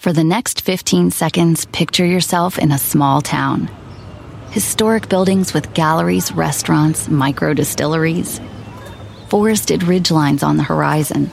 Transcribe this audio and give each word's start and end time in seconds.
For 0.00 0.12
the 0.12 0.22
next 0.22 0.60
15 0.60 1.10
seconds, 1.10 1.64
picture 1.66 2.06
yourself 2.06 2.56
in 2.56 2.70
a 2.70 2.78
small 2.78 3.20
town. 3.20 3.68
Historic 4.52 5.08
buildings 5.08 5.52
with 5.52 5.74
galleries, 5.74 6.30
restaurants, 6.30 7.08
micro 7.08 7.52
distilleries. 7.52 8.40
Forested 9.28 9.80
ridgelines 9.80 10.44
on 10.44 10.56
the 10.56 10.62
horizon. 10.62 11.32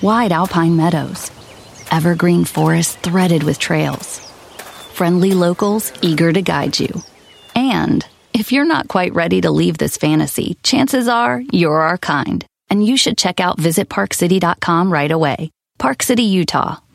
Wide 0.00 0.32
alpine 0.32 0.74
meadows. 0.74 1.30
Evergreen 1.90 2.46
forests 2.46 2.96
threaded 2.96 3.42
with 3.42 3.58
trails. 3.58 4.20
Friendly 4.94 5.32
locals 5.32 5.92
eager 6.00 6.32
to 6.32 6.40
guide 6.40 6.80
you. 6.80 7.02
And 7.54 8.06
if 8.32 8.52
you're 8.52 8.64
not 8.64 8.88
quite 8.88 9.12
ready 9.12 9.42
to 9.42 9.50
leave 9.50 9.76
this 9.76 9.98
fantasy, 9.98 10.56
chances 10.62 11.08
are 11.08 11.42
you're 11.52 11.80
our 11.80 11.98
kind. 11.98 12.42
And 12.70 12.84
you 12.84 12.96
should 12.96 13.18
check 13.18 13.38
out 13.38 13.58
visitparkcity.com 13.58 14.90
right 14.90 15.10
away. 15.10 15.50
Park 15.78 16.02
City, 16.02 16.24
Utah, 16.24 16.78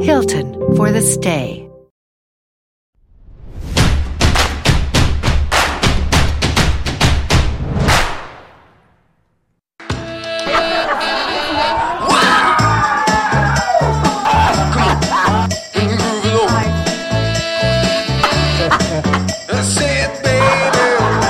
Hilton 0.00 0.54
for 0.76 0.92
the 0.92 1.02
stay. 1.02 1.68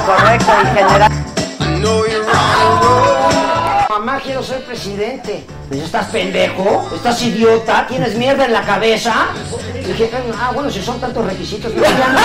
Correcto, 0.07 0.53
en 0.53 0.75
general. 0.75 2.18
Quiero 4.29 4.43
ser 4.43 4.63
presidente. 4.63 5.47
Pues, 5.69 5.85
¿Estás 5.85 6.09
pendejo? 6.09 6.87
¿Estás 6.95 7.23
idiota? 7.23 7.87
¿Tienes 7.87 8.15
mierda 8.15 8.45
en 8.45 8.53
la 8.53 8.61
cabeza? 8.61 9.29
dije, 9.73 10.11
ah, 10.39 10.51
bueno, 10.53 10.69
si 10.71 10.83
son 10.83 11.01
tantos 11.01 11.25
requisitos, 11.25 11.73
pues 11.73 11.91
ya 11.97 12.09
no 12.09 12.19
sé. 12.19 12.25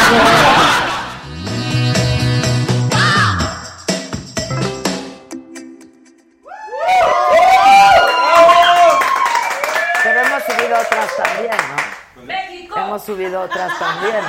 Pero 10.04 10.20
hemos 10.26 10.44
subido 10.44 10.78
otras 10.81 11.09
también, 11.16 11.58
¿no? 11.70 12.24
¡México! 12.26 12.80
Hemos 12.80 13.06
subido 13.06 13.42
otras 13.44 13.80
también. 13.80 14.26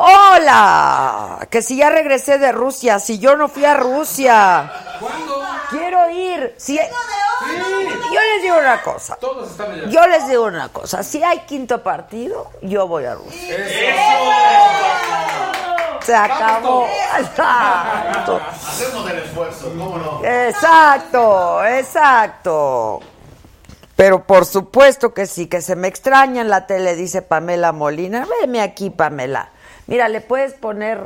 ¡Hola! 0.00 1.44
Que 1.50 1.60
si 1.60 1.76
ya 1.76 1.90
regresé 1.90 2.38
de 2.38 2.52
Rusia, 2.52 3.00
si 3.00 3.18
yo 3.18 3.34
no 3.34 3.48
fui 3.48 3.64
a 3.64 3.74
Rusia. 3.74 4.70
¿Cuándo? 5.00 5.42
Quiero 5.70 6.08
ir. 6.10 6.54
Si 6.56 6.76
Yo 6.76 8.20
les 8.34 8.42
digo 8.42 8.58
una 8.58 8.80
cosa. 8.80 9.16
Todos 9.16 9.50
están 9.50 9.72
allá. 9.72 9.88
Yo 9.88 10.06
les 10.06 10.28
digo 10.28 10.44
una 10.44 10.68
cosa. 10.68 11.02
Si 11.02 11.20
hay 11.24 11.40
quinto 11.40 11.82
partido, 11.82 12.48
yo 12.62 12.86
voy 12.86 13.06
a 13.06 13.16
Rusia. 13.16 13.56
Se 16.00 16.14
acabó. 16.14 16.86
Exacto. 17.18 18.40
Hacemos 18.68 19.10
el 19.10 19.18
esfuerzo, 19.18 19.68
¿cómo 19.76 19.98
no? 19.98 20.24
Exacto, 20.24 21.64
exacto. 21.64 23.00
Pero 23.96 24.24
por 24.24 24.46
supuesto 24.46 25.12
que 25.12 25.26
sí, 25.26 25.48
que 25.48 25.60
se 25.60 25.74
me 25.74 25.88
extraña 25.88 26.40
en 26.40 26.48
la 26.48 26.68
tele, 26.68 26.94
dice 26.94 27.20
Pamela 27.20 27.72
Molina. 27.72 28.28
Veme 28.40 28.62
aquí, 28.62 28.90
Pamela. 28.90 29.50
Mira, 29.88 30.08
le 30.08 30.20
puedes 30.20 30.54
poner 30.54 31.00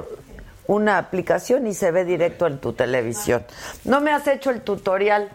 una 0.67 0.99
aplicación 0.99 1.67
y 1.67 1.75
se 1.75 1.91
ve 1.91 2.05
directo 2.05 2.47
en 2.47 2.59
tu 2.59 2.73
televisión. 2.75 3.45
No 3.85 4.01
me 4.01 4.13
has 4.13 4.27
hecho 4.27 4.51
el 4.51 4.61
tutorial. 4.61 5.31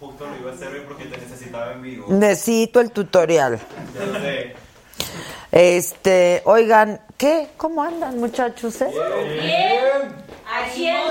Justo 0.00 0.26
lo 0.26 0.36
iba 0.36 0.50
a 0.50 0.54
hacer 0.54 0.84
porque 0.86 1.04
te 1.04 1.16
necesitaba 1.18 1.72
en 1.72 1.82
vivo. 1.82 2.06
Necesito 2.08 2.80
el 2.80 2.90
tutorial. 2.90 3.58
Ya 3.94 4.20
sé. 4.20 4.56
Este, 5.52 6.42
oigan, 6.44 7.00
¿qué? 7.16 7.48
¿Cómo 7.56 7.82
andan, 7.82 8.18
muchachos? 8.18 8.80
eh? 8.82 8.90
Bien. 9.40 10.12
Ayer. 10.52 11.02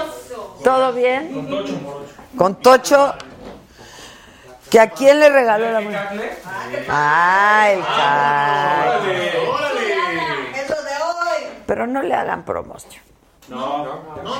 ¿Todo 0.63 0.93
bien? 0.93 1.47
Con 2.37 2.55
Tocho. 2.61 3.13
¿Que 4.69 4.79
a 4.79 4.89
quién 4.89 5.19
le 5.19 5.29
regaló 5.29 5.71
la 5.71 5.79
muñeca? 5.81 6.11
Ay, 6.89 7.79
caray. 7.95 8.89
Eso 8.89 9.03
de 9.05 9.37
hoy. 9.47 10.34
Pero 11.65 11.87
no 11.87 12.01
le 12.01 12.13
hagan 12.13 12.43
promoción. 12.45 13.03
No, 13.49 13.85
no, 13.85 14.23
no. 14.23 14.31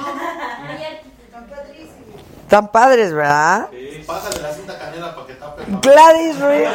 Tan 2.48 2.72
padres, 2.72 3.12
¿verdad? 3.14 3.70
Sí, 3.72 4.04
pásale 4.06 4.42
la 4.42 4.54
cinta 4.54 4.78
canela 4.78 5.16
para 5.16 5.28
que 5.28 5.34
tape. 5.34 5.64
Gladys 5.82 6.40
Ruiz. 6.40 6.70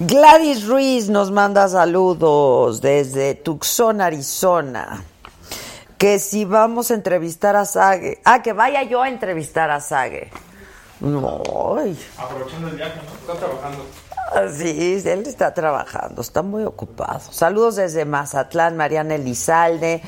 Gladys 0.00 0.66
Ruiz 0.66 1.08
nos 1.08 1.30
manda 1.30 1.68
saludos 1.68 2.80
desde 2.80 3.34
Tucson, 3.34 4.00
Arizona. 4.00 5.04
Que 5.98 6.18
si 6.18 6.44
vamos 6.44 6.90
a 6.90 6.94
entrevistar 6.94 7.54
a 7.54 7.64
Sage. 7.64 8.20
Ah, 8.24 8.42
que 8.42 8.52
vaya 8.52 8.82
yo 8.82 9.02
a 9.02 9.08
entrevistar 9.08 9.70
a 9.70 9.80
Sage. 9.80 10.30
No. 11.00 11.42
ay. 11.78 11.98
Aprovechando 12.18 12.68
el 12.68 12.76
viaje, 12.76 13.00
¿no? 13.04 13.32
Está 13.32 13.46
trabajando. 13.46 13.84
Sí, 14.56 15.02
él 15.04 15.24
está 15.26 15.52
trabajando, 15.52 16.22
está 16.22 16.42
muy 16.42 16.64
ocupado. 16.64 17.20
Saludos 17.30 17.76
desde 17.76 18.04
Mazatlán, 18.04 18.76
Mariana 18.76 19.16
Elizalde. 19.16 20.02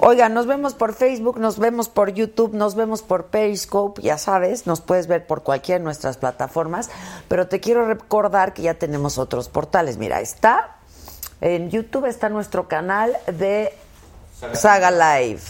Oigan, 0.00 0.34
nos 0.34 0.46
vemos 0.46 0.74
por 0.74 0.94
Facebook, 0.94 1.38
nos 1.38 1.58
vemos 1.58 1.88
por 1.88 2.10
YouTube, 2.10 2.54
nos 2.54 2.74
vemos 2.74 3.02
por 3.02 3.26
Periscope, 3.26 4.00
ya 4.00 4.18
sabes, 4.18 4.66
nos 4.66 4.80
puedes 4.80 5.08
ver 5.08 5.26
por 5.26 5.42
cualquiera 5.42 5.78
de 5.78 5.84
nuestras 5.84 6.16
plataformas, 6.16 6.90
pero 7.28 7.48
te 7.48 7.60
quiero 7.60 7.86
recordar 7.86 8.54
que 8.54 8.62
ya 8.62 8.74
tenemos 8.74 9.18
otros 9.18 9.48
portales. 9.48 9.98
Mira, 9.98 10.20
está 10.20 10.76
en 11.40 11.70
YouTube 11.70 12.06
está 12.06 12.28
nuestro 12.28 12.68
canal 12.68 13.16
de 13.26 13.74
Saga 14.52 14.90
Live, 14.90 15.40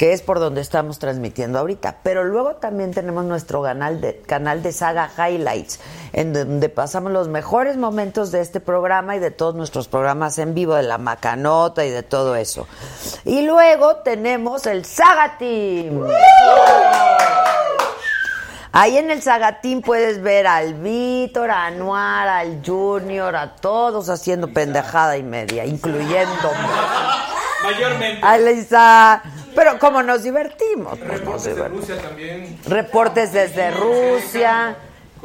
que 0.00 0.14
es 0.14 0.22
por 0.22 0.40
donde 0.40 0.62
estamos 0.62 0.98
transmitiendo 0.98 1.58
ahorita. 1.58 1.98
Pero 2.02 2.24
luego 2.24 2.54
también 2.54 2.90
tenemos 2.90 3.26
nuestro 3.26 3.62
canal 3.62 4.00
de, 4.00 4.16
canal 4.22 4.62
de 4.62 4.72
Saga 4.72 5.10
Highlights, 5.14 5.78
en 6.14 6.32
donde 6.32 6.70
pasamos 6.70 7.12
los 7.12 7.28
mejores 7.28 7.76
momentos 7.76 8.32
de 8.32 8.40
este 8.40 8.60
programa 8.60 9.16
y 9.16 9.18
de 9.18 9.30
todos 9.30 9.54
nuestros 9.54 9.88
programas 9.88 10.38
en 10.38 10.54
vivo, 10.54 10.74
de 10.74 10.84
la 10.84 10.96
Macanota 10.96 11.84
y 11.84 11.90
de 11.90 12.02
todo 12.02 12.34
eso. 12.34 12.66
Y 13.26 13.42
luego 13.42 13.96
tenemos 13.96 14.64
el 14.64 14.86
Saga 14.86 15.36
Team. 15.36 16.06
Ahí 18.72 18.96
en 18.96 19.10
el 19.10 19.20
Sagatín 19.20 19.82
puedes 19.82 20.22
ver 20.22 20.46
al 20.46 20.72
Víctor, 20.74 21.50
a 21.50 21.66
Anuar, 21.66 22.26
al 22.26 22.62
Junior, 22.64 23.36
a 23.36 23.54
todos 23.56 24.08
haciendo 24.08 24.50
pendejada 24.50 25.18
y 25.18 25.22
media, 25.22 25.66
incluyendo 25.66 26.52
Mayormente. 27.62 28.26
a 28.26 28.38
Lisa. 28.38 29.22
Pero 29.54 29.78
como 29.78 30.02
nos 30.02 30.22
divertimos. 30.22 30.98
pues, 30.98 31.22
nos 31.22 31.44
Reportes 31.44 31.44
de 31.44 31.54
divertimos. 31.54 31.88
Rusia 31.88 32.02
también. 32.02 32.58
Reportes 32.66 33.32
desde 33.32 33.70
Rusia, 33.72 34.76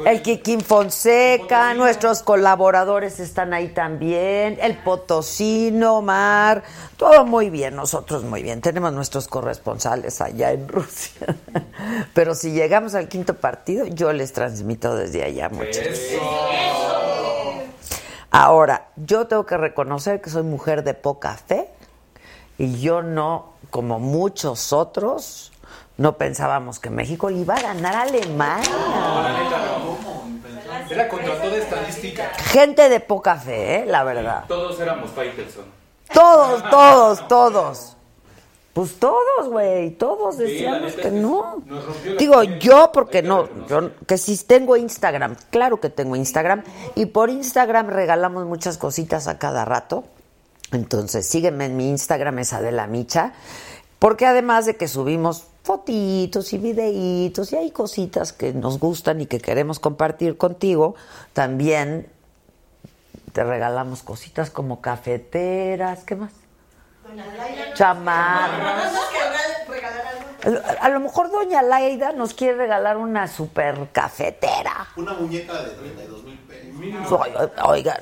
el 0.04 0.20
Kikín 0.20 0.60
Fonseca, 0.60 1.72
nuestros 1.74 2.22
colaboradores 2.22 3.18
están 3.18 3.54
ahí 3.54 3.68
también, 3.68 4.58
el 4.60 4.76
Potosino, 4.76 6.02
Mar, 6.02 6.62
todo 6.96 7.24
muy 7.24 7.48
bien, 7.48 7.74
nosotros 7.74 8.22
muy 8.22 8.42
bien. 8.42 8.60
Tenemos 8.60 8.92
nuestros 8.92 9.26
corresponsales 9.26 10.20
allá 10.20 10.52
en 10.52 10.68
Rusia. 10.68 11.34
Pero 12.14 12.34
si 12.34 12.52
llegamos 12.52 12.94
al 12.94 13.08
quinto 13.08 13.34
partido, 13.34 13.86
yo 13.86 14.12
les 14.12 14.32
transmito 14.32 14.94
desde 14.94 15.24
allá, 15.24 15.48
muchachos. 15.48 15.98
Ahora, 18.30 18.88
yo 18.96 19.26
tengo 19.26 19.46
que 19.46 19.56
reconocer 19.56 20.20
que 20.20 20.28
soy 20.28 20.42
mujer 20.42 20.84
de 20.84 20.92
poca 20.92 21.34
fe 21.34 21.70
y 22.58 22.80
yo 22.80 23.02
no, 23.02 23.54
como 23.70 23.98
muchos 23.98 24.72
otros, 24.72 25.52
no 25.96 26.16
pensábamos 26.16 26.78
que 26.78 26.90
México 26.90 27.30
le 27.30 27.38
iba 27.38 27.54
a 27.54 27.62
ganar 27.62 27.94
a 27.94 28.02
Alemania. 28.02 28.70
Era 30.90 31.08
contra 31.08 31.40
toda 31.40 31.56
estadística. 31.56 32.30
Gente 32.36 32.88
de 32.88 33.00
poca 33.00 33.36
fe, 33.36 33.80
¿eh? 33.80 33.86
la 33.86 34.04
verdad. 34.04 34.44
Todos 34.46 34.78
éramos 34.80 35.10
Faitelson. 35.10 35.64
Todos, 36.12 36.70
todos, 36.70 37.28
todos. 37.28 37.96
Pues 38.76 38.98
todos, 38.98 39.48
güey, 39.48 39.92
todos 39.92 40.36
decíamos 40.36 40.92
que 40.92 41.10
no. 41.10 41.62
Digo, 42.18 42.42
yo 42.42 42.90
porque 42.92 43.22
no, 43.22 43.48
yo 43.66 43.90
que 44.06 44.18
si 44.18 44.36
tengo 44.44 44.76
Instagram, 44.76 45.34
claro 45.48 45.80
que 45.80 45.88
tengo 45.88 46.14
Instagram 46.14 46.62
y 46.94 47.06
por 47.06 47.30
Instagram 47.30 47.88
regalamos 47.88 48.44
muchas 48.44 48.76
cositas 48.76 49.28
a 49.28 49.38
cada 49.38 49.64
rato. 49.64 50.04
Entonces, 50.72 51.26
sígueme 51.26 51.66
en 51.66 51.76
mi 51.76 51.88
Instagram, 51.90 52.38
es 52.40 52.52
Adela 52.52 52.86
Micha, 52.86 53.32
porque 53.98 54.26
además 54.26 54.66
de 54.66 54.76
que 54.76 54.88
subimos 54.88 55.44
fotitos 55.62 56.52
y 56.52 56.58
videitos 56.58 57.52
y 57.52 57.56
hay 57.56 57.70
cositas 57.70 58.32
que 58.32 58.52
nos 58.52 58.78
gustan 58.78 59.20
y 59.20 59.26
que 59.26 59.40
queremos 59.40 59.80
compartir 59.80 60.36
contigo, 60.36 60.94
también 61.32 62.08
te 63.32 63.44
regalamos 63.44 64.02
cositas 64.02 64.50
como 64.50 64.80
cafeteras, 64.80 66.04
¿qué 66.04 66.16
más? 66.16 66.32
Chamarras. 67.74 68.92
A 70.80 70.88
lo 70.88 71.00
mejor 71.00 71.30
Doña 71.30 71.62
Laida 71.62 72.12
nos 72.12 72.34
quiere 72.34 72.56
regalar 72.56 72.96
una 72.96 73.26
super 73.26 73.88
cafetera. 73.92 74.88
Una 74.96 75.14
muñeca 75.14 75.54
de 75.62 75.70
32 75.70 76.24
mil 76.24 76.38
pesos. 76.38 77.20
Oigan, 77.64 78.00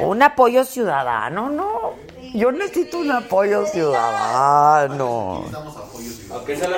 un 0.00 0.22
apoyo 0.22 0.64
ciudadano, 0.64 1.50
¿no? 1.50 1.94
Yo 2.34 2.52
necesito 2.52 2.98
un 2.98 3.10
apoyo 3.12 3.66
ciudadano. 3.66 5.38
Necesitamos 5.38 5.76
apoyo 5.76 6.10
ciudadano. 6.10 6.34
Aunque 6.34 6.56
sean 6.56 6.72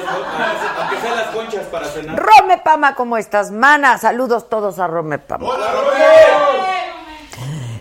las, 1.16 1.26
conchas 1.34 1.66
para 1.66 1.86
cenar. 1.86 2.16
Rome 2.16 2.58
Pama, 2.58 2.94
¿cómo 2.94 3.16
estás? 3.16 3.50
Mana, 3.50 3.98
saludos 3.98 4.48
todos 4.48 4.78
a 4.78 4.86
Rome 4.86 5.18
Pama. 5.18 5.48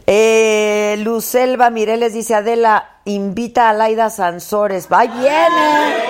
Eh, 0.08 0.96
Lucelva 1.04 1.70
Mireles 1.70 2.14
dice, 2.14 2.34
Adela, 2.34 3.02
invita 3.06 3.70
a 3.70 3.74
Laida 3.74 4.10
Sansores. 4.10 4.88
¡Va, 4.92 5.06
viene! 5.06 6.10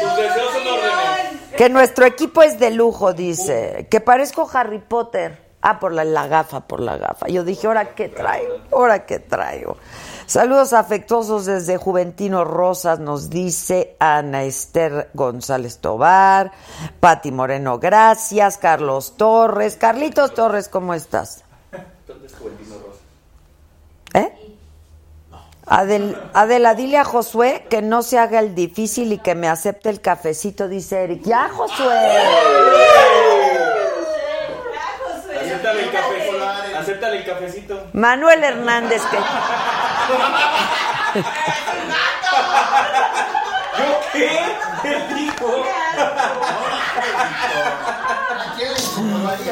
Tus 0.00 0.16
deseos 0.16 0.52
son 0.52 0.66
órdenes. 0.66 1.45
Que 1.56 1.68
nuestro 1.70 2.04
equipo 2.04 2.42
es 2.42 2.58
de 2.58 2.70
lujo, 2.70 3.12
dice. 3.12 3.86
Que 3.90 4.00
parezco 4.00 4.48
Harry 4.52 4.78
Potter. 4.78 5.46
Ah, 5.62 5.80
por 5.80 5.92
la, 5.92 6.04
la 6.04 6.28
gafa, 6.28 6.60
por 6.60 6.80
la 6.80 6.96
gafa. 6.96 7.26
Yo 7.28 7.42
dije, 7.42 7.66
¿ahora 7.66 7.94
qué 7.94 8.08
traigo? 8.08 8.54
¿Ahora 8.70 9.04
qué 9.04 9.18
traigo? 9.18 9.76
Saludos 10.26 10.72
afectuosos 10.72 11.46
desde 11.46 11.76
Juventino 11.76 12.44
Rosas, 12.44 12.98
nos 12.98 13.30
dice 13.30 13.96
Ana 14.00 14.42
Esther 14.42 15.08
González 15.14 15.78
Tobar, 15.78 16.50
Pati 16.98 17.30
Moreno, 17.30 17.78
gracias, 17.78 18.58
Carlos 18.58 19.16
Torres. 19.16 19.76
Carlitos 19.76 20.34
Torres, 20.34 20.68
¿cómo 20.68 20.94
estás? 20.94 21.44
¿Dónde 22.08 22.26
es 22.26 22.34
Juventino 22.34 22.74
Rosa? 22.74 24.26
¿Eh? 24.26 24.45
Adel, 25.68 26.16
Adela, 26.32 26.74
dile 26.74 26.96
a 26.96 27.04
Josué 27.04 27.66
que 27.68 27.82
no 27.82 28.02
se 28.02 28.20
haga 28.20 28.38
el 28.38 28.54
difícil 28.54 29.12
y 29.12 29.18
que 29.18 29.34
me 29.34 29.48
acepte 29.48 29.90
el 29.90 30.00
cafecito, 30.00 30.68
dice 30.68 31.02
Eric. 31.02 31.22
Ya, 31.24 31.48
Josué. 31.48 32.18
Acéptale 35.40 35.82
el 35.82 35.90
cafecito. 35.90 36.78
Acéptale 36.78 37.16
el 37.16 37.24
cafecito. 37.24 37.86
Manuel 37.94 38.44
Hernández, 38.44 39.02
que... 39.10 39.16
¿Yo 43.78 44.00
qué? 44.12 44.38
¿Qué 44.82 45.14
dijo? 45.14 45.64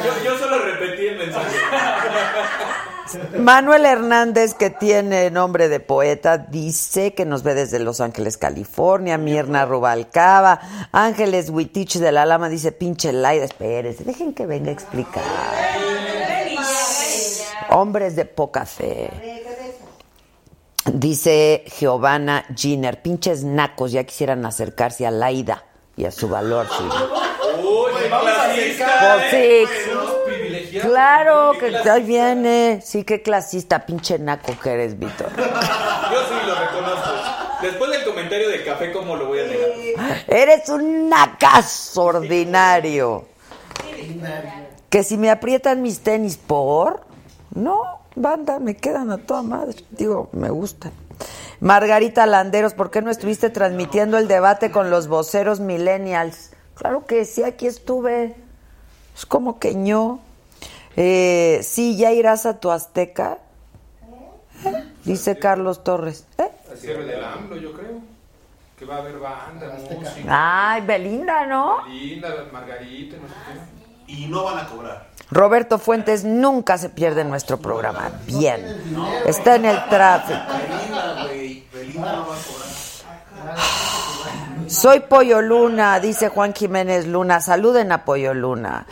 Yo, 0.03 0.23
yo 0.23 0.37
solo 0.37 0.59
repetí 0.59 1.07
el 1.07 1.17
mensaje. 1.17 1.57
Manuel 3.37 3.85
Hernández, 3.85 4.53
que 4.53 4.69
tiene 4.69 5.29
nombre 5.29 5.69
de 5.69 5.79
poeta, 5.79 6.37
dice 6.37 7.13
que 7.13 7.25
nos 7.25 7.43
ve 7.43 7.53
desde 7.53 7.79
Los 7.79 8.01
Ángeles, 8.01 8.37
California. 8.37 9.17
Mirna 9.17 9.65
Rubalcaba. 9.65 10.59
Ángeles 10.91 11.49
Huitich 11.49 11.99
de 11.99 12.11
la 12.11 12.25
Lama 12.25 12.49
dice, 12.49 12.71
pinche 12.71 13.13
Laida, 13.13 13.45
espérense, 13.45 14.03
dejen 14.03 14.33
que 14.33 14.45
venga 14.45 14.69
a 14.69 14.73
explicar. 14.73 15.23
Hombres 17.69 18.15
de 18.15 18.25
poca 18.25 18.65
fe. 18.65 19.09
Dice 20.93 21.63
Giovanna 21.79 22.45
Giner, 22.55 23.01
pinches 23.01 23.43
nacos, 23.43 23.91
ya 23.91 24.03
quisieran 24.03 24.45
acercarse 24.45 25.05
a 25.05 25.11
Laida 25.11 25.65
y 25.97 26.05
a 26.05 26.11
su 26.11 26.29
valor. 26.29 26.67
sí. 26.67 26.83
Uy, 27.63 27.91
clasista. 28.09 29.17
Pues 29.29 29.31
sí. 29.31 29.94
Claro, 30.81 31.51
que 31.53 31.69
clasista. 31.69 31.93
ahí 31.93 32.03
viene. 32.03 32.81
Sí, 32.83 33.03
qué 33.03 33.21
clasista, 33.21 33.85
pinche 33.85 34.19
naco 34.19 34.53
que 34.61 34.71
eres, 34.71 34.97
Víctor. 34.97 35.29
Yo 35.37 35.43
sí 35.43 36.47
lo 36.47 36.55
reconozco. 36.55 37.11
Después 37.61 37.91
del 37.91 38.03
comentario 38.03 38.49
del 38.49 38.63
café, 38.63 38.91
¿cómo 38.91 39.15
lo 39.15 39.27
voy 39.27 39.39
a 39.39 39.43
negar? 39.43 40.23
Eres 40.27 40.69
un 40.69 41.09
nacazo 41.09 42.03
ordinario. 42.03 43.25
Que 44.89 45.03
si 45.03 45.17
me 45.17 45.29
aprietan 45.29 45.81
mis 45.81 46.01
tenis 46.01 46.37
por... 46.37 47.01
No, 47.53 48.01
banda, 48.15 48.59
me 48.59 48.75
quedan 48.75 49.11
a 49.11 49.17
toda 49.17 49.41
madre. 49.41 49.75
Digo, 49.91 50.29
me 50.33 50.49
gustan. 50.49 50.91
Margarita 51.59 52.25
Landeros, 52.25 52.73
¿por 52.73 52.91
qué 52.91 53.01
no 53.01 53.09
estuviste 53.09 53.49
transmitiendo 53.49 54.17
el 54.17 54.27
debate 54.27 54.71
con 54.71 54.89
los 54.89 55.07
voceros 55.07 55.59
millennials? 55.59 56.51
Claro 56.75 57.05
que 57.05 57.23
sí, 57.25 57.43
aquí 57.43 57.67
estuve. 57.67 58.35
Es 59.15 59.25
como 59.25 59.59
que 59.59 59.73
ño. 59.73 60.19
Eh, 60.95 61.59
sí, 61.63 61.97
ya 61.97 62.11
irás 62.11 62.45
a 62.45 62.59
tu 62.59 62.71
Azteca. 62.71 63.39
Dice 65.03 65.37
Carlos 65.37 65.83
Torres. 65.83 66.25
¿Eh? 66.37 66.49
Cierre 66.77 67.05
del 67.05 67.23
AMLO, 67.23 67.55
yo 67.57 67.73
creo. 67.73 67.99
Que 68.77 68.85
va 68.85 68.95
a 68.95 68.99
haber 68.99 69.19
banda, 69.19 69.77
música. 69.77 70.71
Ay, 70.73 70.81
Belinda, 70.81 71.45
¿no? 71.45 71.85
Linda, 71.87 72.29
Margarita, 72.51 73.17
no 73.17 73.27
sé 73.27 73.33
qué. 74.07 74.13
Y 74.13 74.27
no 74.27 74.43
van 74.43 74.59
a 74.59 74.67
cobrar. 74.67 75.07
Roberto 75.31 75.79
Fuentes 75.79 76.23
nunca 76.23 76.77
se 76.77 76.89
pierde 76.89 77.21
en 77.21 77.29
nuestro 77.29 77.57
programa. 77.57 78.11
Bien. 78.25 78.63
Está 79.25 79.55
en 79.55 79.65
el 79.65 79.83
tráfico. 79.89 80.39
Belinda, 80.47 81.23
güey. 81.23 81.63
Belinda 81.73 82.15
no 82.15 82.27
va 82.27 82.35
a 82.35 82.37
cobrar. 82.37 83.75
Soy 84.67 85.01
Pollo 85.01 85.41
Luna, 85.41 85.99
dice 85.99 86.29
Juan 86.29 86.53
Jiménez 86.53 87.07
Luna. 87.07 87.39
Saluden 87.39 87.91
a 87.91 88.03
Pollo 88.03 88.33
Luna. 88.33 88.85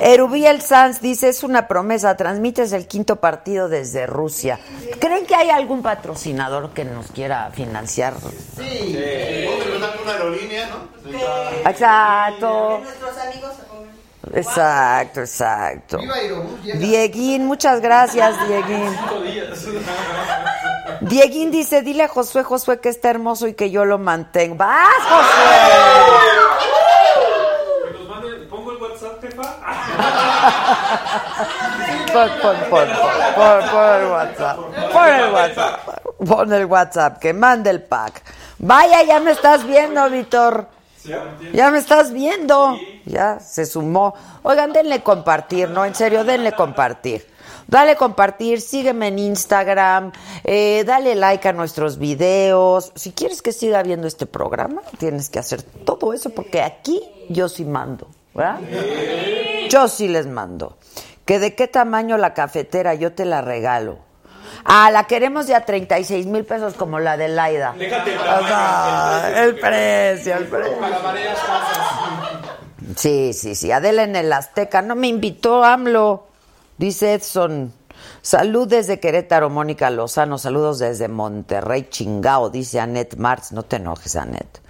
Erubiel 0.00 0.60
Sanz 0.62 1.00
dice, 1.00 1.28
es 1.28 1.42
una 1.42 1.66
promesa, 1.68 2.16
transmites 2.16 2.72
el 2.72 2.86
quinto 2.86 3.16
partido 3.16 3.68
desde 3.68 4.06
Rusia. 4.06 4.58
¿Creen 5.00 5.26
que 5.26 5.34
hay 5.34 5.50
algún 5.50 5.82
patrocinador 5.82 6.70
que 6.70 6.84
nos 6.84 7.10
quiera 7.10 7.50
financiar? 7.52 8.14
Sí. 8.56 8.96
Vamos 9.46 9.60
a 9.60 9.68
empezar 9.68 9.92
con 9.96 10.02
una 10.04 10.12
aerolínea, 10.12 10.66
¿no? 10.68 11.70
Exacto, 11.70 12.80
Nuestros 12.82 13.18
amigos. 13.18 13.52
exacto, 14.34 15.20
exacto. 15.20 15.98
Llega. 15.98 16.78
Dieguín, 16.78 17.46
muchas 17.46 17.80
gracias, 17.80 18.34
Dieguín. 18.48 18.96
Dieguín 21.00 21.50
dice, 21.50 21.82
dile 21.82 22.04
a 22.04 22.08
Josué, 22.08 22.42
Josué, 22.42 22.80
que 22.80 22.88
está 22.88 23.10
hermoso 23.10 23.46
y 23.48 23.54
que 23.54 23.70
yo 23.70 23.84
lo 23.84 23.98
mantengo. 23.98 24.56
¡Vas, 24.56 24.86
Josué! 25.08 25.56
Que 27.86 27.98
nos 27.98 28.08
mande, 28.08 28.36
pongo 28.48 28.72
el 28.72 28.78
WhatsApp, 28.78 29.20
jefa. 29.22 29.56
Pon, 32.12 32.30
pon, 32.40 32.56
pon, 32.70 32.88
pon, 32.88 32.88
pon, 33.34 33.70
pon 33.70 34.00
el 34.00 34.06
WhatsApp. 34.10 34.58
Pon 34.92 35.08
el 35.08 35.32
WhatsApp. 35.32 35.80
Pon 36.26 36.52
el 36.52 36.64
WhatsApp, 36.64 37.18
que 37.18 37.32
mande 37.32 37.70
el 37.70 37.82
pack. 37.82 38.22
Vaya, 38.58 39.02
ya 39.02 39.20
me 39.20 39.32
estás 39.32 39.66
viendo, 39.66 40.08
Víctor. 40.08 40.68
Ya 41.52 41.70
me 41.70 41.78
estás 41.78 42.12
viendo. 42.12 42.78
Ya 43.04 43.38
se 43.38 43.66
sumó. 43.66 44.14
Oigan, 44.42 44.72
denle 44.72 45.02
compartir, 45.02 45.68
¿no? 45.70 45.84
En 45.84 45.94
serio, 45.94 46.24
denle 46.24 46.52
compartir. 46.52 47.26
Dale 47.68 47.96
compartir, 47.96 48.60
sígueme 48.60 49.08
en 49.08 49.18
Instagram, 49.18 50.12
eh, 50.44 50.84
dale 50.86 51.16
like 51.16 51.48
a 51.48 51.52
nuestros 51.52 51.98
videos. 51.98 52.92
Si 52.94 53.10
quieres 53.10 53.42
que 53.42 53.50
siga 53.50 53.82
viendo 53.82 54.06
este 54.06 54.24
programa, 54.24 54.82
tienes 54.98 55.28
que 55.28 55.40
hacer 55.40 55.62
todo 55.62 56.12
eso 56.12 56.30
porque 56.30 56.62
aquí 56.62 57.02
yo 57.28 57.48
sí 57.48 57.64
mando, 57.64 58.06
¿verdad? 58.36 58.60
Yo 59.68 59.88
sí 59.88 60.08
les 60.08 60.26
mando. 60.26 60.76
Que 61.24 61.38
de 61.38 61.54
qué 61.54 61.66
tamaño 61.66 62.16
la 62.18 62.34
cafetera, 62.34 62.94
yo 62.94 63.12
te 63.12 63.24
la 63.24 63.42
regalo. 63.42 63.98
Ah, 64.64 64.90
la 64.90 65.04
queremos 65.04 65.46
de 65.46 65.54
a 65.54 65.64
36 65.64 66.26
mil 66.26 66.44
pesos 66.44 66.74
como 66.74 66.98
la 66.98 67.16
de 67.16 67.28
Laida. 67.28 67.74
Déjate 67.78 68.14
el 69.44 69.56
precio, 69.56 70.36
el 70.36 70.44
precio. 70.46 70.76
Sí, 72.96 73.32
sí, 73.32 73.54
sí. 73.54 73.72
Adela 73.72 74.02
en 74.02 74.16
el 74.16 74.32
Azteca. 74.32 74.82
No 74.82 74.94
me 74.96 75.08
invitó 75.08 75.64
AMLO. 75.64 76.26
Dice 76.78 77.14
Edson. 77.14 77.72
Salud 78.22 78.68
desde 78.68 79.00
Querétaro, 79.00 79.50
Mónica 79.50 79.90
Lozano. 79.90 80.38
Saludos 80.38 80.78
desde 80.78 81.08
Monterrey, 81.08 81.88
chingao. 81.88 82.50
Dice 82.50 82.80
Anet 82.80 83.16
Marx. 83.16 83.52
No 83.52 83.62
te 83.62 83.76
enojes, 83.76 84.16
Anet. 84.16 84.60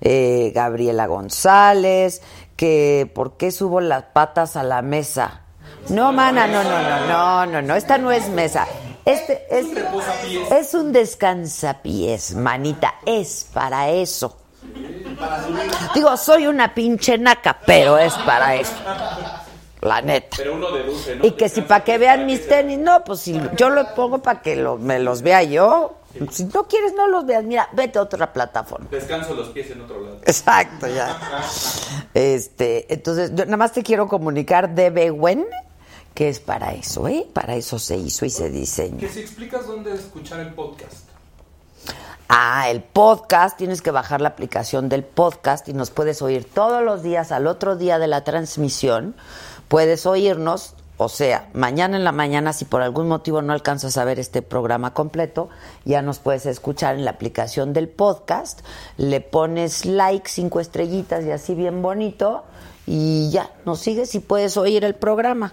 Eh, 0.00 0.52
Gabriela 0.54 1.06
González. 1.06 2.22
Que 2.56 3.10
por 3.14 3.36
qué 3.36 3.50
subo 3.50 3.80
las 3.80 4.04
patas 4.04 4.56
a 4.56 4.62
la 4.62 4.82
mesa. 4.82 5.40
No, 5.88 6.12
mana, 6.12 6.46
no, 6.46 6.62
no, 6.62 6.82
no, 6.82 7.06
no, 7.06 7.46
no, 7.46 7.62
no. 7.62 7.74
Esta 7.74 7.98
no 7.98 8.12
es 8.12 8.28
mesa. 8.28 8.66
Este 9.04 9.46
es, 9.50 9.66
es 10.52 10.74
un 10.74 10.92
descansapiés, 10.92 12.34
manita. 12.36 12.94
Es 13.04 13.48
para 13.52 13.88
eso. 13.90 14.36
Digo, 15.94 16.16
soy 16.16 16.46
una 16.46 16.72
pinche 16.72 17.18
naca, 17.18 17.58
pero 17.66 17.98
es 17.98 18.14
para 18.14 18.54
eso. 18.54 18.72
La 19.80 20.00
neta. 20.00 20.36
Pero 20.36 20.54
uno 20.54 20.70
deduce, 20.70 21.16
¿no? 21.16 21.26
Y 21.26 21.32
que 21.32 21.48
si 21.48 21.62
para 21.62 21.82
que 21.82 21.98
vean 21.98 22.26
mis 22.26 22.46
tenis, 22.46 22.78
no, 22.78 23.02
pues 23.02 23.18
si 23.20 23.40
yo 23.56 23.70
lo 23.70 23.92
pongo 23.94 24.18
para 24.22 24.40
que 24.40 24.54
lo- 24.54 24.78
me 24.78 25.00
los 25.00 25.22
vea 25.22 25.42
yo. 25.42 25.96
Si 26.30 26.44
no 26.44 26.64
quieres, 26.64 26.94
no 26.94 27.08
los 27.08 27.24
veas. 27.26 27.44
Mira, 27.44 27.68
vete 27.72 27.98
a 27.98 28.02
otra 28.02 28.32
plataforma. 28.32 28.88
Descanso 28.90 29.34
los 29.34 29.48
pies 29.48 29.70
en 29.70 29.80
otro 29.80 30.00
lado. 30.00 30.20
Exacto, 30.24 30.86
ya. 30.86 31.18
Este, 32.14 32.92
entonces, 32.92 33.30
yo 33.34 33.44
nada 33.46 33.56
más 33.56 33.72
te 33.72 33.82
quiero 33.82 34.08
comunicar 34.08 34.74
de 34.74 34.90
Bewen 34.90 35.46
que 36.14 36.28
es 36.28 36.40
para 36.40 36.74
eso, 36.74 37.08
¿eh? 37.08 37.26
Para 37.32 37.54
eso 37.54 37.78
se 37.78 37.96
hizo 37.96 38.26
y 38.26 38.30
se 38.30 38.50
diseñó. 38.50 38.98
Que 38.98 39.08
si 39.08 39.20
explicas 39.20 39.66
dónde 39.66 39.94
escuchar 39.94 40.40
el 40.40 40.52
podcast. 40.52 41.08
Ah, 42.28 42.70
el 42.70 42.82
podcast, 42.82 43.58
tienes 43.58 43.82
que 43.82 43.90
bajar 43.90 44.20
la 44.20 44.30
aplicación 44.30 44.88
del 44.88 45.04
podcast 45.04 45.68
y 45.68 45.74
nos 45.74 45.90
puedes 45.90 46.22
oír 46.22 46.48
todos 46.50 46.82
los 46.82 47.02
días 47.02 47.32
al 47.32 47.46
otro 47.46 47.76
día 47.76 47.98
de 47.98 48.06
la 48.06 48.24
transmisión. 48.24 49.14
Puedes 49.68 50.06
oírnos, 50.06 50.74
o 50.96 51.08
sea, 51.08 51.48
mañana 51.52 51.96
en 51.96 52.04
la 52.04 52.12
mañana, 52.12 52.52
si 52.52 52.64
por 52.64 52.82
algún 52.82 53.08
motivo 53.08 53.42
no 53.42 53.52
alcanzas 53.52 53.96
a 53.96 54.04
ver 54.04 54.20
este 54.20 54.42
programa 54.42 54.94
completo, 54.94 55.48
ya 55.84 56.02
nos 56.02 56.18
puedes 56.18 56.46
escuchar 56.46 56.94
en 56.94 57.04
la 57.04 57.12
aplicación 57.12 57.72
del 57.72 57.88
podcast. 57.88 58.60
Le 58.98 59.20
pones 59.20 59.84
like, 59.84 60.28
cinco 60.28 60.60
estrellitas 60.60 61.24
y 61.24 61.30
así 61.30 61.54
bien 61.54 61.82
bonito, 61.82 62.44
y 62.86 63.30
ya, 63.30 63.50
nos 63.64 63.80
sigues 63.80 64.14
y 64.14 64.20
puedes 64.20 64.56
oír 64.56 64.84
el 64.84 64.94
programa. 64.94 65.52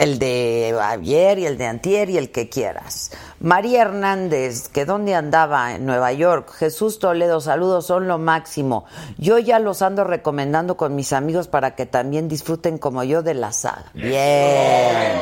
El 0.00 0.18
de 0.18 0.74
ayer 0.82 1.38
y 1.38 1.44
el 1.44 1.58
de 1.58 1.66
antier 1.66 2.08
y 2.08 2.16
el 2.16 2.32
que 2.32 2.48
quieras. 2.48 3.10
María 3.38 3.82
Hernández, 3.82 4.68
que 4.68 4.86
dónde 4.86 5.14
andaba 5.14 5.74
en 5.74 5.84
Nueva 5.84 6.10
York. 6.14 6.50
Jesús 6.54 6.98
Toledo, 6.98 7.42
saludos, 7.42 7.84
son 7.84 8.08
lo 8.08 8.16
máximo. 8.16 8.86
Yo 9.18 9.38
ya 9.38 9.58
los 9.58 9.82
ando 9.82 10.04
recomendando 10.04 10.78
con 10.78 10.94
mis 10.96 11.12
amigos 11.12 11.48
para 11.48 11.74
que 11.74 11.84
también 11.84 12.28
disfruten 12.28 12.78
como 12.78 13.04
yo 13.04 13.22
de 13.22 13.34
la 13.34 13.52
saga. 13.52 13.90
Bien. 13.92 15.20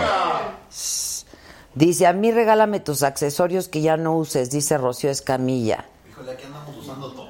Dice, 1.75 2.06
a 2.06 2.12
mí 2.12 2.30
regálame 2.30 2.78
tus 2.78 3.02
accesorios 3.02 3.66
que 3.66 3.80
ya 3.80 3.97
no 3.97 4.16
uses, 4.16 4.49
dice 4.49 4.78
Rocío 4.78 5.11
Escamilla. 5.11 5.87
Híjole, 6.08 6.30
aquí 6.30 6.44
andamos 6.44 6.76
usando 6.76 7.11
todo. 7.11 7.26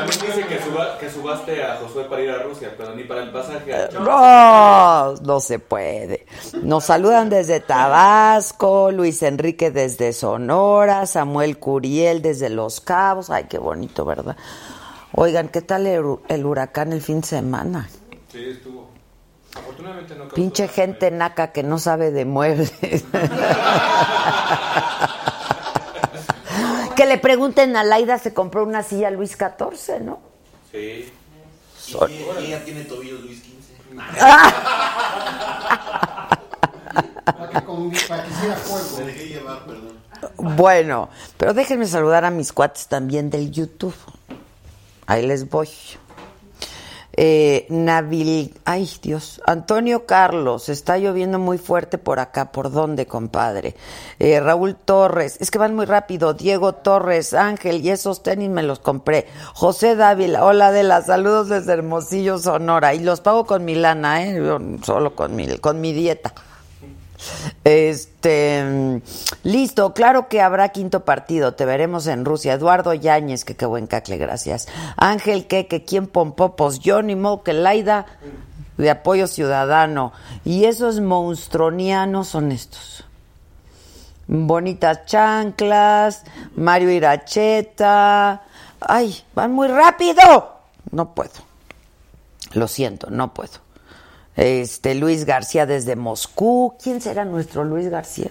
También 0.00 0.20
dice 0.36 0.46
que, 0.46 0.62
suba, 0.62 0.98
que 0.98 1.10
subaste 1.10 1.62
a 1.64 1.76
Josué 1.76 2.04
para 2.04 2.22
ir 2.22 2.30
a 2.30 2.42
Rusia, 2.42 2.74
pero 2.76 2.94
ni 2.94 3.04
para 3.04 3.22
el 3.22 3.30
pasaje. 3.30 3.72
a- 3.74 3.88
No, 4.00 5.14
no 5.22 5.40
se 5.40 5.58
puede. 5.58 6.26
Nos 6.62 6.84
saludan 6.84 7.28
desde 7.30 7.60
Tabasco, 7.60 8.90
Luis 8.90 9.22
Enrique 9.22 9.70
desde 9.70 10.12
Sonora, 10.12 11.06
Samuel 11.06 11.58
Curiel 11.58 12.22
desde 12.22 12.48
Los 12.50 12.80
Cabos. 12.80 13.30
Ay, 13.30 13.44
qué 13.48 13.58
bonito, 13.58 14.04
¿verdad? 14.04 14.36
Oigan, 15.14 15.48
¿qué 15.48 15.60
tal 15.62 15.86
el, 15.86 16.02
hu- 16.02 16.20
el 16.28 16.46
huracán 16.46 16.92
el 16.92 17.02
fin 17.02 17.20
de 17.20 17.26
semana? 17.26 17.88
Sí, 18.30 18.44
estuvo. 18.50 18.88
Afortunadamente 19.56 20.14
no 20.14 20.28
Pinche 20.28 20.68
gente 20.68 21.10
naca 21.10 21.50
que 21.50 21.62
no 21.64 21.78
sabe 21.80 22.12
de 22.12 22.24
muebles. 22.24 22.72
que 27.00 27.06
le 27.06 27.16
pregunten 27.16 27.76
a 27.76 27.82
Laida, 27.84 28.18
se 28.18 28.34
compró 28.34 28.62
una 28.62 28.82
silla 28.82 29.10
Luis 29.10 29.30
XIV, 29.38 30.00
¿no? 30.02 30.20
Sí. 30.70 31.10
Y, 31.88 31.92
y 32.42 32.46
ella 32.46 32.62
tiene 32.62 32.84
tobillos 32.84 33.20
Luis 33.22 33.38
XV. 33.38 33.96
Para 37.24 37.48
que, 37.52 37.64
con- 37.64 37.90
para 38.08 38.24
que 38.24 38.30
hiciera 38.30 38.54
Me 38.54 38.60
fuego. 38.60 39.06
dejé 39.06 39.26
llevar, 39.28 39.64
perdón. 39.64 39.98
Bueno, 40.56 41.08
pero 41.38 41.54
déjenme 41.54 41.86
saludar 41.86 42.24
a 42.26 42.30
mis 42.30 42.52
cuates 42.52 42.86
también 42.88 43.30
del 43.30 43.50
YouTube. 43.50 43.94
Ahí 45.06 45.26
les 45.26 45.48
voy. 45.48 45.68
Eh, 47.22 47.66
Nabil, 47.68 48.54
ay 48.64 48.88
Dios, 49.02 49.42
Antonio 49.46 50.06
Carlos, 50.06 50.70
está 50.70 50.96
lloviendo 50.96 51.38
muy 51.38 51.58
fuerte 51.58 51.98
por 51.98 52.18
acá, 52.18 52.50
¿por 52.50 52.72
dónde, 52.72 53.04
compadre? 53.04 53.76
Eh, 54.18 54.40
Raúl 54.40 54.74
Torres, 54.74 55.36
es 55.38 55.50
que 55.50 55.58
van 55.58 55.76
muy 55.76 55.84
rápido, 55.84 56.32
Diego 56.32 56.76
Torres, 56.76 57.34
Ángel, 57.34 57.84
y 57.84 57.90
esos 57.90 58.22
tenis 58.22 58.48
me 58.48 58.62
los 58.62 58.78
compré. 58.78 59.26
José 59.52 59.96
Dávila, 59.96 60.46
hola 60.46 60.72
de 60.72 60.82
las 60.82 61.04
saludos 61.04 61.50
desde 61.50 61.74
Hermosillo, 61.74 62.38
Sonora, 62.38 62.94
y 62.94 63.00
los 63.00 63.20
pago 63.20 63.44
con 63.44 63.66
mi 63.66 63.74
lana, 63.74 64.24
¿eh? 64.24 64.40
Solo 64.82 65.14
con 65.14 65.36
mi, 65.36 65.58
con 65.58 65.78
mi 65.78 65.92
dieta. 65.92 66.32
Este, 67.64 69.02
listo, 69.42 69.92
claro 69.94 70.28
que 70.28 70.40
habrá 70.40 70.70
quinto 70.70 71.04
partido, 71.04 71.54
te 71.54 71.64
veremos 71.64 72.06
en 72.06 72.24
Rusia. 72.24 72.54
Eduardo 72.54 72.94
Yáñez, 72.94 73.44
que 73.44 73.56
qué 73.56 73.66
buen 73.66 73.86
cacle, 73.86 74.16
gracias. 74.16 74.68
Ángel 74.96 75.46
Queque, 75.46 75.84
¿quién 75.84 76.06
pompopos? 76.06 76.80
Johnny 76.84 77.16
Mo, 77.16 77.42
que 77.42 77.52
Laida 77.52 78.06
de 78.80 78.90
apoyo 78.90 79.26
ciudadano. 79.26 80.12
Y 80.44 80.64
esos 80.64 81.00
monstronianos 81.00 82.28
son 82.28 82.50
estos. 82.52 83.04
Bonitas 84.26 85.06
chanclas, 85.06 86.22
Mario 86.56 86.90
Iracheta. 86.90 88.42
Ay, 88.80 89.22
van 89.34 89.52
muy 89.52 89.68
rápido. 89.68 90.56
No 90.90 91.14
puedo. 91.14 91.32
Lo 92.52 92.68
siento, 92.68 93.10
no 93.10 93.34
puedo. 93.34 93.69
Este 94.40 94.94
Luis 94.94 95.26
García 95.26 95.66
desde 95.66 95.96
Moscú. 95.96 96.74
¿Quién 96.82 97.02
será 97.02 97.26
nuestro 97.26 97.62
Luis 97.62 97.90
García? 97.90 98.30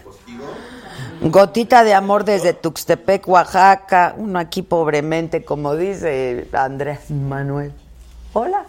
Gotita 1.22 1.84
de 1.84 1.94
amor 1.94 2.25
desde 2.25 2.54
Tuxtepec, 2.54 3.28
Oaxaca. 3.28 4.16
Uno 4.18 4.39
aquí 4.39 4.63
pobremente, 4.63 5.46
como 5.46 5.75
dice 5.75 6.48
Andrés 6.51 7.12
Manuel. 7.12 7.74
Hola. 8.34 8.66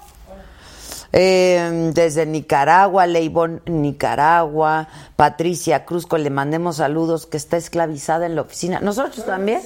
Eh, 1.13 1.91
desde 1.93 2.25
Nicaragua, 2.25 3.07
Leibón, 3.07 3.63
Nicaragua, 3.67 4.87
Patricia 5.17 5.85
Cruzco, 5.85 6.19
le 6.19 6.31
mandemos 6.31 6.77
saludos, 6.77 7.27
que 7.27 7.37
está 7.37 7.57
esclavizada 7.57 8.27
en 8.27 8.37
la 8.37 8.43
oficina. 8.43 8.81
Nosotros 8.81 9.27
también. 9.27 9.61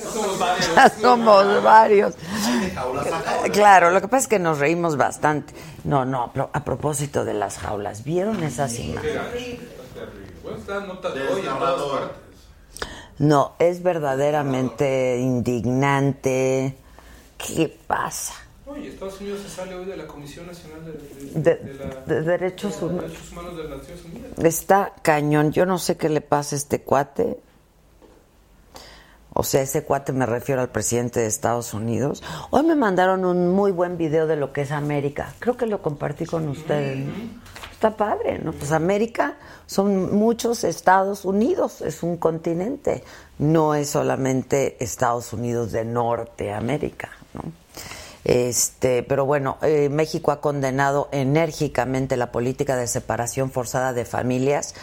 Somos 1.00 1.62
varios. 1.62 2.14
Claro, 3.52 3.90
lo 3.90 4.00
que 4.00 4.08
pasa 4.08 4.22
es 4.22 4.28
que 4.28 4.38
nos 4.38 4.58
reímos 4.58 4.96
bastante. 4.96 5.54
No, 5.84 6.04
no, 6.04 6.32
a 6.34 6.64
propósito 6.64 7.24
de 7.24 7.34
las 7.34 7.58
jaulas, 7.58 8.04
¿vieron 8.04 8.42
esas 8.42 8.78
imágenes? 8.78 9.60
No, 13.18 13.52
es 13.58 13.82
verdaderamente 13.82 15.18
indignante. 15.20 16.76
¿Qué 17.36 17.78
pasa? 17.86 18.34
Oye, 18.74 18.88
Estados 18.88 19.20
Unidos 19.20 19.40
se 19.42 19.48
sale 19.48 19.74
hoy 19.74 19.84
de 19.84 19.96
la 19.96 20.06
Comisión 20.06 20.46
Nacional 20.46 20.84
de, 20.84 21.40
De- 21.40 21.56
de 21.56 21.74
la- 21.74 21.94
de 22.06 22.22
Derechos 22.22 22.80
de 22.80 22.86
Humanos. 22.86 23.02
Derechos 23.10 23.32
Humanos 23.32 23.56
de 23.56 23.64
las 23.64 23.78
Naciones 23.78 24.04
Unidas. 24.04 24.30
Está 24.44 24.92
cañón. 25.02 25.52
Yo 25.52 25.64
no 25.66 25.78
sé 25.78 25.96
qué 25.96 26.08
le 26.08 26.20
pasa 26.20 26.56
a 26.56 26.58
este 26.58 26.80
cuate. 26.82 27.38
O 29.36 29.42
sea, 29.42 29.62
ese 29.62 29.82
cuate 29.82 30.12
me 30.12 30.26
refiero 30.26 30.60
al 30.60 30.68
presidente 30.70 31.20
de 31.20 31.26
Estados 31.26 31.74
Unidos. 31.74 32.22
Hoy 32.50 32.62
me 32.62 32.76
mandaron 32.76 33.24
un 33.24 33.50
muy 33.50 33.72
buen 33.72 33.96
video 33.96 34.26
de 34.28 34.36
lo 34.36 34.52
que 34.52 34.60
es 34.62 34.70
América. 34.70 35.34
Creo 35.40 35.56
que 35.56 35.66
lo 35.66 35.82
compartí 35.82 36.24
con 36.24 36.48
ustedes. 36.48 36.98
¿no? 36.98 37.12
Está 37.72 37.96
padre, 37.96 38.38
¿no? 38.38 38.52
Pues 38.52 38.70
América 38.70 39.36
son 39.66 40.14
muchos 40.14 40.62
Estados 40.62 41.24
Unidos, 41.24 41.80
es 41.82 42.02
un 42.04 42.16
continente. 42.16 43.02
No 43.38 43.74
es 43.74 43.90
solamente 43.90 44.76
Estados 44.82 45.32
Unidos 45.32 45.72
de 45.72 45.84
Norteamérica, 45.84 47.10
¿no? 47.34 47.42
Este, 48.24 49.02
pero 49.02 49.26
bueno, 49.26 49.58
eh, 49.62 49.88
México 49.90 50.32
ha 50.32 50.40
condenado 50.40 51.08
enérgicamente 51.12 52.16
la 52.16 52.32
política 52.32 52.76
de 52.76 52.86
separación 52.86 53.50
forzada 53.50 53.92
de 53.92 54.04
familias 54.04 54.74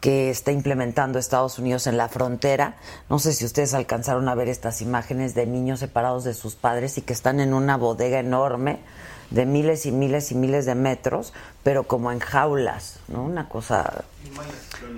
que 0.00 0.30
está 0.30 0.52
implementando 0.52 1.18
Estados 1.18 1.58
Unidos 1.58 1.86
en 1.86 1.96
la 1.96 2.08
frontera. 2.08 2.76
No 3.08 3.18
sé 3.18 3.32
si 3.32 3.44
ustedes 3.44 3.74
alcanzaron 3.74 4.28
a 4.28 4.34
ver 4.34 4.48
estas 4.48 4.80
imágenes 4.80 5.34
de 5.34 5.46
niños 5.46 5.80
separados 5.80 6.24
de 6.24 6.34
sus 6.34 6.54
padres 6.54 6.98
y 6.98 7.02
que 7.02 7.12
están 7.12 7.40
en 7.40 7.54
una 7.54 7.76
bodega 7.76 8.20
enorme 8.20 8.80
de 9.30 9.46
miles 9.46 9.86
y 9.86 9.92
miles 9.92 10.32
y 10.32 10.34
miles 10.34 10.66
de 10.66 10.74
metros, 10.74 11.32
pero 11.62 11.84
como 11.84 12.12
en 12.12 12.18
jaulas, 12.18 12.98
¿no? 13.08 13.24
Una 13.24 13.48
cosa 13.48 14.04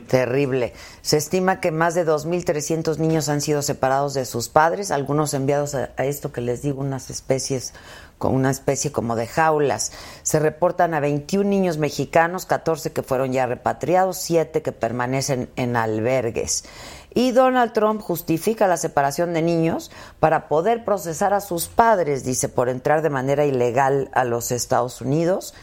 Terrible. 0.09 0.73
Se 1.03 1.17
estima 1.17 1.61
que 1.61 1.71
más 1.71 1.95
de 1.95 2.07
2.300 2.07 2.99
niños 2.99 3.29
han 3.29 3.41
sido 3.41 3.63
separados 3.63 4.15
de 4.15 4.25
sus 4.25 4.49
padres, 4.49 4.91
algunos 4.91 5.35
enviados 5.35 5.75
a, 5.75 5.87
esto 5.99 6.33
que 6.33 6.41
les 6.41 6.63
digo, 6.63 6.81
unas 6.81 7.11
especies, 7.11 7.73
con 8.19 8.35
una 8.35 8.51
especie 8.51 8.93
como 8.93 9.17
de 9.17 9.27
jaulas. 9.27 9.93
Se 10.23 10.41
reportan 10.41 10.95
a 10.95 11.01
21 11.01 11.49
niños 11.49 11.79
mexicanos, 11.79 12.45
14 12.45 12.93
que 12.93 13.03
fueron 13.03 13.33
ya 13.33 13.47
repatriados, 13.47 14.19
7 14.19 14.63
que 14.63 14.73
permanecen 14.73 15.49
en 15.57 15.77
albergues. 15.77 16.65
Y 17.13 17.33
Donald 17.33 17.73
Trump 17.73 18.01
justifica 18.01 18.69
la 18.69 18.77
separación 18.77 19.35
de 19.35 19.43
niños 19.43 19.91
para 20.21 20.49
poder 20.49 20.85
procesar 20.85 21.35
a 21.35 21.41
sus 21.41 21.67
padres, 21.67 22.25
dice, 22.25 22.49
por 22.49 22.69
entrar 22.69 23.03
de 23.03 23.11
manera 23.11 23.45
ilegal 23.45 24.11
a 24.13 24.25
los 24.25 24.53
Estados 24.53 25.01
Unidos 25.01 25.55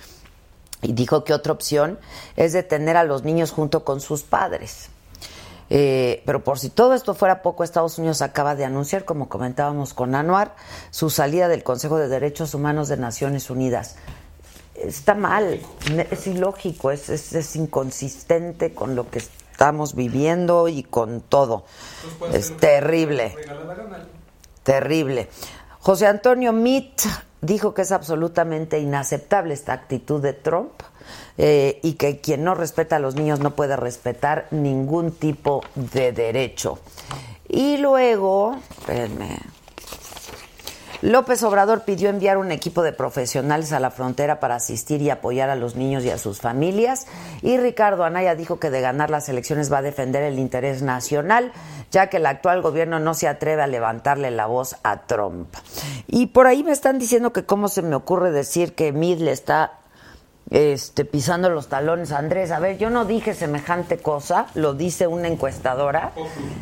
y 0.82 0.94
dijo 0.94 1.24
que 1.24 1.34
otra 1.34 1.54
opción 1.54 2.00
es 2.36 2.54
detener 2.54 2.98
a 2.98 3.04
los 3.04 3.24
niños 3.24 3.52
junto 3.52 3.84
con 3.84 4.02
sus 4.02 4.24
padres. 4.24 4.90
Eh, 5.70 6.24
pero 6.26 6.44
por 6.44 6.60
si 6.60 6.70
todo 6.70 6.94
esto 6.94 7.14
fuera 7.14 7.42
poco, 7.42 7.64
Estados 7.64 7.98
Unidos 7.98 8.22
acaba 8.22 8.56
de 8.56 8.66
anunciar, 8.66 9.06
como 9.06 9.28
comentábamos 9.28 9.94
con 9.94 10.16
Anuar, 10.16 10.56
su 10.92 11.10
salida 11.10 11.48
del 11.48 11.64
Consejo 11.64 11.98
de 11.98 12.08
Derechos 12.08 12.54
Humanos 12.54 12.88
de 12.88 12.98
Naciones 12.98 13.50
Unidas. 13.50 13.96
Está 14.76 15.16
mal, 15.16 15.60
es 16.12 16.28
ilógico, 16.28 16.92
es, 16.92 17.10
es, 17.10 17.34
es 17.34 17.56
inconsistente 17.56 18.74
con 18.74 18.96
lo 18.96 19.10
que 19.10 19.22
estamos 19.58 19.96
viviendo 19.96 20.68
y 20.68 20.84
con 20.84 21.22
todo. 21.22 21.66
Es 22.32 22.56
terrible. 22.58 23.34
Terrible. 24.62 25.30
José 25.80 26.06
Antonio 26.06 26.54
Mitt 26.54 27.02
dijo 27.42 27.74
que 27.74 27.82
es 27.82 27.92
absolutamente 27.92 28.78
inaceptable 28.78 29.56
esta 29.56 29.74
actitud 29.74 30.22
de 30.22 30.34
Trump 30.34 30.74
eh, 31.40 31.80
y 31.82 31.94
que 31.94 32.20
quien 32.20 32.44
no 32.44 32.54
respeta 32.54 32.98
a 32.98 33.00
los 33.00 33.16
niños 33.16 33.40
no 33.40 33.56
puede 33.56 33.76
respetar 33.76 34.48
ningún 34.52 35.12
tipo 35.12 35.64
de 35.74 36.12
derecho. 36.12 36.78
Y 37.50 37.78
luego, 37.78 38.58
espérenme, 38.78 39.40
López 41.02 41.44
Obrador 41.44 41.84
pidió 41.84 42.10
enviar 42.10 42.38
un 42.38 42.52
equipo 42.52 42.82
de 42.82 42.92
profesionales 42.92 43.72
a 43.72 43.80
la 43.80 43.92
frontera 43.92 44.40
para 44.40 44.56
asistir 44.56 45.02
y 45.02 45.10
apoyar 45.12 45.50
a 45.50 45.56
los 45.56 45.76
niños 45.76 46.04
y 46.04 46.10
a 46.10 46.18
sus 46.18 46.42
familias. 46.42 47.06
Y 47.44 47.58
Ricardo 47.58 48.04
Anaya 48.04 48.34
dijo 48.34 48.60
que 48.60 48.72
de 48.72 48.82
ganar 48.82 49.10
las 49.10 49.30
elecciones 49.30 49.72
va 49.72 49.80
a 49.80 49.84
defender 49.84 50.24
el 50.24 50.40
interés 50.40 50.82
nacional, 50.82 51.52
ya 51.92 52.08
que 52.08 52.18
el 52.18 52.26
actual 52.26 52.62
gobierno 52.62 53.00
no 53.00 53.14
se 53.14 53.28
atreve 53.28 53.62
a 53.62 53.68
levantarle 53.68 54.32
la 54.32 54.48
voz 54.48 54.76
a 54.84 55.02
Trump. 55.02 55.54
Y 56.08 56.28
por 56.28 56.48
ahí 56.48 56.64
me 56.64 56.72
están 56.72 56.98
diciendo 56.98 57.32
que 57.32 57.46
cómo 57.46 57.68
se 57.68 57.84
me 57.84 57.96
ocurre 57.96 58.32
decir 58.32 58.74
que 58.74 58.92
Mid 58.92 59.20
le 59.20 59.32
está 59.32 59.74
este, 60.50 61.04
pisando 61.06 61.50
los 61.50 61.68
talones. 61.68 62.12
Andrés, 62.12 62.52
a 62.52 62.60
ver, 62.60 62.78
yo 62.78 62.90
no 62.90 63.06
dije 63.06 63.34
semejante 63.34 63.98
cosa, 63.98 64.48
lo 64.56 64.74
dice 64.74 65.08
una 65.08 65.28
encuestadora 65.28 66.14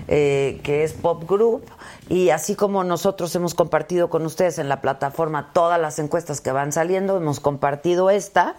eh, 0.08 0.60
que 0.64 0.84
es 0.84 0.94
Pop 0.94 1.24
Group 1.30 1.64
y 2.10 2.30
así 2.30 2.56
como 2.56 2.84
nosotros 2.84 3.36
hemos 3.36 3.56
compartido 3.56 4.10
con 4.10 4.26
ustedes 4.26 4.60
en 4.60 4.70
la 4.70 4.82
plataforma 4.82 5.52
todas 5.54 5.80
las 5.80 5.98
encuestas 6.00 6.42
que 6.42 6.52
van 6.52 6.72
saliendo, 6.72 7.18
hemos 7.18 7.40
compartido 7.40 8.10
esta 8.10 8.56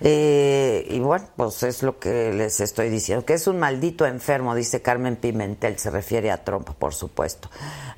eh, 0.00 0.86
y 0.90 0.98
bueno, 1.00 1.26
pues 1.36 1.62
es 1.62 1.82
lo 1.82 1.98
que 1.98 2.32
les 2.32 2.60
estoy 2.60 2.90
diciendo, 2.90 3.24
que 3.24 3.34
es 3.34 3.46
un 3.46 3.58
maldito 3.58 4.06
enfermo, 4.06 4.54
dice 4.54 4.82
Carmen 4.82 5.16
Pimentel, 5.16 5.78
se 5.78 5.90
refiere 5.90 6.30
a 6.30 6.44
Trump, 6.44 6.68
por 6.78 6.94
supuesto. 6.94 7.48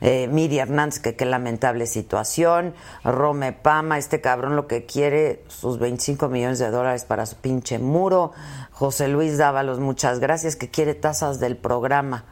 Eh, 0.01 0.29
Miri 0.29 0.59
Hernández, 0.59 0.99
que 1.01 1.15
qué 1.15 1.25
lamentable 1.25 1.87
situación. 1.87 2.75
Rome 3.05 3.53
Pama, 3.53 3.99
este 3.99 4.21
cabrón 4.21 4.57
lo 4.57 4.67
que 4.67 4.85
quiere, 4.85 5.45
sus 5.49 5.79
25 5.79 6.29
millones 6.29 6.59
de 6.59 6.71
dólares 6.71 7.05
para 7.05 7.27
su 7.27 7.37
pinche 7.37 7.79
muro. 7.79 8.33
José 8.73 9.09
Luis 9.09 9.39
Dávalos, 9.39 9.79
muchas 9.79 10.19
gracias, 10.19 10.57
que 10.57 10.71
quiere 10.71 10.95
tazas 10.95 11.39
del 11.39 11.57
programa. 11.57 12.25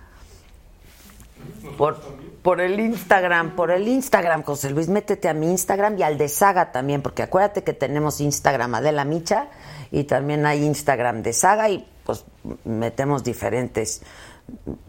Por, 1.78 2.00
por 2.42 2.60
el 2.60 2.80
Instagram, 2.80 3.54
por 3.54 3.70
el 3.70 3.86
Instagram, 3.88 4.42
José 4.42 4.70
Luis, 4.70 4.88
métete 4.88 5.28
a 5.28 5.34
mi 5.34 5.50
Instagram 5.50 5.98
y 5.98 6.02
al 6.02 6.18
de 6.18 6.28
Saga 6.28 6.72
también, 6.72 7.02
porque 7.02 7.22
acuérdate 7.22 7.62
que 7.64 7.72
tenemos 7.72 8.20
Instagram 8.20 8.74
Adela 8.76 9.04
Micha 9.04 9.48
y 9.90 10.04
también 10.04 10.46
hay 10.46 10.64
Instagram 10.64 11.22
de 11.22 11.32
Saga 11.32 11.68
y 11.68 11.86
pues 12.04 12.24
metemos 12.64 13.22
diferentes 13.24 14.02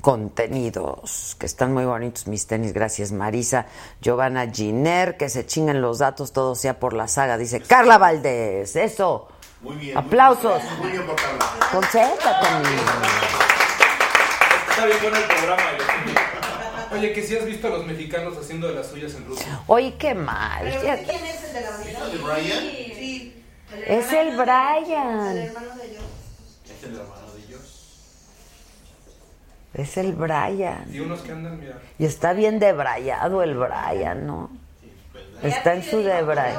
contenidos 0.01 1.35
que 1.39 1.45
están 1.45 1.73
muy 1.73 1.85
bonitos 1.85 2.27
mis 2.27 2.47
tenis, 2.47 2.73
gracias 2.73 3.11
Marisa, 3.11 3.67
Giovanna 4.01 4.49
Giner, 4.49 5.17
que 5.17 5.29
se 5.29 5.45
chinguen 5.45 5.81
los 5.81 5.99
datos, 5.99 6.31
todo 6.31 6.55
sea 6.55 6.79
por 6.79 6.93
la 6.93 7.07
saga, 7.07 7.37
dice 7.37 7.61
Carla 7.61 7.97
Valdés, 7.97 8.75
eso. 8.75 9.27
Muy 9.61 9.75
bien. 9.75 9.95
Aplausos. 9.95 10.63
Muy 10.79 10.89
bien 10.89 11.05
por 11.05 11.15
Carla. 11.15 11.45
Concéntrate. 11.71 12.47
Está 14.69 14.85
bien 14.85 14.97
bueno 15.01 15.17
el 15.17 15.23
programa. 15.23 16.20
Oye, 16.91 17.13
que 17.13 17.21
si 17.23 17.35
has 17.37 17.45
visto 17.45 17.67
a 17.67 17.69
los 17.71 17.85
mexicanos 17.85 18.37
haciendo 18.37 18.67
de 18.67 18.75
las 18.75 18.87
suyas 18.87 19.13
en 19.15 19.25
Rusia. 19.25 19.61
Oye, 19.67 19.95
qué 19.97 20.13
mal. 20.13 20.63
¿Pero 20.63 20.81
quién 21.09 21.25
es 21.25 21.43
el 21.45 21.53
de 21.53 21.61
la 21.61 21.69
bandera? 21.71 22.07
¿De 22.07 22.17
Brian? 22.17 22.59
Sí. 22.97 23.43
Es 23.87 24.11
el 24.13 24.27
El 24.29 24.37
Brian. 24.37 25.37
hermano 25.37 25.75
de 25.75 25.87
Dios. 25.89 26.03
Es 26.65 26.83
el 26.83 26.95
hermano 26.95 27.33
de 27.33 27.47
Dios. 27.47 27.97
Es 29.73 29.97
el 29.97 30.13
Brian. 30.13 30.85
Y 30.93 30.99
unos 30.99 31.21
que 31.21 31.31
andan, 31.31 31.59
mira. 31.59 31.79
Y 31.97 32.05
está 32.05 32.33
bien 32.33 32.59
debrayado 32.59 33.41
el 33.43 33.55
Brian, 33.55 34.27
¿no? 34.27 34.49
Está 35.41 35.73
en 35.75 35.83
su 35.83 36.01
debray. 36.03 36.53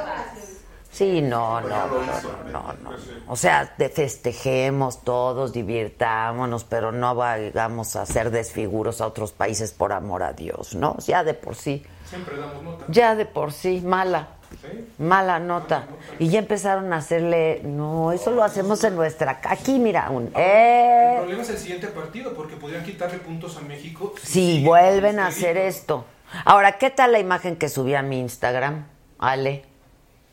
Sí, 0.93 1.23
no, 1.23 1.59
no, 1.59 1.67
no, 1.87 1.87
no, 1.87 2.51
no, 2.51 2.73
no. 2.83 2.89
O 3.27 3.35
sea, 3.35 3.73
festejemos 3.93 5.01
todos, 5.03 5.51
divirtámonos, 5.51 6.63
pero 6.65 6.91
no 6.91 7.15
vayamos 7.15 7.95
a 7.95 8.03
hacer 8.03 8.29
desfiguros 8.29 9.01
a 9.01 9.07
otros 9.07 9.31
países 9.31 9.71
por 9.71 9.91
amor 9.91 10.21
a 10.21 10.33
Dios, 10.33 10.75
¿no? 10.75 10.95
Ya 10.99 11.23
de 11.23 11.33
por 11.33 11.55
sí, 11.55 11.83
Siempre 12.05 12.37
damos 12.37 12.61
nota. 12.61 12.85
ya 12.89 13.15
de 13.15 13.25
por 13.25 13.51
sí, 13.53 13.81
mala, 13.81 14.27
¿Sí? 14.61 14.87
mala 14.99 15.39
nota. 15.39 15.85
Y 16.19 16.29
ya 16.29 16.37
empezaron 16.37 16.93
a 16.93 16.97
hacerle, 16.97 17.61
no, 17.63 18.11
eso 18.11 18.29
lo 18.29 18.43
hacemos 18.43 18.83
en 18.83 18.95
nuestra, 18.95 19.41
aquí 19.45 19.79
mira, 19.79 20.11
un, 20.11 20.25
El 20.27 20.33
eh, 20.35 21.15
problema 21.17 21.41
es 21.41 21.49
el 21.49 21.57
siguiente 21.57 21.87
partido, 21.87 22.35
porque 22.35 22.55
podrían 22.55 22.83
quitarle 22.83 23.17
puntos 23.17 23.57
a 23.57 23.61
México. 23.61 24.13
si 24.21 24.63
vuelven 24.63 25.19
a 25.19 25.29
este 25.29 25.47
hacer 25.47 25.57
esto. 25.57 26.05
Ahora, 26.45 26.73
¿qué 26.77 26.91
tal 26.91 27.13
la 27.13 27.19
imagen 27.19 27.55
que 27.55 27.67
subí 27.67 27.95
a 27.95 28.03
mi 28.03 28.19
Instagram, 28.19 28.85
Ale? 29.17 29.65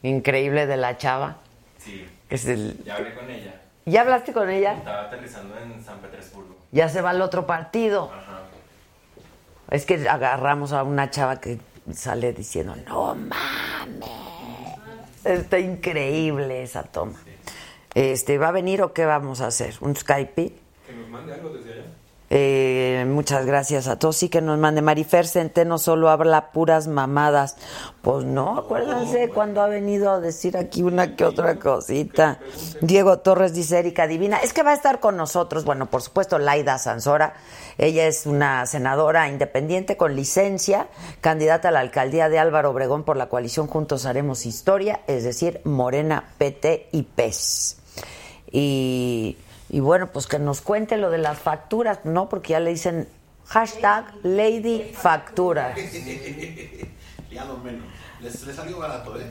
Increíble 0.02 0.66
de 0.66 0.76
la 0.76 0.96
chava. 0.96 1.36
Sí, 1.78 2.06
que 2.28 2.34
es 2.34 2.46
el- 2.46 2.82
ya 2.84 2.96
hablé 2.96 3.14
con 3.14 3.30
ella. 3.30 3.60
¿Ya 3.86 4.02
hablaste 4.02 4.32
con 4.32 4.48
ella? 4.50 4.74
Estaba 4.74 5.02
aterrizando 5.06 5.58
en 5.58 5.82
San 5.84 5.98
Petersburgo. 5.98 6.56
Ya 6.72 6.88
se 6.88 7.00
va 7.02 7.10
al 7.10 7.20
otro 7.22 7.46
partido. 7.46 8.10
Ajá. 8.14 8.40
Es 9.70 9.84
que 9.86 10.08
agarramos 10.08 10.72
a 10.72 10.82
una 10.84 11.10
chava 11.10 11.40
que 11.40 11.58
sale 11.92 12.32
diciendo, 12.32 12.76
no 12.86 13.14
mames. 13.14 14.10
Está 15.24 15.58
increíble 15.58 16.62
esa 16.62 16.82
toma. 16.82 17.18
Este, 17.94 18.38
¿Va 18.38 18.48
a 18.48 18.52
venir 18.52 18.82
o 18.82 18.92
qué 18.92 19.04
vamos 19.04 19.40
a 19.40 19.48
hacer? 19.48 19.74
¿Un 19.80 19.96
Skype? 19.96 20.52
Que 20.86 20.92
nos 20.94 21.08
mande 21.08 21.34
algo 21.34 21.50
desde 21.50 21.72
allá. 21.74 21.84
Eh, 22.32 23.04
muchas 23.08 23.44
gracias 23.44 23.88
a 23.88 23.98
todos. 23.98 24.16
Sí 24.16 24.28
que 24.28 24.40
nos 24.40 24.56
mande. 24.56 24.82
Marifer 24.82 25.26
Centeno 25.26 25.78
solo 25.78 26.10
habla 26.10 26.52
puras 26.52 26.86
mamadas. 26.86 27.56
Pues 28.02 28.24
no, 28.24 28.56
acuérdense 28.56 29.28
cuando 29.30 29.60
ha 29.60 29.66
venido 29.66 30.12
a 30.12 30.20
decir 30.20 30.56
aquí 30.56 30.84
una 30.84 31.16
que 31.16 31.24
otra 31.24 31.58
cosita. 31.58 32.38
Diego 32.80 33.18
Torres 33.18 33.52
dice, 33.52 33.80
Erika 33.80 34.06
Divina, 34.06 34.38
es 34.38 34.52
que 34.52 34.62
va 34.62 34.70
a 34.70 34.74
estar 34.74 35.00
con 35.00 35.16
nosotros. 35.16 35.64
Bueno, 35.64 35.86
por 35.86 36.02
supuesto, 36.02 36.38
Laida 36.38 36.78
Sansora. 36.78 37.34
Ella 37.78 38.06
es 38.06 38.26
una 38.26 38.64
senadora 38.66 39.28
independiente 39.28 39.96
con 39.96 40.14
licencia, 40.14 40.86
candidata 41.20 41.70
a 41.70 41.72
la 41.72 41.80
alcaldía 41.80 42.28
de 42.28 42.38
Álvaro 42.38 42.70
Obregón 42.70 43.02
por 43.02 43.16
la 43.16 43.28
coalición 43.28 43.66
Juntos 43.66 44.06
Haremos 44.06 44.46
Historia, 44.46 45.00
es 45.08 45.24
decir, 45.24 45.60
Morena, 45.64 46.32
PT 46.38 46.90
y 46.92 47.02
PES. 47.02 47.76
Y, 48.52 49.36
y 49.70 49.80
bueno, 49.80 50.09
pues 50.12 50.26
que 50.26 50.38
nos 50.38 50.61
cuente 50.61 50.96
lo 50.96 51.11
de 51.11 51.18
las 51.18 51.38
facturas, 51.38 52.00
¿no? 52.04 52.28
Porque 52.28 52.50
ya 52.50 52.61
le 52.61 52.70
dicen 52.70 53.09
hashtag 53.46 54.12
Lady 54.22 54.92
Factura. 54.92 55.74
Ya 57.30 57.44
no 57.44 57.59
menos. 57.59 57.85
Les, 58.20 58.44
les 58.44 58.56
salió 58.56 58.80
barato, 58.80 59.16
¿eh? 59.16 59.30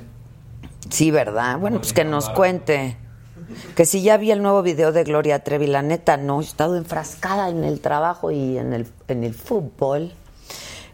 Sí, 0.89 1.12
¿verdad? 1.12 1.60
Bueno, 1.60 1.80
pues 1.80 1.91
que 1.91 2.06
nos 2.06 2.30
cuente. 2.30 2.95
Que 3.75 3.86
si 3.86 4.02
ya 4.02 4.15
vi 4.15 4.32
el 4.32 4.41
nuevo 4.41 4.62
video 4.62 4.93
de 4.93 5.04
Gloria 5.04 5.43
Trevi, 5.43 5.67
la 5.67 5.82
neta 5.82 6.15
no, 6.15 6.39
he 6.39 6.43
estado 6.45 6.78
enfrascada 6.78 7.49
en 7.49 7.65
el 7.65 7.82
trabajo 7.82 8.32
y 8.32 8.58
en 8.58 8.71
el, 8.71 8.88
en 9.10 9.25
el 9.25 9.34
fútbol. 9.34 10.13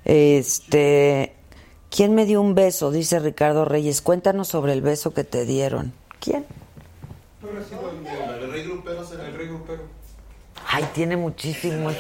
Este, 0.04 1.36
¿quién 1.92 2.16
me 2.16 2.26
dio 2.26 2.42
un 2.42 2.56
beso? 2.56 2.90
Dice 2.90 3.20
Ricardo 3.20 3.66
Reyes. 3.66 4.02
Cuéntanos 4.02 4.48
sobre 4.48 4.74
el 4.74 4.82
beso 4.82 5.14
que 5.14 5.24
te 5.24 5.46
dieron. 5.46 5.94
¿Quién? 6.20 6.44
El 7.50 8.52
Rey 8.52 8.64
Grupero 8.64 9.06
será. 9.06 9.28
el 9.28 9.36
rey 9.36 9.48
grupero. 9.48 9.84
Ay, 10.68 10.90
tiene 10.94 11.16
muchísimo. 11.16 11.92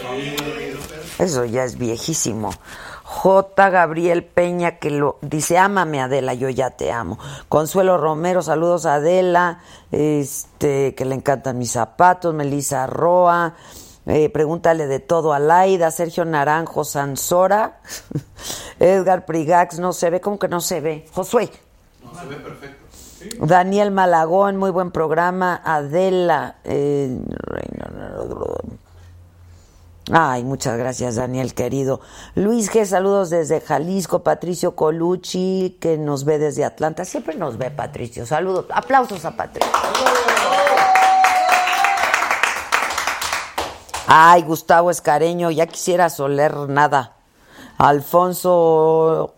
Eso 1.20 1.46
ya 1.46 1.64
es 1.64 1.78
viejísimo. 1.78 2.52
J. 3.04 3.70
Gabriel 3.70 4.24
Peña 4.24 4.80
que 4.80 4.90
lo 4.90 5.20
dice, 5.22 5.58
ámame 5.58 6.02
Adela, 6.02 6.34
yo 6.34 6.50
ya 6.50 6.72
te 6.72 6.92
amo. 6.92 7.20
Consuelo 7.48 7.98
Romero, 7.98 8.42
saludos 8.42 8.86
a 8.86 8.96
Adela, 8.96 9.60
este, 9.92 10.96
que 10.96 11.06
le 11.06 11.16
encantan 11.16 11.58
mis 11.60 11.72
zapatos, 11.72 12.34
Melissa 12.34 12.88
Roa, 12.88 13.54
eh, 14.08 14.30
pregúntale 14.30 14.88
de 14.88 15.00
todo 15.00 15.34
a 15.34 15.40
Laida, 15.40 15.92
Sergio 15.92 16.26
Naranjo, 16.26 16.84
Sansora, 16.84 17.80
Edgar 18.80 19.26
Prigax, 19.26 19.78
no 19.80 19.94
se 19.94 20.10
ve, 20.10 20.20
¿cómo 20.20 20.40
que 20.40 20.48
no 20.48 20.60
se 20.60 20.82
ve? 20.82 21.06
Josué. 21.14 21.52
No, 22.04 22.20
se 22.20 22.26
ve 22.26 22.36
perfecto. 22.38 22.85
Daniel 23.40 23.92
Malagón, 23.92 24.58
muy 24.58 24.72
buen 24.72 24.92
programa. 24.92 25.62
Adela. 25.64 26.56
eh, 26.64 27.18
Ay, 30.12 30.44
muchas 30.44 30.78
gracias, 30.78 31.16
Daniel, 31.16 31.56
querido. 31.56 32.00
Luis 32.36 32.72
G, 32.72 32.86
saludos 32.86 33.32
desde 33.32 33.60
Jalisco. 33.60 34.20
Patricio 34.24 34.76
Colucci, 34.76 35.78
que 35.82 35.98
nos 35.98 36.26
ve 36.26 36.38
desde 36.38 36.64
Atlanta. 36.64 37.06
Siempre 37.06 37.36
nos 37.36 37.58
ve, 37.58 37.72
Patricio. 37.72 38.26
Saludos. 38.26 38.66
Aplausos 38.72 39.26
a 39.26 39.36
Patricio. 39.36 39.72
Ay, 44.08 44.44
Gustavo 44.44 44.92
Escareño, 44.92 45.50
ya 45.50 45.66
quisiera 45.66 46.10
soler 46.12 46.56
nada. 46.70 47.14
Alfonso 47.80 49.35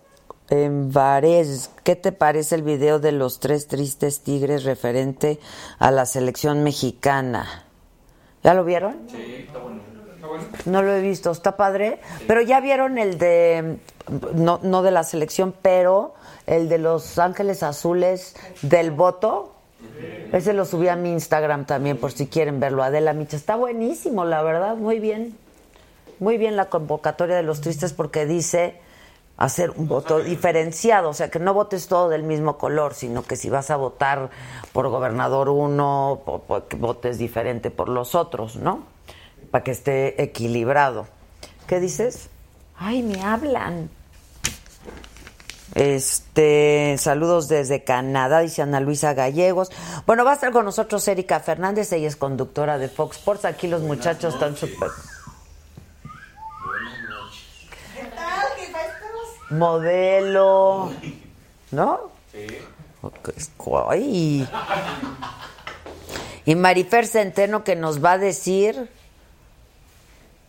Envarez, 0.49 1.69
¿qué 1.83 1.95
te 1.95 2.12
parece 2.12 2.55
el 2.55 2.63
video 2.63 2.99
de 2.99 3.12
los 3.12 3.39
tres 3.39 3.67
tristes 3.67 4.21
tigres 4.21 4.63
referente 4.63 5.39
a 5.79 5.91
la 5.91 6.05
selección 6.05 6.63
mexicana? 6.63 7.65
¿Ya 8.43 8.53
lo 8.53 8.63
vieron? 8.63 8.95
Sí, 9.10 9.45
está 9.47 9.60
bueno. 9.60 9.88
No 10.65 10.81
lo 10.81 10.93
he 10.93 11.01
visto, 11.01 11.31
está 11.31 11.57
padre. 11.57 11.99
Pero 12.27 12.41
ya 12.41 12.60
vieron 12.60 12.97
el 12.97 13.17
de, 13.17 13.77
no, 14.33 14.60
no 14.63 14.83
de 14.83 14.91
la 14.91 15.03
selección, 15.03 15.53
pero 15.62 16.13
el 16.45 16.69
de 16.69 16.77
Los 16.77 17.17
Ángeles 17.19 17.63
Azules 17.63 18.36
del 18.62 18.91
voto. 18.91 19.53
Ese 20.31 20.53
lo 20.53 20.65
subí 20.65 20.88
a 20.88 20.95
mi 20.95 21.12
Instagram 21.12 21.65
también, 21.65 21.97
por 21.97 22.12
si 22.12 22.27
quieren 22.27 22.60
verlo. 22.60 22.83
Adela 22.83 23.13
Micha, 23.13 23.38
está 23.38 23.55
buenísimo, 23.55 24.25
la 24.25 24.41
verdad, 24.41 24.75
muy 24.75 24.99
bien. 24.99 25.38
Muy 26.19 26.38
bien 26.38 26.55
la 26.55 26.65
convocatoria 26.65 27.36
de 27.36 27.43
los 27.43 27.62
tristes 27.62 27.93
porque 27.93 28.25
dice 28.25 28.79
hacer 29.38 29.69
un 29.71 29.88
voto 29.88 30.19
diferenciado, 30.19 31.10
o 31.10 31.13
sea, 31.13 31.30
que 31.30 31.39
no 31.39 31.54
votes 31.54 31.88
todo 31.88 32.10
del 32.10 32.23
mismo 32.23 32.58
color, 32.58 32.93
sino 32.95 33.23
que 33.23 33.36
si 33.36 33.50
vas 33.50 33.69
a 33.69 33.76
votar 33.76 34.30
por 34.73 34.89
gobernador 34.89 35.50
uno, 35.50 36.21
po- 36.26 36.39
po- 36.41 36.67
que 36.67 36.76
votes 36.76 37.17
diferente 37.19 37.69
por 37.71 37.88
los 37.89 38.15
otros, 38.15 38.56
¿no? 38.56 38.84
Para 39.52 39.63
que 39.63 39.71
esté 39.71 40.21
equilibrado. 40.21 41.08
¿Qué 41.67 41.80
dices? 41.80 42.30
Ay, 42.78 43.04
me 43.04 43.21
hablan. 43.23 43.89
Este, 45.76 46.95
saludos 46.97 47.47
desde 47.47 47.84
Canadá, 47.84 48.39
dice 48.39 48.63
Ana 48.63 48.80
Luisa 48.80 49.13
Gallegos. 49.13 49.69
Bueno, 50.08 50.26
va 50.26 50.32
a 50.32 50.34
estar 50.34 50.52
con 50.52 50.65
nosotros 50.65 51.08
Erika 51.08 51.39
Fernández, 51.39 51.91
ella 51.91 52.08
es 52.08 52.15
conductora 52.15 52.78
de 52.80 52.89
Fox 52.89 53.17
Sports. 53.17 53.45
Aquí 53.45 53.67
los 53.67 53.82
muchachos 53.84 54.34
están 54.34 54.56
súper 54.58 54.89
¿Qué 57.95 58.04
tal? 58.15 58.45
¿Qué 58.56 58.71
tal 58.71 58.86
estamos? 58.89 59.28
Modelo, 59.49 60.91
¿no? 61.71 62.12
Sí. 62.31 62.47
Ok, 63.01 63.29
ay. 63.89 64.47
Y 66.45 66.55
Marifer 66.55 67.05
Centeno 67.05 67.63
que 67.63 67.75
nos 67.75 68.03
va 68.03 68.13
a 68.13 68.17
decir, 68.17 68.89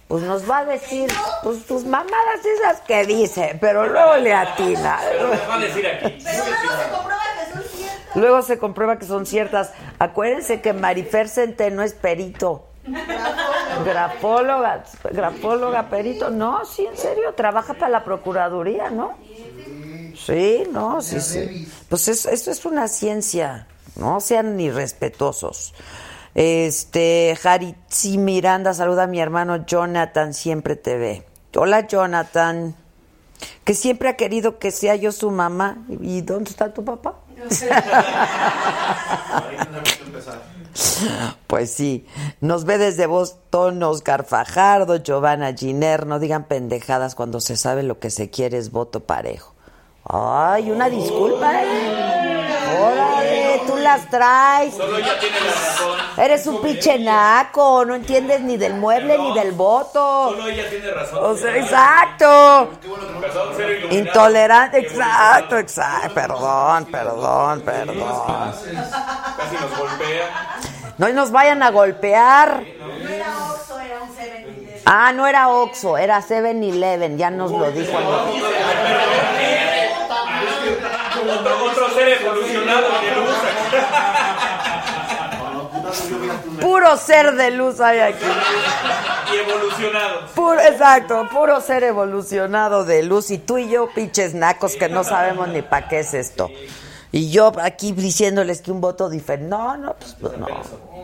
pues 0.08 0.22
nos 0.22 0.48
va 0.48 0.58
a 0.58 0.64
decir, 0.64 1.10
pues 1.42 1.66
tus 1.66 1.84
mamadas 1.84 2.44
esas 2.58 2.80
que 2.82 3.04
dice, 3.04 3.58
pero 3.60 3.86
luego 3.86 4.16
le 4.16 4.32
atina. 4.32 4.98
Pero 5.02 5.28
les 5.28 5.48
va 5.48 5.54
a 5.54 5.58
decir 5.58 5.86
aquí. 5.86 6.18
Pero 6.24 6.44
luego 6.44 6.82
se 6.82 6.88
comprueba 6.88 7.36
que 7.38 7.46
son 7.52 7.64
ciertas. 7.64 8.16
Luego 8.16 8.42
se 8.42 8.58
comprueba 8.58 8.98
que 8.98 9.06
son 9.06 9.26
ciertas. 9.26 9.72
Acuérdense 9.98 10.60
que 10.60 10.72
Marifer 10.72 11.28
Centeno 11.28 11.82
es 11.82 11.92
perito. 11.94 12.67
Grafóloga, 13.84 14.84
grafóloga, 15.12 15.88
perito. 15.88 16.30
No, 16.30 16.64
sí, 16.64 16.86
en 16.86 16.96
serio, 16.96 17.34
trabaja 17.34 17.74
para 17.74 17.90
la 17.90 18.04
Procuraduría, 18.04 18.90
¿no? 18.90 19.16
Sí, 20.16 20.64
no, 20.72 21.00
sí, 21.00 21.20
sí. 21.20 21.66
Pues 21.88 22.08
es- 22.08 22.26
esto 22.26 22.50
es 22.50 22.64
una 22.64 22.88
ciencia, 22.88 23.66
no 23.96 24.20
sean 24.20 24.58
irrespetuosos. 24.58 25.74
Este, 26.34 27.36
Jaritzi 27.40 28.18
Miranda, 28.18 28.74
saluda 28.74 29.04
a 29.04 29.06
mi 29.06 29.20
hermano 29.20 29.64
Jonathan, 29.66 30.34
siempre 30.34 30.76
te 30.76 30.96
ve. 30.98 31.26
Hola, 31.56 31.86
Jonathan, 31.86 32.74
que 33.64 33.74
siempre 33.74 34.08
ha 34.08 34.16
querido 34.16 34.58
que 34.58 34.70
sea 34.70 34.96
yo 34.96 35.12
su 35.12 35.30
mamá. 35.30 35.78
¿Y 36.00 36.20
dónde 36.22 36.50
está 36.50 36.72
tu 36.74 36.84
papá? 36.84 37.14
Pues 41.46 41.70
sí, 41.70 42.06
nos 42.40 42.64
ve 42.64 42.76
desde 42.76 43.06
Boston 43.06 43.82
Oscar 43.82 44.24
Fajardo, 44.24 44.96
Giovanna 44.96 45.54
Giner, 45.54 46.06
no 46.06 46.18
digan 46.18 46.44
pendejadas 46.44 47.14
cuando 47.14 47.40
se 47.40 47.56
sabe 47.56 47.82
lo 47.82 47.98
que 47.98 48.10
se 48.10 48.28
quiere 48.28 48.58
es 48.58 48.70
voto 48.70 49.00
parejo. 49.00 49.54
Ay, 50.04 50.70
una 50.70 50.88
disculpa, 50.88 51.62
¿eh? 51.62 51.66
Tú 52.64 53.17
las 53.88 54.08
traes. 54.10 54.74
Solo 54.74 54.98
ella 54.98 55.18
tiene 55.18 55.40
la 55.40 55.50
razón. 55.50 55.98
Eres 56.18 56.46
un 56.46 56.60
pinche 56.60 56.98
naco, 56.98 57.84
no 57.86 57.94
entiendes 57.94 58.42
ni 58.42 58.58
del 58.58 58.74
mueble 58.74 59.16
ni 59.16 59.32
del 59.32 59.52
voto. 59.52 60.30
Solo 60.30 60.46
ella 60.46 60.68
tiene 60.68 60.90
razón. 60.90 61.24
O 61.24 61.34
sea, 61.34 61.56
exacto. 61.56 62.70
Intolerante, 63.90 64.78
exacto, 64.78 65.56
exacto. 65.56 66.14
Perdón, 66.14 66.84
perdón, 66.86 67.62
perdón. 67.62 68.52
Casi 69.38 69.56
nos 69.56 69.78
golpea. 69.78 70.58
No 70.98 71.08
nos 71.08 71.30
vayan 71.30 71.62
a 71.62 71.70
golpear. 71.70 72.62
No 73.02 73.08
era 73.08 73.28
Oxxo, 73.52 73.80
era 73.80 74.02
un 74.02 74.10
7-Eleven. 74.10 74.82
Ah, 74.84 75.12
no 75.12 75.26
era 75.26 75.48
Oxxo, 75.48 75.96
era 75.96 76.20
7-Eleven, 76.20 77.16
ya 77.16 77.30
nos 77.30 77.50
lo 77.50 77.70
dijo. 77.70 77.96
Otro, 81.20 81.64
otro 81.64 81.94
ser 81.94 82.08
evolucionado 82.20 82.88
lo 82.88 83.22
usa. 83.24 83.48
Puro 86.60 86.96
ser 86.96 87.34
de 87.34 87.50
luz 87.50 87.80
hay 87.80 88.00
aquí. 88.00 88.24
Y 89.32 89.36
evolucionado. 89.36 90.26
Puro, 90.34 90.60
exacto, 90.60 91.28
puro 91.32 91.60
ser 91.60 91.84
evolucionado 91.84 92.84
de 92.84 93.02
luz. 93.02 93.30
Y 93.30 93.38
tú 93.38 93.58
y 93.58 93.68
yo, 93.68 93.88
pinches 93.94 94.34
nacos, 94.34 94.76
que 94.76 94.88
no 94.88 95.04
sabemos 95.04 95.48
ni 95.48 95.62
para 95.62 95.88
qué 95.88 96.00
es 96.00 96.14
esto. 96.14 96.50
Y 97.10 97.30
yo 97.30 97.52
aquí 97.60 97.92
diciéndoles 97.92 98.60
que 98.60 98.70
un 98.70 98.80
voto 98.80 99.08
diferente. 99.08 99.48
No, 99.48 99.76
no, 99.76 99.94
pues, 99.94 100.16
pues, 100.20 100.38
no. 100.38 100.46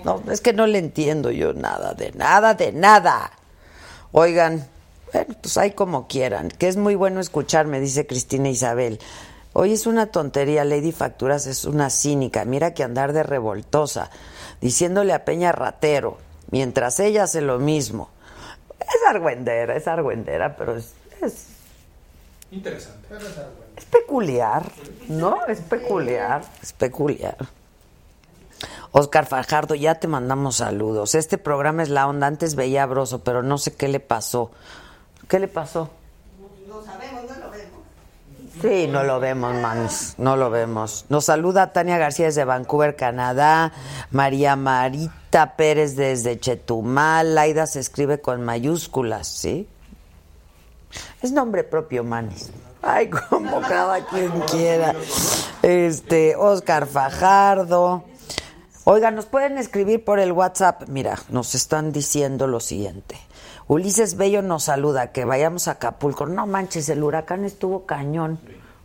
No, 0.04 0.22
es 0.30 0.40
que 0.40 0.52
no 0.52 0.66
le 0.66 0.78
entiendo 0.78 1.30
yo 1.30 1.54
nada, 1.54 1.94
de 1.94 2.12
nada, 2.12 2.54
de 2.54 2.72
nada. 2.72 3.30
Oigan, 4.12 4.68
bueno, 5.12 5.34
pues 5.40 5.56
ahí 5.56 5.70
como 5.70 6.06
quieran. 6.06 6.48
Que 6.50 6.68
es 6.68 6.76
muy 6.76 6.94
bueno 6.94 7.20
escucharme, 7.20 7.80
dice 7.80 8.06
Cristina 8.06 8.50
Isabel. 8.50 9.00
Hoy 9.54 9.72
es 9.72 9.86
una 9.86 10.06
tontería, 10.06 10.64
Lady 10.64 10.90
Facturas 10.90 11.46
es 11.46 11.64
una 11.64 11.88
cínica. 11.88 12.44
Mira 12.44 12.74
que 12.74 12.82
andar 12.82 13.12
de 13.12 13.22
revoltosa, 13.22 14.10
diciéndole 14.60 15.12
a 15.12 15.24
Peña 15.24 15.52
ratero, 15.52 16.18
mientras 16.50 16.98
ella 16.98 17.22
hace 17.22 17.40
lo 17.40 17.60
mismo. 17.60 18.10
Es 18.80 19.08
argüendera, 19.08 19.76
es 19.76 19.86
argüendera, 19.86 20.56
pero 20.56 20.76
es, 20.76 20.92
es, 21.22 21.46
Interesante. 22.50 23.06
es 23.76 23.84
peculiar, 23.84 24.70
¿no? 25.08 25.46
Es 25.46 25.60
peculiar, 25.60 26.42
es 26.60 26.72
peculiar. 26.72 27.36
Oscar 28.90 29.26
Fajardo, 29.26 29.76
ya 29.76 29.96
te 29.96 30.08
mandamos 30.08 30.56
saludos. 30.56 31.14
Este 31.14 31.38
programa 31.38 31.84
es 31.84 31.90
la 31.90 32.08
onda. 32.08 32.26
Antes 32.26 32.56
veía 32.56 32.82
a 32.82 32.86
Broso, 32.86 33.22
pero 33.22 33.44
no 33.44 33.58
sé 33.58 33.74
qué 33.74 33.86
le 33.86 34.00
pasó. 34.00 34.50
¿Qué 35.28 35.38
le 35.38 35.48
pasó? 35.48 35.90
No 36.68 36.82
sabemos, 36.84 37.22
no 37.28 37.36
lo 37.38 37.50
vemos. 37.50 37.80
Sí, 38.64 38.86
no 38.86 39.02
lo 39.02 39.20
vemos, 39.20 39.54
manos, 39.56 40.14
no 40.16 40.36
lo 40.38 40.48
vemos. 40.48 41.04
Nos 41.10 41.26
saluda 41.26 41.74
Tania 41.74 41.98
García 41.98 42.24
desde 42.24 42.46
Vancouver, 42.46 42.96
Canadá, 42.96 43.72
María 44.10 44.56
Marita 44.56 45.54
Pérez 45.54 45.96
desde 45.96 46.40
Chetumal, 46.40 47.34
Laida 47.34 47.66
se 47.66 47.80
escribe 47.80 48.22
con 48.22 48.42
mayúsculas, 48.42 49.28
¿sí? 49.28 49.68
Es 51.20 51.32
nombre 51.32 51.62
propio, 51.62 52.04
manes. 52.04 52.52
Ay, 52.80 53.10
como 53.10 53.60
cada 53.60 54.06
quien 54.06 54.30
quiera. 54.50 54.94
Este, 55.60 56.34
Oscar 56.34 56.86
Fajardo. 56.86 58.04
Oiga, 58.84 59.10
nos 59.10 59.26
pueden 59.26 59.58
escribir 59.58 60.06
por 60.06 60.18
el 60.20 60.32
WhatsApp. 60.32 60.84
Mira, 60.88 61.18
nos 61.28 61.54
están 61.54 61.92
diciendo 61.92 62.46
lo 62.46 62.60
siguiente. 62.60 63.20
Ulises 63.66 64.16
Bello 64.16 64.42
nos 64.42 64.64
saluda, 64.64 65.12
que 65.12 65.24
vayamos 65.24 65.68
a 65.68 65.72
Acapulco. 65.72 66.26
No 66.26 66.46
manches, 66.46 66.88
el 66.90 67.02
huracán 67.02 67.44
estuvo 67.44 67.86
cañón. 67.86 68.38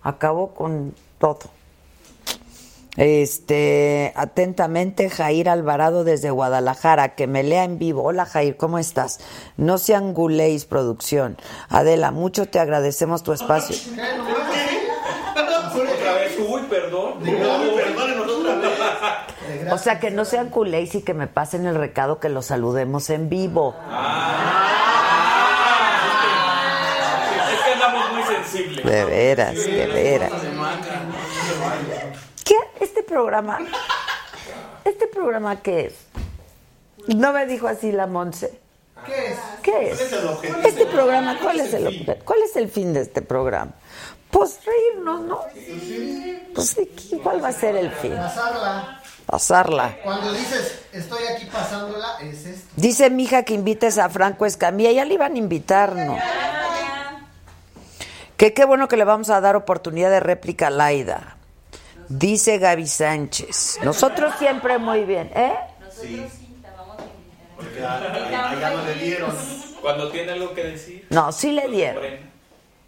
Acabó 0.03 0.53
con 0.53 0.95
todo. 1.17 1.39
Este, 2.95 4.13
atentamente, 4.15 5.09
Jair 5.09 5.49
Alvarado 5.49 6.03
desde 6.03 6.31
Guadalajara, 6.31 7.15
que 7.15 7.27
me 7.27 7.43
lea 7.43 7.63
en 7.63 7.77
vivo. 7.77 8.03
Hola 8.03 8.25
Jair, 8.25 8.57
¿cómo 8.57 8.79
estás? 8.79 9.19
No 9.57 9.77
sean 9.77 10.13
guléis, 10.13 10.65
producción. 10.65 11.37
Adela, 11.69 12.11
mucho 12.11 12.47
te 12.47 12.59
agradecemos 12.59 13.21
tu 13.23 13.33
espacio. 13.33 13.75
Otra 15.71 16.13
vez, 16.13 16.37
uy, 16.39 16.61
perdón. 16.69 17.19
Perdónenos 17.23 18.27
otra 18.27 18.55
vez. 18.55 18.69
O 19.71 19.77
sea, 19.77 19.99
que 19.99 20.11
no 20.11 20.25
sean 20.25 20.49
culéis 20.49 20.95
y 20.95 21.01
que 21.01 21.13
me 21.13 21.27
pasen 21.27 21.65
el 21.65 21.75
recado 21.75 22.19
que 22.19 22.29
los 22.29 22.45
saludemos 22.47 23.09
en 23.09 23.29
vivo. 23.29 23.75
Es 27.51 27.61
que 27.63 27.71
andamos 27.73 28.13
muy 28.13 28.23
sensibles. 28.23 28.85
De 28.85 29.05
veras, 29.05 29.55
de 29.55 29.87
veras. 29.87 30.31
¿Qué? 32.43 32.55
Este 32.79 33.03
programa. 33.03 33.59
¿Este 34.85 35.07
programa 35.07 35.61
qué 35.61 35.87
es? 35.87 35.93
No 37.15 37.33
me 37.33 37.45
dijo 37.45 37.67
así 37.67 37.91
la 37.91 38.07
Monse. 38.07 38.59
¿Qué 39.05 39.31
es? 39.31 39.37
¿Qué 39.61 39.91
es? 39.91 40.01
Este 40.65 40.85
programa, 40.85 41.37
¿cuál 41.41 41.59
es 41.59 41.73
el 41.73 41.87
objeto? 41.87 42.25
¿Cuál 42.25 42.39
es 42.43 42.55
el 42.55 42.69
fin 42.69 42.93
de 42.93 43.01
este 43.01 43.21
programa? 43.21 43.71
Pues 44.29 44.59
reírnos, 44.65 45.21
¿no? 45.21 45.41
Pues 46.53 46.69
sí, 46.69 47.19
¿cuál 47.23 47.43
va 47.43 47.47
a 47.47 47.51
ser 47.51 47.75
el 47.75 47.91
fin? 47.91 48.15
Pasarla. 48.15 48.98
Pasarla. 49.29 49.95
Cuando 50.03 50.33
dices, 50.33 50.79
estoy 50.91 51.23
aquí 51.27 51.45
pasándola, 51.45 52.17
es 52.19 52.45
esto. 52.47 52.67
Dice 52.75 53.11
mi 53.11 53.23
hija 53.25 53.43
que 53.43 53.53
invites 53.53 53.99
a 53.99 54.09
Franco 54.09 54.47
Escamilla, 54.47 54.91
ya 54.91 55.05
le 55.05 55.13
iban 55.13 55.35
a 55.35 55.37
invitar, 55.37 55.95
¿no? 55.95 56.17
Que 58.37 58.53
qué 58.55 58.65
bueno 58.65 58.87
que 58.87 58.97
le 58.97 59.03
vamos 59.03 59.29
a 59.29 59.39
dar 59.39 59.55
oportunidad 59.55 60.09
de 60.09 60.19
réplica 60.19 60.67
a 60.67 60.69
Laida. 60.71 61.35
Dice 62.07 62.57
Gaby 62.57 62.87
Sánchez. 62.87 63.77
Nosotros 63.83 64.33
siempre 64.39 64.79
muy 64.79 65.03
bien, 65.03 65.29
¿eh? 65.35 65.53
Sí. 65.91 66.25
Porque 67.55 67.83
a- 67.83 67.97
a- 67.97 68.49
allá 68.49 68.69
no 68.71 68.83
le 68.83 68.95
dieron. 68.95 69.35
Cuando 69.79 70.09
tiene 70.09 70.31
algo 70.31 70.55
que 70.55 70.63
decir. 70.63 71.05
No, 71.11 71.31
sí 71.31 71.51
le 71.51 71.67
dieron. 71.67 72.03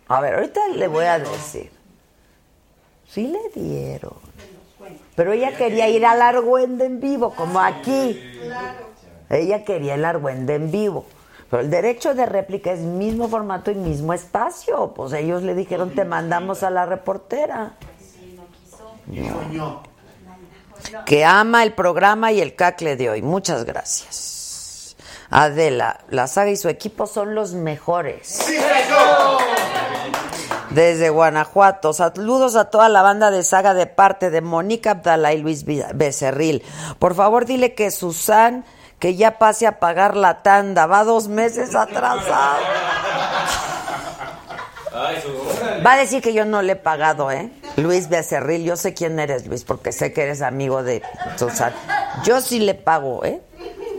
A 0.07 0.21
ver, 0.21 0.33
ahorita 0.35 0.59
le 0.69 0.87
voy 0.87 1.05
a 1.05 1.19
decir. 1.19 1.69
Sí 3.07 3.27
le 3.27 3.61
dieron. 3.61 4.30
Pero 5.15 5.33
ella 5.33 5.55
quería 5.57 5.89
ir 5.89 6.05
al 6.05 6.21
Argüende 6.21 6.85
en 6.85 6.99
vivo, 6.99 7.33
como 7.35 7.59
aquí. 7.59 8.21
Ella 9.29 9.63
quería 9.63 9.95
el 9.95 10.05
Argüende 10.05 10.55
en 10.55 10.71
vivo. 10.71 11.05
Pero 11.49 11.63
el 11.63 11.69
derecho 11.69 12.13
de 12.15 12.25
réplica 12.25 12.71
es 12.71 12.79
mismo 12.79 13.27
formato 13.27 13.71
y 13.71 13.75
mismo 13.75 14.13
espacio. 14.13 14.93
Pues 14.95 15.11
ellos 15.13 15.43
le 15.43 15.53
dijeron, 15.53 15.93
te 15.93 16.05
mandamos 16.05 16.63
a 16.63 16.69
la 16.69 16.85
reportera. 16.85 17.73
Ñoño. 19.07 19.83
Que 21.05 21.25
ama 21.25 21.63
el 21.63 21.73
programa 21.73 22.31
y 22.31 22.41
el 22.41 22.55
cacle 22.55 22.95
de 22.95 23.09
hoy. 23.09 23.21
Muchas 23.21 23.65
gracias. 23.65 24.95
Adela, 25.29 26.01
la 26.09 26.27
saga 26.27 26.51
y 26.51 26.57
su 26.57 26.69
equipo 26.69 27.07
son 27.07 27.35
los 27.35 27.53
mejores. 27.53 28.47
Desde 30.73 31.09
Guanajuato. 31.09 31.91
Saludos 31.91 32.55
a 32.55 32.65
toda 32.65 32.87
la 32.87 33.01
banda 33.01 33.29
de 33.29 33.43
saga 33.43 33.73
de 33.73 33.87
parte 33.87 34.29
de 34.29 34.41
Mónica 34.41 34.91
Abdala 34.91 35.33
y 35.33 35.39
Luis 35.39 35.65
Becerril. 35.65 36.63
Por 36.97 37.13
favor, 37.13 37.45
dile 37.45 37.73
que 37.73 37.91
Susan, 37.91 38.63
que 38.97 39.15
ya 39.15 39.37
pase 39.37 39.67
a 39.67 39.79
pagar 39.79 40.15
la 40.15 40.43
tanda. 40.43 40.85
Va 40.85 41.03
dos 41.03 41.27
meses 41.27 41.75
atrasado. 41.75 42.61
Va 45.85 45.93
a 45.93 45.97
decir 45.97 46.21
que 46.21 46.33
yo 46.33 46.45
no 46.45 46.61
le 46.61 46.73
he 46.73 46.77
pagado, 46.77 47.31
¿eh? 47.31 47.51
Luis 47.75 48.07
Becerril, 48.07 48.63
yo 48.63 48.77
sé 48.77 48.93
quién 48.93 49.19
eres, 49.19 49.47
Luis, 49.47 49.63
porque 49.65 49.91
sé 49.91 50.13
que 50.13 50.23
eres 50.23 50.41
amigo 50.41 50.83
de 50.83 51.01
Susan. 51.37 51.73
Yo 52.23 52.39
sí 52.39 52.59
le 52.59 52.75
pago, 52.75 53.25
¿eh? 53.25 53.41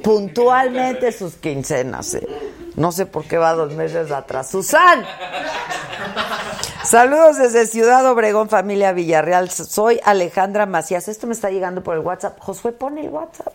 Puntualmente 0.03 1.13
sus 1.13 1.35
quincenas, 1.35 2.15
¿eh? 2.15 2.27
No 2.77 2.93
sé 2.93 3.07
por 3.07 3.25
qué 3.25 3.39
va 3.39 3.53
dos 3.55 3.73
meses 3.75 4.11
atrás. 4.11 4.51
¡Susan! 4.51 5.05
Saludos 6.85 7.39
desde 7.39 7.67
Ciudad 7.67 8.05
Obregón, 8.07 8.49
familia 8.49 8.93
Villarreal. 8.93 9.51
Soy 9.51 10.01
Alejandra 10.05 10.67
Macías. 10.67 11.09
Esto 11.09 11.27
me 11.27 11.35
está 11.35 11.51
llegando 11.51 11.83
por 11.83 11.97
el 11.97 12.01
WhatsApp. 12.01 12.39
Josué, 12.41 12.73
pone 12.73 13.03
el 13.05 13.11
WhatsApp. 13.11 13.55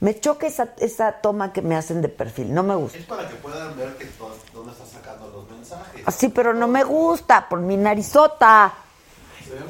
Me 0.00 0.18
choca 0.20 0.46
esa, 0.46 0.68
esa 0.78 1.12
toma 1.12 1.52
que 1.52 1.62
me 1.62 1.74
hacen 1.74 2.02
de 2.02 2.08
perfil. 2.08 2.52
No 2.52 2.62
me 2.62 2.74
gusta. 2.74 2.98
Es 2.98 3.06
para 3.06 3.26
que 3.28 3.34
puedan 3.36 3.76
ver 3.76 3.96
que 3.96 4.06
dónde 4.52 4.72
estás 4.72 4.88
sacando 4.90 5.28
los 5.30 5.48
mensajes. 5.50 6.02
Así, 6.04 6.28
pero 6.28 6.52
no 6.52 6.68
me 6.68 6.84
gusta 6.84 7.48
por 7.48 7.60
mi 7.60 7.76
narizota. 7.76 8.74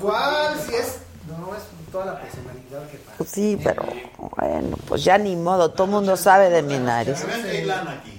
¿Cuál? 0.01 0.59
Si 0.61 0.75
es. 0.75 0.99
No, 1.29 1.55
es 1.55 1.63
toda 1.93 2.07
la 2.07 2.21
personalidad 2.21 2.89
que 2.91 2.99
pasa. 2.99 3.17
Pues 3.19 3.31
sí, 3.31 3.61
pero 3.63 3.85
bueno, 4.37 4.77
pues 4.87 5.05
ya 5.05 5.19
ni 5.19 5.35
modo, 5.37 5.73
todo 5.73 5.85
el 5.85 5.91
mundo 5.91 6.17
sabe 6.17 6.51
de 6.51 6.63
mi 6.63 6.79
nariz. 6.79 7.25
Aquí. 7.25 8.19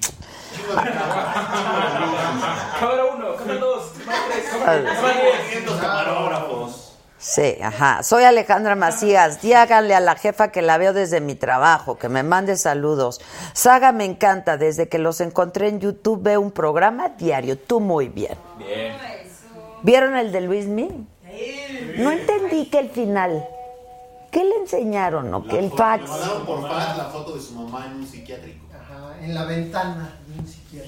Cámara 2.79 3.05
uno, 3.15 3.35
cámara 3.35 3.59
dos, 3.59 3.91
cámara 4.05 4.23
tres, 4.29 4.45
cámara 4.51 4.83
cámara 4.83 5.13
diez. 5.21 5.39
500 5.49 5.77
camarógrafos. 5.81 6.83
Sí, 7.19 7.57
ajá. 7.61 8.03
Soy 8.03 8.23
Alejandra 8.25 8.75
Macías. 8.75 9.41
Díganle 9.41 9.95
a 9.95 9.99
la 9.99 10.15
jefa 10.15 10.49
que 10.51 10.61
la 10.61 10.77
veo 10.77 10.93
desde 10.93 11.19
mi 11.19 11.33
trabajo, 11.35 11.97
que 11.97 12.09
me 12.09 12.21
mande 12.21 12.57
saludos. 12.57 13.21
Saga 13.53 13.91
me 13.91 14.05
encanta. 14.05 14.57
Desde 14.57 14.87
que 14.87 14.99
los 14.99 15.19
encontré 15.21 15.69
en 15.69 15.79
YouTube 15.79 16.21
veo 16.21 16.39
un 16.39 16.51
programa 16.51 17.09
diario. 17.09 17.57
Tú 17.57 17.79
muy 17.79 18.07
bien. 18.09 18.37
Bien. 18.59 18.95
¿Vieron 19.81 20.15
el 20.15 20.31
de 20.31 20.41
Luis 20.41 20.67
Mi? 20.67 21.07
No 21.97 22.11
entendí 22.11 22.69
que 22.69 22.79
el 22.79 22.89
final. 22.89 23.47
¿Qué 24.31 24.43
le 24.43 24.55
enseñaron 24.57 25.33
o 25.33 25.43
que 25.43 25.57
el 25.57 25.71
fax? 25.71 26.03
Le 26.03 26.09
mandaron 26.09 26.45
por 26.45 26.61
fax 26.67 26.97
la 26.97 27.05
foto 27.05 27.35
de 27.35 27.41
su 27.41 27.53
mamá 27.55 27.85
en 27.87 27.93
un 27.93 28.05
psiquiátrico. 28.05 28.66
En 29.21 29.33
la 29.33 29.45
ventana 29.45 30.17
de 30.27 30.39
un 30.39 30.47
psiquiatra. 30.47 30.87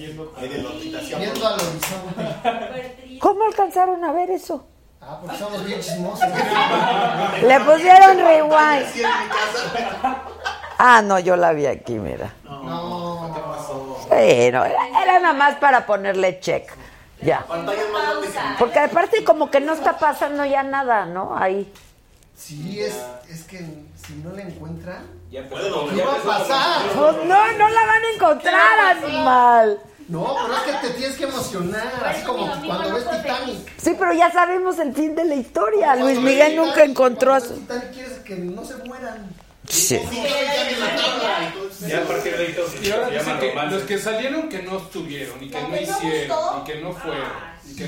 Viendo 1.17 1.47
al 1.47 1.53
horizonte. 1.59 3.19
¿Cómo 3.19 3.43
alcanzaron 3.45 4.03
a 4.03 4.11
ver 4.11 4.31
eso? 4.31 4.65
Ah, 5.01 5.17
porque 5.21 5.37
somos 5.37 5.65
bien 5.65 5.79
chismosos. 5.79 6.27
Le 7.41 7.59
pusieron 7.61 8.17
rewind. 8.17 9.05
Ah, 10.77 11.01
no, 11.01 11.19
yo 11.19 11.35
la 11.35 11.51
vi 11.53 11.65
aquí, 11.65 11.93
mira. 11.93 12.33
No. 12.43 13.31
¿Qué 13.33 13.41
pasó? 13.41 14.05
Bueno, 14.07 14.65
era, 14.65 15.01
era 15.03 15.19
nada 15.19 15.33
más 15.33 15.55
para 15.55 15.85
ponerle 15.85 16.39
check. 16.39 16.71
Ya. 17.21 17.45
Porque 18.57 18.79
aparte 18.79 19.23
como 19.23 19.51
que 19.51 19.59
no 19.59 19.73
está 19.73 19.97
pasando 19.97 20.45
ya 20.45 20.63
nada, 20.63 21.05
¿no? 21.05 21.37
Ahí. 21.37 21.71
Sí, 22.35 22.79
es, 22.79 22.95
es 23.29 23.43
que 23.43 23.57
si 23.57 24.13
no 24.23 24.31
la 24.31 24.43
encuentran, 24.43 25.05
Ya 25.31 25.41
empezó 25.41 25.87
¿qué 25.89 26.03
va 26.03 26.13
a 26.13 26.23
pasar? 26.23 26.81
Pues 26.95 27.15
no, 27.25 27.51
no 27.53 27.69
la 27.69 27.85
van 27.85 28.03
a 28.03 28.13
encontrar, 28.15 28.79
animal. 28.97 29.79
No, 30.07 30.35
pero 30.41 30.55
es 30.55 30.61
que 30.61 30.87
te 30.87 30.93
tienes 30.95 31.17
que 31.17 31.23
emocionar, 31.25 32.03
así 32.03 32.23
como 32.23 32.47
cuando 32.65 32.95
ves 32.95 33.03
Titanic. 33.03 33.73
Sí, 33.77 33.95
pero 33.99 34.13
ya 34.13 34.31
sabemos 34.31 34.79
el 34.79 34.93
fin 34.95 35.13
de 35.13 35.23
la 35.25 35.35
historia. 35.35 35.95
Luis 35.97 36.19
Miguel 36.19 36.55
nunca 36.55 36.83
encontró 36.83 37.35
a 37.35 37.39
Cuando 37.39 37.55
su... 37.55 37.61
Titanic 37.61 37.93
quieres 37.93 38.17
que 38.19 38.35
no 38.37 38.65
se 38.65 38.75
mueran. 38.77 39.29
Sí. 39.67 40.01
Sí, 40.09 41.87
ya 41.87 41.99
a 41.99 42.05
partir 42.05 42.35
de 42.35 42.47
ahí 42.47 42.53
todo 42.53 42.65
Y 42.81 42.89
ahora 42.89 43.09
dicen 43.09 43.39
que 43.39 43.53
los 43.53 43.83
que 43.83 43.99
salieron 43.99 44.49
que 44.49 44.63
no 44.63 44.77
estuvieron 44.77 45.43
y 45.43 45.49
que 45.51 45.61
no 45.61 45.75
hicieron 45.79 46.61
y 46.61 46.63
que 46.63 46.75
no 46.81 46.91
fueron. 46.91 47.29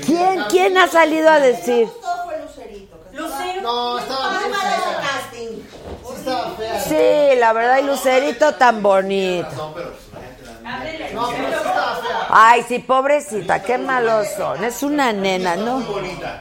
¿Quién, 0.06 0.44
quién 0.48 0.78
ha 0.78 0.86
salido 0.86 1.28
a 1.28 1.40
decir? 1.40 1.86
gustó 1.86 2.24
fue 2.24 2.40
Lucerito. 2.40 2.91
Lucero. 3.12 3.60
No, 3.62 3.98
estaba 3.98 4.30
Muy 4.30 4.50
casting. 4.50 5.62
Sí 6.02 6.14
estaba 6.16 6.50
fea. 6.56 6.80
Sí, 6.80 7.38
la 7.38 7.52
verdad, 7.52 7.78
y 7.78 7.82
Lucerito 7.82 8.54
tan 8.54 8.82
bonito. 8.82 9.48
No, 9.56 9.72
pero 9.74 9.90
pues. 9.90 11.12
No, 11.12 11.28
pero 11.30 11.48
estaba 11.48 11.96
fea. 11.96 12.26
Ay, 12.30 12.64
sí, 12.66 12.78
pobrecita, 12.78 13.62
qué 13.62 13.78
malos 13.78 14.26
son. 14.36 14.64
Es 14.64 14.82
una 14.82 15.12
nena, 15.12 15.56
¿no? 15.56 15.82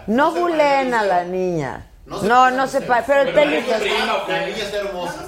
No 0.08 0.32
bulen 0.32 0.94
a 0.94 1.04
la 1.04 1.24
niña. 1.24 1.88
No, 2.06 2.52
no 2.52 2.68
se 2.68 2.82
pa- 2.82 3.04
pero 3.06 3.22
el 3.22 3.34
pelito... 3.34 3.72
La 3.72 3.78
niña 4.46 4.64
está 4.64 4.78
hermosa. 4.78 5.26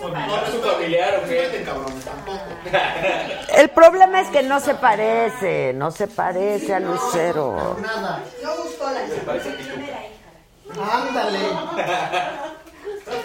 ¿No 0.00 0.36
es 0.44 0.50
su 0.50 0.60
familiar 0.62 1.20
o 1.22 1.28
qué? 1.28 1.62
cabrones, 1.64 2.04
tampoco. 2.04 2.38
El 3.54 3.68
problema 3.70 4.20
es 4.20 4.28
que 4.28 4.42
no 4.42 4.58
se 4.60 4.74
parece, 4.74 5.72
no 5.74 5.90
se 5.90 6.08
parece 6.08 6.74
a 6.74 6.80
Lucero. 6.80 7.76
Nada. 7.80 8.20
No 8.42 8.56
gustó 8.62 8.90
la 8.90 9.00
Ándale. 10.80 11.38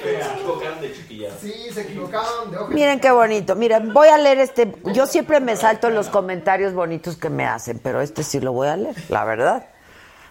Se 0.03 0.21
equivocaron 0.21 0.81
de. 0.81 0.93
Sí, 1.41 1.69
se 1.73 1.81
equivocaron 1.81 2.51
de 2.51 2.57
hoja. 2.57 2.73
Miren 2.73 2.99
qué 2.99 3.11
bonito. 3.11 3.55
Miren, 3.55 3.93
voy 3.93 4.07
a 4.09 4.17
leer 4.17 4.39
este. 4.39 4.73
Yo 4.93 5.05
siempre 5.05 5.39
me 5.39 5.55
salto 5.55 5.89
los 5.89 6.07
comentarios 6.09 6.73
bonitos 6.73 7.15
que 7.17 7.29
me 7.29 7.45
hacen, 7.45 7.79
pero 7.79 8.01
este 8.01 8.23
sí 8.23 8.39
lo 8.39 8.51
voy 8.51 8.67
a 8.67 8.77
leer, 8.77 8.95
la 9.09 9.23
verdad. 9.23 9.65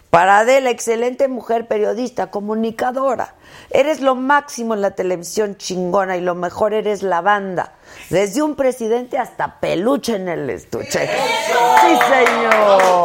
Para 0.09 0.39
Adela, 0.39 0.69
excelente 0.69 1.27
mujer 1.27 1.67
periodista, 1.67 2.31
comunicadora. 2.31 3.35
Eres 3.69 3.99
lo 3.99 4.15
máximo 4.15 4.73
en 4.73 4.81
la 4.81 4.91
televisión 4.91 5.57
chingona 5.57 6.15
y 6.15 6.21
lo 6.21 6.33
mejor 6.33 6.73
eres 6.73 7.03
la 7.03 7.19
banda. 7.21 7.73
Desde 8.09 8.41
un 8.41 8.55
presidente 8.55 9.17
hasta 9.17 9.59
peluche 9.59 10.15
en 10.15 10.29
el 10.29 10.49
estuche. 10.49 11.07
Sí, 11.07 11.97
señor. 12.09 13.03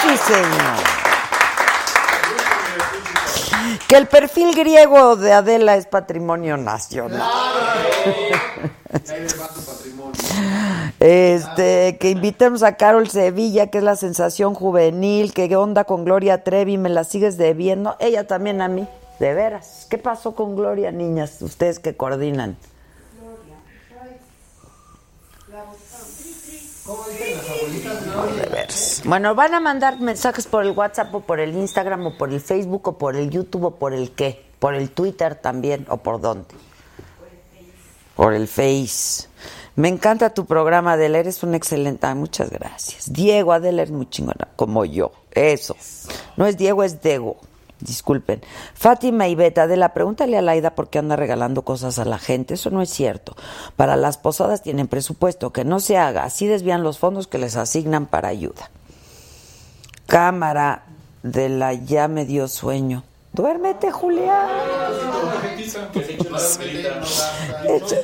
Sí, 0.00 0.16
señor. 0.16 1.01
Que 3.92 3.98
el 3.98 4.06
perfil 4.06 4.54
griego 4.54 5.16
de 5.16 5.34
Adela 5.34 5.76
es 5.76 5.84
patrimonio 5.84 6.56
nacional. 6.56 7.20
Este, 10.98 11.98
que 11.98 12.10
invitemos 12.10 12.62
a 12.62 12.76
Carol 12.76 13.10
Sevilla, 13.10 13.66
que 13.66 13.78
es 13.78 13.84
la 13.84 13.96
sensación 13.96 14.54
juvenil, 14.54 15.34
que 15.34 15.54
onda 15.56 15.84
con 15.84 16.06
Gloria 16.06 16.42
Trevi, 16.42 16.78
me 16.78 16.88
la 16.88 17.04
sigues 17.04 17.36
debiendo. 17.36 17.96
Ella 17.98 18.26
también 18.26 18.62
a 18.62 18.68
mí, 18.68 18.88
de 19.18 19.34
veras. 19.34 19.86
¿Qué 19.90 19.98
pasó 19.98 20.34
con 20.34 20.56
Gloria, 20.56 20.90
niñas? 20.90 21.42
Ustedes 21.42 21.78
que 21.78 21.94
coordinan. 21.94 22.56
Bueno, 29.04 29.34
van 29.34 29.54
a 29.54 29.60
mandar 29.60 30.00
mensajes 30.00 30.46
por 30.46 30.64
el 30.64 30.72
WhatsApp 30.72 31.14
o 31.14 31.20
por 31.20 31.40
el 31.40 31.54
Instagram 31.56 32.06
o 32.06 32.18
por 32.18 32.32
el 32.32 32.40
Facebook 32.40 32.88
o 32.88 32.98
por 32.98 33.16
el 33.16 33.30
YouTube 33.30 33.64
o 33.64 33.70
por 33.76 33.92
el 33.92 34.12
qué. 34.12 34.44
Por 34.58 34.74
el 34.74 34.90
Twitter 34.90 35.34
también 35.34 35.86
o 35.88 35.98
por 35.98 36.20
dónde. 36.20 36.54
Por 38.14 38.34
el 38.34 38.46
Face. 38.46 39.28
Me 39.74 39.88
encanta 39.88 40.34
tu 40.34 40.44
programa, 40.44 40.92
Adela. 40.92 41.18
Eres 41.18 41.42
una 41.42 41.56
excelente. 41.56 42.06
ah, 42.06 42.14
muchas 42.14 42.50
gracias. 42.50 43.12
Diego, 43.12 43.52
Adela 43.52 43.82
es 43.82 43.90
muy 43.90 44.08
chingona, 44.08 44.48
como 44.56 44.84
yo. 44.84 45.12
Eso. 45.30 45.76
No 46.36 46.46
es 46.46 46.56
Diego, 46.56 46.84
es 46.84 47.02
Dego. 47.02 47.38
Disculpen. 47.82 48.40
Fátima 48.74 49.26
y 49.26 49.34
Beta, 49.34 49.66
de 49.66 49.76
la 49.76 49.92
pregúntale 49.92 50.38
a 50.38 50.42
Laida 50.42 50.74
por 50.74 50.88
qué 50.88 50.98
anda 50.98 51.16
regalando 51.16 51.62
cosas 51.62 51.98
a 51.98 52.04
la 52.04 52.18
gente. 52.18 52.54
Eso 52.54 52.70
no 52.70 52.80
es 52.80 52.90
cierto. 52.90 53.36
Para 53.76 53.96
las 53.96 54.18
posadas 54.18 54.62
tienen 54.62 54.86
presupuesto. 54.86 55.52
Que 55.52 55.64
no 55.64 55.80
se 55.80 55.98
haga. 55.98 56.24
Así 56.24 56.46
desvían 56.46 56.84
los 56.84 56.98
fondos 56.98 57.26
que 57.26 57.38
les 57.38 57.56
asignan 57.56 58.06
para 58.06 58.28
ayuda. 58.28 58.70
Cámara 60.06 60.84
de 61.22 61.48
la 61.48 61.72
ya 61.72 62.06
me 62.06 62.24
dio 62.24 62.46
sueño. 62.46 63.02
Duérmete, 63.32 63.90
Julián. 63.90 64.46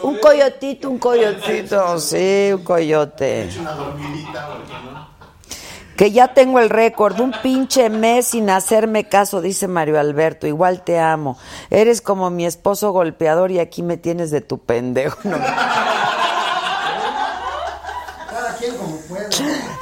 Un 0.03 0.19
coyotito, 0.19 0.91
un 0.91 0.99
coyotito, 0.99 1.99
sí, 1.99 2.51
un 2.53 2.65
coyote. 2.65 3.51
Una 3.61 3.73
dormidita, 3.73 4.49
porque 4.49 4.73
no. 4.73 5.19
Que 5.99 6.13
ya 6.13 6.33
tengo 6.33 6.61
el 6.61 6.71
récord, 6.71 7.19
un 7.19 7.35
pinche 7.43 7.91
mes 7.91 8.29
sin 8.29 8.51
hacerme 8.51 9.09
caso, 9.09 9.41
dice 9.41 9.67
Mario 9.67 9.99
Alberto. 9.99 10.47
Igual 10.47 10.85
te 10.85 11.01
amo. 11.01 11.37
Eres 11.71 12.01
como 12.01 12.31
mi 12.31 12.47
esposo 12.47 12.93
golpeador 12.93 13.51
y 13.51 13.59
aquí 13.59 13.83
me 13.83 13.97
tienes 13.97 14.31
de 14.31 14.41
tu 14.41 14.59
pendejo. 14.59 15.19
No. 15.25 15.37
Cada 18.31 18.55
quien 18.59 18.77
como 18.77 18.97
puede. 19.09 19.29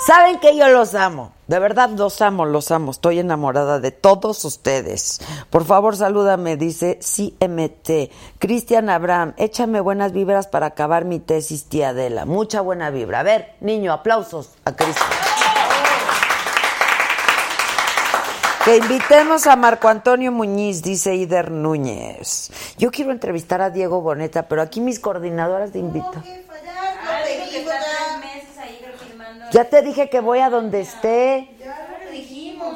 Saben 0.07 0.41
que 0.41 0.57
yo 0.57 0.69
los 0.69 0.95
amo. 0.95 1.33
De 1.49 1.59
verdad 1.59 1.91
los 1.91 2.23
amo, 2.23 2.47
los 2.47 2.71
amo. 2.71 2.93
Estoy 2.93 3.19
enamorada 3.19 3.79
de 3.79 3.91
todos 3.91 4.43
ustedes. 4.47 5.21
Por 5.51 5.67
favor, 5.67 5.97
salúdame, 5.97 6.57
dice 6.57 6.99
CMT. 6.99 8.11
Cristian 8.39 8.89
Abraham, 8.89 9.35
échame 9.37 9.81
buenas 9.81 10.13
vibras 10.13 10.47
para 10.47 10.65
acabar 10.65 11.05
mi 11.05 11.19
tesis, 11.19 11.67
tía 11.67 11.91
Adela. 11.91 12.25
Mucha 12.25 12.63
buena 12.63 12.89
vibra. 12.89 13.21
A 13.21 13.23
ver, 13.23 13.55
niño, 13.61 13.93
aplausos 13.93 14.53
a 14.65 14.75
Cristian. 14.75 15.36
Que 18.67 18.79
invitemos 18.79 19.47
a 19.47 19.55
Marco 19.55 19.87
Antonio 19.87 20.33
Muñiz, 20.33 20.83
dice 20.83 21.15
Ider 21.15 21.53
Núñez. 21.53 22.51
Yo 22.77 22.91
quiero 22.91 23.13
entrevistar 23.13 23.63
a 23.63 23.71
Diego 23.71 24.01
Boneta, 24.01 24.49
pero 24.49 24.61
aquí 24.61 24.81
mis 24.81 24.99
coordinadoras 24.99 25.71
creo, 25.71 25.85
firmando. 28.99 29.45
Ya 29.53 29.67
te 29.67 29.83
dije 29.83 30.11
que 30.11 30.19
voy 30.19 30.41
a 30.41 30.51
donde 30.51 30.81
esté. 30.81 31.55
Ya 31.61 31.97
lo 32.05 32.11
dijimos. 32.11 32.75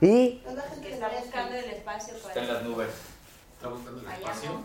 ¿Y? 0.00 0.40
Que 0.80 0.92
está 0.92 1.08
buscando 1.08 1.56
el 1.56 1.70
espacio 1.70 2.14
Está 2.14 2.38
en 2.38 2.46
las 2.46 2.62
nubes. 2.62 2.90
Está 3.56 3.68
buscando 3.68 4.00
el 4.00 4.12
espacio. 4.12 4.60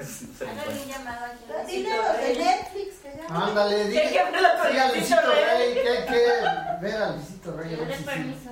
Hágale 0.00 0.80
un 0.82 0.88
llamado 0.88 1.24
aquí 1.26 1.44
Dile 1.76 1.96
los 1.96 2.16
de. 2.18 2.44
Netflix 2.44 2.90
que 3.02 3.10
ya. 3.16 3.24
Ándale, 3.34 3.84
dile. 3.88 4.10
que 4.10 4.20
hablar 4.20 4.58
con 4.58 4.66
Sí, 4.72 4.78
a 4.78 4.88
Luisito 4.88 5.20
Rey. 5.20 5.44
Rey, 5.58 5.74
que 5.82 5.88
hay 5.88 6.04
que 6.06 6.20
ver 6.82 6.96
a 7.02 7.10
Luisito 7.12 7.56
Rey. 7.56 7.76
Dale 7.76 7.96
permiso. 7.98 8.50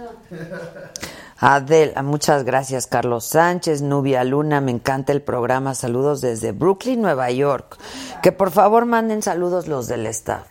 Adela, 1.38 2.02
muchas 2.02 2.44
gracias. 2.44 2.86
Carlos 2.86 3.24
Sánchez, 3.24 3.82
Nubia 3.82 4.22
Luna, 4.24 4.60
me 4.60 4.70
encanta 4.70 5.12
el 5.12 5.22
programa. 5.22 5.74
Saludos 5.74 6.20
desde 6.20 6.52
Brooklyn, 6.52 7.02
Nueva 7.02 7.30
York. 7.30 7.76
Que 8.22 8.30
por 8.32 8.50
favor 8.52 8.86
manden 8.86 9.22
saludos 9.22 9.66
los 9.66 9.88
del 9.88 10.06
staff. 10.06 10.46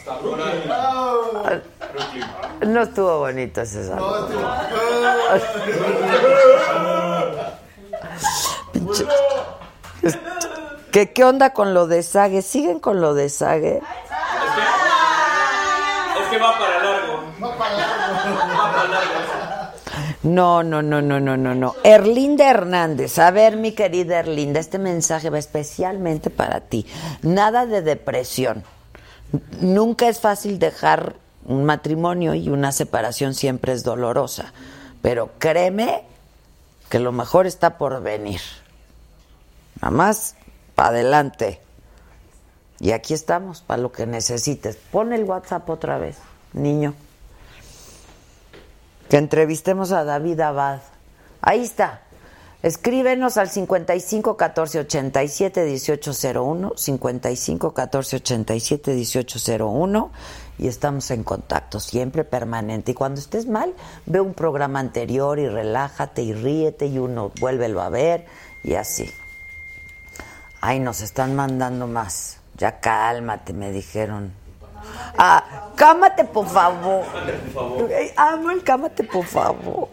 Hasta 0.00 0.18
Brooklyn. 0.18 2.24
No 2.72 2.82
estuvo 2.82 3.18
bonito 3.18 3.60
ese 3.60 3.86
saludo. 3.86 4.28
Pinche- 4.28 4.42
¿Qué, 10.94 11.10
¿Qué 11.10 11.24
onda 11.24 11.50
con 11.50 11.74
lo 11.74 11.88
de 11.88 12.04
Sage? 12.04 12.40
¿Siguen 12.40 12.78
con 12.78 13.00
lo 13.00 13.14
de 13.14 13.28
Sage? 13.28 13.78
Es 13.78 13.82
que 16.30 16.38
va 16.38 16.56
para 16.56 16.84
largo. 16.84 17.24
Va 17.42 17.58
para 17.58 17.76
largo. 17.76 18.14
Va 18.56 18.72
para 18.72 18.88
largo. 18.88 19.10
No, 20.22 20.62
no, 20.62 20.82
no, 20.82 21.02
no, 21.02 21.18
no, 21.18 21.36
no, 21.36 21.52
no. 21.56 21.74
Erlinda 21.82 22.48
Hernández. 22.48 23.18
A 23.18 23.32
ver, 23.32 23.56
mi 23.56 23.72
querida 23.72 24.20
Erlinda, 24.20 24.60
este 24.60 24.78
mensaje 24.78 25.30
va 25.30 25.38
especialmente 25.40 26.30
para 26.30 26.60
ti. 26.60 26.86
Nada 27.22 27.66
de 27.66 27.82
depresión. 27.82 28.62
Nunca 29.60 30.08
es 30.08 30.20
fácil 30.20 30.60
dejar 30.60 31.16
un 31.44 31.64
matrimonio 31.64 32.34
y 32.34 32.50
una 32.50 32.70
separación 32.70 33.34
siempre 33.34 33.72
es 33.72 33.82
dolorosa. 33.82 34.52
Pero 35.02 35.32
créeme 35.40 36.04
que 36.88 37.00
lo 37.00 37.10
mejor 37.10 37.48
está 37.48 37.78
por 37.78 38.00
venir. 38.00 38.40
Nada 39.82 39.90
más, 39.90 40.36
para 40.74 40.88
adelante. 40.88 41.60
Y 42.80 42.92
aquí 42.92 43.14
estamos, 43.14 43.62
para 43.62 43.82
lo 43.82 43.92
que 43.92 44.06
necesites. 44.06 44.76
Pon 44.90 45.12
el 45.12 45.24
WhatsApp 45.24 45.68
otra 45.70 45.98
vez, 45.98 46.16
niño. 46.52 46.94
Que 49.08 49.16
entrevistemos 49.16 49.92
a 49.92 50.04
David 50.04 50.40
Abad. 50.40 50.80
Ahí 51.40 51.62
está. 51.62 52.00
Escríbenos 52.62 53.36
al 53.36 53.50
55 53.50 54.38
14 54.38 54.78
87 54.80 55.64
1801, 55.66 56.72
55 56.74 57.74
14 57.74 58.16
87 58.16 58.94
1801 58.94 60.10
y 60.58 60.68
estamos 60.68 61.10
en 61.10 61.24
contacto 61.24 61.78
siempre 61.78 62.24
permanente. 62.24 62.92
Y 62.92 62.94
cuando 62.94 63.20
estés 63.20 63.46
mal, 63.46 63.74
ve 64.06 64.20
un 64.20 64.32
programa 64.32 64.80
anterior 64.80 65.38
y 65.38 65.46
relájate 65.46 66.22
y 66.22 66.32
ríete 66.32 66.86
y 66.86 66.98
uno 66.98 67.32
vuélvelo 67.38 67.82
a 67.82 67.90
ver 67.90 68.24
y 68.62 68.74
así. 68.74 69.10
Ay, 70.66 70.80
nos 70.80 71.02
están 71.02 71.36
mandando 71.36 71.86
más. 71.86 72.38
Ya 72.56 72.80
cálmate, 72.80 73.52
me 73.52 73.70
dijeron. 73.70 74.32
Ah, 75.18 75.68
cámate, 75.76 76.24
por 76.24 76.48
favor. 76.48 77.04
Amo 78.16 78.50
el 78.50 78.64
cámate, 78.64 79.04
por 79.04 79.26
favor. 79.26 79.90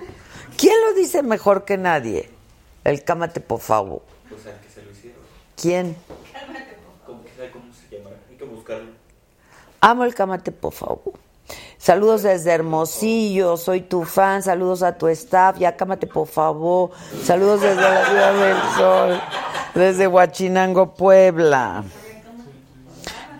¿Quién 0.57 0.73
lo 0.85 0.93
dice 0.93 1.23
mejor 1.23 1.65
que 1.65 1.77
nadie? 1.77 2.29
El 2.85 3.03
cámate, 3.03 3.41
por 3.41 3.59
favor. 3.59 4.01
Pues 4.29 4.45
al 4.45 4.61
que 4.61 4.69
se 4.69 4.81
lo 4.81 4.91
hicieron. 4.91 5.19
¿Quién? 5.57 5.97
Como 7.05 7.21
que 7.25 7.31
sabe 7.35 7.51
cómo 7.51 7.65
se 7.73 7.97
llama. 7.97 8.11
Hay 8.29 8.37
que 8.37 8.45
buscarlo. 8.45 8.91
Amo 9.81 10.05
el 10.05 10.15
cámate, 10.15 10.53
por 10.53 10.71
favor. 10.71 11.01
Saludos 11.81 12.21
desde 12.21 12.51
Hermosillo, 12.51 13.57
soy 13.57 13.81
tu 13.81 14.03
fan. 14.03 14.43
Saludos 14.43 14.83
a 14.83 14.99
tu 14.99 15.07
staff. 15.07 15.57
Ya 15.57 15.75
cámate, 15.75 16.05
por 16.05 16.27
favor. 16.27 16.91
Saludos 17.23 17.61
desde 17.61 17.81
la 17.81 18.05
Ciudad 18.05 18.33
del 18.33 18.57
Sol, 18.77 19.21
desde 19.73 20.07
Huachinango, 20.07 20.93
Puebla. 20.93 21.83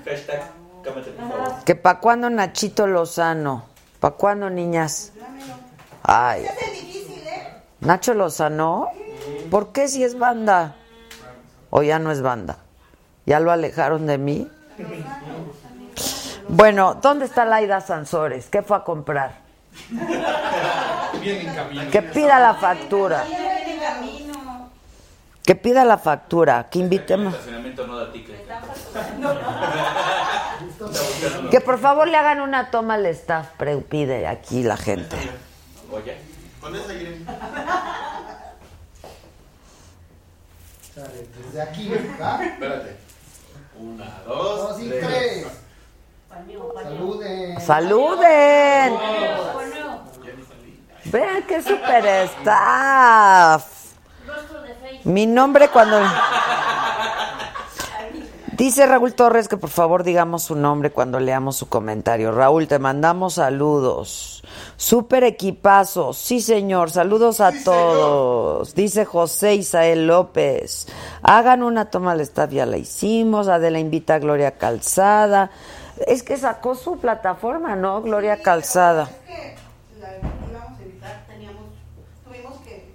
Hashtag, 0.03 0.41
cámate 0.83 1.11
por 1.11 1.29
favor. 1.29 1.63
Que 1.65 1.75
pa' 1.75 1.99
cuándo 1.99 2.31
Nachito 2.31 2.87
Lozano. 2.87 3.65
¿Pa' 3.99 4.09
cuándo, 4.09 4.49
niñas? 4.49 5.11
Ay. 6.01 6.47
¿Nacho 7.79 8.15
Lozano? 8.15 8.87
¿Por 9.51 9.71
qué 9.71 9.87
si 9.87 10.03
es 10.03 10.17
banda? 10.17 10.77
¿O 11.69 11.83
ya 11.83 11.99
no 11.99 12.11
es 12.11 12.23
banda? 12.23 12.57
¿Ya 13.27 13.39
lo 13.39 13.51
alejaron 13.51 14.07
de 14.07 14.17
mí? 14.17 14.49
Bueno, 16.53 16.95
¿dónde 17.01 17.23
está 17.25 17.45
Laida 17.45 17.79
Sansores? 17.79 18.47
¿Qué 18.47 18.61
fue 18.61 18.75
a 18.75 18.83
comprar? 18.83 19.35
Bien 21.21 21.47
en 21.47 21.55
camino. 21.55 21.89
Que 21.89 22.01
pida 22.01 22.39
la 22.41 22.55
factura. 22.55 23.23
Que 25.45 25.55
pida 25.55 25.85
la 25.85 25.97
factura. 25.97 26.67
Que 26.69 26.79
El 26.79 26.83
invitemos. 26.83 27.33
estacionamiento 27.33 27.87
no 27.87 27.95
da 27.97 28.11
ticket. 28.11 28.35
Que 31.49 31.61
por 31.61 31.79
favor 31.79 32.09
le 32.09 32.17
hagan 32.17 32.41
una 32.41 32.69
toma 32.69 32.95
al 32.95 33.05
staff. 33.05 33.47
pre- 33.57 33.77
Pide 33.77 34.27
aquí 34.27 34.61
la 34.63 34.75
gente. 34.75 35.15
Con 36.59 36.75
esa 36.75 36.87
desde 36.93 37.25
aquí, 41.61 41.93
¿va? 42.21 42.43
Espérate. 42.43 42.97
Una, 43.79 44.19
dos, 44.27 44.69
Dos 44.69 44.81
y 44.81 44.89
tres. 44.89 45.47
Saluden. 46.31 47.59
¡Saluden! 47.59 48.93
Vean 51.05 51.43
qué 51.47 51.61
super 51.61 52.05
staff. 52.05 53.65
Mi 55.03 55.25
nombre 55.25 55.69
cuando... 55.69 55.99
Dice 58.57 58.85
Raúl 58.85 59.15
Torres 59.15 59.47
que 59.47 59.57
por 59.57 59.71
favor 59.71 60.03
digamos 60.03 60.43
su 60.43 60.55
nombre 60.55 60.91
cuando 60.91 61.19
leamos 61.19 61.57
su 61.57 61.67
comentario. 61.67 62.31
Raúl, 62.31 62.67
te 62.67 62.77
mandamos 62.77 63.33
saludos. 63.35 64.43
Super 64.77 65.23
equipazo. 65.23 66.13
Sí, 66.13 66.41
señor. 66.41 66.91
Saludos 66.91 67.41
a 67.41 67.51
todos. 67.63 68.75
Dice 68.75 69.03
José 69.05 69.55
Isael 69.55 70.05
López. 70.05 70.87
Hagan 71.23 71.63
una 71.63 71.89
toma 71.89 72.11
al 72.11 72.21
staff, 72.21 72.51
ya 72.51 72.67
la 72.67 72.77
hicimos. 72.77 73.47
Adela 73.47 73.79
invita 73.79 74.15
a 74.15 74.19
Gloria 74.19 74.51
Calzada. 74.51 75.49
Es 76.07 76.23
que 76.23 76.37
sacó 76.37 76.75
su 76.75 76.99
plataforma, 76.99 77.75
¿no? 77.75 78.01
Gloria 78.01 78.41
Calzada. 78.41 79.03
Es 79.03 79.09
que 79.27 79.55
la 79.99 80.17
íbamos 80.17 80.79
a 80.79 80.83
evitar, 80.83 81.25
teníamos, 81.27 81.65
tuvimos 82.25 82.59
que, 82.61 82.93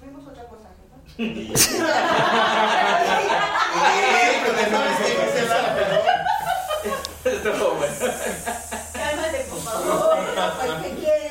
tuvimos 0.00 0.26
otra 0.28 0.44
cosa, 0.44 0.68
Cálmate, 8.92 9.38
por 9.50 9.60
favor. 9.60 10.16
¿Qué 10.82 10.90
quieren. 10.94 11.26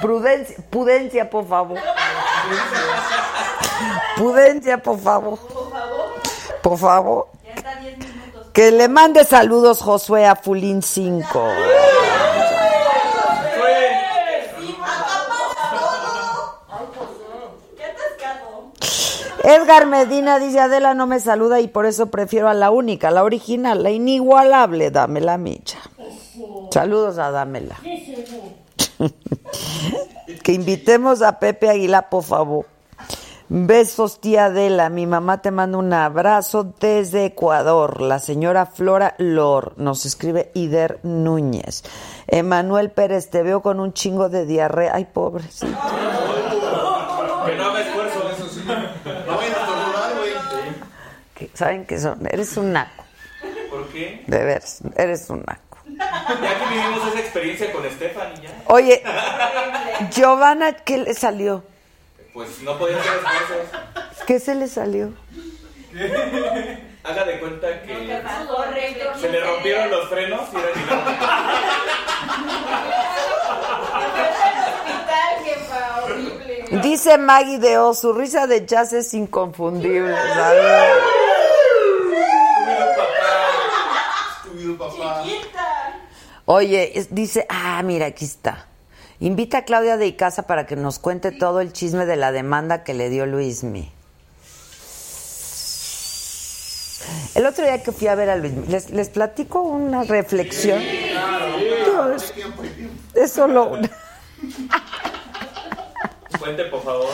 Prudencia, 0.00 0.56
prudencia, 0.68 1.30
por 1.30 1.46
favor. 1.46 1.78
Pudencia, 4.16 4.82
por 4.82 4.98
favor. 4.98 5.38
Por 6.62 6.78
favor. 6.78 7.28
Ya 7.44 7.54
está 7.54 7.76
10 7.76 7.98
minutos. 7.98 8.46
Que 8.52 8.70
le 8.70 8.88
mande 8.88 9.24
saludos 9.24 9.80
Josué 9.80 10.26
a 10.26 10.36
Fulín 10.36 10.82
5. 10.82 11.48
¿Qué 17.76 17.84
atascado? 17.84 18.72
Edgar 19.44 19.86
Medina 19.86 20.38
dice, 20.38 20.60
Adela 20.60 20.94
no 20.94 21.06
me 21.06 21.20
saluda 21.20 21.60
y 21.60 21.68
por 21.68 21.86
eso 21.86 22.06
prefiero 22.06 22.48
a 22.48 22.54
la 22.54 22.70
única, 22.70 23.10
la 23.10 23.24
original, 23.24 23.82
la 23.82 23.90
inigualable, 23.90 24.90
Dámela 24.90 25.38
Micha. 25.38 25.78
Saludos 26.70 27.18
a 27.18 27.30
Dámela. 27.30 27.76
que 30.42 30.52
invitemos 30.52 31.22
a 31.22 31.38
Pepe 31.38 31.68
Aguilar, 31.68 32.08
por 32.08 32.22
favor. 32.22 32.66
Besos, 33.48 34.20
tía 34.20 34.46
Adela. 34.46 34.88
Mi 34.88 35.06
mamá 35.06 35.42
te 35.42 35.50
manda 35.50 35.78
un 35.78 35.92
abrazo 35.92 36.74
desde 36.80 37.26
Ecuador. 37.26 38.00
La 38.00 38.18
señora 38.18 38.66
Flora 38.66 39.14
Lor 39.18 39.74
nos 39.76 40.06
escribe 40.06 40.50
Ider 40.54 41.00
Núñez. 41.02 41.82
Emanuel 42.28 42.90
Pérez, 42.90 43.30
te 43.30 43.42
veo 43.42 43.60
con 43.60 43.80
un 43.80 43.92
chingo 43.92 44.28
de 44.28 44.46
diarrea. 44.46 44.94
Ay, 44.94 45.06
pobrecito. 45.06 45.66
Que 45.66 47.56
no 47.56 47.64
haga 47.64 47.80
esfuerzo, 47.80 48.30
eso 48.30 48.48
sí. 48.48 48.62
No 48.64 49.36
vayan 49.36 49.54
a 49.54 49.66
torturar, 49.66 50.16
güey. 50.16 51.50
¿Saben 51.54 51.84
qué 51.86 51.98
son? 51.98 52.26
Eres 52.26 52.56
un 52.56 52.72
naco. 52.72 53.04
¿Por 53.70 53.88
qué? 53.88 54.22
De 54.26 54.44
veras, 54.44 54.80
eres 54.96 55.28
un 55.28 55.42
naco. 55.42 55.78
Ya 55.86 56.58
que 56.58 56.74
vivimos 56.74 57.08
esa 57.08 57.20
experiencia 57.20 57.72
con 57.72 57.84
Stephanie 57.90 58.42
ya. 58.42 58.50
Oye, 58.68 59.02
Giovanna, 60.10 60.72
¿qué 60.72 60.98
le 60.98 61.14
salió? 61.14 61.64
Pues 62.32 62.62
no 62.62 62.78
podía 62.78 62.98
hacer 62.98 63.12
esfuerzos. 63.16 63.68
¿Qué 64.26 64.40
se 64.40 64.54
le 64.54 64.68
salió? 64.68 65.12
Haga 67.04 67.24
de 67.24 67.40
cuenta 67.40 67.82
que 67.82 68.22
se 69.20 69.28
le 69.28 69.40
rompieron 69.40 69.90
los 69.90 70.08
frenos 70.08 70.48
y 70.52 70.56
era. 70.56 70.72
Dice 76.82 77.18
Maggie 77.18 77.58
de 77.58 77.76
O, 77.78 77.92
su 77.92 78.14
risa 78.14 78.46
de 78.46 78.64
jazz 78.64 78.92
es 78.94 79.12
inconfundible. 79.12 80.16
¿sabes? 80.16 80.62
Oye, 86.46 87.06
dice, 87.10 87.46
ah, 87.48 87.82
mira, 87.82 88.06
aquí 88.06 88.24
está. 88.24 88.66
Invita 89.22 89.58
a 89.58 89.62
Claudia 89.64 89.96
de 89.96 90.06
Icaza 90.08 90.48
para 90.48 90.66
que 90.66 90.74
nos 90.74 90.98
cuente 90.98 91.30
todo 91.30 91.60
el 91.60 91.72
chisme 91.72 92.06
de 92.06 92.16
la 92.16 92.32
demanda 92.32 92.82
que 92.82 92.92
le 92.92 93.08
dio 93.08 93.24
Luismi. 93.24 93.92
El 97.36 97.46
otro 97.46 97.64
día 97.64 97.80
que 97.84 97.92
fui 97.92 98.08
a 98.08 98.16
ver 98.16 98.28
a 98.30 98.34
Luismi, 98.36 98.66
les, 98.66 98.90
les 98.90 99.08
platico 99.10 99.62
una 99.62 100.02
reflexión. 100.02 100.80
Digo, 100.80 102.08
es, 102.16 102.34
es 103.14 103.30
solo 103.32 103.66
una- 103.66 103.88
Cuente, 106.40 106.64
por 106.64 106.82
favor. 106.82 107.06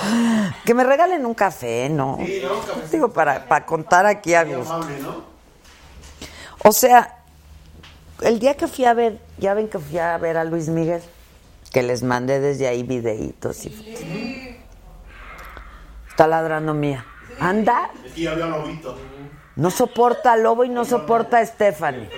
Que 0.65 0.73
me 0.73 0.85
regalen 0.85 1.27
un 1.27 1.35
café, 1.35 1.91
¿no? 1.91 2.17
Sí, 2.25 2.41
¿no? 2.43 2.59
Cafecito. 2.61 2.89
Digo, 2.91 3.13
para, 3.13 3.45
para 3.47 3.67
contar 3.67 4.07
aquí 4.07 4.33
a 4.33 4.47
Muy 4.47 4.55
gusto. 4.55 5.27
O 6.65 6.73
sea, 6.73 7.19
el 8.23 8.39
día 8.39 8.57
que 8.57 8.67
fui 8.67 8.87
a 8.87 8.95
ver, 8.95 9.19
ya 9.37 9.53
ven 9.53 9.69
que 9.69 9.79
fui 9.79 9.99
a 9.99 10.17
ver 10.17 10.39
a 10.39 10.45
Luis 10.45 10.69
Miguel, 10.71 11.03
que 11.73 11.83
les 11.83 12.03
mandé 12.03 12.41
desde 12.41 12.67
ahí 12.69 12.83
videitos 12.83 13.65
y 13.67 13.71
fotos. 13.71 14.01
Está 16.11 16.27
ladrando 16.27 16.75
mía. 16.75 17.05
Anda, 17.41 17.91
Es 18.05 18.13
que 18.15 18.23
ya 18.23 18.33
había 18.33 18.47
lobito. 18.47 18.97
no 19.57 19.71
soporta 19.71 20.33
a 20.33 20.37
Lobo 20.37 20.65
y 20.65 20.69
no 20.69 20.85
soporta 20.85 21.39
a 21.39 21.47
Stephanie. 21.47 22.09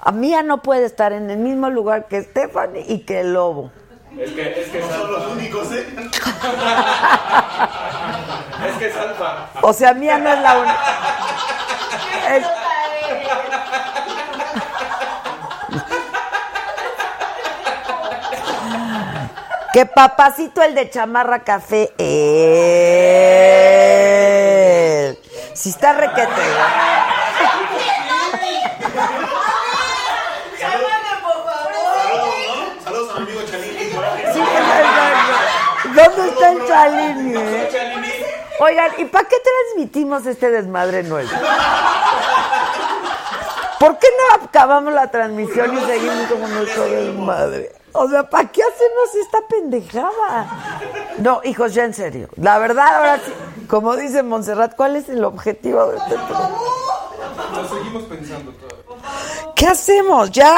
A 0.00 0.12
Mía 0.12 0.42
no 0.42 0.62
puede 0.62 0.84
estar 0.86 1.12
en 1.12 1.28
el 1.30 1.38
mismo 1.38 1.68
lugar 1.68 2.06
que 2.06 2.22
Stephanie 2.22 2.84
y 2.88 3.00
que 3.00 3.20
el 3.20 3.32
Lobo. 3.34 3.70
Es 4.16 4.30
que, 4.32 4.60
es 4.62 4.68
que 4.68 4.80
No 4.80 4.88
son 4.88 5.12
los 5.12 5.26
únicos, 5.32 5.72
¿eh? 5.72 5.86
Es 8.66 8.76
que 8.78 8.86
es 8.88 8.96
alfa. 8.96 9.48
O 9.62 9.72
sea, 9.72 9.92
Mía 9.94 10.18
no 10.18 10.30
es 10.32 10.40
la 10.40 10.58
única. 10.58 10.78
Es- 12.36 12.46
Que 19.76 19.84
papacito 19.84 20.62
el 20.62 20.74
de 20.74 20.88
chamarra 20.88 21.44
café. 21.44 21.92
él. 21.98 22.08
Si 25.52 25.68
está 25.68 25.92
requete. 25.92 26.30
Saludos, 30.58 30.90
¿no? 31.12 31.28
Saludos 32.84 33.10
a 33.10 33.20
mi 33.20 33.26
amigo 33.26 33.42
Chalini. 33.50 33.90
¿Dónde 35.94 36.22
está 36.30 36.52
el 36.52 36.66
Chalini? 36.66 37.36
eh? 37.36 37.68
Oigan, 38.60 38.92
¿y 38.96 39.04
para 39.04 39.28
qué 39.28 39.36
transmitimos 39.44 40.24
este 40.24 40.48
desmadre 40.52 41.02
nuevo? 41.02 41.28
¿Por 43.78 43.98
qué 43.98 44.06
no 44.08 44.36
acabamos 44.42 44.94
la 44.94 45.10
transmisión 45.10 45.76
y 45.76 45.80
seguimos 45.84 46.28
como 46.30 46.48
nuestro 46.48 46.84
desmadre? 46.84 47.75
O 47.98 48.08
sea, 48.08 48.28
¿para 48.28 48.48
qué 48.50 48.62
hacemos 48.62 49.14
esta 49.24 49.38
pendejada? 49.48 50.80
No, 51.18 51.40
hijos, 51.44 51.74
ya 51.74 51.84
en 51.84 51.94
serio. 51.94 52.28
La 52.36 52.58
verdad, 52.58 52.96
ahora 52.96 53.20
sí, 53.24 53.32
como 53.68 53.96
dice 53.96 54.22
Montserrat, 54.22 54.76
¿cuál 54.76 54.96
es 54.96 55.08
el 55.08 55.24
objetivo 55.24 55.86
de 55.86 55.96
este 55.98 56.14
programa? 56.14 56.58
Lo 57.54 57.68
seguimos 57.68 58.02
pensando 58.04 58.52
todavía. 58.52 59.52
¿Qué 59.54 59.66
hacemos? 59.66 60.30
Ya, 60.30 60.54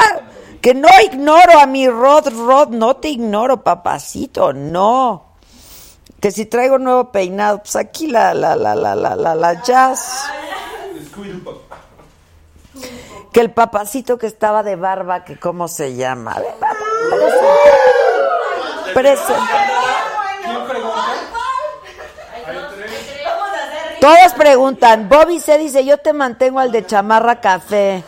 que 0.61 0.73
no 0.73 0.89
ignoro 1.03 1.59
a 1.59 1.65
mi 1.65 1.87
Rod, 1.87 2.27
Rod, 2.27 2.69
no 2.69 2.97
te 2.97 3.09
ignoro, 3.09 3.63
papacito, 3.63 4.51
no. 4.51 5.35
Que 6.19 6.31
si 6.31 6.45
traigo 6.45 6.77
nuevo 6.77 7.11
peinado, 7.11 7.59
pues 7.59 7.77
aquí 7.77 8.07
la, 8.07 8.33
la, 8.33 8.55
la, 8.57 8.75
la, 8.75 8.95
la, 8.95 9.15
la, 9.15 9.35
la 9.35 9.63
jazz. 9.63 10.25
Que 13.31 13.39
el 13.39 13.51
papacito 13.51 14.17
que 14.17 14.27
estaba 14.27 14.63
de 14.63 14.75
barba, 14.75 15.23
que 15.23 15.39
cómo 15.39 15.69
se 15.69 15.95
llama. 15.95 16.33
A 16.33 16.39
ver, 16.41 16.55
papá, 16.59 16.75
hacer 19.07 19.39
Todos 23.99 24.33
preguntan, 24.37 25.09
Bobby 25.09 25.39
se 25.39 25.57
dice, 25.57 25.83
yo 25.85 25.97
te 25.97 26.13
mantengo 26.13 26.59
al 26.59 26.71
de 26.71 26.85
chamarra 26.85 27.41
café. 27.41 28.03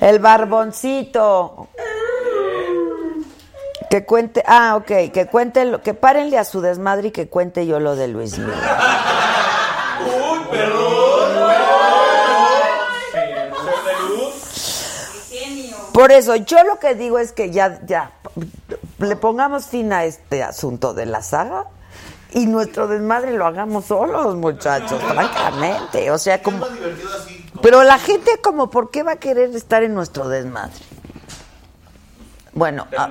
El 0.00 0.18
barboncito. 0.20 1.68
Que 3.90 4.04
cuente, 4.04 4.44
ah, 4.46 4.76
ok, 4.76 5.10
que 5.12 5.26
cuente, 5.26 5.64
lo, 5.64 5.82
que 5.82 5.94
párenle 5.94 6.38
a 6.38 6.44
su 6.44 6.60
desmadre 6.60 7.08
y 7.08 7.10
que 7.10 7.28
cuente 7.28 7.66
yo 7.66 7.80
lo 7.80 7.96
de 7.96 8.06
Luis 8.06 8.38
Miguel. 8.38 8.54
Ser 13.10 13.84
de 13.84 14.08
luz. 14.08 15.28
genio. 15.28 15.79
Por 15.92 16.12
eso, 16.12 16.36
yo 16.36 16.62
lo 16.64 16.78
que 16.78 16.94
digo 16.94 17.18
es 17.18 17.32
que 17.32 17.50
ya, 17.50 17.80
ya, 17.86 18.12
le 18.98 19.16
pongamos 19.16 19.66
fin 19.66 19.92
a 19.92 20.04
este 20.04 20.42
asunto 20.42 20.94
de 20.94 21.06
la 21.06 21.22
saga 21.22 21.64
y 22.32 22.46
nuestro 22.46 22.86
desmadre 22.86 23.32
lo 23.32 23.44
hagamos 23.46 23.86
solos, 23.86 24.36
muchachos, 24.36 25.02
francamente. 25.02 26.10
O 26.10 26.18
sea, 26.18 26.42
como- 26.42 26.64
Pero 27.62 27.82
la 27.82 27.98
gente 27.98 28.30
como, 28.42 28.70
¿por 28.70 28.90
qué 28.90 29.02
va 29.02 29.12
a 29.12 29.16
querer 29.16 29.54
estar 29.56 29.82
en 29.82 29.94
nuestro 29.94 30.28
desmadre? 30.28 30.72
Bueno, 32.52 32.88
ah, 32.98 33.10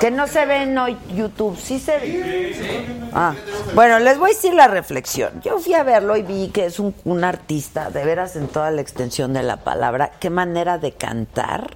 que 0.00 0.10
no 0.12 0.28
se 0.28 0.46
ve 0.46 0.62
en 0.62 0.78
hoy 0.78 0.96
YouTube, 1.12 1.58
sí 1.58 1.80
se 1.80 1.98
ve. 1.98 3.00
Ah, 3.12 3.34
bueno, 3.74 3.98
les 3.98 4.16
voy 4.16 4.30
a 4.30 4.34
decir 4.34 4.54
la 4.54 4.68
reflexión. 4.68 5.40
Yo 5.42 5.58
fui 5.58 5.74
a 5.74 5.82
verlo 5.82 6.16
y 6.16 6.22
vi 6.22 6.48
que 6.48 6.66
es 6.66 6.78
un, 6.78 6.94
un 7.04 7.24
artista, 7.24 7.90
de 7.90 8.04
veras 8.04 8.36
en 8.36 8.46
toda 8.46 8.70
la 8.70 8.80
extensión 8.80 9.32
de 9.32 9.42
la 9.42 9.56
palabra. 9.56 10.12
Qué 10.20 10.30
manera 10.30 10.78
de 10.78 10.92
cantar. 10.92 11.74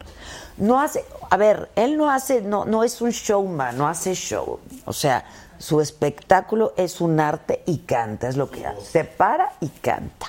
No 0.56 0.80
hace, 0.80 1.04
a 1.30 1.36
ver, 1.36 1.68
él 1.74 1.96
no 1.96 2.10
hace, 2.10 2.42
no, 2.42 2.64
no 2.64 2.84
es 2.84 3.00
un 3.00 3.10
showman, 3.10 3.76
no 3.76 3.88
hace 3.88 4.14
show. 4.14 4.60
O 4.84 4.92
sea, 4.92 5.24
su 5.58 5.80
espectáculo 5.80 6.74
es 6.76 7.00
un 7.00 7.18
arte 7.18 7.62
y 7.66 7.78
canta, 7.78 8.28
es 8.28 8.36
lo 8.36 8.50
que 8.50 8.66
hace. 8.66 8.84
Se 8.84 9.04
para 9.04 9.52
y 9.60 9.68
canta. 9.68 10.26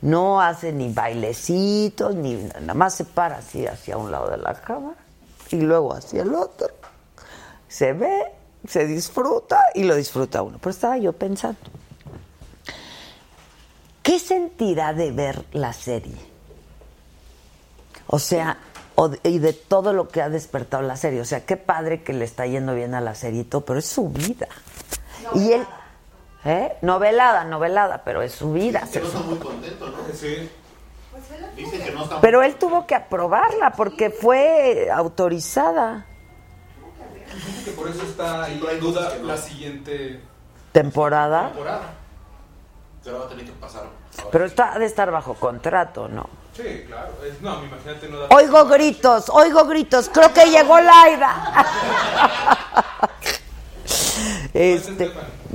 No 0.00 0.40
hace 0.40 0.72
ni 0.72 0.92
bailecitos, 0.92 2.14
ni 2.14 2.34
nada 2.34 2.74
más 2.74 2.94
se 2.94 3.04
para 3.04 3.38
así 3.38 3.66
hacia 3.66 3.96
un 3.96 4.12
lado 4.12 4.30
de 4.30 4.36
la 4.36 4.54
cámara 4.54 5.07
y 5.50 5.60
luego 5.60 5.94
hacia 5.94 6.22
el 6.22 6.34
otro. 6.34 6.68
Se 7.68 7.92
ve, 7.92 8.24
se 8.66 8.86
disfruta 8.86 9.62
y 9.74 9.84
lo 9.84 9.94
disfruta 9.94 10.42
uno. 10.42 10.58
Pero 10.58 10.70
estaba 10.70 10.96
yo 10.98 11.12
pensando, 11.12 11.58
¿qué 14.02 14.18
sentirá 14.18 14.92
de 14.92 15.12
ver 15.12 15.44
la 15.52 15.72
serie? 15.72 16.16
O 18.06 18.18
sea, 18.18 18.58
o 18.94 19.08
de- 19.10 19.20
y 19.22 19.38
de 19.38 19.52
todo 19.52 19.92
lo 19.92 20.08
que 20.08 20.22
ha 20.22 20.28
despertado 20.30 20.82
la 20.82 20.96
serie. 20.96 21.20
O 21.20 21.24
sea, 21.24 21.44
qué 21.44 21.56
padre 21.56 22.02
que 22.02 22.12
le 22.12 22.24
está 22.24 22.46
yendo 22.46 22.74
bien 22.74 22.94
a 22.94 23.00
la 23.00 23.14
serie, 23.14 23.42
y 23.42 23.44
todo, 23.44 23.64
pero 23.64 23.78
es 23.78 23.86
su 23.86 24.08
vida. 24.08 24.48
Y 25.34 25.52
él, 25.52 25.66
¿eh? 26.44 26.76
Novelada, 26.82 27.44
novelada, 27.44 28.02
pero 28.04 28.22
es 28.22 28.32
su 28.32 28.52
vida. 28.52 28.80
Está 28.90 29.18
muy 29.20 29.38
contento, 29.38 29.88
¿no? 29.90 29.98
Sí. 30.14 30.48
Dicen 31.56 31.82
que 31.84 31.90
no 31.92 32.04
está 32.04 32.20
Pero 32.20 32.42
él 32.42 32.54
tuvo 32.56 32.86
que 32.86 32.94
aprobarla 32.94 33.70
porque 33.72 34.10
fue 34.10 34.88
autorizada. 34.92 36.06
Dicen 37.34 37.64
que 37.64 37.70
por 37.72 37.88
eso 37.88 38.02
está 38.04 38.44
ahí 38.44 38.62
en 38.70 38.80
duda 38.80 39.12
la 39.22 39.36
siguiente 39.36 40.20
Temporada. 40.72 41.48
temporada. 41.48 41.82
Se 43.02 43.12
la 43.12 43.18
va 43.18 43.24
a 43.24 43.28
tener 43.28 43.44
que 43.46 43.52
pasar. 43.52 43.84
Pero 44.32 44.44
está 44.44 44.74
ha 44.74 44.78
de 44.78 44.86
estar 44.86 45.10
bajo 45.10 45.34
contrato, 45.34 46.08
¿no? 46.08 46.28
Sí, 46.54 46.84
claro. 46.88 47.10
Es- 47.24 47.40
no, 47.40 47.62
imagínate 47.64 48.08
no 48.08 48.18
da- 48.18 48.28
Oigo 48.34 48.64
gritos, 48.66 49.28
oigo 49.28 49.64
gritos. 49.66 50.10
Creo 50.12 50.32
que 50.32 50.44
llegó 50.50 50.80
Laida. 50.80 51.64
Este, 54.54 55.10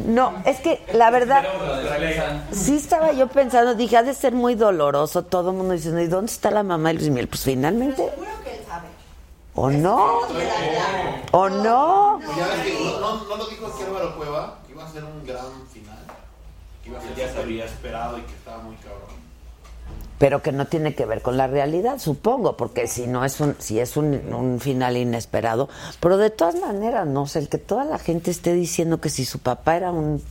no, 0.06 0.42
es 0.46 0.60
que 0.60 0.82
la 0.94 1.10
verdad, 1.10 1.44
sí 2.52 2.76
estaba 2.76 3.12
yo 3.14 3.28
pensando, 3.28 3.76
dije, 3.76 3.98
ha 3.98 4.04
de 4.04 4.14
ser 4.14 4.34
muy 4.34 4.56
doloroso. 4.56 5.24
Todo 5.24 5.52
el 5.52 5.58
mundo 5.58 5.74
diciendo, 5.74 6.02
¿y 6.02 6.08
dónde 6.08 6.32
está 6.32 6.52
la 6.52 6.64
mamá 6.64 6.90
de 6.90 6.96
Luis 6.96 7.10
Miguel? 7.10 7.28
Pues 7.28 7.44
finalmente, 7.44 8.10
Seguro 8.10 8.30
que 8.44 8.56
él 8.56 8.62
sabe. 8.68 8.88
¿o 9.56 9.70
no? 9.70 10.20
¿O 11.32 11.50
no? 11.50 12.20
Ya 12.38 12.48
ves 12.48 12.62
que 12.64 12.84
no, 12.84 13.00
no, 13.00 13.24
no 13.26 13.36
lo 13.38 13.48
dijo 13.48 13.72
Álvaro 13.88 14.16
Cueva, 14.16 14.60
que 14.66 14.74
iba 14.74 14.86
a 14.86 14.92
ser 14.92 15.04
un 15.04 15.26
gran 15.26 15.68
final. 15.72 16.00
Que 16.84 16.90
iba 16.90 17.00
a 17.00 17.02
ser, 17.02 17.16
ya 17.16 17.32
se 17.32 17.40
había 17.40 17.66
esperado 17.66 18.18
y 18.18 18.22
que 18.22 18.34
estaba 18.34 18.60
muy 18.60 18.76
cabrón. 18.78 19.23
Pero 20.24 20.42
que 20.42 20.54
no 20.54 20.68
tiene 20.68 20.96
que 20.96 21.06
ver 21.06 21.22
con 21.22 21.36
la 21.36 21.48
realidad, 21.48 22.00
supongo, 22.00 22.56
porque 22.56 22.88
si 22.88 23.08
no 23.08 23.26
es 23.26 23.42
un, 23.42 23.58
si 23.60 23.82
es 23.82 23.98
un, 23.98 24.58
final 24.62 24.96
inesperado. 24.96 25.68
Pero 26.00 26.16
de 26.16 26.30
todas 26.30 26.56
maneras, 26.56 27.06
no 27.06 27.28
sé, 27.28 27.40
el 27.40 27.50
que 27.50 27.58
toda 27.58 27.84
la 27.84 28.00
gente 28.00 28.32
esté 28.32 28.54
diciendo 28.54 29.02
que 29.02 29.10
si 29.10 29.26
su 29.26 29.40
papá 29.40 29.76
era 29.76 29.92
un 29.92 30.24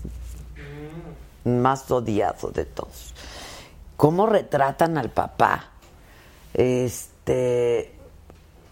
más 1.44 1.90
odiado 1.90 2.50
de 2.52 2.64
todos. 2.64 3.12
¿Cómo 3.98 4.24
retratan 4.24 4.96
al 4.96 5.10
papá? 5.10 5.72
Este 6.54 7.92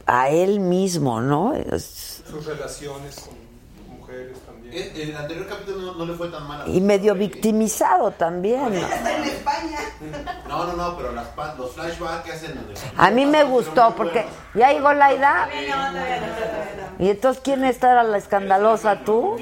a 0.06 0.30
él 0.30 0.58
mismo, 0.58 1.20
¿no? 1.20 1.52
Sus 1.76 2.46
relaciones 2.46 3.28
con 3.76 3.98
mujeres 3.98 4.38
En 4.72 4.96
en 5.02 5.08
el 5.10 5.16
anterior 5.16 5.46
capítulo 5.48 5.78
no, 5.80 5.94
no 5.94 6.04
le 6.06 6.14
fue 6.14 6.28
tan 6.28 6.46
mal. 6.46 6.62
a- 6.62 6.68
y 6.68 6.80
medio 6.80 7.14
victimizado 7.14 8.10
también. 8.12 8.72
¿no? 8.74 8.78
Está 8.86 9.16
en 9.16 9.24
España. 9.24 9.78
No, 10.48 10.64
no, 10.66 10.72
no, 10.74 10.96
pero 10.96 11.12
las, 11.12 11.26
los 11.58 11.72
flashbacks 11.72 12.24
que 12.24 12.32
hacen. 12.32 12.52
en 12.52 12.58
el- 12.58 12.74
A 12.96 13.10
mí 13.10 13.26
me 13.26 13.44
gustó 13.44 13.94
porque 13.96 14.24
ya 14.54 14.72
llegó 14.72 14.92
la 14.92 15.12
edad. 15.12 15.48
¿Y 16.98 17.08
entonces 17.10 17.42
quién 17.42 17.64
está 17.64 18.02
la 18.02 18.18
escandalosa 18.18 19.00
tú? 19.04 19.36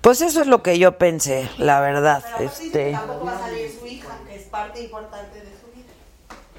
Pues 0.00 0.20
eso 0.20 0.40
es 0.40 0.46
lo 0.46 0.62
que 0.62 0.78
yo 0.78 0.96
pensé, 0.96 1.50
la 1.58 1.80
verdad. 1.80 2.22
Pero 2.38 2.50
sí, 2.50 2.66
Este, 2.66 2.92
tampoco 2.92 3.26
va 3.26 3.32
a 3.34 3.38
salir 3.40 3.70
su 3.78 3.86
hija, 3.86 4.16
que 4.26 4.36
es 4.36 4.44
parte 4.46 4.80
importante 4.84 5.40
de 5.40 5.50
su 5.60 5.66
vida. 5.74 5.92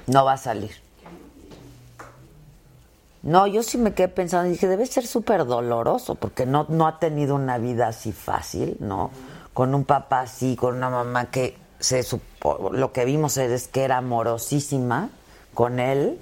no 0.06 0.24
va 0.24 0.34
a 0.34 0.36
salir. 0.36 0.70
No, 3.22 3.46
yo 3.46 3.62
sí 3.62 3.76
me 3.76 3.92
quedé 3.92 4.08
pensando 4.08 4.48
y 4.48 4.52
dije, 4.52 4.66
debe 4.66 4.86
ser 4.86 5.06
súper 5.06 5.44
doloroso 5.44 6.14
porque 6.14 6.46
no, 6.46 6.66
no 6.68 6.86
ha 6.86 6.98
tenido 6.98 7.34
una 7.34 7.58
vida 7.58 7.88
así 7.88 8.12
fácil, 8.12 8.76
¿no? 8.80 9.10
Con 9.52 9.74
un 9.74 9.84
papá 9.84 10.20
así, 10.20 10.56
con 10.56 10.76
una 10.76 10.88
mamá 10.88 11.30
que 11.30 11.56
se 11.78 12.02
supo, 12.02 12.70
lo 12.72 12.92
que 12.92 13.04
vimos 13.04 13.36
es 13.36 13.68
que 13.68 13.82
era 13.82 13.98
amorosísima 13.98 15.10
con 15.54 15.80
él 15.80 16.18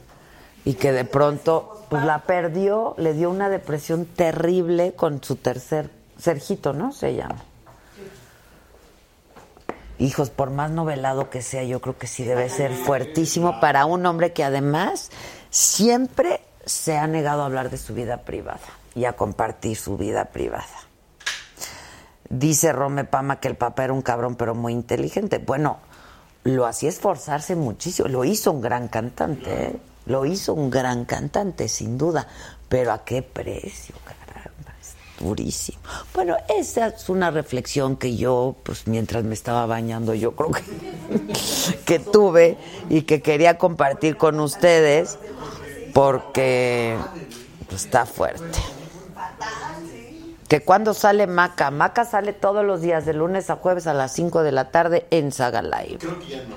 y 0.65 0.75
que 0.75 0.93
de 0.93 1.05
pronto 1.05 1.85
pues 1.89 2.05
la 2.05 2.21
perdió, 2.21 2.95
le 2.99 3.15
dio 3.15 3.31
una 3.31 3.49
depresión 3.49 4.05
terrible 4.05 4.93
con 4.95 5.23
su 5.23 5.37
tercer, 5.37 5.91
Sergito, 6.19 6.73
¿no? 6.73 6.93
Se 6.93 7.15
llama. 7.15 7.43
Hijos, 10.01 10.31
por 10.31 10.51
más 10.51 10.71
novelado 10.71 11.31
que 11.31 11.43
sea, 11.43 11.65
yo 11.65 11.81
creo 11.81 11.97
que 11.97 12.07
sí 12.07 12.25
debe 12.25 12.49
ser 12.49 12.73
fuertísimo 12.73 13.61
para 13.61 13.85
un 13.85 14.07
hombre 14.07 14.33
que 14.33 14.45
además 14.45 15.11
siempre 15.51 16.41
se 16.69 16.97
ha 16.97 17.07
negado 17.07 17.43
a 17.43 17.47
hablar 17.47 17.71
de 17.71 17.79
su 17.79 17.95
vida 17.95 18.19
privada 18.19 18.61
y 18.95 19.07
a 19.07 19.15
compartir 19.15 19.77
su 19.77 19.97
vida 19.97 20.27
privada. 20.27 20.67
Dice 22.29 22.73
Rome 22.73 23.05
Pama 23.05 23.41
que 23.41 23.49
el 23.49 23.57
papá 23.57 23.85
era 23.85 23.93
un 23.93 24.03
cabrón, 24.03 24.37
pero 24.37 24.55
muy 24.55 24.75
inteligente. 24.75 25.39
Bueno, 25.39 25.79
lo 26.45 26.67
hacía 26.67 26.91
esforzarse 26.91 27.57
muchísimo. 27.57 28.09
Lo 28.09 28.25
hizo 28.25 28.53
un 28.53 28.61
gran 28.61 28.89
cantante, 28.89 29.65
¿eh? 29.65 29.77
Lo 30.07 30.27
hizo 30.27 30.55
un 30.55 30.71
gran 30.71 31.05
cantante, 31.05 31.69
sin 31.69 31.97
duda. 31.97 32.27
Pero 32.69 32.93
¿a 32.93 33.05
qué 33.05 33.23
precio, 33.23 33.95
caramba? 34.05 34.75
Es 34.81 34.95
durísimo. 35.23 35.79
Bueno, 36.15 36.37
esa 36.55 36.89
es 36.89 37.09
una 37.09 37.31
reflexión 37.31 37.97
que 37.97 38.17
yo, 38.17 38.57
pues 38.63 38.87
mientras 38.87 39.25
me 39.25 39.35
estaba 39.35 39.65
bañando, 39.65 40.13
yo 40.13 40.37
creo 40.37 40.51
que, 40.51 40.63
que 41.87 41.99
tuve 41.99 42.59
y 42.91 43.03
que 43.03 43.23
quería 43.23 43.57
compartir 43.57 44.19
con 44.19 44.39
ustedes 44.41 45.19
porque 45.99 46.97
pues, 47.69 47.85
está 47.85 48.07
fuerte. 48.07 48.61
Que 50.47 50.61
cuando 50.63 50.95
sale 50.95 51.27
Maca, 51.27 51.73
Maca 51.73 52.05
sale 52.05 52.33
todos 52.33 52.65
los 52.65 52.81
días, 52.81 53.05
de 53.05 53.15
lunes 53.15 53.51
a 53.51 53.57
jueves 53.57 53.89
a 53.89 53.95
las 53.95 54.13
5 54.13 54.45
de 54.45 54.53
la 54.53 54.71
tarde 54.71 55.09
en 55.11 55.33
Saga 55.33 55.61
Live. 55.61 55.99
Creo 55.99 56.21
que 56.21 56.29
ya 56.29 56.43
no. 56.45 56.55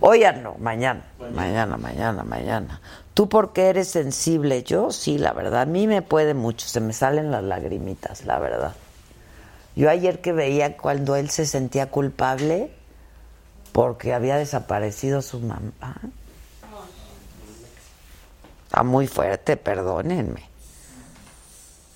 Hoy 0.06 0.20
ya 0.20 0.30
no, 0.30 0.54
mañana, 0.60 1.02
mañana, 1.34 1.76
mañana, 1.76 2.22
mañana. 2.22 2.80
¿Tú 3.14 3.28
por 3.28 3.52
qué 3.52 3.70
eres 3.70 3.88
sensible? 3.88 4.62
Yo 4.62 4.92
sí, 4.92 5.18
la 5.18 5.32
verdad, 5.32 5.62
a 5.62 5.66
mí 5.66 5.88
me 5.88 6.02
puede 6.02 6.34
mucho, 6.34 6.68
se 6.68 6.78
me 6.78 6.92
salen 6.92 7.32
las 7.32 7.42
lagrimitas, 7.42 8.26
la 8.26 8.38
verdad. 8.38 8.74
Yo 9.74 9.90
ayer 9.90 10.20
que 10.20 10.32
veía 10.32 10.76
cuando 10.76 11.16
él 11.16 11.30
se 11.30 11.46
sentía 11.46 11.90
culpable 11.90 12.70
porque 13.72 14.14
había 14.14 14.36
desaparecido 14.36 15.20
su 15.20 15.40
mamá. 15.40 15.96
Está 18.74 18.82
muy 18.82 19.06
fuerte, 19.06 19.56
perdónenme. 19.56 20.50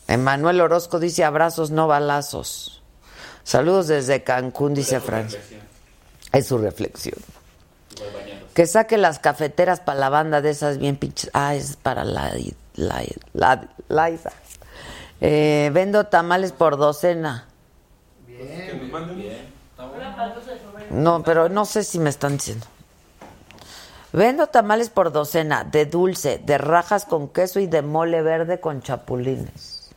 Emanuel 0.07 0.61
Orozco 0.61 1.01
dice 1.01 1.25
abrazos, 1.25 1.73
no 1.73 1.89
balazos. 1.89 2.85
Saludos 3.43 3.89
desde 3.89 4.23
Cancún, 4.23 4.75
dice 4.75 5.01
Francia. 5.01 5.41
Es 6.33 6.47
su 6.47 6.57
reflexión. 6.57 7.17
Que 8.55 8.69
saque 8.69 8.97
las 8.97 9.19
cafeteras 9.19 9.81
para 9.81 9.99
la 9.99 10.09
banda 10.09 10.41
de 10.41 10.51
esas 10.51 10.79
bien 10.79 10.95
pinches. 10.95 11.33
Ah, 11.35 11.57
es 11.57 11.75
para 11.75 12.05
la, 12.05 12.33
la, 12.77 13.03
la, 13.33 13.69
la 13.89 14.11
Isa. 14.11 14.31
Eh, 15.21 15.73
vendo 15.75 16.05
tamales 16.05 16.53
por 16.53 16.77
docena. 16.77 17.49
Nos 18.29 18.89
manden. 18.93 19.49
No, 20.91 21.25
pero 21.25 21.49
no 21.49 21.65
sé 21.65 21.83
si 21.83 21.99
me 21.99 22.11
están 22.11 22.37
diciendo. 22.37 22.67
Vendo 24.13 24.47
tamales 24.47 24.89
por 24.91 25.13
docena, 25.13 25.65
de 25.65 25.85
dulce, 25.87 26.39
de 26.39 26.57
rajas 26.59 27.05
con 27.05 27.29
queso 27.29 27.61
y 27.61 27.67
de 27.67 27.83
mole 27.83 28.23
verde 28.23 28.59
con 28.61 28.81
chapulines. 28.83 29.91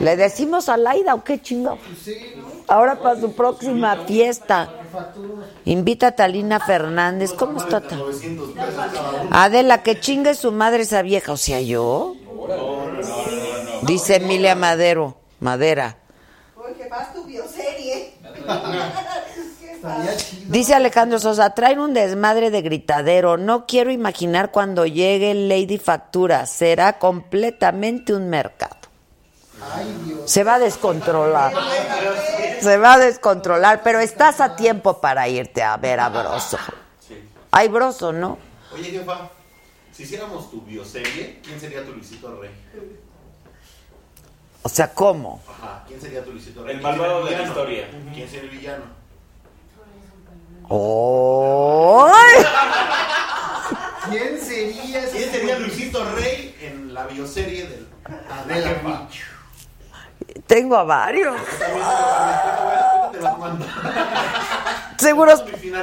¿Le 0.00 0.16
decimos 0.16 0.68
a 0.68 0.76
Laida 0.76 1.14
o 1.14 1.22
qué 1.22 1.40
chingo? 1.40 1.78
Ahora 2.68 3.00
para 3.00 3.20
su 3.20 3.32
próxima 3.34 3.96
fiesta. 4.06 4.70
Invita 5.64 6.08
a 6.08 6.12
Talina 6.12 6.58
Fernández. 6.60 7.32
¿Cómo 7.32 7.58
está? 7.58 7.80
Ta- 7.80 7.96
900 7.96 8.50
pesos 8.52 8.74
cada 8.74 9.10
uno. 9.22 9.28
Adela, 9.30 9.82
que 9.82 10.00
chingue 10.00 10.34
su 10.34 10.50
madre 10.50 10.82
esa 10.82 11.02
vieja. 11.02 11.32
O 11.32 11.36
sea, 11.36 11.60
yo. 11.60 12.14
Dice 13.82 14.16
Emilia 14.16 14.54
Madero. 14.54 15.16
Madera. 15.40 15.96
Oye, 16.56 16.74
que 16.74 16.88
vas 16.88 17.12
tu 17.14 17.24
bioserie. 17.24 18.14
¿Qué 19.80 19.86
Estaría 19.86 20.16
chido. 20.16 20.42
Dice 20.48 20.74
Alejandro 20.74 21.18
Sosa, 21.18 21.54
traen 21.54 21.80
un 21.80 21.94
desmadre 21.94 22.50
de 22.50 22.62
gritadero. 22.62 23.36
No 23.36 23.66
quiero 23.66 23.90
imaginar 23.90 24.50
cuando 24.50 24.84
llegue 24.84 25.34
Lady 25.34 25.78
Factura. 25.78 26.46
Será 26.46 26.98
completamente 26.98 28.12
un 28.12 28.28
mercado. 28.28 28.76
Se 30.26 30.44
va 30.44 30.54
a 30.54 30.58
descontrolar. 30.58 31.52
Se 32.60 32.76
va 32.76 32.94
a 32.94 32.98
descontrolar, 32.98 33.82
pero 33.82 34.00
estás 34.00 34.40
a 34.40 34.56
tiempo 34.56 35.00
para 35.00 35.28
irte 35.28 35.62
a 35.62 35.76
ver 35.76 36.00
a 36.00 36.08
Broso. 36.08 36.58
Hay 37.50 37.68
Broso, 37.68 38.12
¿no? 38.12 38.38
Oye, 38.72 38.90
jefa, 38.90 39.30
si 39.92 40.04
hiciéramos 40.04 40.50
tu 40.50 40.60
bioserie, 40.62 41.40
¿quién 41.42 41.58
sería 41.58 41.84
tu 41.84 41.92
Luisito 41.92 42.40
Rey? 42.40 42.50
O 44.62 44.68
sea, 44.68 44.92
¿cómo? 44.92 45.42
Ajá, 45.48 45.84
¿quién 45.88 46.00
sería 46.00 46.22
tu 46.24 46.32
Luisito 46.32 46.62
Rey? 46.62 46.76
El 46.76 46.80
¿Quién 46.80 46.92
sería 46.92 47.08
malvado 47.08 47.26
de 47.26 47.36
la 47.36 47.42
historia. 47.42 47.88
¿Quién 48.14 48.28
sería 48.28 48.50
el 48.50 48.50
villano? 48.50 48.99
¡Ay! 50.70 52.44
¿Quién 54.08 54.40
sería 54.40 55.02
ese? 55.02 55.16
¿Quién 55.16 55.30
sería 55.32 55.58
Luisito 55.58 56.04
Rey 56.14 56.56
en 56.60 56.94
la 56.94 57.06
bioserie 57.06 57.66
del 57.66 57.88
Adela. 58.30 59.08
Tengo 60.46 60.76
a 60.76 60.84
varios. 60.84 61.40
Seguro, 64.98 65.32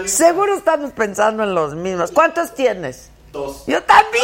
seguro 0.05 0.55
estamos 0.55 0.91
pensando 0.91 1.43
en 1.43 1.53
los 1.55 1.75
mismos. 1.75 2.11
¿Cuántos 2.11 2.53
tienes? 2.53 3.09
Dos. 3.31 3.63
Yo 3.67 3.83
también. 3.83 4.23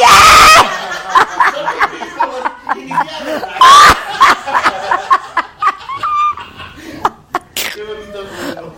Qué 7.74 7.82
bonito. 7.82 8.74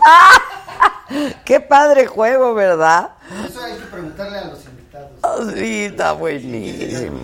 Qué 1.45 1.59
padre 1.59 2.05
juego, 2.07 2.53
¿verdad? 2.53 3.11
Eso 3.47 3.61
hay 3.63 3.73
que 3.75 3.85
preguntarle 3.85 4.37
a 4.37 4.45
los 4.45 4.65
invitados. 4.65 5.09
Ah, 5.23 5.37
Sí, 5.55 5.85
está 5.85 6.13
buenísimo. 6.13 7.21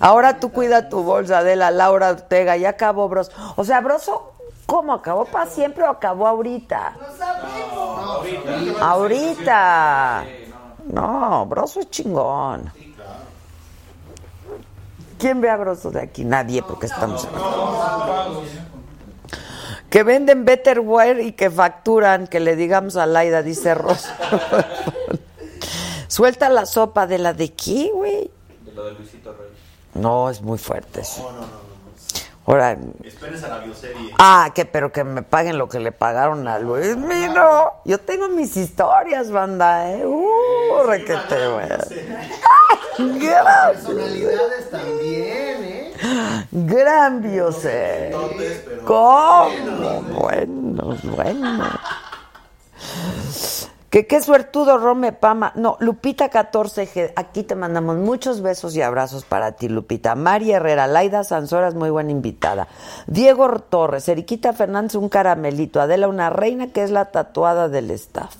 Ahora 0.00 0.38
tú 0.40 0.50
cuida 0.50 0.88
tu 0.88 1.02
bolsa 1.02 1.42
de 1.42 1.56
la 1.56 1.70
Laura 1.70 2.10
Ortega. 2.10 2.56
Ya 2.56 2.70
acabó, 2.70 3.08
Bros. 3.08 3.30
O 3.56 3.64
sea, 3.64 3.80
Broso, 3.80 4.32
¿cómo 4.66 4.92
acabó 4.94 5.24
para 5.24 5.46
siempre 5.50 5.84
o 5.84 5.90
acabó 5.90 6.26
ahorita? 6.26 6.94
Ahorita. 8.80 10.24
No, 10.86 11.46
Broso 11.46 11.80
es 11.80 11.90
chingón. 11.90 12.72
¿Quién 15.18 15.40
ve 15.40 15.50
a 15.50 15.56
Broso 15.56 15.90
de 15.90 16.00
aquí? 16.00 16.24
Nadie, 16.24 16.62
porque 16.62 16.86
estamos. 16.86 17.28
Que 19.92 20.04
venden 20.04 20.46
Betterware 20.46 21.20
y 21.20 21.32
que 21.32 21.50
facturan, 21.50 22.26
que 22.26 22.40
le 22.40 22.56
digamos 22.56 22.96
a 22.96 23.04
Laida, 23.04 23.42
dice 23.42 23.74
Rosa. 23.74 24.16
Suelta 26.08 26.48
la 26.48 26.64
sopa 26.64 27.06
de 27.06 27.18
la 27.18 27.34
de 27.34 27.52
güey. 27.92 28.30
De 28.64 28.72
lo 28.72 28.86
de 28.86 28.92
Luisito 28.92 29.34
Rey. 29.34 29.48
No, 29.92 30.30
es 30.30 30.40
muy 30.40 30.56
fuerte 30.56 31.02
eso. 31.02 31.22
No, 31.22 31.32
no, 31.32 31.40
no. 31.40 31.46
no. 31.46 31.62
Ahora, 32.46 32.78
Espérense 33.04 33.44
a 33.44 33.50
la 33.50 33.58
bioserie. 33.58 34.14
ah, 34.18 34.50
que 34.54 34.64
pero 34.64 34.90
que 34.92 35.04
me 35.04 35.20
paguen 35.20 35.58
lo 35.58 35.68
que 35.68 35.78
le 35.78 35.92
pagaron 35.92 36.48
a 36.48 36.58
Luis 36.58 36.96
Mino. 36.96 37.74
Yo 37.84 37.98
tengo 37.98 38.30
mis 38.30 38.56
historias, 38.56 39.30
banda, 39.30 39.92
eh. 39.92 40.06
Uh, 40.06 40.86
requete, 40.86 41.48
güey. 41.48 41.68
Personalidades 42.96 44.70
también, 44.70 45.64
¿eh? 45.64 45.71
Gran 46.50 47.22
pero- 47.22 48.84
¿Cómo? 48.84 49.50
Bueno, 50.20 50.96
bueno. 51.14 51.68
Que 53.90 54.06
qué 54.06 54.22
suertudo 54.22 54.78
Rome 54.78 55.12
Pama. 55.12 55.52
No, 55.54 55.76
Lupita 55.80 56.30
14G. 56.30 57.12
Aquí 57.14 57.42
te 57.42 57.54
mandamos 57.54 57.96
muchos 57.98 58.40
besos 58.40 58.74
y 58.74 58.80
abrazos 58.80 59.24
para 59.26 59.52
ti, 59.52 59.68
Lupita. 59.68 60.14
María 60.14 60.56
Herrera, 60.56 60.86
Laida 60.86 61.24
Sanzoras, 61.24 61.74
muy 61.74 61.90
buena 61.90 62.10
invitada. 62.10 62.68
Diego 63.06 63.46
Torres, 63.60 64.08
Eriquita 64.08 64.54
Fernández, 64.54 64.94
un 64.94 65.10
caramelito. 65.10 65.78
Adela, 65.78 66.08
una 66.08 66.30
reina 66.30 66.68
que 66.68 66.82
es 66.82 66.90
la 66.90 67.06
tatuada 67.10 67.68
del 67.68 67.90
staff. 67.90 68.34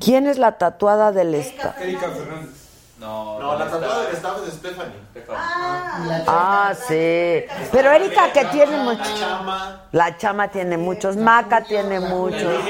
¿Quién 0.00 0.26
es 0.26 0.38
la 0.38 0.56
tatuada 0.56 1.12
del 1.12 1.34
staff? 1.34 1.78
Erika 1.80 2.08
Fernández. 2.08 2.65
No, 2.98 3.38
No, 3.38 3.58
la 3.58 3.64
¿dónde 3.66 3.78
tatuada 3.78 4.02
del 4.04 4.14
staff 4.14 4.38
es 4.38 4.44
de 4.46 4.52
Stephanie. 4.52 4.96
Stephanie. 5.10 6.24
Ah, 6.26 6.72
sí. 6.88 7.44
Pero 7.70 7.90
Erika 7.90 8.32
que 8.32 8.44
tiene 8.46 8.78
mucho. 8.78 9.02
Chama. 9.18 9.82
La 9.92 10.16
chama 10.16 10.48
tiene 10.48 10.78
muchos, 10.78 11.16
Maca 11.16 11.62
tiene 11.62 12.00
muchos. 12.00 12.64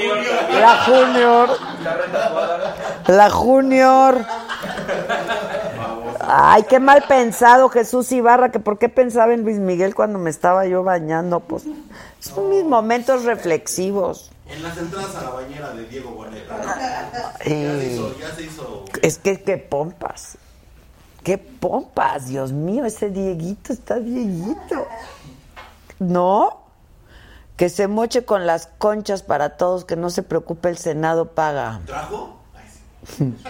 La 0.51 0.83
Junior. 0.85 1.49
La 3.07 3.29
Junior. 3.29 4.25
Ay, 6.29 6.63
qué 6.63 6.81
mal 6.81 7.05
pensado 7.07 7.69
Jesús 7.69 8.11
Ibarra, 8.11 8.51
que 8.51 8.59
por 8.59 8.77
qué 8.77 8.89
pensaba 8.89 9.33
en 9.33 9.43
Luis 9.43 9.59
Miguel 9.59 9.95
cuando 9.95 10.19
me 10.19 10.29
estaba 10.29 10.65
yo 10.65 10.83
bañando. 10.83 11.39
Pues 11.39 11.63
son 12.19 12.49
mis 12.49 12.65
momentos 12.65 13.23
reflexivos. 13.23 14.31
En 14.49 14.63
las 14.63 14.77
entradas 14.77 15.15
a 15.15 15.23
la 15.23 15.29
bañera 15.31 15.71
de 15.73 15.85
Diego 15.85 16.11
Boneta. 16.11 16.57
Ya 16.65 17.35
Eh, 17.41 17.79
se 17.81 17.93
hizo, 17.93 18.17
ya 18.19 18.35
se 18.35 18.43
hizo. 18.43 18.85
es 19.01 19.17
que 19.17 19.41
qué 19.43 19.57
pompas. 19.57 20.37
Qué 21.23 21.37
pompas, 21.37 22.27
Dios 22.27 22.53
mío, 22.53 22.85
ese 22.85 23.09
Dieguito 23.09 23.73
está 23.73 23.99
Dieguito. 23.99 24.87
¿No? 25.99 26.61
Que 27.57 27.69
se 27.69 27.87
moche 27.87 28.23
con 28.23 28.45
las 28.45 28.67
conchas 28.77 29.23
para 29.23 29.57
todos, 29.57 29.83
que 29.83 29.95
no 29.95 30.09
se 30.09 30.23
preocupe, 30.23 30.69
el 30.69 30.77
Senado 30.77 31.31
paga. 31.33 31.81
¿Trajo? 31.85 32.37
Ay, 32.55 32.67
sí. 33.17 33.33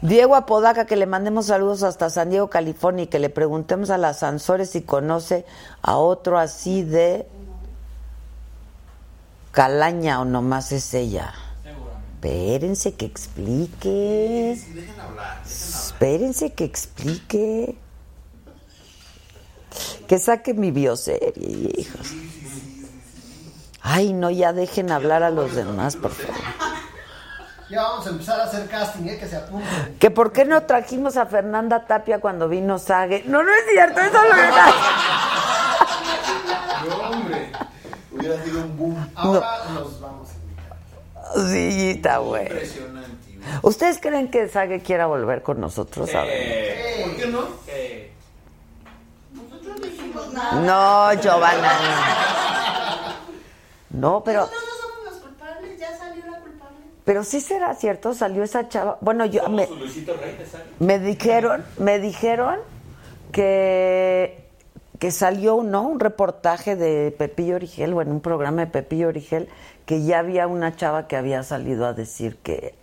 Diego 0.00 0.36
Apodaca, 0.36 0.86
que 0.86 0.94
le 0.96 1.06
mandemos 1.06 1.46
saludos 1.46 1.82
hasta 1.82 2.08
San 2.08 2.30
Diego, 2.30 2.48
California, 2.48 3.04
y 3.04 3.06
que 3.08 3.18
le 3.18 3.30
preguntemos 3.30 3.90
a 3.90 3.98
las 3.98 4.20
Sansores 4.20 4.70
si 4.70 4.82
conoce 4.82 5.44
a 5.82 5.96
otro 5.96 6.38
así 6.38 6.84
de 6.84 7.26
calaña 9.58 10.20
o 10.20 10.24
nomás 10.24 10.70
es 10.70 10.94
ella. 10.94 11.34
Espérense 12.14 12.94
que 12.94 13.06
explique. 13.06 14.56
Sí, 14.56 14.72
dejen 14.72 15.00
hablar. 15.00 15.42
Espérense 15.44 16.52
que 16.52 16.62
explique. 16.62 17.76
Que 20.06 20.18
saque 20.20 20.54
mi 20.54 20.70
bioserie, 20.70 21.72
hijos. 21.76 22.12
Ay, 23.82 24.12
no, 24.12 24.30
ya 24.30 24.52
dejen 24.52 24.92
hablar 24.92 25.24
a 25.24 25.30
los 25.30 25.56
demás, 25.56 25.96
por 25.96 26.12
favor. 26.12 26.36
Ya 27.68 27.82
vamos 27.82 28.06
a 28.06 28.10
empezar 28.10 28.38
a 28.38 28.44
hacer 28.44 28.68
casting, 28.68 29.08
¿eh? 29.08 29.18
Que 29.18 29.26
se 29.26 29.38
apunten. 29.38 29.96
Que 29.98 30.12
por 30.12 30.30
qué 30.30 30.44
no 30.44 30.62
trajimos 30.62 31.16
a 31.16 31.26
Fernanda 31.26 31.84
Tapia 31.84 32.20
cuando 32.20 32.48
vino 32.48 32.78
Sague. 32.78 33.24
No, 33.26 33.42
no 33.42 33.50
es 33.50 33.64
cierto, 33.72 34.00
eso 34.02 34.22
es 34.22 34.28
lo 34.28 34.34
que 36.84 36.88
No, 36.88 36.96
hombre. 37.10 37.50
Hubiera 38.18 38.42
sido 38.44 38.60
un 38.62 38.76
boom. 38.76 39.10
Ahora 39.14 39.64
los 39.74 40.00
vamos 40.00 40.28
a 40.30 40.34
invitar. 40.34 41.48
Sí, 41.50 41.90
está 41.96 42.18
bueno. 42.18 42.50
Impresionante. 42.50 43.36
güey. 43.36 43.48
¿Ustedes 43.62 43.98
creen 44.00 44.30
que 44.30 44.48
Sague 44.48 44.80
quiera 44.82 45.06
volver 45.06 45.42
con 45.42 45.60
nosotros? 45.60 46.14
A 46.14 46.22
ver. 46.22 46.30
Eh, 46.32 47.02
¿Por 47.04 47.16
qué 47.16 47.26
no? 47.28 47.48
eh, 47.68 48.12
Nosotros 49.32 49.78
no 49.80 49.86
dijimos 49.86 50.32
nada. 50.32 50.60
No, 51.14 51.20
Giovanna. 51.20 51.72
No, 53.90 54.22
pero, 54.24 54.40
Nosotros 54.42 54.64
no 54.66 54.88
somos 54.88 55.04
los 55.12 55.22
culpables, 55.22 55.78
ya 55.80 55.96
salió 55.96 56.24
la 56.30 56.38
culpable. 56.40 56.76
pero 57.04 57.24
sí 57.24 57.40
será 57.40 57.74
cierto, 57.74 58.12
salió 58.14 58.42
esa 58.42 58.68
chava. 58.68 58.98
Bueno, 59.00 59.24
yo 59.26 59.48
me, 59.48 59.66
su 59.66 59.76
Luisito 59.76 60.14
Rey 60.14 60.34
te 60.36 60.46
sale. 60.46 60.64
me 60.78 60.98
dijeron, 60.98 61.64
me 61.78 61.98
dijeron 61.98 62.58
que 63.32 64.47
que 64.98 65.10
salió, 65.10 65.62
¿no? 65.62 65.82
Un 65.82 66.00
reportaje 66.00 66.74
de 66.76 67.14
Pepillo 67.16 67.54
Origel, 67.56 67.92
o 67.94 68.02
en 68.02 68.10
un 68.10 68.20
programa 68.20 68.62
de 68.62 68.66
Pepillo 68.66 69.08
Origel, 69.08 69.48
que 69.86 70.02
ya 70.04 70.18
había 70.18 70.46
una 70.46 70.74
chava 70.76 71.06
que 71.06 71.16
había 71.16 71.42
salido 71.42 71.86
a 71.86 71.92
decir 71.92 72.36
que 72.38 72.74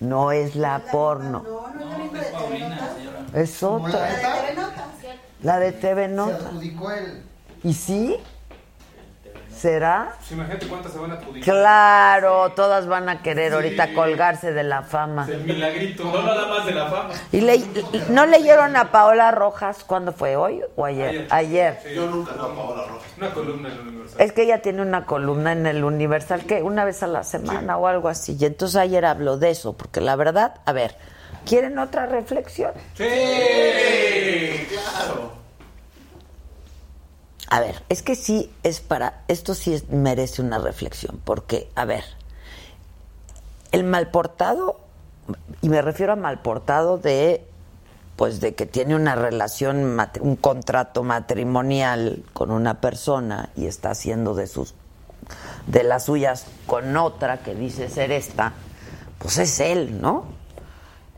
no 0.00 0.32
es 0.32 0.56
la 0.56 0.82
porno, 0.90 1.42
No, 1.42 1.68
no 1.74 1.90
es 1.90 1.90
la 1.90 1.98
misma 1.98 2.18
de 2.20 2.24
TV 2.24 2.58
Notas. 2.68 3.34
es 3.34 3.62
otra, 3.62 4.00
la 4.00 4.08
de 4.08 4.12
TV 4.12 4.54
Notas. 4.56 4.86
la 5.42 5.58
de 5.58 5.72
TV 5.72 6.02
se 6.06 6.08
Nota. 6.08 6.36
adjudicó 6.48 6.90
el. 6.90 7.22
¿Y 7.62 7.74
sí? 7.74 8.16
¿Será? 9.60 10.14
Pues 10.16 10.32
imagínate 10.32 10.66
cuántas 10.68 10.92
se 10.92 10.98
van 10.98 11.10
a 11.10 11.14
adjudicar. 11.16 11.54
Claro, 11.54 12.52
todas 12.52 12.86
van 12.86 13.10
a 13.10 13.20
querer 13.20 13.52
ahorita 13.52 13.92
colgarse 13.92 14.52
de 14.54 14.62
la 14.62 14.82
fama. 14.82 15.26
El 15.30 15.44
milagrito. 15.44 16.04
No 16.04 16.22
nada 16.22 16.46
más 16.48 16.64
de 16.64 16.72
la 16.72 16.86
fama. 16.86 17.10
¿Y 17.30 17.42
le- 17.42 17.62
no 18.08 18.24
leyeron 18.24 18.74
a 18.76 18.90
Paola 18.90 19.30
Rojas 19.32 19.84
cuándo 19.84 20.12
fue? 20.12 20.36
¿Hoy 20.36 20.62
o 20.76 20.84
ayer? 20.86 21.26
Ayer. 21.30 21.78
Ayer. 21.84 21.94
Yo 21.94 22.06
nunca 22.06 22.32
no 22.36 22.48
Paola 22.54 22.84
Rojas. 22.86 23.08
Una 23.18 23.30
columna 23.34 23.68
en 23.68 23.74
el 23.74 23.80
Universal. 23.88 24.20
Es 24.22 24.32
que 24.32 24.42
ella 24.44 24.62
tiene 24.62 24.80
una 24.80 25.04
columna 25.04 25.52
en 25.52 25.66
el 25.66 25.84
Universal 25.84 26.46
que 26.46 26.62
una 26.62 26.86
vez 26.86 27.02
a 27.02 27.06
la 27.06 27.22
semana 27.22 27.76
o 27.76 27.86
algo 27.86 28.08
así. 28.08 28.38
Y 28.40 28.46
entonces 28.46 28.76
ayer 28.76 29.04
habló 29.04 29.36
de 29.36 29.50
eso, 29.50 29.74
porque 29.76 30.00
la 30.00 30.16
verdad, 30.16 30.54
a 30.64 30.72
ver, 30.72 30.96
¿quieren 31.44 31.78
otra 31.78 32.06
reflexión? 32.06 32.72
Sí. 32.94 33.04
Claro. 34.70 35.39
A 37.50 37.60
ver, 37.60 37.82
es 37.88 38.02
que 38.02 38.14
sí 38.14 38.50
es 38.62 38.80
para, 38.80 39.22
esto 39.28 39.54
sí 39.54 39.74
es- 39.74 39.88
merece 39.88 40.40
una 40.40 40.58
reflexión, 40.58 41.20
porque, 41.24 41.68
a 41.74 41.84
ver, 41.84 42.04
el 43.72 43.84
malportado, 43.84 44.78
y 45.60 45.68
me 45.68 45.82
refiero 45.82 46.12
a 46.12 46.16
malportado 46.16 46.98
de, 46.98 47.44
pues 48.16 48.40
de 48.40 48.54
que 48.54 48.66
tiene 48.66 48.94
una 48.94 49.14
relación, 49.16 49.98
un 50.20 50.36
contrato 50.36 51.02
matrimonial 51.02 52.22
con 52.32 52.50
una 52.52 52.80
persona 52.80 53.50
y 53.56 53.66
está 53.66 53.90
haciendo 53.90 54.34
de 54.34 54.46
sus, 54.46 54.74
de 55.66 55.82
las 55.84 56.04
suyas 56.04 56.46
con 56.66 56.96
otra 56.96 57.38
que 57.42 57.54
dice 57.54 57.88
ser 57.88 58.12
esta, 58.12 58.52
pues 59.18 59.38
es 59.38 59.58
él, 59.60 60.00
¿no? 60.00 60.24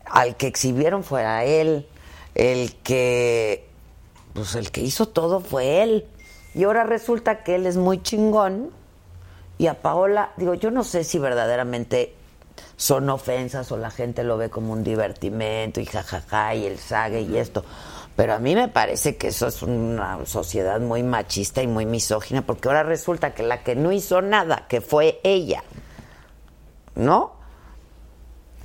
Al 0.06 0.36
que 0.36 0.46
exhibieron 0.46 1.04
fue 1.04 1.24
a 1.24 1.44
él, 1.44 1.86
el 2.34 2.74
que 2.76 3.68
pues 4.34 4.54
el 4.54 4.70
que 4.70 4.80
hizo 4.80 5.08
todo 5.08 5.40
fue 5.40 5.82
él. 5.82 6.06
Y 6.54 6.64
ahora 6.64 6.84
resulta 6.84 7.42
que 7.42 7.54
él 7.54 7.66
es 7.66 7.76
muy 7.76 8.02
chingón. 8.02 8.70
Y 9.58 9.66
a 9.66 9.80
Paola, 9.80 10.32
digo, 10.36 10.54
yo 10.54 10.70
no 10.70 10.84
sé 10.84 11.04
si 11.04 11.18
verdaderamente 11.18 12.14
son 12.76 13.08
ofensas 13.10 13.70
o 13.72 13.76
la 13.76 13.90
gente 13.90 14.24
lo 14.24 14.36
ve 14.36 14.50
como 14.50 14.72
un 14.72 14.82
divertimento 14.82 15.80
y 15.80 15.86
jajaja 15.86 16.54
y 16.54 16.66
el 16.66 16.78
sague 16.78 17.20
y 17.20 17.36
esto. 17.36 17.64
Pero 18.16 18.34
a 18.34 18.38
mí 18.38 18.54
me 18.54 18.68
parece 18.68 19.16
que 19.16 19.28
eso 19.28 19.46
es 19.46 19.62
una 19.62 20.26
sociedad 20.26 20.80
muy 20.80 21.02
machista 21.02 21.62
y 21.62 21.66
muy 21.66 21.86
misógina, 21.86 22.42
porque 22.42 22.68
ahora 22.68 22.82
resulta 22.82 23.34
que 23.34 23.42
la 23.42 23.62
que 23.62 23.74
no 23.74 23.90
hizo 23.90 24.20
nada, 24.20 24.66
que 24.68 24.80
fue 24.80 25.20
ella, 25.22 25.64
¿no? 26.94 27.32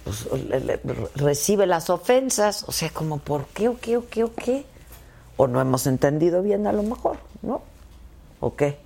Pues, 0.03 0.27
recibe 1.15 1.65
las 1.65 1.89
ofensas, 1.89 2.65
o 2.67 2.71
sea, 2.71 2.89
como, 2.89 3.19
¿por 3.19 3.45
qué, 3.47 3.69
o 3.69 3.79
qué, 3.79 3.97
o 3.97 4.07
qué, 4.07 4.23
o 4.23 4.33
qué? 4.33 4.65
O 5.37 5.47
no 5.47 5.61
hemos 5.61 5.87
entendido 5.87 6.41
bien 6.41 6.67
a 6.67 6.73
lo 6.73 6.83
mejor, 6.83 7.17
¿no? 7.41 7.61
¿O 8.39 8.55
qué? 8.55 8.77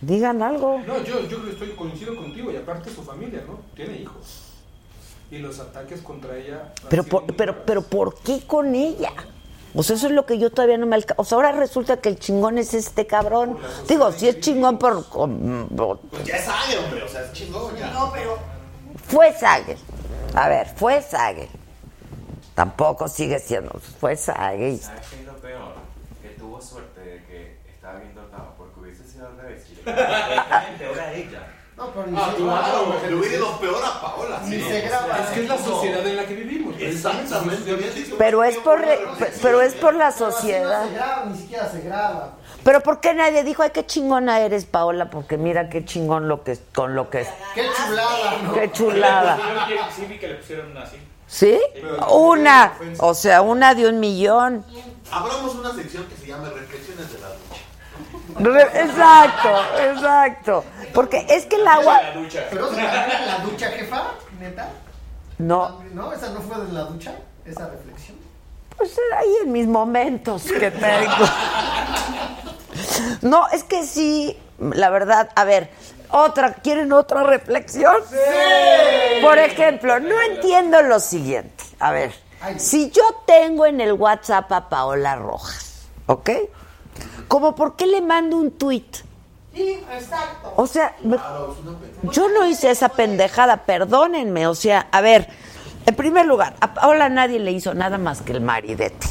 Digan 0.00 0.42
algo. 0.42 0.80
No, 0.86 1.02
yo, 1.02 1.20
yo 1.28 1.48
estoy 1.48 1.70
coincido 1.70 2.14
contigo 2.16 2.50
y 2.50 2.56
aparte 2.56 2.90
su 2.90 3.02
familia, 3.02 3.42
¿no? 3.46 3.60
Tiene 3.74 3.98
hijos. 3.98 4.52
Y 5.30 5.38
los 5.38 5.58
ataques 5.58 6.02
contra 6.02 6.36
ella. 6.36 6.72
Pero 6.90 7.04
por, 7.04 7.24
pero, 7.26 7.52
graves. 7.52 7.62
pero 7.66 7.82
¿por 7.82 8.18
qué 8.20 8.46
con 8.46 8.74
ella? 8.74 9.12
O 9.74 9.82
sea, 9.82 9.96
eso 9.96 10.06
es 10.06 10.12
lo 10.12 10.24
que 10.24 10.38
yo 10.38 10.50
todavía 10.50 10.78
no 10.78 10.86
me 10.86 10.94
alcanzo. 10.94 11.20
O 11.20 11.24
sea, 11.24 11.36
ahora 11.36 11.52
resulta 11.52 11.96
que 11.96 12.08
el 12.08 12.18
chingón 12.18 12.58
es 12.58 12.74
este 12.74 13.06
cabrón. 13.06 13.58
Digo, 13.88 14.12
si 14.12 14.28
es 14.28 14.38
chingón 14.40 14.78
por... 14.78 15.04
Pues 15.04 16.24
ya 16.24 16.38
sabe, 16.38 16.78
hombre, 16.78 17.02
o 17.02 17.08
sea, 17.08 17.24
es 17.24 17.32
chingón 17.32 17.74
ya. 17.76 17.90
No, 17.90 18.12
pero 18.12 18.38
Fue 19.08 19.32
Sague. 19.32 19.76
A 20.34 20.48
ver, 20.48 20.68
fue 20.76 21.02
Sague. 21.02 21.48
Tampoco 22.54 23.08
sigue 23.08 23.40
siendo... 23.40 23.70
Fue 23.98 24.16
Sague. 24.16 24.78
¿Sabes 24.78 25.08
qué 25.08 25.20
es 25.20 25.26
lo 25.26 25.36
peor? 25.38 25.74
Que 26.22 26.28
tuvo 26.30 26.60
suerte 26.60 27.00
de 27.00 27.24
que 27.24 27.58
estaba 27.74 27.98
bien 27.98 28.14
dotado, 28.14 28.54
porque 28.56 28.78
hubiese 28.78 29.04
sido 29.08 29.26
al 29.86 29.96
revés. 29.96 30.42
Y 30.76 30.78
le 30.78 30.90
hubiese 30.90 30.94
peor 30.94 31.00
a 31.00 31.12
ella. 31.12 31.46
No, 31.76 31.90
pero 31.90 32.06
ni 32.06 32.16
Ah, 32.16 32.30
se 32.30 32.36
claro. 32.36 32.96
Le 33.08 33.14
hubiera 33.16 33.34
ido 33.34 33.58
peor 33.58 33.84
a 33.84 34.00
Paola. 34.00 34.40
Ni 34.44 34.56
sí. 34.56 34.62
se 34.62 34.80
graba. 34.82 35.18
Es 35.18 35.26
que 35.30 35.42
es 35.42 35.48
la 35.48 35.58
sociedad 35.58 36.06
en 36.06 36.16
la 36.16 36.24
que 36.24 36.34
vivimos. 36.34 36.74
Exactamente. 36.78 37.74
bien 37.74 37.94
dicho. 37.94 38.14
Pero 38.16 38.44
es 38.44 38.56
por, 38.58 38.80
pero 39.42 39.60
es 39.60 39.74
por 39.74 39.94
la 39.94 40.12
sociedad. 40.12 40.84
No 40.84 40.88
se 40.88 40.94
graba, 40.94 41.24
ni 41.26 41.36
siquiera 41.36 41.68
se 41.68 41.80
graba. 41.80 42.34
Pero 42.62 42.80
¿por 42.80 43.00
qué 43.00 43.12
nadie 43.12 43.42
dijo, 43.42 43.62
ay, 43.64 43.70
qué 43.74 43.84
chingona 43.84 44.40
eres, 44.40 44.66
Paola? 44.66 45.10
Porque 45.10 45.36
mira 45.36 45.68
qué 45.68 45.84
chingón 45.84 46.28
lo 46.28 46.44
que 46.44 46.56
con 46.72 46.94
lo 46.94 47.10
que... 47.10 47.26
Qué 47.54 47.66
chulada, 47.76 48.36
¿no? 48.44 48.52
Qué 48.54 48.72
chulada. 48.72 49.36
Yo 49.68 49.76
sí 49.94 50.06
vi 50.06 50.18
que 50.18 50.28
le 50.28 50.34
pusieron 50.36 50.70
una 50.70 50.82
así. 50.82 50.96
¿Sí? 51.26 51.58
Una. 52.08 52.74
O 53.00 53.14
sea, 53.14 53.42
una 53.42 53.74
de 53.74 53.88
un 53.88 53.98
millón. 53.98 54.64
Abramos 55.10 55.56
una 55.56 55.74
sección 55.74 56.04
que 56.04 56.16
se 56.16 56.28
llama 56.28 56.50
Reflexiones 56.50 57.12
de 57.12 57.18
la 57.18 57.28
ducha. 57.28 57.62
Exacto, 58.38 59.48
exacto. 59.90 60.64
Porque 60.92 61.26
es 61.28 61.46
que 61.46 61.56
el 61.56 61.66
agua... 61.66 62.02
La 62.02 62.12
ducha. 62.12 62.44
Pero 62.50 62.70
se 62.70 62.82
la 62.82 63.38
ducha, 63.44 63.68
jefa, 63.70 64.12
neta. 64.40 64.70
No, 65.38 65.80
No, 65.92 66.12
esa 66.12 66.30
no 66.30 66.40
fue 66.40 66.64
de 66.64 66.72
la 66.72 66.82
ducha, 66.82 67.12
esa 67.44 67.68
reflexión. 67.68 68.16
pues 68.76 68.92
era 69.08 69.18
ahí 69.20 69.34
en 69.44 69.52
mis 69.52 69.66
momentos 69.66 70.42
que 70.44 70.70
tengo. 70.70 71.26
No, 73.22 73.46
es 73.48 73.64
que 73.64 73.84
sí, 73.84 74.38
la 74.58 74.90
verdad, 74.90 75.30
a 75.34 75.44
ver, 75.44 75.70
otra, 76.10 76.54
¿quieren 76.54 76.92
otra 76.92 77.22
reflexión? 77.22 77.96
Sí. 78.08 78.16
Por 79.22 79.38
ejemplo, 79.38 79.98
no 80.00 80.20
entiendo 80.22 80.82
lo 80.82 81.00
siguiente. 81.00 81.64
A 81.80 81.92
ver, 81.92 82.12
si 82.58 82.90
yo 82.90 83.02
tengo 83.26 83.66
en 83.66 83.80
el 83.80 83.92
WhatsApp 83.94 84.50
a 84.52 84.68
Paola 84.68 85.16
Rojas, 85.16 85.86
¿ok? 86.06 86.30
Como 87.28 87.54
por 87.54 87.76
qué 87.76 87.86
le 87.86 88.00
mando 88.00 88.36
un 88.36 88.50
tweet? 88.52 88.84
sí, 89.54 89.78
exacto. 89.92 90.52
O 90.56 90.66
sea, 90.66 90.96
me- 91.04 91.16
yo 92.10 92.28
no 92.28 92.44
hice 92.46 92.70
esa 92.70 92.88
pendejada, 92.88 93.58
perdónenme. 93.64 94.46
O 94.48 94.54
sea, 94.54 94.88
a 94.90 95.00
ver, 95.00 95.28
en 95.86 95.94
primer 95.94 96.26
lugar, 96.26 96.54
a 96.60 96.74
Paola 96.74 97.08
nadie 97.08 97.38
le 97.38 97.52
hizo 97.52 97.72
nada 97.74 97.96
más 97.98 98.20
que 98.22 98.32
el 98.32 98.40
maridete. 98.40 99.06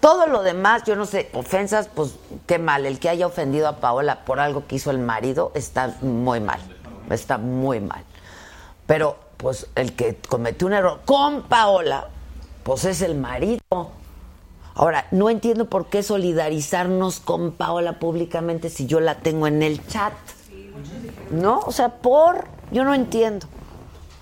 Todo 0.00 0.26
lo 0.26 0.42
demás, 0.42 0.82
yo 0.84 0.96
no 0.96 1.06
sé, 1.06 1.30
ofensas, 1.32 1.88
pues 1.94 2.16
qué 2.46 2.58
mal. 2.58 2.86
El 2.86 2.98
que 2.98 3.08
haya 3.08 3.26
ofendido 3.26 3.68
a 3.68 3.76
Paola 3.76 4.24
por 4.24 4.40
algo 4.40 4.66
que 4.66 4.74
hizo 4.76 4.90
el 4.90 4.98
marido 4.98 5.52
está 5.54 5.94
muy 6.00 6.40
mal. 6.40 6.58
Está 7.08 7.38
muy 7.38 7.78
mal. 7.80 8.02
Pero, 8.86 9.16
pues, 9.36 9.68
el 9.76 9.94
que 9.94 10.16
cometió 10.28 10.66
un 10.66 10.72
error 10.72 11.00
con 11.04 11.42
Paola, 11.42 12.08
pues 12.64 12.84
es 12.84 13.00
el 13.02 13.14
marido. 13.14 13.60
Ahora, 14.74 15.06
no 15.10 15.28
entiendo 15.28 15.66
por 15.68 15.86
qué 15.86 16.02
solidarizarnos 16.02 17.20
con 17.20 17.52
Paola 17.52 17.98
públicamente 17.98 18.70
si 18.70 18.86
yo 18.86 19.00
la 19.00 19.18
tengo 19.18 19.46
en 19.46 19.62
el 19.62 19.86
chat. 19.86 20.14
¿No? 21.30 21.60
O 21.60 21.72
sea, 21.72 21.96
por. 21.96 22.46
Yo 22.70 22.84
no 22.84 22.94
entiendo. 22.94 23.46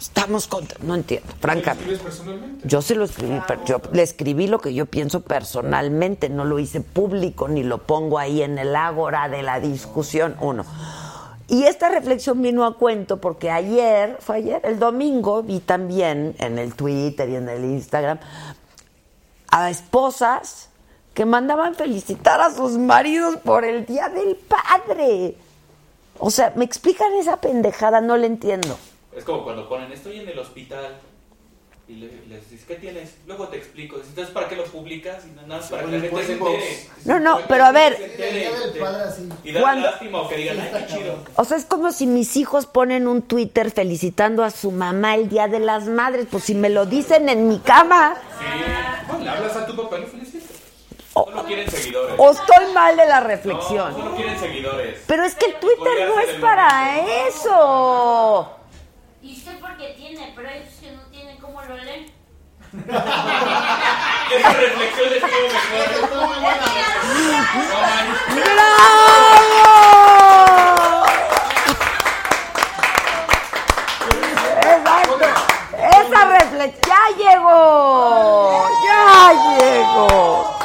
Estamos 0.00 0.46
contra. 0.46 0.78
No 0.82 0.94
entiendo, 0.94 1.28
francamente. 1.40 1.92
¿Escribes 1.92 2.00
personalmente? 2.00 2.68
Yo 2.68 2.80
sí 2.80 2.94
lo 2.94 3.04
escribí, 3.04 3.38
pero 3.46 3.64
yo 3.66 3.80
le 3.92 4.02
escribí 4.02 4.46
lo 4.46 4.58
que 4.58 4.72
yo 4.72 4.86
pienso 4.86 5.20
personalmente, 5.20 6.30
no 6.30 6.44
lo 6.44 6.58
hice 6.58 6.80
público 6.80 7.48
ni 7.48 7.62
lo 7.62 7.78
pongo 7.78 8.18
ahí 8.18 8.42
en 8.42 8.58
el 8.58 8.74
ágora 8.74 9.28
de 9.28 9.42
la 9.42 9.60
discusión, 9.60 10.36
uno. 10.40 10.64
Y 11.48 11.64
esta 11.64 11.90
reflexión 11.90 12.40
vino 12.40 12.64
a 12.64 12.76
cuento 12.78 13.20
porque 13.20 13.50
ayer, 13.50 14.16
fue 14.20 14.36
ayer, 14.36 14.62
el 14.64 14.78
domingo, 14.78 15.42
vi 15.42 15.60
también 15.60 16.34
en 16.38 16.58
el 16.58 16.74
Twitter 16.74 17.28
y 17.28 17.36
en 17.36 17.48
el 17.48 17.64
Instagram 17.64 18.20
a 19.50 19.70
esposas 19.70 20.70
que 21.14 21.24
mandaban 21.24 21.74
felicitar 21.74 22.40
a 22.40 22.54
sus 22.54 22.72
maridos 22.72 23.36
por 23.36 23.64
el 23.64 23.84
Día 23.84 24.08
del 24.08 24.36
Padre. 24.36 25.36
O 26.18 26.30
sea, 26.30 26.52
¿me 26.56 26.64
explican 26.64 27.12
esa 27.14 27.40
pendejada? 27.40 28.00
No 28.00 28.16
le 28.16 28.26
entiendo. 28.26 28.78
Es 29.14 29.24
como 29.24 29.42
cuando 29.42 29.68
ponen, 29.68 29.90
estoy 29.92 30.20
en 30.20 30.28
el 30.28 30.38
hospital. 30.38 30.98
Y 31.90 31.94
le- 31.94 32.06
les 32.28 32.48
dices, 32.48 32.64
¿qué 32.68 32.76
tienes? 32.76 33.16
Luego 33.26 33.48
te 33.48 33.56
explico. 33.56 33.96
Dices, 33.96 34.10
Entonces, 34.10 34.32
¿para 34.32 34.48
qué 34.48 34.54
lo 34.54 34.62
publicas? 34.62 35.24
Y 35.26 35.30
nada 35.34 35.48
más 35.48 35.66
para 35.68 35.82
que 35.86 35.90
la 35.90 36.00
gente 36.00 36.24
se 36.24 36.32
entere. 36.34 36.86
No, 37.04 37.18
no, 37.18 37.40
pero 37.48 37.64
a 37.64 37.72
ver. 37.72 37.98
y 39.42 39.50
da 39.50 39.74
lástima 39.74 40.20
o 40.22 40.28
que 40.28 40.36
digan, 40.36 40.60
ay, 40.60 40.70
qué 40.86 40.94
chido. 40.94 41.18
O 41.34 41.44
sea, 41.44 41.56
es 41.56 41.64
como 41.64 41.90
si 41.90 42.06
mis 42.06 42.36
hijos 42.36 42.66
ponen 42.66 43.08
un 43.08 43.22
Twitter 43.22 43.72
felicitando 43.72 44.44
a 44.44 44.50
su 44.50 44.70
mamá 44.70 45.16
el 45.16 45.28
Día 45.28 45.48
de 45.48 45.58
las 45.58 45.86
Madres. 45.86 46.28
Pues 46.30 46.44
si 46.44 46.54
me 46.54 46.68
lo 46.70 46.86
dicen 46.86 47.28
en 47.28 47.48
mi 47.48 47.58
cama, 47.58 48.14
Sí. 48.38 49.22
Le 49.24 49.28
hablas 49.28 49.56
a 49.56 49.66
tu 49.66 49.74
papá 49.74 49.98
y 49.98 50.02
lo 50.02 50.06
felicitas. 50.06 50.48
Solo 51.12 51.44
quieren 51.44 51.68
seguidores. 51.68 52.14
o 52.18 52.30
estoy 52.30 52.72
mal 52.72 52.96
de 52.96 53.04
la 53.06 53.20
No, 53.20 53.26
reflexión. 53.26 53.92
solo 53.94 54.14
quieren 54.14 54.38
seguidores. 54.38 55.00
Pero 55.08 55.24
es 55.24 55.34
que 55.34 55.46
el 55.46 55.54
Twitter 55.56 56.08
no 56.08 56.20
es 56.20 56.34
para 56.40 57.00
eso. 57.26 58.48
Y 59.22 59.32
usted 59.36 59.58
porque 59.60 59.94
tiene, 59.98 60.32
pero 60.36 60.48
ellos 60.48 60.68
que 60.80 60.92
no 60.92 60.99
¿cómo 61.52 61.62
lo 61.62 61.76
leen? 61.76 62.06
Esa 64.30 64.52
reflexión 64.52 65.12
estuvo 65.12 65.48
mejor. 65.48 65.86
Está 65.90 66.16
muy 66.16 66.38
buena. 66.38 66.66
No 67.18 67.64
manches. 67.80 68.44
¡Bravo! 68.54 69.00
Exacto. 74.62 75.26
Esa 75.76 76.20
reflexión 76.26 76.80
ya 76.86 77.02
llegó. 77.18 77.58
Ya 78.86 79.04
llegó. 79.58 80.58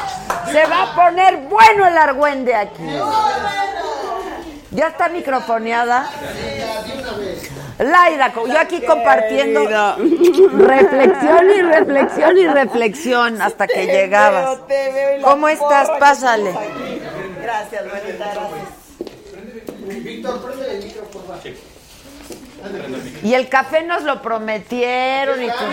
Se 0.52 0.62
va 0.66 0.82
a 0.82 0.94
poner 0.94 1.36
bueno 1.48 1.88
el 1.88 1.98
argüende 1.98 2.54
aquí. 2.54 3.00
¿Ya 4.70 4.88
está 4.88 5.08
microfoneada? 5.08 6.08
Laida, 7.78 8.32
yo 8.34 8.58
aquí 8.58 8.80
compartiendo 8.80 9.64
reflexión 10.56 11.50
y 11.50 11.62
reflexión 11.62 12.38
y 12.38 12.46
reflexión 12.46 13.42
hasta 13.42 13.66
que 13.66 13.86
llegabas. 13.86 14.60
¿Cómo 15.22 15.48
estás? 15.48 15.90
Pásale. 15.98 16.54
Gracias, 17.42 17.84
gracias. 17.84 18.16
Víctor, 19.86 20.42
prende 20.42 20.76
el 20.78 20.90
favor. 21.12 21.38
Y 23.22 23.34
el 23.34 23.48
café 23.48 23.82
nos 23.82 24.02
lo 24.02 24.22
prometieron 24.22 25.42
y 25.42 25.48
tú. 25.48 25.64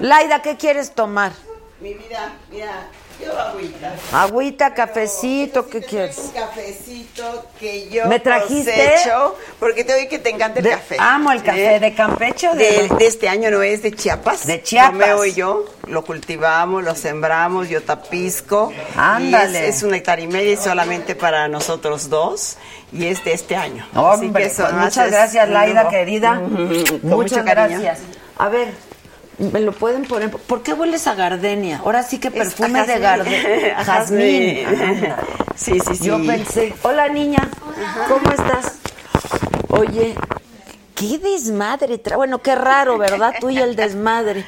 Laida, 0.00 0.42
¿qué 0.42 0.56
quieres 0.56 0.92
tomar? 0.92 1.32
Mi 1.80 1.94
vida, 1.94 2.32
mira, 2.50 2.88
agüita. 3.30 3.92
Agüita, 4.12 4.74
cafecito, 4.74 5.68
¿qué 5.68 5.78
Un 5.78 5.82
quieres? 5.84 6.30
cafecito 6.34 7.46
que 7.58 7.88
yo 7.88 8.06
¿Me 8.06 8.20
trajiste? 8.20 8.72
cosecho, 8.72 9.36
porque 9.58 9.84
te 9.84 9.94
oí 9.94 10.08
que 10.08 10.18
te 10.18 10.30
encanta 10.30 10.58
el 10.58 10.64
De- 10.64 10.70
café. 10.70 10.96
amo 10.98 11.32
el 11.32 11.42
café 11.42 11.76
¿Eh? 11.76 11.80
de 11.80 11.94
Campeche 11.94 12.48
o 12.48 12.54
de, 12.54 12.88
de, 12.88 12.96
de 12.96 13.06
este 13.06 13.28
año 13.28 13.50
no 13.50 13.62
es 13.62 13.82
de 13.82 13.92
Chiapas. 13.92 14.46
De 14.46 14.62
Chiapas. 14.62 14.92
Romeo 14.92 15.24
y 15.24 15.34
yo 15.34 15.64
lo 15.86 16.04
cultivamos, 16.04 16.82
lo 16.82 16.94
sembramos, 16.94 17.68
yo 17.68 17.82
tapisco. 17.82 18.72
Ándale. 18.96 19.60
Y 19.60 19.68
es, 19.68 19.76
es 19.76 19.82
una 19.82 19.96
hectárea 19.96 20.24
y 20.24 20.28
media 20.28 20.52
y 20.52 20.56
solamente 20.56 21.14
para 21.14 21.48
nosotros 21.48 22.08
dos. 22.08 22.56
Y 22.92 23.06
es 23.06 23.24
de 23.24 23.32
este 23.32 23.56
año. 23.56 23.86
Hombre, 23.94 24.12
Así 24.12 24.32
que 24.32 24.42
eso 24.52 24.62
pues 24.64 24.74
muchas 24.74 25.10
gracias, 25.10 25.46
un 25.48 25.54
Laida, 25.54 25.88
querida. 25.88 26.40
Ujú, 26.44 26.56
con 27.00 27.10
Muchas 27.10 27.38
mucho 27.38 27.44
gracias. 27.44 27.98
A 28.36 28.48
ver, 28.48 28.68
¿me 29.38 29.60
lo 29.60 29.72
pueden 29.72 30.04
poner? 30.04 30.30
¿Por 30.30 30.62
qué 30.62 30.72
hueles 30.72 31.06
a 31.06 31.14
gardenia? 31.14 31.78
Ahora 31.84 32.02
sí 32.02 32.18
que 32.18 32.30
perfume 32.30 32.86
de 32.86 32.98
gardenia. 32.98 33.84
Jazmín. 33.84 34.66
Sí, 35.54 35.78
sí, 35.80 35.96
sí. 35.96 36.04
Yo 36.04 36.16
pensé, 36.24 36.74
hola 36.82 37.08
niña, 37.08 37.48
¿cómo 38.08 38.30
estás? 38.30 38.78
Oye, 39.68 40.14
qué 40.94 41.18
desmadre. 41.18 42.00
Bueno, 42.16 42.38
qué 42.38 42.54
raro, 42.54 42.96
¿verdad? 42.96 43.34
Tú 43.38 43.50
y 43.50 43.58
el 43.58 43.76
desmadre. 43.76 44.46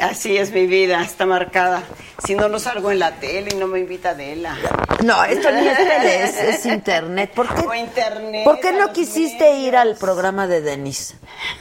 Así 0.00 0.36
es 0.36 0.50
mi 0.50 0.66
vida, 0.66 1.02
está 1.02 1.26
marcada. 1.26 1.82
Si 2.24 2.34
no, 2.34 2.48
no 2.48 2.58
salgo 2.58 2.90
en 2.90 2.98
la 2.98 3.16
tele 3.16 3.50
y 3.52 3.56
no 3.56 3.66
me 3.66 3.80
invita 3.80 4.10
Adela. 4.10 4.56
No, 5.04 5.22
esto 5.24 5.50
ni 5.50 5.66
es 5.66 5.76
tele, 5.76 6.24
es, 6.24 6.36
es 6.38 6.66
internet. 6.66 7.32
¿Por 7.34 7.52
qué, 7.54 7.66
O 7.66 7.74
internet. 7.74 8.44
¿por 8.44 8.60
qué 8.60 8.72
no 8.72 8.92
quisiste 8.92 9.58
ir 9.58 9.76
al 9.76 9.96
programa 9.96 10.46
de 10.46 10.62
Denise? 10.62 11.16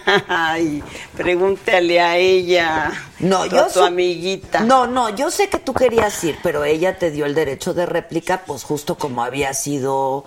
Ay, 0.27 0.83
pregúntale 1.15 1.99
a 1.99 2.17
ella. 2.17 2.91
No, 3.19 3.43
a 3.43 3.47
yo 3.47 3.67
tu 3.67 3.83
amiguita. 3.83 4.61
No, 4.61 4.87
no, 4.87 5.09
yo 5.09 5.29
sé 5.29 5.49
que 5.49 5.59
tú 5.59 5.73
querías 5.73 6.23
ir, 6.23 6.37
pero 6.41 6.63
ella 6.63 6.97
te 6.97 7.11
dio 7.11 7.25
el 7.25 7.35
derecho 7.35 7.73
de 7.73 7.85
réplica, 7.85 8.43
pues 8.45 8.63
justo 8.63 8.95
como 8.95 9.23
había 9.23 9.53
sido 9.53 10.25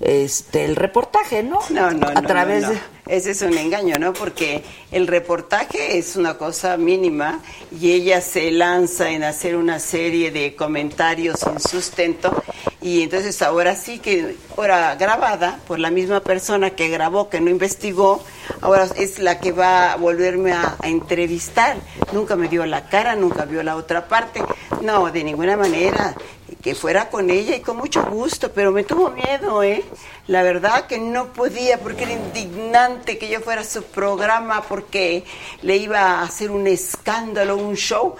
este 0.00 0.64
el 0.64 0.76
reportaje, 0.76 1.42
¿no? 1.42 1.60
No, 1.70 1.90
no, 1.90 2.10
no. 2.10 2.18
A 2.18 2.22
través 2.22 2.62
no, 2.62 2.68
no. 2.68 2.74
de 2.74 3.16
Ese 3.16 3.32
es 3.32 3.42
un 3.42 3.56
engaño, 3.58 3.98
¿no? 3.98 4.12
Porque 4.12 4.62
el 4.92 5.06
reportaje 5.06 5.98
es 5.98 6.14
una 6.14 6.34
cosa 6.38 6.76
mínima 6.76 7.40
y 7.80 7.92
ella 7.92 8.20
se 8.20 8.50
lanza 8.52 9.10
en 9.10 9.24
hacer 9.24 9.56
una 9.56 9.80
serie 9.80 10.30
de 10.30 10.54
comentarios 10.54 11.40
sin 11.40 11.58
sustento 11.58 12.42
y 12.80 13.02
entonces 13.02 13.42
ahora 13.42 13.74
sí 13.74 13.98
que, 13.98 14.36
ahora 14.56 14.94
grabada 14.94 15.58
por 15.66 15.80
la 15.80 15.90
misma 15.90 16.20
persona 16.20 16.70
que 16.70 16.88
grabó, 16.88 17.28
que 17.28 17.40
no 17.40 17.50
investigó, 17.50 18.22
ahora 18.60 18.86
es 18.96 19.18
la 19.18 19.40
que 19.40 19.50
va 19.50 19.92
a 19.92 19.96
volverme 19.96 20.52
a, 20.52 20.76
a 20.80 20.88
entrevistar. 20.88 21.76
Nunca 22.12 22.36
me 22.36 22.48
dio 22.48 22.64
la 22.66 22.88
cara, 22.88 23.16
nunca 23.16 23.46
vio 23.46 23.64
la 23.64 23.74
otra 23.74 24.06
parte. 24.06 24.42
No, 24.80 25.10
de 25.10 25.24
ninguna 25.24 25.56
manera 25.56 26.14
que 26.62 26.74
fuera 26.74 27.08
con 27.08 27.30
ella 27.30 27.54
y 27.56 27.60
con 27.60 27.76
mucho 27.76 28.02
gusto, 28.04 28.50
pero 28.52 28.72
me 28.72 28.84
tuvo 28.84 29.10
miedo, 29.10 29.62
¿eh? 29.62 29.84
La 30.26 30.42
verdad 30.42 30.86
que 30.86 30.98
no 30.98 31.32
podía 31.32 31.78
porque 31.78 32.04
era 32.04 32.12
indignante 32.12 33.16
que 33.16 33.28
yo 33.28 33.40
fuera 33.40 33.60
a 33.60 33.64
su 33.64 33.84
programa 33.84 34.62
porque 34.62 35.24
le 35.62 35.76
iba 35.76 36.00
a 36.00 36.22
hacer 36.22 36.50
un 36.50 36.66
escándalo, 36.66 37.56
un 37.56 37.76
show. 37.76 38.16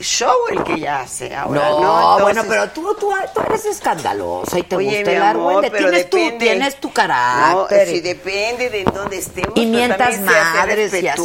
Show 0.00 0.32
el 0.50 0.64
que 0.64 0.72
ella 0.74 1.02
hace 1.02 1.34
ahora, 1.34 1.60
No, 1.68 1.80
¿no? 2.18 2.22
bueno, 2.24 2.42
pero 2.48 2.70
tú, 2.70 2.96
tú, 2.98 3.12
tú 3.34 3.40
eres 3.46 3.64
escandalosa 3.66 4.58
y 4.58 4.62
te 4.62 4.76
Oye, 4.76 4.86
gusta 5.04 5.30
el 5.30 5.70
Tienes, 5.70 6.38
tienes 6.38 6.80
tu 6.80 6.88
No, 6.88 6.94
carácter. 6.94 7.88
sí, 7.88 8.00
depende 8.00 8.70
de 8.70 8.80
en 8.80 8.92
dónde 8.92 9.18
estemos. 9.18 9.56
Y 9.56 9.80
hace 9.82 10.18
madres 10.20 10.94
y 10.94 11.08
así. 11.08 11.22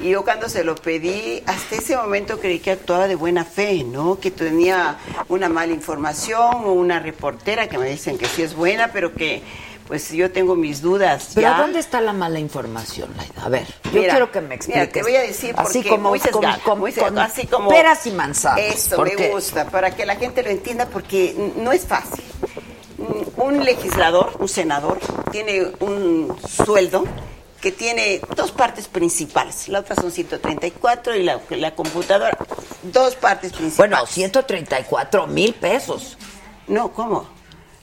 Y 0.00 0.10
yo 0.10 0.22
cuando 0.24 0.48
se 0.48 0.62
lo 0.62 0.76
pedí, 0.76 1.42
hasta 1.46 1.74
ese 1.76 1.96
momento 1.96 2.38
creí 2.38 2.60
que 2.60 2.70
actuaba 2.70 3.08
de 3.08 3.16
buena 3.16 3.44
fe, 3.44 3.82
¿no? 3.84 4.18
Que 4.20 4.30
tenía 4.30 4.96
una 5.28 5.48
mala 5.48 5.72
información 5.72 6.64
o 6.64 6.72
una 6.72 7.00
reportera 7.00 7.68
que 7.68 7.78
me 7.78 7.88
dicen 7.90 8.16
que 8.16 8.26
sí 8.26 8.42
es 8.42 8.54
buena, 8.54 8.92
pero 8.92 9.12
que 9.12 9.42
pues 9.86 10.10
yo 10.10 10.30
tengo 10.30 10.56
mis 10.56 10.80
dudas. 10.80 11.30
Pero 11.34 11.48
ya. 11.50 11.58
¿dónde 11.58 11.78
está 11.78 12.00
la 12.00 12.12
mala 12.12 12.38
información, 12.38 13.10
Laida? 13.16 13.44
A 13.44 13.48
ver, 13.48 13.66
yo 13.84 14.00
Mira, 14.00 14.10
quiero 14.14 14.30
que 14.32 14.40
me 14.40 14.46
mira, 14.48 14.54
expliques. 14.56 14.92
te 14.92 15.02
voy 15.02 15.16
a 15.16 15.20
decir 15.20 15.54
así 15.58 15.78
porque 15.78 15.88
como, 15.90 16.10
muy 16.10 16.92
con 16.92 17.18
así 17.18 17.46
como 17.46 17.68
peras 17.68 18.06
y 18.06 18.10
manzanas. 18.12 18.60
Eso 18.60 19.02
me 19.02 19.28
gusta, 19.28 19.66
para 19.66 19.94
que 19.94 20.06
la 20.06 20.16
gente 20.16 20.42
lo 20.42 20.50
entienda, 20.50 20.86
porque 20.86 21.52
no 21.56 21.72
es 21.72 21.84
fácil. 21.86 22.24
Mm, 22.98 23.40
Un 23.40 23.64
legislador, 23.64 24.36
un 24.38 24.48
senador, 24.48 24.98
tiene 25.30 25.72
un 25.80 26.34
sueldo 26.48 27.04
que 27.60 27.72
tiene 27.72 28.20
dos 28.36 28.52
partes 28.52 28.88
principales. 28.88 29.68
La 29.68 29.80
otra 29.80 29.96
son 29.96 30.10
134 30.12 31.16
y 31.16 31.22
la, 31.22 31.40
la 31.50 31.74
computadora, 31.74 32.36
dos 32.82 33.14
partes 33.16 33.52
principales. 33.52 33.76
Bueno, 33.90 34.06
134 34.06 35.26
mil 35.26 35.54
pesos. 35.54 36.16
No, 36.66 36.92
¿cómo? 36.92 37.33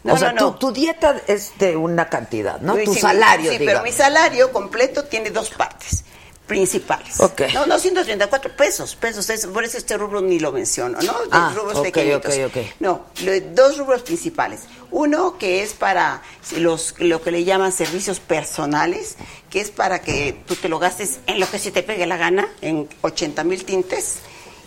No, 0.04 0.14
o 0.14 0.18
sea, 0.18 0.34
no, 0.34 0.42
no. 0.42 0.52
Tu, 0.56 0.68
tu 0.68 0.72
dieta 0.74 1.22
es 1.28 1.52
de 1.60 1.76
una 1.78 2.10
cantidad, 2.10 2.60
¿no? 2.62 2.76
Sí, 2.76 2.84
tu 2.86 2.94
sí, 2.96 3.00
salario, 3.02 3.52
Sí, 3.52 3.60
pero 3.60 3.84
mi 3.84 3.92
salario 3.92 4.52
completo 4.52 5.04
tiene 5.06 5.30
dos 5.30 5.50
partes 5.52 6.04
principales. 6.48 7.18
Ok. 7.22 7.44
No, 7.54 7.66
no 7.66 7.80
134 7.80 8.56
pesos, 8.58 8.96
pesos, 8.98 9.30
es- 9.30 9.46
por 9.48 9.64
eso 9.64 9.78
este 9.78 9.96
rubro 9.98 10.20
ni 10.22 10.38
lo 10.40 10.52
menciono, 10.52 10.98
¿no? 11.02 11.14
De 11.22 11.28
Ah, 11.32 11.54
rubros 11.56 11.78
ok, 11.78 11.84
pequeñitos. 11.84 12.36
ok, 12.36 12.42
ok. 12.48 12.58
No, 12.82 13.06
lo- 13.24 13.40
dos 13.54 13.78
rubros 13.78 14.02
principales. 14.02 14.62
Uno 14.90 15.38
que 15.38 15.64
es 15.64 15.74
para 15.74 16.22
los 16.58 16.96
lo 16.98 17.22
que 17.22 17.32
le 17.32 17.46
llaman 17.46 17.72
servicios 17.72 18.20
personales, 18.20 19.16
que 19.50 19.62
es 19.62 19.70
para 19.72 20.02
que 20.02 20.44
tú 20.46 20.56
te 20.56 20.68
lo 20.68 20.78
gastes 20.80 21.20
en 21.28 21.40
lo 21.40 21.50
que 21.50 21.58
se 21.60 21.72
te 21.72 21.84
pegue 21.84 22.06
la 22.06 22.18
gana, 22.18 22.50
en 22.62 22.90
80 23.02 23.44
mil 23.46 23.64
tintes. 23.64 24.18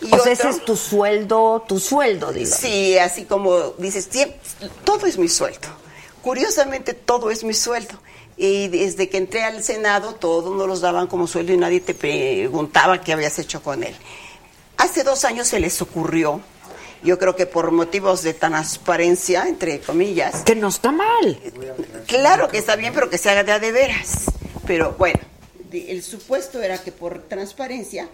Y 0.03 0.15
o 0.15 0.19
sea, 0.19 0.33
ese 0.33 0.49
es 0.51 0.65
tu 0.65 0.77
sueldo, 0.77 1.65
tu 1.67 1.79
sueldo, 1.81 2.33
digamos. 2.33 2.59
Sí, 2.59 2.99
así 2.99 3.25
como 3.25 3.71
dices, 3.79 4.11
"Tiem- 4.11 4.35
todo 4.85 5.07
es 5.07 5.17
mi 5.19 5.29
sueldo. 5.29 5.69
Curiosamente, 6.23 6.95
todo 6.95 7.31
es 7.31 7.45
mi 7.45 7.55
sueldo. 7.55 7.95
Y 8.37 8.69
desde 8.69 9.09
que 9.09 9.17
entré 9.19 9.45
al 9.45 9.63
Senado, 9.63 10.15
todos 10.15 10.55
nos 10.57 10.67
los 10.67 10.81
daban 10.81 11.07
como 11.07 11.27
sueldo 11.27 11.53
y 11.53 11.57
nadie 11.57 11.81
te 11.81 11.95
preguntaba 11.95 13.01
qué 13.01 13.13
habías 13.13 13.39
hecho 13.39 13.63
con 13.63 13.85
él. 13.85 13.95
Hace 14.77 15.05
dos 15.05 15.25
años 15.25 15.47
se 15.49 15.61
les 15.61 15.81
ocurrió, 15.81 16.41
yo 17.05 17.19
creo 17.19 17.37
que 17.37 17.47
por 17.47 17.71
motivos 17.71 18.23
de 18.23 18.35
transparencia, 18.35 19.47
entre 19.47 19.81
comillas. 19.81 20.43
Que 20.43 20.57
no 20.57 20.69
está 20.69 20.91
mal. 20.91 21.39
Claro 22.07 22.49
que 22.49 22.59
está 22.59 22.75
bien, 22.77 22.93
pero 22.93 23.09
que 23.09 23.19
se 23.19 23.31
haga 23.31 23.45
de 23.45 23.53
a 23.53 23.59
de 23.61 23.71
veras. 23.71 24.25
Pero 24.67 24.97
bueno, 24.99 25.21
el 25.73 26.03
supuesto 26.03 26.61
era 26.63 26.79
que 26.79 26.91
por 26.91 27.23
transparencia, 27.29 28.09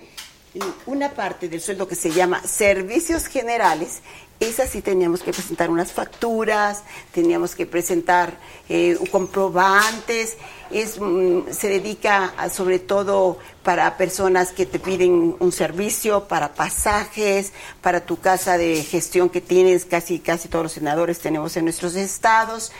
una 0.86 1.10
parte 1.10 1.48
del 1.48 1.60
sueldo 1.60 1.86
que 1.86 1.94
se 1.94 2.10
llama 2.10 2.42
servicios 2.44 3.26
generales, 3.26 4.00
esa 4.40 4.66
sí 4.66 4.80
teníamos 4.82 5.20
que 5.22 5.32
presentar 5.32 5.68
unas 5.70 5.92
facturas, 5.92 6.82
teníamos 7.12 7.54
que 7.54 7.66
presentar 7.66 8.38
eh, 8.68 8.96
comprobantes, 9.12 10.36
es, 10.70 10.98
mm, 10.98 11.50
se 11.52 11.68
dedica 11.68 12.32
a- 12.36 12.48
sobre 12.48 12.78
todo 12.78 13.38
para 13.62 13.96
personas 13.96 14.52
que 14.52 14.64
te 14.66 14.78
piden 14.78 15.36
un 15.38 15.52
servicio, 15.52 16.26
para 16.26 16.54
pasajes, 16.54 17.52
para 17.82 18.00
tu 18.00 18.18
casa 18.18 18.56
de 18.58 18.82
gestión 18.82 19.28
que 19.28 19.40
tienes, 19.40 19.84
casi, 19.84 20.18
casi 20.20 20.48
todos 20.48 20.64
los 20.64 20.72
senadores 20.72 21.18
tenemos 21.18 21.56
en 21.56 21.64
nuestros 21.64 21.94
estados. 21.94 22.72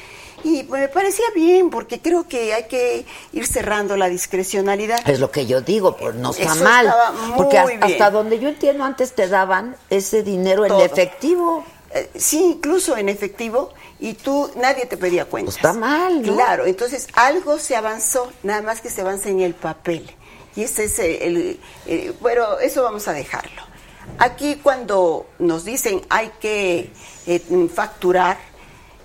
Y 0.44 0.62
me 0.64 0.88
parecía 0.88 1.26
bien, 1.34 1.70
porque 1.70 2.00
creo 2.00 2.26
que 2.26 2.54
hay 2.54 2.64
que 2.64 3.04
ir 3.32 3.46
cerrando 3.46 3.96
la 3.96 4.08
discrecionalidad. 4.08 5.06
Es 5.08 5.20
lo 5.20 5.30
que 5.30 5.46
yo 5.46 5.60
digo, 5.60 5.96
pues 5.96 6.14
no 6.14 6.30
está 6.30 6.54
Eso 6.54 6.64
mal. 6.64 6.92
porque 7.36 7.62
bien. 7.66 7.82
hasta 7.84 8.10
donde 8.10 8.38
yo 8.38 8.48
entiendo, 8.48 8.84
antes 8.84 9.12
te 9.14 9.28
daban 9.28 9.76
ese 9.90 10.22
dinero 10.22 10.64
en 10.64 10.80
efectivo. 10.80 11.64
Eh, 11.92 12.08
sí, 12.16 12.38
incluso 12.56 12.96
en 12.96 13.08
efectivo, 13.08 13.72
y 13.98 14.14
tú, 14.14 14.50
nadie 14.56 14.86
te 14.86 14.96
pedía 14.96 15.24
cuentas. 15.24 15.56
Pues 15.60 15.64
está 15.70 15.72
mal, 15.78 16.22
¿no? 16.24 16.34
Claro, 16.34 16.64
entonces 16.64 17.08
algo 17.14 17.58
se 17.58 17.74
avanzó, 17.74 18.32
nada 18.44 18.62
más 18.62 18.80
que 18.80 18.88
se 18.90 19.00
avanza 19.00 19.28
en 19.28 19.40
el 19.40 19.54
papel. 19.54 20.08
Y 20.56 20.62
ese 20.62 20.84
es 20.84 20.98
el- 20.98 21.58
bueno, 22.20 22.58
eso 22.60 22.82
vamos 22.82 23.06
a 23.08 23.12
dejarlo. 23.12 23.62
Aquí 24.18 24.56
cuando 24.62 25.26
nos 25.38 25.64
dicen 25.64 26.00
hay 26.08 26.30
que 26.40 26.90
eh, 27.26 27.68
facturar, 27.72 28.38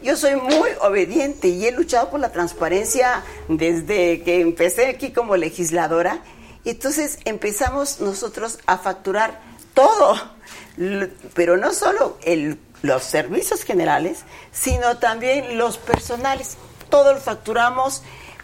yo 0.04 0.16
soy 0.18 0.36
muy 0.36 0.70
obediente 0.82 1.48
y 1.48 1.66
he 1.66 1.72
luchado 1.72 2.10
por 2.10 2.20
la 2.20 2.32
transparencia 2.32 3.24
desde 3.48 4.22
que 4.24 4.42
empecé 4.42 4.88
aquí 4.88 5.12
como 5.12 5.36
legisladora. 5.38 6.20
Entonces 6.64 7.20
empezamos 7.26 8.00
nosotros 8.02 8.60
a 8.66 8.78
facturar 8.78 9.40
todo, 9.74 10.16
pero 11.34 11.58
no 11.58 11.74
solo 11.74 12.18
el- 12.24 12.60
los 12.82 13.04
servicios 13.04 13.64
generales, 13.64 14.20
sino 14.52 14.98
también 14.98 15.58
los 15.58 15.78
personales. 15.78 16.58
Todo 16.90 17.14
lo 17.14 17.20
facturamos 17.20 18.04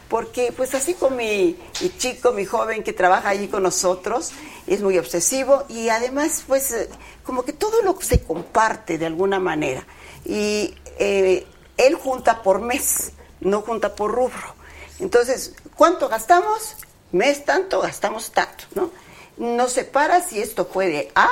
porque 0.09 0.51
pues 0.55 0.73
así 0.75 0.93
con 0.93 1.15
mi, 1.15 1.57
mi 1.81 1.97
chico, 1.97 2.31
mi 2.31 2.45
joven 2.45 2.83
que 2.83 2.91
trabaja 2.91 3.29
allí 3.29 3.47
con 3.47 3.63
nosotros, 3.63 4.31
es 4.67 4.81
muy 4.81 4.97
obsesivo 4.97 5.63
y 5.69 5.89
además 5.89 6.43
pues 6.47 6.71
eh, 6.73 6.89
como 7.23 7.43
que 7.43 7.53
todo 7.53 7.81
lo 7.83 7.99
se 8.01 8.21
comparte 8.23 8.97
de 8.97 9.05
alguna 9.05 9.39
manera. 9.39 9.85
Y 10.25 10.75
eh, 11.03 11.47
él 11.77 11.95
junta 11.95 12.43
por 12.43 12.61
mes, 12.61 13.13
no 13.39 13.61
junta 13.61 13.95
por 13.95 14.11
rubro. 14.11 14.55
Entonces, 14.99 15.55
¿cuánto 15.75 16.07
gastamos? 16.07 16.75
Mes 17.11 17.43
tanto, 17.43 17.81
gastamos 17.81 18.31
tanto, 18.31 18.65
¿no? 18.75 18.91
No 19.37 19.67
separa 19.67 20.21
si 20.21 20.39
esto 20.39 20.65
fue 20.71 20.87
de 20.87 21.11
A 21.15 21.27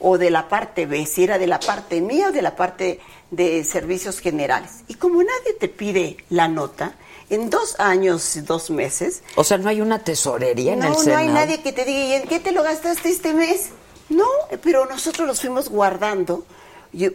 o 0.00 0.18
de 0.18 0.30
la 0.30 0.48
parte 0.50 0.84
B, 0.84 1.06
si 1.06 1.24
era 1.24 1.38
de 1.38 1.46
la 1.46 1.58
parte 1.58 2.02
mía 2.02 2.28
o 2.28 2.32
de 2.32 2.42
la 2.42 2.54
parte 2.56 3.00
de 3.30 3.64
servicios 3.64 4.20
generales. 4.20 4.84
Y 4.86 4.94
como 4.96 5.22
nadie 5.22 5.54
te 5.58 5.68
pide 5.68 6.18
la 6.28 6.48
nota, 6.48 6.94
en 7.30 7.48
dos 7.48 7.80
años 7.80 8.36
y 8.36 8.42
dos 8.42 8.68
meses, 8.68 9.22
O 9.34 9.44
sea, 9.44 9.56
no 9.56 9.70
hay 9.70 9.80
una 9.80 10.04
tesorería 10.04 10.74
en 10.74 10.80
no, 10.80 10.84
el 10.88 10.92
no 10.92 10.98
Senado. 10.98 11.20
hay 11.20 11.28
nadie 11.28 11.62
que 11.62 11.72
te 11.72 11.86
diga, 11.86 12.00
¿y 12.04 12.12
en 12.12 12.28
qué 12.28 12.38
te 12.38 12.52
lo 12.52 12.62
gastaste 12.62 13.08
este 13.08 13.32
mes? 13.32 13.70
No, 14.10 14.28
pero 14.62 14.84
nosotros 14.84 15.26
los 15.26 15.40
fuimos 15.40 15.70
guardando 15.70 16.44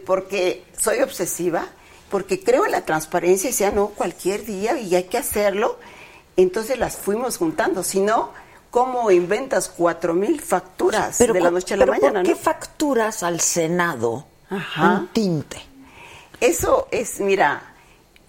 porque 0.04 0.64
soy 0.76 1.00
obsesiva, 1.00 1.66
porque 2.12 2.44
creo 2.44 2.66
en 2.66 2.72
la 2.72 2.82
transparencia 2.82 3.48
y 3.48 3.54
sea 3.54 3.70
no 3.70 3.88
cualquier 3.88 4.44
día 4.44 4.78
y 4.78 4.94
hay 4.94 5.04
que 5.04 5.16
hacerlo. 5.16 5.78
Entonces 6.36 6.78
las 6.78 6.98
fuimos 6.98 7.38
juntando. 7.38 7.82
Si 7.82 8.00
no, 8.00 8.32
¿cómo 8.70 9.10
inventas 9.10 9.70
cuatro 9.70 10.12
mil 10.12 10.38
facturas 10.42 11.16
de 11.18 11.40
la 11.40 11.50
noche 11.50 11.72
a 11.72 11.78
la 11.78 11.86
pero 11.86 11.92
mañana? 11.92 12.20
¿por 12.20 12.24
qué 12.24 12.32
no? 12.32 12.36
facturas 12.36 13.22
al 13.22 13.40
Senado 13.40 14.26
Ajá. 14.50 14.90
un 14.90 15.08
tinte? 15.08 15.62
Eso 16.38 16.86
es, 16.90 17.18
mira, 17.18 17.71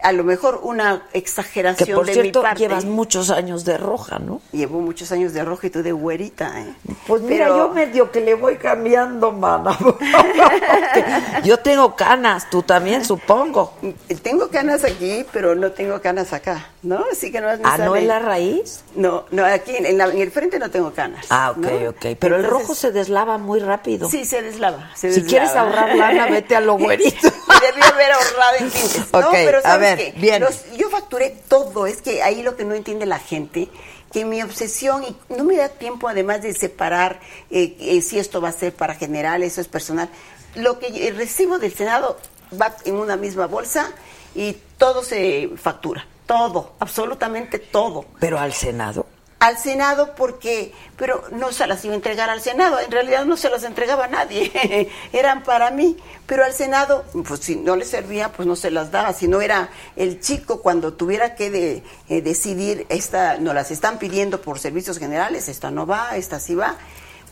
a 0.03 0.11
lo 0.11 0.23
mejor 0.23 0.59
una 0.63 1.03
exageración 1.13 1.87
Que 1.87 1.95
por 1.95 2.05
de 2.05 2.13
cierto, 2.13 2.39
mi 2.39 2.43
parte. 2.43 2.59
llevas 2.59 2.85
muchos 2.85 3.29
años 3.31 3.63
de 3.65 3.77
roja, 3.77 4.19
¿no? 4.19 4.41
Llevo 4.51 4.79
muchos 4.81 5.11
años 5.11 5.33
de 5.33 5.43
rojo 5.43 5.65
y 5.65 5.69
tú 5.69 5.81
de 5.81 5.91
güerita, 5.93 6.61
¿eh? 6.61 6.73
Pues 7.07 7.21
mira, 7.21 7.45
Pero- 7.45 7.57
yo 7.57 7.69
medio 7.73 8.11
que 8.11 8.21
le 8.21 8.35
voy 8.35 8.57
cambiando, 8.57 9.31
mana. 9.31 9.77
yo 11.43 11.57
tengo 11.59 11.95
canas, 11.95 12.49
tú 12.49 12.61
también, 12.63 13.03
supongo. 13.05 13.73
Tengo 14.21 14.49
canas 14.49 14.83
aquí, 14.83 15.25
pero 15.31 15.55
no 15.55 15.71
tengo 15.71 15.99
canas 16.01 16.33
acá, 16.33 16.67
¿no? 16.83 17.03
Así 17.11 17.31
que 17.31 17.41
no 17.41 17.47
me 17.47 17.59
Ah, 17.63 17.77
¿no 17.77 17.95
en 17.95 18.07
la 18.07 18.19
raíz? 18.19 18.81
No, 18.95 19.25
no, 19.31 19.45
aquí 19.45 19.75
en, 19.75 19.97
la- 19.97 20.05
en 20.09 20.19
el 20.21 20.31
frente 20.31 20.59
no 20.59 20.69
tengo 20.69 20.93
canas. 20.93 21.25
Ah, 21.29 21.51
ok, 21.51 21.57
¿no? 21.57 21.89
ok. 21.89 22.05
Pero 22.19 22.35
el 22.35 22.43
rojo 22.43 22.75
se 22.75 22.91
deslava 22.91 23.37
muy 23.37 23.59
rápido. 23.59 24.09
Sí, 24.09 24.25
se 24.25 24.41
deslava. 24.41 24.91
se 24.95 25.11
Si 25.13 25.21
deslava. 25.21 25.27
quieres 25.29 25.49
ahorrar 25.55 25.95
lana, 25.95 26.27
vete 26.27 26.55
a 26.55 26.59
lo 26.61 26.73
güerito. 26.77 27.27
Debí 27.61 27.81
haber 27.81 28.11
ahorrado 28.11 28.55
en 28.59 28.69
tintes. 28.69 29.01
No, 29.13 29.19
Ok, 29.19 29.31
pero 29.31 29.57
a 29.59 29.61
¿sabes 29.61 29.97
ver, 29.97 30.13
qué? 30.13 30.19
bien. 30.19 30.41
Los- 30.41 30.71
yo 30.77 30.89
facturé 30.89 31.35
todo. 31.47 31.87
Es 31.87 32.01
que 32.01 32.21
ahí 32.21 32.43
lo 32.43 32.55
que 32.55 32.65
no 32.65 32.73
entiende 32.75 33.05
la 33.05 33.19
gente, 33.19 33.69
que 34.11 34.25
mi 34.25 34.41
obsesión, 34.43 35.03
y 35.03 35.15
no 35.29 35.43
me 35.43 35.55
da 35.57 35.69
tiempo 35.69 36.07
además 36.09 36.41
de 36.41 36.53
separar 36.53 37.19
eh, 37.49 37.75
eh, 37.79 38.01
si 38.01 38.19
esto 38.19 38.41
va 38.41 38.49
a 38.49 38.51
ser 38.51 38.73
para 38.73 38.93
general, 38.95 39.41
eso 39.43 39.61
es 39.61 39.67
personal. 39.67 40.09
Lo 40.55 40.77
que 40.79 41.11
recibo 41.17 41.57
del 41.59 41.73
Senado 41.73 42.17
va 42.61 42.75
en 42.85 42.95
una 42.95 43.15
misma 43.15 43.47
bolsa 43.47 43.91
y 44.35 44.57
todo 44.77 45.03
se 45.03 45.49
factura. 45.55 46.05
Todo, 46.25 46.73
absolutamente 46.79 47.59
todo. 47.59 48.05
Pero 48.19 48.39
al 48.39 48.53
Senado. 48.53 49.05
Al 49.39 49.57
Senado 49.57 50.15
porque, 50.15 50.71
pero 50.95 51.25
no 51.31 51.51
se 51.51 51.67
las 51.67 51.83
iba 51.83 51.91
a 51.93 51.97
entregar 51.97 52.29
al 52.29 52.39
Senado, 52.39 52.79
en 52.79 52.89
realidad 52.89 53.25
no 53.25 53.35
se 53.35 53.49
las 53.49 53.63
entregaba 53.65 54.05
a 54.05 54.07
nadie, 54.07 54.89
eran 55.11 55.43
para 55.43 55.69
mí, 55.69 55.97
pero 56.25 56.45
al 56.45 56.53
Senado, 56.53 57.03
pues 57.27 57.41
si 57.41 57.57
no 57.57 57.75
le 57.75 57.83
servía, 57.83 58.31
pues 58.31 58.47
no 58.47 58.55
se 58.55 58.71
las 58.71 58.89
daba, 58.91 59.11
si 59.11 59.27
no 59.27 59.41
era 59.41 59.69
el 59.97 60.21
chico 60.21 60.61
cuando 60.61 60.93
tuviera 60.93 61.35
que 61.35 61.49
de- 61.49 61.83
eh, 62.07 62.21
decidir, 62.21 62.85
esta, 62.87 63.37
no 63.37 63.53
las 63.53 63.69
están 63.69 63.99
pidiendo 63.99 64.39
por 64.39 64.59
servicios 64.59 64.97
generales, 64.97 65.49
esta 65.49 65.71
no 65.71 65.85
va, 65.85 66.15
esta 66.15 66.39
sí 66.39 66.55
va, 66.55 66.77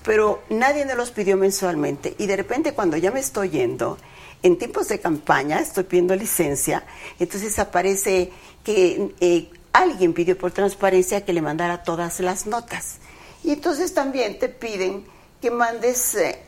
pero 0.03 0.41
nadie 0.49 0.85
me 0.85 0.95
los 0.95 1.11
pidió 1.11 1.37
mensualmente. 1.37 2.13
Y 2.17 2.25
de 2.25 2.35
repente 2.35 2.73
cuando 2.73 2.97
ya 2.97 3.11
me 3.11 3.21
estoy 3.21 3.51
yendo, 3.51 3.97
en 4.43 4.57
tiempos 4.57 4.89
de 4.89 4.99
campaña, 4.99 5.59
estoy 5.61 5.85
pidiendo 5.85 6.13
licencia, 6.15 6.83
entonces 7.19 7.57
aparece 7.59 8.31
que 8.63 9.13
eh, 9.19 9.49
alguien 9.73 10.13
pidió 10.13 10.37
por 10.37 10.51
transparencia 10.51 11.25
que 11.25 11.33
le 11.33 11.41
mandara 11.41 11.83
todas 11.83 12.19
las 12.19 12.45
notas. 12.45 12.97
Y 13.43 13.51
entonces 13.51 13.93
también 13.93 14.37
te 14.39 14.49
piden 14.49 15.05
que 15.41 15.51
mandes, 15.51 16.15
eh, 16.15 16.39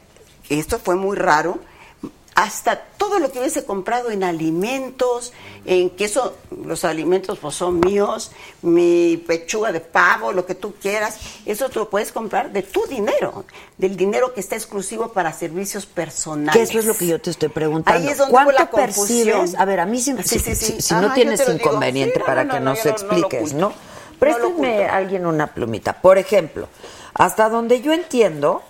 esto 0.50 0.80
fue 0.80 0.96
muy 0.96 1.18
raro, 1.18 1.60
hasta 2.36 2.78
todo 2.98 3.20
lo 3.20 3.32
que 3.32 3.40
hubiese 3.40 3.64
comprado 3.66 4.10
en 4.10 4.24
alimentos, 4.24 5.34
en 5.66 5.92
que 5.92 6.06
eso, 6.06 6.36
los 6.66 6.84
alimentos 6.84 7.38
pues 7.40 7.56
son 7.56 7.80
míos, 7.80 8.32
mi 8.62 9.18
pechuga 9.18 9.72
de 9.72 9.80
pavo, 9.82 10.32
lo 10.32 10.46
que 10.46 10.56
tú 10.56 10.74
quieras, 10.82 11.18
eso 11.46 11.70
tú 11.70 11.80
lo 11.80 11.90
puedes 11.90 12.12
comprar 12.12 12.52
de 12.52 12.64
tu 12.64 12.86
dinero, 12.88 13.46
del 13.78 13.96
dinero 13.96 14.34
que 14.34 14.40
está 14.40 14.56
exclusivo 14.56 15.14
para 15.14 15.32
servicios 15.34 15.86
personales. 15.86 16.54
Que 16.54 16.64
eso 16.64 16.80
es 16.80 16.86
lo 16.86 16.96
que 16.96 17.08
yo 17.08 17.22
te 17.22 17.30
estoy 17.30 17.50
preguntando. 17.50 18.02
Ahí 18.02 18.10
es 18.12 18.18
donde 18.18 18.32
¿Cuánto 18.32 18.52
la 18.54 18.68
confusión. 18.70 19.40
percibes? 19.40 19.60
A 19.60 19.66
ver, 19.66 19.80
a 19.80 19.86
mí 19.86 20.02
Sí, 20.02 20.14
si, 20.24 20.40
sí, 20.40 20.56
sí. 20.56 20.56
si- 20.56 20.82
si 20.82 20.94
Ajá, 20.94 21.08
no 21.08 21.14
tienes 21.14 21.40
te 21.44 21.52
digo. 21.54 21.66
inconveniente 21.70 22.20
no, 22.20 22.26
para 22.26 22.44
no, 22.44 22.54
que 22.54 22.60
no, 22.60 22.72
nos 22.72 22.86
expliques. 22.86 23.54
¿no? 23.54 23.68
Oculto. 23.68 24.64
a 24.90 24.96
alguien 24.96 25.26
una 25.26 25.48
plumita. 25.48 25.94
Por 26.02 26.18
ejemplo, 26.18 26.68
hasta 27.14 27.50
donde 27.50 27.82
yo 27.82 27.92
entiendo, 27.94 28.64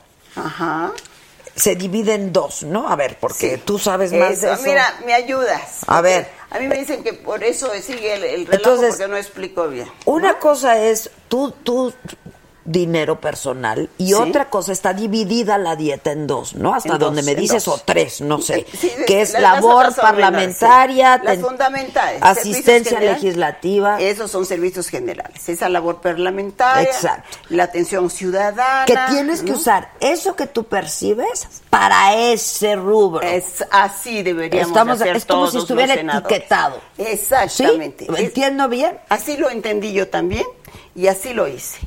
se 1.55 1.75
divide 1.75 2.15
en 2.15 2.33
dos, 2.33 2.63
¿no? 2.63 2.89
A 2.89 2.95
ver, 2.95 3.17
porque 3.19 3.57
tú 3.57 3.77
sabes 3.77 4.11
más 4.11 4.41
de 4.41 4.47
Eso, 4.47 4.53
eso. 4.53 4.63
Mira, 4.63 4.99
me 5.05 5.13
ayudas. 5.13 5.79
A 5.87 6.01
ver. 6.01 6.27
A 6.49 6.59
mí 6.59 6.67
me 6.67 6.77
dicen 6.77 7.03
que 7.03 7.13
por 7.13 7.43
eso 7.43 7.71
sigue 7.81 8.13
el, 8.13 8.23
el 8.23 8.45
relajo 8.45 8.71
Entonces, 8.71 8.89
porque 8.91 9.07
no 9.07 9.17
explico 9.17 9.67
bien. 9.67 9.87
Una 10.05 10.37
cosa 10.39 10.79
es 10.79 11.09
tu, 11.27 11.51
tu 11.51 11.93
dinero 12.65 13.19
personal 13.19 13.89
y 13.97 14.07
Sí. 14.07 14.13
otra 14.13 14.49
cosa 14.49 14.71
está 14.71 14.93
dividida 14.93 15.57
la 15.57 15.75
dieta 15.75 16.11
en 16.11 16.27
dos, 16.27 16.55
¿no? 16.55 16.73
Hasta 16.73 16.93
En 16.93 16.99
donde 16.99 17.21
dos, 17.21 17.25
me 17.25 17.35
dices, 17.35 17.67
o 17.67 17.77
tres, 17.83 18.21
no 18.21 18.39
sé. 18.41 18.65
Sí, 18.77 18.89
que 19.05 19.21
es 19.21 19.33
labor 19.39 19.93
parlamentaria. 19.95 21.17
Las 21.17 21.35
ten- 21.35 21.41
fundamentales. 21.41 22.21
asistencia 22.23 22.99
legislativa. 22.99 23.99
Esos 23.99 24.31
son 24.31 24.45
servicios 24.45 24.87
generales. 24.87 25.47
Esa 25.49 25.67
labor 25.69 25.99
parlamentaria. 26.01 26.83
Exacto. 26.89 27.37
La 27.49 27.63
atención 27.63 28.09
ciudadana. 28.09 28.85
que 28.85 28.97
tienes 29.09 29.41
que 29.41 29.51
usar 29.51 29.91
eso 29.99 30.35
que 30.35 30.47
tú 30.47 30.63
percibes 30.65 31.47
para 31.69 32.15
ese 32.15 32.75
rubro. 32.75 33.21
Es 33.21 33.63
así 33.71 34.23
deberíamos 34.23 34.69
Estamos- 34.69 35.01
hacer 35.01 35.15
es 35.17 35.25
como 35.25 35.39
todos 35.41 35.51
si 35.51 35.57
estuviera 35.59 35.93
etiquetado. 35.95 36.79
Exactamente. 36.97 38.07
¿Entiendo 38.17 38.67
bien? 38.69 38.97
Así 39.09 39.37
lo 39.37 39.49
entendí 39.49 39.93
yo 39.93 40.07
también 40.09 40.45
y 40.95 41.07
así 41.07 41.33
lo 41.33 41.47
hice. 41.47 41.77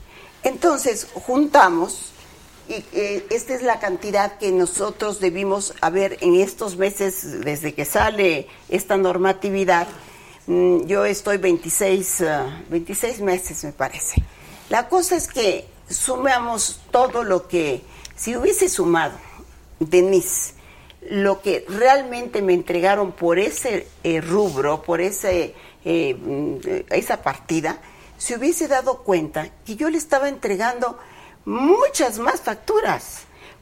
Entonces, 0.47 1.09
juntamos 1.13 2.13
y 2.69 2.75
eh, 2.93 3.27
esta 3.31 3.53
es 3.53 3.63
la 3.63 3.81
cantidad 3.81 4.39
que 4.39 4.53
nosotros 4.53 5.19
debimos 5.19 5.75
haber 5.81 6.19
en 6.21 6.37
estos 6.37 6.77
meses 6.77 7.41
desde 7.41 7.75
que 7.75 7.85
sale 7.85 8.47
esta 8.69 8.97
normatividad. 8.97 9.89
Mm, 10.47 10.87
yo 10.87 11.05
estoy 11.05 11.39
26, 11.39 12.21
ah, 12.21 12.63
26 12.71 13.23
meses, 13.23 13.65
me 13.65 13.73
parece. 13.73 14.23
La 14.69 14.89
cosa 14.89 15.17
es 15.17 15.27
que 15.27 15.67
sumamos 15.91 16.81
todo 16.93 17.25
lo 17.25 17.49
que, 17.49 17.83
si 18.15 18.37
hubiese 18.37 18.69
sumado, 18.69 19.19
Denise, 19.81 20.55
lo 21.11 21.43
que 21.43 21.65
realmente 21.69 22.41
me 22.41 22.55
entregaron 22.55 23.11
por 23.11 23.41
ese 23.41 23.89
eh, 24.05 24.21
rubro, 24.21 24.83
por 24.83 25.01
ese, 25.01 25.57
eh, 25.85 26.15
mm, 26.15 26.93
esa 26.93 27.21
partida, 27.21 27.81
se 28.19 28.37
hubiese 28.37 28.69
dado 28.69 28.99
cuenta 28.99 29.49
que 29.65 29.77
yo 29.77 29.91
le 29.91 29.99
estaba 29.99 30.29
entregando 30.29 30.99
muchas 31.45 32.19
más 32.19 32.41
facturas. 32.41 33.21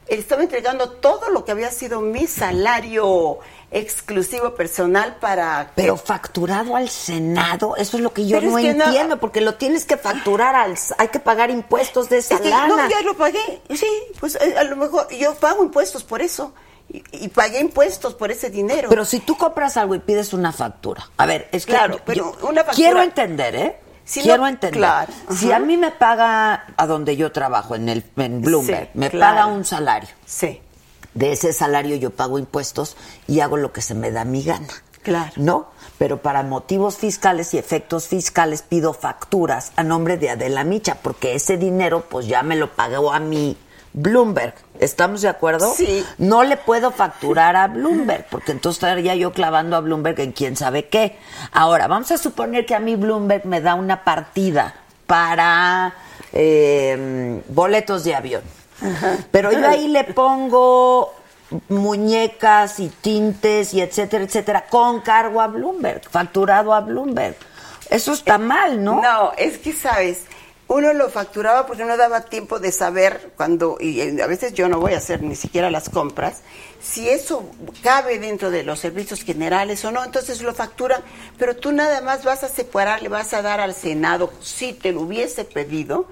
Le 0.09 0.19
estaba 0.19 0.43
entregando 0.43 0.91
todo 0.91 1.31
lo 1.31 1.45
que 1.47 1.53
había 1.53 1.71
sido 1.71 2.01
mi 2.03 2.27
salario 2.27 3.39
exclusivo 3.71 4.55
personal 4.55 5.17
para... 5.17 5.73
Pero 5.75 5.97
facturado 5.97 6.77
al 6.77 6.89
Senado, 6.91 7.75
eso 7.77 7.97
es 7.97 8.03
lo 8.03 8.13
que 8.13 8.27
yo 8.27 8.39
Pero 8.39 8.51
no 8.53 8.59
es 8.59 8.65
que 8.67 8.75
no- 8.75 8.85
entiendo, 8.85 9.19
porque 9.19 9.41
lo 9.41 9.55
tienes 9.55 9.87
que 9.87 9.97
facturar 9.97 10.55
al, 10.55 10.77
hay 10.99 11.09
que 11.09 11.21
pagar 11.21 11.51
impuestos 11.51 12.09
de 12.11 12.19
esa 12.19 12.35
Es 12.35 12.41
que 12.43 12.51
lana. 12.51 12.67
no, 12.69 12.89
ya 12.91 13.01
lo 13.01 13.15
pagué. 13.17 13.63
Sí, 13.75 13.89
pues 14.21 14.37
eh, 14.37 14.55
a 14.59 14.65
lo 14.65 14.77
mejor 14.77 15.09
yo 15.09 15.35
pago 15.37 15.65
impuestos 15.65 16.05
por 16.05 16.21
eso. 16.23 16.53
Y, 16.91 17.03
y 17.13 17.29
pagué 17.29 17.61
impuestos 17.61 18.15
por 18.15 18.31
ese 18.31 18.51
dinero. 18.51 18.91
Pero 18.91 19.07
si 19.07 19.21
tú 19.21 19.39
compras 19.39 19.79
algo 19.79 19.95
y 19.95 20.01
pides 20.01 20.35
una 20.35 20.53
factura, 20.53 21.09
a 21.17 21.25
ver, 21.25 21.49
es 21.51 21.65
que 21.65 21.73
Claro, 21.73 21.97
yo- 21.97 22.05
pero 22.05 22.25
una 22.43 22.63
factura- 22.63 22.75
quiero 22.75 23.03
entender, 23.03 23.57
¿eh? 23.57 23.81
Si 24.05 24.21
quiero 24.21 24.47
entender. 24.47 24.79
claro, 24.79 25.13
Si 25.35 25.51
a 25.53 25.59
mí 25.59 25.77
me 25.77 25.91
paga 25.91 26.67
a 26.77 26.87
donde 26.87 27.17
yo 27.17 27.33
trabajo 27.33 27.75
en 27.75 27.89
el 27.89 28.05
en 28.17 28.43
Bloomberg, 28.43 28.85
Sí, 28.93 28.99
me 28.99 29.11
claro. 29.11 29.37
paga 29.37 29.47
un 29.47 29.65
salario. 29.65 30.11
Sí. 30.27 30.61
De 31.15 31.33
ese 31.33 31.53
salario 31.53 31.97
yo 31.97 32.11
pago 32.11 32.39
impuestos 32.39 32.97
y 33.27 33.41
hago 33.41 33.57
lo 33.57 33.73
que 33.73 33.81
se 33.83 33.95
me 33.95 34.11
da 34.11 34.25
mi 34.25 34.43
gana. 34.43 34.67
Claro. 35.03 35.33
¿No? 35.37 35.67
Pero 35.99 36.23
para 36.23 36.43
motivos 36.43 36.97
fiscales 36.97 37.55
y 37.55 37.59
efectos 37.59 38.09
fiscales 38.09 38.63
pido 38.63 38.95
facturas 38.95 39.73
a 39.77 39.83
nombre 39.85 40.17
de 40.17 40.31
Adela 40.31 40.65
Micha, 40.65 40.97
porque 41.03 41.35
ese 41.35 41.57
dinero 41.57 42.05
pues 42.09 42.27
ya 42.27 42.43
me 42.43 42.57
lo 42.57 42.73
pagó 42.75 43.13
a 43.13 43.21
mí 43.21 43.57
Bloomberg. 43.95 44.55
¿Estamos 44.81 45.23
de 45.23 45.29
acuerdo? 45.29 45.73
Sí. 45.73 46.05
No 46.19 46.43
le 46.43 46.57
puedo 46.57 46.91
facturar 46.91 47.57
a 47.57 47.69
Bloomberg, 47.69 48.27
porque 48.29 48.53
entonces 48.53 48.83
estaría 48.83 49.15
yo 49.15 49.33
clavando 49.33 49.77
a 49.77 49.81
Bloomberg 49.81 50.21
en 50.21 50.33
quién 50.33 50.57
sabe 50.57 50.89
qué. 50.89 51.17
Ahora, 51.53 51.87
vamos 51.87 52.11
a 52.11 52.19
suponer 52.19 52.67
que 52.67 52.75
a 52.75 52.81
mí 52.81 52.97
Bloomberg 52.97 53.47
me 53.47 53.61
da 53.61 53.77
una 53.77 54.05
partida 54.05 54.75
para 55.07 55.95
eh, 56.33 57.41
boletos 57.49 58.05
de 58.05 58.15
avión. 58.15 58.43
Pero 59.31 59.53
yo 59.53 59.69
ahí 59.69 59.87
le 59.87 60.05
pongo 60.05 61.15
muñecas 61.69 62.81
y 62.81 62.89
tintes 62.89 63.73
y 63.75 63.81
etcétera, 63.81 64.25
etcétera, 64.25 64.65
con 64.69 65.01
cargo 65.01 65.41
a 65.41 65.47
Bloomberg, 65.47 66.03
facturado 66.11 66.75
a 66.75 66.81
Bloomberg. 66.81 67.37
Eso 67.91 68.13
está 68.13 68.39
mal, 68.39 68.83
¿no? 68.83 69.01
No, 69.01 69.33
es 69.37 69.59
que 69.59 69.73
sabes, 69.73 70.25
uno 70.75 70.93
lo 70.93 71.09
facturaba 71.09 71.67
porque 71.67 71.85
no 71.85 71.97
daba 71.97 72.23
tiempo 72.23 72.59
de 72.59 72.73
saber 72.73 73.33
cuando, 73.37 73.77
y 73.81 74.01
eh, 74.01 74.23
a 74.23 74.27
veces 74.27 74.53
yo 74.55 74.69
no 74.69 74.81
voy 74.81 74.95
a 74.95 74.99
hacer 74.99 75.23
ni 75.23 75.37
siquiera 75.37 75.71
las 75.71 75.89
compras, 75.89 76.43
si 76.83 77.09
eso 77.09 77.45
cabe 77.83 78.19
dentro 78.19 78.51
de 78.51 78.63
los 78.65 78.81
servicios 78.81 79.23
generales 79.23 79.85
o 79.85 79.93
no, 79.93 80.05
entonces 80.05 80.43
lo 80.43 80.53
facturan, 80.53 81.03
pero 81.39 81.55
tú 81.57 81.73
nada 81.73 82.01
más 82.01 82.25
vas 82.25 82.43
a 82.43 82.49
separar, 82.49 83.03
le 83.03 83.09
vas 83.09 83.33
a 83.35 83.43
dar 83.43 83.61
al 83.61 83.75
Senado, 83.75 84.33
si 84.41 84.73
te 84.73 84.93
lo 84.93 85.03
hubiese 85.03 85.45
pedido, 85.45 86.07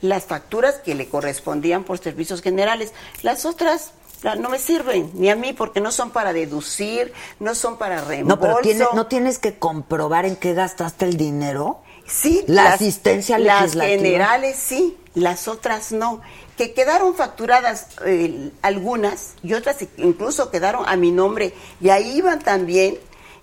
las 0.00 0.24
facturas 0.24 0.76
que 0.76 0.94
le 0.94 1.08
correspondían 1.08 1.84
por 1.84 1.98
servicios 1.98 2.42
generales. 2.42 2.92
Las 3.22 3.44
otras 3.44 3.92
no 4.38 4.48
me 4.48 4.58
sirven, 4.58 5.10
ni 5.14 5.30
a 5.30 5.36
mí, 5.36 5.52
porque 5.52 5.80
no 5.80 5.92
son 5.92 6.10
para 6.10 6.32
deducir, 6.32 7.12
no 7.38 7.54
son 7.54 7.78
para 7.78 8.00
reembolso. 8.02 8.36
No, 8.36 8.40
pero 8.40 8.58
tiene- 8.62 8.84
no 8.94 9.06
tienes 9.06 9.38
que 9.38 9.58
comprobar 9.58 10.24
en 10.26 10.34
qué 10.36 10.54
gastaste 10.54 11.04
el 11.04 11.16
dinero. 11.16 11.82
Sí, 12.08 12.42
La 12.46 12.64
las- 12.64 12.74
asistencia 12.76 13.38
Las 13.38 13.74
generales 13.74 14.56
sí, 14.56 14.96
las 15.14 15.46
otras 15.48 15.92
no. 15.92 16.20
Que 16.56 16.72
quedaron 16.72 17.14
facturadas 17.14 17.86
eh, 18.04 18.50
algunas 18.62 19.34
y 19.42 19.54
otras 19.54 19.76
incluso 19.98 20.50
quedaron 20.50 20.88
a 20.88 20.96
mi 20.96 21.12
nombre 21.12 21.52
y 21.80 21.90
ahí 21.90 22.16
iban 22.16 22.40
también 22.40 22.98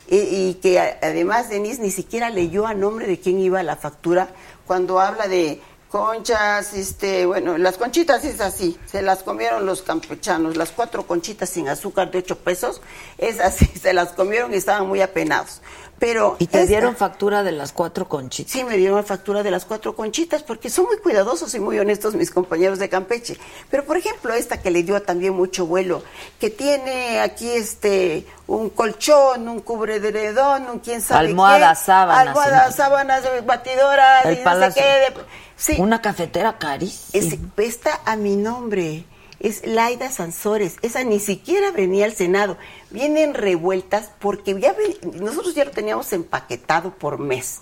y, 0.09 0.17
y 0.17 0.53
que 0.61 0.79
además 0.79 1.49
Denise 1.49 1.81
ni 1.81 1.91
siquiera 1.91 2.29
leyó 2.29 2.67
a 2.67 2.73
nombre 2.73 3.07
de 3.07 3.19
quién 3.19 3.39
iba 3.39 3.63
la 3.63 3.75
factura 3.77 4.29
cuando 4.67 4.99
habla 4.99 5.27
de 5.27 5.61
conchas, 5.89 6.73
este, 6.73 7.25
bueno, 7.25 7.57
las 7.57 7.77
conchitas 7.77 8.25
es 8.25 8.41
así, 8.41 8.77
se 8.85 9.01
las 9.01 9.23
comieron 9.23 9.65
los 9.65 9.81
campechanos, 9.81 10.57
las 10.57 10.71
cuatro 10.71 11.07
conchitas 11.07 11.49
sin 11.49 11.69
azúcar 11.69 12.11
de 12.11 12.17
ocho 12.17 12.37
pesos, 12.37 12.81
es 13.17 13.39
así, 13.39 13.65
se 13.81 13.93
las 13.93 14.11
comieron 14.11 14.53
y 14.53 14.57
estaban 14.57 14.87
muy 14.89 14.99
apenados. 15.01 15.61
Pero 15.97 16.35
¿Y 16.39 16.47
te 16.47 16.57
esta- 16.59 16.67
dieron 16.67 16.95
factura 16.97 17.41
de 17.43 17.53
las 17.53 17.71
cuatro 17.71 18.09
conchitas? 18.09 18.51
Sí, 18.51 18.63
me 18.65 18.75
dieron 18.75 19.03
factura 19.05 19.43
de 19.43 19.51
las 19.51 19.63
cuatro 19.63 19.95
conchitas 19.95 20.43
porque 20.43 20.69
son 20.69 20.85
muy 20.85 20.97
cuidadosos 20.97 21.53
y 21.55 21.59
muy 21.59 21.79
honestos 21.79 22.15
mis 22.15 22.31
compañeros 22.31 22.79
de 22.79 22.89
Campeche. 22.89 23.37
Pero 23.71 23.85
por 23.85 23.95
ejemplo 23.95 24.33
esta 24.33 24.61
que 24.61 24.71
le 24.71 24.83
dio 24.83 25.01
también 25.01 25.33
mucho 25.33 25.65
vuelo, 25.65 26.03
que 26.39 26.49
tiene 26.49 27.21
aquí 27.21 27.49
este 27.49 28.25
un 28.47 28.69
colchón, 28.71 29.47
un 29.47 29.61
cubredredón, 29.61 30.69
un 30.69 30.79
quién 30.79 31.01
sabe 31.01 31.27
Almohadas, 31.29 31.79
qué, 31.79 31.85
sábanas, 31.85 32.27
almohadas, 32.27 32.75
sábanas, 32.75 33.23
batidoras, 33.45 34.25
El 34.25 34.39
y 34.39 34.43
no 34.43 34.59
sé 34.71 34.73
qué. 34.73 34.81
de- 34.81 35.13
sí. 35.55 35.75
Una 35.79 36.01
cafetera 36.01 36.57
carísima. 36.57 37.25
Es, 37.25 37.39
está 37.65 38.01
a 38.05 38.15
mi 38.17 38.35
nombre. 38.35 39.05
Es 39.39 39.65
Laida 39.65 40.09
Sansores. 40.11 40.77
Esa 40.81 41.03
ni 41.03 41.19
siquiera 41.19 41.71
venía 41.71 42.05
al 42.05 42.13
Senado. 42.13 42.57
Vienen 42.89 43.33
revueltas 43.33 44.11
porque 44.19 44.59
ya 44.59 44.75
nosotros 45.19 45.55
ya 45.55 45.65
lo 45.65 45.71
teníamos 45.71 46.11
empaquetado 46.13 46.91
por 46.95 47.19
mes. 47.19 47.61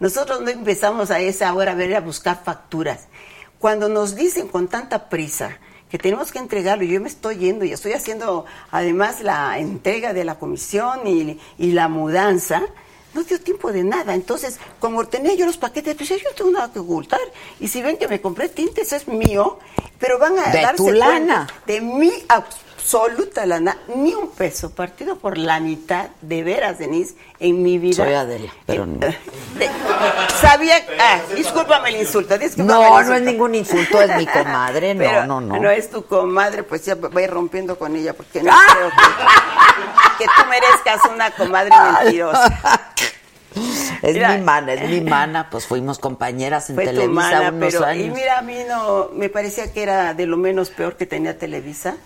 Nosotros 0.00 0.40
no 0.40 0.48
empezamos 0.48 1.10
a 1.10 1.20
esa 1.20 1.52
hora 1.54 1.72
a 1.72 1.74
ver 1.74 1.94
a 1.96 2.00
buscar 2.00 2.42
facturas. 2.44 3.08
Cuando 3.58 3.88
nos 3.88 4.14
dicen 4.14 4.46
con 4.46 4.68
tanta 4.68 5.08
prisa 5.08 5.58
que 5.90 5.98
tenemos 5.98 6.30
que 6.30 6.38
entregarlo, 6.38 6.84
yo 6.84 7.00
me 7.00 7.08
estoy 7.08 7.38
yendo 7.38 7.64
y 7.64 7.72
estoy 7.72 7.92
haciendo 7.92 8.44
además 8.70 9.20
la 9.22 9.58
entrega 9.58 10.12
de 10.12 10.24
la 10.24 10.38
comisión 10.38 11.06
y, 11.06 11.40
y 11.58 11.72
la 11.72 11.88
mudanza, 11.88 12.62
no 13.18 13.24
dio 13.24 13.40
tiempo 13.40 13.72
de 13.72 13.84
nada. 13.84 14.14
Entonces, 14.14 14.58
como 14.80 15.06
tenía 15.06 15.34
yo 15.34 15.46
los 15.46 15.56
paquetes, 15.56 15.94
pues 15.96 16.08
yo 16.08 16.16
no 16.16 16.34
tengo 16.36 16.50
nada 16.50 16.72
que 16.72 16.78
ocultar. 16.78 17.20
Y 17.60 17.68
si 17.68 17.82
ven 17.82 17.96
que 17.96 18.08
me 18.08 18.20
compré 18.20 18.48
tintes, 18.48 18.92
es 18.92 19.08
mío, 19.08 19.58
pero 19.98 20.18
van 20.18 20.38
a 20.38 20.50
De 20.50 20.62
darse 20.62 20.76
tu 20.76 20.90
lana. 20.90 21.46
de 21.66 21.80
mi 21.80 22.12
absoluta 22.88 23.44
lana, 23.44 23.76
ni 23.94 24.14
un 24.14 24.30
peso, 24.30 24.70
partido 24.70 25.16
por 25.16 25.36
la 25.36 25.60
mitad, 25.60 26.08
de 26.22 26.42
veras, 26.42 26.78
Denise, 26.78 27.16
en 27.38 27.62
mi 27.62 27.78
vida. 27.78 28.02
Soy 28.04 28.14
Adela, 28.14 28.50
pero 28.64 28.86
no. 28.86 28.98
De- 28.98 29.14
sabía, 30.40 30.76
ah, 30.98 31.20
discúlpame 31.36 31.90
el 31.90 31.96
insulto, 31.96 32.38
discúlpame 32.38 32.88
No, 32.88 33.00
el 33.00 33.06
no 33.06 33.14
es 33.14 33.22
ningún 33.22 33.54
insulto, 33.54 34.00
es 34.00 34.16
mi 34.16 34.26
comadre, 34.26 34.94
no, 34.94 35.00
Pero 35.00 35.26
no, 35.26 35.40
no. 35.40 35.60
No 35.60 35.70
es 35.70 35.90
tu 35.90 36.06
comadre, 36.06 36.62
pues 36.62 36.86
ya 36.86 36.94
voy 36.94 37.26
rompiendo 37.26 37.78
con 37.78 37.94
ella, 37.94 38.14
porque 38.14 38.42
no 38.42 38.52
creo 38.72 38.88
que, 38.88 40.24
que 40.24 40.24
tú 40.24 40.48
merezcas 40.48 41.00
una 41.12 41.30
comadre 41.32 41.70
mentirosa. 42.00 42.94
Es 44.00 44.14
Mira, 44.14 44.36
mi 44.36 44.44
mana, 44.44 44.72
es 44.74 44.88
mi 44.88 45.00
mana, 45.02 45.50
pues 45.50 45.66
fuimos 45.66 45.98
compañeras 45.98 46.70
en 46.70 46.76
Fue 46.76 46.84
tu 46.84 46.90
Televisa 46.92 47.12
mana, 47.12 47.48
unos 47.50 47.72
pero, 47.72 47.84
años. 47.84 48.06
Y 48.06 48.10
mira, 48.10 48.38
a 48.38 48.42
mí 48.42 48.56
no, 48.66 49.10
me 49.12 49.28
parecía 49.28 49.72
que 49.72 49.82
era 49.82 50.14
de 50.14 50.26
lo 50.26 50.36
menos 50.36 50.70
peor 50.70 50.96
que 50.96 51.04
tenía 51.04 51.36
Televisa, 51.36 51.96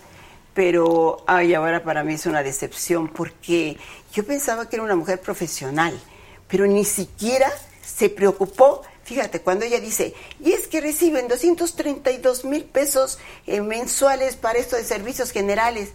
pero, 0.53 1.23
ay, 1.25 1.53
ahora 1.53 1.83
para 1.83 2.03
mí 2.03 2.13
es 2.13 2.25
una 2.25 2.43
decepción, 2.43 3.07
porque 3.07 3.77
yo 4.13 4.25
pensaba 4.25 4.69
que 4.69 4.75
era 4.75 4.83
una 4.83 4.95
mujer 4.95 5.19
profesional, 5.19 5.99
pero 6.47 6.67
ni 6.67 6.85
siquiera 6.85 7.51
se 7.83 8.09
preocupó. 8.09 8.83
Fíjate, 9.03 9.41
cuando 9.41 9.65
ella 9.65 9.79
dice, 9.79 10.13
y 10.39 10.51
es 10.51 10.67
que 10.67 10.79
reciben 10.79 11.27
232 11.27 12.45
mil 12.45 12.63
pesos 12.65 13.19
eh, 13.47 13.61
mensuales 13.61 14.35
para 14.35 14.59
esto 14.59 14.75
de 14.75 14.83
servicios 14.83 15.31
generales. 15.31 15.89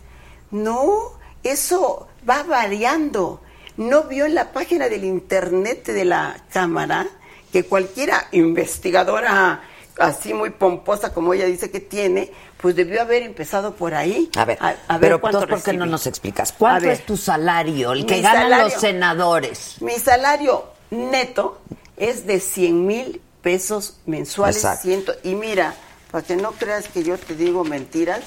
No, 0.51 1.13
eso 1.43 2.09
va 2.29 2.43
variando. 2.43 3.41
¿No 3.77 4.05
vio 4.05 4.27
en 4.27 4.35
la 4.35 4.53
página 4.53 4.89
del 4.89 5.05
internet 5.05 5.87
de 5.87 6.05
la 6.05 6.45
Cámara 6.53 7.07
que 7.53 7.65
cualquiera 7.65 8.27
investigadora 8.33 9.63
así 9.99 10.35
muy 10.35 10.51
pomposa 10.51 11.13
como 11.13 11.35
ella 11.35 11.45
dice 11.47 11.71
que 11.71 11.81
tiene, 11.81 12.33
pues 12.61 12.75
debió 12.77 13.01
haber 13.03 13.23
empezado 13.23 13.75
por 13.75 13.95
ahí? 13.95 14.31
A 14.37 14.45
ver, 14.45 14.59
a, 14.61 14.69
a 14.89 14.99
ver 14.99 15.01
pero 15.01 15.21
cuánto 15.21 15.41
¿por 15.47 15.63
qué 15.63 15.73
no 15.73 15.87
nos 15.87 16.07
explicas? 16.07 16.53
¿Cuánto 16.53 16.91
es 16.91 17.05
tu 17.07 17.17
salario, 17.17 17.93
el 17.93 18.07
que 18.07 18.21
ganan 18.21 18.43
salario- 18.51 18.65
los 18.65 18.81
senadores? 18.81 19.77
Mi 19.81 19.99
salario 19.99 20.65
neto 20.91 21.61
es 21.97 22.27
de 22.27 22.41
100 22.41 22.87
mil 22.87 23.21
pesos 23.43 23.99
mensuales. 24.07 24.67
Ciento- 24.83 25.15
y 25.23 25.35
mira, 25.35 25.75
para 26.11 26.25
que 26.27 26.37
no 26.37 26.53
creas 26.53 26.89
que 26.89 27.03
yo 27.03 27.17
te 27.19 27.35
digo 27.35 27.65
mentiras, 27.65 28.21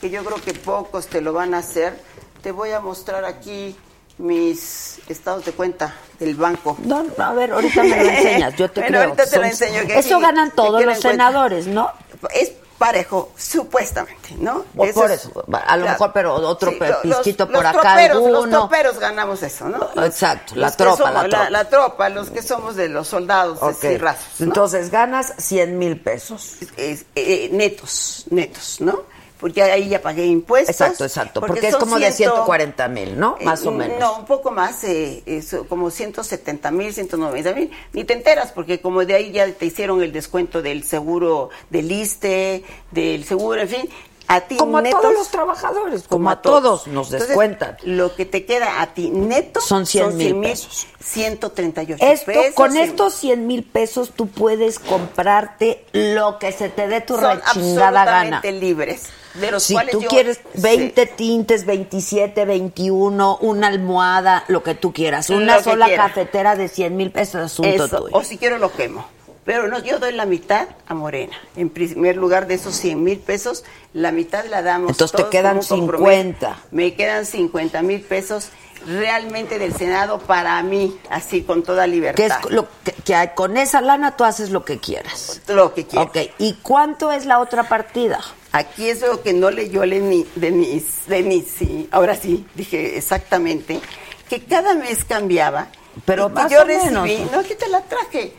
que 0.00 0.10
yo 0.10 0.24
creo 0.24 0.40
que 0.40 0.54
pocos 0.54 1.06
te 1.06 1.20
lo 1.20 1.32
van 1.32 1.54
a 1.54 1.58
hacer, 1.58 1.98
te 2.42 2.52
voy 2.52 2.70
a 2.70 2.80
mostrar 2.80 3.24
aquí 3.24 3.76
mis 4.20 4.98
estados 5.08 5.44
de 5.44 5.52
cuenta 5.52 5.94
del 6.18 6.34
banco. 6.36 6.76
No, 6.84 7.02
no, 7.02 7.24
a 7.24 7.32
ver, 7.32 7.52
ahorita 7.52 7.82
me 7.82 8.04
lo 8.04 8.10
enseñas, 8.10 8.54
yo 8.56 8.70
te 8.70 8.80
Bueno, 8.82 8.96
creo. 8.98 9.02
ahorita 9.10 9.26
te 9.26 9.36
lo 9.38 9.44
enseño. 9.44 9.86
que 9.86 9.98
Eso 9.98 10.16
sí, 10.16 10.22
ganan 10.22 10.50
todos 10.52 10.84
los 10.84 10.98
cuenta. 10.98 11.10
senadores, 11.10 11.66
¿no? 11.66 11.90
Es 12.34 12.52
parejo, 12.78 13.32
supuestamente, 13.36 14.34
¿no? 14.38 14.64
Por- 14.74 14.92
por 14.94 15.10
es- 15.10 15.24
eso, 15.26 15.44
a 15.66 15.76
lo 15.76 15.84
mejor, 15.86 16.12
pero 16.14 16.34
otro 16.34 16.70
pizquito 17.02 17.44
los- 17.44 17.52
por 17.54 17.62
los 17.62 17.64
acá, 17.64 17.80
troperos, 17.82 18.16
Los 18.18 18.26
alguno. 18.26 18.58
troperos 18.60 18.98
ganamos 18.98 19.42
eso, 19.42 19.68
¿no? 19.68 19.90
Los- 19.94 20.06
Exacto, 20.06 20.54
la 20.56 20.66
los 20.68 20.76
tropa, 20.76 20.96
somos- 20.96 21.12
la 21.14 21.28
tropa. 21.28 21.50
La, 21.50 21.64
tropa, 21.68 22.08
los 22.08 22.30
que 22.30 22.42
somos 22.42 22.76
de 22.76 22.88
los 22.88 23.06
soldados 23.08 23.58
Ok. 23.60 23.70
así 23.70 23.98
rasos, 23.98 24.26
¿no? 24.38 24.46
Entonces 24.46 24.90
ganas 24.90 25.34
100 25.38 25.78
mil 25.78 26.00
pesos. 26.00 26.56
Es- 26.78 27.04
eh, 27.14 27.50
netos, 27.52 28.24
netos, 28.30 28.76
¿no? 28.80 29.02
Porque 29.40 29.62
ahí 29.62 29.88
ya 29.88 30.02
pagué 30.02 30.26
impuestos. 30.26 30.70
Exacto, 30.80 31.04
exacto. 31.04 31.40
Porque, 31.40 31.68
es 31.68 31.76
como 31.76 31.98
de 31.98 32.12
ciento- 32.12 32.34
140 32.44 32.88
mil, 32.88 33.18
¿no? 33.18 33.36
eh, 33.40 33.44
Más 33.44 33.64
o 33.64 33.70
menos. 33.70 33.98
No, 33.98 34.18
un 34.18 34.26
poco 34.26 34.50
más, 34.50 34.84
eh, 34.84 35.22
eso, 35.24 35.66
como 35.66 35.90
170 35.90 36.70
mil, 36.70 36.92
190 36.92 37.52
mil. 37.54 37.70
Ni 37.94 38.04
te 38.04 38.12
enteras, 38.12 38.52
porque 38.52 38.80
como 38.80 39.04
de 39.04 39.14
ahí 39.14 39.32
ya 39.32 39.50
te 39.52 39.64
hicieron 39.66 40.02
el 40.02 40.12
descuento 40.12 40.60
del 40.60 40.84
seguro 40.84 41.48
del 41.70 41.90
ISTE, 41.90 42.64
del 42.90 43.24
seguro, 43.24 43.60
en 43.62 43.68
fin. 43.68 43.88
A 44.28 44.42
ti 44.42 44.56
Como 44.58 44.78
a 44.78 44.82
todos 44.84 45.12
los 45.12 45.28
trabajadores, 45.28 46.04
como 46.06 46.30
a 46.30 46.40
todos 46.40 46.86
nos 46.86 47.06
Entonces, 47.08 47.28
descuentan. 47.30 47.76
Lo 47.82 48.14
que 48.14 48.26
te 48.26 48.44
queda 48.44 48.80
a 48.80 48.94
ti 48.94 49.10
neto 49.10 49.60
Son 49.60 49.86
100 49.86 50.16
mil 50.16 50.36
pesos. 50.36 50.86
138 51.00 52.04
Esto, 52.04 52.26
pesos. 52.26 52.54
con 52.54 52.76
estos 52.76 53.14
100 53.14 53.46
mil 53.48 53.64
pesos 53.64 54.12
tú 54.14 54.28
puedes 54.28 54.78
comprarte 54.78 55.84
lo 55.92 56.38
que 56.38 56.52
se 56.52 56.68
te 56.68 56.86
dé 56.86 57.00
tu 57.00 57.14
son 57.14 57.24
rechingada 57.40 58.04
gana. 58.04 58.18
absolutamente 58.36 58.52
libres. 58.52 59.02
De 59.34 59.50
los 59.50 59.62
Si 59.62 59.74
cuales 59.74 59.92
tú 59.92 60.02
yo- 60.02 60.08
quieres 60.08 60.38
sí. 60.54 60.60
20 60.60 61.06
tintes, 61.06 61.64
27, 61.66 62.44
21, 62.44 63.36
una 63.40 63.68
almohada, 63.68 64.44
lo 64.48 64.62
que 64.62 64.74
tú 64.74 64.92
quieras, 64.92 65.30
una 65.30 65.62
sola 65.62 65.86
quiera. 65.86 66.04
cafetera 66.08 66.56
de 66.56 66.68
100 66.68 66.96
mil 66.96 67.10
pesos, 67.12 67.36
asunto 67.42 67.84
Eso, 67.84 68.02
tuyo. 68.02 68.16
o 68.16 68.24
si 68.24 68.38
quiero 68.38 68.58
lo 68.58 68.72
quemo. 68.72 69.06
Pero 69.44 69.68
no, 69.68 69.78
yo 69.82 69.98
doy 69.98 70.12
la 70.12 70.26
mitad 70.26 70.68
a 70.86 70.94
Morena. 70.94 71.36
En 71.56 71.70
primer 71.70 72.16
lugar, 72.16 72.46
de 72.46 72.54
esos 72.54 72.74
100 72.76 73.02
mil 73.02 73.18
pesos, 73.18 73.64
la 73.94 74.12
mitad 74.12 74.44
la 74.46 74.62
damos. 74.62 74.90
Entonces 74.90 75.12
te 75.12 75.18
todos 75.18 75.30
quedan 75.30 75.56
un 75.58 75.64
compromiso. 75.64 76.10
50. 76.10 76.58
Me 76.72 76.94
quedan 76.94 77.24
50 77.24 77.82
mil 77.82 78.00
pesos 78.02 78.48
realmente 78.86 79.58
del 79.58 79.74
Senado 79.74 80.18
para 80.18 80.62
mí, 80.62 80.96
así 81.10 81.42
con 81.42 81.62
toda 81.62 81.86
libertad. 81.86 82.16
Que 82.16 82.26
es 82.26 82.52
lo 82.54 82.68
que, 82.84 82.92
que 82.92 83.30
con 83.34 83.56
esa 83.56 83.80
lana 83.80 84.16
tú 84.16 84.24
haces 84.24 84.50
lo 84.50 84.64
que 84.64 84.78
quieras. 84.78 85.40
Lo 85.48 85.72
que 85.74 85.86
quieras. 85.86 86.08
Ok, 86.08 86.18
¿y 86.38 86.54
cuánto 86.62 87.10
es 87.10 87.26
la 87.26 87.40
otra 87.40 87.64
partida? 87.68 88.20
Aquí 88.52 88.88
es 88.88 89.00
lo 89.02 89.22
que 89.22 89.32
no 89.32 89.50
leyó 89.50 89.84
Leni- 89.84 90.26
Denise, 90.34 91.02
Denise, 91.06 91.50
sí, 91.58 91.88
ahora 91.92 92.16
sí, 92.16 92.44
dije 92.54 92.96
exactamente, 92.98 93.80
que 94.28 94.42
cada 94.42 94.74
mes 94.74 95.04
cambiaba. 95.04 95.68
Pero 96.04 96.28
que 96.28 96.34
más 96.34 96.50
yo 96.52 96.62
o 96.62 96.66
menos. 96.66 97.04
recibí, 97.08 97.28
no, 97.32 97.40
aquí 97.40 97.54
te 97.54 97.68
la 97.68 97.82
traje. 97.82 98.32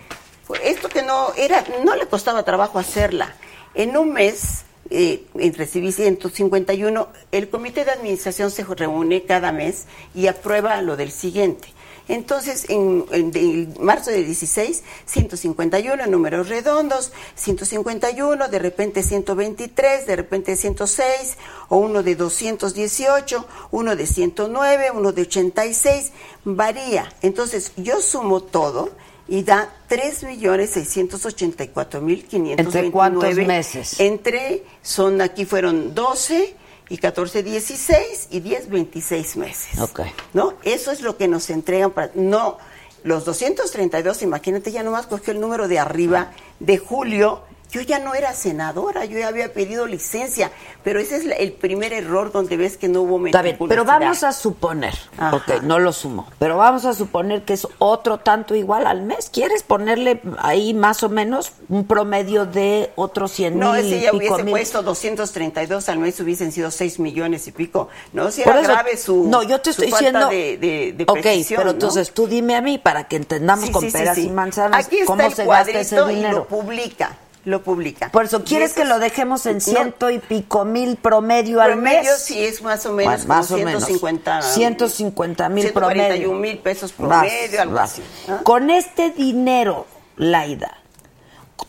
Esto 0.64 0.90
que 0.90 1.02
no 1.04 1.34
era, 1.38 1.64
no 1.86 1.96
le 1.96 2.08
costaba 2.08 2.44
trabajo 2.44 2.78
hacerla. 2.80 3.34
En 3.74 3.96
un 3.96 4.12
mes 4.12 4.64
eh, 4.90 5.24
recibí 5.56 5.92
151. 5.94 7.08
El 7.32 7.50
comité 7.50 7.86
de 7.86 7.92
administración 7.92 8.52
se 8.52 8.64
reúne 8.66 9.24
cada 9.24 9.54
mes 9.54 9.86
y 10.14 10.28
aprueba 10.28 10.82
lo 10.82 10.98
del 10.98 11.12
siguiente. 11.12 11.70
Entonces, 12.08 12.66
en, 12.70 13.06
en 13.12 13.32
de 13.32 13.68
marzo 13.80 14.12
de 14.12 14.24
16, 14.24 14.84
151 15.06 16.04
en 16.04 16.12
números 16.12 16.50
redondos, 16.50 17.12
151, 17.36 18.48
de 18.48 18.60
repente 18.60 19.04
123, 19.04 20.08
de 20.08 20.16
repente 20.16 20.56
106, 20.56 21.38
o 21.70 21.78
uno 21.78 22.04
de 22.04 22.16
218, 22.16 23.48
uno 23.72 23.96
de 23.96 24.06
109, 24.06 24.92
uno 24.94 25.12
de 25.12 25.22
86, 25.22 26.12
varía. 26.44 27.12
Entonces, 27.22 27.72
yo 27.78 28.02
sumo 28.02 28.42
todo 28.42 28.90
y 29.28 29.44
da 29.44 29.72
3.684.529. 29.90 32.60
¿Entre 32.60 32.92
cuántos 32.92 33.36
meses? 33.36 34.00
Entre, 34.00 34.64
son, 34.82 35.22
aquí 35.22 35.46
fueron 35.46 35.94
12 35.96 36.56
y 36.92 36.98
14, 36.98 37.42
16 37.42 38.28
y 38.32 38.42
10, 38.42 38.70
26 38.70 39.38
meses. 39.38 39.80
Ok. 39.80 40.02
¿No? 40.34 40.56
Eso 40.64 40.92
es 40.92 41.00
lo 41.00 41.16
que 41.16 41.30
nos 41.30 41.50
entregan 41.50 41.92
para... 41.92 42.12
No, 42.16 42.58
los 43.06 43.24
232, 43.24 44.22
imagínate, 44.24 44.74
ya 44.74 44.84
nomás 44.84 45.08
cogió 45.08 45.32
el 45.32 45.40
número 45.40 45.70
de 45.70 45.80
arriba 45.80 46.34
de 46.60 46.78
julio 46.78 47.44
Yo 47.72 47.80
ya 47.82 48.00
no 48.00 48.14
era 48.14 48.34
senadora, 48.34 49.06
yo 49.06 49.18
ya 49.18 49.30
había 49.30 49.54
pedido 49.54 49.88
licencia, 49.88 50.52
pero 50.84 51.00
ese 51.00 51.16
es 51.16 51.26
el 51.26 51.54
primer 51.54 51.94
error 51.94 52.32
donde 52.34 52.58
ves 52.58 52.76
que 52.76 52.90
no 52.90 53.02
hubo 53.04 53.18
bien, 53.18 53.32
pero 53.32 53.44
meticulosidad. 53.44 53.86
vamos 53.86 54.24
a 54.24 54.34
suponer, 54.34 54.94
Ajá. 55.18 55.36
ok, 55.38 55.62
no 55.64 55.80
lo 55.80 55.94
sumo, 55.94 56.28
pero 56.38 56.58
vamos 56.58 56.84
a 56.84 56.94
suponer 56.94 57.44
que 57.44 57.54
es 57.54 57.66
otro 57.80 58.18
tanto 58.18 58.56
igual 58.56 58.86
al 58.88 59.04
mes. 59.04 59.30
¿Quieres 59.32 59.64
ponerle 59.64 60.22
ahí 60.40 60.74
más 60.74 61.02
o 61.04 61.10
menos 61.10 61.54
un 61.70 61.86
promedio 61.88 62.46
de 62.46 62.92
otros 62.96 63.32
100 63.32 63.58
No, 63.58 63.72
mil 63.74 63.86
ese 63.86 63.98
y 63.98 64.02
ya 64.02 64.14
hubiese 64.14 64.44
mil? 64.44 64.52
puesto 64.52 64.84
232 64.84 65.88
al 65.88 66.00
mes, 66.00 66.20
hubiesen 66.20 66.52
sido 66.52 66.72
6 66.72 67.00
millones 67.00 67.48
y 67.48 67.54
pico. 67.54 67.88
No, 68.12 68.32
si 68.32 68.42
era 68.42 68.60
eso- 68.60 68.70
grave 68.72 68.98
su, 68.98 69.24
no, 69.30 69.44
yo 69.44 69.62
te 69.62 69.70
estoy 69.70 69.88
diciendo, 69.88 70.28
de, 70.28 70.58
de, 70.58 70.94
de 70.98 71.04
ok, 71.08 71.20
pero 71.48 71.64
¿no? 71.66 71.70
entonces 71.72 72.12
tú 72.12 72.28
dime 72.28 72.56
a 72.56 72.62
mí 72.62 72.78
para 72.80 73.08
que 73.08 73.16
entendamos 73.16 73.68
Sí, 73.68 73.72
con 73.72 73.84
sí, 73.86 73.92
peras 73.92 74.16
sí. 74.16 74.26
y 74.26 74.30
manzanas 74.30 74.86
Aquí 74.88 74.96
está 74.98 75.06
cómo 75.06 75.22
el 75.26 75.34
se 75.34 75.46
gasta 75.46 75.72
ese 75.80 75.96
cuadrito 75.96 76.12
y 76.12 76.16
dinero. 76.16 76.38
lo 76.40 76.48
publica, 76.48 77.18
lo 77.44 77.64
publica. 77.64 78.10
Por 78.12 78.26
eso, 78.26 78.44
¿quieres 78.44 78.74
que 78.74 78.86
lo 78.86 79.00
dejemos 79.00 79.46
en 79.48 79.56
No, 79.56 79.60
ciento 79.62 80.10
y 80.12 80.20
pico 80.20 80.64
mil 80.66 80.96
promedio 80.98 81.62
al 81.62 81.76
mes? 81.78 81.94
Promedio 81.96 82.18
sí 82.18 82.44
es 82.44 82.62
más 82.62 82.86
o 82.86 82.94
menos 82.94 83.26
Bueno, 83.26 83.28
más 83.34 83.48
como 83.48 83.62
o 83.62 83.66
menos. 83.66 83.84
150 83.86 84.42
150 84.44 85.50
mil 85.50 85.64
141 85.64 86.08
promedio. 86.08 86.34
mil 86.40 86.58
pesos 86.60 86.94
Vas, 86.98 87.08
promedio, 87.28 87.62
algo 87.62 87.74
vas. 87.76 87.92
así. 87.94 88.04
¿ah? 88.30 88.40
Con 88.44 88.70
este 88.70 89.10
dinero, 89.12 89.88
Laida, 90.18 90.78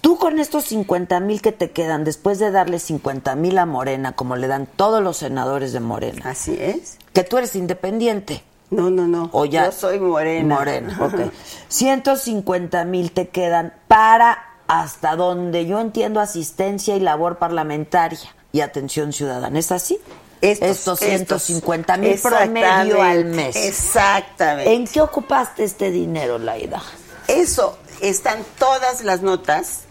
tú 0.03 0.19
con 0.19 0.39
estos 0.39 0.65
50 0.67 1.21
mil 1.21 1.41
que 1.41 1.53
te 1.53 1.71
quedan, 1.71 2.05
después 2.05 2.39
de 2.39 2.51
darle 2.51 2.79
50 2.79 3.35
mil 3.37 3.57
a 3.59 3.65
Morena, 3.67 4.13
como 4.13 4.37
le 4.37 4.49
dan 4.49 4.67
todos 4.77 5.03
los 5.03 5.17
senadores 5.17 5.73
de 5.73 5.81
Morena, 5.81 6.23
Así 6.31 6.55
es. 6.61 6.99
que 7.15 7.25
tú 7.25 7.39
eres 7.39 7.57
independiente. 7.57 8.43
No, 8.71 8.89
no, 8.91 9.07
no. 9.07 9.29
O 9.33 9.45
ya, 9.45 9.67
Yo 9.67 9.73
soy 9.73 9.99
morena. 9.99 10.55
Morena, 10.55 10.99
ok. 11.01 11.31
150 11.69 12.85
mil 12.87 13.13
te 13.13 13.29
quedan 13.29 13.75
para 13.87 14.52
hasta 14.73 15.17
donde 15.17 15.67
yo 15.67 15.81
entiendo 15.81 16.19
asistencia 16.19 16.97
y 16.97 17.01
labor 17.01 17.37
parlamentaria 17.37 18.35
y 18.53 18.63
atención 18.63 19.13
ciudadana. 19.13 19.59
¿Es 19.59 19.71
así? 19.71 20.01
Estos, 20.41 20.99
150 20.99 21.99
mil 21.99 22.19
promedio 22.19 23.03
al 23.03 23.27
mes. 23.27 23.55
Exactamente. 23.55 24.73
¿En 24.73 24.87
qué 24.87 25.03
ocupaste 25.03 25.65
este 25.65 25.91
dinero, 25.91 26.39
Laida? 26.39 26.83
Eso 27.29 27.77
están 28.01 28.43
todas 28.59 29.05
las 29.05 29.21
notas, 29.21 29.83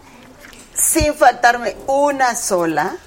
sin 0.74 1.14
faltarme 1.14 1.76
una 1.86 2.34
sola, 2.36 2.98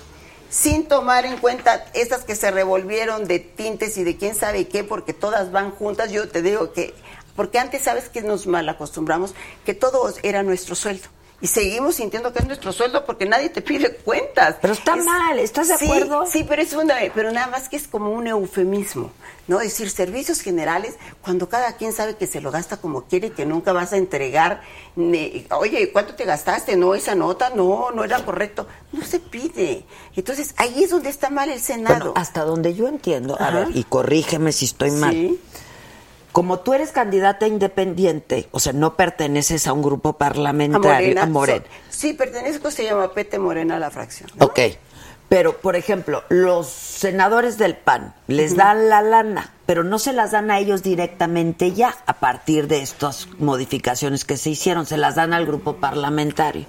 sin 0.51 0.87
tomar 0.87 1.27
en 1.27 1.39
cuenta 1.39 1.87
estas 1.93 2.23
que 2.23 2.37
se 2.37 2.53
revolvieron 2.53 3.27
de 3.27 3.41
tintes 3.41 3.97
y 3.97 4.05
de 4.05 4.17
quién 4.17 4.37
sabe 4.37 4.69
qué, 4.69 4.85
porque 4.85 5.13
todas 5.13 5.51
van 5.51 5.73
juntas. 5.73 6.13
Yo 6.13 6.29
te 6.29 6.41
digo 6.41 6.73
que, 6.73 6.95
porque 7.35 7.59
antes 7.59 7.83
sabes 7.83 8.09
que 8.09 8.23
nos 8.23 8.47
mal 8.47 8.69
acostumbramos, 8.69 9.35
que 9.67 9.75
todo 9.75 10.15
era 10.23 10.45
nuestro 10.45 10.77
sueldo. 10.77 11.09
Y 11.45 11.47
seguimos 11.47 11.97
sintiendo 11.97 12.33
que 12.33 12.39
es 12.39 12.47
nuestro 12.47 12.73
sueldo 12.73 13.05
porque 13.05 13.27
nadie 13.27 13.51
te 13.51 13.61
pide 13.61 13.95
cuentas. 13.97 14.57
Pero 14.63 14.73
está 14.73 14.97
mal, 14.97 15.39
¿estás 15.39 15.69
de 15.69 15.77
Sí, 15.77 15.85
acuerdo? 15.85 16.25
Sí, 16.27 16.43
pero 16.49 16.63
es 16.63 16.73
una, 16.73 16.95
pero 17.15 17.33
nada 17.33 17.49
más 17.49 17.69
que 17.69 17.77
es 17.77 17.87
como 17.87 18.13
un 18.13 18.27
eufemismo, 18.27 19.11
¿no? 19.47 19.61
Es 19.61 19.73
decir, 19.73 19.91
servicios 19.91 20.41
generales, 20.41 20.95
cuando 21.21 21.51
cada 21.51 21.77
quien 21.77 21.93
sabe 21.93 22.17
que 22.17 22.27
se 22.27 22.41
lo 22.41 22.51
gasta 22.51 22.79
como 22.79 23.03
quiere 23.05 23.27
y 23.27 23.31
que 23.33 23.45
nunca 23.45 23.75
vas 23.75 23.93
a 23.93 23.99
entregar, 23.99 24.63
ne- 24.97 25.47
oye, 25.51 25.93
¿cuánto 25.93 26.15
te 26.15 26.25
gastaste? 26.25 26.77
No, 26.77 26.95
esa 26.95 27.15
nota, 27.15 27.51
no, 27.51 27.91
no 27.91 28.05
era 28.05 28.25
correcto. 28.25 28.67
No 28.93 29.05
se 29.05 29.21
pide. 29.21 29.85
Entonces, 30.17 30.55
ahí 30.57 30.83
es 30.83 30.89
donde 30.89 31.11
está 31.11 31.29
mal 31.29 31.51
el 31.51 31.61
Senado. 31.61 31.97
Bueno, 31.97 32.13
hasta 32.17 32.43
donde 32.43 32.73
yo 32.75 32.89
entiendo, 32.89 33.37
a 33.39 33.49
Ajá. 33.49 33.59
ver, 33.67 33.77
y 33.77 33.85
corrígeme 33.85 34.51
si 34.51 34.65
estoy 34.65 34.93
mal. 34.93 35.13
Sí. 35.13 35.39
Como 36.35 36.59
tú 36.59 36.75
eres 36.75 36.91
candidata 36.91 37.47
independiente, 37.47 38.49
o 38.51 38.59
sea, 38.59 38.73
no 38.73 38.97
perteneces 38.97 39.69
a 39.69 39.73
un 39.73 39.83
grupo 39.83 40.15
parlamentario, 40.15 41.23
a 41.23 41.27
Morena. 41.27 41.65
So- 41.65 41.97
sí, 41.97 42.13
pertenezco, 42.13 42.73
se 42.73 42.83
llama 42.83 43.13
Pete 43.13 43.39
Morena 43.39 43.77
a 43.77 43.79
la 43.79 43.89
fracción. 43.93 44.29
¿no? 44.35 44.47
Ok. 44.47 44.59
Pero, 45.29 45.59
por 45.59 45.77
ejemplo, 45.77 46.25
los 46.31 46.67
senadores 46.67 47.57
del 47.57 47.77
PAN 47.77 48.17
les 48.27 48.57
dan 48.57 48.89
la 48.89 49.01
lana, 49.01 49.53
pero 49.65 49.85
no 49.85 50.01
se 50.01 50.13
las 50.13 50.33
dan 50.33 50.51
a 50.51 50.59
ellos 50.59 50.83
directamente 50.83 51.71
ya, 51.71 51.95
a 52.05 52.15
partir 52.15 52.67
de 52.67 52.83
estas 52.83 53.29
modificaciones 53.39 54.25
que 54.25 54.37
se 54.37 54.51
hicieron, 54.51 54.87
se 54.87 54.97
las 54.97 55.15
dan 55.15 55.35
al 55.35 55.47
grupo 55.47 55.77
parlamentario. 55.77 56.67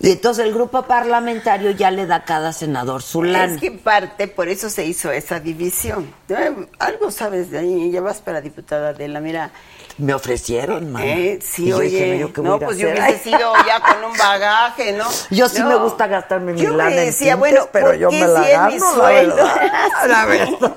Y 0.00 0.10
entonces 0.12 0.44
el 0.46 0.52
grupo 0.54 0.82
parlamentario 0.82 1.70
ya 1.72 1.90
le 1.90 2.06
da 2.06 2.16
a 2.16 2.24
cada 2.24 2.52
senador 2.52 3.02
su 3.02 3.22
lana. 3.22 3.54
Es 3.54 3.60
que 3.60 3.66
en 3.68 3.78
parte 3.78 4.28
por 4.28 4.48
eso 4.48 4.70
se 4.70 4.84
hizo 4.84 5.10
esa 5.10 5.40
división. 5.40 6.12
Eh, 6.28 6.66
Algo 6.78 7.10
sabes 7.10 7.50
de 7.50 7.58
ahí, 7.58 7.90
ya 7.90 8.00
vas 8.00 8.20
para 8.20 8.40
diputada 8.40 8.92
de 8.92 9.08
la 9.08 9.20
mira. 9.20 9.50
Me 9.98 10.14
ofrecieron, 10.14 10.90
mamá. 10.90 11.04
Eh, 11.04 11.38
sí, 11.42 11.64
Y 11.64 11.66
dije, 11.66 11.80
oye, 11.80 12.18
¿yo 12.18 12.32
qué 12.32 12.40
voy 12.40 12.50
a 12.50 12.52
no, 12.52 12.58
pues 12.60 12.78
yo 12.78 12.88
hubiese 12.88 13.18
sido 13.18 13.52
ya 13.66 13.80
con 13.80 14.10
un 14.10 14.16
bagaje, 14.16 14.92
¿no? 14.92 15.06
Yo 15.30 15.48
sí 15.50 15.60
No. 15.60 15.68
me 15.68 15.76
gusta 15.76 16.06
gastarme 16.06 16.54
mi 16.54 16.60
Yo 16.62 16.74
lana 16.74 16.90
en 16.92 17.06
decía, 17.06 17.34
tintes, 17.34 17.38
bueno, 17.38 17.68
pero 17.72 17.86
¿por 17.88 17.96
yo 17.96 18.10
me 18.10 18.20
la 18.26 18.42
si 18.44 18.50
es 18.50 18.58
mi 18.60 18.78
gano, 18.78 18.96
la 18.96 19.04
sueldo? 19.04 19.34
verdad, 19.36 19.70
la 20.08 20.26
verdad. 20.26 20.74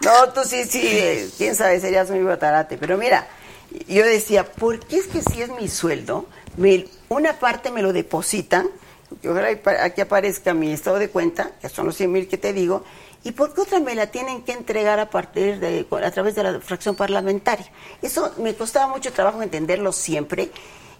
No, 0.00 0.28
tú 0.34 0.40
sí, 0.44 0.64
sí, 0.64 1.32
quién 1.38 1.54
sabe, 1.54 1.80
serías 1.80 2.10
muy 2.10 2.22
batarate. 2.22 2.76
Pero 2.78 2.96
mira, 2.98 3.26
yo 3.86 4.04
decía, 4.04 4.44
¿por 4.44 4.80
qué 4.80 4.96
es 4.98 5.06
que 5.06 5.22
si 5.22 5.40
es 5.42 5.50
mi 5.50 5.68
sueldo, 5.68 6.26
me- 6.56 6.86
una 7.08 7.38
parte 7.38 7.70
me 7.70 7.82
lo 7.82 7.92
depositan, 7.92 8.68
que 9.22 9.56
pa- 9.56 9.82
aquí 9.84 10.00
aparezca 10.00 10.54
mi 10.54 10.72
estado 10.72 10.98
de 10.98 11.08
cuenta, 11.08 11.52
que 11.60 11.68
son 11.68 11.86
los 11.86 11.96
100 11.96 12.12
mil 12.12 12.28
que 12.28 12.38
te 12.38 12.52
digo, 12.52 12.84
y 13.24 13.32
por 13.32 13.52
qué 13.54 13.62
otra 13.62 13.80
me 13.80 13.94
la 13.94 14.08
tienen 14.08 14.42
que 14.42 14.52
entregar 14.52 15.00
a 15.00 15.10
partir 15.10 15.58
de, 15.58 15.86
a 16.04 16.10
través 16.10 16.34
de 16.34 16.42
la 16.42 16.60
fracción 16.60 16.94
parlamentaria? 16.94 17.66
Eso 18.02 18.32
me 18.38 18.54
costaba 18.54 18.86
mucho 18.86 19.12
trabajo 19.12 19.42
entenderlo 19.42 19.92
siempre, 19.92 20.50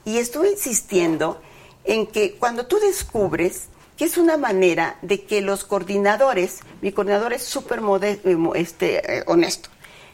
y 0.05 0.19
estuve 0.19 0.51
insistiendo 0.51 1.41
en 1.85 2.07
que 2.07 2.35
cuando 2.35 2.67
tú 2.67 2.79
descubres 2.81 3.69
que 3.97 4.05
es 4.05 4.17
una 4.17 4.37
manera 4.37 4.97
de 5.03 5.25
que 5.25 5.41
los 5.41 5.65
coordinadores, 5.65 6.61
mi 6.83 6.93
coordinador 6.93 7.33
es 7.33 7.43
súper 7.43 7.81
eh, 8.03 8.19
este, 8.55 9.19
eh, 9.19 9.25
honesto, 9.27 9.71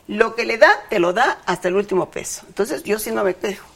lo 0.08 0.34
que 0.34 0.46
le 0.46 0.56
da, 0.56 0.70
te 0.88 0.98
lo 0.98 1.12
da 1.12 1.42
hasta 1.44 1.68
el 1.68 1.76
último 1.76 2.10
peso. 2.10 2.42
Entonces 2.48 2.82
yo 2.82 2.98
sí 2.98 3.10
no 3.10 3.24
me 3.24 3.34
quejo. 3.36 3.66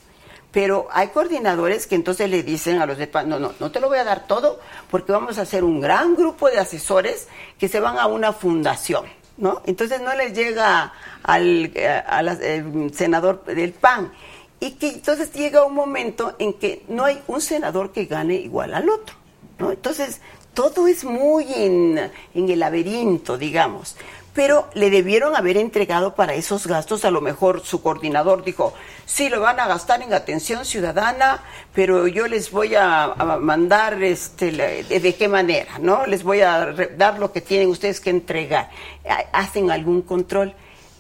Pero 0.59 0.89
hay 0.90 1.10
coordinadores 1.10 1.86
que 1.86 1.94
entonces 1.94 2.28
le 2.28 2.43
dicen 2.43 2.82
a 2.82 2.86
los 2.86 2.98
de 2.98 3.06
PAN, 3.06 3.28
no, 3.28 3.39
no, 3.39 3.52
no 3.60 3.70
te 3.70 3.78
lo 3.78 3.86
voy 3.86 3.98
a 3.98 4.02
dar 4.02 4.26
todo 4.26 4.59
porque 4.90 5.12
vamos 5.12 5.39
a 5.39 5.43
hacer 5.43 5.62
un 5.62 5.80
gran 5.80 6.16
grupo 6.16 6.51
de 6.51 6.59
asesores 6.59 7.28
que 7.60 7.68
se 7.68 7.78
van 7.78 7.97
a 7.97 8.09
una 8.09 8.32
fundación, 8.32 9.05
¿no? 9.36 9.62
Entonces 9.66 10.01
no 10.01 10.12
les 10.16 10.36
llega 10.36 10.93
al 11.22 11.70
eh, 11.72 12.90
senador 12.93 13.44
del 13.44 13.72
PAN. 13.72 14.10
Y 14.59 14.72
que 14.72 14.89
entonces 14.89 15.32
llega 15.32 15.64
un 15.64 15.74
momento 15.76 16.35
en 16.40 16.55
que 16.55 16.82
no 16.89 17.05
hay 17.05 17.22
un 17.28 17.40
senador 17.40 17.93
que 17.93 18.06
gane 18.06 18.35
igual 18.35 18.74
al 18.74 18.90
otro, 18.90 19.14
¿no? 19.60 19.70
Entonces 19.70 20.20
todo 20.55 20.89
es 20.89 21.05
muy 21.05 21.55
en 21.55 22.10
el 22.35 22.59
laberinto, 22.59 23.39
digamos. 23.39 23.94
Pero 24.39 24.69
le 24.74 24.89
debieron 24.89 25.35
haber 25.35 25.56
entregado 25.56 26.15
para 26.15 26.35
esos 26.35 26.69
gastos, 26.69 27.05
a 27.05 27.10
lo 27.10 27.20
mejor 27.20 27.62
su 27.65 27.82
coordinador 27.82 28.44
dijo, 28.44 28.73
sí, 29.05 29.28
lo 29.28 29.40
van 29.40 29.59
a 29.59 29.66
gastar 29.66 30.01
en 30.01 30.15
atención 30.15 30.65
ciudadana, 30.65 31.43
pero 31.74 32.06
yo 32.06 32.28
les 32.28 32.52
voy 32.52 32.77
a, 32.77 33.16
mandar, 33.40 34.01
este, 34.01 34.52
de, 34.52 35.01
de 35.01 35.15
qué 35.16 35.27
manera, 35.27 35.81
¿no? 35.81 36.06
Les 36.06 36.23
voy 36.23 36.43
a 36.43 36.73
dar 36.97 37.19
lo 37.19 37.32
que 37.32 37.40
tienen 37.40 37.69
ustedes 37.69 37.98
que 38.01 38.10
entregar. 38.10 38.70
Ha- 39.10 39.24
Hacen 39.40 39.73
algún 39.73 40.02
control. 40.02 40.55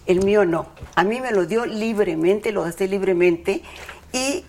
El 0.04 0.24
mío 0.24 0.44
no. 0.44 0.66
A 0.96 1.04
mí 1.04 1.20
me 1.20 1.30
lo 1.30 1.46
dio 1.46 1.64
libremente, 1.64 2.50
lo 2.50 2.62
gasté 2.64 2.88
libremente 2.88 3.62
y 4.12 4.44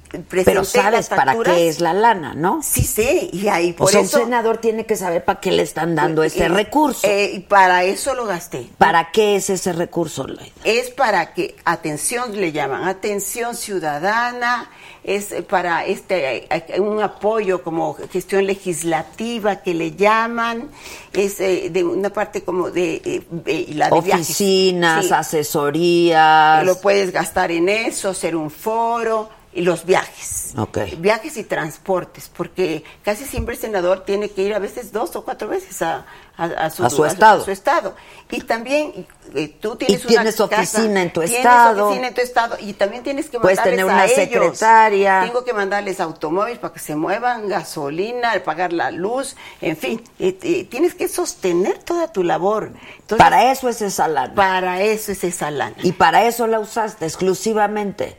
Pero 0.46 0.64
sabes 0.64 1.10
para 1.10 1.38
qué 1.44 1.68
es 1.68 1.82
la 1.82 1.94
lana, 1.94 2.34
¿no? 2.34 2.62
Sí 2.64 2.84
sé, 2.84 3.30
y 3.32 3.48
ahí 3.50 3.72
O 3.72 3.76
por 3.76 3.92
sea, 3.92 4.02
eso... 4.02 4.18
un 4.20 4.24
senador 4.24 4.58
tiene 4.60 4.86
que 4.86 4.96
saber 4.96 5.26
para 5.26 5.40
qué 5.42 5.52
le 5.52 5.64
están 5.64 5.96
dando 5.96 6.24
ese 6.24 6.46
Eh, 6.46 6.50
recurso. 6.50 7.06
eh, 7.06 7.32
y 7.36 7.40
para 7.42 7.84
eso 7.84 8.14
lo 8.16 8.26
gasté. 8.26 8.70
¿Para 8.78 9.12
qué 9.12 9.36
es 9.36 9.50
ese 9.50 9.74
recurso? 9.74 10.26
Es 10.64 10.90
para 10.92 11.34
que, 11.34 11.56
atención 11.66 12.40
le 12.40 12.52
llaman, 12.54 12.88
atención 12.88 13.56
ciudadana, 13.56 14.70
es 15.16 15.34
para 15.48 15.86
este 15.86 16.48
eh, 16.56 16.80
un 16.80 17.02
apoyo 17.02 17.64
como 17.64 17.96
gestión 18.12 18.46
legislativa 18.46 19.58
que 19.64 19.74
le 19.74 19.96
llaman, 19.96 20.70
es 21.14 21.40
eh, 21.40 21.70
de 21.72 21.84
una 21.84 22.10
parte 22.12 22.44
como 22.44 22.70
de, 22.70 23.02
eh, 23.04 23.22
de- 23.30 23.68
la 23.74 23.90
de. 23.90 23.98
Oficinas, 23.98 25.06
Sí. 25.08 25.14
asesorías. 25.14 26.66
Lo 26.66 26.80
puedes 26.80 27.12
gastar 27.12 27.52
en 27.52 27.70
eso, 27.70 28.10
hacer 28.10 28.36
un 28.36 28.52
foro 28.52 29.30
y 29.54 29.62
los 29.62 29.86
viajes. 29.86 30.54
Ok. 30.58 30.78
Viajes 31.00 31.38
y 31.38 31.44
transportes, 31.44 32.30
porque 32.36 32.84
casi 33.04 33.26
siempre 33.26 33.56
el 33.56 33.62
senador 33.62 34.06
tiene 34.06 34.30
que 34.30 34.44
ir 34.44 34.54
a 34.54 34.60
veces 34.60 34.92
dos 34.92 35.16
o 35.16 35.24
cuatro 35.26 35.48
veces 35.48 35.82
a, 35.82 36.06
a- 36.40 36.66
a 36.66 36.70
su, 36.70 36.86
A 36.86 36.90
su 36.90 37.06
estado. 37.06 37.42
a 37.42 37.46
su 37.46 37.52
estado. 37.52 37.96
Y 38.32 38.42
también 38.42 39.06
eh, 39.36 39.56
tú 39.60 39.76
tienes, 39.76 40.04
Y 40.04 40.08
tienes 40.08 40.40
una 40.40 40.50
casa, 40.50 40.78
oficina 40.80 41.02
en 41.02 41.12
tu 41.14 41.20
tienes 41.22 41.38
estado. 41.38 41.86
oficina 41.88 42.08
en 42.08 42.14
tu 42.14 42.22
estado 42.22 42.56
y 42.60 42.74
también 42.74 43.04
tienes 43.04 43.30
que 43.30 43.40
Puedes 43.40 43.58
mandarles 43.58 43.80
tener 43.80 43.86
una 43.94 44.02
a 44.04 44.06
ellos. 44.06 44.16
secretaria. 44.16 45.22
Tengo 45.26 45.44
que 45.44 45.54
mandarles 45.54 46.00
automóviles 46.00 46.60
para 46.60 46.74
que 46.74 46.80
se 46.80 46.96
muevan, 46.96 47.48
gasolina, 47.50 48.32
pagar 48.46 48.72
la 48.74 48.92
luz, 48.92 49.36
en 49.62 49.76
fin, 49.78 50.02
eh, 50.20 50.38
eh, 50.42 50.64
tienes 50.66 50.96
que 50.96 51.08
sostener 51.08 51.80
toda 51.84 52.12
tu 52.12 52.24
labor. 52.24 52.72
Entonces, 53.00 53.18
para 53.18 53.52
eso 53.52 53.68
es 53.70 53.82
esa 53.82 54.08
lana. 54.08 54.34
para 54.36 54.82
eso 54.82 55.12
es 55.12 55.24
esa 55.24 55.52
lana. 55.52 55.76
y 55.84 55.92
para 55.92 56.24
eso 56.26 56.48
la 56.48 56.60
usaste 56.60 57.06
exclusivamente. 57.06 58.18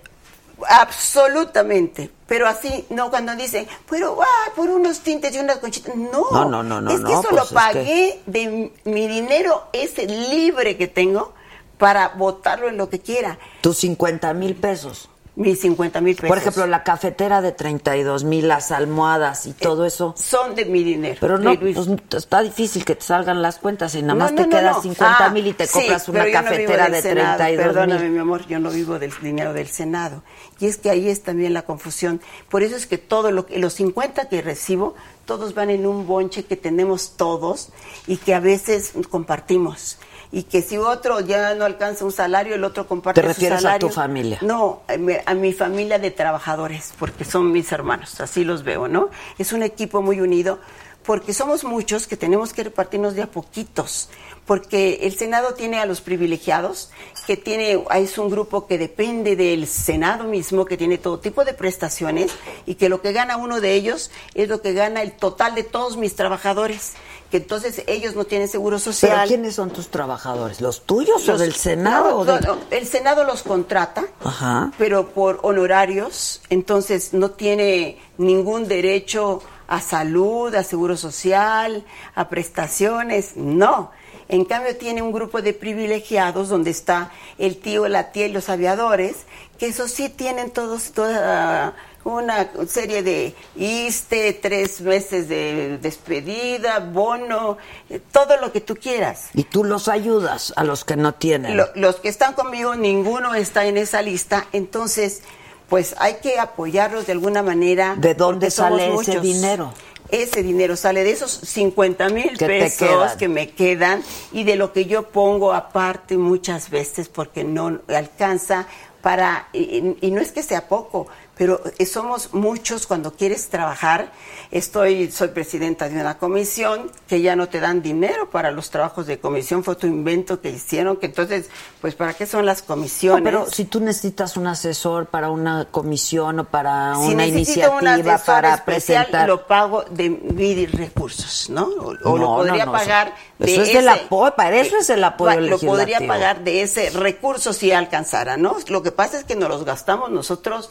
Absolutamente. 0.69 2.11
Pero 2.31 2.47
así, 2.47 2.87
no 2.91 3.11
cuando 3.11 3.35
dicen, 3.35 3.67
pero 3.89 4.17
ah, 4.23 4.53
por 4.55 4.71
unos 4.71 5.01
tintes 5.01 5.35
y 5.35 5.41
unas 5.41 5.57
conchitas. 5.57 5.97
No, 5.97 6.31
No, 6.31 6.45
no, 6.45 6.63
no, 6.63 6.81
no, 6.81 6.89
es 6.93 6.99
que 6.99 7.03
no, 7.03 7.11
eso 7.11 7.29
pues 7.29 7.35
lo 7.35 7.43
es 7.43 7.51
pagué 7.53 8.21
de 8.27 8.73
mi 8.85 9.09
dinero 9.09 9.65
ese 9.73 10.07
libre 10.07 10.77
que 10.77 10.87
tengo 10.87 11.33
para 11.77 12.11
botarlo 12.11 12.69
en 12.69 12.77
lo 12.77 12.89
que 12.89 13.01
quiera. 13.01 13.37
Tus 13.63 13.79
50 13.79 14.33
mil 14.35 14.55
pesos. 14.55 15.09
Mis 15.37 15.61
50 15.61 16.01
mil 16.01 16.17
pesos. 16.17 16.29
Por 16.29 16.39
ejemplo, 16.39 16.67
la 16.67 16.83
cafetera 16.83 17.41
de 17.41 17.53
32 17.53 18.25
mil, 18.25 18.49
las 18.49 18.73
almohadas 18.73 19.47
y 19.47 19.53
todo 19.53 19.87
eso. 19.87 20.13
Son 20.17 20.55
de 20.55 20.65
mi 20.65 20.83
dinero. 20.83 21.19
Pero 21.21 21.39
no, 21.39 21.59
pues 21.59 21.77
está 22.15 22.43
difícil 22.43 22.85
que 22.85 22.97
te 22.97 23.03
salgan 23.03 23.41
las 23.41 23.59
cuentas 23.59 23.95
y 23.95 24.03
nada 24.03 24.17
más 24.17 24.33
no, 24.33 24.37
te 24.39 24.43
no, 24.43 24.49
quedas 24.51 24.77
no. 24.77 24.83
50 24.83 25.17
Ah, 25.27 25.31
mil 25.31 25.47
y 25.47 25.53
te 25.55 25.67
sí, 25.67 25.73
compras 25.73 26.09
una 26.09 26.31
cafetera 26.31 26.89
de 26.91 27.01
Senado. 27.01 27.37
32 27.39 27.65
Perdóname, 27.67 28.03
mil. 28.03 28.11
mi 28.13 28.19
amor, 28.19 28.47
yo 28.49 28.59
no 28.59 28.71
vivo 28.71 28.99
del 28.99 29.13
dinero 29.23 29.53
del 29.53 29.69
Senado. 29.69 30.23
Y 30.59 30.67
es 30.67 30.77
que 30.77 30.91
ahí 30.91 31.09
es 31.09 31.23
también 31.23 31.55
la 31.55 31.63
confusión. 31.63 32.21
Por 32.49 32.63
eso 32.63 32.77
es 32.77 32.87
que 32.87 32.99
todo 32.99 33.31
lo 33.31 33.47
que, 33.47 33.59
los 33.59 33.75
50 33.75 34.29
que 34.29 34.43
recibo, 34.43 34.95
todos 35.25 35.55
van 35.55 35.71
en 35.71 35.87
un 35.87 36.07
bonche 36.07 36.45
que 36.45 36.57
tenemos 36.57 37.17
todos 37.17 37.69
y 38.07 38.17
que 38.17 38.35
a 38.35 38.41
veces 38.41 38.93
compartimos. 39.09 39.99
Y 40.33 40.45
que 40.45 40.63
si 40.63 40.77
otro 40.77 41.21
ya 41.21 41.55
no 41.55 41.65
alcanza 41.65 42.05
un 42.05 42.13
salario, 42.13 42.55
el 42.55 42.63
otro 42.63 42.87
comparte 42.87 43.21
¿Te 43.21 43.27
su 43.27 43.33
refieres 43.35 43.59
a 43.59 43.63
salario. 43.63 43.89
tu 43.89 43.95
familia? 43.95 44.39
No, 44.43 44.83
a 44.87 44.97
mi, 44.97 45.15
a 45.25 45.35
mi 45.35 45.53
familia 45.53 45.99
de 45.99 46.13
trabajadores, 46.13 46.93
porque 46.99 47.25
son 47.25 47.51
mis 47.51 47.73
hermanos, 47.73 48.21
así 48.21 48.45
los 48.45 48.63
veo, 48.63 48.87
¿no? 48.87 49.11
Es 49.39 49.53
un 49.53 49.63
equipo 49.65 50.03
muy 50.03 50.21
unido, 50.21 50.61
porque 51.05 51.33
somos 51.33 51.65
muchos 51.65 52.07
que 52.07 52.17
tenemos 52.17 52.53
que 52.53 52.63
repartirnos 52.63 53.15
de 53.15 53.23
a 53.23 53.27
poquitos, 53.27 54.09
porque 54.47 55.01
el 55.03 55.17
Senado 55.17 55.55
tiene 55.55 55.79
a 55.79 55.87
los 55.87 56.01
privilegiados, 56.01 56.91
que 57.27 57.37
tiene, 57.37 57.85
es 57.97 58.19
un 58.19 58.31
grupo 58.31 58.67
que 58.67 58.79
depende 58.79 59.35
del 59.35 59.67
Senado 59.67 60.25
mismo, 60.25 60.65
que 60.65 60.77
tiene 60.77 60.99
todo 60.99 61.19
tipo 61.19 61.45
de 61.45 61.55
prestaciones, 61.55 62.33
y 62.67 62.75
que 62.75 62.89
lo 62.89 63.01
que 63.01 63.13
gana 63.13 63.37
uno 63.37 63.61
de 63.61 63.75
ellos 63.75 64.11
es 64.35 64.49
lo 64.49 64.61
que 64.61 64.73
gana 64.73 65.03
el 65.03 65.13
total 65.13 65.55
de 65.55 65.65
todos 65.65 65.97
mis 65.97 66.15
trabajadores, 66.15 66.93
que 67.31 67.37
entonces 67.39 67.83
ellos 67.87 68.15
no 68.17 68.25
tienen 68.25 68.49
seguro 68.49 68.79
social. 68.79 69.13
¿Pero 69.13 69.29
quiénes 69.29 69.55
son 69.55 69.71
tus 69.71 69.89
trabajadores? 69.89 70.61
¿Los 70.61 70.83
tuyos 70.83 71.29
o 71.29 71.39
del 71.39 71.55
Senado? 71.55 72.11
no, 72.11 72.17
o 72.19 72.25
del- 72.25 72.41
no, 72.45 72.55
no, 72.57 72.61
el 72.71 72.87
Senado 72.87 73.25
los 73.25 73.43
contrata, 73.43 74.05
Ajá. 74.25 74.73
pero 74.79 75.09
por 75.11 75.39
honorarios, 75.43 76.43
entonces 76.51 77.13
no 77.15 77.31
tiene 77.31 77.99
ningún 78.19 78.67
derecho 78.69 79.43
a 79.69 79.81
salud, 79.81 80.53
a 80.55 80.65
seguro 80.65 80.97
social, 80.97 81.85
a 82.17 82.29
prestaciones, 82.29 83.37
no. 83.37 83.93
En 84.29 84.45
cambio 84.45 84.77
tiene 84.77 85.03
un 85.03 85.11
grupo 85.13 85.43
de 85.43 85.53
privilegiados 85.55 86.49
donde 86.49 86.71
está 86.71 87.11
el 87.39 87.57
tío, 87.59 87.89
la 87.89 88.13
tía 88.13 88.27
y 88.27 88.33
los 88.33 88.49
aviadores, 88.49 89.17
que 89.59 89.67
eso 89.67 89.89
sí 89.89 90.09
tienen 90.09 90.51
todos 90.51 90.93
toda 90.93 91.75
una 92.05 92.51
serie 92.69 93.03
de 93.03 93.35
ISTE, 93.57 94.33
tres 94.35 94.81
meses 94.81 95.29
de 95.29 95.79
despedida, 95.79 96.79
bono, 96.81 97.59
eh, 97.89 98.01
todo 98.13 98.37
lo 98.39 98.53
que 98.53 98.61
tú 98.61 98.77
quieras. 98.77 99.29
Y 99.35 99.45
tú 99.45 99.65
los 99.65 99.89
ayudas 99.89 100.53
a 100.57 100.65
los 100.65 100.85
que 100.85 100.97
no 100.97 101.15
tienen. 101.15 101.57
Lo- 101.57 101.69
los 101.75 101.97
que 101.97 102.09
están 102.09 102.35
conmigo, 102.35 102.75
ninguno 102.75 103.35
está 103.35 103.67
en 103.67 103.77
esa 103.77 104.03
lista, 104.03 104.47
entonces, 104.53 105.23
pues 105.69 105.95
hay 105.99 106.15
que 106.23 106.39
apoyarlos 106.39 107.07
de 107.07 107.13
alguna 107.13 107.43
manera. 107.43 107.95
¿De 107.99 108.15
dónde 108.15 108.51
sale 108.51 108.85
ese 108.87 108.93
muchos. 108.93 109.23
dinero? 109.23 109.73
Ese 110.11 110.43
dinero 110.43 110.75
sale 110.77 111.05
de 111.05 111.13
esos 111.13 111.31
50 111.31 112.09
mil 112.09 112.37
pesos 112.37 113.13
que 113.17 113.29
me 113.29 113.51
quedan 113.51 114.03
y 114.33 114.43
de 114.43 114.57
lo 114.57 114.73
que 114.73 114.87
yo 114.87 115.09
pongo 115.11 115.53
aparte 115.53 116.17
muchas 116.17 116.69
veces 116.71 117.09
porque 117.09 117.45
no 117.45 117.79
alcanza 117.87 118.67
para, 119.03 119.49
y, 119.53 119.95
y 120.01 120.11
no 120.11 120.21
es 120.21 120.33
que 120.33 120.43
sea 120.43 120.67
poco, 120.67 121.07
pero 121.41 121.63
eh, 121.79 121.87
somos 121.87 122.35
muchos 122.35 122.87
cuando 122.87 123.15
quieres 123.15 123.49
trabajar. 123.49 124.13
Estoy, 124.51 125.11
soy 125.11 125.29
presidenta 125.29 125.89
de 125.89 125.99
una 125.99 126.19
comisión 126.19 126.91
que 127.09 127.23
ya 127.23 127.35
no 127.35 127.49
te 127.49 127.61
dan 127.61 127.81
dinero 127.81 128.29
para 128.29 128.51
los 128.51 128.69
trabajos 128.69 129.07
de 129.07 129.21
comisión, 129.21 129.65
fue 129.65 129.75
tu 129.75 129.87
invento 129.87 130.43
que 130.43 130.51
hicieron, 130.51 130.99
que 130.99 131.07
entonces, 131.07 131.49
pues, 131.81 131.95
¿para 131.95 132.13
qué 132.13 132.27
son 132.27 132.45
las 132.45 132.61
No, 132.61 132.67
comisiones? 132.67 133.25
pero 133.25 133.47
si 133.47 133.65
tú 133.65 133.81
necesitas 133.81 134.37
un 134.37 134.49
asesor 134.49 135.07
para 135.07 135.31
una 135.31 135.65
comisión 135.71 136.41
o 136.41 136.45
para 136.45 136.95
si 136.97 137.15
una 137.15 137.25
un 137.25 137.31
iniciativa 137.31 137.95
asesor 137.95 138.27
para 138.27 138.55
especial, 138.57 139.07
presentar. 139.07 139.27
lo 139.27 139.47
pago 139.47 139.85
de 139.89 140.11
mis 140.11 140.71
recursos, 140.73 141.49
¿no? 141.49 141.65
O, 142.05 142.19
lo 142.19 142.27
podría 142.37 142.67
no, 142.67 142.73
pagar 142.73 143.15
eso 143.39 143.47
de 143.47 143.55
es 143.55 143.69
ese, 143.71 143.79
del 143.79 143.89
apoyo, 143.89 144.35
para 144.37 144.57
eso 144.59 144.77
es 144.77 144.91
el 144.91 145.03
apoyo 145.03 145.41
Lo 145.41 145.59
podría 145.59 146.07
pagar 146.07 146.45
de 146.45 146.61
ese 146.61 146.91
recurso 146.91 147.55
si 147.55 147.73
alcanzara, 147.73 148.37
¿no? 148.37 148.59
Lo 148.69 148.83
que 148.83 148.93
pasa 148.93 149.19
es 149.19 149.25
que 149.25 149.37
nos 149.37 149.49
los 149.49 149.65
gastamos 149.65 150.11
nosotros, 150.11 150.69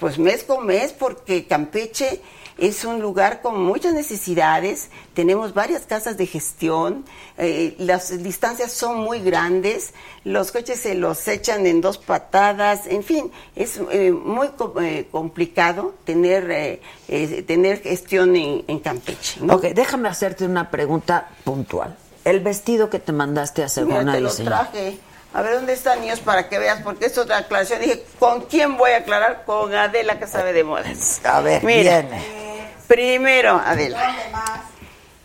pues 0.00 0.18
mes 0.18 0.42
con 0.44 0.66
mes, 0.66 0.92
porque 0.92 1.46
Campeche 1.46 2.20
es 2.58 2.84
un 2.84 3.00
lugar 3.00 3.40
con 3.40 3.62
muchas 3.62 3.94
necesidades, 3.94 4.88
tenemos 5.14 5.54
varias 5.54 5.82
casas 5.82 6.18
de 6.18 6.26
gestión, 6.26 7.04
eh, 7.38 7.74
las 7.78 8.22
distancias 8.22 8.72
son 8.72 8.98
muy 8.98 9.20
grandes, 9.20 9.94
los 10.24 10.52
coches 10.52 10.80
se 10.80 10.94
los 10.94 11.26
echan 11.28 11.66
en 11.66 11.80
dos 11.80 11.96
patadas, 11.96 12.86
en 12.86 13.02
fin, 13.02 13.30
es 13.56 13.80
eh, 13.90 14.10
muy 14.12 14.48
co- 14.48 14.74
eh, 14.80 15.06
complicado 15.10 15.94
tener, 16.04 16.50
eh, 16.50 16.80
eh, 17.08 17.42
tener 17.46 17.80
gestión 17.80 18.36
en, 18.36 18.64
en 18.68 18.78
Campeche. 18.80 19.40
¿no? 19.40 19.54
Ok, 19.54 19.62
déjame 19.68 20.08
hacerte 20.10 20.44
una 20.44 20.70
pregunta 20.70 21.30
puntual. 21.44 21.96
El 22.26 22.40
vestido 22.40 22.90
que 22.90 22.98
te 22.98 23.12
mandaste 23.12 23.62
a 23.62 23.66
hacer 23.66 23.86
Mira, 23.86 24.00
una 24.00 24.12
te 24.12 24.20
lo 24.20 24.28
diseñadora. 24.28 24.70
traje. 24.70 24.98
A 25.32 25.42
ver, 25.42 25.54
¿dónde 25.54 25.74
están 25.74 26.00
niños 26.00 26.20
para 26.20 26.48
que 26.48 26.58
veas? 26.58 26.82
Porque 26.82 27.06
es 27.06 27.16
otra 27.16 27.38
aclaración. 27.38 27.80
Dije, 27.80 28.04
¿con 28.18 28.42
quién 28.42 28.76
voy 28.76 28.90
a 28.92 28.98
aclarar? 28.98 29.44
Con 29.46 29.72
Adela, 29.74 30.18
que 30.18 30.26
sabe 30.26 30.52
de 30.52 30.64
modas. 30.64 31.20
A 31.24 31.40
ver, 31.40 31.62
Mira, 31.62 32.00
viene. 32.02 32.72
primero, 32.88 33.60
Adela, 33.64 34.64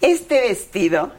este 0.01 0.41
vestido 0.41 1.11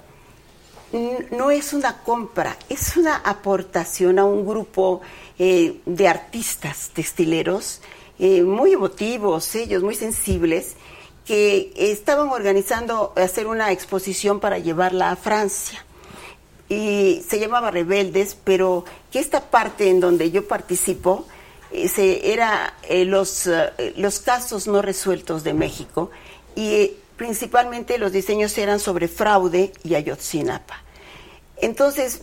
no 1.32 1.50
es 1.50 1.72
una 1.72 2.02
compra, 2.04 2.56
es 2.68 2.96
una 2.96 3.16
aportación 3.16 4.20
a 4.20 4.24
un 4.24 4.46
grupo 4.46 5.00
eh, 5.38 5.80
de 5.84 6.08
artistas 6.08 6.90
textileros 6.94 7.82
eh, 8.18 8.42
muy 8.42 8.72
emotivos, 8.72 9.52
ellos 9.56 9.82
muy 9.82 9.96
sensibles, 9.96 10.74
que 11.26 11.72
estaban 11.76 12.28
organizando 12.28 13.12
hacer 13.16 13.48
una 13.48 13.72
exposición 13.72 14.38
para 14.38 14.58
llevarla 14.58 15.10
a 15.10 15.16
Francia 15.16 15.84
y 16.68 17.22
se 17.28 17.38
llamaba 17.38 17.70
Rebeldes, 17.70 18.36
pero 18.42 18.84
que 19.10 19.18
esta 19.20 19.40
parte 19.50 19.88
en 19.88 20.00
donde 20.00 20.30
yo 20.30 20.46
participo 20.48 21.26
se- 21.88 22.32
era 22.32 22.74
eh, 22.88 23.04
los, 23.04 23.46
eh, 23.46 23.94
los 23.96 24.18
casos 24.20 24.66
no 24.66 24.82
resueltos 24.82 25.44
de 25.44 25.52
México 25.54 26.10
y 26.54 26.74
eh, 26.74 26.96
principalmente 27.16 27.98
los 27.98 28.12
diseños 28.12 28.56
eran 28.58 28.80
sobre 28.80 29.08
fraude 29.08 29.72
y 29.84 29.94
Ayotzinapa. 29.94 30.82
Entonces, 31.58 32.20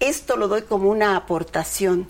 esto 0.00 0.36
lo 0.36 0.48
doy 0.48 0.62
como 0.62 0.90
una 0.90 1.16
aportación. 1.16 2.06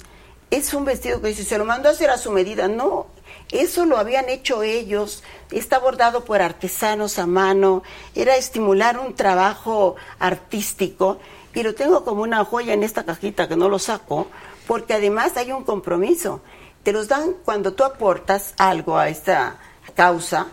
Es 0.50 0.74
un 0.74 0.84
vestido 0.84 1.20
que 1.20 1.28
dice, 1.28 1.44
se 1.44 1.58
lo 1.58 1.64
mandó 1.64 1.88
a 1.88 1.92
hacer 1.92 2.10
a 2.10 2.18
su 2.18 2.32
medida. 2.32 2.66
No, 2.68 3.06
eso 3.50 3.84
lo 3.84 3.98
habían 3.98 4.28
hecho 4.28 4.62
ellos. 4.62 5.22
Está 5.50 5.78
bordado 5.78 6.24
por 6.24 6.42
artesanos 6.42 7.18
a 7.18 7.26
mano. 7.26 7.82
Era 8.14 8.36
estimular 8.36 8.98
un 8.98 9.14
trabajo 9.14 9.96
artístico. 10.18 11.18
Y 11.54 11.62
lo 11.62 11.74
tengo 11.74 12.04
como 12.04 12.22
una 12.22 12.44
joya 12.44 12.74
en 12.74 12.82
esta 12.82 13.04
cajita 13.04 13.48
que 13.48 13.56
no 13.56 13.68
lo 13.68 13.78
saco, 13.78 14.26
porque 14.66 14.92
además 14.92 15.36
hay 15.36 15.52
un 15.52 15.64
compromiso. 15.64 16.42
Te 16.82 16.92
los 16.92 17.08
dan 17.08 17.34
cuando 17.44 17.72
tú 17.72 17.82
aportas 17.84 18.52
algo 18.58 18.98
a 18.98 19.08
esta 19.08 19.58
causa. 19.94 20.48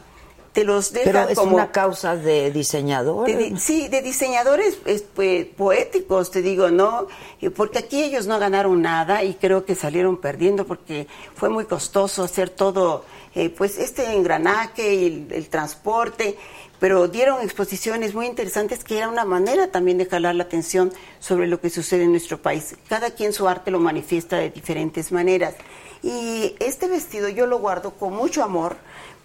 Te 0.54 0.64
los 0.64 0.94
dejan 0.94 1.12
Pero 1.14 1.30
es 1.30 1.38
como 1.38 1.56
una 1.56 1.72
causa 1.72 2.16
de 2.16 2.52
diseñador. 2.52 3.26
de 3.28 3.36
di- 3.36 3.58
sí, 3.60 3.88
de 3.88 4.02
diseñadores 4.04 4.78
es, 4.86 5.02
pues, 5.02 5.46
poéticos, 5.48 6.30
te 6.30 6.42
digo, 6.44 6.70
¿no? 6.70 7.08
Eh, 7.42 7.50
Porque 7.50 7.80
aquí 7.80 8.04
ellos 8.04 8.28
no 8.28 8.38
ganaron 8.38 8.82
nada 8.82 9.24
y 9.24 9.34
creo 9.34 9.66
que 9.66 9.74
salieron 9.74 10.18
perdiendo 10.18 10.66
porque 10.68 11.08
fue 11.36 11.50
muy 11.50 11.66
costoso 11.66 12.24
hacer 12.24 12.52
todo, 12.52 13.04
eh, 13.34 13.50
pues 13.50 13.80
este 13.80 14.14
engranaje 14.14 14.94
y 14.94 15.06
el, 15.08 15.28
el 15.32 15.50
transporte, 15.50 16.38
pero 16.80 17.08
dieron 17.08 17.42
exposiciones 17.42 18.14
muy 18.14 18.28
interesantes 18.28 18.84
que 18.84 18.98
era 19.00 19.08
una 19.10 19.26
manera 19.26 19.72
también 19.72 19.98
de 19.98 20.06
jalar 20.06 20.36
la 20.36 20.44
atención 20.44 20.94
sobre 21.20 21.48
lo 21.48 21.60
que 21.62 21.72
sucede 21.72 22.04
en 22.04 22.12
nuestro 22.12 22.42
país. 22.42 22.76
Cada 22.88 23.10
quien 23.12 23.34
su 23.34 23.48
arte 23.48 23.72
lo 23.72 23.80
manifiesta 23.80 24.38
de 24.38 24.52
diferentes 24.52 25.12
maneras. 25.12 25.56
Y 26.04 26.56
este 26.60 26.88
vestido 26.88 27.30
yo 27.30 27.48
lo 27.48 27.58
guardo 27.60 27.92
con 27.92 28.14
mucho 28.14 28.44
amor, 28.44 28.76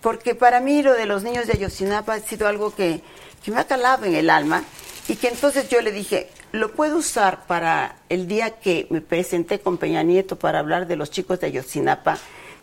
porque 0.01 0.35
para 0.35 0.61
mí 0.61 0.83
lo 0.83 0.95
de 0.95 1.07
los 1.07 1.23
niños 1.23 1.47
de 1.47 1.55
Ayotzinapa 1.55 2.15
ha 2.15 2.21
sido 2.21 2.49
algo 2.49 2.75
que, 2.75 3.01
que 3.45 3.51
me 3.51 3.61
ha 3.61 3.67
calado 3.67 4.05
en 4.05 4.15
el 4.15 4.31
alma 4.31 4.65
y 5.09 5.17
que 5.17 5.29
entonces 5.29 5.69
yo 5.69 5.81
le 5.81 5.91
dije, 5.91 6.31
lo 6.53 6.73
puedo 6.73 6.99
usar 6.99 7.47
para 7.47 7.97
el 8.09 8.29
día 8.29 8.59
que 8.61 8.87
me 8.91 9.01
presenté 9.01 9.61
con 9.61 9.79
Peña 9.79 10.03
Nieto 10.03 10.39
para 10.39 10.61
hablar 10.61 10.87
de 10.87 10.97
los 10.97 11.11
chicos 11.11 11.41
de 11.41 11.49
Ayotzinapa 11.49 12.19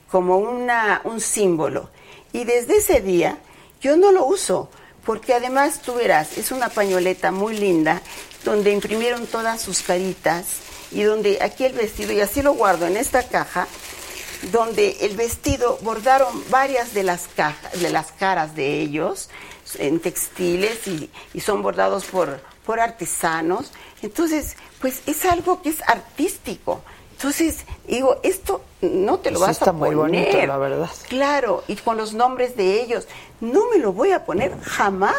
como 0.10 0.38
una, 0.38 1.02
un 1.03 1.20
símbolo. 1.20 1.90
Y 2.32 2.44
desde 2.44 2.78
ese 2.78 3.02
día 3.02 3.38
yo 3.82 3.98
no 3.98 4.12
lo 4.12 4.26
uso, 4.26 4.70
porque 5.06 5.34
además 5.34 5.82
tú 5.82 5.95
verás, 5.95 6.38
es 6.38 6.52
una 6.52 6.70
pañoleta 6.70 7.32
muy 7.32 7.57
linda 7.57 8.02
donde 8.44 8.72
imprimieron 8.72 9.28
todas 9.28 9.62
sus 9.62 9.82
caritas 9.82 10.45
y 10.91 11.03
donde 11.03 11.40
aquí 11.41 11.66
el 11.66 11.74
vestido, 11.74 12.12
y 12.14 12.22
así 12.22 12.41
lo 12.41 12.53
guardo 12.53 12.88
en 12.88 12.98
esta 12.98 13.24
caja, 13.24 13.68
donde 14.52 14.98
el 15.02 15.16
vestido 15.16 15.78
bordaron 15.82 16.44
varias 16.49 16.94
de 16.94 17.03
las 17.03 17.28
de 17.80 17.90
las 17.90 18.12
caras 18.12 18.56
de 18.56 18.82
ellos 18.82 19.30
en 19.80 19.99
textiles 19.99 20.88
y, 20.88 21.10
y 21.34 21.41
son 21.41 21.62
bordados 21.62 22.06
por, 22.06 22.40
por 22.66 22.80
artesanos. 22.80 23.72
Entonces, 24.02 24.56
pues 24.80 25.02
es 25.06 25.26
algo 25.26 25.62
que 25.62 25.70
es 25.70 25.82
artístico. 25.88 26.84
Entonces, 27.16 27.60
digo, 27.88 28.18
esto 28.24 28.62
no 28.82 29.20
te 29.20 29.32
lo 29.32 29.40
vas 29.40 29.52
está 29.52 29.70
a 29.70 29.74
muy 29.74 29.96
poner. 29.96 30.26
bonito, 30.26 30.46
la 30.48 30.58
verdad. 30.58 30.90
Claro, 31.08 31.64
y 31.68 31.76
con 31.78 31.96
los 31.96 32.14
nombres 32.14 32.58
de 32.58 32.82
ellos. 32.82 33.08
No 33.40 33.70
me 33.72 33.78
lo 33.80 33.94
voy 33.94 34.12
a 34.12 34.26
poner 34.26 34.60
jamás. 34.62 35.16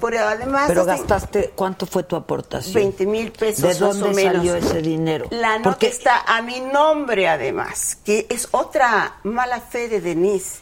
Pero 0.00 0.20
además. 0.20 0.64
Pero 0.68 0.84
gastaste, 0.84 1.52
¿cuánto 1.56 1.84
fue 1.86 2.04
tu 2.04 2.14
aportación? 2.16 2.74
20 2.74 3.06
mil 3.06 3.32
pesos 3.32 3.62
¿De 3.62 3.68
más 3.68 3.78
dónde 3.78 4.10
menos. 4.10 4.34
salió 4.36 4.54
ese 4.54 4.82
dinero? 4.82 5.26
La 5.30 5.58
nota 5.58 5.70
Porque 5.70 5.88
está 5.88 6.20
a 6.20 6.42
mi 6.42 6.60
nombre 6.60 7.28
además, 7.28 7.96
que 8.04 8.26
es 8.28 8.48
otra 8.52 9.16
mala 9.24 9.60
fe 9.60 9.88
de 9.88 10.00
Denise, 10.00 10.58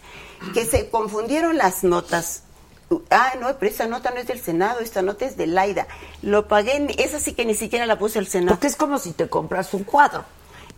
que 0.54 0.64
se 0.64 0.88
confundieron 0.88 1.58
las 1.58 1.84
notas. 1.84 2.44
Ah, 3.10 3.32
no, 3.40 3.48
pero 3.58 3.70
esta 3.70 3.86
nota 3.86 4.12
no 4.12 4.18
es 4.20 4.28
del 4.28 4.40
Senado, 4.40 4.80
esta 4.80 5.02
nota 5.02 5.24
es 5.26 5.36
de 5.36 5.46
Laida. 5.48 5.88
Lo 6.22 6.46
pagué, 6.46 6.86
esa 6.98 7.18
sí 7.18 7.32
que 7.32 7.44
ni 7.44 7.54
siquiera 7.54 7.86
la 7.86 7.98
puse 7.98 8.20
al 8.20 8.28
Senado. 8.28 8.54
Porque 8.54 8.68
es 8.68 8.76
como 8.76 8.98
si 8.98 9.12
te 9.12 9.28
compras 9.28 9.74
un 9.74 9.82
cuadro. 9.84 10.24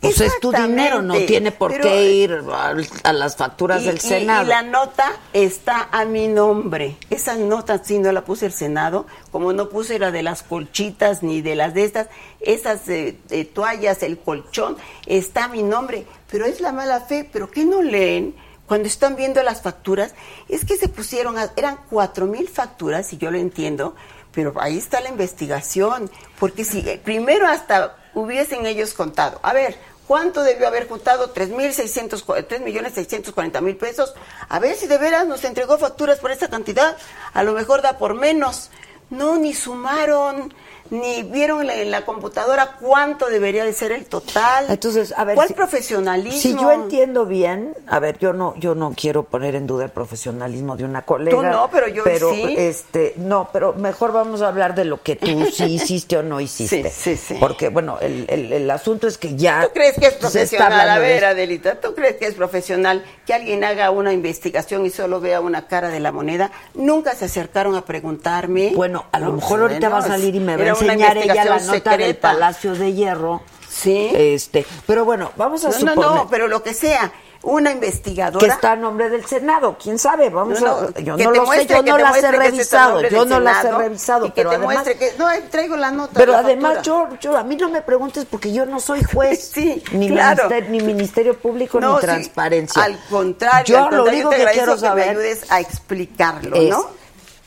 Pues 0.00 0.20
es 0.20 0.38
tu 0.40 0.52
dinero, 0.52 1.00
no 1.02 1.14
tiene 1.26 1.50
por 1.52 1.70
pero- 1.72 1.84
qué 1.84 2.12
ir 2.12 2.38
a, 2.52 2.74
a 3.02 3.12
las 3.12 3.36
facturas 3.36 3.82
Y- 3.82 3.86
del 3.86 3.98
Senado. 4.00 4.44
Y 4.44 4.48
la 4.48 4.62
nota 4.62 5.10
está 5.32 5.88
a 5.90 6.04
mi 6.04 6.28
nombre. 6.28 6.96
Esa 7.10 7.34
nota 7.36 7.82
sí 7.82 7.98
no 7.98 8.12
la 8.12 8.24
puse 8.24 8.46
al 8.46 8.52
Senado, 8.52 9.06
como 9.32 9.52
no 9.52 9.68
puse 9.68 9.98
la 9.98 10.10
de 10.10 10.22
las 10.22 10.42
colchitas 10.42 11.22
ni 11.22 11.40
de 11.40 11.56
las 11.56 11.74
de 11.74 11.84
estas, 11.84 12.08
esas 12.40 12.88
eh, 12.88 13.16
eh, 13.30 13.44
toallas, 13.46 14.02
el 14.02 14.18
colchón, 14.18 14.76
está 15.06 15.44
a 15.44 15.48
mi 15.48 15.62
nombre. 15.62 16.06
Pero 16.30 16.44
es 16.44 16.60
la 16.60 16.72
mala 16.72 17.00
fe, 17.00 17.28
pero 17.32 17.50
¿qué 17.50 17.64
no 17.64 17.82
leen? 17.82 18.34
Cuando 18.66 18.88
están 18.88 19.16
viendo 19.16 19.42
las 19.42 19.62
facturas, 19.62 20.14
es 20.48 20.64
que 20.64 20.76
se 20.76 20.88
pusieron, 20.88 21.38
a- 21.38 21.52
eran 21.56 21.78
cuatro 21.88 22.26
mil 22.26 22.48
facturas, 22.48 23.12
y 23.12 23.16
yo 23.16 23.30
lo 23.30 23.38
entiendo, 23.38 23.94
pero 24.32 24.52
ahí 24.60 24.76
está 24.76 25.00
la 25.00 25.08
investigación, 25.08 26.10
porque 26.38 26.64
si 26.64 26.80
eh, 26.80 27.00
primero 27.02 27.46
hasta 27.46 27.96
hubiesen 28.16 28.64
ellos 28.64 28.94
contado, 28.94 29.38
a 29.42 29.52
ver, 29.52 29.76
¿cuánto 30.06 30.42
debió 30.42 30.66
haber 30.66 30.88
juntado? 30.88 31.30
3 31.30 31.50
millones 31.50 31.76
640 31.76 33.60
mil 33.60 33.76
pesos. 33.76 34.14
A 34.48 34.58
ver 34.58 34.74
si 34.74 34.86
de 34.86 34.96
veras 34.96 35.26
nos 35.26 35.44
entregó 35.44 35.76
facturas 35.76 36.18
por 36.18 36.30
esa 36.30 36.48
cantidad. 36.48 36.96
A 37.34 37.44
lo 37.44 37.52
mejor 37.52 37.82
da 37.82 37.98
por 37.98 38.14
menos. 38.14 38.70
No, 39.10 39.36
ni 39.36 39.52
sumaron, 39.54 40.52
ni 40.90 41.22
vieron 41.22 41.68
en 41.70 41.90
la, 41.90 42.04
computadora 42.04 42.76
cuánto 42.80 43.26
debería 43.28 43.64
de 43.64 43.72
ser 43.72 43.92
el 43.92 44.04
total. 44.06 44.66
Entonces, 44.68 45.12
a 45.16 45.24
ver, 45.24 45.34
¿Cuál 45.34 45.48
si- 45.48 45.54
profesionalismo? 45.54 46.40
Si 46.40 46.54
yo 46.54 46.70
entiendo 46.70 47.26
bien, 47.26 47.74
a 47.86 47.98
ver, 47.98 48.18
yo 48.18 48.32
no, 48.32 48.54
yo 48.56 48.74
no 48.74 48.92
quiero 48.96 49.24
poner 49.24 49.54
en 49.54 49.66
duda 49.66 49.84
el 49.84 49.90
profesionalismo 49.90 50.76
de 50.76 50.84
una 50.84 51.02
colega. 51.02 51.36
Tú 51.36 51.42
no, 51.42 51.68
pero 51.70 51.88
yo 51.88 52.04
sí. 52.04 52.54
este, 52.56 53.14
no, 53.16 53.48
pero 53.52 53.72
mejor 53.74 54.12
vamos 54.12 54.42
a 54.42 54.48
hablar 54.48 54.74
de 54.74 54.84
lo 54.84 55.02
que 55.02 55.16
tú 55.16 55.46
sí 55.52 55.64
hiciste 55.74 56.16
o 56.16 56.22
no 56.22 56.40
hiciste. 56.40 56.90
Sí, 56.90 57.16
sí, 57.16 57.16
sí. 57.16 57.36
Porque, 57.40 57.68
bueno, 57.68 57.98
el, 58.00 58.26
el, 58.28 58.52
el 58.52 58.70
asunto 58.70 59.06
es 59.06 59.18
que 59.18 59.36
ya. 59.36 59.62
¿Tú 59.64 59.70
crees 59.72 59.98
que 59.98 60.06
es 60.06 60.14
profesional? 60.14 60.88
A 60.88 60.98
ver. 60.98 61.24
Adelita, 61.24 61.80
¿tú 61.80 61.94
crees 61.94 62.16
que 62.16 62.26
es 62.26 62.34
profesional 62.34 63.04
que 63.26 63.34
alguien 63.34 63.64
haga 63.64 63.90
una 63.90 64.12
investigación 64.12 64.86
y 64.86 64.90
solo 64.90 65.20
vea 65.20 65.40
una 65.40 65.66
cara 65.66 65.88
de 65.88 66.00
la 66.00 66.12
moneda? 66.12 66.50
Nunca 66.74 67.14
se 67.14 67.24
acercaron 67.24 67.74
a 67.74 67.84
preguntarme. 67.84 68.72
Bueno, 68.74 69.06
a 69.12 69.18
lo 69.20 69.32
mejor 69.32 69.60
ahorita 69.62 69.88
va 69.88 69.98
a 69.98 70.02
salir 70.02 70.34
y 70.34 70.40
me 70.40 70.54
una 70.54 70.75
enseñar 70.80 71.16
ella 71.18 71.44
la 71.44 71.58
nota 71.58 71.90
del 71.96 72.00
secreta. 72.00 72.32
Palacio 72.32 72.74
de 72.74 72.92
Hierro. 72.92 73.42
Sí. 73.68 74.10
Este, 74.14 74.66
pero 74.86 75.04
bueno, 75.04 75.32
vamos 75.36 75.64
a 75.64 75.68
No, 75.68 75.72
no, 75.74 75.78
suponer 75.78 75.98
no, 75.98 76.28
pero 76.30 76.48
lo 76.48 76.62
que 76.62 76.72
sea, 76.72 77.12
una 77.42 77.68
que 77.70 77.74
investigadora. 77.74 78.46
está 78.54 78.72
a 78.72 78.76
nombre 78.76 79.10
del 79.10 79.24
Senado. 79.26 79.76
¿Quién 79.80 79.98
sabe? 79.98 80.30
Vamos 80.30 80.60
No, 80.62 80.66
a 80.66 80.80
no, 80.80 80.90
yo 81.00 81.16
que 81.16 81.24
no 81.24 81.30
lo 81.32 81.46
sé, 81.52 81.66
yo 81.66 81.84
que 81.84 81.90
no 81.90 81.98
las 81.98 82.16
he 82.16 82.20
que 82.22 82.30
revisado, 82.32 83.02
yo 83.02 83.08
del 83.20 83.28
no 83.28 83.40
las 83.40 83.64
he 83.64 83.70
revisado, 83.72 84.26
y 84.26 84.30
que 84.30 84.34
pero 84.36 84.50
te 84.50 84.56
además 84.56 84.84
que 84.88 85.12
no 85.18 85.26
ahí 85.26 85.42
traigo 85.50 85.76
la 85.76 85.90
nota. 85.90 86.12
Pero 86.14 86.32
la 86.32 86.38
además 86.38 86.82
yo, 86.82 87.06
yo, 87.20 87.36
a 87.36 87.44
mí 87.44 87.54
no 87.56 87.68
me 87.68 87.82
preguntes 87.82 88.24
porque 88.24 88.50
yo 88.52 88.64
no 88.64 88.80
soy 88.80 89.02
juez, 89.04 89.50
Sí, 89.54 89.82
ni, 89.92 90.08
claro. 90.08 90.44
ministerio, 90.48 90.70
ni 90.70 90.80
Ministerio 90.80 91.38
Público, 91.38 91.78
No, 91.78 91.94
ni 91.96 92.00
sí, 92.00 92.06
transparencia. 92.06 92.82
al 92.82 92.98
contrario, 93.10 93.64
yo 93.66 93.78
al 93.78 93.84
lo 93.84 93.90
contrario, 94.04 94.14
único 94.28 94.30
te 94.30 94.36
que 94.38 94.52
quiero 94.52 94.74
que 94.80 94.80
me 94.82 94.88
saber 94.88 95.08
ayudes 95.10 95.50
a 95.52 95.60
explicarlo, 95.60 96.56
es 96.56 96.70
¿no? 96.70 96.88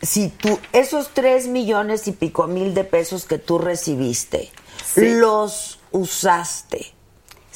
Si 0.01 0.29
tú, 0.29 0.59
esos 0.73 1.09
tres 1.13 1.47
millones 1.47 2.07
y 2.07 2.11
pico 2.11 2.47
mil 2.47 2.73
de 2.73 2.83
pesos 2.83 3.25
que 3.25 3.37
tú 3.37 3.57
recibiste, 3.57 4.51
Sí. 4.93 5.13
los 5.15 5.79
usaste 5.91 6.93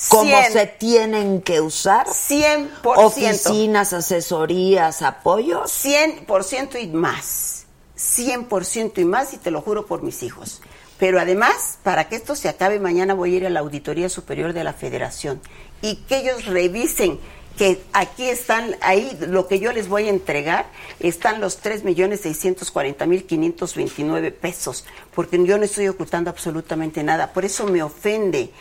como 0.10 0.36
se 0.52 0.66
tienen 0.66 1.42
que 1.42 1.62
usar, 1.62 2.08
100%. 2.08 2.68
oficinas, 3.06 3.94
asesorías, 3.94 5.02
apoyos. 5.02 5.72
100% 5.72 6.78
y 6.82 6.88
más. 6.88 7.66
100% 7.96 9.00
y 9.00 9.06
más, 9.06 9.34
y 9.34 9.38
te 9.38 9.52
lo 9.52 9.62
juro 9.62 9.86
por 9.86 10.04
mis 10.04 10.24
hijos. 10.24 10.62
Pero 10.98 11.20
además, 11.20 11.80
para 11.84 12.10
que 12.10 12.16
esto 12.16 12.36
se 12.36 12.50
acabe, 12.50 12.80
mañana 12.80 13.14
voy 13.14 13.34
a 13.34 13.38
ir 13.38 13.46
a 13.46 13.50
la 13.50 13.60
Auditoría 13.62 14.10
Superior 14.10 14.54
de 14.54 14.64
la 14.64 14.74
Federación 14.74 15.42
y 15.82 15.98
que 16.04 16.18
ellos 16.18 16.46
revisen 16.46 17.20
que 17.58 17.82
aquí 17.94 18.30
están, 18.30 18.76
ahí 18.82 19.18
lo 19.28 19.48
que 19.48 19.60
yo 19.60 19.72
les 19.72 19.88
voy 19.88 20.08
a 20.08 20.10
entregar, 20.10 20.66
están 21.00 21.40
los 21.40 21.64
3.640.529 21.64 24.32
pesos, 24.32 24.86
porque 25.14 25.44
yo 25.44 25.58
no 25.58 25.64
estoy 25.64 25.88
ocultando 25.88 26.30
absolutamente 26.30 27.02
nada. 27.04 27.32
Por 27.34 27.46
eso 27.46 27.66
me 27.68 27.82
ofende 27.84 28.52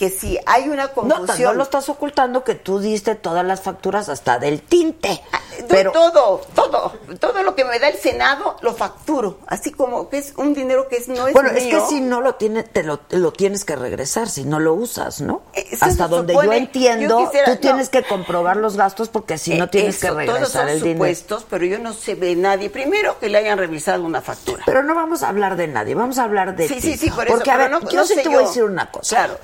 que 0.00 0.08
si 0.08 0.38
hay 0.46 0.66
una 0.70 0.86
No, 0.86 0.92
confusión... 0.94 1.52
no 1.52 1.58
lo 1.58 1.62
estás 1.62 1.90
ocultando 1.90 2.42
que 2.42 2.54
tú 2.54 2.78
diste 2.78 3.16
todas 3.16 3.44
las 3.44 3.60
facturas 3.60 4.08
hasta 4.08 4.38
del 4.38 4.62
tinte. 4.62 5.20
Pero 5.68 5.92
todo, 5.92 6.40
todo, 6.54 6.94
todo 7.20 7.42
lo 7.42 7.54
que 7.54 7.66
me 7.66 7.78
da 7.78 7.88
el 7.88 7.98
Senado 7.98 8.56
lo 8.62 8.72
facturo, 8.72 9.40
así 9.46 9.72
como 9.72 10.08
que 10.08 10.16
es 10.16 10.32
un 10.38 10.54
dinero 10.54 10.88
que 10.88 10.96
es, 10.96 11.08
no 11.08 11.26
es 11.28 11.34
bueno, 11.34 11.50
es 11.50 11.64
que 11.66 11.82
si 11.90 12.00
no 12.00 12.22
lo 12.22 12.36
tienes, 12.36 12.70
te 12.72 12.82
lo, 12.82 12.98
te 12.98 13.18
lo 13.18 13.30
tienes 13.34 13.66
que 13.66 13.76
regresar, 13.76 14.30
si 14.30 14.44
no 14.44 14.58
lo 14.58 14.72
usas, 14.72 15.20
¿no? 15.20 15.42
Eso 15.52 15.84
Hasta 15.84 16.08
donde 16.08 16.32
supone. 16.32 16.48
yo 16.48 16.54
entiendo, 16.54 17.20
Yo 17.20 17.26
quisiera- 17.26 17.44
tú 17.44 17.52
no. 17.52 17.58
tienes 17.60 17.90
que 17.90 18.02
comprobar 18.04 18.56
los 18.56 18.78
gastos 18.78 19.10
porque 19.10 19.36
si 19.36 19.52
no 19.58 19.64
Eh, 19.64 19.68
tienes 19.68 19.98
que 19.98 20.06
eso, 20.06 20.14
todos 20.14 20.26
regresar 20.28 20.62
son 20.62 20.68
el 20.70 20.78
dinero. 20.80 20.94
supuestos, 20.94 21.46
pero 21.50 21.66
yo 21.66 21.78
no 21.78 21.92
sé 21.92 22.14
de 22.14 22.34
nadie. 22.36 22.70
Primero 22.70 23.18
que 23.18 23.28
le 23.28 23.36
hayan 23.36 23.58
revisado 23.58 24.02
una 24.02 24.22
factura. 24.22 24.62
Pero 24.64 24.82
no 24.82 24.94
vamos 24.94 25.22
a 25.22 25.28
hablar 25.28 25.56
de 25.56 25.68
nadie, 25.68 25.94
vamos 25.94 26.16
a 26.16 26.24
hablar 26.24 26.56
de 26.56 26.68
Sí, 26.68 26.76
ti. 26.76 26.80
sí, 26.80 26.96
sí, 26.96 27.10
por 27.10 27.26
eso, 27.26 27.34
Porque, 27.36 27.50
a 27.50 27.58
ver, 27.58 27.70
no- 27.70 27.80
yo 27.90 28.00
no 28.00 28.06
sí 28.06 28.14
sé 28.14 28.22
te 28.22 28.28
voy 28.30 28.44
a 28.44 28.46
decir 28.46 28.64
una 28.64 28.90
cosa. 28.90 29.14
Claro, 29.16 29.38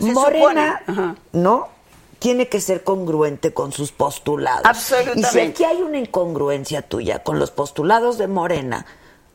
¿no? 1.33 1.69
Tiene 2.19 2.49
que 2.49 2.61
ser 2.61 2.83
congruente 2.83 3.53
con 3.53 3.73
sus 3.73 3.93
postulados. 3.93 4.65
Absolutamente. 4.65 5.21
Y 5.29 5.33
si 5.33 5.41
aquí 5.41 5.65
hay 5.65 5.83
una 5.83 5.99
incongruencia 5.99 6.83
tuya 6.83 7.23
con 7.23 7.39
los 7.39 7.51
postulados 7.51 8.17
de 8.19 8.27
Morena, 8.27 8.87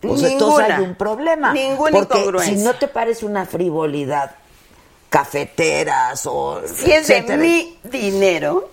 pues 0.02 0.24
entonces 0.24 0.58
Ninguna. 0.68 0.78
hay 0.78 0.84
un 0.84 0.96
problema. 0.96 1.54
Ninguna 1.54 1.92
Porque 1.92 2.18
incongruencia. 2.20 2.58
si 2.58 2.64
no 2.64 2.74
te 2.74 2.88
parece 2.88 3.26
una 3.26 3.46
frivolidad, 3.46 4.32
cafeteras 5.10 6.26
o 6.26 6.62
Si 6.66 6.92
es 6.92 7.08
de 7.08 7.38
mi 7.38 7.78
dinero, 7.84 8.72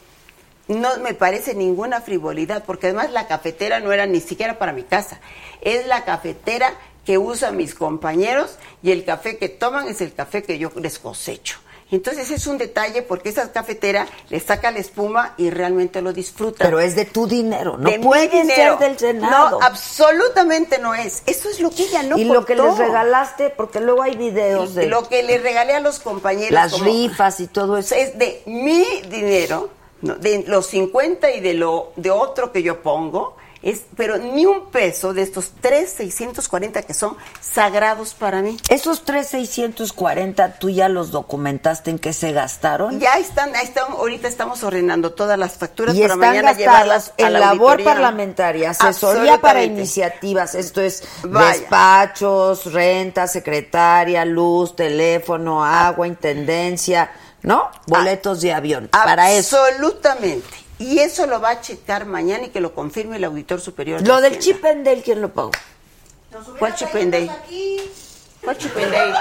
no 0.69 0.97
me 0.99 1.13
parece 1.15 1.55
ninguna 1.55 2.01
frivolidad, 2.01 2.65
porque 2.65 2.87
además 2.87 3.11
la 3.13 3.27
cafetera 3.27 3.81
no 3.81 3.93
era 3.93 4.07
ni 4.07 4.21
siquiera 4.21 4.59
para 4.59 4.73
mi 4.73 4.85
casa. 4.85 5.21
Es 5.61 5.87
la 5.87 6.05
cafetera 6.05 6.73
que 7.05 7.19
usan 7.19 7.57
mis 7.57 7.75
compañeros 7.75 8.57
y 8.83 8.91
el 8.93 9.05
café 9.05 9.37
que 9.39 9.49
toman 9.49 9.89
es 9.89 10.01
el 10.01 10.15
café 10.15 10.43
que 10.43 10.59
yo 10.59 10.71
les 10.77 10.99
cosecho. 10.99 11.59
Entonces 11.91 12.31
es 12.31 12.47
un 12.47 12.59
detalle 12.59 13.01
porque 13.03 13.31
esa 13.31 13.51
cafetera 13.51 14.07
le 14.29 14.41
saca 14.41 14.71
la 14.71 14.79
espuma 14.79 15.33
y 15.39 15.49
realmente 15.49 16.03
lo 16.03 16.13
disfrutan. 16.13 16.67
Pero 16.67 16.81
es 16.81 16.95
de 16.95 17.07
tu 17.07 17.27
dinero, 17.27 17.79
no 17.79 17.89
De 17.91 17.99
puede 17.99 18.29
dinero. 18.29 18.79
ser 18.79 18.89
del 18.91 18.99
Senado. 18.99 19.59
No, 19.59 19.67
absolutamente 19.67 20.79
no 20.79 20.95
es. 20.95 21.23
Eso 21.25 21.49
es 21.49 21.61
lo 21.61 21.71
que 21.71 21.85
ella 21.85 22.03
no 22.03 22.19
y 22.19 22.25
lo 22.25 22.45
que 22.45 22.55
les 22.55 22.77
regalaste, 22.77 23.49
porque 23.51 23.81
luego 23.81 24.03
hay 24.03 24.17
videos 24.17 24.75
de 24.75 24.87
Lo 24.87 25.09
que 25.09 25.23
le 25.23 25.39
regalé 25.39 25.73
a 25.75 25.81
los 25.81 25.99
compañeros. 25.99 26.51
las 26.51 26.73
como- 26.73 26.85
rifas 26.85 27.41
y 27.41 27.47
todo 27.47 27.79
eso. 27.79 27.95
es 27.95 28.19
de 28.19 28.43
mi 28.45 28.85
dinero, 29.09 29.71
de 30.03 30.45
los 30.47 30.67
50 30.67 31.31
y 31.31 31.41
de 31.41 31.55
lo 31.55 31.93
de 31.97 32.11
otro 32.11 32.53
que 32.53 32.63
yo 32.63 32.83
pongo, 32.83 33.38
es, 33.63 33.83
pero 33.97 34.19
ni 34.19 34.47
un 34.47 34.71
peso 34.71 35.13
de 35.13 35.23
estos 35.23 35.53
3,640 35.61 36.83
que 36.83 36.95
son 36.95 37.17
sagrados 37.41 38.15
para 38.15 38.41
mí. 38.41 38.57
Esos 38.69 39.05
3,640, 39.05 40.59
¿tú 40.59 40.71
ya 40.71 40.89
los 40.89 41.11
documentaste 41.11 41.91
en 41.91 41.99
qué 41.99 42.13
se 42.13 42.33
gastaron? 42.33 43.01
Ya 43.01 43.19
están, 43.19 43.55
ahí 43.57 43.65
están, 43.65 43.93
ahorita 43.93 44.29
estamos 44.29 44.63
ordenando 44.63 45.13
todas 45.13 45.39
las 45.39 45.53
facturas 45.53 45.95
y 45.95 46.01
para 46.01 46.15
están 46.15 46.29
mañana 46.29 46.53
llevarlas 46.53 47.13
en 47.17 47.33
la 47.33 47.41
labor 47.41 47.73
auditoría. 47.73 47.85
parlamentaria, 47.95 48.71
asesoría 48.71 49.41
para 49.41 49.65
iniciativas, 49.65 50.55
esto 50.55 50.81
es 50.81 51.03
Vaya. 51.25 51.59
despachos, 51.59 52.73
renta, 52.73 53.27
secretaria, 53.27 54.25
luz, 54.25 54.77
teléfono, 54.77 55.65
agua, 55.65 56.07
intendencia, 56.07 57.11
¿no? 57.43 57.71
Boletos 57.87 58.41
de 58.41 58.53
avión. 58.53 58.89
Para 58.89 59.33
eso. 59.33 59.59
Absolutamente. 59.65 60.68
Y 60.79 60.99
eso 61.01 61.27
lo 61.27 61.41
va 61.41 61.51
a 61.51 61.61
checar 61.61 62.07
mañana 62.07 62.45
y 62.45 62.49
que 62.51 62.61
lo 62.61 62.75
confirme 62.75 63.17
el 63.17 63.25
auditor 63.25 63.61
superior. 63.61 64.01
de 64.03 64.09
Lo 64.09 64.21
del 64.21 64.39
Hacienda. 64.39 64.45
chip 64.61 64.65
and 64.65 64.85
Dale, 64.85 65.03
¿quién 65.03 65.21
lo 65.21 65.29
pagó? 65.33 65.51
¿Cuál 66.59 66.75
chip 66.75 66.95
and 66.95 67.13
Dale? 67.13 67.31
¿Cuál 68.45 68.59
chip 68.59 68.77
and 68.77 68.93
Dale? 68.93 69.15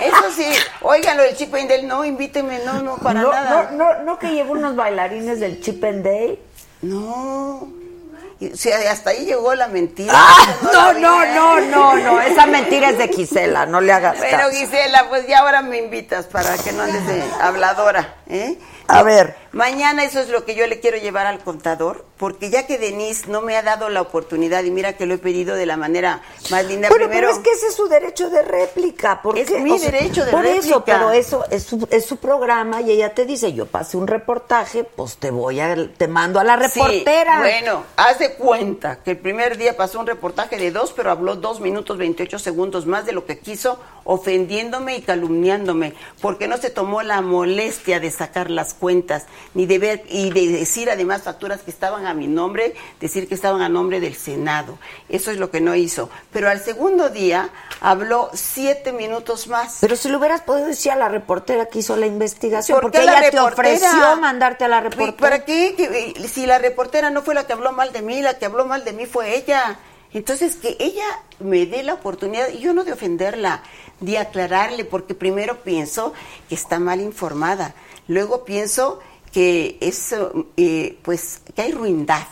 Eso 0.00 0.30
sí, 0.36 0.46
óiganlo 0.82 1.24
del 1.24 1.36
Chip 1.36 1.52
and 1.54 1.68
Dale, 1.68 1.82
no, 1.82 2.04
invítenme, 2.04 2.60
no, 2.64 2.80
no, 2.82 2.96
para 2.98 3.20
no, 3.20 3.32
nada. 3.32 3.70
No, 3.72 3.94
no, 3.94 4.02
no 4.04 4.18
que 4.18 4.28
llevo 4.30 4.52
unos 4.52 4.76
bailarines 4.76 5.40
del 5.40 5.60
Chip 5.60 5.82
and 5.84 6.04
Day. 6.04 6.40
No. 6.82 7.68
O 8.40 8.56
sea, 8.56 8.92
hasta 8.92 9.10
ahí 9.10 9.24
llegó 9.26 9.52
la 9.56 9.66
mentira. 9.66 10.12
Ah, 10.14 10.46
no, 10.62 10.92
no, 10.92 11.26
no, 11.34 11.60
no, 11.62 11.96
no, 11.96 12.20
esa 12.20 12.46
mentira 12.46 12.90
es 12.90 12.98
de 12.98 13.08
Gisela, 13.08 13.66
no 13.66 13.80
le 13.80 13.92
hagas 13.92 14.16
caso. 14.20 14.50
Gisela, 14.50 15.08
pues 15.08 15.26
ya 15.26 15.40
ahora 15.40 15.60
me 15.62 15.78
invitas 15.78 16.26
para 16.26 16.56
que 16.58 16.70
no 16.72 16.84
andes 16.84 17.04
de 17.04 17.20
habladora, 17.40 18.18
¿eh? 18.28 18.56
A 18.88 19.02
ver. 19.02 19.36
Mañana 19.52 20.04
eso 20.04 20.20
es 20.20 20.28
lo 20.28 20.44
que 20.44 20.54
yo 20.54 20.66
le 20.66 20.78
quiero 20.78 20.98
llevar 20.98 21.26
al 21.26 21.38
contador, 21.40 22.04
porque 22.18 22.50
ya 22.50 22.66
que 22.66 22.76
Denise 22.78 23.28
no 23.28 23.40
me 23.40 23.56
ha 23.56 23.62
dado 23.62 23.88
la 23.88 24.02
oportunidad, 24.02 24.62
y 24.64 24.70
mira 24.70 24.92
que 24.92 25.06
lo 25.06 25.14
he 25.14 25.18
pedido 25.18 25.56
de 25.56 25.64
la 25.64 25.76
manera 25.78 26.20
más 26.50 26.64
linda 26.66 26.88
Bueno, 26.90 27.06
primero. 27.08 27.28
pero 27.28 27.38
es 27.38 27.38
que 27.42 27.50
ese 27.52 27.68
es 27.68 27.74
su 27.74 27.88
derecho 27.88 28.28
de 28.28 28.42
réplica. 28.42 29.20
Porque, 29.22 29.40
Es 29.42 29.50
mi 29.50 29.78
derecho 29.78 30.24
de 30.26 30.30
por 30.30 30.44
eso, 30.44 30.60
réplica. 30.78 30.82
pero 30.84 31.10
eso 31.12 31.44
es 31.50 31.62
su, 31.62 31.88
es 31.90 32.04
su 32.04 32.18
programa 32.18 32.82
y 32.82 32.90
ella 32.92 33.14
te 33.14 33.24
dice, 33.24 33.52
yo 33.54 33.64
pasé 33.66 33.96
un 33.96 34.06
reportaje, 34.06 34.84
pues 34.84 35.16
te 35.16 35.30
voy 35.30 35.60
a, 35.60 35.74
te 35.96 36.08
mando 36.08 36.38
a 36.40 36.44
la 36.44 36.68
Sí, 36.68 36.78
reportera. 36.80 37.38
bueno, 37.40 37.84
haz 37.96 38.18
de 38.18 38.34
cuenta 38.34 39.02
que 39.02 39.12
el 39.12 39.18
primer 39.18 39.56
día 39.56 39.76
pasó 39.78 39.98
un 39.98 40.06
reportaje 40.06 40.56
de 40.58 40.70
dos, 40.70 40.92
pero 40.94 41.10
habló 41.10 41.36
dos 41.36 41.60
minutos 41.60 41.96
28 41.96 42.38
segundos 42.38 42.84
más 42.86 43.06
de 43.06 43.12
lo 43.12 43.24
que 43.24 43.38
quiso, 43.38 43.80
ofendiéndome 44.04 44.96
y 44.96 45.02
calumniándome, 45.02 45.94
porque 46.20 46.48
no 46.48 46.58
se 46.58 46.68
tomó 46.70 47.02
la 47.02 47.22
molestia 47.22 47.98
de 47.98 48.10
sacar 48.10 48.50
las 48.50 48.74
cuentas, 48.78 49.26
ni 49.54 49.66
de 49.66 49.78
ver, 49.78 50.02
y 50.08 50.30
de 50.30 50.48
decir 50.48 50.88
además 50.90 51.22
facturas 51.22 51.60
que 51.60 51.70
estaban 51.70 52.06
a 52.06 52.14
mi 52.14 52.26
nombre, 52.26 52.74
decir 53.00 53.28
que 53.28 53.34
estaban 53.34 53.60
a 53.60 53.68
nombre 53.68 54.00
del 54.00 54.14
Senado. 54.14 54.78
Eso 55.08 55.30
es 55.30 55.38
lo 55.38 55.50
que 55.50 55.60
no 55.60 55.74
hizo. 55.74 56.08
Pero 56.32 56.48
al 56.48 56.60
segundo 56.60 57.10
día 57.10 57.50
habló 57.80 58.30
siete 58.32 58.92
minutos 58.92 59.48
más. 59.48 59.78
Pero 59.80 59.96
si 59.96 60.08
lo 60.08 60.18
hubieras 60.18 60.40
podido 60.42 60.66
decir 60.68 60.92
a 60.92 60.96
la 60.96 61.08
reportera 61.08 61.66
que 61.66 61.80
hizo 61.80 61.96
la 61.96 62.06
investigación, 62.06 62.76
¿Por 62.76 62.82
porque 62.90 63.02
ella 63.02 63.20
te 63.20 63.30
reportera? 63.32 63.74
ofreció 63.76 64.16
mandarte 64.20 64.64
a 64.64 64.68
la 64.68 64.80
reportera. 64.80 65.16
¿Para 65.16 65.44
qué? 65.44 65.74
Eh, 65.78 66.28
Si 66.28 66.46
la 66.46 66.58
reportera 66.58 67.10
no 67.10 67.22
fue 67.22 67.34
la 67.34 67.46
que 67.46 67.52
habló 67.52 67.72
mal 67.72 67.92
de 67.92 68.02
mí, 68.02 68.22
la 68.22 68.38
que 68.38 68.46
habló 68.46 68.64
mal 68.64 68.84
de 68.84 68.92
mí 68.92 69.06
fue 69.06 69.36
ella. 69.36 69.78
Entonces, 70.12 70.56
que 70.56 70.76
ella 70.80 71.04
me 71.38 71.66
dé 71.66 71.82
la 71.82 71.94
oportunidad, 71.94 72.48
y 72.48 72.60
yo 72.60 72.72
no 72.72 72.82
de 72.84 72.92
ofenderla, 72.94 73.62
de 74.00 74.18
aclararle, 74.18 74.84
porque 74.84 75.14
primero 75.14 75.62
pienso 75.62 76.12
que 76.48 76.54
está 76.54 76.78
mal 76.78 77.00
informada, 77.00 77.74
luego 78.06 78.44
pienso 78.44 79.00
que 79.32 79.76
es, 79.80 80.14
eh, 80.56 80.98
pues, 81.02 81.40
que 81.54 81.62
hay 81.62 81.72
ruindad 81.72 82.26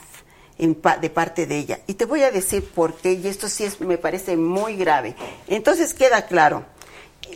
en 0.59 0.75
pa- 0.75 0.97
de 0.97 1.11
parte 1.11 1.47
de 1.47 1.59
ella. 1.59 1.81
Y 1.87 1.95
te 1.95 2.07
voy 2.07 2.23
a 2.23 2.31
decir 2.31 2.65
por 2.65 2.95
qué, 2.95 3.13
y 3.13 3.27
esto 3.27 3.49
sí 3.49 3.65
es, 3.65 3.81
me 3.81 3.99
parece 3.99 4.37
muy 4.37 4.77
grave. 4.77 5.15
Entonces 5.49 5.93
queda 5.93 6.27
claro, 6.27 6.65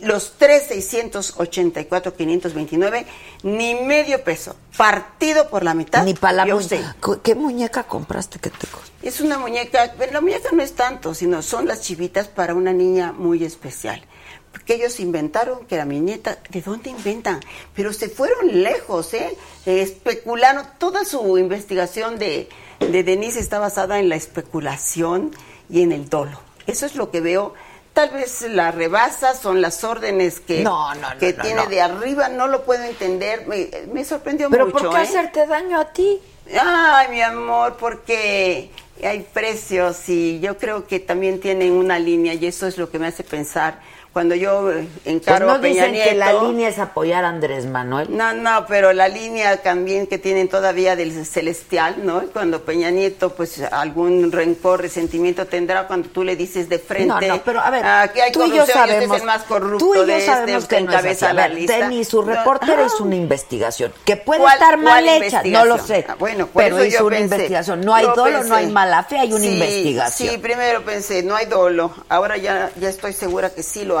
los 0.01 0.35
3, 0.39 0.63
684, 0.69 2.15
529, 2.15 3.05
ni 3.43 3.75
medio 3.75 4.23
peso, 4.23 4.55
partido 4.77 5.49
por 5.49 5.63
la 5.63 5.73
mitad. 5.73 6.03
Ni 6.03 6.13
para 6.13 6.33
la 6.33 6.47
yo 6.47 6.55
muñeca. 6.55 6.95
sé. 7.03 7.19
¿Qué 7.23 7.35
muñeca 7.35 7.83
compraste 7.83 8.39
que 8.39 8.49
te? 8.49 8.67
Es 9.03 9.19
una 9.21 9.37
muñeca, 9.37 9.93
pero 9.97 10.13
la 10.13 10.21
muñeca 10.21 10.49
no 10.53 10.63
es 10.63 10.73
tanto, 10.73 11.13
sino 11.13 11.41
son 11.41 11.67
las 11.67 11.81
chivitas 11.81 12.27
para 12.27 12.55
una 12.55 12.73
niña 12.73 13.11
muy 13.11 13.43
especial. 13.43 14.03
Porque 14.51 14.75
ellos 14.75 14.99
inventaron 14.99 15.65
que 15.65 15.75
era 15.75 15.85
mi 15.85 15.99
nieta, 15.99 16.37
¿de 16.49 16.61
dónde 16.61 16.89
inventan? 16.89 17.39
Pero 17.73 17.93
se 17.93 18.09
fueron 18.09 18.61
lejos, 18.63 19.13
¿eh? 19.13 19.37
Especularon, 19.65 20.65
toda 20.77 21.05
su 21.05 21.37
investigación 21.37 22.19
de, 22.19 22.49
de 22.79 23.03
Denise 23.03 23.39
está 23.39 23.59
basada 23.59 23.99
en 23.99 24.09
la 24.09 24.15
especulación 24.15 25.31
y 25.69 25.81
en 25.81 25.91
el 25.91 26.09
dolo. 26.09 26.39
Eso 26.67 26.85
es 26.85 26.95
lo 26.95 27.11
que 27.11 27.21
veo. 27.21 27.53
Tal 27.93 28.09
vez 28.09 28.41
la 28.43 28.71
rebasa, 28.71 29.35
son 29.35 29.61
las 29.61 29.83
órdenes 29.83 30.39
que, 30.39 30.63
No, 30.63 30.93
no, 30.95 31.13
no, 31.13 31.19
que 31.19 31.33
tiene 31.33 31.67
de 31.67 31.81
arriba, 31.81 32.29
no 32.29 32.47
lo 32.47 32.63
puedo 32.63 32.83
entender. 32.83 33.47
Me, 33.47 33.69
me 33.91 34.05
sorprendió 34.05 34.49
¿Pero 34.49 34.67
mucho. 34.67 34.77
por 34.77 34.91
qué 34.91 34.97
¿eh? 34.97 35.03
hacerte 35.03 35.45
daño 35.45 35.79
a 35.79 35.91
ti? 35.91 36.19
Ay, 36.59 37.07
mi 37.09 37.21
amor, 37.21 37.77
porque 37.77 38.71
hay 39.03 39.27
precios 39.33 40.07
y 40.07 40.39
yo 40.39 40.57
creo 40.57 40.87
que 40.87 40.99
también 40.99 41.39
tienen 41.39 41.73
una 41.73 41.99
línea 41.99 42.33
y 42.33 42.45
eso 42.45 42.67
es 42.67 42.77
lo 42.77 42.89
que 42.89 42.99
me 42.99 43.07
hace 43.07 43.23
pensar. 43.23 43.79
Cuando 44.13 44.35
yo 44.35 44.63
Pues 44.63 44.87
encaro 45.05 45.45
no 45.47 45.53
a 45.53 45.61
Peña 45.61 45.85
dicen 45.85 46.03
que 46.09 46.15
la 46.15 46.31
Nieto- 46.33 46.47
línea 46.49 46.67
es 46.67 46.79
apoyar 46.79 47.23
a 47.23 47.29
Andrés 47.29 47.65
Manuel. 47.65 48.07
No, 48.09 48.33
no, 48.33 48.65
pero 48.67 48.91
la 48.91 49.07
línea 49.07 49.61
también 49.61 50.05
que 50.05 50.17
tienen 50.17 50.49
todavía 50.49 50.97
del 50.97 51.25
celestial, 51.25 51.95
¿no? 52.05 52.21
Cuando 52.33 52.61
Peña 52.61 52.91
Nieto, 52.91 53.29
pues 53.33 53.61
algún 53.71 54.29
rencor, 54.33 54.81
resentimiento 54.81 55.45
tendrá 55.47 55.87
cuando 55.87 56.09
tú 56.09 56.25
le 56.25 56.35
dices 56.35 56.67
de 56.67 56.77
frente. 56.79 57.07
No, 57.07 57.21
no, 57.21 57.41
pero 57.41 57.61
a 57.61 57.69
ver, 57.69 57.85
ah, 57.85 58.11
que 58.13 58.21
hay 58.21 58.33
tú 58.33 58.43
y 58.43 58.53
yo 58.53 58.65
sabemos, 58.65 59.15
es 59.15 59.21
el 59.21 59.25
más 59.27 59.43
corrupto 59.43 59.77
tú 59.85 59.93
y 59.95 59.97
yo 59.99 60.05
de 60.05 60.17
este, 60.17 60.25
sabemos 60.31 60.65
que 60.65 60.81
no 60.81 60.89
es 60.91 60.95
así. 60.97 60.97
encabeza 60.97 61.29
A 61.29 61.33
la 61.33 61.47
ver, 61.47 61.55
lista. 61.55 61.77
Denny, 61.77 62.03
su 62.03 62.21
No, 62.21 62.33
reportera 62.33 62.81
ah. 62.83 62.87
hizo 62.87 63.03
una 63.05 63.15
investigación 63.15 63.93
que 64.03 64.17
puede 64.17 64.41
¿Cuál- 64.41 64.53
estar 64.55 64.77
mal 64.77 65.07
hecha, 65.07 65.41
no 65.45 65.63
lo 65.63 65.77
sé. 65.77 66.05
Ah, 66.09 66.15
bueno, 66.19 66.47
por 66.47 66.63
pero 66.63 66.75
eso 66.79 66.85
hizo 66.85 66.99
yo 66.99 67.05
una 67.05 67.15
pensé. 67.15 67.35
investigación. 67.35 67.79
No 67.79 67.95
hay 67.95 68.07
dolo, 68.13 68.43
no 68.43 68.55
hay 68.55 68.67
mala 68.67 69.03
fe, 69.03 69.19
hay 69.19 69.31
una 69.31 69.39
Sí, 69.39 69.53
investigación. 69.53 70.29
Sí, 70.31 70.37
primero 70.37 70.83
pensé, 70.83 71.23
no 71.23 71.33
hay 71.33 71.45
dolo. 71.45 71.93
Ahora 72.09 72.35
ya, 72.35 72.71
ya 72.77 72.89
estoy 72.89 73.13
segura 73.13 73.51
que 73.51 73.63
sí 73.63 73.85
lo 73.85 74.00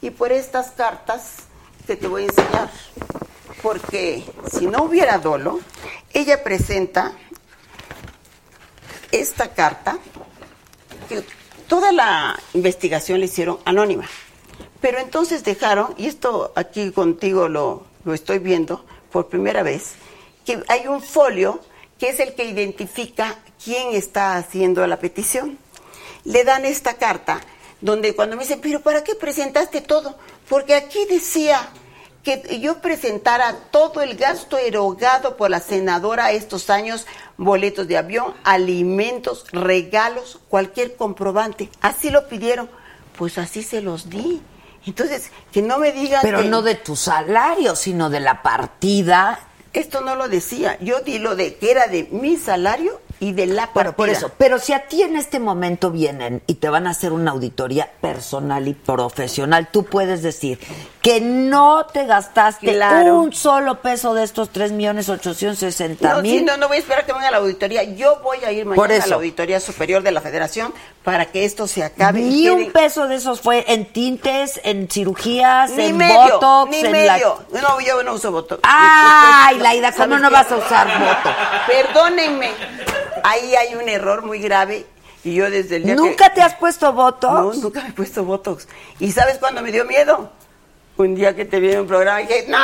Y 0.00 0.10
por 0.10 0.32
estas 0.32 0.70
cartas 0.70 1.46
que 1.86 1.96
te 1.96 2.06
voy 2.06 2.22
a 2.22 2.26
enseñar. 2.26 2.70
Porque 3.62 4.24
si 4.52 4.66
no 4.66 4.84
hubiera 4.84 5.18
dolo, 5.18 5.60
ella 6.12 6.42
presenta 6.42 7.12
esta 9.12 9.54
carta 9.54 9.98
que 11.08 11.24
toda 11.68 11.92
la 11.92 12.38
investigación 12.54 13.20
la 13.20 13.26
hicieron 13.26 13.58
anónima. 13.64 14.06
Pero 14.80 14.98
entonces 14.98 15.42
dejaron, 15.42 15.94
y 15.96 16.06
esto 16.06 16.52
aquí 16.54 16.90
contigo 16.92 17.48
lo, 17.48 17.86
lo 18.04 18.14
estoy 18.14 18.38
viendo 18.38 18.84
por 19.10 19.28
primera 19.28 19.62
vez, 19.62 19.94
que 20.44 20.62
hay 20.68 20.86
un 20.86 21.02
folio 21.02 21.60
que 21.98 22.10
es 22.10 22.20
el 22.20 22.34
que 22.34 22.44
identifica 22.44 23.38
quién 23.62 23.94
está 23.94 24.36
haciendo 24.36 24.86
la 24.86 24.98
petición. 24.98 25.58
Le 26.24 26.44
dan 26.44 26.64
esta 26.64 26.94
carta 26.94 27.40
donde 27.80 28.14
cuando 28.14 28.36
me 28.36 28.42
dicen, 28.42 28.60
pero 28.62 28.80
¿para 28.80 29.04
qué 29.04 29.14
presentaste 29.14 29.80
todo? 29.80 30.16
Porque 30.48 30.74
aquí 30.74 31.04
decía 31.08 31.68
que 32.22 32.58
yo 32.60 32.80
presentara 32.80 33.54
todo 33.70 34.02
el 34.02 34.16
gasto 34.16 34.58
erogado 34.58 35.36
por 35.36 35.48
la 35.50 35.60
senadora 35.60 36.32
estos 36.32 36.70
años, 36.70 37.06
boletos 37.36 37.86
de 37.86 37.96
avión, 37.98 38.34
alimentos, 38.42 39.44
regalos, 39.52 40.40
cualquier 40.48 40.96
comprobante. 40.96 41.70
Así 41.80 42.10
lo 42.10 42.26
pidieron, 42.28 42.68
pues 43.16 43.38
así 43.38 43.62
se 43.62 43.80
los 43.80 44.10
di. 44.10 44.40
Entonces, 44.86 45.30
que 45.52 45.62
no 45.62 45.78
me 45.78 45.92
digan 45.92 46.20
Pero 46.22 46.42
que- 46.42 46.48
no 46.48 46.62
de 46.62 46.74
tu 46.76 46.96
salario, 46.96 47.76
sino 47.76 48.10
de 48.10 48.20
la 48.20 48.42
partida. 48.42 49.38
Esto 49.72 50.00
no 50.00 50.16
lo 50.16 50.28
decía, 50.28 50.78
yo 50.80 51.00
di 51.00 51.18
lo 51.18 51.36
de 51.36 51.56
que 51.56 51.70
era 51.70 51.86
de 51.86 52.04
mi 52.10 52.36
salario 52.36 53.00
y 53.20 53.32
de 53.32 53.46
la 53.46 53.62
partida. 53.72 53.74
Bueno, 53.74 53.92
por 53.96 54.08
eso. 54.10 54.30
Pero 54.36 54.58
si 54.58 54.72
a 54.72 54.88
ti 54.88 55.02
en 55.02 55.16
este 55.16 55.38
momento 55.38 55.90
vienen 55.90 56.42
y 56.46 56.54
te 56.54 56.68
van 56.68 56.86
a 56.86 56.90
hacer 56.90 57.12
una 57.12 57.30
auditoría 57.32 57.90
personal 58.00 58.68
y 58.68 58.74
profesional, 58.74 59.68
tú 59.72 59.84
puedes 59.84 60.22
decir 60.22 60.58
que 61.02 61.20
no 61.20 61.86
te 61.86 62.04
gastaste 62.04 62.72
Claro. 62.74 63.20
un 63.20 63.32
solo 63.32 63.80
peso 63.80 64.12
de 64.14 64.24
estos 64.24 64.50
tres 64.50 64.72
millones 64.72 65.08
ochocientos 65.08 65.58
sesenta 65.60 66.14
No, 66.14 66.16
sí, 66.22 66.28
mil. 66.32 66.44
no, 66.44 66.56
no 66.56 66.68
voy 66.68 66.78
a 66.78 66.80
esperar 66.80 67.06
que 67.06 67.12
venga 67.12 67.30
la 67.30 67.38
auditoría. 67.38 67.84
Yo 67.84 68.20
voy 68.22 68.38
a 68.44 68.52
ir 68.52 68.64
Por 68.64 68.76
mañana 68.76 68.94
a 68.94 68.98
eso. 68.98 69.08
la 69.10 69.16
auditoría 69.16 69.60
superior 69.60 70.02
de 70.02 70.10
la 70.10 70.20
Federación 70.20 70.74
para 71.06 71.26
que 71.26 71.44
esto 71.44 71.68
se 71.68 71.84
acabe. 71.84 72.20
y 72.20 72.24
Ni 72.24 72.48
un 72.48 72.58
quede- 72.64 72.72
peso 72.72 73.06
de 73.06 73.14
esos 73.14 73.40
fue 73.40 73.64
en 73.68 73.86
tintes, 73.92 74.60
en 74.64 74.90
cirugías, 74.90 75.70
ni 75.70 75.84
en 75.84 75.96
medio, 75.96 76.32
botox, 76.40 76.70
ni 76.72 76.80
en 76.80 76.90
medio. 76.90 77.38
No, 77.52 77.80
yo 77.80 78.02
no 78.02 78.14
uso 78.14 78.32
botox. 78.32 78.60
Ay, 78.64 79.56
Laida, 79.60 79.92
¿cómo 79.92 80.04
¿Sabes 80.16 80.20
no 80.22 80.28
qué? 80.30 80.34
vas 80.34 80.50
a 80.50 80.56
usar 80.56 80.88
botox? 80.98 81.36
Perdónenme. 81.68 82.50
Ahí 83.22 83.54
hay 83.54 83.76
un 83.76 83.88
error 83.88 84.24
muy 84.24 84.40
grave 84.40 84.84
y 85.22 85.34
yo 85.34 85.48
desde 85.48 85.76
el 85.76 85.84
día 85.84 85.94
que- 85.94 86.00
¿Nunca 86.00 86.34
te 86.34 86.42
has 86.42 86.54
puesto 86.56 86.92
botox? 86.92 87.32
No, 87.32 87.62
nunca 87.62 87.82
me 87.84 87.90
he 87.90 87.92
puesto 87.92 88.24
botox. 88.24 88.66
¿Y 88.98 89.12
sabes 89.12 89.38
cuándo 89.38 89.62
me 89.62 89.70
dio 89.70 89.84
miedo? 89.84 90.28
Un 90.96 91.14
día 91.14 91.36
que 91.36 91.44
te 91.44 91.60
vi 91.60 91.70
en 91.70 91.80
un 91.82 91.86
programa 91.86 92.20
y 92.22 92.26
dije, 92.26 92.46
no, 92.48 92.58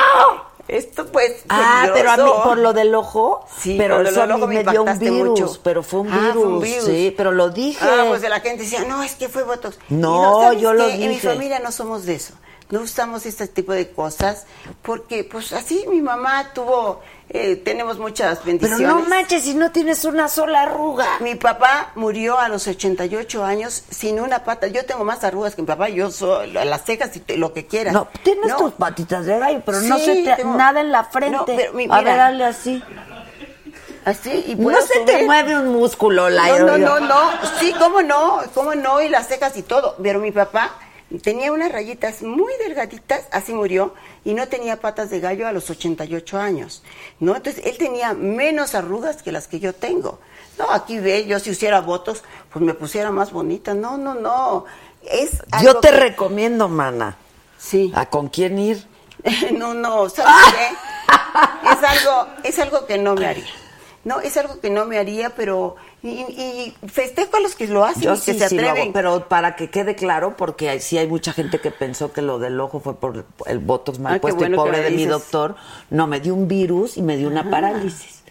esto 0.69 1.07
pues 1.07 1.45
Ah, 1.49 1.91
pero 1.93 2.11
a 2.11 2.17
mí 2.17 2.23
peligroso". 2.23 2.43
por 2.45 2.59
lo 2.59 2.73
del 2.73 2.95
ojo, 2.95 3.45
Sí, 3.59 3.77
pero 3.79 3.97
por 3.97 4.07
eso 4.07 4.23
a 4.23 4.27
mí 4.27 4.41
me 4.47 4.47
me 4.63 4.65
dio 4.65 4.83
un 4.83 4.99
virus, 4.99 5.29
mucho. 5.29 5.61
pero 5.63 5.83
fue 5.83 6.01
un, 6.01 6.13
Ah, 6.13 6.19
virus, 6.19 6.35
fue 6.35 6.47
un 6.47 6.61
virus. 6.61 6.85
sí, 6.85 7.15
pero 7.17 7.33
lo 7.33 7.51
dije. 7.51 7.85
Ah, 7.85 8.05
pues 8.09 8.23
la 8.23 8.41
gente 8.41 8.63
decía, 8.65 8.85
no, 8.85 9.03
es 9.03 9.15
que 9.15 9.29
fue 9.29 9.43
Botox. 9.43 9.79
No, 9.89 10.41
¿sabes 10.43 10.61
yo 10.61 10.73
lo 10.73 10.87
qué? 10.87 10.95
En 10.95 11.01
mi 11.01 11.09
dije. 11.09 11.29
familia 11.29 11.59
no 11.59 11.73
somos 11.73 12.05
de 12.07 12.15
eso. 12.15 12.35
No 12.71 12.81
usamos 12.81 13.27
este 13.27 13.47
tipo 13.49 13.73
de 13.73 13.91
cosas 13.91 14.47
porque, 14.83 15.25
pues 15.25 15.53
así 15.53 15.85
mi 15.91 16.01
mamá 16.01 16.53
tuvo, 16.55 17.01
eh, 17.29 17.57
tenemos 17.57 17.99
muchas 17.99 18.39
Pero 18.39 18.47
bendiciones. 18.47 18.87
no 18.89 19.01
manches, 19.09 19.43
si 19.45 19.55
no 19.55 19.71
tienes 19.73 20.05
una 20.07 20.29
sola 20.29 20.63
arruga. 20.63 21.07
Mi 21.21 21.35
papá 21.35 21.93
murió 21.97 22.39
a 22.39 22.49
los 22.49 22.67
88 22.67 23.45
años 23.45 23.85
sin 23.91 24.21
una 24.21 24.45
pata. 24.45 24.69
Yo 24.69 24.87
tengo 24.87 25.05
más 25.05 25.23
arrugas 25.23 25.55
que 25.55 25.63
mi 25.63 25.67
papá. 25.69 25.89
Yo 25.91 26.11
soy 26.11 26.51
las 26.53 26.85
cejas 26.85 27.15
y 27.17 27.21
te- 27.21 27.37
lo 27.37 27.53
que 27.53 27.67
quieras. 27.67 27.93
No, 27.93 28.09
tienes 28.23 28.47
No. 28.47 28.57
tus 28.57 28.73
patitas 28.73 29.27
de 29.27 29.39
gallo, 29.39 29.61
pero 29.67 29.81
no 29.81 29.99
se 29.99 30.23
te 30.23 30.35
tengo- 30.37 30.55
nada 30.57 30.81
en 30.81 30.93
la 30.93 31.05
frente. 31.05 31.37
No, 31.37 31.45
pero 31.45 31.73
mi- 31.75 31.87
a 31.91 32.01
ver, 32.01 32.17
dale 32.17 32.45
así. 32.45 32.83
Así 34.05 34.45
y 34.49 34.55
No 34.57 34.81
se 34.81 35.01
te 35.01 35.25
mueve 35.25 35.57
un 35.61 35.69
músculo, 35.69 36.29
la 36.29 36.49
No, 36.59 36.77
no, 36.77 36.79
no, 36.79 37.01
no. 37.01 37.31
Sí, 37.61 37.73
cómo 37.79 38.03
no, 38.03 38.41
cómo 38.55 38.75
no, 38.75 39.01
y 39.01 39.09
las 39.09 39.29
cejas 39.29 39.57
y 39.57 39.63
todo. 39.63 39.95
Pero 40.03 40.19
mi 40.19 40.33
papá 40.33 40.71
Tenía 41.21 41.53
unas 41.53 41.71
rayitas 41.73 42.23
muy 42.23 42.53
delgaditas, 42.65 43.25
así 43.33 43.53
murió, 43.53 43.95
y 44.25 44.35
no 44.35 44.49
tenía 44.49 44.81
patas 44.81 45.11
de 45.11 45.21
gallo 45.21 45.47
a 45.47 45.53
los 45.53 45.69
88 45.69 46.39
años. 46.39 46.83
¿no? 47.21 47.35
Entonces, 47.37 47.65
él 47.67 47.77
tenía 47.77 48.15
menos 48.15 48.75
arrugas 48.75 49.23
que 49.23 49.33
las 49.33 49.49
que 49.49 49.61
yo 49.61 49.75
tengo. 49.75 50.21
No, 50.59 50.71
aquí 50.71 50.99
ve, 50.99 51.27
yo 51.27 51.39
si 51.39 51.51
hiciera 51.51 51.81
votos, 51.81 52.23
pues 52.53 52.65
me 52.65 52.75
pusiera 52.75 53.11
más 53.11 53.33
bonita. 53.33 53.75
No, 53.75 53.97
no, 53.97 54.15
no. 54.15 54.65
Es 55.03 55.39
Yo 55.63 55.81
te 55.81 55.91
que- 55.91 55.97
recomiendo, 55.97 56.69
mana. 56.69 57.17
Sí. 57.59 57.93
¿A 57.95 58.07
con 58.07 58.29
quién 58.29 58.59
ir? 58.59 58.87
no, 59.53 59.75
no, 59.75 60.09
¿sabes 60.09 60.33
qué? 60.55 60.69
Es 61.73 61.83
algo, 61.83 62.27
es 62.45 62.59
algo 62.59 62.87
que 62.87 62.99
no 62.99 63.15
me 63.15 63.27
haría. 63.27 63.47
No, 64.05 64.21
es 64.21 64.37
algo 64.37 64.59
que 64.61 64.69
no 64.69 64.85
me 64.85 64.99
haría, 64.99 65.31
pero 65.31 65.77
y, 66.03 66.09
y 66.09 66.75
festejo 66.89 67.37
a 67.37 67.41
los 67.41 67.55
que 67.55 67.69
lo 67.69 67.85
hacen 67.85 68.03
Yo 68.03 68.15
y 68.15 68.19
que 68.19 68.33
sí, 68.33 68.39
se 68.39 68.49
sí 68.49 68.57
lo 68.57 68.63
hago, 68.63 68.71
atreven. 68.73 68.93
pero 68.93 69.29
para 69.29 69.55
que 69.55 69.71
quede 69.71 69.95
claro, 69.95 70.37
porque 70.37 70.81
sí 70.81 70.99
hay 70.99 71.07
mucha 71.07 71.33
gente 71.33 71.61
que 71.61 71.71
pensó 71.71 72.13
que 72.13 72.21
lo 72.21 72.41
del 72.41 72.59
ojo 72.61 72.81
fue 72.81 72.97
por 72.99 73.25
el 73.47 73.59
botox 73.61 74.01
mal 74.01 74.17
Ah, 74.17 74.21
puesto 74.21 74.39
bueno 74.41 74.57
y 74.57 74.59
pobre 74.59 74.81
de 74.83 74.91
mi 74.91 75.05
doctor, 75.07 75.55
no, 75.91 76.09
me 76.09 76.19
dio 76.19 76.35
un 76.35 76.49
virus 76.49 76.97
y 76.97 77.03
me 77.03 77.17
dio 77.17 77.29
una 77.29 77.43
Ah. 77.43 77.51
parálisis. 77.51 78.23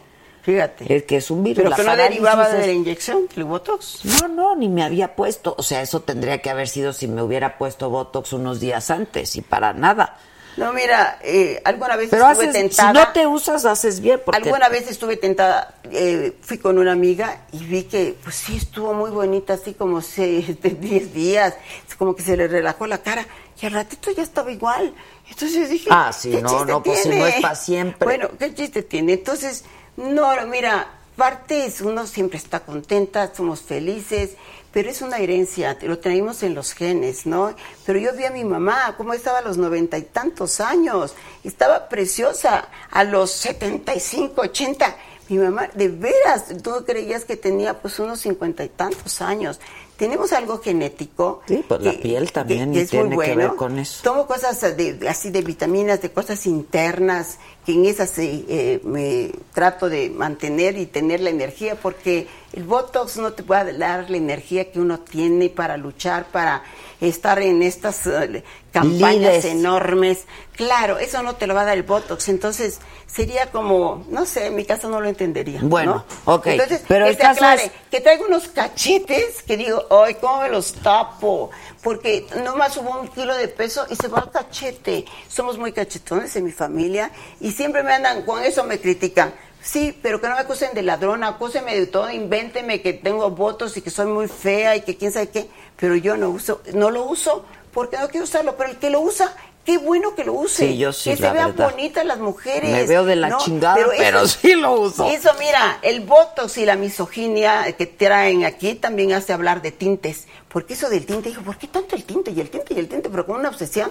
Fíjate. 0.41 0.93
Es 0.93 1.03
que 1.03 1.18
es 1.18 1.30
un 1.30 1.43
virus. 1.43 1.57
Pero 1.57 1.69
la 1.69 1.76
que 1.76 1.84
no 1.84 1.95
derivaba 1.95 2.45
es- 2.49 2.53
de 2.57 2.65
la 2.68 2.73
inyección, 2.73 3.27
el 3.38 3.43
botox. 3.43 4.03
No, 4.03 4.27
no, 4.27 4.56
ni 4.56 4.68
me 4.69 4.84
había 4.84 5.15
puesto. 5.15 5.53
O 5.57 5.61
sea, 5.64 5.81
eso 5.84 5.99
tendría 6.02 6.39
que 6.41 6.49
haber 6.49 6.68
sido 6.68 6.93
si 6.93 7.07
me 7.07 7.22
hubiera 7.22 7.57
puesto 7.60 7.89
botox 7.91 8.34
unos 8.34 8.60
días 8.60 8.89
antes 8.89 9.35
y 9.35 9.41
para 9.41 9.72
nada. 9.73 10.18
No, 10.57 10.73
mira, 10.73 11.18
eh, 11.23 11.61
alguna 11.64 11.95
vez 11.95 12.10
Pero 12.10 12.28
estuve 12.30 12.49
haces, 12.49 12.61
si 12.61 12.68
tentada. 12.69 12.94
no 12.94 13.11
te 13.14 13.26
usas, 13.26 13.65
haces 13.65 13.99
bien. 14.02 14.22
Porque 14.23 14.41
Alguna 14.41 14.68
vez 14.69 14.90
estuve 14.90 15.15
tentada, 15.18 15.76
eh, 15.91 16.34
fui 16.41 16.57
con 16.57 16.78
una 16.78 16.91
amiga 16.91 17.45
y 17.53 17.60
vi 17.64 17.84
que, 17.84 18.15
pues 18.23 18.36
sí, 18.36 18.57
estuvo 18.57 18.94
muy 18.94 19.11
bonita, 19.11 19.53
así 19.53 19.73
como 19.73 20.02
se, 20.02 20.41
de 20.61 20.69
10 20.72 21.14
días, 21.14 21.56
como 21.98 22.15
que 22.15 22.23
se 22.23 22.36
le 22.36 22.48
relajó 22.48 22.88
la 22.88 22.98
cara 22.98 23.26
y 23.61 23.65
al 23.68 23.73
ratito 23.73 24.10
ya 24.11 24.23
estaba 24.23 24.52
igual. 24.52 24.94
Entonces 25.30 25.69
dije, 25.69 25.88
Ah, 25.91 26.11
sí, 26.11 26.32
¿qué 26.32 26.41
no, 26.41 26.49
chiste 26.49 26.65
no, 26.65 26.84
pues 26.84 27.03
si 27.03 27.10
no 27.10 27.28
es 27.28 27.36
pa' 27.41 27.56
siempre. 27.56 28.06
Bueno, 28.06 28.30
¿qué 28.40 28.53
chiste 28.56 28.82
tiene? 28.84 29.14
Entonces, 29.14 29.64
no, 29.98 30.32
mira, 30.48 30.88
parte 31.15 31.65
es 31.65 31.80
uno 31.82 32.07
siempre 32.07 32.38
está 32.40 32.61
contenta, 32.61 33.32
somos 33.36 33.61
felices, 33.61 34.32
pero 34.72 34.89
es 34.89 35.02
una 35.02 35.18
herencia, 35.18 35.77
lo 35.81 35.99
tenemos 35.99 36.43
en 36.43 36.56
los 36.56 36.73
genes, 36.73 37.26
¿no? 37.26 37.53
Pero 37.85 37.99
yo 37.99 38.14
vi 38.15 38.26
a 38.26 38.31
mi 38.31 38.43
mamá, 38.43 38.95
cómo 38.98 39.14
estaba 39.14 39.39
a 39.39 39.41
los 39.41 39.57
noventa 39.57 39.98
y 39.98 40.03
tantos 40.03 40.60
años, 40.60 41.14
estaba 41.43 41.89
preciosa 41.89 42.69
a 42.89 43.03
los 43.03 43.31
setenta 43.31 43.93
y 43.95 43.99
cinco, 43.99 44.41
ochenta. 44.41 44.95
Mi 45.30 45.38
mamá, 45.38 45.69
de 45.73 45.88
veras, 45.88 46.45
tú 46.61 46.72
creías 46.85 47.23
que 47.23 47.38
tenía 47.38 47.80
pues 47.81 47.99
unos 47.99 48.19
cincuenta 48.19 48.65
y 48.65 48.69
tantos 48.69 49.22
años. 49.22 49.61
Tenemos 49.95 50.34
algo 50.34 50.60
genético. 50.60 51.41
Sí, 51.48 51.64
pues 51.65 51.81
la 51.81 51.93
piel 51.93 52.34
también 52.34 52.73
y 52.73 52.80
es 52.80 52.89
tiene 52.89 53.15
muy 53.15 53.26
que 53.26 53.34
bueno. 53.34 53.49
ver 53.52 53.57
con 53.57 53.80
eso. 53.80 54.02
Tomo 54.03 54.27
cosas 54.27 54.60
de, 54.76 55.07
así 55.07 55.30
de 55.30 55.41
vitaminas, 55.41 56.02
de 56.02 56.11
cosas 56.11 56.45
internas, 56.48 57.38
que 57.65 57.73
en 57.73 57.85
esas 57.85 58.18
eh, 58.18 58.43
eh, 58.49 58.81
me 58.84 59.31
trato 59.53 59.88
de 59.88 60.10
mantener 60.10 60.77
y 60.77 60.85
tener 60.85 61.22
la 61.22 61.30
energía, 61.30 61.76
porque 61.76 62.27
el 62.53 62.64
Botox 62.64 63.18
no 63.18 63.34
te 63.34 63.44
puede 63.44 63.78
dar 63.78 64.10
la 64.10 64.18
energía 64.18 64.72
que 64.72 64.80
uno 64.80 64.99
tiene 64.99 65.49
para 65.49 65.78
luchar, 65.78 66.26
para 66.26 66.64
estar 66.99 67.41
en 67.41 67.64
estas 67.64 68.06
eh, 68.07 68.44
campañas 68.72 69.34
Lides. 69.44 69.45
enormes. 69.45 70.26
Claro, 70.56 70.98
eso 70.99 71.23
no 71.23 71.36
te 71.36 71.48
lo 71.48 71.56
va 71.56 71.61
a 71.61 71.65
dar 71.65 71.78
el 71.78 71.84
Botox. 71.84 72.30
Entonces, 72.30 72.80
sería 73.07 73.49
como, 73.52 74.06
no 74.10 74.26
sé, 74.26 74.48
en 74.48 74.56
mi 74.56 74.65
caso 74.65 74.90
no 74.90 74.99
lo 75.02 75.07
entendería. 75.10 75.60
Bueno, 75.64 76.06
¿no? 76.26 76.34
ok, 76.36 76.48
Entonces, 76.48 76.84
pero 76.88 77.06
que 77.06 77.11
el 77.11 77.15
se 77.18 77.22
caso 77.22 77.38
aclare, 77.45 77.65
es- 77.65 77.72
que 77.90 78.02
traigo 78.02 78.26
unos 78.28 78.48
cachetes 78.49 79.41
que 79.44 79.57
digo, 79.57 79.86
ay, 79.90 80.15
¿cómo 80.15 80.41
me 80.41 80.49
los 80.49 80.73
tapo? 80.73 81.49
Porque 81.82 82.28
nomás 82.44 82.73
subo 82.73 82.99
un 82.99 83.07
kilo 83.07 83.36
de 83.36 83.48
peso 83.48 83.86
y 83.90 83.95
se 83.95 84.07
va 84.07 84.19
el 84.26 84.30
cachete. 84.32 85.06
Somos 85.28 85.57
muy 85.57 85.72
cachetones 85.72 86.36
en 86.36 86.44
mi 86.45 86.52
familia 86.52 87.11
y 87.40 87.52
siempre 87.52 87.82
me 87.82 87.94
andan, 87.94 88.22
con 88.23 88.44
eso 88.44 88.64
me 88.65 88.80
critican. 88.80 89.34
Sí, 89.63 89.97
pero 90.01 90.19
que 90.19 90.27
no 90.27 90.35
me 90.35 90.41
acusen 90.41 90.73
de 90.73 90.81
ladrona, 90.81 91.27
acúsenme 91.29 91.75
de 91.79 91.85
todo, 91.88 92.09
invénteme 92.09 92.81
que 92.81 92.93
tengo 92.93 93.29
votos 93.29 93.77
y 93.77 93.81
que 93.81 93.89
soy 93.91 94.07
muy 94.07 94.27
fea 94.27 94.75
y 94.75 94.81
que 94.81 94.97
quién 94.97 95.11
sabe 95.11 95.29
qué, 95.29 95.47
pero 95.77 95.95
yo 95.95 96.17
no 96.17 96.29
uso, 96.29 96.61
no 96.73 96.89
lo 96.89 97.03
uso 97.05 97.45
porque 97.71 97.97
no 97.97 98.07
quiero 98.09 98.23
usarlo, 98.23 98.57
pero 98.57 98.71
el 98.71 98.77
que 98.77 98.89
lo 98.89 99.01
usa, 99.01 99.33
qué 99.63 99.77
bueno 99.77 100.15
que 100.15 100.23
lo 100.25 100.33
use. 100.33 100.67
Sí, 100.67 100.77
yo 100.77 100.91
sí, 100.91 101.11
Que 101.11 101.15
se 101.17 101.21
vean 101.31 101.55
verdad. 101.55 101.71
bonitas 101.71 102.03
las 102.05 102.17
mujeres. 102.19 102.71
Me 102.71 102.85
veo 102.88 103.05
de 103.05 103.15
la 103.15 103.29
¿no? 103.29 103.38
chingada, 103.38 103.75
pero 103.97 104.21
eso- 104.23 104.38
sí 104.41 104.55
lo 104.55 104.73
uso. 104.73 105.05
Eso, 105.07 105.29
mira, 105.39 105.77
el 105.83 106.01
botox 106.01 106.57
y 106.57 106.65
la 106.65 106.75
misoginia 106.75 107.71
que 107.77 107.85
traen 107.85 108.43
aquí 108.45 108.73
también 108.75 109.13
hace 109.13 109.31
hablar 109.31 109.61
de 109.61 109.71
tintes. 109.71 110.27
Porque 110.49 110.73
eso 110.73 110.89
del 110.89 111.05
tinte, 111.05 111.29
dijo, 111.29 111.43
¿por 111.43 111.57
qué 111.57 111.67
tanto 111.67 111.95
el 111.95 112.03
tinte 112.03 112.31
y 112.31 112.41
el 112.41 112.49
tinte 112.49 112.73
y 112.73 112.79
el 112.79 112.89
tinte? 112.89 113.09
Pero 113.09 113.25
con 113.25 113.38
una 113.39 113.49
obsesión, 113.49 113.89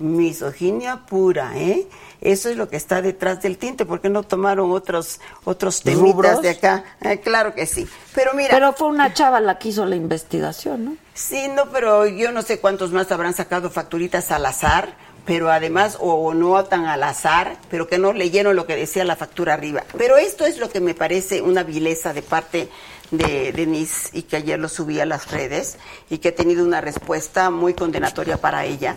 misoginia 0.00 1.02
pura, 1.06 1.52
¿eh? 1.56 1.86
Eso 2.20 2.50
es 2.50 2.56
lo 2.56 2.68
que 2.68 2.76
está 2.76 3.00
detrás 3.00 3.40
del 3.40 3.56
tinte. 3.56 3.86
¿Por 3.86 4.00
qué 4.00 4.10
no 4.10 4.22
tomaron 4.22 4.72
otros 4.72 5.20
otros 5.44 5.82
temitas 5.82 6.02
¿Rubros? 6.14 6.42
de 6.42 6.50
acá? 6.50 6.84
Eh, 7.00 7.20
claro 7.20 7.54
que 7.54 7.64
sí. 7.66 7.88
Pero 8.14 8.34
mira, 8.34 8.50
Pero 8.50 8.72
fue 8.74 8.88
una 8.88 9.14
chava 9.14 9.40
la 9.40 9.58
que 9.58 9.68
hizo 9.68 9.86
la 9.86 9.96
investigación, 9.96 10.84
¿no? 10.84 10.96
Sí, 11.14 11.48
no, 11.54 11.70
pero 11.70 12.06
yo 12.06 12.32
no 12.32 12.42
sé 12.42 12.60
cuántos 12.60 12.92
más 12.92 13.10
habrán 13.12 13.32
sacado 13.34 13.70
facturitas 13.70 14.30
al 14.30 14.44
azar, 14.44 14.94
pero 15.24 15.50
además, 15.50 15.96
o, 16.00 16.12
o 16.14 16.34
no 16.34 16.62
tan 16.64 16.86
al 16.86 17.02
azar, 17.04 17.56
pero 17.70 17.88
que 17.88 17.98
no 17.98 18.12
leyeron 18.12 18.56
lo 18.56 18.66
que 18.66 18.76
decía 18.76 19.04
la 19.04 19.16
factura 19.16 19.54
arriba. 19.54 19.84
Pero 19.96 20.16
esto 20.16 20.44
es 20.44 20.58
lo 20.58 20.68
que 20.70 20.80
me 20.80 20.94
parece 20.94 21.40
una 21.40 21.62
vileza 21.62 22.12
de 22.12 22.22
parte 22.22 22.68
de 23.10 23.52
Denise 23.52 24.10
y 24.12 24.22
que 24.22 24.36
ayer 24.36 24.58
lo 24.58 24.68
subí 24.68 25.00
a 25.00 25.06
las 25.06 25.30
redes 25.30 25.76
y 26.08 26.18
que 26.18 26.28
he 26.28 26.32
tenido 26.32 26.64
una 26.64 26.80
respuesta 26.80 27.50
muy 27.50 27.74
condenatoria 27.74 28.36
para 28.36 28.64
ella. 28.64 28.96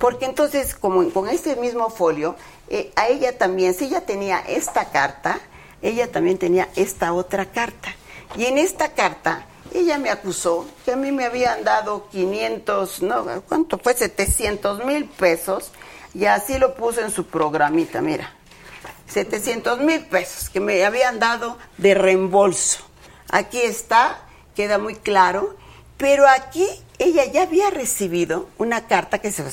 Porque 0.00 0.26
entonces, 0.26 0.74
como 0.74 1.08
con 1.10 1.28
este 1.28 1.56
mismo 1.56 1.90
folio, 1.90 2.36
eh, 2.68 2.92
a 2.96 3.08
ella 3.08 3.36
también, 3.38 3.74
si 3.74 3.86
ella 3.86 4.04
tenía 4.04 4.40
esta 4.40 4.90
carta, 4.90 5.40
ella 5.82 6.10
también 6.10 6.38
tenía 6.38 6.68
esta 6.76 7.12
otra 7.12 7.46
carta. 7.46 7.94
Y 8.36 8.46
en 8.46 8.58
esta 8.58 8.92
carta, 8.92 9.46
ella 9.72 9.98
me 9.98 10.10
acusó 10.10 10.66
que 10.84 10.92
a 10.92 10.96
mí 10.96 11.12
me 11.12 11.24
habían 11.24 11.64
dado 11.64 12.08
500, 12.10 13.02
no, 13.02 13.42
¿cuánto 13.48 13.78
fue? 13.78 13.94
700 13.94 14.84
mil 14.84 15.06
pesos. 15.06 15.72
Y 16.14 16.26
así 16.26 16.58
lo 16.58 16.74
puso 16.74 17.00
en 17.00 17.10
su 17.10 17.26
programita, 17.26 18.00
mira. 18.00 18.32
700 19.08 19.80
mil 19.80 20.06
pesos 20.06 20.48
que 20.48 20.60
me 20.60 20.84
habían 20.84 21.18
dado 21.18 21.58
de 21.76 21.94
reembolso. 21.94 22.93
Aquí 23.30 23.60
está, 23.60 24.18
queda 24.54 24.78
muy 24.78 24.94
claro. 24.94 25.56
Pero 25.96 26.26
aquí 26.28 26.66
ella 26.98 27.24
ya 27.26 27.42
había 27.42 27.70
recibido 27.70 28.48
una 28.58 28.86
carta 28.86 29.20
que 29.20 29.30
se 29.30 29.44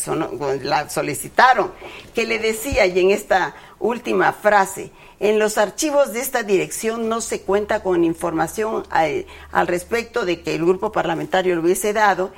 la 0.63 0.89
solicitaron, 0.89 1.71
que 2.15 2.25
le 2.25 2.39
decía, 2.39 2.85
y 2.87 2.99
en 2.99 3.11
esta 3.11 3.55
última 3.79 4.33
frase, 4.33 4.91
en 5.19 5.37
los 5.37 5.59
archivos 5.59 6.13
de 6.13 6.19
esta 6.19 6.41
dirección 6.41 7.09
no 7.09 7.21
se 7.21 7.41
cuenta 7.41 7.83
con 7.83 8.03
información 8.03 8.83
al, 8.89 9.27
al 9.51 9.67
respecto 9.67 10.25
de 10.25 10.41
que 10.41 10.55
el 10.55 10.65
grupo 10.65 10.91
parlamentario 10.91 11.55
lo 11.55 11.61
hubiese 11.61 11.93
dado, 11.93 12.31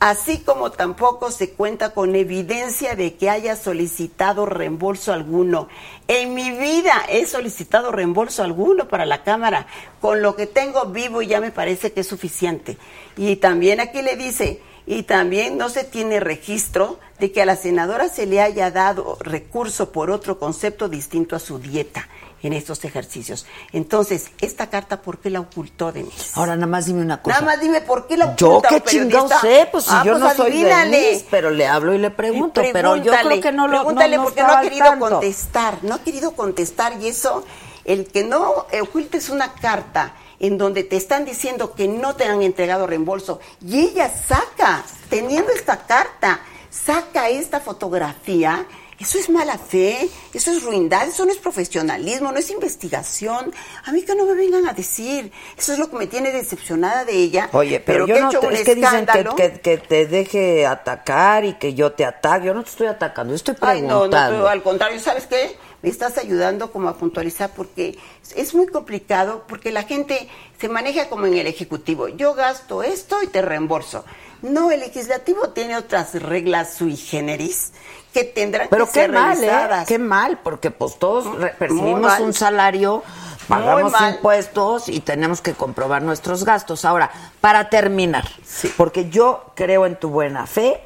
así 0.00 0.38
como 0.38 0.70
tampoco 0.70 1.30
se 1.30 1.50
cuenta 1.50 1.90
con 1.90 2.14
evidencia 2.14 2.94
de 2.94 3.14
que 3.14 3.30
haya 3.30 3.56
solicitado 3.56 4.46
reembolso 4.46 5.12
alguno. 5.12 5.68
En 6.06 6.34
mi 6.34 6.50
vida 6.50 7.04
he 7.08 7.26
solicitado 7.26 7.90
reembolso 7.90 8.42
alguno 8.42 8.88
para 8.88 9.06
la 9.06 9.22
Cámara. 9.24 9.66
Con 10.00 10.22
lo 10.22 10.36
que 10.36 10.46
tengo 10.46 10.86
vivo 10.86 11.22
ya 11.22 11.40
me 11.40 11.50
parece 11.50 11.92
que 11.92 12.00
es 12.00 12.06
suficiente. 12.06 12.78
Y 13.16 13.36
también 13.36 13.80
aquí 13.80 14.02
le 14.02 14.16
dice, 14.16 14.62
y 14.86 15.02
también 15.02 15.58
no 15.58 15.68
se 15.68 15.84
tiene 15.84 16.20
registro 16.20 16.98
de 17.18 17.32
que 17.32 17.42
a 17.42 17.46
la 17.46 17.56
senadora 17.56 18.08
se 18.08 18.26
le 18.26 18.40
haya 18.40 18.70
dado 18.70 19.18
recurso 19.20 19.92
por 19.92 20.10
otro 20.10 20.38
concepto 20.38 20.88
distinto 20.88 21.36
a 21.36 21.40
su 21.40 21.58
dieta 21.58 22.08
en 22.42 22.52
estos 22.52 22.84
ejercicios. 22.84 23.46
Entonces, 23.72 24.30
esta 24.40 24.70
carta, 24.70 25.02
¿por 25.02 25.18
qué 25.18 25.30
la 25.30 25.40
ocultó 25.40 25.92
Denise? 25.92 26.30
Ahora 26.34 26.54
nada 26.54 26.66
más 26.66 26.86
dime 26.86 27.02
una 27.02 27.20
cosa. 27.22 27.40
Nada 27.40 27.52
más 27.52 27.60
dime 27.60 27.80
por 27.80 28.06
qué 28.06 28.16
la 28.16 28.36
Yo 28.36 28.50
oculta, 28.56 28.68
qué 28.68 28.80
chingado 28.82 29.28
sé, 29.40 29.68
pues 29.70 29.84
si 29.84 29.90
Ah, 29.92 30.02
yo 30.04 30.12
pues 30.12 30.22
no 30.22 30.34
soy 30.34 30.50
adivínale. 30.50 31.00
Denise, 31.00 31.26
pero 31.30 31.50
le 31.50 31.66
hablo 31.66 31.94
y 31.94 31.98
le 31.98 32.10
pregunto, 32.10 32.62
Y 32.62 32.72
pero 32.72 32.96
yo 32.96 33.12
creo 33.12 33.40
que 33.40 33.52
no 33.52 33.66
lo 33.68 33.78
Pregúntale 33.78 34.16
no, 34.16 34.22
no 34.22 34.24
porque 34.28 34.42
no 34.42 34.48
ha 34.52 34.60
querido 34.60 34.84
tanto. 34.86 35.08
contestar, 35.10 35.78
no 35.82 35.94
ha 35.94 35.98
querido 36.02 36.32
contestar 36.32 37.00
y 37.00 37.08
eso, 37.08 37.44
el 37.84 38.06
que 38.06 38.24
no 38.24 38.66
ocultes 38.82 39.28
una 39.30 39.52
carta 39.54 40.14
en 40.40 40.56
donde 40.58 40.84
te 40.84 40.96
están 40.96 41.24
diciendo 41.24 41.74
que 41.74 41.88
no 41.88 42.14
te 42.14 42.24
han 42.24 42.42
entregado 42.42 42.86
reembolso 42.86 43.40
y 43.60 43.80
ella 43.80 44.08
saca, 44.08 44.84
teniendo 45.10 45.50
esta 45.50 45.78
carta, 45.86 46.40
saca 46.70 47.28
esta 47.28 47.58
fotografía, 47.58 48.64
eso 48.98 49.18
es 49.18 49.30
mala 49.30 49.58
fe, 49.58 50.08
eso 50.34 50.50
es 50.50 50.62
ruindad, 50.62 51.06
eso 51.06 51.24
no 51.24 51.30
es 51.32 51.38
profesionalismo, 51.38 52.32
no 52.32 52.38
es 52.38 52.50
investigación. 52.50 53.52
A 53.84 53.92
mí 53.92 54.02
que 54.02 54.14
no 54.14 54.26
me 54.26 54.34
vengan 54.34 54.66
a 54.68 54.72
decir, 54.72 55.30
eso 55.56 55.72
es 55.72 55.78
lo 55.78 55.88
que 55.90 55.96
me 55.96 56.06
tiene 56.06 56.32
decepcionada 56.32 57.04
de 57.04 57.12
ella. 57.12 57.48
Oye, 57.52 57.80
pero, 57.80 58.06
que 58.06 58.12
yo 58.12 58.16
ha 58.18 58.20
no 58.22 58.30
hecho 58.30 58.40
te- 58.40 58.46
un 58.48 58.54
es 58.54 58.62
que 58.64 58.74
dicen 58.74 59.06
que, 59.06 59.24
que, 59.36 59.60
que 59.60 59.78
te 59.78 60.06
deje 60.06 60.66
atacar 60.66 61.44
y 61.44 61.54
que 61.54 61.74
yo 61.74 61.92
te 61.92 62.04
ataque. 62.04 62.46
Yo 62.46 62.54
no 62.54 62.62
te 62.64 62.70
estoy 62.70 62.86
atacando, 62.88 63.32
yo 63.32 63.36
estoy 63.36 63.54
Ay, 63.60 63.82
no, 63.82 63.86
no, 63.88 63.94
preguntando. 64.00 64.36
pero 64.36 64.48
al 64.48 64.62
contrario, 64.62 65.00
¿sabes 65.00 65.26
qué? 65.26 65.56
me 65.80 65.90
estás 65.90 66.18
ayudando 66.18 66.72
como 66.72 66.88
a 66.88 66.96
puntualizar 66.96 67.52
porque 67.54 67.96
es 68.34 68.52
muy 68.52 68.66
complicado 68.66 69.44
porque 69.46 69.70
la 69.70 69.84
gente 69.84 70.28
se 70.58 70.68
maneja 70.68 71.08
como 71.08 71.26
en 71.26 71.34
el 71.34 71.46
ejecutivo. 71.46 72.08
Yo 72.08 72.34
gasto 72.34 72.82
esto 72.82 73.22
y 73.22 73.28
te 73.28 73.42
reembolso. 73.42 74.04
No, 74.42 74.70
el 74.70 74.80
legislativo 74.80 75.50
tiene 75.50 75.76
otras 75.76 76.14
reglas 76.20 76.74
sui 76.74 76.96
generis 76.96 77.72
que 78.12 78.24
tendrán 78.24 78.68
Pero 78.70 78.86
que 78.86 78.92
qué 78.92 79.00
ser 79.00 79.12
mal, 79.12 79.42
¿eh? 79.42 79.84
Qué 79.86 79.98
mal, 79.98 80.38
porque 80.42 80.70
pues 80.70 80.96
todos 80.98 81.26
percibimos 81.58 82.02
mal. 82.02 82.22
un 82.22 82.32
salario, 82.32 83.02
pagamos 83.48 83.92
impuestos 84.00 84.88
y 84.88 85.00
tenemos 85.00 85.40
que 85.40 85.54
comprobar 85.54 86.02
nuestros 86.02 86.44
gastos. 86.44 86.84
Ahora, 86.84 87.10
para 87.40 87.68
terminar, 87.68 88.28
porque 88.76 89.08
yo 89.10 89.52
creo 89.54 89.86
en 89.86 89.96
tu 89.96 90.08
buena 90.08 90.46
fe, 90.46 90.80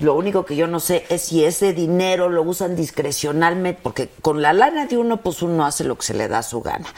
lo 0.00 0.14
único 0.14 0.44
que 0.44 0.56
yo 0.56 0.66
no 0.66 0.80
sé 0.80 1.06
es 1.08 1.22
si 1.22 1.44
ese 1.44 1.72
dinero 1.72 2.28
lo 2.28 2.42
usan 2.42 2.76
discrecionalmente, 2.76 3.80
porque 3.82 4.10
con 4.20 4.42
la 4.42 4.52
lana 4.52 4.86
de 4.86 4.98
uno, 4.98 5.18
pues 5.18 5.42
uno 5.42 5.64
hace 5.64 5.84
lo 5.84 5.96
que 5.96 6.06
se 6.06 6.14
le 6.14 6.28
da 6.28 6.42
su 6.42 6.60
gana. 6.60 6.88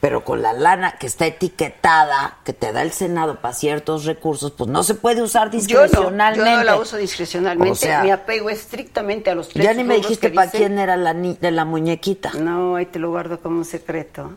Pero 0.00 0.22
con 0.24 0.42
la 0.42 0.52
lana 0.52 0.92
que 0.92 1.08
está 1.08 1.26
etiquetada, 1.26 2.36
que 2.44 2.52
te 2.52 2.72
da 2.72 2.82
el 2.82 2.92
Senado 2.92 3.40
para 3.40 3.52
ciertos 3.52 4.04
recursos, 4.04 4.52
pues 4.52 4.70
no 4.70 4.84
se 4.84 4.94
puede 4.94 5.22
usar 5.22 5.48
Yo 5.50 5.54
no, 5.54 5.58
discrecionalmente. 5.58 6.50
yo 6.50 6.56
no 6.58 6.64
la 6.64 6.76
uso 6.76 6.96
discrecionalmente, 6.96 7.72
O 7.72 7.74
sea, 7.74 8.02
me 8.04 8.12
apego 8.12 8.48
estrictamente 8.48 9.30
a 9.30 9.34
los 9.34 9.48
tres 9.48 9.64
ya 9.64 9.74
ni 9.74 9.82
me 9.82 9.96
dijiste 9.96 10.30
para 10.30 10.46
dicen. 10.46 10.60
quién 10.60 10.78
era 10.78 10.96
la, 10.96 11.14
ni- 11.14 11.34
de 11.40 11.50
la 11.50 11.64
muñequita. 11.64 12.30
No, 12.34 12.76
ahí 12.76 12.86
te 12.86 13.00
lo 13.00 13.10
guardo 13.10 13.40
como 13.40 13.58
un 13.58 13.64
secreto. 13.64 14.34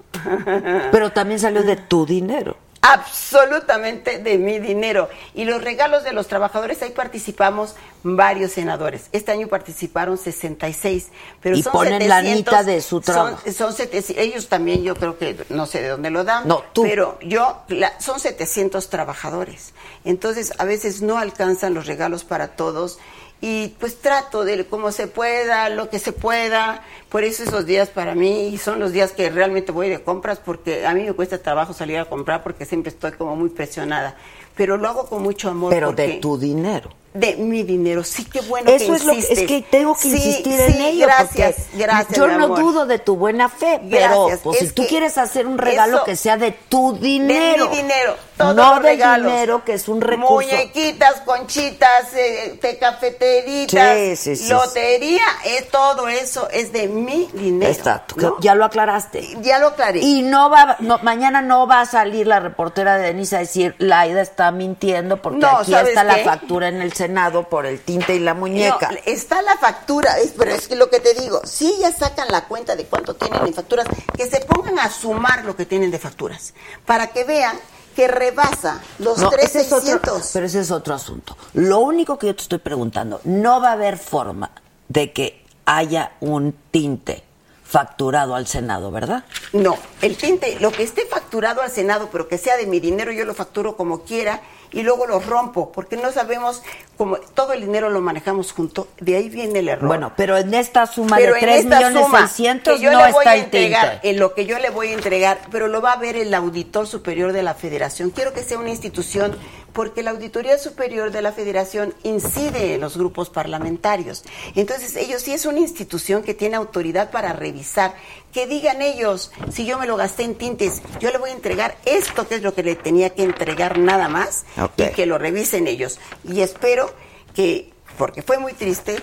Pero 0.92 1.12
también 1.12 1.40
salió 1.40 1.62
de 1.62 1.76
tu 1.76 2.06
dinero. 2.08 2.58
Absolutamente 2.82 4.18
de 4.18 4.38
mi 4.38 4.60
dinero. 4.60 5.08
Y 5.34 5.46
los 5.46 5.64
regalos 5.64 6.04
de 6.04 6.14
los 6.14 6.28
trabajadores, 6.28 6.82
ahí 6.82 6.90
participamos 6.90 7.76
varios 8.04 8.54
senadores. 8.54 9.04
Este 9.12 9.32
año 9.32 9.48
participaron 9.48 10.18
66. 10.18 11.10
Pero 11.42 11.56
Y 11.56 11.64
son 11.64 11.74
ponen 11.74 12.02
700, 12.02 12.24
lanita 12.24 12.64
de 12.64 12.82
su 12.82 12.90
son- 12.98 13.02
trabajo. 13.02 13.52
Son, 13.56 13.74
700, 13.74 14.24
ellos 14.24 14.48
también, 14.48 14.84
yo 14.84 14.96
creo 14.96 15.18
que 15.18 15.38
no 15.50 15.68
sé 15.68 15.82
de 15.82 15.90
dónde 15.90 16.10
lo 16.10 16.24
dan. 16.24 16.48
No, 16.48 16.64
tú. 16.74 16.84
Pero 16.84 17.20
yo, 17.22 17.62
la- 17.68 18.00
son 18.00 18.20
700 18.20 18.90
trabajadores. 18.90 19.74
Entonces, 20.04 20.54
a 20.58 20.66
veces 20.66 21.02
no 21.02 21.18
alcanzan 21.20 21.74
los 21.74 21.86
regalos 21.86 22.24
para 22.24 22.50
todos. 22.50 22.98
Y 23.42 23.70
pues 23.80 24.00
trato 24.00 24.46
de 24.46 24.66
como 24.66 24.92
se 24.92 25.08
pueda, 25.08 25.68
lo 25.70 25.90
que 25.90 25.98
se 25.98 26.14
pueda. 26.14 26.84
Por 27.10 27.24
eso 27.24 27.44
esos 27.44 27.66
días 27.66 27.90
para 27.90 28.14
mí 28.14 28.58
son 28.60 28.80
los 28.80 28.92
días 28.92 29.12
que 29.12 29.30
realmente 29.32 29.72
voy 29.72 29.90
de 29.90 30.02
compras 30.04 30.40
porque 30.40 30.86
a 30.86 30.94
mí 30.94 31.04
me 31.04 31.14
cuesta 31.14 31.40
trabajo 31.40 31.74
salir 31.74 31.98
a 31.98 32.06
comprar 32.06 32.44
porque 32.44 32.66
siempre 32.66 32.92
estoy 32.92 33.14
como 33.14 33.36
muy 33.36 33.50
presionada. 33.50 34.16
Pero 34.56 34.78
lo 34.78 34.88
hago 34.88 35.08
con 35.08 35.24
mucho 35.24 35.50
amor. 35.50 35.72
Pero 35.72 35.92
de 35.92 36.20
tu 36.22 36.38
dinero. 36.38 37.01
De 37.14 37.36
mi 37.36 37.64
dinero. 37.64 38.04
Sí, 38.04 38.26
qué 38.26 38.42
bueno 38.42 38.70
Eso 38.70 38.88
que 38.88 38.96
es 38.96 39.06
lo 39.06 39.14
que, 39.14 39.20
es 39.20 39.40
que 39.48 39.66
tengo 39.70 39.96
que 39.96 40.02
Sí, 40.02 40.12
insistir 40.12 40.58
sí, 40.58 40.74
en 40.74 40.82
ello. 40.82 41.06
Gracias, 41.08 41.56
gracias. 41.74 42.18
Yo 42.18 42.28
mi 42.28 42.36
no 42.38 42.48
dudo 42.50 42.86
de 42.86 43.00
tu 43.00 43.16
buena 43.18 43.50
fe, 43.50 43.82
pero 43.90 44.30
pues, 44.44 44.60
si 44.60 44.70
tú 44.70 44.86
quieres 44.88 45.18
hacer 45.18 45.46
un 45.48 45.58
regalo 45.58 46.04
que 46.04 46.16
sea 46.16 46.38
de 46.38 46.52
tu 46.52 46.94
dinero. 46.94 47.66
De 47.66 47.70
mi 47.70 47.78
dinero. 47.78 48.16
Todos 48.38 48.56
no 48.56 48.74
los 48.76 48.82
regalos. 48.82 49.32
dinero 49.32 49.64
que 49.64 49.74
es 49.74 49.88
un 49.88 50.02
recurso. 50.02 50.32
Muñequitas, 50.32 51.22
conchitas, 51.22 52.14
eh, 52.16 52.58
de 52.60 52.78
cafeteritas, 52.80 53.98
Sí, 53.98 54.16
sí, 54.16 54.36
sí, 54.36 54.50
lotería, 54.50 55.24
eh, 55.46 55.68
todo 55.72 56.08
eso 56.08 56.50
es 56.50 56.72
de 56.72 56.88
mi 56.88 57.30
dinero. 57.34 57.72
Exacto, 57.72 58.16
¿no? 58.18 58.38
ya 58.40 58.56
lo 58.56 58.66
aclaraste. 58.66 59.38
Ya 59.42 59.60
lo 59.60 59.68
aclaré. 59.68 60.00
Y 60.00 60.24
no 60.24 60.50
va, 60.50 60.78
no, 60.80 60.98
mañana 61.04 61.42
no 61.42 61.68
va 61.68 61.82
a 61.82 61.86
salir 61.86 62.26
la 62.26 62.40
reportera 62.40 62.98
de 62.98 63.08
Denise 63.08 63.36
a 63.36 63.40
decir, 63.40 63.76
Laida 63.78 64.22
está 64.22 64.52
mintiendo 64.52 65.22
porque 65.22 65.40
No, 65.40 65.60
aquí 65.60 65.72
¿sabes 65.72 65.90
está 65.90 66.04
la 66.04 66.18
factura 66.20 66.68
en 66.68 66.82
el 66.82 66.94
Senado 67.06 67.50
por 67.50 67.66
el 67.66 67.80
tinte 67.82 68.14
y 68.16 68.20
la 68.20 68.36
muñeca. 68.36 68.92
No, 68.92 68.98
está 69.08 69.42
la 69.42 69.58
factura, 69.58 70.20
es, 70.20 70.34
pero 70.38 70.52
es 70.52 70.68
que 70.68 70.76
lo 70.76 70.92
que 70.92 71.00
te 71.00 71.16
digo, 71.16 71.42
si 71.46 71.66
ellas 71.74 71.96
sacan 71.98 72.28
la 72.30 72.46
cuenta 72.48 72.76
de 72.76 72.86
cuánto 72.86 73.16
tienen 73.16 73.44
en 73.48 73.54
facturas, 73.56 73.88
que 74.16 74.30
se 74.30 74.40
pongan 74.42 74.78
a 74.78 74.88
sumar 74.92 75.44
lo 75.44 75.56
que 75.56 75.66
tienen 75.66 75.90
de 75.90 75.98
facturas, 75.98 76.54
para 76.86 77.08
que 77.08 77.24
vean 77.24 77.58
que 77.96 78.08
rebasa 78.08 78.82
los 79.00 79.18
No, 79.18 79.32
ese 79.32 79.62
es 79.62 79.72
otro- 79.74 79.80
3,600. 79.82 80.30
pero 80.32 80.46
ese 80.46 80.60
es 80.60 80.70
otro 80.70 80.94
asunto. 80.94 81.36
Lo 81.56 81.80
único 81.80 82.20
que 82.20 82.28
yo 82.28 82.36
te 82.36 82.44
estoy 82.44 82.60
preguntando, 82.60 83.20
no 83.24 83.60
va 83.60 83.70
a 83.70 83.74
haber 83.74 83.98
forma 83.98 84.52
de 84.88 85.12
que 85.12 85.44
haya 85.66 86.12
un 86.22 86.54
tinte 86.70 87.24
facturado 87.72 88.36
al 88.36 88.48
Senado, 88.48 88.92
¿verdad? 88.92 89.24
No, 89.54 89.78
el 90.02 90.18
tinte, 90.18 90.58
lo 90.60 90.74
que 90.74 90.84
esté 90.84 91.06
facturado 91.06 91.62
al 91.62 91.72
Senado, 91.72 92.10
pero 92.12 92.28
que 92.28 92.38
sea 92.38 92.58
de 92.58 92.66
mi 92.68 92.82
dinero, 92.82 93.14
yo 93.14 93.24
lo 93.24 93.34
facturo 93.34 93.78
como 93.78 94.02
quiera 94.02 94.42
y 94.74 94.84
luego 94.84 95.08
lo 95.08 95.22
rompo, 95.22 95.72
porque 95.72 95.96
no 95.96 96.12
sabemos 96.12 96.64
cómo 96.98 97.18
todo 97.18 97.54
el 97.54 97.62
dinero 97.62 97.90
lo 97.90 98.02
manejamos 98.02 98.52
junto, 98.52 98.90
de 99.00 99.16
ahí 99.16 99.30
viene 99.30 99.60
el 99.60 99.70
error. 99.70 99.88
Bueno, 99.88 100.12
pero 100.18 100.38
en 100.38 100.54
esta 100.54 100.86
suma 100.86 101.16
Pero 101.16 101.34
de 101.34 101.40
en 101.40 101.46
3 101.46 101.60
esta 101.60 101.78
millones 101.78 102.04
suma 102.04 102.28
600 102.28 102.74
que 102.74 102.84
yo 102.84 102.92
no 102.92 103.06
le 103.06 103.12
voy 103.12 103.20
está 103.20 103.32
a 103.32 103.38
entregar, 103.38 104.00
en 104.04 104.20
lo 104.20 104.34
que 104.34 104.46
yo 104.46 104.60
le 104.60 104.70
voy 104.70 104.90
a 104.90 104.94
entregar, 104.94 105.40
pero 105.50 105.70
lo 105.70 105.82
va 105.82 105.94
a 105.94 105.98
ver 105.98 106.18
el 106.18 106.34
auditor 106.34 106.88
superior 106.88 107.32
de 107.32 107.44
la 107.44 107.54
Federación. 107.54 108.10
Quiero 108.10 108.34
que 108.34 108.44
sea 108.44 108.58
una 108.58 108.70
institución 108.70 109.38
porque 109.74 110.04
la 110.04 110.12
auditoría 110.12 110.58
superior 110.58 111.12
de 111.12 111.22
la 111.22 111.32
Federación 111.32 111.94
incide 112.04 112.76
en 112.76 112.82
los 112.82 112.98
grupos 112.98 113.30
parlamentarios. 113.30 114.24
Entonces, 114.56 114.96
ellos 114.96 115.22
sí 115.22 115.34
es 115.34 115.46
una 115.46 115.60
institución 115.60 116.24
que 116.24 116.34
tiene 116.34 116.56
autoridad 116.56 117.12
para 117.12 117.34
revisar. 117.34 117.96
Que 118.34 118.48
digan 118.48 118.82
ellos, 118.82 119.32
si 119.52 119.66
yo 119.66 119.78
me 119.78 119.88
lo 119.88 119.98
gasté 119.98 120.24
en 120.24 120.36
tintes, 120.36 120.82
yo 121.00 121.12
le 121.12 121.18
voy 121.18 121.32
a 121.32 121.34
entregar 121.34 121.78
esto 121.86 122.28
que 122.28 122.36
es 122.36 122.42
lo 122.42 122.54
que 122.54 122.64
le 122.64 122.76
tenía 122.76 123.12
que 123.12 123.24
entregar 123.24 123.78
nada 123.78 124.08
más 124.08 124.46
y 124.78 124.88
que 124.88 125.06
lo 125.06 125.18
revisen 125.18 125.68
ellos. 125.68 126.00
Y 126.24 126.42
espero 126.42 126.94
que, 127.34 127.72
porque 127.98 128.22
fue 128.22 128.38
muy 128.38 128.54
triste, 128.54 128.98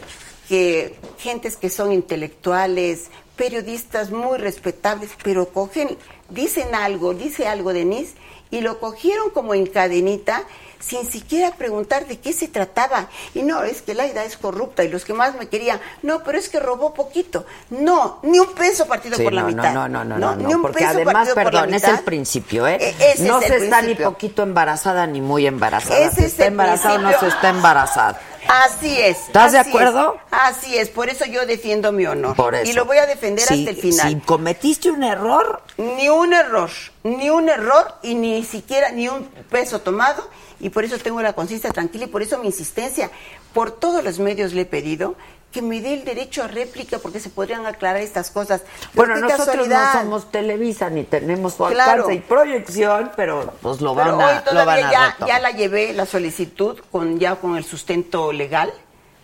que 0.48 0.96
gentes 1.18 1.56
que 1.56 1.68
son 1.68 1.92
intelectuales, 1.92 3.10
periodistas 3.36 4.10
muy 4.10 4.38
respetables, 4.38 5.10
pero 5.22 5.50
cogen, 5.50 5.96
dicen 6.30 6.74
algo, 6.74 7.14
dice 7.14 7.46
algo 7.46 7.72
Denise, 7.72 8.14
y 8.50 8.60
lo 8.60 8.78
cogieron 8.80 9.30
como 9.30 9.54
en 9.54 9.66
cadenita 9.66 10.44
sin 10.80 11.10
siquiera 11.10 11.52
preguntar 11.56 12.06
de 12.06 12.18
qué 12.18 12.32
se 12.32 12.48
trataba. 12.48 13.08
Y 13.34 13.42
no, 13.42 13.62
es 13.62 13.82
que 13.82 13.94
Laida 13.94 14.24
es 14.24 14.36
corrupta 14.36 14.84
y 14.84 14.88
los 14.88 15.04
que 15.04 15.12
más 15.14 15.34
me 15.36 15.48
querían, 15.48 15.80
no, 16.02 16.22
pero 16.22 16.38
es 16.38 16.48
que 16.48 16.60
robó 16.60 16.94
poquito. 16.94 17.46
No, 17.70 18.20
ni 18.22 18.38
un 18.38 18.52
peso 18.54 18.86
partido 18.86 19.16
Sí, 19.16 19.24
por 19.24 19.32
la 19.32 19.42
no, 19.42 19.48
mitad. 19.48 19.72
no, 19.74 19.88
no, 19.88 20.04
no, 20.04 20.18
no, 20.18 20.36
ni 20.36 20.44
no, 20.44 20.50
un 20.50 20.62
porque 20.62 20.78
peso 20.78 20.90
además, 20.90 21.28
la 21.28 21.34
perdón, 21.34 21.74
es 21.74 21.84
el 21.84 21.98
principio, 22.00 22.66
¿eh? 22.66 22.76
E- 22.80 23.12
ese 23.12 23.24
no 23.26 23.40
es 23.40 23.46
se 23.46 23.56
el 23.56 23.62
está 23.64 23.76
ni 23.80 23.86
principio. 23.88 24.12
poquito 24.12 24.42
embarazada 24.42 25.06
ni 25.06 25.20
muy 25.20 25.46
embarazada. 25.46 25.98
Ese 25.98 26.14
se 26.16 26.20
es 26.22 26.26
está 26.32 26.46
embarazada 26.46 26.94
o 26.94 26.98
no 26.98 27.18
se 27.18 27.28
está 27.28 27.48
embarazada. 27.50 28.20
Así 28.48 28.98
es. 28.98 29.18
¿Estás 29.26 29.52
de 29.52 29.58
así 29.58 29.68
acuerdo? 29.68 30.14
es, 30.14 30.20
así 30.30 30.78
es, 30.78 30.88
por 30.88 31.10
eso 31.10 31.26
yo 31.26 31.44
defiendo 31.44 31.92
mi 31.92 32.06
honor. 32.06 32.34
Por 32.34 32.54
eso. 32.54 32.70
Y 32.70 32.72
lo 32.72 32.86
voy 32.86 32.96
a 32.96 33.04
defender 33.04 33.44
Si- 33.46 33.58
hasta 33.58 33.70
el 33.70 33.76
final. 33.76 34.08
Si 34.08 34.20
cometiste 34.20 34.90
un 34.90 35.02
error, 35.04 35.62
Ni 35.76 36.08
un 36.08 36.32
error, 36.32 36.70
ni 37.04 37.28
un 37.30 37.48
error 37.48 37.94
y 38.02 38.14
ni 38.14 38.42
siquiera 38.44 38.90
ni 38.90 39.06
un 39.08 39.24
peso 39.50 39.80
tomado. 39.80 40.28
Y 40.60 40.70
por 40.70 40.84
eso 40.84 40.98
tengo 40.98 41.22
la 41.22 41.32
conciencia 41.34 41.70
tranquila 41.70 42.04
y 42.04 42.08
por 42.08 42.22
eso 42.22 42.38
mi 42.38 42.46
insistencia. 42.46 43.10
Por 43.54 43.70
todos 43.70 44.02
los 44.04 44.18
medios 44.18 44.52
le 44.52 44.62
he 44.62 44.66
pedido 44.66 45.14
que 45.52 45.62
me 45.62 45.80
dé 45.80 45.94
el 45.94 46.04
derecho 46.04 46.42
a 46.42 46.48
réplica 46.48 46.98
porque 46.98 47.20
se 47.20 47.30
podrían 47.30 47.64
aclarar 47.64 48.02
estas 48.02 48.30
cosas. 48.30 48.62
Pero 48.94 49.06
bueno, 49.14 49.16
nosotros 49.20 49.46
casualidad. 49.46 49.94
no 49.94 50.00
somos 50.02 50.30
Televisa 50.30 50.90
ni 50.90 51.04
tenemos 51.04 51.54
su 51.54 51.64
Claro. 51.64 52.02
alcance 52.02 52.14
y 52.14 52.18
proyección, 52.20 53.12
pero 53.16 53.54
pues 53.62 53.80
lo 53.80 53.94
Pero 53.94 54.16
van 54.16 54.20
a, 54.20 54.26
hoy 54.26 54.34
lo 54.34 54.42
todavía 54.42 54.64
van 54.66 54.84
a 54.84 54.92
ya, 54.92 55.06
retomar. 55.12 55.28
ya 55.28 55.38
la 55.40 55.50
llevé 55.52 55.92
la 55.94 56.04
solicitud 56.06 56.78
con 56.92 57.18
ya 57.18 57.36
con 57.36 57.56
el 57.56 57.64
sustento 57.64 58.30
legal, 58.32 58.72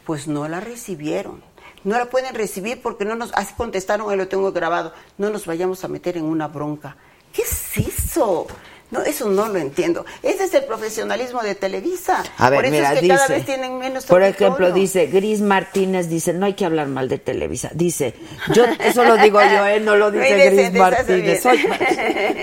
pues 0.07 0.27
no 0.27 0.49
la 0.49 0.61
recibieron. 0.61 1.43
No 1.83 1.99
la 1.99 2.07
pueden 2.07 2.35
recibir 2.35 2.81
porque 2.81 3.05
no 3.05 3.15
nos, 3.17 3.31
así 3.35 3.53
contestaron, 3.55 4.11
ahí 4.11 4.17
lo 4.17 4.27
tengo 4.27 4.51
grabado, 4.53 4.95
no 5.19 5.29
nos 5.29 5.45
vayamos 5.45 5.85
a 5.85 5.89
meter 5.89 6.17
en 6.17 6.25
una 6.25 6.49
bronca. 6.49 6.97
¿Qué 7.35 7.43
es 7.43 7.77
eso? 7.77 8.47
No, 8.95 9.03
eso 9.03 9.29
no 9.29 9.49
lo 9.49 9.59
entiendo. 9.59 10.07
Ese 10.23 10.45
es 10.45 10.55
el 10.55 10.65
profesionalismo 10.65 11.43
de 11.43 11.57
Televisa. 11.57 12.23
A 12.39 12.49
ver, 12.49 12.59
Por 12.59 12.65
eso 12.67 12.73
mira, 12.75 12.93
es 12.93 12.95
que 12.95 13.01
dice, 13.03 13.15
cada 13.17 13.29
vez 13.29 13.45
tienen 13.45 13.77
menos 13.79 14.07
por 14.07 14.23
ejemplo, 14.23 14.71
dice 14.73 15.07
Gris 15.07 15.41
Martínez, 15.41 16.09
dice, 16.09 16.33
no 16.33 16.47
hay 16.47 16.55
que 16.55 16.65
hablar 16.65 16.87
mal 16.87 17.09
de 17.09 17.19
Televisa. 17.19 17.71
Dice, 17.75 18.15
yo, 18.55 18.65
eso 18.79 19.05
lo 19.05 19.17
digo 19.17 19.41
yo, 19.43 19.67
¿eh? 19.67 19.81
no 19.81 19.97
lo 19.97 20.13
dice 20.13 20.51
Gris 20.51 20.73
Martínez. 20.75 21.43
Soy- 21.43 21.67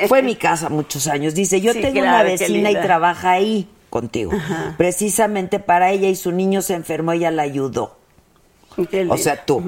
fue 0.09 0.21
mi 0.21 0.35
casa 0.35 0.67
muchos 0.69 1.07
años. 1.07 1.33
Dice, 1.33 1.61
yo 1.61 1.71
Sí, 1.71 1.81
tengo 1.81 2.01
claro, 2.01 2.09
una 2.09 2.23
vecina 2.23 2.69
y 2.69 2.75
trabaja 2.75 3.31
ahí 3.31 3.69
contigo. 3.89 4.31
Precisamente 4.77 5.59
para 5.59 5.91
ella 5.91 6.09
y 6.09 6.15
su 6.15 6.31
niño 6.31 6.61
se 6.61 6.73
enfermó, 6.73 7.13
ella 7.13 7.31
la 7.31 7.43
ayudó. 7.43 7.97
O 9.09 9.17
sea, 9.17 9.43
tú, 9.45 9.61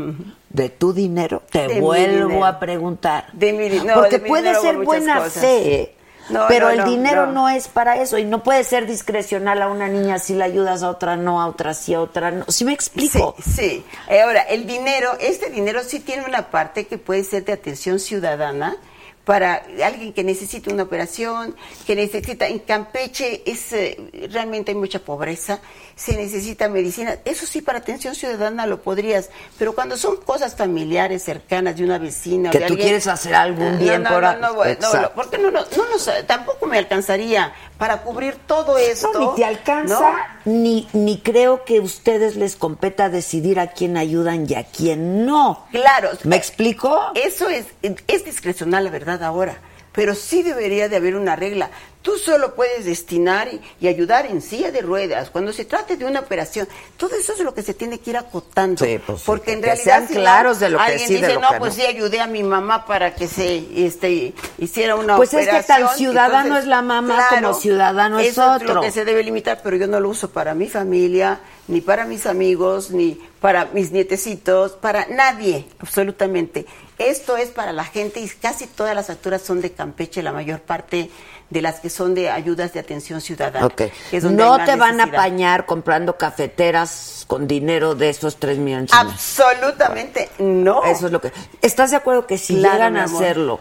de 0.50 0.70
tu 0.70 0.94
dinero, 0.94 1.44
te 1.52 1.68
De 1.68 1.82
vuelvo 1.82 2.28
dinero. 2.30 2.46
a 2.46 2.58
preguntar. 2.60 3.28
De 3.34 3.52
mi 3.52 3.68
no, 3.86 3.96
Porque 3.96 4.18
de 4.18 4.24
mi 4.24 4.30
puede 4.30 4.44
dinero 4.44 4.62
ser 4.62 4.78
buena 4.78 5.22
fe, 5.22 5.93
No, 6.30 6.45
pero 6.48 6.68
no, 6.68 6.72
el 6.72 6.78
no, 6.80 6.86
dinero 6.90 7.26
no. 7.28 7.50
es 7.50 7.68
para 7.68 7.98
eso 8.02 8.18
y 8.18 8.26
no 8.26 8.44
puede 8.44 8.64
ser 8.64 8.88
discrecional 8.88 9.62
a 9.62 9.68
una 9.68 9.88
niña 9.88 10.20
si 10.20 10.34
la 10.34 10.45
ayudas 10.45 10.84
a 10.84 10.90
otra 10.90 11.16
no, 11.18 11.41
a 11.41 11.48
otra 11.48 11.74
sí, 11.74 11.94
a 11.94 12.02
otra 12.02 12.32
no. 12.32 12.45
¿Sí 12.48 12.66
me 12.66 12.74
explico? 12.74 13.36
Sí, 13.44 13.52
sí. 13.52 13.86
Eh, 14.08 14.22
Ahora, 14.22 14.41
el 14.41 14.66
dinero, 14.66 15.12
este 15.20 15.50
dinero 15.50 15.82
sí 15.84 16.00
tiene 16.00 16.26
una 16.26 16.50
parte 16.50 16.88
que 16.88 16.98
puede 16.98 17.24
ser 17.24 17.45
de 17.45 17.54
atención 17.54 18.00
ciudadana 18.00 18.78
para 19.26 19.64
alguien 19.84 20.12
que 20.14 20.24
necesita 20.24 20.72
una 20.72 20.84
operación, 20.84 21.56
que 21.88 21.95
necesita, 21.95 22.48
en 22.48 22.60
Campeche 22.60 23.41
es, 23.45 23.72
eh, 23.72 23.98
realmente 24.30 24.72
hay 24.72 24.78
mucha 24.78 25.00
pobreza 25.00 25.62
se 25.95 26.15
necesita 26.18 26.68
medicina. 26.70 27.18
Eso 27.26 27.45
sí, 27.45 27.61
para 27.61 27.80
atención 27.80 28.15
ciudadana 28.15 28.65
lo 28.65 28.82
podrías, 28.82 29.30
pero 29.60 29.74
cuando 29.74 29.95
son 29.98 30.18
cosas 30.18 30.56
familiares, 30.56 31.24
cercanas, 31.24 31.78
de 31.78 31.84
una 31.84 31.98
vecina. 31.99 32.49
Que 32.49 32.60
de 32.60 32.65
tú 32.65 32.74
alguien- 32.74 32.88
quieres 32.88 33.07
hacer 33.07 33.36
algún 33.36 33.78
bien 33.78 34.03
no, 34.03 34.10
por 34.10 34.24
no, 34.24 34.34
no, 34.38 34.53
no, 34.53 35.11
porque 35.15 35.38
no, 35.38 35.52
no, 35.52 35.61
nos- 35.61 36.10
tampoco 36.28 36.65
me 36.65 36.78
alcanzaría 36.78 37.53
para 37.78 38.02
cubrir 38.02 38.36
todo 38.48 38.78
esto. 38.78 39.11
No, 39.14 39.30
ni 39.32 39.36
te 39.36 39.45
alcanza, 39.45 40.11
ni, 40.45 40.88
ni 40.94 41.20
creo 41.20 41.64
que 41.64 41.78
a 41.78 41.82
ustedes 41.82 42.36
les 42.36 42.56
competa 42.56 43.10
decidir 43.10 43.60
a 43.60 43.68
quién 43.68 43.98
ayudan 43.98 44.45
y 44.49 44.56
a 44.56 44.64
quién 44.64 45.26
no. 45.26 45.65
Claro. 45.72 46.10
¿Me 46.24 46.36
explico? 46.36 46.99
Eso 47.15 47.49
es, 47.49 47.65
es 48.07 48.26
discrecional, 48.26 48.84
la 48.86 48.90
verdad, 48.90 49.24
ahora. 49.24 49.57
Pero 49.91 50.15
sí 50.15 50.41
debería 50.41 50.90
de 50.90 50.95
haber 50.95 51.15
una 51.15 51.36
regla. 51.36 51.70
Tú 52.04 52.18
solo 52.18 52.54
puedes 52.54 52.84
destinar 52.84 53.48
y, 53.80 53.88
ayudar 53.88 54.26
en 54.26 54.42
silla 54.42 54.72
de 54.72 54.82
ruedas. 54.82 55.30
Cuando 55.30 55.54
se 55.54 55.64
trate 55.64 55.96
de 55.96 56.04
una 56.04 56.20
operación, 56.20 56.68
todo 56.98 57.16
eso 57.16 57.32
es 57.32 57.40
lo 57.40 57.54
que 57.54 57.64
se 57.64 57.74
tiene 57.74 57.98
que 58.00 58.10
ir 58.10 58.18
acotando. 58.18 58.84
Sí, 58.84 59.00
pues 59.04 59.20
sí, 59.20 59.24
porque 59.26 59.54
en 59.54 59.62
que 59.62 59.68
realidad 59.68 59.84
sean 59.86 60.08
si 60.10 60.14
claros 60.16 60.60
de 60.60 60.70
lo 60.70 60.78
que 60.80 60.84
alguien 60.84 61.08
sí, 61.08 61.14
de 61.14 61.20
dice, 61.22 61.34
lo 61.36 61.40
no, 61.40 61.50
que 61.52 61.60
pues 61.60 61.78
no". 61.78 61.82
sí 61.82 61.88
ayudé 61.88 62.20
a 62.20 62.28
mi 62.28 62.44
mamá 62.44 62.86
para 62.86 63.16
que 63.16 63.28
se 63.30 63.86
este, 63.86 64.34
hiciera 64.58 64.98
una 64.98 65.16
Pues 65.16 65.34
es 65.34 65.46
que 65.48 65.56
operación. 65.56 65.88
tan 65.88 65.98
ciudadano 65.98 66.58
es 66.58 66.66
la 66.66 66.82
mamá 66.82 67.28
como 67.30 67.54
ciudadano 67.54 68.20
es 68.20 68.32
eso 68.34 68.52
otro. 68.52 68.74
lo 68.74 68.82
que 68.82 68.92
se 68.92 69.06
debe 69.06 69.24
limitar, 69.24 69.62
pero 69.64 69.78
yo 69.78 69.88
no 69.88 70.02
lo 70.02 70.10
uso 70.10 70.30
para 70.30 70.54
mi 70.54 70.68
familia, 70.68 71.40
ni 71.70 71.80
para 71.80 72.04
mis 72.04 72.26
amigos, 72.26 72.92
ni 72.92 73.18
para 73.40 73.66
mis 73.68 73.92
nietecitos, 73.94 74.74
para 74.74 75.06
nadie, 75.06 75.68
absolutamente. 75.80 76.66
Esto 76.98 77.38
es 77.38 77.50
para 77.50 77.72
la 77.72 77.86
gente 77.86 78.20
y 78.20 78.28
casi 78.28 78.68
todas 78.68 78.94
las 78.94 79.08
facturas 79.08 79.42
son 79.42 79.62
de 79.62 79.72
Campeche, 79.72 80.22
la 80.22 80.34
mayor 80.34 80.60
parte 80.60 81.10
de 81.54 81.62
las 81.62 81.80
que 81.80 81.90
son 81.90 82.14
de 82.16 82.30
ayudas 82.30 82.74
de 82.74 82.80
atención 82.82 83.22
ciudadana. 83.22 83.66
Ok. 83.68 83.76
que 84.10 84.18
es 84.18 84.24
donde 84.24 84.44
No 84.44 84.58
te 84.66 84.76
van 84.76 85.00
a 85.00 85.06
apañar 85.06 85.66
comprando 85.66 86.18
cafeteras 86.18 87.24
con 87.28 87.48
dinero 87.48 87.96
de 87.96 88.10
esos 88.10 88.38
tres 88.38 88.58
millones. 88.58 88.92
Absolutamente 88.94 90.30
no. 90.40 90.84
Eso 90.84 91.06
es 91.06 91.12
lo 91.12 91.22
que. 91.22 91.32
¿Estás 91.62 91.92
de 91.92 91.98
acuerdo 91.98 92.28
que 92.28 92.38
si 92.38 92.58
Claro, 92.58 92.74
llegan 92.76 92.98
a 92.98 93.04
hacerlo, 93.06 93.60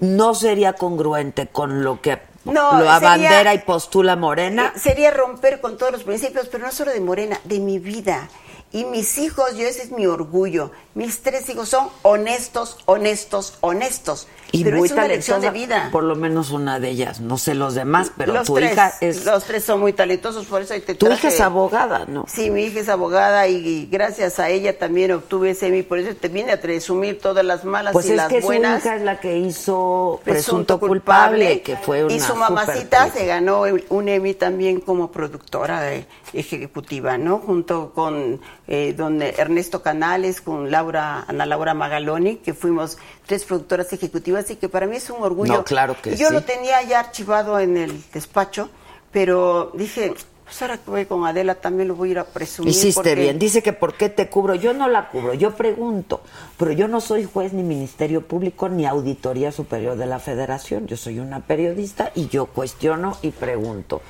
no 0.00 0.34
sería 0.34 0.74
congruente 0.74 1.46
con 1.48 1.82
lo 1.82 2.00
que 2.00 2.20
No, 2.44 2.72
lo 2.72 2.78
sería- 2.80 2.94
abandera 2.96 3.54
y 3.54 3.58
postula 3.60 4.16
Morena? 4.16 4.72
Eh, 4.74 4.78
Sería 4.78 5.10
romper 5.10 5.60
con 5.60 5.78
todos 5.78 5.92
los 5.92 6.02
principios, 6.04 6.48
pero 6.48 6.66
no 6.66 6.72
solo 6.72 6.90
de 6.92 7.00
Morena, 7.00 7.38
de 7.44 7.60
mi 7.60 7.78
vida. 7.78 8.28
Y 8.72 8.84
mis 8.86 9.18
hijos, 9.18 9.54
yo 9.56 9.66
ese 9.66 9.82
es 9.82 9.90
mi 9.90 10.06
orgullo. 10.06 10.70
Mis 10.94 11.22
tres 11.22 11.48
hijos 11.50 11.68
son 11.68 11.88
honestos, 12.02 12.78
honestos, 12.86 13.54
honestos. 13.60 14.28
Y 14.50 14.64
pero 14.64 14.78
muy 14.78 14.86
es 14.86 14.92
una 14.92 15.08
lección 15.08 15.40
de 15.40 15.50
vida. 15.50 15.88
Por 15.90 16.04
lo 16.04 16.14
menos 16.14 16.50
una 16.50 16.78
de 16.78 16.90
ellas. 16.90 17.20
No 17.20 17.38
sé 17.38 17.54
los 17.54 17.74
demás, 17.74 18.12
pero 18.16 18.34
los 18.34 18.46
tu 18.46 18.54
tres, 18.54 18.72
hija 18.72 18.92
es. 19.00 19.24
los 19.24 19.44
tres 19.44 19.64
son 19.64 19.80
muy 19.80 19.92
talentosos, 19.94 20.44
por 20.46 20.60
eso 20.60 20.74
te 20.84 20.94
Tu 20.94 21.10
hija 21.10 21.28
es 21.28 21.40
abogada, 21.40 22.04
¿no? 22.06 22.26
Sí, 22.28 22.50
mi 22.50 22.64
hija 22.64 22.80
es 22.80 22.88
abogada 22.90 23.48
y, 23.48 23.56
y 23.56 23.86
gracias 23.90 24.38
a 24.38 24.50
ella 24.50 24.78
también 24.78 25.12
obtuve 25.12 25.50
ese 25.50 25.68
Emmy, 25.68 25.82
por 25.82 25.98
eso 25.98 26.14
te 26.14 26.28
vine 26.28 26.52
a 26.52 26.56
resumir 26.56 27.18
todas 27.18 27.44
las 27.44 27.64
malas 27.64 27.94
Pues 27.94 28.06
y 28.06 28.10
es 28.10 28.16
las 28.16 28.28
que 28.28 28.40
buenas. 28.40 28.82
su 28.82 28.88
hija 28.88 28.96
es 28.96 29.02
la 29.02 29.20
que 29.20 29.38
hizo 29.38 30.20
Presunto, 30.24 30.78
culpable, 30.78 31.62
que 31.62 31.76
fue 31.76 32.04
una 32.04 32.12
y 32.12 32.20
su 32.20 32.34
mamacita 32.36 33.10
se 33.10 33.24
ganó 33.26 33.62
un 33.88 34.08
Emmy 34.08 34.34
también 34.34 34.80
como 34.80 35.10
productora 35.10 35.94
eh, 35.94 36.06
ejecutiva, 36.34 37.16
¿no? 37.16 37.38
Junto 37.38 37.92
con 37.94 38.40
eh, 38.74 38.94
don 38.94 39.20
Ernesto 39.20 39.82
Canales, 39.82 40.40
con 40.40 40.70
Laura, 40.70 41.26
Ana 41.28 41.44
Laura 41.44 41.74
Magaloni, 41.74 42.36
que 42.36 42.54
fuimos 42.54 42.96
tres 43.26 43.44
productoras 43.44 43.92
ejecutivas 43.92 44.50
y 44.50 44.56
que 44.56 44.70
para 44.70 44.86
mí 44.86 44.96
es 44.96 45.10
un 45.10 45.22
orgullo. 45.22 45.52
No, 45.52 45.64
claro 45.64 45.94
que 46.00 46.16
yo 46.16 46.28
sí. 46.28 46.32
lo 46.32 46.40
tenía 46.42 46.82
ya 46.82 47.00
archivado 47.00 47.60
en 47.60 47.76
el 47.76 48.02
despacho, 48.14 48.70
pero 49.12 49.72
dije, 49.74 50.14
pues 50.44 50.62
ahora 50.62 50.78
que 50.78 50.90
voy 50.90 51.04
con 51.04 51.26
Adela 51.26 51.56
también 51.56 51.86
lo 51.88 51.96
voy 51.96 52.08
a 52.08 52.12
ir 52.12 52.18
a 52.20 52.24
presumir. 52.24 52.70
Hiciste 52.70 52.94
porque- 52.94 53.14
bien. 53.14 53.38
Dice 53.38 53.62
que 53.62 53.74
por 53.74 53.92
qué 53.92 54.08
te 54.08 54.30
cubro. 54.30 54.54
Yo 54.54 54.72
no 54.72 54.88
la 54.88 55.10
cubro, 55.10 55.34
yo 55.34 55.54
pregunto. 55.54 56.22
Pero 56.56 56.72
yo 56.72 56.88
no 56.88 57.02
soy 57.02 57.24
juez 57.24 57.52
ni 57.52 57.62
Ministerio 57.62 58.26
Público 58.26 58.70
ni 58.70 58.86
Auditoría 58.86 59.52
Superior 59.52 59.98
de 59.98 60.06
la 60.06 60.18
Federación. 60.18 60.86
Yo 60.86 60.96
soy 60.96 61.18
una 61.18 61.40
periodista 61.40 62.10
y 62.14 62.28
yo 62.28 62.46
cuestiono 62.46 63.18
y 63.20 63.32
pregunto. 63.32 64.00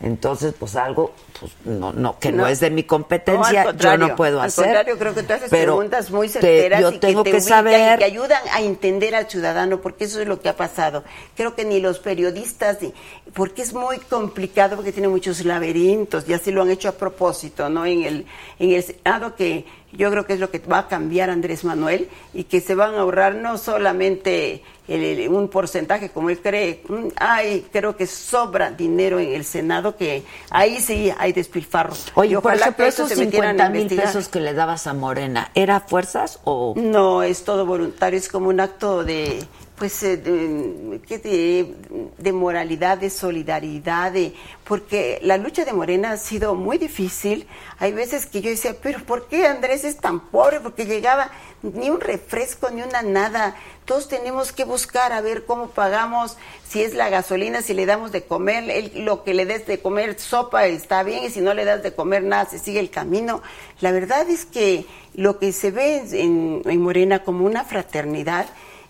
Entonces, 0.00 0.54
pues 0.56 0.76
algo 0.76 1.12
pues, 1.40 1.52
no, 1.64 1.92
no, 1.92 2.18
que 2.20 2.30
no, 2.30 2.44
No. 2.44 2.48
es 2.48 2.60
de 2.60 2.70
mi 2.70 2.84
competencia, 2.84 3.62
al 3.62 3.76
yo 3.76 3.96
no 3.98 4.14
puedo 4.14 4.40
al 4.40 4.46
hacer. 4.46 4.64
contrario, 4.66 4.96
creo 4.96 5.12
que 5.14 5.22
tú 5.24 5.32
haces 5.32 5.50
pero 5.50 5.74
preguntas 5.76 6.10
muy 6.12 6.28
te- 6.28 6.34
certeras 6.34 6.80
yo 6.80 6.92
y 6.92 6.98
tengo 6.98 7.24
que, 7.24 7.32
te 7.32 7.40
saber. 7.40 7.96
y 7.96 7.98
que 7.98 8.04
ayudan 8.04 8.42
a 8.52 8.60
entender 8.60 9.16
al 9.16 9.28
ciudadano, 9.28 9.80
porque 9.80 10.04
eso 10.04 10.20
es 10.20 10.28
lo 10.28 10.40
que 10.40 10.48
ha 10.48 10.56
pasado. 10.56 11.02
Creo 11.36 11.56
que 11.56 11.64
ni 11.64 11.80
los 11.80 11.98
periodistas, 11.98 12.80
ni- 12.80 12.94
porque 13.34 13.62
es 13.62 13.72
muy 13.74 13.98
complicado, 13.98 14.76
porque 14.76 14.92
tiene 14.92 15.08
muchos 15.08 15.44
laberintos, 15.44 16.28
y 16.28 16.32
así 16.32 16.52
lo 16.52 16.62
han 16.62 16.70
hecho 16.70 16.88
a 16.88 16.92
propósito, 16.92 17.68
¿no? 17.68 17.84
En 17.84 18.04
el, 18.04 18.26
en 18.60 18.70
el 18.72 18.82
Senado, 18.84 19.34
que 19.34 19.64
yo 19.92 20.10
creo 20.10 20.26
que 20.26 20.34
es 20.34 20.40
lo 20.40 20.50
que 20.50 20.58
va 20.58 20.78
a 20.80 20.88
cambiar 20.88 21.30
Andrés 21.30 21.64
Manuel, 21.64 22.08
y 22.34 22.44
que 22.44 22.60
se 22.60 22.74
van 22.74 22.94
a 22.94 23.00
ahorrar 23.00 23.34
no 23.36 23.56
solamente 23.56 24.62
el- 24.86 25.02
el- 25.04 25.28
un 25.28 25.48
porcentaje 25.48 26.10
como 26.10 26.30
él 26.30 26.38
cree, 26.40 26.82
hay, 27.16 27.66
creo 27.72 27.96
que 27.96 28.06
sobra 28.06 28.70
dinero 28.70 29.18
en 29.18 29.32
el 29.34 29.44
Senado, 29.44 29.96
que 29.96 30.22
ahí 30.50 30.80
sí 30.80 31.12
hay 31.18 31.32
despilfarros. 31.32 32.06
Oye, 32.14 32.34
Y 32.34 32.36
por 32.38 32.54
ejemplo, 32.54 32.84
esos 32.86 33.08
se 33.08 33.16
metieran 33.16 33.60
a 33.60 33.64
50 33.66 33.70
mil 33.70 33.88
pesos 34.00 34.28
que 34.28 34.40
le 34.40 34.54
dabas 34.54 34.86
a 34.86 34.94
Morena, 34.94 35.50
¿era 35.54 35.80
fuerzas 35.80 36.40
o...? 36.44 36.74
No, 36.76 37.22
es 37.22 37.44
todo 37.44 37.66
voluntario, 37.66 38.18
es 38.18 38.28
como 38.28 38.48
un 38.48 38.60
acto 38.60 39.04
de, 39.04 39.40
pues, 39.78 40.02
eh, 40.02 40.16
de, 40.16 41.00
¿qué 41.06 41.18
te- 41.18 41.74
de 42.18 42.32
moralidad, 42.32 42.98
de 42.98 43.10
solidaridad, 43.10 44.12
de, 44.12 44.34
porque 44.64 45.18
la 45.22 45.36
lucha 45.36 45.64
de 45.64 45.72
Morena 45.72 46.12
ha 46.12 46.16
sido 46.16 46.54
muy 46.54 46.78
difícil. 46.78 47.46
Hay 47.78 47.92
veces 47.92 48.26
que 48.26 48.40
yo 48.40 48.50
decía, 48.50 48.76
pero 48.82 49.04
¿por 49.04 49.28
qué 49.28 49.46
Andrés 49.46 49.84
es 49.84 49.98
tan 49.98 50.20
pobre? 50.20 50.60
Porque 50.60 50.84
llegaba 50.86 51.30
ni 51.62 51.90
un 51.90 52.00
refresco, 52.00 52.70
ni 52.70 52.82
una 52.82 53.02
nada. 53.02 53.54
Todos 53.84 54.08
tenemos 54.08 54.52
que 54.52 54.64
buscar 54.64 55.12
a 55.12 55.20
ver 55.20 55.46
cómo 55.46 55.68
pagamos, 55.68 56.36
si 56.68 56.82
es 56.82 56.94
la 56.94 57.08
gasolina, 57.08 57.62
si 57.62 57.72
le 57.72 57.86
damos 57.86 58.12
de 58.12 58.22
comer, 58.24 58.68
él- 58.70 58.92
lo 59.04 59.24
que 59.24 59.32
le 59.34 59.46
des 59.46 59.66
de 59.66 59.80
comer 59.80 60.18
sopa 60.20 60.66
está 60.66 61.02
bien, 61.02 61.24
y 61.24 61.30
si 61.30 61.40
no 61.40 61.54
le 61.54 61.64
das 61.64 61.82
de 61.82 61.94
comer 61.94 62.22
nada, 62.24 62.46
se 62.46 62.58
sigue 62.58 62.80
el 62.80 62.90
camino. 62.90 63.42
La 63.80 63.92
verdad 63.92 64.28
es 64.28 64.44
que 64.44 64.84
lo 65.14 65.38
que 65.38 65.52
se 65.52 65.70
ve 65.70 66.02
en, 66.12 66.62
en 66.64 66.80
Morena 66.82 67.22
como 67.24 67.44
una 67.46 67.64
fraternidad, 67.64 68.46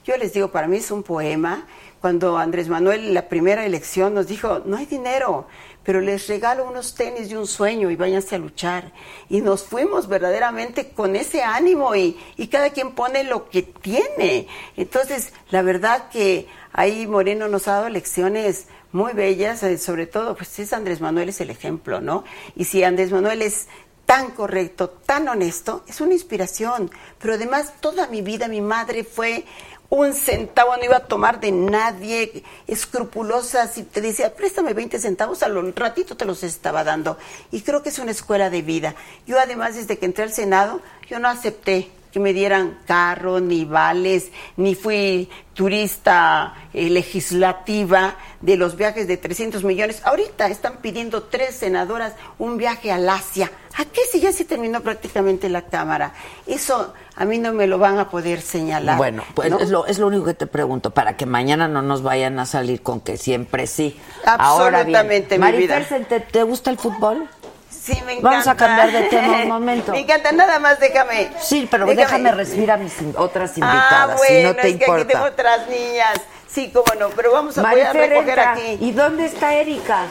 yo 0.09 0.17
les 0.17 0.33
digo, 0.33 0.51
para 0.51 0.67
mí 0.67 0.79
es 0.79 0.91
un 0.91 1.03
poema. 1.03 1.67
Cuando 2.01 2.39
Andrés 2.39 2.69
Manuel, 2.69 3.09
en 3.09 3.15
la 3.15 3.29
primera 3.29 3.67
elección, 3.67 4.15
nos 4.15 4.27
dijo, 4.27 4.63
no 4.65 4.79
hay 4.79 4.87
dinero, 4.87 5.49
pero 5.85 6.01
les 6.01 6.29
regalo 6.29 6.67
unos 6.67 6.95
tenis 6.95 7.31
y 7.31 7.37
un 7.37 7.47
sueño 7.47 7.91
y 7.91 7.97
váyanse 7.97 8.37
a 8.37 8.39
luchar. 8.39 8.93
Y 9.29 9.43
nos 9.43 9.65
fuimos 9.65 10.09
verdaderamente 10.09 10.93
con 10.93 11.15
ese 11.15 11.43
ánimo 11.43 11.95
y, 11.95 12.19
y 12.39 12.47
cada 12.47 12.71
quien 12.71 12.93
pone 12.93 13.23
lo 13.23 13.51
que 13.51 13.63
tiene. 13.63 14.49
Entonces, 14.79 15.35
la 15.51 15.61
verdad 15.61 16.09
que 16.09 16.47
ahí 16.73 17.07
Moreno 17.07 17.47
nos 17.47 17.69
ha 17.69 17.73
dado 17.73 17.91
lecciones 17.91 18.69
muy 18.93 19.13
bellas, 19.13 19.63
eh, 19.63 19.77
sobre 19.77 20.07
todo, 20.07 20.35
pues 20.35 20.59
es 20.59 20.73
Andrés 20.73 21.03
Manuel 21.03 21.29
es 21.29 21.43
el 21.43 21.51
ejemplo, 21.51 22.01
¿no? 22.01 22.25
Y 22.57 22.65
si 22.65 22.83
Andrés 22.83 23.13
Manuel 23.13 23.43
es 23.43 23.69
tan 24.09 24.31
correcto, 24.31 24.89
tan 24.89 25.29
honesto, 25.29 25.85
es 25.87 26.01
una 26.01 26.15
inspiración. 26.15 26.91
Pero 27.19 27.35
además, 27.35 27.75
toda 27.81 28.07
mi 28.07 28.23
vida 28.23 28.49
mi 28.49 28.63
madre 28.63 29.05
fue 29.05 29.45
un 29.91 30.13
centavo, 30.13 30.77
no 30.77 30.85
iba 30.85 30.99
a 30.99 31.07
tomar 31.07 31.41
de 31.41 31.51
nadie, 31.51 32.45
escrupulosa, 32.67 33.67
si 33.69 33.83
te 33.83 34.01
decía, 34.01 34.35
préstame 34.35 34.75
20 34.75 34.99
centavos, 34.99 35.43
a 35.43 35.49
lo 35.49 35.63
ratito 35.73 36.17
te 36.17 36.25
los 36.25 36.43
estaba 36.43 36.85
dando. 36.85 37.17
Y 37.51 37.63
creo 37.63 37.83
que 37.83 37.89
es 37.89 37.99
una 37.99 38.11
escuela 38.11 38.51
de 38.51 38.63
vida. 38.63 38.95
Yo 39.27 39.39
además, 39.39 39.77
desde 39.77 39.99
que 39.99 40.07
entré 40.07 40.25
al 40.25 40.33
Senado, 40.33 40.81
yo 41.09 41.19
no 41.19 41.29
acepté 41.29 41.91
que 42.19 42.23
me 42.25 42.33
dieran 42.33 42.79
carro, 42.85 43.39
ni 43.39 43.65
vales, 43.65 44.33
ni 44.57 44.75
fui 44.75 45.31
turista 45.55 46.55
eh, 46.73 46.91
legislativa 46.91 48.17
de 48.41 48.57
los 48.57 48.77
viajes 48.77 49.07
de 49.07 49.17
300 49.17 49.63
millones. 49.63 50.03
Ahorita 50.05 50.49
están 50.49 50.79
pidiendo 50.79 51.25
tres 51.25 51.55
senadoras 51.55 52.15
un 52.39 52.57
viaje 52.57 52.91
al 52.91 53.09
Asia. 53.09 53.51
¿A 53.77 53.85
qué 53.85 54.01
si 54.11 54.21
ya 54.21 54.33
se 54.33 54.45
terminó 54.45 54.81
prácticamente 54.81 55.49
la 55.49 55.63
Cámara? 55.63 56.13
Eso 56.47 56.93
a 57.15 57.25
mí 57.25 57.39
no 57.39 57.53
me 57.53 57.69
lo 57.69 57.79
van 57.79 57.99
a 57.99 58.11
poder 58.11 58.41
señalar. 58.41 58.97
Bueno, 58.97 59.23
pues 59.35 59.51
¿no? 59.51 59.61
es, 59.61 59.71
lo, 59.71 59.87
es 59.87 60.01
lo 60.01 60.09
único 60.09 60.25
que 60.25 60.35
te 60.35 60.47
pregunto, 60.49 60.91
para 60.91 61.17
que 61.17 61.27
mañana 61.27 61.69
no 61.69 61.83
nos 61.83 62.03
vayan 62.03 62.39
a 62.41 62.47
salir 62.47 62.83
con 62.83 63.01
que 63.01 63.17
siempre 63.17 63.69
sí. 63.69 63.97
Ahora 64.25 64.83
bien, 64.83 64.97
Absolutamente, 64.97 65.39
Marifel, 65.39 65.85
vida. 65.85 66.09
¿te, 66.09 66.21
¿te 66.21 66.43
gusta 66.43 66.71
el 66.71 66.79
fútbol? 66.79 67.29
Sí, 67.71 67.95
me 68.05 68.13
encanta. 68.15 68.31
Vamos 68.31 68.47
a 68.49 68.57
cambiar 68.57 68.93
de 68.93 69.03
tema 69.05 69.37
un 69.43 69.49
momento. 69.57 69.93
Me 69.93 70.01
encanta, 70.01 70.33
nada 70.33 70.59
más 70.59 70.79
déjame. 70.81 71.31
Sí, 71.41 71.67
pero 71.71 71.87
déjame- 71.87 71.97
déjame 71.97 72.33
recibir 72.33 72.71
a 72.71 72.77
mis 72.77 73.01
in- 73.01 73.15
otras 73.17 73.53
Ah, 73.53 73.55
invitadas, 73.61 74.17
bueno, 74.19 74.37
si 74.37 74.43
no 74.45 74.55
te 74.55 74.69
es 74.69 74.77
que 74.77 74.85
aquí 74.85 74.85
tengo 74.85 74.99
importa. 74.99 75.23
otras 75.25 75.69
niñas. 75.69 76.21
Sí, 76.47 76.71
cómo 76.73 76.87
no, 76.99 77.09
pero 77.11 77.31
vamos 77.33 77.57
a, 77.59 77.63
voy 77.71 77.81
a 77.81 77.93
recoger 77.93 78.41
aquí. 78.41 78.79
¿Y 78.81 78.93
dónde 78.93 79.27
está 79.27 79.55
Erika? 79.55 80.05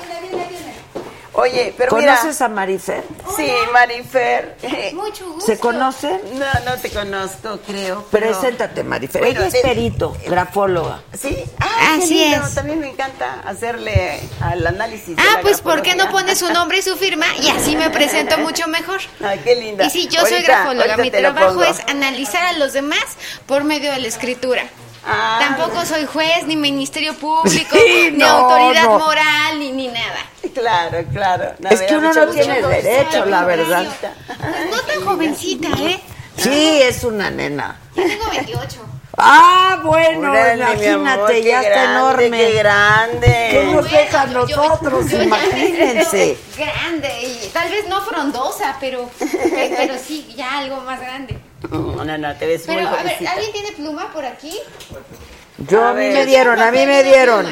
Oye, 1.40 1.74
pero 1.78 1.96
mira. 1.96 2.16
¿Conoces 2.18 2.42
a 2.42 2.48
Marifer? 2.50 3.04
Sí, 3.36 3.48
Marifer. 3.72 4.58
Mucho 4.94 5.26
gusto. 5.34 5.46
¿Se 5.46 5.60
conocen? 5.60 6.20
No, 6.34 6.46
no 6.66 6.78
te 6.82 6.90
conozco, 6.90 7.60
creo. 7.66 8.06
pero- 8.12 8.28
Preséntate, 8.32 8.84
Marifer. 8.84 9.22
Bueno, 9.22 9.40
Ella 9.42 9.48
es 9.48 9.54
de- 9.54 9.62
perito, 9.62 10.18
grafóloga. 10.26 11.02
Sí, 11.14 11.38
ah, 11.60 11.96
Así 11.98 12.16
lindo. 12.16 12.46
es. 12.46 12.56
También 12.56 12.80
me 12.80 12.90
encanta 12.90 13.42
hacerle 13.46 14.20
al 14.42 14.66
análisis. 14.66 15.16
de 15.16 15.22
Ah, 15.22 15.34
la 15.36 15.42
pues 15.42 15.62
¿por 15.62 15.84
qué 15.84 15.96
no 15.96 16.10
pone 16.12 16.36
su 16.36 16.52
nombre 16.52 16.80
y 16.80 16.82
su 16.82 16.98
firma? 16.98 17.28
Y 17.42 17.50
así 17.50 17.76
me 17.76 17.90
presento 17.92 18.38
mucho 18.40 18.68
mejor. 18.68 19.00
Ay, 19.24 19.40
qué 19.44 19.56
linda. 19.56 19.86
Y 19.86 19.90
sí, 19.92 20.08
yo 20.08 20.22
soy 20.22 20.34
Ahorita- 20.34 20.52
grafóloga. 20.52 20.96
ahorita 20.96 21.02
Mi 21.04 21.12
trabajo 21.12 21.64
es 21.64 21.80
analizar 21.88 22.44
a 22.46 22.54
los 22.54 22.74
demás 22.74 23.04
por 23.46 23.64
medio 23.64 23.92
de 23.92 24.00
la 24.00 24.08
escritura. 24.08 24.64
Ah, 25.10 25.38
Tampoco 25.40 25.86
soy 25.86 26.06
juez, 26.06 26.46
ni 26.48 26.56
ministerio 26.58 27.14
público, 27.16 27.78
Sí, 27.78 28.10
ni 28.12 28.18
no, 28.18 28.28
autoridad 28.28 28.84
no. 28.84 29.00
moral, 29.00 29.60
ni, 29.60 29.72
ni 29.72 29.88
nada. 29.88 30.26
Claro, 30.54 30.98
claro. 31.14 31.54
No, 31.60 31.70
Es 31.70 31.82
que 31.84 31.96
uno 31.96 32.12
no 32.14 32.28
tiene 32.28 32.62
derecho, 32.62 33.26
la 33.26 33.46
verdad. 33.46 33.86
Pues 34.28 34.70
no 34.72 34.82
tan 34.82 35.06
jovencita, 35.06 35.68
¿eh? 35.80 36.00
Sí, 36.36 36.82
es 36.82 37.04
una 37.04 37.30
nena. 37.32 37.78
Yo 37.96 38.04
tengo 38.04 38.30
28. 38.30 38.84
Ah, 39.20 39.80
bueno, 39.84 40.30
Órale, 40.30 40.62
imagínate, 40.62 40.90
amor, 41.16 41.34
ya 41.34 41.62
está 41.62 41.70
grande, 41.72 41.96
enorme. 41.96 42.38
Qué 42.38 42.54
grande. 42.54 43.48
¿Qué 43.52 43.64
nos 43.64 43.74
Bueno, 43.74 43.98
deja 43.98 44.22
a 44.22 44.26
yo- 44.28 44.48
yo- 44.48 44.56
nosotros? 44.58 45.06
yo 45.10 45.18
ya- 45.18 45.24
Imagínense. 45.24 46.38
Grande, 46.56 47.10
y 47.24 47.48
tal 47.52 47.70
vez 47.72 47.88
no 47.88 48.02
frondosa, 48.02 48.76
pero, 48.80 49.10
pero 49.76 49.96
sí, 49.98 50.32
ya 50.38 50.60
algo 50.60 50.82
más 50.82 51.00
grande. 51.00 51.40
No, 51.72 52.04
no, 52.06 52.18
no, 52.18 52.36
te 52.38 52.46
ves 52.48 52.64
Pero, 52.66 52.80
muy 52.82 52.88
a 52.88 52.92
ver, 52.92 53.02
jovencita. 53.04 53.32
¿alguien 53.32 53.52
tiene 53.52 53.72
pluma 53.74 54.12
por 54.14 54.26
aquí? 54.26 54.58
Yo 55.68 55.84
A 55.84 55.90
a 55.90 55.94
mí 55.94 56.00
ver. 56.02 56.14
me 56.14 56.26
dieron, 56.26 56.60
a 56.62 56.72
mí 56.72 56.86
me 56.86 57.04
dieron. 57.04 57.46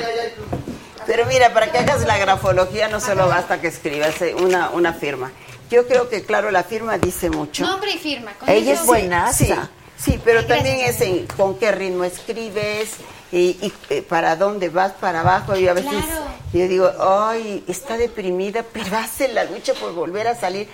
Pero 1.05 1.25
mira, 1.25 1.53
para 1.53 1.71
que 1.71 1.77
hagas 1.77 2.05
la 2.05 2.17
grafología 2.17 2.87
no 2.87 2.99
solo 2.99 3.27
basta 3.27 3.61
que 3.61 3.67
escribas 3.67 4.21
eh, 4.21 4.33
una, 4.35 4.69
una 4.71 4.93
firma. 4.93 5.31
Yo 5.69 5.87
creo 5.87 6.09
que, 6.09 6.23
claro, 6.23 6.51
la 6.51 6.63
firma 6.63 6.97
dice 6.97 7.29
mucho. 7.29 7.65
Nombre 7.65 7.91
y 7.91 7.97
firma. 7.97 8.33
con 8.33 8.49
Ella 8.49 8.73
es 8.73 8.85
buenaza. 8.85 9.33
Sí, 9.33 9.53
sí, 9.97 10.19
pero 10.23 10.39
Ay, 10.41 10.45
también 10.47 10.79
es 10.81 11.01
en 11.01 11.25
con 11.27 11.57
qué 11.59 11.71
ritmo 11.71 12.03
escribes 12.03 12.91
y, 13.31 13.57
y, 13.61 13.73
eh, 13.89 14.01
para 14.03 14.35
dónde 14.35 14.69
vas, 14.69 14.93
para 14.93 15.21
abajo. 15.21 15.55
Y 15.55 15.67
a 15.67 15.73
veces 15.73 15.91
Claro. 15.91 16.21
yo 16.53 16.67
digo, 16.67 16.91
ay, 16.99 17.63
está 17.67 17.97
deprimida, 17.97 18.63
pero 18.71 18.97
hace 18.97 19.27
la 19.27 19.43
lucha 19.45 19.73
por 19.73 19.93
volver 19.93 20.27
a 20.27 20.35
salir. 20.35 20.67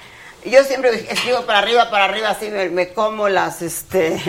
Yo 0.46 0.64
siempre 0.64 1.06
escribo 1.12 1.42
para 1.46 1.60
arriba, 1.60 1.90
para 1.92 2.06
arriba, 2.06 2.30
así 2.30 2.50
me, 2.50 2.70
me 2.70 2.90
como 2.94 3.30
las, 3.30 3.62
este, 3.62 4.20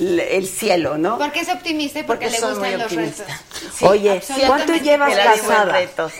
el, 0.00 0.18
el 0.20 0.46
cielo, 0.48 0.98
¿no? 0.98 1.18
Porque 1.18 1.40
es 1.40 1.48
optimista 1.48 2.00
y 2.00 2.02
porque, 2.02 2.26
Porque 2.26 2.40
le 2.40 2.46
gustan 2.52 2.72
los 2.72 2.82
optimista. 2.82 3.24
retos. 3.24 3.38
Sí, 3.76 3.84
Oye. 3.84 4.22
¿cuánto 4.46 4.74
llevas 4.76 5.14
casada? 5.16 5.72
retos. 5.72 6.12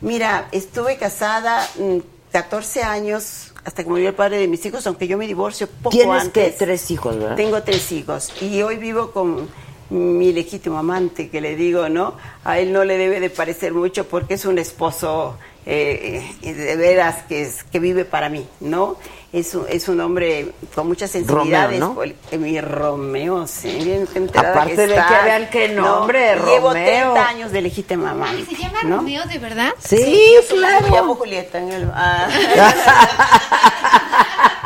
Mira, 0.00 0.48
estuve 0.52 0.96
casada 0.96 1.68
mm, 1.78 1.98
14 2.32 2.82
años 2.82 3.52
hasta 3.64 3.82
que 3.82 3.90
murió 3.90 4.08
el 4.08 4.14
padre 4.14 4.38
de 4.38 4.48
mis 4.48 4.64
hijos, 4.64 4.86
aunque 4.86 5.06
yo 5.06 5.18
me 5.18 5.26
divorcio 5.26 5.66
poco 5.68 5.90
Tienes 5.90 6.28
que 6.30 6.44
antes. 6.44 6.56
tres 6.56 6.90
hijos, 6.90 7.18
¿verdad? 7.18 7.36
Tengo 7.36 7.62
tres 7.62 7.92
hijos 7.92 8.32
y 8.40 8.62
hoy 8.62 8.76
vivo 8.76 9.10
con 9.10 9.48
mi 9.90 10.32
legítimo 10.32 10.78
amante, 10.78 11.28
que 11.30 11.40
le 11.40 11.56
digo, 11.56 11.88
¿no? 11.88 12.14
A 12.44 12.58
él 12.58 12.72
no 12.72 12.84
le 12.84 12.96
debe 12.98 13.20
de 13.20 13.30
parecer 13.30 13.72
mucho 13.72 14.06
porque 14.06 14.34
es 14.34 14.44
un 14.44 14.58
esposo 14.58 15.36
eh, 15.66 16.22
de 16.42 16.76
veras 16.76 17.22
que, 17.28 17.42
es, 17.42 17.64
que 17.64 17.78
vive 17.78 18.04
para 18.04 18.28
mí, 18.28 18.46
¿no? 18.60 18.96
Es 19.30 19.54
un, 19.54 19.66
es 19.68 19.88
un 19.88 20.00
hombre 20.00 20.52
con 20.74 20.88
muchas 20.88 21.10
sensibilidades. 21.10 21.78
¿no? 21.78 21.94
Pol- 21.94 22.14
eh, 22.30 22.38
Mi 22.38 22.58
Romeo, 22.62 23.46
sí, 23.46 23.78
bien 23.84 24.08
enterada 24.14 24.52
Aparte 24.54 24.74
que 24.76 24.86
de 24.86 24.94
está, 24.94 25.06
que 25.20 25.24
vean 25.26 25.50
qué 25.50 25.68
¿no? 25.68 25.82
nombre, 25.82 26.34
Llevo 26.36 26.68
Romeo. 26.70 27.12
30 27.12 27.28
años 27.28 27.52
de 27.52 27.60
legítima 27.60 28.10
amante. 28.12 28.46
¿Se 28.46 28.54
llama 28.62 28.82
¿no? 28.84 28.96
Romeo 28.96 29.26
de 29.26 29.38
verdad? 29.38 29.70
Sí, 29.78 30.34
claro. 30.48 30.86
Me 30.88 30.96
llamo 30.96 31.14
Julieta. 31.16 31.58
En 31.58 31.72
el, 31.72 31.90
ah. 31.94 32.26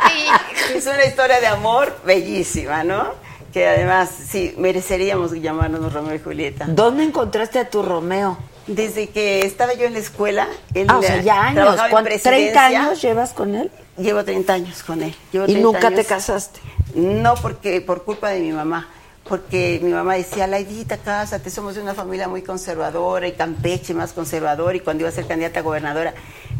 Sí. 0.07 0.75
es 0.75 0.85
una 0.85 1.05
historia 1.05 1.39
de 1.39 1.47
amor 1.47 1.97
bellísima, 2.05 2.83
¿no? 2.83 3.07
Que 3.53 3.67
además, 3.67 4.09
sí, 4.29 4.55
mereceríamos 4.57 5.31
llamarnos 5.33 5.93
Romeo 5.93 6.15
y 6.15 6.19
Julieta. 6.19 6.65
¿Dónde 6.67 7.03
encontraste 7.03 7.59
a 7.59 7.69
tu 7.69 7.83
Romeo? 7.83 8.37
Desde 8.65 9.09
que 9.09 9.45
estaba 9.45 9.73
yo 9.75 9.85
en 9.85 9.93
la 9.93 9.99
escuela, 9.99 10.47
él 10.73 10.87
Ah, 10.89 10.97
o 10.97 11.01
sea, 11.03 11.21
ya 11.21 11.41
años. 11.43 11.55
trabajaba 11.55 11.85
en 11.87 11.91
¿Cuánto- 11.91 12.09
¿30 12.09 12.23
presidencia. 12.23 12.65
años 12.81 13.01
llevas 13.01 13.33
con 13.33 13.55
él? 13.55 13.71
Llevo 13.97 14.23
30 14.23 14.53
años 14.53 14.81
con 14.83 15.03
él. 15.03 15.13
Llevo 15.31 15.45
¿Y 15.45 15.51
30 15.53 15.61
nunca 15.63 15.91
te 15.91 16.03
casaste? 16.03 16.59
No, 16.95 17.35
porque 17.35 17.79
por 17.81 18.03
culpa 18.03 18.29
de 18.29 18.39
mi 18.39 18.51
mamá. 18.51 18.89
Porque 19.27 19.79
mi 19.81 19.91
mamá 19.91 20.15
decía, 20.15 20.47
Laidita, 20.47 20.97
cásate, 20.97 21.49
somos 21.49 21.75
de 21.75 21.81
una 21.81 21.93
familia 21.93 22.27
muy 22.27 22.41
conservadora 22.41 23.25
y 23.27 23.33
Campeche 23.33 23.93
más 23.93 24.11
conservador. 24.13 24.75
Y 24.75 24.79
cuando 24.81 25.01
iba 25.03 25.09
a 25.09 25.13
ser 25.13 25.25
candidata 25.27 25.59
a 25.59 25.63
gobernadora, 25.63 26.13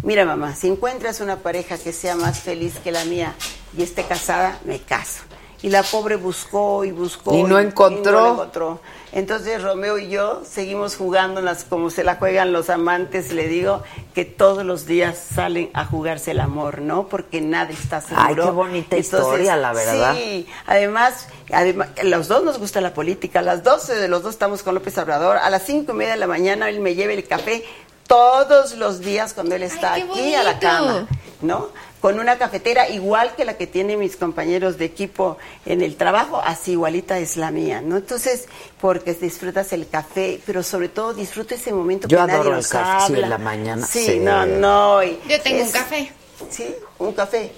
mira 0.03 0.23
mamá, 0.25 0.55
si 0.55 0.67
encuentras 0.67 1.19
una 1.21 1.37
pareja 1.37 1.77
que 1.77 1.91
sea 1.91 2.15
más 2.15 2.39
feliz 2.39 2.75
que 2.83 2.91
la 2.91 3.03
mía 3.05 3.33
y 3.77 3.83
esté 3.83 4.03
casada, 4.03 4.59
me 4.65 4.79
caso. 4.79 5.23
Y 5.63 5.69
la 5.69 5.81
pobre 5.81 6.17
buscó 6.17 6.83
y 6.85 6.91
buscó. 6.91 7.33
Y 7.33 7.43
no 7.43 7.57
encontró. 7.57 8.11
no 8.11 8.21
la 8.21 8.33
encontró. 8.33 8.79
Entonces 9.13 9.61
Romeo 9.61 9.97
y 9.97 10.09
yo 10.09 10.41
seguimos 10.43 10.95
jugándolas 10.95 11.63
como 11.63 11.89
se 11.89 12.03
la 12.03 12.15
juegan 12.15 12.51
los 12.51 12.69
amantes, 12.69 13.31
le 13.31 13.47
digo, 13.47 13.83
que 14.13 14.25
todos 14.25 14.65
los 14.65 14.85
días 14.87 15.17
salen 15.17 15.69
a 15.73 15.85
jugarse 15.85 16.31
el 16.31 16.39
amor, 16.39 16.81
¿no? 16.81 17.07
Porque 17.07 17.39
nada 17.39 17.69
está 17.69 18.01
seguro. 18.01 18.25
Ay, 18.27 18.35
qué 18.35 18.51
bonita 18.51 18.97
historia, 18.97 19.55
la 19.55 19.71
verdad. 19.71 20.15
Sí, 20.15 20.47
además, 20.65 21.27
además, 21.51 21.89
los 22.03 22.27
dos 22.27 22.43
nos 22.43 22.57
gusta 22.57 22.81
la 22.81 22.93
política, 22.93 23.39
a 23.39 23.43
las 23.43 23.63
12 23.63 23.95
de 23.95 24.07
los 24.07 24.23
dos 24.23 24.33
estamos 24.33 24.63
con 24.63 24.73
López 24.73 24.97
Obrador, 24.97 25.37
a 25.37 25.49
las 25.49 25.63
cinco 25.63 25.93
y 25.93 25.95
media 25.95 26.13
de 26.13 26.19
la 26.19 26.27
mañana 26.27 26.67
él 26.67 26.79
me 26.79 26.95
lleva 26.95 27.13
el 27.13 27.25
café 27.27 27.63
todos 28.07 28.75
los 28.75 28.99
días 28.99 29.33
cuando 29.33 29.55
él 29.55 29.63
está 29.63 29.93
Ay, 29.93 30.07
aquí 30.09 30.35
a 30.35 30.43
la 30.43 30.59
cama, 30.59 31.07
¿no? 31.41 31.69
Con 32.03 32.19
una 32.19 32.37
cafetera 32.37 32.89
igual 32.89 33.33
que 33.37 33.45
la 33.45 33.55
que 33.55 33.65
tienen 33.65 33.97
mis 33.97 34.17
compañeros 34.17 34.77
de 34.77 34.83
equipo 34.83 35.37
en 35.65 35.81
el 35.81 35.95
trabajo, 35.95 36.41
así 36.43 36.73
igualita 36.73 37.17
es 37.17 37.37
la 37.37 37.49
mía, 37.49 37.79
¿no? 37.79 37.95
Entonces, 37.95 38.49
porque 38.81 39.13
disfrutas 39.13 39.71
el 39.71 39.87
café, 39.87 40.41
pero 40.45 40.63
sobre 40.63 40.89
todo 40.89 41.13
disfruta 41.13 41.55
ese 41.55 41.71
momento 41.71 42.09
Yo 42.09 42.17
que 42.17 42.21
nadie 42.23 42.33
adoro 42.33 42.49
el 42.49 42.55
nos 42.57 42.67
café, 42.67 43.07
sí, 43.07 43.13
en 43.21 43.29
la 43.29 43.37
mañana, 43.37 43.85
Sí, 43.87 44.05
sí. 44.05 44.19
no, 44.19 44.45
no. 44.45 45.01
y 45.01 45.17
Yo 45.29 45.39
tengo 45.41 45.63
un 45.63 45.71
café. 45.71 46.11
Sí, 46.49 46.75
un 46.99 47.13
café. 47.13 47.53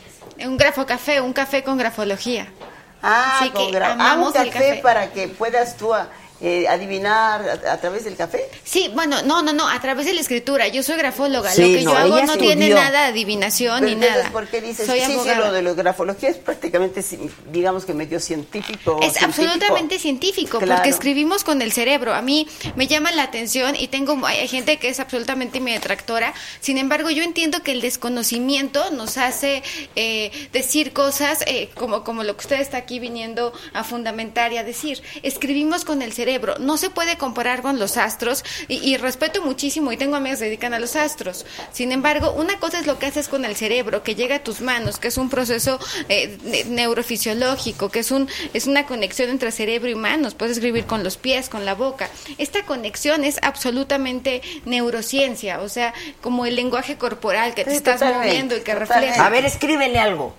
Un 0.45 0.57
grafo 0.57 0.85
café, 0.85 1.19
un 1.21 1.33
café 1.33 1.63
con 1.63 1.75
grafología. 1.79 2.47
Ah, 3.01 3.39
Así 3.39 3.49
con 3.49 3.71
que 3.71 3.79
gra- 3.79 3.87
ah, 3.87 3.93
un 3.95 4.01
amamos 4.01 4.35
el 4.35 4.51
café, 4.51 4.69
café. 4.69 4.81
para 4.83 5.11
que 5.11 5.27
puedas 5.27 5.75
tú 5.75 5.89
eh, 6.41 6.67
adivinar 6.67 7.59
a, 7.65 7.73
a 7.73 7.77
través 7.79 8.03
del 8.03 8.15
café. 8.15 8.49
Sí, 8.63 8.89
bueno, 8.93 9.21
no, 9.23 9.41
no, 9.41 9.53
no, 9.53 9.67
a 9.69 9.79
través 9.79 10.05
de 10.05 10.13
la 10.13 10.21
escritura. 10.21 10.67
Yo 10.67 10.83
soy 10.83 10.97
grafóloga. 10.97 11.51
Sí, 11.51 11.61
lo 11.61 11.67
que 11.79 11.83
no, 11.85 11.91
yo 11.93 11.97
hago 11.97 12.21
no 12.25 12.37
tiene 12.37 12.69
nada 12.69 13.03
de 13.03 13.07
adivinación 13.13 13.79
Pero 13.79 13.85
ni 13.87 13.93
entonces, 13.93 14.17
nada. 14.17 14.31
¿por 14.31 14.47
qué 14.47 14.61
dices? 14.61 14.85
Soy 14.85 14.99
sí, 14.99 15.17
sí, 15.23 15.29
lo 15.37 15.51
de 15.51 15.61
la 15.61 15.73
grafología 15.73 16.29
es 16.29 16.37
prácticamente, 16.37 17.01
digamos 17.51 17.85
que 17.85 17.93
medio 17.93 18.19
científico. 18.19 18.99
Es 19.01 19.13
científico. 19.13 19.25
absolutamente 19.25 19.97
científico, 19.99 20.59
Claro. 20.59 20.75
porque 20.75 20.89
escribimos 20.89 21.43
con 21.45 21.61
el 21.61 21.71
cerebro. 21.71 22.13
A 22.13 22.21
mí 22.21 22.47
me 22.75 22.87
llama 22.87 23.11
la 23.11 23.23
atención 23.23 23.75
y 23.77 23.87
tengo 23.87 24.19
hay 24.25 24.47
gente 24.47 24.77
que 24.77 24.89
es 24.89 24.99
absolutamente 24.99 25.59
mi 25.61 25.71
detractora. 25.71 26.33
Sin 26.59 26.77
embargo, 26.77 27.09
yo 27.11 27.23
entiendo 27.23 27.63
que 27.63 27.71
el 27.71 27.81
desconocimiento 27.81 28.91
nos 28.91 29.17
hace 29.17 29.63
eh, 29.95 30.31
decir 30.51 30.91
cosas 30.91 31.43
eh, 31.47 31.69
como, 31.75 32.03
como 32.03 32.23
lo 32.23 32.35
que 32.35 32.41
usted 32.41 32.59
está 32.59 32.77
aquí 32.77 32.99
viniendo 32.99 33.53
a 33.73 33.83
fundamentar 33.85 34.51
y 34.51 34.57
a 34.57 34.63
decir. 34.63 35.01
Escribimos 35.23 35.85
con 35.85 36.01
el 36.01 36.11
cerebro. 36.11 36.24
No 36.59 36.77
se 36.77 36.89
puede 36.89 37.17
comparar 37.17 37.61
con 37.61 37.79
los 37.79 37.97
astros 37.97 38.43
y, 38.67 38.75
y 38.77 38.97
respeto 38.97 39.41
muchísimo 39.43 39.91
y 39.91 39.97
tengo 39.97 40.15
amigas 40.15 40.39
que 40.39 40.39
se 40.39 40.45
dedican 40.45 40.73
a 40.73 40.79
los 40.79 40.95
astros. 40.95 41.45
Sin 41.71 41.91
embargo, 41.91 42.31
una 42.31 42.57
cosa 42.59 42.79
es 42.79 42.87
lo 42.87 42.97
que 42.99 43.05
haces 43.05 43.27
con 43.27 43.45
el 43.45 43.55
cerebro, 43.55 44.03
que 44.03 44.15
llega 44.15 44.35
a 44.37 44.39
tus 44.39 44.61
manos, 44.61 44.97
que 44.97 45.07
es 45.09 45.17
un 45.17 45.29
proceso 45.29 45.79
eh, 46.09 46.37
ne- 46.43 46.63
neurofisiológico, 46.65 47.89
que 47.89 47.99
es 47.99 48.11
un 48.11 48.27
es 48.53 48.67
una 48.67 48.85
conexión 48.85 49.29
entre 49.29 49.51
cerebro 49.51 49.89
y 49.89 49.95
manos. 49.95 50.33
Puedes 50.35 50.57
escribir 50.57 50.85
con 50.85 51.03
los 51.03 51.17
pies, 51.17 51.49
con 51.49 51.65
la 51.65 51.75
boca. 51.75 52.09
Esta 52.37 52.63
conexión 52.65 53.23
es 53.23 53.37
absolutamente 53.41 54.41
neurociencia, 54.65 55.61
o 55.61 55.69
sea, 55.69 55.93
como 56.21 56.45
el 56.45 56.55
lenguaje 56.55 56.97
corporal 56.97 57.53
que 57.53 57.63
te 57.65 57.71
Sí, 57.71 57.77
estás 57.77 57.95
totalmente, 57.99 58.27
moviendo 58.27 58.55
y 58.55 58.59
que 58.59 58.71
totalmente. 58.73 58.95
refleja. 58.95 59.25
A 59.25 59.29
ver, 59.29 59.45
escríbele 59.45 59.99
algo. 59.99 60.35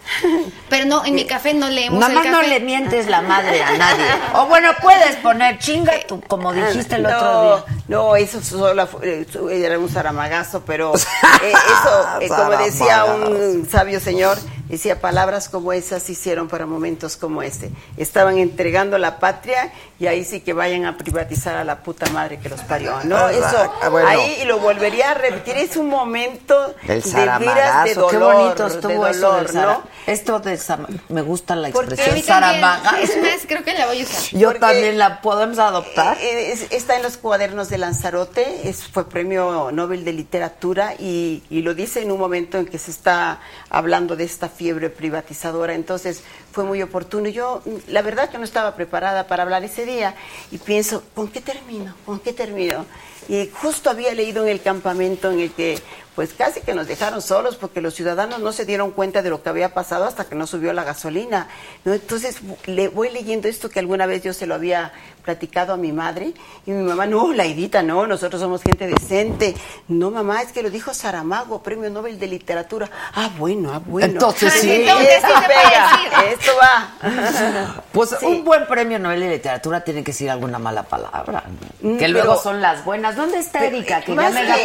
Pero 0.68 0.84
no, 0.86 1.04
en 1.04 1.14
mi 1.14 1.24
café 1.24 1.54
no 1.54 1.68
leemos 1.68 1.98
Nada 2.00 2.12
el 2.12 2.18
más 2.18 2.26
no 2.26 2.38
café. 2.38 2.48
le 2.48 2.60
mientes 2.60 3.06
la 3.08 3.22
madre 3.22 3.62
a 3.62 3.76
nadie. 3.76 4.04
O 4.34 4.46
bueno, 4.46 4.70
puedes 4.82 5.16
poner 5.16 5.58
chinga, 5.76 5.92
tú, 6.06 6.20
como 6.28 6.52
dijiste 6.52 6.96
el 6.96 7.02
no, 7.04 7.08
otro 7.16 7.42
día. 7.42 7.64
No, 7.88 8.16
eso 8.16 8.40
solo 8.40 8.86
fue- 8.86 9.20
eh, 9.22 9.64
era 9.64 9.78
un 9.78 9.88
zaramagazo, 9.88 10.62
pero 10.66 10.94
eh, 11.42 11.52
eso, 11.52 12.20
eh, 12.20 12.28
como 12.28 12.50
decía 12.56 13.04
un 13.04 13.68
sabio 13.70 14.00
señor, 14.00 14.38
decía 14.68 15.00
palabras 15.00 15.48
como 15.48 15.72
esas 15.72 16.08
hicieron 16.10 16.48
para 16.48 16.66
momentos 16.66 17.16
como 17.16 17.42
este. 17.42 17.70
Estaban 17.96 18.38
entregando 18.38 18.98
la 18.98 19.18
patria 19.18 19.72
y 19.98 20.06
ahí 20.06 20.24
sí 20.24 20.40
que 20.40 20.52
vayan 20.52 20.84
a 20.84 20.96
privatizar 20.96 21.56
a 21.56 21.64
la 21.64 21.78
puta 21.82 22.06
madre 22.10 22.38
que 22.38 22.48
los 22.48 22.60
parió, 22.62 22.98
¿no? 23.04 23.16
Ah, 23.16 23.32
Eso, 23.32 23.72
ah, 23.82 23.88
bueno. 23.88 24.08
ahí 24.08 24.38
y 24.42 24.44
lo 24.44 24.58
volvería 24.58 25.10
a 25.12 25.14
repetir, 25.14 25.56
es 25.56 25.76
un 25.76 25.88
momento 25.88 26.74
El 26.86 27.02
de 27.02 27.10
veras 27.12 27.40
de 27.40 27.46
zaramagazo, 27.94 28.06
qué 28.08 28.16
dolor, 28.16 28.34
bonito 28.34 28.68
de 28.68 28.74
estuvo 28.74 29.06
eso 29.06 29.20
dolor, 29.20 29.46
del 29.46 29.48
zara- 29.54 29.72
¿no? 29.74 29.82
Esto 30.06 30.38
de 30.40 30.56
Sam- 30.58 30.86
me 31.08 31.22
gusta 31.22 31.56
la 31.56 31.68
expresión 31.68 32.10
A 32.10 32.14
mí 32.14 32.22
también. 32.22 32.60
Saramaga. 32.62 33.00
Es 33.00 33.16
más, 33.20 33.40
creo 33.46 33.64
que 33.64 33.72
la 33.74 33.86
voy 33.86 34.00
a 34.00 34.04
usar. 34.04 34.22
Yo 34.38 34.48
Porque- 34.48 34.60
también 34.60 34.98
la 34.98 35.20
podemos 35.20 35.58
adoptar. 35.58 36.16
Eh, 36.20 36.52
es- 36.52 36.70
está 36.70 36.96
en 36.96 37.02
los 37.02 37.16
cuadernos 37.16 37.68
de 37.70 37.78
Lanzarote, 37.78 38.68
es, 38.68 38.84
fue 38.86 39.08
premio 39.08 39.70
Nobel 39.72 40.04
de 40.04 40.12
Literatura 40.12 40.94
y, 40.98 41.42
y 41.50 41.62
lo 41.62 41.74
dice 41.74 42.02
en 42.02 42.12
un 42.12 42.18
momento 42.20 42.58
en 42.58 42.66
que 42.66 42.78
se 42.78 42.90
está 42.90 43.40
hablando 43.70 44.14
de 44.16 44.24
esta 44.24 44.48
fiebre 44.56 44.90
privatizadora, 44.90 45.74
entonces 45.74 46.22
fue 46.52 46.64
muy 46.64 46.82
oportuno. 46.82 47.28
Yo, 47.28 47.62
la 47.88 48.02
verdad 48.02 48.30
que 48.30 48.38
no 48.38 48.44
estaba 48.44 48.74
preparada 48.74 49.26
para 49.26 49.42
hablar 49.42 49.62
ese 49.64 49.84
día 49.84 50.14
y 50.50 50.58
pienso, 50.58 51.02
¿con 51.14 51.28
qué 51.28 51.40
termino? 51.40 51.94
¿Con 52.04 52.18
qué 52.18 52.32
termino? 52.32 52.86
Y 53.28 53.50
justo 53.60 53.90
había 53.90 54.14
leído 54.14 54.42
en 54.44 54.48
el 54.50 54.62
campamento 54.62 55.30
en 55.30 55.40
el 55.40 55.52
que 55.52 55.78
pues 56.14 56.32
casi 56.32 56.62
que 56.62 56.72
nos 56.72 56.86
dejaron 56.88 57.20
solos 57.20 57.56
porque 57.56 57.82
los 57.82 57.92
ciudadanos 57.94 58.38
no 58.38 58.50
se 58.50 58.64
dieron 58.64 58.90
cuenta 58.92 59.20
de 59.20 59.28
lo 59.28 59.42
que 59.42 59.50
había 59.50 59.74
pasado 59.74 60.06
hasta 60.06 60.24
que 60.24 60.34
no 60.34 60.46
subió 60.46 60.72
la 60.72 60.82
gasolina. 60.82 61.48
¿no? 61.84 61.92
Entonces 61.92 62.38
le 62.64 62.88
voy 62.88 63.10
leyendo 63.10 63.48
esto 63.48 63.68
que 63.68 63.80
alguna 63.80 64.06
vez 64.06 64.22
yo 64.22 64.32
se 64.32 64.46
lo 64.46 64.54
había 64.54 64.92
platicado 65.26 65.74
a 65.74 65.76
mi 65.76 65.92
madre 65.92 66.32
y 66.64 66.70
mi 66.70 66.82
mamá, 66.84 67.04
no, 67.04 67.34
Laidita, 67.34 67.82
no, 67.82 68.06
nosotros 68.06 68.40
somos 68.40 68.62
gente 68.62 68.86
decente. 68.86 69.54
No, 69.88 70.10
mamá, 70.10 70.40
es 70.40 70.52
que 70.52 70.62
lo 70.62 70.70
dijo 70.70 70.94
Saramago, 70.94 71.62
Premio 71.62 71.90
Nobel 71.90 72.18
de 72.18 72.28
Literatura. 72.28 72.88
Ah, 73.14 73.28
bueno, 73.36 73.72
ah, 73.74 73.82
bueno. 73.84 74.12
Entonces 74.14 74.54
sí. 74.54 74.70
Entonces, 74.72 75.20
puede 75.20 75.48
pega, 75.48 76.24
esto 76.32 76.52
va. 76.62 77.74
Pues 77.92 78.10
Sí. 78.20 78.24
un 78.24 78.44
buen 78.44 78.66
premio 78.66 78.98
Nobel 78.98 79.20
de 79.20 79.28
literatura 79.30 79.82
tiene 79.84 80.02
que 80.04 80.12
ser 80.14 80.30
alguna 80.30 80.58
mala 80.58 80.84
palabra. 80.84 81.44
Mm, 81.82 81.98
que 81.98 82.08
luego 82.08 82.28
pero- 82.34 82.42
son 82.42 82.62
las 82.62 82.84
buenas. 82.86 83.15
¿Dónde 83.16 83.38
está 83.38 83.64
Erika? 83.64 84.02
Que 84.02 84.14
ya 84.14 84.28
me 84.30 84.46
Ya 84.46 84.56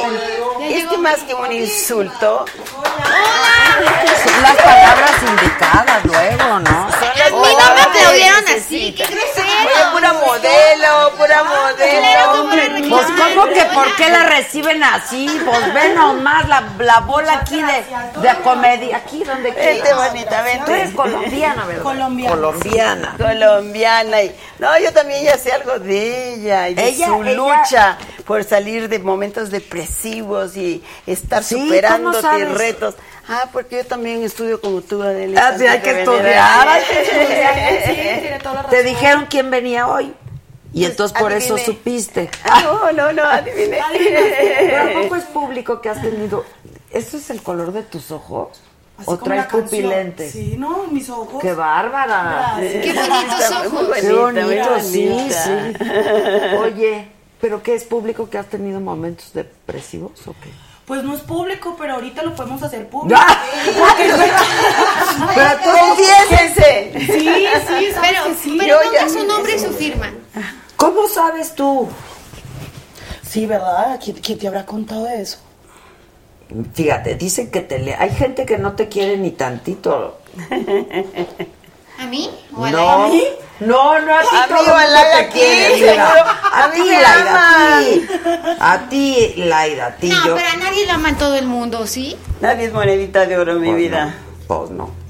es 0.78 0.86
que 0.88 0.98
más 0.98 1.20
que 1.20 1.34
un 1.34 1.52
insulto, 1.54 2.46
Son 2.46 4.42
las 4.44 4.56
palabras 4.58 5.12
indicadas 5.26 6.06
luego, 6.06 6.60
¿no? 6.60 6.90
son 6.92 7.42
palabras 7.42 7.88
que 7.88 8.00
aplaudieron 8.00 8.44
así, 8.58 8.94
qué 8.94 9.06
grosero. 9.06 9.92
Pura 9.94 10.14
modelo, 10.14 11.12
pura 11.18 11.44
modelo. 11.44 12.90
Pues 12.90 13.06
como 13.08 13.48
que 13.48 13.64
por 13.74 13.96
qué 13.96 14.10
la 14.10 14.24
reciben 14.26 14.84
así, 14.84 15.28
pues 15.46 15.74
ve 15.74 15.94
nomás 15.94 16.48
la, 16.50 16.64
la 16.80 17.00
bola 17.02 17.34
aquí 17.40 17.62
de, 17.62 17.86
de 18.22 18.36
comedia, 18.44 18.98
aquí 18.98 19.24
donde 19.24 19.52
Vente, 19.52 19.94
bonita, 19.94 20.42
vente. 20.42 20.66
Tú 20.66 20.72
eres 20.72 20.94
colombiana, 20.94 21.66
¿verdad? 21.66 21.84
Colombiana. 21.84 22.36
Colombiana. 22.36 23.16
colombiana 23.18 24.22
y 24.24 24.36
no 24.60 24.78
yo 24.80 24.92
también 24.92 25.24
ya 25.24 25.38
sé 25.38 25.52
algo 25.54 25.80
de 25.80 26.34
ella 26.34 26.70
y 26.70 26.74
de 26.74 26.96
su 26.96 27.24
lucha 27.24 27.98
por 28.26 28.41
salir 28.44 28.90
de 28.90 29.00
momentos 29.00 29.52
depresivos 29.52 30.56
y 30.58 30.84
estar 31.08 31.44
Sí, 31.44 31.56
¿cómo 31.56 31.66
superándote 31.68 32.46
retos 32.46 32.96
ah 33.28 33.50
porque 33.54 33.78
yo 33.78 33.86
también 33.86 34.24
estudio 34.24 34.60
como 34.60 34.82
tú 34.82 35.02
Adela 35.02 35.50
Ah, 35.50 35.58
sí, 35.58 35.66
hay 35.68 35.80
que 35.82 36.00
estudiar, 36.02 36.68
hay 36.68 36.84
que 36.84 37.02
estudiar. 37.02 37.86
Sí, 37.86 38.22
tiene 38.22 38.40
toda 38.40 38.64
la 38.64 38.70
Te 38.70 38.84
dijeron 38.84 39.28
quién 39.30 39.50
venía 39.52 39.88
hoy. 39.88 40.14
Y 40.74 40.86
entonces 40.86 41.18
por 41.18 41.32
eso 41.34 41.58
supiste. 41.58 42.30
Ah, 42.46 42.62
no 42.64 42.92
no 42.92 43.12
no 43.12 43.24
adiviné 43.26 43.80
Pero 43.92 44.78
¿a 44.82 45.04
poco 45.04 45.16
es 45.18 45.24
público 45.26 45.82
que 45.82 45.90
has 45.90 46.02
tenido? 46.02 46.46
¿Eso 46.92 47.18
es 47.18 47.30
el 47.30 47.42
color 47.42 47.72
de 47.74 47.84
tus 47.84 48.12
ojos? 48.12 48.62
Así 48.98 49.10
¿O 49.10 49.18
traes 49.18 49.48
pupilentes? 49.48 50.32
Sí, 50.32 50.56
no, 50.58 50.86
mis 50.92 51.10
ojos. 51.10 51.42
¡Qué 51.42 51.54
bárbara! 51.54 52.56
Gracias. 52.58 52.84
Qué 52.84 52.94
bonitos 52.94 53.40
Está 53.42 53.70
muy 53.70 53.82
ojos. 53.82 53.98
Qué 54.00 54.14
bonito, 54.14 54.80
sí, 54.82 55.32
sí. 55.32 56.56
Oye, 56.58 57.08
¿pero 57.42 57.62
qué 57.64 57.76
es 57.76 57.84
público 57.84 58.30
que 58.30 58.38
has 58.38 58.48
tenido 58.48 58.80
momentos 58.80 59.34
depresivos 59.34 60.12
o 60.28 60.34
qué? 60.42 60.50
Pues 60.86 61.04
no 61.04 61.14
es 61.16 61.22
público, 61.22 61.76
pero 61.80 61.94
ahorita 61.96 62.22
lo 62.24 62.36
podemos 62.36 62.62
hacer 62.64 62.88
público. 62.90 63.20
¡Ah! 63.22 63.44
pero 65.36 65.50
tú 65.64 65.70
confiésense 65.88 66.92
Sí, 67.00 67.08
sí, 67.08 67.92
sabes 67.94 67.96
Pero, 68.02 68.24
que 68.26 68.34
sí. 68.36 68.58
pero 68.60 68.78
ponga 68.84 69.10
su 69.10 69.26
nombre 69.26 69.56
y 69.56 69.60
su 69.60 69.72
firma. 69.72 70.12
¿Cómo 70.76 71.08
sabes 71.08 71.54
tú? 71.56 71.88
Sí, 73.28 73.46
¿verdad? 73.46 74.00
¿Quién, 74.04 74.18
quién 74.18 74.38
te 74.40 74.48
habrá 74.48 74.66
contado 74.66 75.08
eso? 75.08 75.38
Fíjate, 76.74 77.16
dicen 77.16 77.50
que 77.50 77.62
te 77.62 77.80
le... 77.80 77.96
Hay 77.96 78.10
gente 78.10 78.46
que 78.46 78.58
no 78.58 78.74
te 78.74 78.90
quiere 78.90 79.16
ni 79.18 79.32
tantito. 79.32 80.18
¿A 81.98 82.06
mí? 82.08 82.30
¿O 82.54 82.66
a 82.66 82.72
No, 82.72 83.08
la- 83.08 83.14
no, 83.62 84.00
no, 84.00 84.16
a 84.16 84.22
ti 84.22 84.28
A 84.36 84.48
mí 84.48 84.54
todo 84.54 84.76
a 84.76 84.82
mundo 84.82 85.00
te 85.12 85.18
aquí, 85.20 85.40
quiere. 85.40 86.00
A, 86.00 86.72
ti, 86.74 86.80
Laida, 86.90 87.78
a 87.78 87.80
ti. 87.80 88.08
A 88.60 88.90
ti, 88.90 89.34
Laida, 89.38 89.86
a 89.88 89.96
ti, 89.96 90.10
No, 90.10 90.26
yo. 90.28 90.36
pero 90.36 90.48
a 90.50 90.56
nadie 90.58 90.86
lo 90.88 90.94
aman 90.94 91.18
todo 91.18 91.36
el 91.36 91.46
mundo, 91.48 91.88
¿sí? 91.88 92.18
nadie 92.42 92.66
es 92.66 92.74
monedita 92.74 93.26
de 93.26 93.38
oro 93.38 93.56
mi 93.56 93.68
Pues 93.68 93.78
vida 93.78 94.06
no, 94.06 94.14
pues 94.48 94.70
no. 94.72 95.02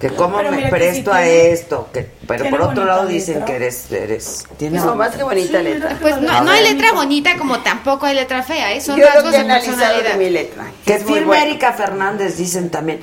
Que 0.00 0.10
cómo 0.10 0.36
Pero 0.36 0.50
me 0.52 0.58
mira 0.58 0.68
que 0.70 0.76
presto 0.76 1.10
sí 1.10 1.16
a 1.18 1.22
tiene- 1.22 1.50
esto, 1.50 1.88
que, 1.92 2.08
pero 2.28 2.42
tiene 2.44 2.56
por 2.56 2.60
otro 2.68 2.82
bonita 2.82 2.94
lado 2.94 3.06
dicen 3.08 3.34
letra. 3.40 3.46
que 3.46 3.56
eres, 3.56 3.90
eres, 3.90 4.44
tienes 4.56 4.84
no 4.84 4.94
más 4.94 5.16
que 5.16 5.24
bonita 5.24 5.58
letra 5.58 5.98
Pues 6.00 6.20
no, 6.20 6.40
no 6.44 6.50
hay 6.52 6.62
letra 6.72 6.92
bonita 6.92 7.36
como 7.36 7.58
tampoco 7.62 8.06
hay 8.06 8.14
letra 8.14 8.44
fea, 8.44 8.74
¿eh? 8.74 8.80
Son 8.80 8.96
yo 8.96 9.04
lo 9.06 9.10
rasgos 9.12 9.30
que 9.32 9.36
he 9.38 9.40
de 9.40 9.44
analizado 9.46 9.76
de 9.76 9.84
personalidad. 9.86 10.14
mi 10.18 10.30
letra 10.30 10.64
que 10.86 10.94
es 10.94 11.02
muy 11.02 11.14
firme 11.14 11.26
buena. 11.26 11.44
Erika 11.46 11.72
Fernández, 11.72 12.36
dicen 12.36 12.70
también. 12.70 13.00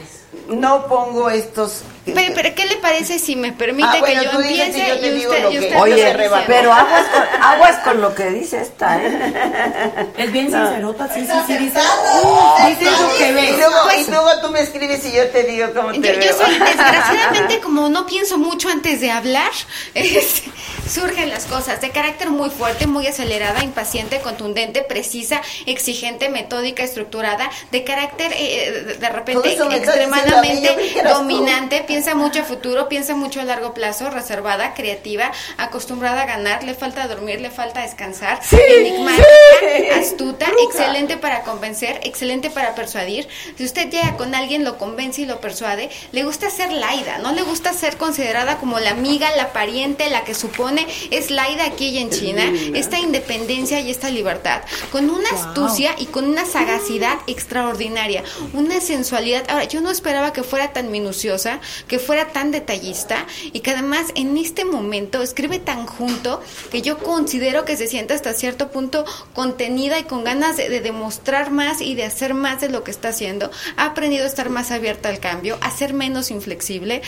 no 0.48 0.88
pongo 0.88 1.30
estos 1.30 1.82
Pero, 2.06 2.34
pero 2.36 2.54
¿qué 2.56 2.66
le 2.66 2.76
parece 2.78 3.18
si 3.18 3.36
me 3.36 3.52
permite 3.52 3.90
Ah, 3.92 4.00
bueno, 4.00 4.22
que 4.22 4.26
yo 4.28 4.40
empiece 4.42 4.78
y 4.78 4.88
yo 4.88 5.00
te 5.00 5.08
y 5.08 5.12
digo 5.12 5.32
usted, 5.32 5.44
lo 5.44 5.50
y 5.52 5.54
que- 5.58 5.60
usted 5.66 5.80
Oye, 5.80 6.14
lo? 6.14 6.44
Pero 6.46 6.72
aguas 6.74 7.04
con, 7.12 7.44
aguas 7.44 7.76
con 7.80 8.02
lo 8.02 8.14
que 8.16 8.30
dice 8.30 8.62
esta, 8.62 8.98
¿eh? 9.04 9.34
Es 10.18 10.32
bien 10.32 10.52
sincerota, 10.52 11.08
sí, 11.14 11.22
sí, 11.26 11.34
sí, 11.48 11.58
dice. 11.58 11.80
Ay, 12.60 12.76
Dice 12.76 12.92
lo 12.92 13.18
que 13.18 13.30
Y 13.30 13.58
luego, 13.58 13.76
Pues- 13.86 14.08
y 14.08 14.12
luego 14.12 14.30
tú 14.42 14.50
me 14.50 14.62
escribes 14.62 15.04
y 15.06 15.12
yo 15.14 15.28
te 15.30 15.44
digo 15.44 15.68
cómo 15.74 15.92
te 15.94 16.00
Yo, 16.02 16.14
yo 16.14 16.20
veo. 16.20 16.38
soy, 16.38 16.60
desgraciadamente, 16.60 17.60
como 17.60 17.90
no 17.90 18.06
pienso 18.06 18.38
mucho 18.38 18.70
antes 18.70 19.02
de 19.02 19.10
hablar, 19.12 19.52
surgen 20.90 21.30
las 21.30 21.46
cosas 21.46 21.82
de 21.82 21.90
carácter 21.90 22.30
muy 22.30 22.50
fuerte, 22.50 22.86
muy 22.88 23.08
acelerada, 23.08 23.64
impaciente, 23.64 24.20
contundente, 24.20 24.82
precisa, 24.84 25.42
exigente, 25.66 26.30
metódica, 26.30 26.84
estructurada, 26.84 27.50
de 27.72 27.84
carácter 27.84 28.32
eh, 28.38 28.96
de- 29.00 29.10
repente 29.10 29.56
yo 29.56 29.72
extremadamente 29.72 31.02
dominante, 31.04 31.86
piensa 31.96 32.14
mucho 32.14 32.42
a 32.42 32.44
futuro, 32.44 32.90
piensa 32.90 33.16
mucho 33.16 33.40
a 33.40 33.46
largo 33.46 33.74
plazo, 33.74 34.10
reservada, 34.10 34.74
creativa, 34.74 35.32
acostumbrada 35.56 36.24
a 36.24 36.26
ganar, 36.26 36.62
le 36.66 36.74
falta 36.74 37.08
dormir, 37.08 37.40
le 37.40 37.50
falta 37.50 37.84
descansar, 37.84 38.42
enigmática, 38.52 39.26
sí. 39.62 39.88
astuta, 39.98 40.46
excelente 40.68 41.16
para 41.16 41.44
convencer, 41.44 42.02
excelente 42.04 42.50
para 42.50 42.76
persuadir. 42.76 43.30
Si 43.58 43.64
usted 43.64 43.90
llega 43.90 44.18
con 44.18 44.36
alguien, 44.36 44.66
lo 44.66 44.78
convence 44.78 45.22
y 45.22 45.26
lo 45.26 45.40
persuade, 45.40 45.90
le 46.12 46.26
gusta 46.26 46.50
ser 46.50 46.74
laida, 46.74 47.20
no 47.20 47.32
le 47.32 47.44
gusta 47.44 47.72
ser 47.72 47.96
considerada 47.96 48.58
como 48.58 48.78
la 48.82 48.90
amiga, 48.90 49.34
la 49.38 49.54
pariente, 49.54 50.10
la 50.10 50.26
que 50.26 50.36
supone 50.36 50.86
es 51.12 51.32
laida 51.32 51.64
aquí 51.64 51.92
y 51.92 52.00
en 52.00 52.10
China. 52.10 52.44
Esta 52.74 53.00
independencia 53.00 53.80
y 53.80 53.90
esta 53.90 54.10
libertad, 54.10 54.64
con 54.92 55.10
una 55.10 55.30
astucia 55.30 55.96
y 55.98 56.08
con 56.08 56.26
una 56.26 56.44
sagacidad 56.44 57.20
extraordinaria, 57.28 58.26
una 58.52 58.82
sensualidad. 58.82 59.46
Ahora, 59.48 59.64
yo 59.64 59.80
no 59.80 59.92
esperaba 59.92 60.34
que 60.34 60.44
fuera 60.44 60.74
tan 60.74 60.92
minuciosa, 60.92 61.62
que 61.88 62.00
fuera 62.00 62.28
tan 62.28 62.52
detallista 62.52 63.26
y 63.44 63.60
que 63.62 63.72
además 63.72 64.08
en 64.16 64.38
este 64.38 64.66
momento 64.66 65.22
escribe 65.22 65.60
tan 65.60 65.86
junto 65.86 66.42
que 66.72 66.82
yo 66.82 66.98
considero 66.98 67.66
que 67.66 67.78
se 67.78 67.88
siente 67.88 68.14
hasta 68.14 68.34
cierto 68.34 68.72
punto 68.72 69.06
contenida 69.34 70.00
y 70.00 70.04
con 70.04 70.24
ganas 70.24 70.58
de, 70.58 70.70
de 70.70 70.82
demostrar 70.82 71.52
más 71.52 71.82
y 71.82 71.96
de 71.96 72.06
hacer 72.06 72.34
más 72.34 72.62
de 72.62 72.70
lo 72.70 72.84
que 72.84 72.92
está 72.92 73.10
haciendo. 73.10 73.52
Ha 73.78 73.86
aprendido 73.86 74.26
a 74.26 74.28
estar 74.28 74.50
más 74.50 74.72
abierta 74.72 75.10
al 75.10 75.20
cambio, 75.20 75.58
a 75.62 75.72
ser 75.72 75.94
menos 75.94 76.32
inflexible, 76.32 77.02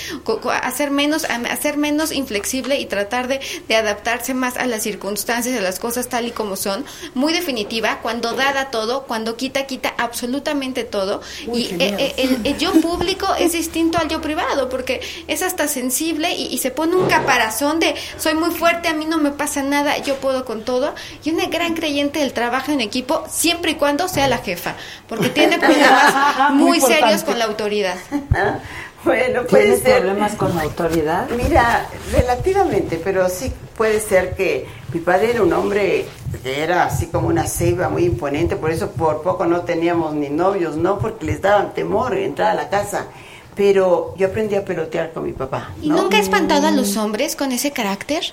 a 0.52 0.72
ser 0.72 0.92
menos, 0.92 1.26
a, 1.26 1.56
ser 1.58 1.78
menos 1.78 2.12
inflexible 2.12 2.80
y 2.80 2.86
tratar 2.86 3.28
de, 3.28 3.40
de 3.68 3.76
adaptarse 3.76 4.34
más 4.34 4.58
a 4.58 4.66
las 4.66 4.84
circunstancias, 4.84 5.58
a 5.58 5.62
las 5.62 5.80
cosas 5.80 6.08
tal 6.10 6.28
y 6.28 6.32
como 6.32 6.56
son. 6.56 6.86
Muy 7.14 7.34
definitiva, 7.34 8.00
cuando 8.02 8.34
da, 8.34 8.54
da 8.54 8.72
todo, 8.72 9.04
cuando 9.04 9.36
quita, 9.38 9.66
quita 9.66 9.94
absolutamente 9.98 10.84
todo. 10.84 11.22
y 11.54 11.66
eh, 11.66 11.78
eh, 11.80 12.14
el, 12.18 12.46
el 12.46 12.58
yo 12.58 12.72
público 12.74 13.28
es 13.40 13.54
distinto 13.54 13.98
al 13.98 14.08
yo 14.08 14.22
privado, 14.22 14.67
porque 14.70 15.02
es 15.28 15.42
hasta 15.42 15.68
sensible 15.68 16.32
y, 16.32 16.48
y 16.54 16.58
se 16.60 16.72
pone 16.72 16.96
un 16.96 17.08
caparazón 17.08 17.80
de 17.80 17.96
soy 18.18 18.34
muy 18.36 18.52
fuerte, 18.52 18.88
a 18.88 18.94
mí 18.94 19.06
no 19.06 19.18
me 19.18 19.32
pasa 19.32 19.64
nada, 19.64 19.98
yo 19.98 20.16
puedo 20.16 20.46
con 20.46 20.64
todo. 20.64 20.94
Y 21.24 21.32
una 21.32 21.48
gran 21.48 21.74
creyente 21.74 22.20
del 22.20 22.34
trabajo 22.34 22.72
en 22.72 22.82
equipo, 22.82 23.24
siempre 23.30 23.72
y 23.72 23.76
cuando 23.76 24.08
sea 24.08 24.28
la 24.28 24.38
jefa, 24.38 24.76
porque 25.08 25.30
tiene 25.30 25.58
problemas 25.60 26.52
Muy 26.54 26.68
muy 26.68 26.82
serios 26.82 27.24
con 27.24 27.40
la 27.40 27.46
autoridad. 27.46 27.96
Bueno, 29.04 29.44
puede 29.44 29.64
¿Tienes 29.64 29.84
ser. 29.84 30.02
problemas 30.02 30.36
con 30.36 30.54
la 30.56 30.64
autoridad? 30.64 31.30
Mira, 31.30 31.88
relativamente, 32.12 33.00
pero 33.02 33.30
sí 33.30 33.54
puede 33.78 34.02
ser 34.02 34.36
que 34.36 34.68
mi 34.92 35.00
padre 35.00 35.32
era 35.32 35.44
un 35.44 35.54
hombre 35.54 36.06
que 36.44 36.62
era 36.62 36.84
así 36.84 37.08
como 37.08 37.30
una 37.30 37.48
ceiba 37.48 37.88
muy 37.88 38.04
imponente, 38.04 38.58
por 38.58 38.70
eso 38.70 38.92
por 38.92 39.22
poco 39.22 39.46
no 39.46 39.62
teníamos 39.62 40.14
ni 40.14 40.30
novios, 40.30 40.76
¿no? 40.76 41.00
Porque 41.00 41.26
les 41.26 41.42
daban 41.42 41.74
temor 41.74 42.18
entrar 42.18 42.52
a 42.52 42.56
la 42.56 42.70
casa. 42.70 43.06
Pero 43.58 44.14
yo 44.18 44.28
aprendí 44.28 44.56
a 44.56 44.64
pelotear 44.64 45.12
con 45.12 45.24
mi 45.24 45.34
papá. 45.34 45.72
¿Y 45.82 45.90
nunca 45.90 46.18
ha 46.18 46.20
espantado 46.22 46.68
a 46.68 46.72
los 46.72 46.96
hombres 46.96 47.36
con 47.36 47.52
ese 47.52 47.72
carácter? 47.72 48.24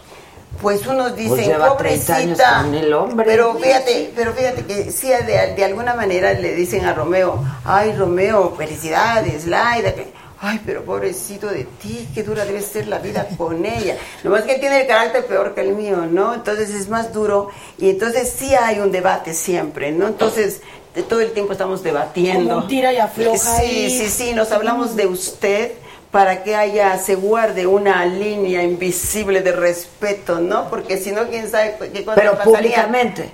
Pues 0.60 0.86
unos 0.86 1.16
dicen, 1.16 1.30
Pues 1.34 1.46
lleva 1.46 1.76
30 1.76 2.14
años 2.14 2.38
pobrecita. 2.38 2.62
con 2.62 2.74
el 2.74 2.92
hombre. 2.92 3.26
Pero 3.26 3.54
fíjate, 3.58 4.12
pero 4.14 4.32
fíjate 4.34 4.64
que 4.64 4.92
sí, 4.92 5.08
de, 5.08 5.54
de 5.56 5.64
alguna 5.64 5.94
manera 5.94 6.32
le 6.34 6.54
dicen 6.54 6.84
a 6.84 6.92
Romeo, 6.94 7.42
ay 7.64 7.92
Romeo, 7.96 8.54
felicidades, 8.56 9.46
Laida. 9.46 9.94
que- 9.94 10.12
ay, 10.40 10.60
pero 10.66 10.84
pobrecito 10.84 11.46
de 11.48 11.64
ti, 11.64 12.06
qué 12.14 12.22
dura 12.22 12.44
debe 12.44 12.60
ser 12.60 12.86
la 12.86 12.98
vida 12.98 13.26
con 13.38 13.64
ella. 13.64 13.96
Nomás 14.22 14.42
que 14.42 14.54
él 14.54 14.60
tiene 14.60 14.82
el 14.82 14.86
carácter 14.86 15.24
peor 15.26 15.54
que 15.54 15.62
el 15.62 15.74
mío, 15.74 16.06
¿no? 16.08 16.34
Entonces 16.34 16.68
es 16.70 16.88
más 16.90 17.12
duro 17.14 17.48
y 17.78 17.88
entonces 17.88 18.30
sí 18.38 18.54
hay 18.54 18.78
un 18.78 18.92
debate 18.92 19.32
siempre, 19.32 19.90
¿no? 19.90 20.06
Entonces 20.06 20.60
de 20.94 21.02
todo 21.02 21.20
el 21.20 21.32
tiempo 21.32 21.52
estamos 21.52 21.82
debatiendo. 21.82 22.50
Como 22.50 22.62
un 22.62 22.68
tira 22.68 22.92
y 22.92 22.98
afloja 22.98 23.36
Sí, 23.58 23.64
ahí. 23.64 23.90
sí, 23.90 24.08
sí, 24.08 24.32
nos 24.34 24.52
hablamos 24.52 24.96
de 24.96 25.06
usted 25.06 25.72
para 26.10 26.44
que 26.44 26.54
haya, 26.54 26.96
se 26.98 27.16
guarde 27.16 27.66
una 27.66 28.06
línea 28.06 28.62
invisible 28.62 29.40
de 29.42 29.50
respeto, 29.52 30.38
¿no? 30.38 30.70
Porque 30.70 30.96
si 30.96 31.10
no, 31.10 31.26
quién 31.28 31.50
sabe 31.50 31.74
qué 31.92 32.04
cosa 32.04 32.14
Pero 32.14 32.32
pasaría. 32.36 32.44
públicamente. 32.58 33.30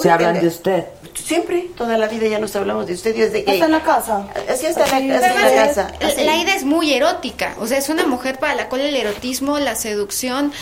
Se 0.00 0.10
hablan 0.10 0.40
de 0.40 0.46
usted. 0.48 0.84
Siempre, 1.14 1.66
toda 1.76 1.96
la 1.98 2.06
vida 2.06 2.26
ya 2.28 2.38
nos 2.38 2.54
hablamos 2.56 2.86
de 2.86 2.94
usted 2.94 3.14
desde 3.14 3.44
que... 3.44 3.50
Hasta 3.52 3.64
en 3.64 3.72
la 3.72 3.82
casa. 3.82 4.26
Así 4.48 4.66
está 4.66 4.84
en 4.98 5.08
la, 5.08 5.16
así 5.18 5.26
en 5.26 5.42
la 5.56 5.66
casa. 5.66 5.92
así. 6.04 6.24
La 6.24 6.36
ida 6.36 6.54
es 6.54 6.64
muy 6.64 6.92
erótica, 6.92 7.54
o 7.58 7.66
sea, 7.66 7.78
es 7.78 7.88
una 7.88 8.06
mujer 8.06 8.38
para 8.38 8.54
la 8.54 8.68
cual 8.68 8.82
el 8.82 8.94
erotismo, 8.96 9.58
la 9.58 9.74
seducción, 9.74 10.52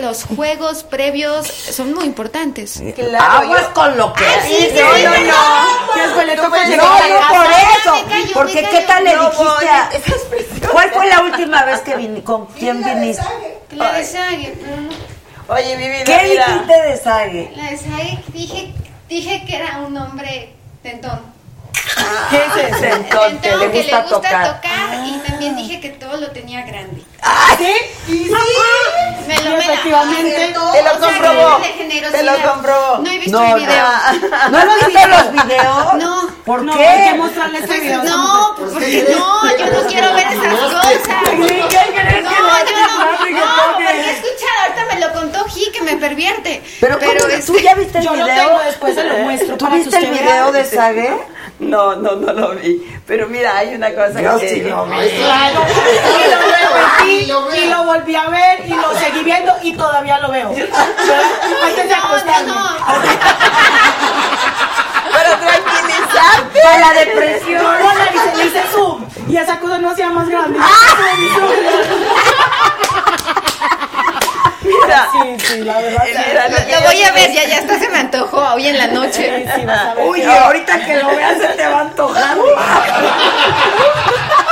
los 0.00 0.24
juegos 0.24 0.82
previos 0.84 1.46
son 1.46 1.92
muy 1.94 2.04
importantes. 2.04 2.80
Aguas 3.18 3.68
con 3.74 3.96
lo 3.96 4.12
que 4.14 4.24
Ah, 4.24 4.42
sí, 4.46 4.54
sí, 4.54 4.80
No, 4.80 4.94
sí, 4.96 5.02
no, 5.04 5.10
no. 5.10 5.94
Que 5.94 6.00
después 6.02 6.26
le 6.26 6.36
No, 6.36 6.42
toca 6.44 6.64
no, 6.64 6.70
llegar 6.70 6.86
a 7.02 7.08
la 7.08 7.20
no, 7.20 7.28
por 7.34 7.46
eso. 7.46 8.06
Me 8.06 8.10
cayó, 8.12 8.32
Porque 8.34 8.62
me 8.62 8.68
¿qué 8.70 8.80
tal 8.86 9.04
le 9.04 9.14
No, 9.16 9.30
dijiste 9.30 9.68
a... 9.68 9.88
esa 9.92 10.10
expresión. 10.12 10.60
¿Cuál 10.72 10.90
fue 10.90 11.06
la 11.08 11.20
última 11.22 11.64
vez 11.64 11.80
que 11.80 11.96
viniste? 11.96 12.24
¿Con 12.24 12.46
quién 12.46 12.82
viniste? 12.82 13.22
La 13.72 13.92
de 13.92 14.04
Sage, 14.04 14.54
pero 14.60 14.76
no. 14.82 15.19
Oye, 15.50 15.76
mi 15.76 15.88
vida, 15.88 16.04
¿Qué 16.04 16.28
mira. 16.28 16.46
dijiste 16.46 16.82
de 16.82 16.96
Sage? 16.96 17.52
La 17.56 17.70
de 17.70 17.76
Sage 17.78 18.18
dije, 18.32 18.72
dije 19.08 19.44
que 19.46 19.56
era 19.56 19.78
un 19.80 19.96
hombre 19.96 20.50
tentón. 20.82 21.20
¿Qué 22.30 22.36
es 22.36 22.72
ese? 22.74 22.86
Tentón, 22.88 23.38
que 23.38 23.56
le 23.56 23.68
gusta 23.68 24.04
tocar. 24.06 24.60
y 25.04 25.18
también 25.28 25.56
dije 25.56 25.80
que 25.80 25.90
todo 25.90 26.16
lo 26.16 26.30
tenía 26.30 26.64
grande. 26.64 27.02
¿Sí? 27.58 27.74
Y 28.08 28.12
sí. 28.24 28.30
Me 29.26 29.34
lo, 29.36 29.42
Sí, 29.42 29.48
me 29.48 29.58
efectivamente. 29.58 30.54
Te 30.72 30.82
lo 30.82 30.98
comprobó. 30.98 31.58
de 31.58 31.64
generosidad. 31.68 32.18
Te 32.18 32.22
lo 32.24 32.50
comprobó. 32.52 32.98
No 32.98 33.10
he 33.10 33.18
visto 33.18 33.38
No, 33.40 33.46
el 33.56 33.60
video. 33.62 33.84
¿No 34.50 34.58
has 34.58 34.86
visto 34.86 35.08
los 35.08 35.44
videos? 35.44 35.94
No. 35.94 36.30
¿Por 36.44 36.62
No, 36.62 36.76
qué? 36.76 36.86
hay 36.86 37.10
que 37.12 37.18
mostrarle 37.18 37.58
ese 37.58 37.80
video. 37.80 38.02
No, 38.04 38.54
mujer. 38.58 38.72
porque 38.72 39.06
no, 39.10 39.56
yo 39.56 39.66
no 39.82 39.88
quiero 39.88 40.14
ver 40.14 40.26
esas 40.26 40.54
cosas. 40.54 40.86
¿Qué 40.86 40.98
crees 40.98 41.66
que 41.66 42.02
No, 42.02 42.02
le 42.02 42.22
yo 42.22 42.40
no, 42.40 43.46
no, 43.46 43.74
porque 43.76 43.90
he 43.90 44.10
escuchado, 44.10 44.58
ahorita 44.62 44.94
me 44.94 45.00
lo 45.00 45.12
contó 45.12 45.44
Ji 45.48 45.70
que 45.72 45.82
me 45.82 45.96
pervierte. 45.96 46.62
Pero, 46.80 46.98
¿cómo? 46.98 47.12
es- 47.12 47.46
¿tú 47.46 47.58
ya 47.58 47.74
viste 47.74 47.98
el 47.98 48.04
Yo 48.04 48.16
lo 48.16 48.24
video? 48.24 48.46
tengo, 48.48 48.58
después 48.60 48.94
se 48.94 49.04
lo 49.04 49.18
muestro 49.18 49.56
¿Tú 49.56 49.66
viste 49.68 49.96
el 49.98 50.06
video 50.10 50.52
de 50.52 50.64
Sage? 50.64 51.16
No, 51.60 51.94
no, 51.94 52.16
no 52.16 52.32
lo 52.32 52.50
vi. 52.56 52.82
Pero 53.06 53.28
mira, 53.28 53.56
hay 53.56 53.74
una 53.74 53.90
cosa 53.94 54.20
Yo 54.20 54.38
que... 54.38 54.48
sí 54.48 54.60
lo 54.62 54.86
vi. 54.86 55.08
Claro, 55.10 55.60
y 56.18 56.30
lo 56.30 56.40
repetí, 56.40 57.32
y 57.62 57.68
lo 57.68 57.84
volví 57.84 58.16
a 58.16 58.28
ver, 58.28 58.66
y 58.66 58.72
lo 58.72 58.94
seguí 58.98 59.22
viendo, 59.22 59.52
y 59.62 59.72
todavía 59.74 60.18
lo 60.20 60.30
veo. 60.30 60.48
Antes 60.48 61.88
de 61.88 61.94
acostarme. 61.94 62.48
no. 62.48 62.64
Para 65.12 65.38
tranquilizarte. 65.38 66.60
Para 66.62 66.78
la 66.78 66.92
depresión. 66.94 67.62
Le 67.98 68.16
hice, 68.16 68.36
le 68.36 68.46
hice 68.46 68.62
zoom, 68.72 69.04
y 69.28 69.36
esa 69.36 69.58
cosa 69.60 69.78
no 69.78 69.90
hacía 69.90 70.08
más 70.08 70.28
grande. 70.28 70.58
Mira. 74.62 75.08
Sí, 75.12 75.36
sí, 75.46 75.58
la 75.64 75.78
verdad. 75.80 76.04
sí. 76.06 76.72
Lo 76.72 76.80
voy 76.82 77.02
a 77.02 77.12
ver, 77.12 77.32
ya, 77.32 77.44
ya 77.48 77.58
hasta 77.58 77.78
se 77.78 77.88
me 77.88 77.98
antojó 77.98 78.38
hoy 78.54 78.66
en 78.68 78.76
la 78.78 78.86
noche. 78.88 79.46
Sí, 79.56 79.64
vas 79.64 79.78
a 79.86 79.94
ver. 79.94 80.06
Uy, 80.06 80.22
ahorita 80.22 80.84
que 80.84 80.96
lo 80.98 81.08
veas 81.08 81.38
se 81.38 81.48
te 81.48 81.66
va 81.66 81.78
a 81.78 81.80
antojar. 81.82 82.36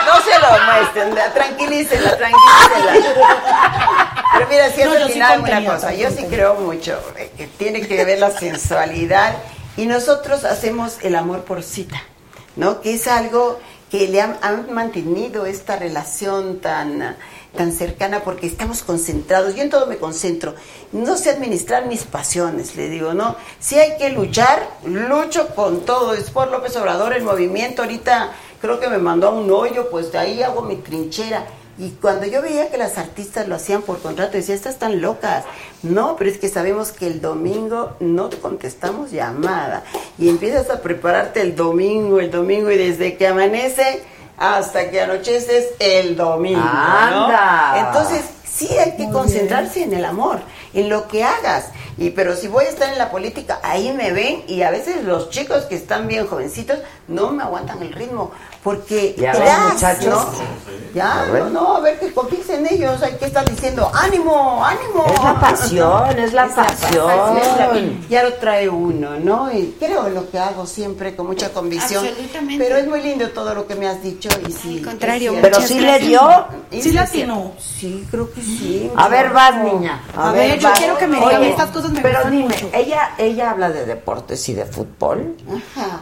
No 0.07 0.23
se 0.23 0.39
lo 0.39 0.49
muestren, 0.73 1.15
la- 1.15 1.33
tranquilícenla, 1.33 2.17
tranquilícenla. 2.17 2.93
Pero 4.35 4.47
mira, 4.49 4.71
si 4.71 4.81
es 4.83 4.87
No, 4.87 4.93
al 4.95 5.11
final 5.11 5.41
una 5.41 5.65
cosa, 5.65 5.93
yo 5.95 6.11
sí 6.11 6.25
creo 6.31 6.55
mucho 6.55 6.99
eh, 7.17 7.31
que 7.37 7.47
tiene 7.47 7.87
que 7.87 8.05
ver 8.05 8.19
la 8.19 8.31
sensualidad 8.31 9.35
y 9.77 9.87
nosotros 9.87 10.45
hacemos 10.45 10.99
el 11.03 11.15
amor 11.17 11.45
por 11.45 11.63
cita, 11.63 12.01
¿no? 12.57 12.81
Que 12.81 12.95
es 12.95 13.07
algo 13.07 13.61
que 13.91 14.09
le 14.09 14.21
han, 14.23 14.39
han 14.43 14.73
mantenido 14.73 15.47
esta 15.47 15.77
relación 15.77 16.61
tan, 16.61 17.17
tan 17.57 17.73
cercana 17.73 18.23
porque 18.23 18.47
estamos 18.47 18.83
concentrados. 18.83 19.55
Yo 19.55 19.63
en 19.63 19.71
todo 19.71 19.87
me 19.87 19.97
concentro. 19.97 20.55
No 20.93 21.17
sé 21.17 21.31
administrar 21.31 21.87
mis 21.87 22.05
pasiones, 22.05 22.77
le 22.77 22.89
digo, 22.89 23.15
¿no? 23.15 23.37
Si 23.61 23.79
hay 23.79 23.97
que 23.97 24.11
luchar, 24.11 24.69
lucho 24.85 25.55
con 25.55 25.85
todo. 25.85 26.15
Es 26.15 26.31
por 26.31 26.51
López 26.51 26.77
Obrador 26.77 27.13
el 27.15 27.25
movimiento. 27.25 27.83
Ahorita 27.83 28.33
creo 28.61 28.81
que 28.81 28.89
me 28.89 28.99
mandó 28.99 29.29
a 29.29 29.33
un 29.33 29.51
hoyo, 29.51 29.91
pues 29.91 30.13
de 30.13 30.19
ahí 30.19 30.43
hago 30.43 30.63
mi 30.63 30.77
trinchera. 30.77 31.47
Y 31.79 31.91
cuando 31.91 32.27
yo 32.27 32.43
veía 32.43 32.71
que 32.71 32.77
las 32.77 32.99
artistas 32.99 33.47
lo 33.47 33.55
hacían 33.55 33.83
por 33.83 34.01
contrato, 34.01 34.37
decía, 34.37 34.57
estas 34.57 34.75
están 34.75 35.01
locas. 35.01 35.45
No, 35.85 36.17
pero 36.17 36.29
es 36.29 36.39
que 36.39 36.49
sabemos 36.49 36.91
que 36.91 37.07
el 37.07 37.21
domingo 37.21 37.93
no 38.01 38.29
te 38.29 38.39
contestamos 38.39 39.13
llamada. 39.13 39.85
Y 40.19 40.29
empiezas 40.29 40.71
a 40.71 40.83
prepararte 40.83 41.41
el 41.41 41.55
domingo, 41.55 42.19
el 42.19 42.33
domingo, 42.33 42.73
y 42.73 42.77
desde 42.77 43.17
que 43.17 43.29
amanece 43.29 44.03
hasta 44.39 44.91
que 44.91 45.01
anochece 45.01 45.59
es 45.59 45.67
el 45.79 46.17
domingo. 46.17 46.61
¿no? 46.61 47.27
Anda. 47.27 47.87
Entonces, 47.87 48.25
sí 48.45 48.69
hay 48.79 48.97
que 48.97 49.09
concentrarse 49.11 49.83
en 49.83 49.93
el 49.93 50.05
amor, 50.05 50.41
en 50.75 50.89
lo 50.89 51.09
que 51.09 51.25
hagas. 51.25 51.67
Y 51.97 52.11
pero 52.11 52.37
si 52.37 52.47
voy 52.47 52.65
a 52.65 52.69
estar 52.69 52.93
en 52.93 52.99
la 52.99 53.11
política, 53.11 53.61
ahí 53.63 53.93
me 53.93 54.13
ven 54.13 54.45
y 54.47 54.63
a 54.63 54.71
veces 54.71 55.05
los 55.05 55.31
chicos 55.31 55.65
que 55.65 55.75
están 55.75 56.07
bien 56.07 56.27
jovencitos 56.27 56.79
no 57.09 57.33
me 57.33 57.43
aguantan 57.43 57.83
el 57.83 57.93
ritmo 57.93 58.31
porque 58.69 59.15
Ya 59.17 59.33
te 59.33 59.39
ven, 59.39 59.47
das, 59.49 59.73
muchachos. 59.73 60.05
¿no? 60.05 60.69
Ya, 60.95 61.27
no, 61.27 61.49
no, 61.51 61.77
a 61.77 61.81
ver 61.81 61.99
que 61.99 62.13
confíes 62.13 62.51
en 62.51 62.67
ellos, 62.67 63.03
hay 63.03 63.15
que 63.15 63.25
estar 63.27 63.49
diciendo, 63.49 63.91
ánimo, 63.95 64.63
ánimo. 64.63 65.07
Es 65.07 65.23
la 65.23 65.41
pasión, 65.41 66.19
es 66.19 66.33
la 66.35 66.47
pasión. 66.55 68.07
ya 68.11 68.25
lo 68.25 68.35
trae 68.35 68.69
uno, 68.69 69.19
¿no? 69.21 69.51
Y 69.51 69.75
creo 69.79 70.07
en 70.07 70.15
lo 70.15 70.31
que 70.31 70.39
hago 70.39 70.67
siempre 70.67 71.17
con 71.17 71.27
mucha 71.29 71.51
convicción. 71.51 72.07
Absolutamente. 72.07 72.63
Pero 72.63 72.77
es 72.77 72.87
muy 72.87 73.01
lindo 73.01 73.31
todo 73.31 73.55
lo 73.55 73.67
que 73.67 73.75
me 73.75 73.87
has 73.89 74.03
dicho 74.03 74.29
y 74.47 74.53
sí. 74.53 74.79
Al 74.81 74.85
contrario, 74.85 75.35
Pero 75.41 75.61
sí 75.63 75.81
le 75.81 75.99
dio. 76.01 76.21
Sí 76.71 76.83
cierto. 76.93 77.53
Sí, 77.59 78.07
creo 78.11 78.31
que 78.33 78.43
sí. 78.43 78.91
A 78.97 79.09
ver, 79.09 79.31
vas, 79.31 79.57
niña. 79.63 80.03
A 80.15 80.33
ver, 80.33 80.59
yo 80.59 80.69
quiero 80.77 80.99
que 80.99 81.07
me 81.07 81.21
digan, 81.21 81.43
estas 81.43 81.71
cosas 81.71 81.91
me 81.91 82.01
Pero 82.03 82.19
dime, 82.31 82.45
mucho. 82.49 82.69
ella, 82.75 83.15
ella 83.17 83.51
habla 83.51 83.71
de 83.71 83.87
deportes 83.87 84.47
y 84.51 84.53
de 84.55 84.67
fútbol, 84.67 85.37
Ajá. 85.77 86.01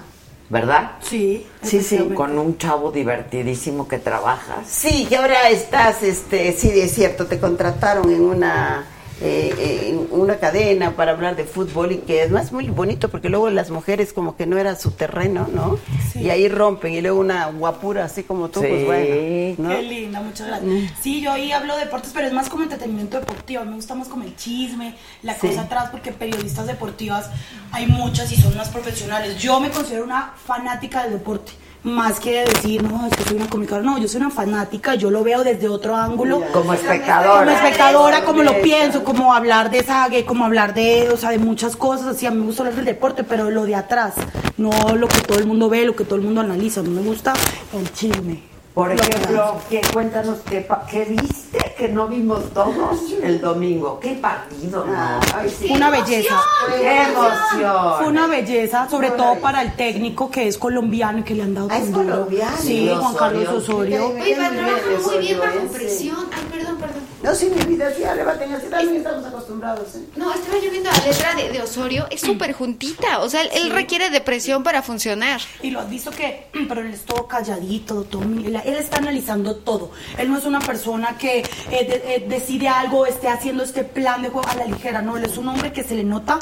¿Verdad? 0.48 0.92
Sí. 1.00 1.46
Sí, 1.62 1.82
sí, 1.82 1.98
con 2.14 2.38
un 2.38 2.58
chavo 2.58 2.92
divertidísimo 2.92 3.88
que 3.88 3.98
trabajas. 3.98 4.66
Sí, 4.68 5.06
que 5.06 5.16
ahora 5.16 5.48
estás, 5.50 6.02
este, 6.02 6.52
sí, 6.52 6.70
es 6.74 6.94
cierto, 6.94 7.26
te 7.26 7.40
contrataron 7.40 8.10
en 8.10 8.22
una, 8.22 8.84
eh, 9.22 9.54
eh, 9.58 9.88
en 9.88 10.06
una 10.10 10.36
cadena 10.36 10.94
para 10.94 11.12
hablar 11.12 11.36
de 11.36 11.44
fútbol 11.44 11.92
y 11.92 11.98
que 11.98 12.20
además 12.22 12.46
es 12.46 12.52
muy 12.52 12.68
bonito 12.68 13.08
porque 13.08 13.28
luego 13.30 13.48
las 13.48 13.70
mujeres 13.70 14.12
como 14.12 14.36
que 14.36 14.46
no 14.46 14.58
era 14.58 14.76
su 14.76 14.90
terreno, 14.90 15.48
¿no? 15.52 15.78
Sí. 16.12 16.20
Y 16.20 16.30
ahí 16.30 16.48
rompen 16.48 16.92
y 16.92 17.00
luego 17.00 17.20
una 17.20 17.46
guapura 17.46 18.04
así 18.04 18.24
como 18.24 18.48
tú, 18.50 18.60
Sí. 18.60 18.66
pues 18.68 18.84
bueno, 18.86 19.54
¿no? 19.58 19.68
Qué 19.76 19.82
linda, 19.82 20.20
muchas 20.20 20.46
gracias. 20.48 20.92
Sí, 21.00 21.22
yo 21.22 21.32
ahí 21.32 21.50
hablo 21.52 21.74
de 21.76 21.84
deportes, 21.86 22.10
pero 22.14 22.26
es 22.26 22.32
más 22.34 22.48
como 22.50 22.64
entretenimiento 22.64 23.18
deportivo. 23.18 23.64
Me 23.64 23.74
gusta 23.76 23.94
más 23.94 24.08
como 24.08 24.24
el 24.24 24.36
chisme, 24.36 24.94
la 25.22 25.34
Sí. 25.34 25.48
cosa 25.48 25.62
atrás, 25.62 25.88
porque 25.90 26.12
periodistas 26.12 26.66
deportivas 26.66 27.30
hay 27.72 27.86
muchas 27.86 28.30
y 28.32 28.36
son 28.36 28.54
más 28.56 28.68
profesionales. 28.68 29.38
Yo 29.38 29.60
me 29.60 29.70
considero 29.70 30.04
una 30.04 30.34
fanática 30.44 31.02
del 31.04 31.12
deporte. 31.14 31.52
Más 31.86 32.18
que 32.18 32.44
decir, 32.44 32.82
no, 32.82 33.06
es 33.06 33.16
que 33.16 33.22
soy 33.22 33.36
una 33.36 33.48
comunicadora. 33.48 33.86
No, 33.86 33.96
yo 33.96 34.08
soy 34.08 34.20
una 34.20 34.30
fanática, 34.30 34.96
yo 34.96 35.08
lo 35.08 35.22
veo 35.22 35.44
desde 35.44 35.68
otro 35.68 35.94
ángulo. 35.94 36.42
Como 36.52 36.74
espectadora. 36.74 37.44
Como 37.44 37.56
espectadora, 37.56 38.24
como 38.24 38.42
lo 38.42 38.60
pienso, 38.60 39.04
como 39.04 39.32
hablar 39.32 39.70
de 39.70 39.84
sague, 39.84 40.24
como 40.24 40.44
hablar 40.44 40.74
de, 40.74 41.10
o 41.10 41.16
sea, 41.16 41.30
de 41.30 41.38
muchas 41.38 41.76
cosas. 41.76 42.08
Así, 42.08 42.26
a 42.26 42.32
mí 42.32 42.38
me 42.38 42.46
gusta 42.46 42.64
hablar 42.64 42.74
del 42.74 42.86
deporte, 42.86 43.22
pero 43.22 43.50
lo 43.50 43.66
de 43.66 43.76
atrás, 43.76 44.14
no 44.56 44.96
lo 44.96 45.06
que 45.06 45.20
todo 45.20 45.38
el 45.38 45.46
mundo 45.46 45.68
ve, 45.68 45.84
lo 45.84 45.94
que 45.94 46.04
todo 46.04 46.16
el 46.16 46.22
mundo 46.22 46.40
analiza. 46.40 46.80
A 46.80 46.82
mí 46.82 46.90
me 46.90 47.02
gusta 47.02 47.34
el 47.72 47.92
chisme. 47.92 48.55
Por 48.76 48.88
Lo 48.88 48.94
ejemplo, 48.94 49.56
¿qué, 49.70 49.80
cuéntanos 49.90 50.36
qué, 50.50 50.60
pa- 50.60 50.84
qué 50.86 51.06
viste 51.06 51.58
que 51.78 51.88
no 51.88 52.08
vimos 52.08 52.52
todos 52.52 53.00
el 53.22 53.40
domingo. 53.40 53.98
¿Qué 54.00 54.12
partido? 54.16 54.84
no? 54.84 54.92
Ay, 55.34 55.48
sí. 55.48 55.68
Una 55.70 55.88
belleza. 55.88 56.38
¡Qué 56.78 57.02
emoción! 57.04 57.94
Fue 57.98 58.06
una 58.08 58.26
belleza, 58.26 58.86
sobre 58.90 59.12
todo 59.12 59.36
para 59.40 59.62
el 59.62 59.74
técnico 59.76 60.30
que 60.30 60.46
es 60.46 60.58
colombiano 60.58 61.20
y 61.20 61.22
que 61.22 61.34
le 61.34 61.44
han 61.44 61.54
dado 61.54 61.68
Ah, 61.70 61.78
es 61.78 61.84
tan 61.84 61.92
duro. 61.94 62.10
colombiano. 62.16 62.56
Sí, 62.60 62.90
Juan 63.00 63.14
Carlos 63.14 63.48
Osorio. 63.48 64.08
Oye, 64.08 64.14
pero 64.36 64.42
Muy 64.50 64.56
trabaja 64.58 64.88
bien, 64.88 65.02
muy 65.02 65.18
bien 65.18 65.38
Osorio, 65.38 65.38
bajo 65.40 65.72
presión. 65.72 66.16
Ay, 66.36 66.42
perdón, 66.52 66.76
perdón. 66.76 67.02
No, 67.26 67.34
sí, 67.34 67.50
mi 67.54 67.60
vida, 67.64 67.92
sí, 67.92 68.02
levanten 68.16 68.52
así, 68.54 68.66
también 68.68 68.96
estamos 68.98 69.24
acostumbrados. 69.26 69.96
¿eh? 69.96 70.04
No, 70.14 70.32
estaba 70.32 70.58
yo 70.58 70.70
viendo 70.70 70.90
la 70.90 70.98
letra 71.04 71.34
de, 71.34 71.50
de 71.50 71.60
Osorio, 71.60 72.06
es 72.10 72.20
súper 72.20 72.52
juntita, 72.52 73.18
o 73.18 73.28
sea, 73.28 73.42
él, 73.42 73.50
él 73.52 73.70
requiere 73.70 74.10
de 74.10 74.20
presión 74.20 74.62
para 74.62 74.80
funcionar. 74.80 75.40
Y 75.60 75.70
lo 75.72 75.80
has 75.80 75.90
visto 75.90 76.12
que, 76.12 76.46
pero 76.68 76.82
él 76.82 76.94
es 76.94 77.04
todo 77.04 77.26
calladito, 77.26 78.04
todo, 78.04 78.22
él, 78.22 78.54
él 78.64 78.74
está 78.76 78.98
analizando 78.98 79.56
todo. 79.56 79.90
Él 80.18 80.30
no 80.30 80.38
es 80.38 80.44
una 80.44 80.60
persona 80.60 81.18
que 81.18 81.40
eh, 81.40 81.44
de- 81.70 82.14
eh, 82.14 82.26
decide 82.28 82.68
algo, 82.68 83.06
esté 83.06 83.26
haciendo 83.28 83.64
este 83.64 83.82
plan 83.82 84.22
de 84.22 84.28
juego 84.28 84.48
a 84.48 84.54
la 84.54 84.66
ligera, 84.66 85.02
no, 85.02 85.16
él 85.16 85.24
es 85.24 85.36
un 85.36 85.48
hombre 85.48 85.72
que 85.72 85.82
se 85.82 85.96
le 85.96 86.04
nota 86.04 86.38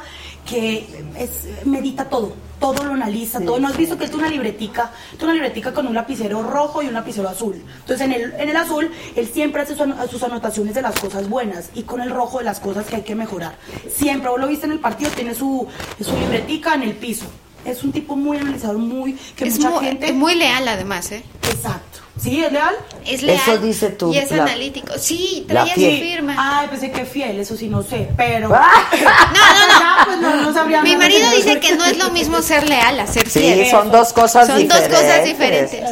que 0.47 0.87
es, 1.19 1.65
medita 1.67 2.11
todo. 2.11 2.35
Todo 2.61 2.85
lo 2.85 2.95
analiza, 2.95 3.41
todo. 3.41 3.59
¿No 3.59 3.69
has 3.69 3.77
visto 3.77 3.99
que 3.99 4.05
es 4.05 4.15
una 4.15 4.29
libretica? 4.29 4.91
Es 5.17 5.23
una 5.23 5.33
libretica 5.35 5.73
con 5.73 5.87
un 5.87 5.95
lapicero 5.95 6.43
rojo 6.43 6.83
y 6.83 6.87
un 6.87 6.95
lapicero 6.95 7.29
azul. 7.29 7.55
Entonces, 7.81 8.01
en 8.01 8.13
el, 8.13 8.33
en 8.39 8.49
el 8.49 8.57
azul, 8.57 8.91
él 9.17 9.29
siempre 9.33 9.63
hace 9.63 9.77
su- 9.77 9.95
sus 10.11 10.23
anotaciones 10.23 10.75
de 10.75 10.83
las 10.83 10.99
cosas 10.99 11.29
buenas 11.29 11.71
y 11.75 11.83
con 11.83 12.01
el 12.01 12.11
rojo 12.11 12.39
de 12.39 12.45
las 12.45 12.61
cosas 12.61 12.87
que 12.87 12.97
hay 12.97 13.03
que 13.03 13.15
mejorar. 13.15 13.57
Siempre, 13.95 14.31
vos 14.31 14.41
lo 14.41 14.47
viste 14.47 14.67
en 14.67 14.73
el 14.73 14.81
partido, 14.81 15.11
tiene 15.11 15.35
su, 15.35 15.67
su 16.01 16.17
libretica 16.19 16.75
en 16.75 16.83
el 16.85 16.95
piso. 16.95 17.27
Es 17.65 17.83
un 17.83 17.93
tipo 17.93 18.15
muy 18.17 18.37
analizador, 18.37 18.77
muy... 18.79 19.15
que 19.37 19.47
Es 19.49 19.57
mucha 19.57 19.71
muy, 19.71 19.85
gente... 19.87 20.07
es 20.07 20.15
muy 20.15 20.35
leal 20.35 20.69
además, 20.69 21.11
¿eh? 21.13 21.23
Exacto. 21.51 22.01
¿Sí? 22.25 22.43
¿Es 22.43 22.51
leal? 22.53 22.75
Es 23.07 23.23
leal. 23.23 23.41
Eso 23.41 23.59
dice 23.59 23.91
tú, 23.91 24.13
Y 24.13 24.19
es 24.19 24.31
la- 24.31 24.43
analítico. 24.45 24.95
Sí, 24.99 25.45
traía 25.47 25.75
su 25.75 25.81
firma. 25.81 26.35
Ay, 26.39 26.69
pensé 26.69 26.91
que 26.91 27.05
fiel, 27.05 27.39
eso 27.39 27.57
sí 27.57 27.69
no 27.69 27.83
sé, 27.83 28.09
pero... 28.17 28.49
No, 28.49 28.57
no, 28.57 28.61
no. 28.61 30.05
pues 30.07 30.19
no, 30.19 30.37
no 30.43 30.53
sabría 30.55 30.83
Mi 30.83 30.97
marido 30.97 31.27
eso. 31.29 31.37
dice 31.37 31.61
que 31.61 31.75
no 31.77 31.85
es 31.85 31.99
lo 31.99 32.11
mismo 32.11 32.41
ser 32.43 32.69
leal 32.69 32.99
a 33.01 33.07
ser 33.07 33.29
Sí, 33.29 33.41
fiel. 33.41 33.67
son 33.71 33.91
dos 33.91 34.13
cosas 34.13 34.47
Son 34.47 34.67
dos 34.67 34.81
cosas 34.81 35.25
diferentes. 35.25 35.83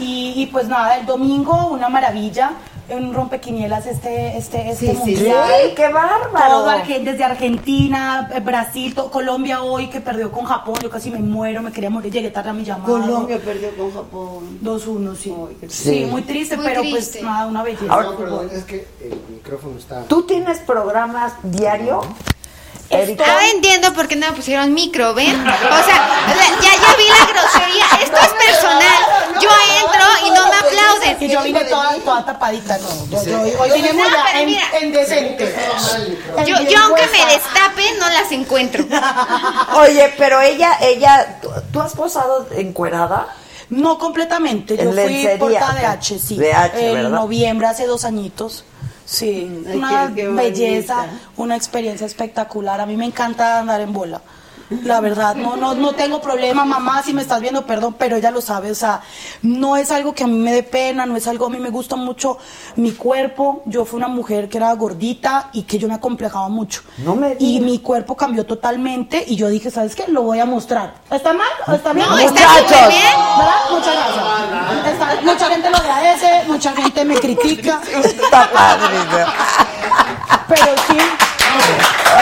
Y, 0.00 0.32
y 0.36 0.46
pues 0.46 0.66
nada, 0.68 0.96
el 0.96 1.06
domingo 1.06 1.66
una 1.68 1.88
maravilla, 1.88 2.52
un 2.94 3.14
rompequinielas 3.14 3.86
este, 3.86 4.36
este, 4.36 4.70
este 4.70 4.92
Sí, 4.92 4.96
mundial. 4.96 5.48
sí, 5.68 5.74
qué 5.74 5.88
bárbaro. 5.88 6.48
Todo 6.48 6.70
desde 7.04 7.24
Argentina, 7.24 8.28
eh, 8.34 8.40
Brasil, 8.40 8.94
Colombia 8.94 9.62
hoy 9.62 9.88
que 9.88 10.00
perdió 10.00 10.30
con 10.30 10.44
Japón, 10.44 10.74
yo 10.82 10.90
casi 10.90 11.10
me 11.10 11.18
muero, 11.18 11.62
me 11.62 11.72
quería 11.72 11.90
morir, 11.90 12.12
llegué 12.12 12.30
tarde 12.30 12.50
a 12.50 12.52
mi 12.52 12.64
llamado. 12.64 13.00
Colombia 13.00 13.38
perdió 13.44 13.74
con 13.76 13.92
Japón. 13.92 14.58
2-1, 14.62 15.14
sí. 15.16 15.34
Sí. 15.62 15.68
sí. 15.68 16.04
muy 16.10 16.22
triste, 16.22 16.56
Muy 16.56 16.66
pero 16.66 16.80
triste. 16.82 17.18
pues 17.20 17.24
nada, 17.24 17.46
una 17.46 17.62
belleza. 17.62 17.86
Ahora- 17.92 18.08
No, 18.10 18.16
perdón, 18.16 18.50
es 18.52 18.64
que 18.64 18.86
el 19.02 19.20
micrófono 19.30 19.78
está. 19.78 20.02
¿Tú 20.04 20.22
tienes 20.24 20.58
programas 20.60 21.32
diario? 21.42 22.00
Erika? 22.92 23.24
Ahora 23.24 23.48
entiendo 23.48 23.92
por 23.94 24.06
qué 24.08 24.16
no 24.16 24.26
me 24.28 24.32
pusieron 24.36 24.72
micro, 24.74 25.14
¿ven? 25.14 25.34
O 25.40 25.84
sea, 25.84 26.24
ya, 26.60 26.72
ya 26.72 26.96
vi 26.96 27.08
la 27.08 27.26
grosería. 27.26 27.84
Esto 28.02 28.16
es 28.16 28.46
personal. 28.46 29.02
Yo 29.40 29.48
entro 29.80 30.26
y 30.26 30.30
no 30.30 30.46
me 30.48 30.56
aplauden. 30.56 31.16
Y 31.20 31.28
yo 31.28 31.42
vine 31.42 31.64
toda, 31.64 31.94
toda 32.04 32.24
tapadita, 32.24 32.78
no. 32.78 32.88
Yo, 33.10 33.24
yo- 33.24 33.60
hoy 33.60 33.70
vine 33.72 33.92
muy 33.92 34.06
en, 34.34 34.46
mira. 34.46 34.62
en 34.80 34.92
decente. 34.92 35.54
Yo, 36.46 36.56
yo 36.68 36.78
aunque 36.84 37.06
me 37.06 37.26
destapen, 37.32 37.98
no 37.98 38.08
las 38.10 38.30
encuentro. 38.32 38.84
Oye, 39.76 40.12
pero 40.18 40.40
ella, 40.40 40.76
ella, 40.80 41.38
¿tú, 41.40 41.48
tú 41.72 41.80
has 41.80 41.92
posado 41.94 42.46
encuerada? 42.56 43.26
No 43.70 43.98
completamente, 43.98 44.76
yo 44.76 44.82
En 44.82 44.88
fui 44.92 44.96
lencería, 44.96 45.38
portada 45.38 45.72
ok. 45.72 45.78
de 45.80 45.86
H, 45.86 46.18
sí. 46.18 46.36
De 46.36 46.52
H, 46.52 46.88
en 46.88 46.94
¿verdad? 46.94 47.08
noviembre, 47.10 47.66
hace 47.68 47.86
dos 47.86 48.04
añitos. 48.04 48.64
Sí, 49.12 49.62
Ay, 49.68 49.76
una 49.76 50.06
belleza, 50.06 51.04
una 51.36 51.54
experiencia 51.54 52.06
espectacular. 52.06 52.80
A 52.80 52.86
mí 52.86 52.96
me 52.96 53.04
encanta 53.04 53.58
andar 53.60 53.82
en 53.82 53.92
bola. 53.92 54.22
La 54.84 55.00
verdad, 55.00 55.34
no, 55.34 55.56
no, 55.56 55.74
no 55.74 55.92
tengo 55.92 56.20
problema, 56.20 56.64
mamá, 56.64 57.02
si 57.02 57.12
me 57.12 57.22
estás 57.22 57.40
viendo, 57.40 57.64
perdón, 57.66 57.94
pero 57.98 58.16
ella 58.16 58.30
lo 58.30 58.40
sabe, 58.40 58.70
o 58.70 58.74
sea, 58.74 59.00
no 59.42 59.76
es 59.76 59.90
algo 59.90 60.14
que 60.14 60.24
a 60.24 60.26
mí 60.26 60.38
me 60.38 60.52
dé 60.52 60.62
pena, 60.62 61.04
no 61.06 61.16
es 61.16 61.26
algo, 61.26 61.46
a 61.46 61.50
mí 61.50 61.58
me 61.58 61.70
gusta 61.70 61.96
mucho 61.96 62.38
mi 62.76 62.92
cuerpo, 62.92 63.62
yo 63.66 63.84
fui 63.84 63.98
una 63.98 64.08
mujer 64.08 64.48
que 64.48 64.58
era 64.58 64.72
gordita 64.74 65.50
y 65.52 65.62
que 65.64 65.78
yo 65.78 65.88
me 65.88 65.94
acomplejaba 65.94 66.48
mucho. 66.48 66.82
No 66.98 67.14
me 67.14 67.36
y 67.38 67.60
mi 67.60 67.78
cuerpo 67.80 68.16
cambió 68.16 68.46
totalmente 68.46 69.24
y 69.26 69.36
yo 69.36 69.48
dije, 69.48 69.70
¿sabes 69.70 69.94
qué? 69.94 70.04
Lo 70.08 70.22
voy 70.22 70.40
a 70.40 70.46
mostrar. 70.46 70.94
¿Está 71.10 71.32
mal? 71.32 71.48
¿Está 71.74 71.92
bien? 71.92 72.06
No, 72.08 72.18
está 72.18 72.40
Muchachos. 72.40 72.88
bien. 72.88 73.02
¿Verdad? 73.38 73.54
Muchas 73.70 73.94
gracias. 73.94 74.92
Está- 74.94 75.20
mucha 75.22 75.46
gente 75.48 75.70
lo 75.70 75.76
agradece, 75.76 76.42
mucha 76.48 76.72
gente 76.72 77.04
me 77.04 77.14
critica, 77.16 77.80
Está 78.02 78.50
padre. 78.52 78.96
pero 80.48 80.66
sí. 80.88 80.96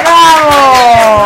¡Bravo! 0.03 1.25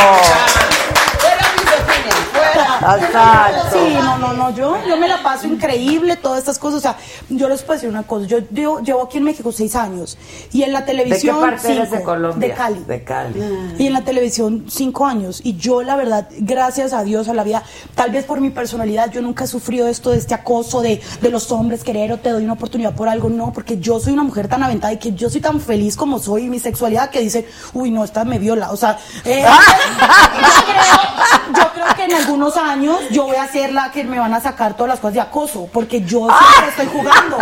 Exacto. 2.84 3.66
Sí, 3.72 3.94
no, 3.94 4.18
no, 4.18 4.32
no, 4.34 4.50
yo, 4.54 4.76
yo 4.86 4.96
me 4.96 5.08
la 5.08 5.22
paso 5.22 5.46
increíble, 5.46 6.16
todas 6.16 6.40
estas 6.40 6.58
cosas. 6.58 6.78
O 6.78 6.82
sea, 6.82 6.96
yo 7.28 7.48
les 7.48 7.62
puedo 7.62 7.74
decir 7.74 7.88
una 7.88 8.02
cosa. 8.02 8.26
Yo, 8.26 8.38
yo 8.50 8.80
llevo 8.80 9.02
aquí 9.02 9.18
en 9.18 9.24
México 9.24 9.52
seis 9.52 9.74
años 9.76 10.18
y 10.52 10.62
en 10.62 10.72
la 10.72 10.80
¿De 10.80 10.86
qué 10.86 10.92
televisión. 10.92 11.40
parte 11.40 11.72
eres 11.72 11.84
cinco, 11.88 11.96
de 11.96 12.02
Colombia? 12.02 12.48
De 12.48 12.54
Cali. 12.54 12.80
De 12.84 13.04
Cali. 13.04 13.74
Y 13.78 13.86
en 13.86 13.92
la 13.92 14.02
televisión 14.02 14.66
cinco 14.68 15.06
años. 15.06 15.40
Y 15.42 15.56
yo, 15.56 15.82
la 15.82 15.96
verdad, 15.96 16.28
gracias 16.38 16.92
a 16.92 17.02
Dios, 17.02 17.28
a 17.28 17.34
la 17.34 17.44
vida, 17.44 17.62
tal 17.94 18.10
vez 18.10 18.24
por 18.24 18.40
mi 18.40 18.50
personalidad, 18.50 19.10
yo 19.10 19.22
nunca 19.22 19.44
he 19.44 19.46
sufrido 19.46 19.88
esto 19.88 20.10
de 20.10 20.18
este 20.18 20.34
acoso 20.34 20.82
de, 20.82 21.00
de 21.20 21.30
los 21.30 21.50
hombres, 21.52 21.82
querer 21.84 22.12
o 22.12 22.18
te 22.18 22.30
doy 22.30 22.44
una 22.44 22.52
oportunidad 22.54 22.94
por 22.94 23.08
algo. 23.08 23.30
No, 23.30 23.52
porque 23.52 23.78
yo 23.78 23.98
soy 24.00 24.12
una 24.12 24.24
mujer 24.24 24.48
tan 24.48 24.62
aventada 24.62 24.92
y 24.92 24.98
que 24.98 25.12
yo 25.12 25.30
soy 25.30 25.40
tan 25.40 25.60
feliz 25.60 25.96
como 25.96 26.18
soy 26.18 26.44
y 26.44 26.48
mi 26.50 26.58
sexualidad 26.58 27.10
que 27.10 27.20
dicen, 27.20 27.46
uy, 27.72 27.90
no, 27.90 28.04
esta 28.04 28.24
me 28.24 28.38
viola. 28.38 28.70
O 28.72 28.76
sea, 28.76 28.98
eh, 29.24 29.42
yo, 29.44 29.48
creo, 30.66 31.64
yo 31.64 31.72
creo 31.72 31.96
que 31.96 32.04
en 32.04 32.14
algunos 32.14 32.56
años 32.56 32.73
yo 33.10 33.24
voy 33.24 33.36
a 33.36 33.46
ser 33.48 33.72
la 33.72 33.90
que 33.90 34.04
me 34.04 34.18
van 34.18 34.34
a 34.34 34.40
sacar 34.40 34.74
todas 34.74 34.88
las 34.88 35.00
cosas 35.00 35.14
de 35.14 35.20
acoso, 35.20 35.68
porque 35.72 36.00
yo 36.02 36.28
siempre 36.28 36.68
estoy 36.70 36.86
jugando. 36.86 37.38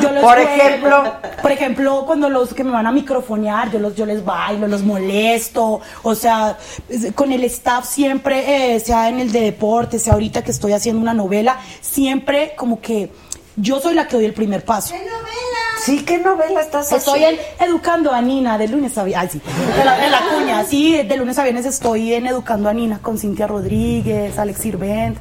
Yo 0.00 0.10
los 0.10 0.22
Por 0.22 0.34
juego. 0.34 0.50
ejemplo. 0.50 1.14
Por 1.42 1.52
ejemplo, 1.52 2.04
cuando 2.06 2.28
los 2.28 2.52
que 2.52 2.64
me 2.64 2.70
van 2.70 2.86
a 2.86 2.92
microfonear, 2.92 3.70
yo 3.70 3.78
los 3.78 3.94
yo 3.94 4.04
les 4.04 4.24
bailo, 4.24 4.66
los 4.66 4.82
molesto, 4.82 5.80
o 6.02 6.14
sea, 6.14 6.58
con 7.14 7.32
el 7.32 7.44
staff 7.44 7.86
siempre, 7.86 8.74
eh, 8.74 8.80
sea 8.80 9.08
en 9.08 9.20
el 9.20 9.32
de 9.32 9.40
deporte, 9.42 9.98
sea 9.98 10.14
ahorita 10.14 10.42
que 10.42 10.50
estoy 10.50 10.72
haciendo 10.72 11.00
una 11.00 11.14
novela, 11.14 11.58
siempre 11.80 12.54
como 12.56 12.80
que 12.80 13.10
yo 13.56 13.80
soy 13.80 13.94
la 13.94 14.06
que 14.06 14.16
doy 14.16 14.24
el 14.26 14.34
primer 14.34 14.64
paso. 14.64 14.94
Sí, 15.84 16.04
¿qué 16.04 16.18
novela 16.18 16.60
estás 16.62 16.90
Estoy 16.90 17.22
haciendo? 17.22 17.42
en 17.60 17.68
Educando 17.68 18.10
a 18.12 18.20
Nina 18.20 18.58
de 18.58 18.66
lunes 18.66 18.96
a 18.98 19.04
viernes. 19.04 19.30
Ay, 19.34 19.40
sí. 19.40 19.76
De 19.78 19.84
la, 19.84 19.96
de 19.96 20.10
la 20.10 20.20
cuña, 20.34 20.64
sí, 20.64 21.02
de 21.02 21.16
lunes 21.16 21.38
a 21.38 21.42
viernes 21.44 21.66
estoy 21.66 22.14
en 22.14 22.26
Educando 22.26 22.68
a 22.68 22.72
Nina 22.72 22.98
con 23.00 23.18
Cintia 23.18 23.46
Rodríguez, 23.46 24.36
Alex 24.38 24.58
Sirvent. 24.58 25.18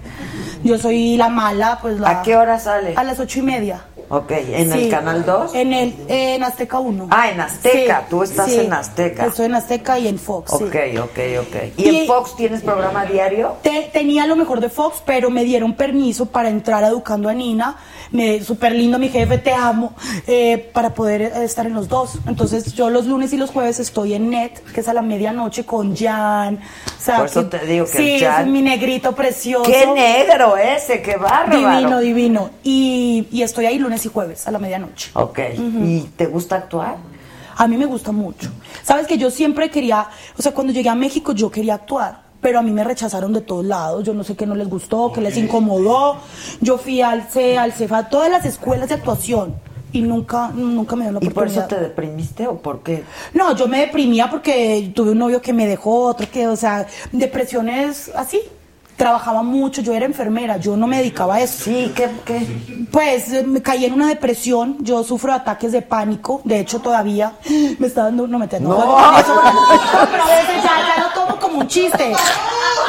Yo 0.64 0.78
soy 0.80 1.18
la 1.18 1.30
mala, 1.30 1.78
pues 1.82 2.00
la. 2.00 2.10
¿A 2.10 2.22
qué 2.24 2.36
hora 2.36 2.60
sale? 2.60 2.94
A 2.96 3.04
las 3.04 3.20
ocho 3.20 3.40
y 3.40 3.42
media. 3.44 3.82
Ok, 4.10 4.32
¿en 4.32 4.72
el. 4.72 4.90
Canal 4.90 5.26
2? 5.26 5.56
En 5.56 5.74
el 5.74 5.96
en 6.08 6.44
Azteca 6.44 6.80
1. 6.80 7.08
Ah, 7.10 7.30
en 7.32 7.42
Azteca, 7.42 8.06
tú 8.10 8.22
estás 8.24 8.52
en 8.52 8.72
Azteca. 8.72 9.26
Estoy 9.26 9.46
en 9.48 9.56
Azteca 9.56 9.98
y 10.00 10.08
en 10.08 10.20
Fox. 10.20 10.54
Ok, 10.54 10.76
ok, 11.02 11.20
ok. 11.40 11.56
¿Y, 11.78 11.90
Y- 11.90 11.96
en 12.02 12.08
Fox 12.08 12.36
tienes 12.36 12.62
programa 12.62 13.06
diario? 13.06 13.56
Te- 13.64 13.90
tenía 13.92 14.28
lo 14.28 14.36
mejor 14.36 14.60
de 14.62 14.70
Fox, 14.70 15.02
pero 15.06 15.30
me 15.30 15.44
dieron 15.44 15.74
permiso 15.74 16.28
para 16.28 16.50
entrar 16.50 16.84
a 16.84 16.90
Educando 16.90 17.30
a 17.30 17.34
Nina. 17.34 17.78
Me, 18.12 18.42
súper 18.44 18.74
lindo 18.74 19.00
mi 19.00 19.10
jefe, 19.10 19.40
te 19.40 19.52
amo, 19.52 19.94
eh, 20.28 20.70
para 20.74 20.94
poder 20.94 21.22
eh, 21.24 21.32
estar 21.44 21.66
en 21.66 21.74
los 21.74 21.88
dos. 21.88 22.20
Entonces 22.28 22.74
yo 22.74 22.90
los 22.92 23.08
lunes 23.08 23.34
y 23.34 23.38
los 23.38 23.50
jueves 23.50 23.80
estoy 23.80 24.14
en 24.14 24.30
Net, 24.30 24.52
que 24.74 24.82
es 24.82 24.88
a 24.88 24.94
la 24.94 25.02
medianoche 25.02 25.66
con 25.66 25.96
Jan. 25.96 26.60
O 26.98 27.02
sea, 27.02 27.18
Por 27.18 27.26
eso 27.26 27.50
que- 27.50 27.58
te 27.58 27.66
digo 27.66 27.86
que 27.86 27.98
sí, 27.98 28.20
Jan- 28.20 28.44
es 28.44 28.48
mi 28.48 28.62
negrito 28.62 29.14
precioso. 29.16 29.64
¡Qué 29.70 29.88
negro 29.88 30.56
ese! 30.58 31.02
¡Qué 31.02 31.18
bárbaro! 31.18 31.58
Divino, 31.58 32.00
divino. 32.00 32.50
Y, 32.64 33.28
y 33.32 33.42
estoy 33.42 33.66
ahí 33.66 33.80
lunes 33.80 33.95
y 34.04 34.10
jueves 34.10 34.48
a 34.48 34.52
la 34.52 34.58
medianoche. 34.58 35.12
Ok, 35.14 35.40
¿y 35.84 36.02
te 36.18 36.26
gusta 36.26 36.56
actuar? 36.56 36.98
A 37.58 37.68
mí 37.68 37.78
me 37.78 37.86
gusta 37.86 38.12
mucho. 38.12 38.50
Sabes 38.84 39.06
que 39.06 39.18
yo 39.20 39.30
siempre 39.30 39.70
quería, 39.70 40.08
o 40.38 40.42
sea, 40.42 40.54
cuando 40.54 40.74
llegué 40.74 40.90
a 40.90 40.96
México 40.96 41.32
yo 41.34 41.52
quería 41.52 41.76
actuar, 41.76 42.24
pero 42.42 42.60
a 42.60 42.62
mí 42.62 42.72
me 42.72 42.84
rechazaron 42.84 43.32
de 43.32 43.42
todos 43.42 43.64
lados. 43.64 44.04
Yo 44.04 44.14
no 44.14 44.24
sé 44.24 44.36
qué 44.36 44.46
no 44.46 44.56
les 44.56 44.68
gustó, 44.68 45.12
qué 45.14 45.22
les 45.22 45.38
incomodó. 45.38 46.18
Yo 46.60 46.78
fui 46.78 47.02
al 47.02 47.24
CEA, 47.30 47.64
al 47.64 47.72
CEFA, 47.74 47.98
a 48.00 48.10
todas 48.10 48.30
las 48.30 48.46
escuelas 48.46 48.90
de 48.90 48.96
actuación 48.96 49.56
y 49.94 50.02
nunca, 50.02 50.50
nunca 50.50 50.96
me 50.98 51.04
dieron 51.06 51.22
la 51.24 51.26
¿Y 51.26 51.34
por 51.34 51.48
eso 51.48 51.60
oportunidad. 51.62 51.68
te 51.68 51.80
deprimiste 51.90 52.48
o 52.48 52.58
por 52.58 52.84
qué? 52.84 53.04
No, 53.34 53.56
yo 53.56 53.68
me 53.68 53.80
deprimía 53.80 54.30
porque 54.30 54.92
tuve 54.94 55.12
un 55.12 55.20
novio 55.20 55.42
que 55.42 55.54
me 55.54 55.66
dejó, 55.66 56.02
otro 56.08 56.28
que, 56.30 56.48
o 56.48 56.56
sea, 56.58 56.86
depresiones 57.14 58.12
así. 58.16 58.42
Trabajaba 58.98 59.44
mucho, 59.44 59.82
yo 59.82 59.94
era 59.94 60.06
enfermera, 60.06 60.56
yo 60.56 60.78
no 60.78 60.88
me 60.88 60.98
dedicaba 61.00 61.36
a 61.36 61.42
eso. 61.42 61.66
Sí, 61.66 61.92
¿qué? 61.94 62.10
qué? 62.24 62.48
Pues 62.92 63.46
me 63.46 63.62
caí 63.62 63.84
en 63.84 63.94
una 63.94 64.08
depresión, 64.08 64.78
yo 64.80 65.04
sufro 65.04 65.34
de 65.34 65.40
ataques 65.40 65.74
de 65.74 65.82
pánico, 65.82 66.40
de 66.46 66.60
hecho 66.62 66.80
todavía 66.80 67.34
me 67.80 67.88
está 67.88 68.04
dando, 68.04 68.26
no 68.26 68.40
me 68.40 68.46
entiendo. 68.46 68.70
No. 68.70 68.78
pero 68.80 70.24
a 70.24 70.28
veces 70.28 70.64
ya, 70.64 70.96
ya 70.96 71.04
lo 71.04 71.10
tomo 71.14 71.40
como 71.42 71.58
un 71.60 71.68
chiste, 71.68 72.14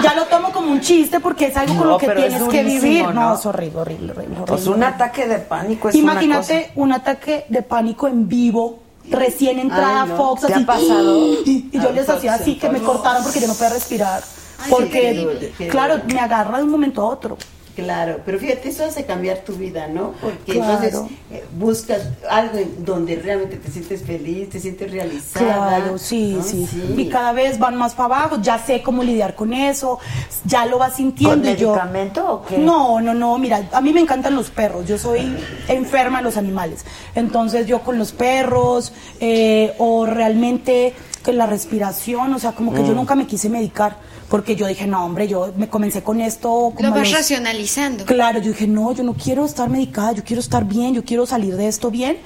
ya 0.01 0.15
lo 0.15 0.27
tomo 0.27 0.53
como 0.53 0.71
un 0.71 0.81
chiste 0.81 1.19
porque 1.19 1.47
es 1.47 1.57
algo 1.57 1.75
con 1.75 1.85
No, 1.85 1.91
lo 1.95 1.99
que 1.99 2.09
tienes 2.09 2.43
que 2.45 2.63
durísimo, 2.63 2.81
vivir. 2.83 3.05
¿no? 3.07 3.13
No, 3.13 3.35
es 3.35 3.45
horrible, 3.47 3.81
horrible, 3.81 4.13
horrible. 4.13 4.37
Pues 4.47 4.61
horrible. 4.69 4.75
un 4.77 4.83
ataque 4.85 5.27
de 5.27 5.39
pánico 5.41 5.89
es 5.89 5.95
Imagínate 5.97 6.71
un 6.77 6.93
ataque 6.93 7.47
de 7.49 7.63
pánico 7.63 8.07
en 8.07 8.29
vivo, 8.29 8.79
recién 9.11 9.59
entrada 9.59 10.03
Ay, 10.05 10.09
no. 10.11 10.17
Fox, 10.17 10.47
¿Te 10.47 10.53
así. 10.55 10.63
ha 10.63 10.67
pasado? 10.67 11.17
Y 11.45 11.69
yo 11.73 11.89
Ah, 11.89 11.93
les 11.93 12.09
hacía 12.09 12.35
así, 12.35 12.55
que 12.57 12.69
me 12.69 12.79
Fox. 12.79 12.93
cortaran 12.93 13.25
porque 13.25 13.41
yo 13.41 13.49
no 13.49 13.55
podía 13.55 13.71
respirar. 13.71 14.23
Porque, 14.69 15.69
claro, 15.71 16.01
me 16.13 16.19
agarra 16.21 16.59
de 16.59 16.65
un 16.65 16.71
momento 16.71 17.03
a 17.03 17.07
otro. 17.07 17.37
Claro, 17.75 18.21
pero 18.25 18.39
fíjate, 18.39 18.71
eso 18.71 18.87
hace 18.87 19.05
cambiar 19.05 19.41
tu 19.41 19.53
vida, 19.53 19.87
¿no? 19.87 20.15
Porque 20.23 20.53
Claro. 20.55 20.83
entonces 20.83 21.19
eh, 21.31 21.45
buscas 21.59 22.09
algo 22.31 22.57
en 22.57 22.83
donde 22.87 23.17
realmente 23.17 23.57
te 23.59 23.71
sientes 23.71 24.03
feliz, 24.03 24.49
te 24.49 24.59
sientes 24.61 24.91
realizada. 24.91 25.77
Claro, 25.81 25.99
sí, 25.99 26.37
¿no? 26.39 26.43
sí, 26.43 26.67
Y 26.97 27.11
cada 27.11 27.33
vez 27.33 27.59
van 27.59 27.77
más 27.77 27.93
para 27.95 28.07
abajo, 28.17 28.39
ya 28.41 28.59
sé 28.59 28.81
cómo 28.83 29.03
lidiar 29.03 29.35
con 29.35 29.53
eso, 29.53 29.99
ya 30.47 30.65
lo 30.65 30.79
vas 30.79 30.97
sintiendo. 30.97 31.43
¿Con 31.45 31.53
y 31.53 31.57
yo- 31.57 31.73
medicamento 31.75 32.27
o 32.27 32.47
qué? 32.47 32.57
No, 32.57 32.99
no, 33.03 33.13
no, 33.13 33.37
mira, 33.37 33.69
a 33.71 33.83
mí 33.83 33.93
me 33.93 34.01
encantan 34.01 34.35
los 34.35 34.49
perros, 34.49 34.87
yo 34.89 34.97
soy 34.97 35.37
enferma 35.69 36.21
de 36.21 36.25
los 36.25 36.39
animales. 36.39 36.83
Entonces 37.15 37.67
yo 37.67 37.81
con 37.81 37.99
los 37.99 38.13
perros, 38.13 38.95
eh, 39.21 39.75
o 39.77 40.07
realmente 40.07 40.95
con 41.27 41.37
la 41.37 41.47
respiración, 41.47 42.33
o 42.33 42.39
sea, 42.39 42.53
como 42.53 42.73
que 42.73 42.83
yo 42.85 42.93
Mm. 42.93 42.97
nunca 42.97 43.15
me 43.17 43.27
quise 43.27 43.49
medicar, 43.49 43.97
porque 44.29 44.55
yo 44.57 44.67
dije, 44.67 44.87
no, 44.87 45.05
hombre, 45.05 45.27
yo 45.29 45.53
me 45.57 45.69
comencé 45.69 46.03
con 46.03 46.21
esto. 46.21 46.73
como 46.75 46.81
Lo 46.83 46.91
vas 46.91 47.01
los- 47.01 47.13
racionalizando. 47.13 48.05
Claro, 48.05 48.39
yo 48.41 48.53
dije, 48.53 48.67
no, 48.67 48.93
yo 48.93 49.03
no 49.05 49.15
quiero 49.15 49.45
estar 49.45 49.69
medicada, 49.69 50.13
yo 50.13 50.23
quiero 50.25 50.41
estar 50.41 50.65
bien, 50.65 50.95
yo 50.95 51.05
quiero 51.05 51.27
salir 51.27 51.57
de 51.57 51.67
esto 51.69 51.91
bien. 51.91 52.19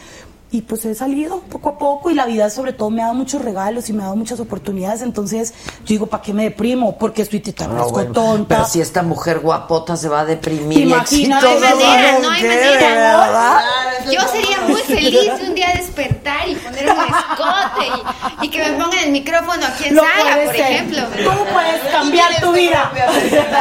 Y 0.53 0.63
pues 0.63 0.85
he 0.85 0.97
salido 0.97 1.39
poco 1.43 1.69
a 1.69 1.79
poco 1.79 2.11
y 2.11 2.15
la 2.15 2.27
vida 2.27 2.51
sobre 2.51 2.73
todo 2.73 2.91
me 2.91 3.03
ha 3.03 3.05
dado 3.07 3.17
muchos 3.17 3.41
regalos 3.41 3.89
y 3.89 3.93
me 3.93 4.01
ha 4.03 4.07
dado 4.07 4.17
muchas 4.17 4.41
oportunidades. 4.41 5.01
Entonces 5.01 5.55
yo 5.81 5.87
digo, 5.87 6.07
¿para 6.09 6.25
qué 6.25 6.33
me 6.33 6.43
deprimo? 6.43 6.99
Porque 6.99 7.23
estoy 7.23 7.39
tan 7.41 7.69
No, 7.69 7.75
parezco 7.77 7.93
bueno, 7.93 8.13
tonta. 8.13 8.57
Pero 8.57 8.65
si 8.69 8.81
esta 8.81 9.03
mujer 9.05 9.39
guapota 9.39 9.97
se 9.97 10.09
va 10.09 10.21
a 10.21 10.25
deprimir. 10.25 10.79
y 10.79 10.83
Imagínate, 10.83 11.47
no 11.47 11.51
hay 11.53 11.61
manera, 11.61 12.13
¿no? 12.15 12.19
no 12.23 12.31
hay 12.31 12.43
¿Qué, 12.43 12.49
manera. 12.49 13.17
verdad? 13.17 13.61
Yo 14.11 14.21
sería 14.29 14.61
muy 14.67 14.81
feliz 14.83 15.39
de 15.39 15.45
un 15.49 15.55
día 15.55 15.69
despertar 15.77 16.49
y 16.49 16.57
poner 16.57 16.85
un 16.91 16.99
escote 16.99 18.05
y, 18.43 18.47
y 18.47 18.49
que 18.51 18.59
me 18.59 18.73
pongan 18.73 18.99
el 19.05 19.13
micrófono 19.13 19.65
aquí 19.67 19.85
en 19.89 19.95
Lo 19.95 20.03
sala, 20.03 20.37
por 20.45 20.57
ser. 20.57 20.61
ejemplo. 20.73 21.03
Tú 21.17 21.31
puedes 21.53 21.81
cambiar 21.93 22.41
tu 22.41 22.53
vida. 22.53 22.91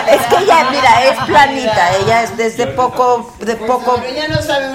Es 0.10 0.26
que 0.26 0.44
ella, 0.44 0.68
mira, 0.72 1.04
es 1.06 1.20
planita, 1.28 1.98
ella 1.98 2.24
es 2.24 2.36
desde 2.36 2.66
poco, 2.68 3.32
de 3.40 3.56
poco, 3.58 4.02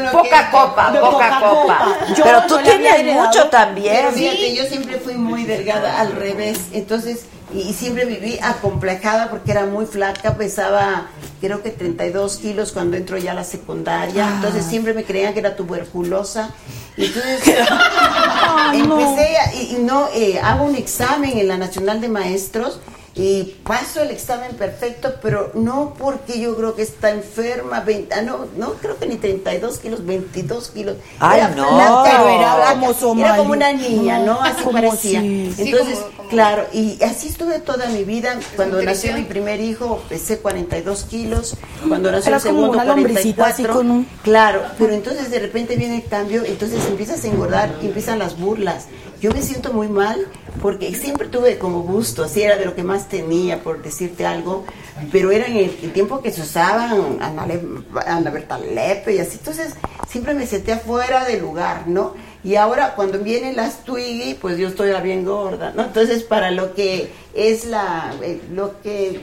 no 0.04 0.12
poca 0.12 0.50
copa, 0.52 0.92
poca 0.92 1.40
copa. 1.40 1.96
Yo 2.16 2.24
Pero 2.24 2.42
tú 2.46 2.56
tienes 2.64 3.14
mucho 3.14 3.48
también. 3.48 3.94
Pero 3.96 4.12
fíjate, 4.12 4.54
yo 4.54 4.64
siempre 4.64 4.98
fui 4.98 5.14
muy 5.14 5.44
delgada 5.44 6.00
al 6.00 6.12
revés, 6.12 6.58
entonces, 6.72 7.20
y, 7.54 7.60
y 7.60 7.72
siempre 7.72 8.04
viví 8.04 8.38
acomplejada 8.42 9.30
porque 9.30 9.52
era 9.52 9.66
muy 9.66 9.86
flaca, 9.86 10.34
pesaba 10.36 11.06
creo 11.40 11.62
que 11.62 11.70
32 11.70 12.38
kilos 12.38 12.72
cuando 12.72 12.96
entro 12.96 13.18
ya 13.18 13.32
a 13.32 13.34
la 13.34 13.44
secundaria, 13.44 14.26
Ah. 14.26 14.32
entonces 14.36 14.64
siempre 14.64 14.94
me 14.94 15.04
creían 15.04 15.34
que 15.34 15.40
era 15.40 15.56
tuberculosa. 15.56 16.50
Entonces 16.96 17.40
empecé 18.74 19.36
a- 19.36 19.54
y, 19.54 19.76
y 19.76 19.78
no, 19.82 20.08
eh, 20.14 20.38
hago 20.42 20.64
un 20.64 20.74
examen 20.76 21.38
en 21.38 21.48
la 21.48 21.56
Nacional 21.58 22.00
de 22.00 22.08
Maestros 22.08 22.80
y 23.16 23.54
paso 23.64 24.02
el 24.02 24.10
examen 24.10 24.56
perfecto, 24.56 25.14
pero 25.22 25.52
no 25.54 25.94
porque 25.96 26.40
yo 26.40 26.56
creo 26.56 26.74
que 26.74 26.82
está 26.82 27.10
enferma, 27.10 27.80
20, 27.80 28.12
ah, 28.14 28.22
no, 28.22 28.46
no 28.56 28.72
creo 28.74 28.98
que 28.98 29.06
ni 29.06 29.16
32 29.16 29.78
kilos, 29.78 30.04
22 30.04 30.70
kilos. 30.70 30.96
Ay, 31.20 31.38
Era 31.40 31.48
no. 31.50 31.68
flaca, 31.76 32.02
Pero 32.04 32.28
era 32.28 32.66
como 32.72 32.92
Somali. 32.94 33.22
Era 33.22 33.36
como 33.36 33.52
una 33.52 33.72
niña, 33.72 34.18
¿no? 34.18 34.40
Así 34.42 34.62
Como 34.62 34.72
parecía. 34.72 35.20
Sí, 35.20 35.52
Entonces, 35.58 35.98
como- 36.16 36.28
claro, 36.28 36.66
y 36.72 37.00
así 37.04 37.28
estuve 37.28 37.60
toda 37.60 37.86
mi 37.86 38.02
vida. 38.02 38.36
Cuando 38.56 38.82
nació 38.82 39.14
mi 39.14 39.22
primer 39.22 39.60
hijo, 39.60 40.02
pesé 40.08 40.38
42 40.38 41.04
kilos. 41.04 41.56
Cuando 41.86 42.10
nació 42.10 42.28
Era 42.30 42.36
el 42.38 42.42
como 42.42 42.54
segundo, 42.56 42.72
una 42.78 42.84
lombricita, 42.84 43.46
así 43.46 43.62
44. 43.62 43.74
con 43.74 43.90
un- 43.90 44.04
Claro, 44.24 44.62
pero 44.76 44.92
entonces 44.92 45.30
de 45.30 45.38
repente 45.38 45.76
viene 45.76 45.96
el 45.96 46.04
cambio, 46.08 46.44
entonces 46.44 46.84
empiezas 46.86 47.22
a 47.22 47.28
engordar 47.28 47.72
y 47.80 47.86
empiezan 47.86 48.18
las 48.18 48.36
burlas. 48.38 48.86
Yo 49.24 49.30
me 49.30 49.40
siento 49.40 49.72
muy 49.72 49.88
mal 49.88 50.26
porque 50.60 50.94
siempre 50.94 51.28
tuve 51.28 51.56
como 51.56 51.80
gusto, 51.80 52.24
así 52.24 52.42
era 52.42 52.58
de 52.58 52.66
lo 52.66 52.74
que 52.74 52.82
más 52.82 53.08
tenía, 53.08 53.62
por 53.62 53.82
decirte 53.82 54.26
algo, 54.26 54.66
pero 55.10 55.30
era 55.30 55.46
en 55.46 55.56
el, 55.56 55.92
tiempo 55.94 56.20
que 56.20 56.30
se 56.30 56.42
usaban 56.42 57.22
Ana, 57.22 58.30
Berta 58.30 58.58
Lepe 58.58 59.14
y 59.14 59.20
así, 59.20 59.38
entonces 59.38 59.76
siempre 60.10 60.34
me 60.34 60.46
senté 60.46 60.72
afuera 60.74 61.24
del 61.24 61.40
lugar, 61.40 61.88
¿no? 61.88 62.12
Y 62.44 62.56
ahora 62.56 62.94
cuando 62.96 63.18
vienen 63.18 63.56
las 63.56 63.82
Twiggy, 63.84 64.34
pues 64.34 64.58
yo 64.58 64.68
estoy 64.68 64.92
bien 65.00 65.24
gorda, 65.24 65.72
¿no? 65.74 65.84
Entonces 65.84 66.22
para 66.22 66.50
lo 66.50 66.74
que 66.74 67.10
es 67.32 67.64
la, 67.64 68.14
eh, 68.22 68.42
lo 68.52 68.78
que 68.82 69.22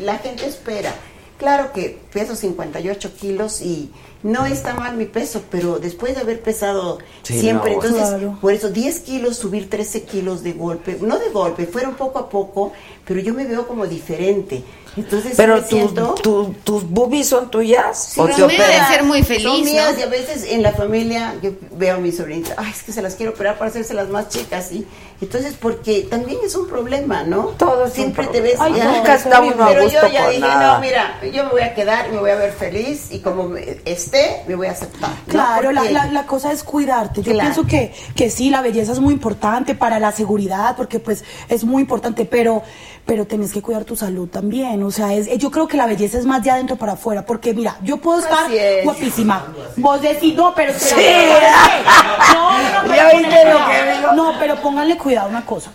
la 0.00 0.18
gente 0.18 0.46
espera. 0.46 0.94
Claro 1.38 1.72
que 1.72 1.98
peso 2.12 2.36
58 2.36 3.16
kilos 3.16 3.62
y 3.62 3.90
no 4.22 4.44
está 4.46 4.74
mal 4.74 4.96
mi 4.96 5.06
peso, 5.06 5.42
pero 5.50 5.78
después 5.78 6.14
de 6.14 6.20
haber 6.20 6.40
pesado 6.42 6.98
Sí, 7.22 7.40
siempre, 7.40 7.70
no. 7.76 7.82
entonces, 7.82 8.08
Claro. 8.08 8.38
por 8.40 8.52
eso 8.52 8.68
10 8.70 9.00
kilos, 9.00 9.36
subir 9.38 9.70
13 9.70 10.02
kilos 10.02 10.42
de 10.42 10.52
golpe, 10.52 10.98
no 11.00 11.18
de 11.18 11.30
golpe, 11.30 11.66
fueron 11.66 11.94
poco 11.94 12.18
a 12.18 12.28
poco, 12.28 12.72
pero 13.10 13.20
yo 13.22 13.34
me 13.34 13.44
veo 13.44 13.66
como 13.66 13.88
diferente. 13.88 14.62
Entonces, 14.96 15.34
Pero 15.36 15.54
me 15.54 15.60
tus, 15.62 15.68
siento... 15.70 16.14
tu- 16.22 16.54
tus 16.64 16.88
boobies 16.88 17.28
son 17.28 17.48
tuyas. 17.50 18.10
Sí, 18.12 18.20
¿O 18.20 18.26
no, 18.28 18.34
te 18.34 18.42
operan? 18.44 18.88
ser 18.88 19.02
muy 19.04 19.22
feliz, 19.24 19.42
Son 19.44 19.64
mías 19.64 19.94
¿no? 19.94 20.00
y 20.00 20.02
a 20.02 20.06
veces 20.06 20.44
en 20.48 20.62
la 20.62 20.72
familia 20.72 21.34
yo 21.42 21.50
veo 21.76 21.96
a 21.96 21.98
mis 21.98 22.16
sobrinitas, 22.16 22.54
ay, 22.56 22.70
es 22.70 22.82
que 22.84 22.92
se 22.92 23.00
las 23.02 23.14
quiero 23.14 23.32
operar 23.32 23.56
para 23.58 23.70
hacerse 23.70 23.94
las 23.94 24.08
más 24.08 24.28
chicas, 24.28 24.70
y 24.72 24.84
entonces 25.20 25.54
porque 25.60 26.02
también 26.10 26.38
es 26.44 26.56
un 26.56 26.66
problema, 26.68 27.22
¿no? 27.22 27.46
Todo 27.56 27.88
Siempre 27.88 28.26
te 28.28 28.40
ves, 28.40 28.56
Ay, 28.58 28.74
ya, 28.76 28.92
nunca 28.96 29.14
está 29.14 29.40
uno 29.40 29.64
a 29.64 29.68
pero 29.68 29.84
gusto 29.84 30.00
yo 30.06 30.12
ya 30.12 30.28
dije, 30.28 30.40
nada. 30.40 30.74
no, 30.74 30.80
mira, 30.80 31.20
yo 31.32 31.44
me 31.44 31.50
voy 31.50 31.62
a 31.62 31.72
quedar, 31.74 32.10
me 32.10 32.18
voy 32.18 32.30
a 32.30 32.34
ver 32.36 32.52
feliz 32.52 33.12
y 33.12 33.20
como 33.20 33.44
me- 33.48 33.76
esté, 33.84 34.42
me 34.48 34.56
voy 34.56 34.66
a 34.66 34.72
aceptar. 34.72 35.10
¿no? 35.10 35.16
Claro, 35.28 35.70
la, 35.72 35.84
la- 35.84 36.06
la 36.06 36.26
cosa 36.26 36.50
es 36.52 36.64
cuidarte. 36.64 37.22
Yo 37.22 37.32
Claro. 37.32 37.48
pienso 37.52 37.66
que, 37.68 37.92
que 38.16 38.28
sí, 38.28 38.50
la 38.50 38.60
belleza 38.60 38.90
es 38.90 38.98
muy 38.98 39.14
importante 39.14 39.76
para 39.76 40.00
la 40.00 40.10
seguridad, 40.10 40.74
porque 40.76 40.98
pues 40.98 41.22
es 41.48 41.62
muy 41.64 41.82
importante, 41.82 42.24
pero, 42.24 42.62
pero 43.10 43.26
tenés 43.26 43.52
que 43.52 43.60
cuidar 43.60 43.84
tu 43.84 43.96
salud 43.96 44.28
también. 44.28 44.84
O 44.84 44.92
sea, 44.92 45.12
es, 45.14 45.36
yo 45.36 45.50
creo 45.50 45.66
que 45.66 45.76
la 45.76 45.86
belleza 45.86 46.16
es 46.16 46.26
más 46.26 46.44
de 46.44 46.52
adentro 46.52 46.76
para 46.76 46.92
afuera, 46.92 47.26
porque 47.26 47.52
mira, 47.52 47.76
yo 47.82 47.96
puedo 47.96 48.20
estar 48.20 48.48
es. 48.52 48.84
guapísima. 48.84 49.46
Vos 49.78 50.00
decís, 50.00 50.32
no, 50.36 50.54
pero... 50.54 50.72
Sí. 50.78 50.94
No, 50.94 52.50
¿Ya 52.94 53.08
pero 53.10 53.18
viste 53.18 53.34
pónganle 53.34 53.50
lo 53.50 53.58
que 53.58 53.64
cuidado. 53.64 53.98
dijo? 53.98 54.12
No, 54.12 54.32
pero 54.38 54.56
pónganle 54.62 54.96
cuidado 54.96 55.28
una 55.28 55.44
cosa. 55.44 55.72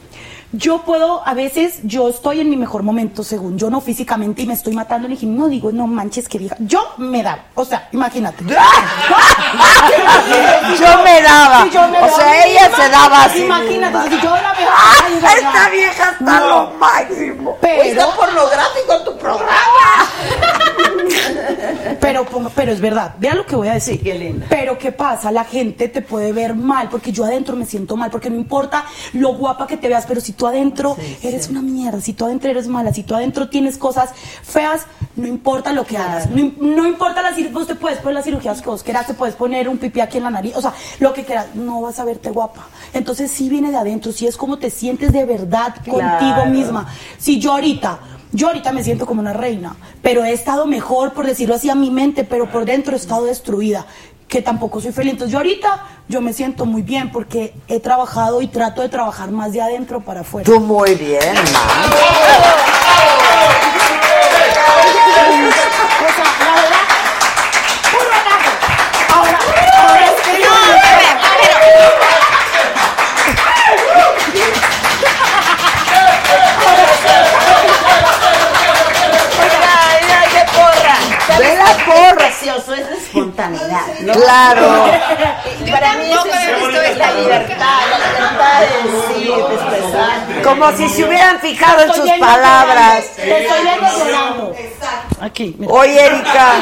Yo 0.57 0.84
puedo, 0.84 1.22
a 1.27 1.34
veces, 1.34 1.80
yo 1.84 2.07
estoy 2.10 2.40
en 2.40 2.49
mi 2.49 2.56
mejor 2.56 2.84
momento, 2.84 3.23
según 3.23 3.57
yo, 3.57 3.69
no 3.69 3.82
físicamente, 3.82 4.44
y 4.44 4.45
me 4.45 4.53
estoy 4.53 4.73
matando 4.73 5.06
en 5.07 5.11
el 5.14 5.18
gimnasio, 5.18 5.36
no 5.36 5.48
digo, 5.49 5.72
no 5.72 5.86
manches, 5.86 6.30
que 6.30 6.38
vieja. 6.38 6.56
Yo 6.60 6.94
me 6.98 7.22
da, 7.23 7.45
o 7.56 7.65
sea, 7.65 7.90
imagínate. 7.91 8.44
Yo 10.80 11.03
me 11.03 11.22
daba. 11.22 11.64
Sí, 11.64 11.69
yo 11.72 11.82
me 11.88 11.98
o 11.98 12.02
daba 12.06 12.18
sea, 12.18 12.45
ella 12.45 12.68
misma. 12.69 12.84
se 12.84 12.90
daba 12.90 13.23
así. 13.23 13.44
Imagínate, 13.44 14.10
si 14.10 14.22
yo 14.22 14.30
la 14.36 14.53
veo. 14.53 14.69
¡Ah, 14.72 15.34
esta 15.36 15.69
vieja 15.69 16.11
está 16.11 16.23
No. 16.40 16.48
lo 16.48 16.69
máximo. 16.77 17.57
Pero, 17.61 17.84
está 17.84 18.07
pornográfico 18.15 18.99
tu 19.03 19.18
programa. 19.18 19.52
pero, 21.99 22.26
pero 22.55 22.72
es 22.72 22.81
verdad, 22.81 23.15
vean 23.19 23.38
lo 23.38 23.45
que 23.45 23.55
voy 23.55 23.67
a 23.67 23.73
decir. 23.73 24.01
Qué 24.01 24.17
linda. 24.17 24.47
Pero 24.49 24.77
¿qué 24.77 24.91
pasa? 24.91 25.31
La 25.31 25.43
gente 25.43 25.88
te 25.89 26.01
puede 26.01 26.31
ver 26.34 26.55
mal, 26.55 26.89
porque 26.89 27.11
yo 27.11 27.26
adentro 27.26 27.55
me 27.55 27.65
siento 27.65 27.95
mal, 27.95 28.09
porque 28.11 28.30
no 28.30 28.35
importa 28.35 28.85
lo 29.13 29.35
guapa 29.35 29.67
que 29.67 29.77
te 29.77 29.88
veas, 29.88 30.05
pero 30.05 30.22
si 30.22 30.34
tú 30.34 30.47
adentro 30.47 30.97
eres 31.22 31.49
una 31.49 31.61
mierda, 31.61 32.01
si 32.01 32.13
tú 32.13 32.26
adentro 32.26 32.49
eres 32.49 32.67
mala, 32.67 32.93
si 32.93 33.03
tú 33.03 33.15
adentro 33.15 33.49
tienes 33.49 33.77
cosas 33.77 34.11
feas, 34.43 34.85
no 35.15 35.27
importa 35.27 35.73
lo 35.73 35.85
que 35.85 35.97
hagas, 35.97 36.30
no, 36.30 36.51
no 36.59 36.85
importa 36.85 37.22
la 37.22 37.34
cirugía, 37.34 37.53
vos 37.53 37.67
te 37.67 37.76
puedes 37.76 37.99
poner 37.99 38.15
las 38.15 38.26
cirugías 38.26 38.61
que 38.61 38.69
vos 38.69 38.84
quieras, 38.84 39.07
te 39.07 39.13
puedes 39.13 39.35
poner 39.35 39.69
un 39.69 39.77
pipí 39.77 40.01
aquí 40.01 40.17
en 40.17 40.23
la 40.23 40.30
nariz, 40.30 40.55
o 40.55 40.61
sea, 40.61 40.73
lo 40.99 41.13
que 41.13 41.23
quieras, 41.23 41.55
no 41.55 41.81
vas 41.81 41.99
a 41.99 42.05
verte 42.05 42.30
guapa. 42.30 42.67
Entonces 42.93 43.31
sí 43.31 43.49
viene 43.49 43.72
de 43.72 43.77
adentro, 43.77 44.11
sí 44.11 44.27
es 44.27 44.38
como 44.38 44.57
te 44.57 44.69
sientes 44.69 45.11
de 45.11 45.26
verdad 45.26 45.76
contigo 45.85 46.45
misma. 46.47 46.88
Si 47.17 47.39
yo 47.39 47.53
ahorita 47.53 47.99
yo 48.31 48.47
ahorita 48.47 48.72
me 48.72 48.84
siento 48.84 49.06
como 49.06 49.22
una 49.22 49.34
reina, 49.34 49.76
pero 50.02 50.23
he 50.23 50.34
estado 50.34 50.65
mejor, 50.65 51.14
por 51.14 51.26
decirlo 51.26 51.56
así, 51.56 51.69
a 51.69 51.76
mi 51.76 51.91
mente, 51.91 52.23
pero 52.23 52.49
por 52.49 52.65
dentro 52.65 52.93
he 52.93 52.97
estado 52.97 53.26
destruida, 53.26 53.85
que 54.27 54.41
tampoco 54.41 54.81
soy 54.81 54.91
feliz. 54.91 55.14
Entonces 55.14 55.31
yo 55.31 55.38
ahorita 55.38 55.85
yo 56.07 56.22
me 56.22 56.34
siento 56.34 56.65
muy 56.65 56.81
bien 56.81 57.11
porque 57.11 57.53
he 57.68 57.80
trabajado 57.80 58.41
y 58.41 58.47
trato 58.47 58.81
de 58.81 58.89
trabajar 58.89 59.31
más 59.31 59.53
de 59.53 59.61
adentro 59.61 60.02
para 60.02 60.22
afuera. 60.22 60.45
Tú 60.45 60.60
muy 60.60 60.95
bien, 60.95 61.35
man. 61.35 62.74
Porra. 81.86 82.16
precioso, 82.16 82.74
es 82.74 82.90
la 82.90 82.95
espontaneidad. 82.95 83.88
¿no? 84.02 84.14
Claro. 84.14 84.88
Y 85.66 85.72
para 85.72 85.94
mí 85.94 86.06
he 86.06 86.56
visto 86.56 86.82
es 86.82 86.91
esta 86.91 87.12
la 87.12 87.20
libertad, 87.20 87.57
la 87.90 87.98
libertad 87.98 88.62
de 88.62 89.14
sí, 89.14 89.26
de 89.26 89.56
expresar. 89.56 89.85
Como 90.44 90.72
si 90.77 90.88
se 90.90 91.03
hubieran 91.06 91.40
fijado 91.40 91.82
en 91.84 91.94
sus 91.94 92.10
palabras. 92.19 93.03
llorando, 93.18 93.23
Te 93.26 93.44
estoy 93.45 93.61
viendo 93.64 94.06
llorando. 94.06 94.56
Aquí, 95.22 95.56
mira. 95.57 95.72
Oye, 95.73 96.06
Erika. 96.06 96.53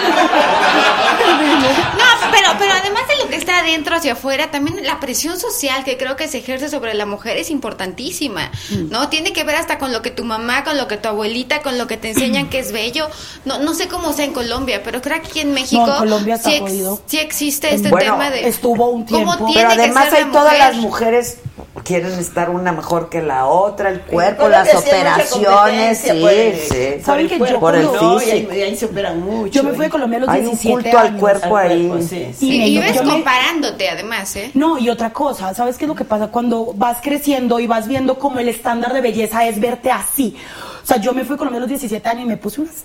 No, 1.98 2.32
pero, 2.32 2.50
pero 2.60 2.72
además 2.74 3.04
de 3.08 3.18
lo 3.24 3.30
que 3.30 3.36
está 3.36 3.60
adentro 3.60 3.96
hacia 3.96 4.14
afuera, 4.14 4.52
también 4.52 4.86
la 4.86 5.00
presión 5.00 5.40
social 5.40 5.84
que 5.84 5.98
creo 5.98 6.16
que 6.16 6.28
se 6.28 6.40
ejerce 6.40 6.70
sobre 6.70 6.94
la 6.94 7.06
mujer 7.06 7.38
es 7.38 7.50
importantísima, 7.50 8.52
Mm. 8.70 8.90
¿no? 8.90 9.10
Tiene 9.10 9.34
que 9.34 9.44
ver 9.44 9.56
hasta 9.56 9.78
con 9.78 9.92
lo 9.92 10.02
que 10.02 10.12
tu 10.12 10.24
mamá, 10.24 10.64
con 10.64 10.78
lo 10.78 10.88
que 10.88 10.98
tu 10.98 11.10
abuelita, 11.10 11.62
con 11.62 11.78
lo 11.78 11.88
que 11.88 11.98
te 11.98 12.10
enseñan 12.10 12.50
que 12.50 12.60
es 12.60 12.72
bello. 12.72 13.10
No, 13.46 13.60
no 13.60 13.74
sé 13.74 13.88
cómo 13.88 14.14
sea 14.14 14.26
en 14.26 14.34
Colombia, 14.34 14.82
pero 14.84 15.02
creo 15.02 15.22
que 15.22 15.28
aquí 15.28 15.40
en 15.40 15.54
México 15.54 15.86
No, 15.86 15.94
en 15.94 16.00
Colombia 16.00 16.38
sí, 16.38 16.54
ex- 16.56 17.00
sí 17.06 17.20
existe 17.20 17.74
este 17.74 17.90
Bueno, 17.90 18.14
tema 18.14 18.30
de 18.30 18.48
estuvo 18.48 18.88
un 18.90 19.06
cómo 19.06 19.36
tiempo. 19.38 19.46
tiene 19.52 19.62
Pero 19.70 19.76
que 19.76 19.82
además 19.82 20.06
ser 20.06 20.14
hay 20.16 20.24
la 20.26 20.32
todas 20.32 20.58
las 20.58 20.76
mujeres 20.76 21.38
quieren 21.84 22.14
estar 22.14 22.50
una 22.50 22.72
mejor 22.72 23.10
que 23.10 23.22
la 23.22 23.46
otra, 23.46 23.90
el 23.90 24.02
cuerpo, 24.02 24.48
las 24.48 24.74
operaciones, 24.74 25.98
sí, 26.00 26.10
el- 26.10 26.60
sí. 26.60 27.04
¿Saben 27.04 27.28
que 27.28 27.38
yo 27.40 27.60
por 27.60 27.76
el 27.76 27.88
cuando- 27.88 28.02
No, 28.02 28.22
y 28.22 28.26
ahí, 28.26 28.32
físico. 28.42 28.54
y 28.56 28.62
ahí 28.62 28.76
se 28.78 28.86
operan 28.86 29.20
mucho. 29.22 29.52
Yo 29.52 29.64
me 29.64 29.74
fui 29.74 29.86
de 29.86 29.92
Colombia 29.92 30.18
a 30.18 30.22
los 30.22 30.30
Hay 30.30 30.40
un 30.42 30.46
17 30.52 30.74
culto 30.82 30.98
al 30.98 31.08
años. 31.08 31.20
cuerpo 31.20 31.58
Al 31.58 31.72
ahí. 31.72 31.88
cuerpo, 31.88 32.06
sí, 32.08 32.34
sí. 32.38 32.64
Y 32.76 32.80
ves 32.80 32.96
yo 32.96 33.04
me- 33.04 33.10
comparándote 33.12 33.90
además, 33.90 34.36
¿eh? 34.38 34.52
No, 34.54 34.78
y 34.78 34.90
otra 34.90 35.12
cosa, 35.12 35.54
¿sabes 35.54 35.78
qué 35.78 35.86
es 35.86 35.90
lo 35.90 35.96
que 35.96 36.06
pasa? 36.06 36.28
Cuando 36.28 36.74
vas 36.76 36.98
creciendo 37.02 37.60
y 37.60 37.68
vas 37.68 37.88
viendo 37.88 38.18
como 38.18 38.40
el 38.40 38.48
estándar 38.48 38.94
de 38.94 39.02
belleza 39.02 39.46
es 39.46 39.60
verte 39.60 39.92
así. 39.92 40.38
O 40.84 40.86
sea, 40.88 40.98
yo 40.98 41.14
me 41.14 41.24
fui 41.26 41.36
a 41.36 41.38
Colombia 41.38 41.58
a 41.58 41.62
los 41.62 41.70
17 41.70 42.08
años 42.10 42.24
y 42.24 42.28
me 42.28 42.38
puse 42.38 42.62
unas... 42.62 42.76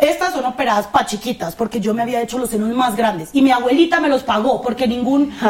Estas 0.00 0.32
son 0.32 0.44
operadas 0.46 0.88
para 0.88 1.06
chiquitas, 1.06 1.54
porque 1.54 1.78
yo 1.78 1.94
me 1.94 2.02
había 2.02 2.20
hecho 2.20 2.36
los 2.36 2.50
senos 2.50 2.68
más 2.74 2.96
grandes. 2.96 3.28
Y 3.32 3.40
mi 3.42 3.52
abuelita 3.52 4.00
me 4.00 4.08
los 4.08 4.24
pagó, 4.24 4.60
porque 4.60 4.88
ningún... 4.88 5.32
No, 5.40 5.48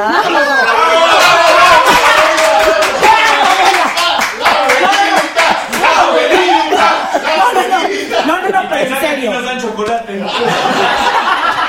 Nos 9.31 9.45
dan 9.45 9.61
chocolate. 9.61 10.17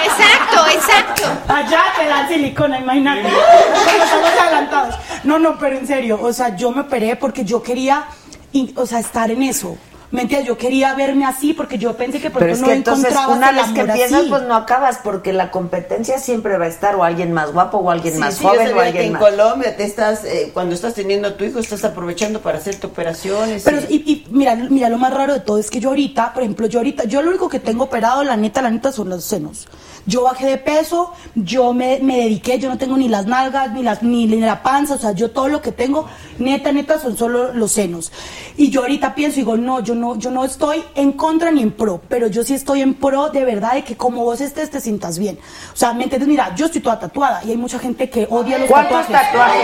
Exacto, 0.06 0.68
exacto. 0.74 1.24
Allá 1.48 1.84
te 1.98 2.06
dan 2.06 2.28
silicona, 2.28 2.80
imagínate. 2.80 3.28
Estamos 3.28 4.32
adelantados. 4.42 4.96
No, 5.24 5.40
no, 5.40 5.58
pero 5.58 5.78
en 5.78 5.88
serio, 5.88 6.20
o 6.22 6.34
sea, 6.34 6.56
yo 6.56 6.72
me 6.72 6.82
operé 6.82 7.16
porque 7.16 7.46
yo 7.46 7.64
quería, 7.64 8.06
o 8.76 8.86
sea, 8.86 9.00
estar 9.00 9.32
en 9.32 9.44
eso. 9.44 9.78
¿Me 10.14 10.22
entiendes? 10.22 10.48
Yo 10.48 10.58
quería 10.60 10.94
verme 10.94 11.26
así 11.26 11.54
porque 11.54 11.80
yo 11.80 11.98
pensé 11.98 12.22
que 12.22 12.30
por 12.30 12.40
Pero 12.42 12.54
es 12.54 12.60
ejemplo, 12.62 12.68
que 12.94 13.02
no 13.02 13.08
entonces 13.08 13.20
una 13.36 13.52
vez 13.52 13.66
que 13.74 13.80
empiezas 13.82 14.20
así. 14.22 14.30
pues 14.30 14.44
no 14.44 14.54
acabas 14.56 15.00
porque 15.04 15.34
la 15.34 15.50
competencia 15.50 16.20
siempre 16.20 16.56
va 16.60 16.66
a 16.66 16.68
estar 16.68 16.96
o 16.96 17.04
alguien 17.04 17.34
más 17.34 17.52
guapo 17.52 17.80
o 17.80 17.90
alguien 17.90 18.14
Sí, 18.14 18.20
más 18.20 18.36
sí, 18.36 18.44
joven 18.44 18.74
o 18.76 18.80
alguien 18.80 18.94
que 18.94 19.06
en 19.08 19.14
más 19.14 19.22
Colombia 19.24 19.76
te 19.76 19.84
estás, 19.86 20.24
eh, 20.24 20.52
cuando 20.54 20.76
estás 20.76 20.94
teniendo 20.94 21.30
a 21.30 21.36
tu 21.36 21.44
hijo, 21.46 21.58
estás 21.58 21.84
aprovechando 21.84 22.42
para 22.42 22.60
hacerte 22.60 22.86
operaciones. 22.86 23.64
Pero, 23.64 23.80
y- 23.90 23.96
y, 24.06 24.12
y 24.12 24.28
mira, 24.30 24.56
mira, 24.56 24.88
lo 24.90 25.00
más 25.00 25.12
raro 25.12 25.34
de 25.34 25.40
todo 25.40 25.58
es 25.58 25.72
que 25.72 25.80
yo 25.80 25.90
ahorita, 25.90 26.32
por 26.32 26.44
ejemplo, 26.44 26.68
yo 26.68 26.78
ahorita, 26.80 27.06
yo 27.06 27.24
lo 27.24 27.30
único 27.32 27.50
que 27.50 27.60
tengo 27.60 27.86
operado, 27.86 28.24
la 28.24 28.38
neta, 28.38 28.62
la 28.62 28.70
neta, 28.70 28.92
son 28.92 29.10
los 29.10 29.24
senos. 29.26 29.68
Yo 30.06 30.24
bajé 30.24 30.48
de 30.48 30.58
peso, 30.58 31.14
yo 31.34 31.74
me, 31.74 32.00
me 32.00 32.18
dediqué, 32.18 32.60
yo 32.60 32.70
no 32.70 32.78
tengo 32.78 32.98
ni 32.98 33.08
las 33.08 33.26
nalgas, 33.26 33.72
ni, 33.72 33.84
las, 33.84 34.04
ni, 34.04 34.26
ni 34.26 34.40
la 34.42 34.62
panza, 34.62 34.96
o 34.96 34.98
sea, 34.98 35.14
yo 35.14 35.32
todo 35.32 35.48
lo 35.48 35.62
que 35.62 35.72
tengo, 35.72 36.08
neta, 36.40 36.72
neta, 36.74 37.00
son 37.00 37.16
solo 37.18 37.54
los 37.54 37.72
senos. 37.72 38.12
Y 38.58 38.70
yo 38.70 38.82
ahorita 38.82 39.16
pienso, 39.16 39.38
digo, 39.38 39.56
no, 39.56 39.80
yo 39.80 39.96
no, 39.96 40.18
yo 40.18 40.30
no 40.30 40.44
estoy 40.44 40.84
en 40.96 41.14
contra 41.14 41.52
ni 41.52 41.62
en 41.62 41.72
pro, 41.72 42.02
pero 42.10 42.28
yo 42.28 42.44
sí 42.44 42.54
estoy 42.54 42.82
en 42.82 42.96
pro 42.96 43.30
de 43.30 43.46
verdad 43.46 43.74
de 43.76 43.84
que 43.84 43.96
como 43.96 44.24
vos 44.24 44.42
estés, 44.42 44.70
te 44.70 44.82
sientas 44.82 45.18
bien. 45.20 45.40
O 45.74 45.78
sea, 45.78 45.94
¿me 45.94 46.04
entiendes? 46.04 46.28
Mira, 46.28 46.54
yo 46.56 46.66
estoy 46.66 46.82
toda 46.82 47.00
tatuada 47.00 47.42
y 47.46 47.52
hay 47.52 47.58
mucha 47.58 47.80
gente 47.80 48.10
que 48.10 48.28
odia 48.30 48.58
los 48.58 48.70
¿Cuántos 48.70 49.08
tatuajes. 49.08 49.32
tatuajes? 49.32 49.64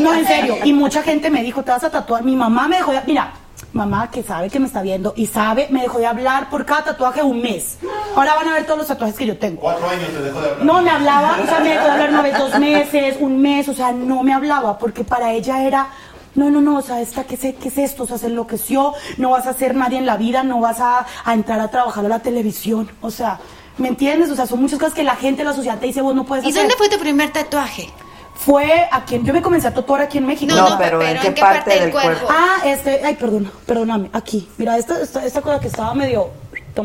No, 0.00 0.14
en 0.14 0.26
serio. 0.26 0.56
Y 0.64 0.72
mucha 0.72 1.02
gente 1.02 1.30
me 1.30 1.42
dijo, 1.42 1.62
te 1.62 1.70
vas 1.70 1.84
a 1.84 1.90
tatuar. 1.90 2.24
Mi 2.24 2.34
mamá 2.36 2.68
me 2.68 2.76
dejó 2.76 2.92
de... 2.92 3.00
Mira, 3.06 3.32
mamá 3.72 4.10
que 4.10 4.22
sabe 4.22 4.50
que 4.50 4.58
me 4.58 4.66
está 4.66 4.82
viendo 4.82 5.12
y 5.16 5.26
sabe, 5.26 5.68
me 5.70 5.82
dejó 5.82 5.98
de 5.98 6.06
hablar 6.06 6.50
por 6.50 6.66
cada 6.66 6.84
tatuaje 6.84 7.22
un 7.22 7.40
mes. 7.40 7.78
Ahora 8.16 8.34
van 8.34 8.48
a 8.48 8.54
ver 8.54 8.64
todos 8.66 8.78
los 8.78 8.88
tatuajes 8.88 9.16
que 9.16 9.26
yo 9.26 9.38
tengo. 9.38 9.60
Cuatro 9.60 9.88
años 9.88 10.08
te 10.08 10.20
dejó 10.22 10.40
de 10.40 10.50
hablar. 10.50 10.64
No, 10.66 10.82
me 10.82 10.90
hablaba, 10.90 11.38
o 11.42 11.46
sea, 11.46 11.60
me 11.60 11.70
dejó 11.70 11.84
de 11.84 11.90
hablar 11.90 12.08
una 12.10 12.22
vez, 12.22 12.38
dos 12.38 12.58
meses, 12.58 13.16
un 13.20 13.40
mes, 13.40 13.68
o 13.68 13.74
sea, 13.74 13.92
no 13.92 14.22
me 14.22 14.32
hablaba 14.32 14.78
porque 14.78 15.04
para 15.04 15.32
ella 15.32 15.62
era... 15.64 15.88
No, 16.34 16.48
no, 16.48 16.60
no, 16.60 16.76
o 16.78 16.82
sea, 16.82 17.00
esta, 17.00 17.24
¿qué, 17.24 17.34
es, 17.34 17.40
¿qué 17.56 17.68
es 17.68 17.78
esto? 17.78 18.04
O 18.04 18.06
sea, 18.06 18.16
se 18.16 18.26
enloqueció, 18.28 18.94
no 19.18 19.30
vas 19.30 19.48
a 19.48 19.52
ser 19.52 19.74
nadie 19.74 19.98
en 19.98 20.06
la 20.06 20.16
vida, 20.16 20.44
no 20.44 20.60
vas 20.60 20.78
a, 20.80 21.04
a 21.24 21.34
entrar 21.34 21.58
a 21.58 21.68
trabajar 21.68 22.04
a 22.04 22.08
la 22.08 22.20
televisión. 22.20 22.88
O 23.00 23.10
sea, 23.10 23.40
¿me 23.78 23.88
entiendes? 23.88 24.30
O 24.30 24.36
sea, 24.36 24.46
son 24.46 24.60
muchas 24.62 24.78
cosas 24.78 24.94
que 24.94 25.02
la 25.02 25.16
gente, 25.16 25.42
la 25.42 25.52
sociedad 25.54 25.78
te 25.80 25.86
dice, 25.86 26.00
vos 26.02 26.14
no 26.14 26.24
puedes 26.24 26.44
¿Y 26.44 26.50
hacer. 26.50 26.62
dónde 26.62 26.76
fue 26.76 26.88
tu 26.88 26.98
primer 26.98 27.32
tatuaje? 27.32 27.90
Fue 28.34 28.88
aquí, 28.90 29.16
en- 29.16 29.24
yo 29.26 29.32
me 29.34 29.42
comencé 29.42 29.68
a 29.68 29.74
tatuar 29.74 30.00
aquí 30.00 30.18
en 30.18 30.26
México. 30.26 30.54
No, 30.54 30.62
No, 30.62 30.70
no, 30.70 30.78
pero 30.78 31.02
¿en 31.02 31.08
pero 31.08 31.20
qué 31.20 31.28
¿en 31.28 31.34
qué 31.34 31.40
parte 31.42 31.58
parte 31.70 31.80
del 31.80 31.90
cuerpo? 31.92 32.08
cuerpo? 32.26 32.26
Ah, 32.30 32.62
este, 32.64 33.00
ay, 33.04 33.14
perdona, 33.16 33.50
perdóname, 33.66 34.08
aquí. 34.14 34.48
Mira, 34.56 34.78
esta, 34.78 35.00
esta, 35.02 35.24
esta 35.26 35.42
cosa 35.42 35.60
que 35.60 35.66
estaba 35.68 35.92
medio, 35.94 36.30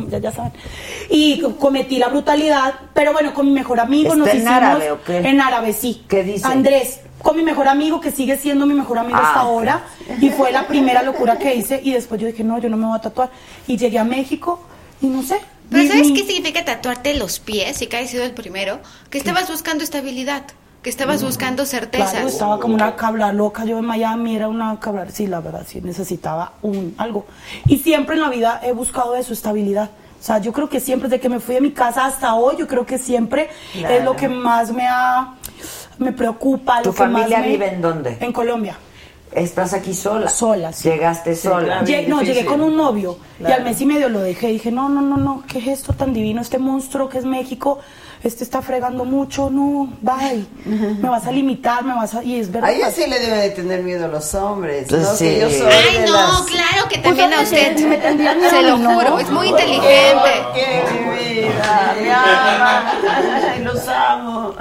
ya, 0.09 0.17
ya 0.17 0.31
saben. 0.33 0.51
Y 1.09 1.39
co- 1.39 1.55
cometí 1.55 1.97
la 1.97 2.09
brutalidad, 2.09 2.73
pero 2.93 3.13
bueno, 3.13 3.33
con 3.33 3.45
mi 3.45 3.53
mejor 3.53 3.79
amigo 3.79 4.09
¿Está 4.13 4.17
nos 4.17 4.27
en 4.29 4.35
hicimos. 4.37 4.53
árabe 4.53 4.91
o 4.91 5.01
qué? 5.03 5.17
En 5.19 5.39
árabe, 5.39 5.71
sí. 5.71 6.03
¿Qué 6.09 6.23
dice? 6.23 6.45
Andrés, 6.45 6.99
con 7.21 7.37
mi 7.37 7.43
mejor 7.43 7.69
amigo, 7.69 8.01
que 8.01 8.11
sigue 8.11 8.35
siendo 8.37 8.65
mi 8.65 8.73
mejor 8.73 8.97
amigo 8.99 9.17
Ah, 9.21 9.27
hasta 9.27 9.39
ahora. 9.39 9.83
Y 10.19 10.29
fue 10.31 10.51
la 10.51 10.67
primera 10.67 11.03
locura 11.03 11.37
que 11.39 11.55
hice. 11.55 11.79
Y 11.81 11.93
después 11.93 12.19
yo 12.19 12.27
dije, 12.27 12.43
no, 12.43 12.57
yo 12.59 12.67
no 12.69 12.75
me 12.75 12.85
voy 12.85 12.97
a 12.97 13.01
tatuar. 13.01 13.29
Y 13.65 13.77
llegué 13.77 13.97
a 13.97 14.03
México 14.03 14.61
y 15.01 15.07
no 15.07 15.23
sé. 15.23 15.39
Pero 15.71 15.87
¿sabes 15.87 16.07
mi- 16.07 16.13
qué 16.13 16.27
significa 16.27 16.65
tatuarte 16.65 17.13
los 17.15 17.39
pies 17.39 17.81
y 17.81 17.87
que 17.87 17.95
hayas 17.97 18.11
sido 18.11 18.23
el 18.25 18.31
primero? 18.33 18.79
Que 19.09 19.17
estabas 19.17 19.49
buscando 19.49 19.83
estabilidad, 19.83 20.43
que 20.85 20.91
estabas 20.91 21.23
buscando 21.23 21.65
certezas. 21.65 22.11
Claro, 22.11 22.27
estaba 22.27 22.59
como 22.59 22.75
una 22.75 22.95
cabra 22.95 23.33
loca. 23.33 23.65
Yo 23.65 23.79
en 23.79 23.85
Miami 23.85 24.35
era 24.35 24.47
una 24.47 24.79
cabra. 24.79 25.07
Sí, 25.09 25.25
la 25.25 25.39
verdad, 25.39 25.63
sí, 25.67 25.81
necesitaba 25.81 26.53
un, 26.61 26.93
algo. 26.99 27.25
Y 27.65 27.79
siempre 27.79 28.13
en 28.17 28.21
la 28.21 28.29
vida 28.29 28.61
he 28.63 28.71
buscado 28.71 29.15
eso, 29.15 29.33
estabilidad. 29.33 29.89
O 30.21 30.23
sea, 30.23 30.37
yo 30.37 30.53
creo 30.53 30.69
que 30.69 30.79
siempre, 30.79 31.09
desde 31.09 31.19
que 31.19 31.27
me 31.27 31.39
fui 31.39 31.55
de 31.55 31.61
mi 31.61 31.71
casa 31.71 32.05
hasta 32.05 32.35
hoy, 32.35 32.57
yo 32.59 32.67
creo 32.67 32.85
que 32.85 32.99
siempre 32.99 33.49
Claro. 33.73 33.95
es 33.95 34.03
lo 34.03 34.15
que 34.15 34.29
más 34.29 34.71
me 34.71 34.85
ha, 34.87 35.33
me 35.97 36.11
preocupa. 36.11 36.83
¿Tu 36.83 36.89
lo 36.89 36.93
que 36.95 37.03
más 37.07 37.11
familia 37.23 37.39
me- 37.39 37.47
vive 37.47 37.67
en 37.73 37.81
dónde? 37.81 38.17
En 38.19 38.31
Colombia. 38.31 38.77
Estás 39.31 39.73
aquí 39.73 39.95
sola. 39.95 40.29
Sola, 40.29 40.71
sí. 40.71 40.87
Llegaste 40.87 41.35
sola. 41.35 41.81
No, 42.07 42.21
llegué 42.21 42.45
con 42.45 42.61
un 42.61 42.77
novio 42.77 43.17
y 43.39 43.51
al 43.51 43.63
mes 43.63 43.81
y 43.81 43.87
medio 43.87 44.07
lo 44.09 44.19
dejé. 44.19 44.49
Dije, 44.49 44.71
no, 44.71 44.87
no, 44.87 45.01
no, 45.01 45.17
no, 45.17 45.43
¿qué 45.47 45.57
es 45.57 45.67
esto 45.79 45.93
tan 45.93 46.13
divino? 46.13 46.41
Este 46.41 46.59
monstruo 46.59 47.09
que 47.09 47.17
es 47.17 47.25
México, 47.25 47.79
este 48.23 48.43
está 48.43 48.61
fregando 48.61 49.05
mucho, 49.05 49.49
no, 49.49 49.91
bye. 50.01 50.45
Me 50.65 51.09
vas 51.09 51.25
a 51.27 51.31
limitar, 51.31 51.83
me 51.83 51.93
vas 51.93 52.15
a... 52.15 52.23
Y 52.23 52.39
es 52.39 52.51
verdad. 52.51 52.69
A 52.69 52.73
ella 52.73 52.91
sí 52.91 53.03
le 53.07 53.19
deben 53.19 53.39
de 53.39 53.49
tener 53.51 53.83
miedo 53.83 54.07
los 54.07 54.33
hombres, 54.33 54.89
¿no? 54.91 55.03
Sí. 55.15 55.25
Que 55.25 55.39
yo 55.41 55.49
soy 55.49 55.67
Ay, 55.71 55.97
de 56.01 56.07
no, 56.07 56.13
las- 56.13 56.41
claro 56.43 56.87
que 56.89 56.99
Pues, 56.99 57.03
también 57.03 57.33
a 57.33 57.41
usted. 57.41 57.79
me 57.87 57.97
tendrían 57.97 58.37
miedo 58.39 58.49
Se 58.49 58.61
lo 58.63 58.73
a 58.75 58.77
juro, 58.95 59.19
es 59.19 59.29
muy 59.29 59.49
¿Por 59.49 59.59
inteligente. 59.59 60.31
mi 60.93 61.41
vida? 61.41 61.95
Me 62.01 62.11
ama. 62.11 62.93
Los 63.63 63.87
amo. 63.87 64.53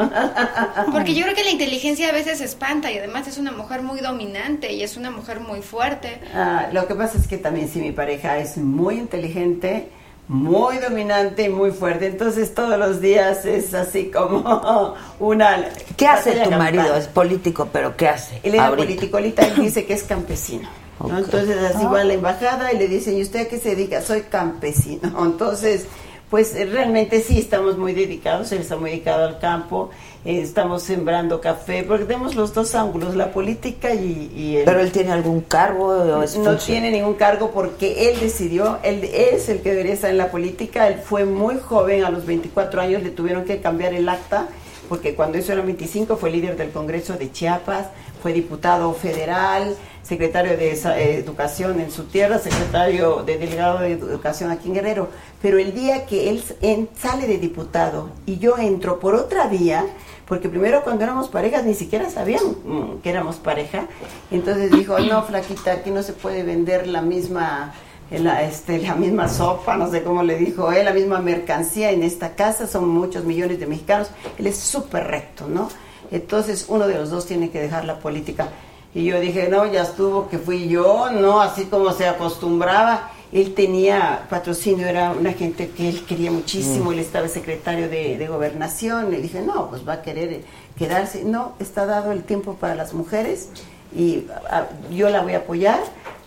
Porque 0.92 1.14
yo 1.14 1.24
creo 1.24 1.34
que 1.34 1.44
la 1.44 1.50
inteligencia 1.50 2.08
a 2.08 2.12
veces 2.12 2.40
espanta 2.40 2.90
y 2.90 2.98
además 2.98 3.26
es 3.28 3.38
una 3.38 3.52
mujer 3.52 3.82
muy 3.82 4.00
dominante 4.00 4.72
y 4.72 4.82
es 4.82 4.96
una 4.96 5.10
mujer 5.10 5.40
muy 5.40 5.60
fuerte. 5.62 6.20
Ah, 6.34 6.66
lo 6.72 6.86
que 6.86 6.94
pasa 6.94 7.18
es 7.18 7.26
que 7.28 7.36
también 7.38 7.68
si 7.68 7.80
mi 7.80 7.92
pareja 7.92 8.38
es 8.38 8.56
muy 8.56 8.94
inteligente, 8.98 9.88
muy 10.28 10.78
dominante 10.78 11.44
y 11.44 11.48
muy 11.50 11.70
fuerte, 11.70 12.06
entonces 12.06 12.54
todos 12.54 12.78
los 12.78 13.00
días 13.00 13.44
es 13.44 13.74
así 13.74 14.10
como 14.10 14.94
una... 15.18 15.68
¿Qué 15.96 16.06
hace 16.06 16.32
tu 16.40 16.50
marido? 16.50 16.96
Es 16.96 17.08
político, 17.08 17.68
pero 17.72 17.96
¿qué 17.96 18.08
hace? 18.08 18.40
Él 18.42 18.54
era 18.54 18.68
ahorita? 18.68 18.86
politicolita, 18.86 19.46
él 19.46 19.56
dice 19.56 19.84
que 19.84 19.94
es 19.94 20.02
campesino. 20.02 20.68
Entonces 21.00 21.58
así 21.58 21.84
va 21.84 22.00
a 22.00 22.04
la 22.04 22.14
embajada 22.14 22.72
y 22.72 22.78
le 22.78 22.88
dicen, 22.88 23.18
¿y 23.18 23.22
usted 23.22 23.46
a 23.46 23.48
qué 23.48 23.58
se 23.58 23.70
dedica? 23.70 24.00
Soy 24.00 24.22
campesino. 24.22 25.12
Entonces, 25.24 25.86
pues 26.30 26.54
realmente 26.70 27.20
sí 27.20 27.38
estamos 27.38 27.76
muy 27.76 27.92
dedicados, 27.92 28.50
él 28.52 28.62
está 28.62 28.76
muy 28.76 28.90
dedicado 28.90 29.26
al 29.26 29.38
campo, 29.38 29.90
eh, 30.24 30.40
estamos 30.40 30.82
sembrando 30.82 31.40
café, 31.40 31.84
porque 31.86 32.04
tenemos 32.04 32.34
los 32.34 32.54
dos 32.54 32.74
ángulos, 32.74 33.14
la 33.14 33.30
política 33.32 33.94
y, 33.94 34.32
y 34.34 34.56
el... 34.56 34.64
¿Pero 34.64 34.80
él 34.80 34.90
tiene 34.92 35.12
algún 35.12 35.40
cargo 35.42 35.88
o 35.88 36.22
es 36.22 36.36
no 36.36 36.56
tiene 36.56 36.90
ningún 36.90 37.14
cargo 37.14 37.50
porque 37.50 38.10
él 38.10 38.20
decidió, 38.20 38.78
él 38.82 39.04
es 39.04 39.48
el 39.48 39.60
que 39.60 39.70
debería 39.70 39.92
estar 39.94 40.10
en 40.10 40.18
la 40.18 40.30
política, 40.30 40.88
él 40.88 41.00
fue 41.04 41.24
muy 41.24 41.58
joven, 41.58 42.04
a 42.04 42.10
los 42.10 42.24
24 42.26 42.80
años 42.80 43.02
le 43.02 43.10
tuvieron 43.10 43.44
que 43.44 43.60
cambiar 43.60 43.92
el 43.94 44.08
acta, 44.08 44.48
porque 44.88 45.14
cuando 45.14 45.38
eso 45.38 45.52
era 45.52 45.62
25 45.62 46.16
fue 46.16 46.30
líder 46.30 46.56
del 46.56 46.70
Congreso 46.70 47.14
de 47.14 47.30
Chiapas, 47.32 47.86
fue 48.22 48.32
diputado 48.32 48.92
federal, 48.94 49.74
secretario 50.02 50.56
de 50.56 50.72
esa- 50.72 50.98
eh, 50.98 51.16
Educación 51.18 51.80
en 51.80 51.90
su 51.90 52.04
tierra, 52.04 52.38
secretario 52.38 53.22
de 53.24 53.36
delegado 53.38 53.78
de 53.80 53.92
Educación 53.92 54.50
aquí 54.50 54.68
en 54.68 54.74
Guerrero, 54.74 55.08
pero 55.42 55.58
el 55.58 55.74
día 55.74 56.04
que 56.06 56.30
él 56.30 56.42
en- 56.62 56.88
sale 56.98 57.26
de 57.26 57.38
diputado 57.38 58.10
y 58.26 58.38
yo 58.38 58.56
entro 58.58 58.98
por 59.00 59.14
otra 59.14 59.46
vía, 59.46 59.84
porque 60.26 60.48
primero 60.48 60.82
cuando 60.82 61.04
éramos 61.04 61.28
parejas 61.28 61.64
ni 61.64 61.74
siquiera 61.74 62.08
sabían 62.10 62.42
mm, 62.64 63.00
que 63.02 63.10
éramos 63.10 63.36
pareja, 63.36 63.86
entonces 64.30 64.70
dijo, 64.70 64.98
no, 64.98 65.22
flaquita, 65.22 65.72
aquí 65.72 65.90
no 65.90 66.02
se 66.02 66.12
puede 66.12 66.42
vender 66.42 66.86
la 66.86 67.02
misma, 67.02 67.74
eh, 68.10 68.18
la, 68.18 68.42
este, 68.42 68.78
la 68.78 68.94
misma 68.94 69.28
sopa, 69.28 69.76
no 69.76 69.90
sé 69.90 70.02
cómo 70.02 70.22
le 70.22 70.36
dijo 70.36 70.72
él, 70.72 70.86
la 70.86 70.92
misma 70.92 71.20
mercancía 71.20 71.90
en 71.90 72.02
esta 72.02 72.34
casa, 72.34 72.66
son 72.66 72.88
muchos 72.88 73.24
millones 73.24 73.60
de 73.60 73.66
mexicanos, 73.66 74.10
él 74.38 74.46
es 74.46 74.58
súper 74.58 75.04
recto, 75.06 75.46
¿no? 75.46 75.68
Entonces 76.10 76.66
uno 76.68 76.86
de 76.86 76.94
los 76.94 77.10
dos 77.10 77.26
tiene 77.26 77.50
que 77.50 77.60
dejar 77.60 77.84
la 77.84 77.98
política. 77.98 78.48
Y 78.94 79.04
yo 79.04 79.18
dije, 79.18 79.48
no, 79.48 79.66
ya 79.66 79.82
estuvo, 79.82 80.28
que 80.28 80.38
fui 80.38 80.68
yo, 80.68 81.10
no, 81.10 81.40
así 81.40 81.64
como 81.64 81.90
se 81.90 82.06
acostumbraba. 82.06 83.10
Él 83.34 83.52
tenía 83.52 84.26
patrocinio, 84.30 84.86
era 84.86 85.10
una 85.10 85.32
gente 85.32 85.68
que 85.70 85.88
él 85.88 86.06
quería 86.06 86.30
muchísimo, 86.30 86.90
Mm. 86.90 86.92
él 86.94 86.98
estaba 87.00 87.28
secretario 87.28 87.88
de, 87.88 88.16
de 88.16 88.26
gobernación, 88.28 89.10
le 89.10 89.20
dije, 89.20 89.42
no, 89.42 89.68
pues 89.68 89.86
va 89.86 89.94
a 89.94 90.02
querer 90.02 90.32
eh, 90.32 90.44
quedarse, 90.78 91.24
no, 91.24 91.54
está 91.58 91.84
dado 91.84 92.12
el 92.12 92.22
tiempo 92.22 92.54
para 92.54 92.76
las 92.76 92.94
mujeres 92.94 93.48
y 93.94 94.26
ah, 94.50 94.66
yo 94.90 95.10
la 95.10 95.22
voy 95.22 95.34
a 95.34 95.38
apoyar 95.38 95.80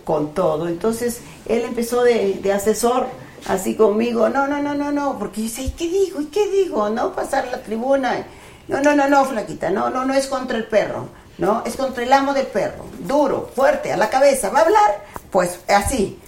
con 0.04 0.34
todo. 0.34 0.68
Entonces, 0.68 1.22
él 1.48 1.62
empezó 1.62 2.04
de, 2.04 2.40
de 2.44 2.52
asesor 2.52 3.08
así 3.48 3.76
conmigo, 3.76 4.28
no, 4.28 4.46
no, 4.48 4.62
no, 4.62 4.76
no, 4.76 4.92
no, 4.92 5.18
porque 5.18 5.42
yo 5.44 5.48
decía, 5.48 5.64
¿y 5.66 5.72
qué 5.72 5.88
digo? 5.88 6.20
¿Y 6.22 6.26
qué 6.26 6.46
digo? 6.50 6.90
No 6.90 7.14
pasar 7.14 7.48
la 7.48 7.64
tribuna. 7.64 8.26
No, 8.68 8.82
no, 8.82 8.94
no, 8.98 9.08
no, 9.08 9.24
flaquita, 9.24 9.70
no, 9.70 9.90
no, 9.90 10.04
no 10.04 10.14
es 10.14 10.28
contra 10.28 10.58
el 10.58 10.66
perro, 10.66 11.08
no, 11.38 11.64
es 11.66 11.78
contra 11.78 12.04
el 12.04 12.12
amo 12.12 12.34
del 12.34 12.48
perro, 12.48 12.84
duro, 13.00 13.50
fuerte, 13.56 13.94
a 13.94 13.96
la 13.96 14.10
cabeza, 14.10 14.50
¿va 14.50 14.60
a 14.60 14.64
hablar? 14.64 15.06
Pues 15.32 15.60
así. 15.70 16.20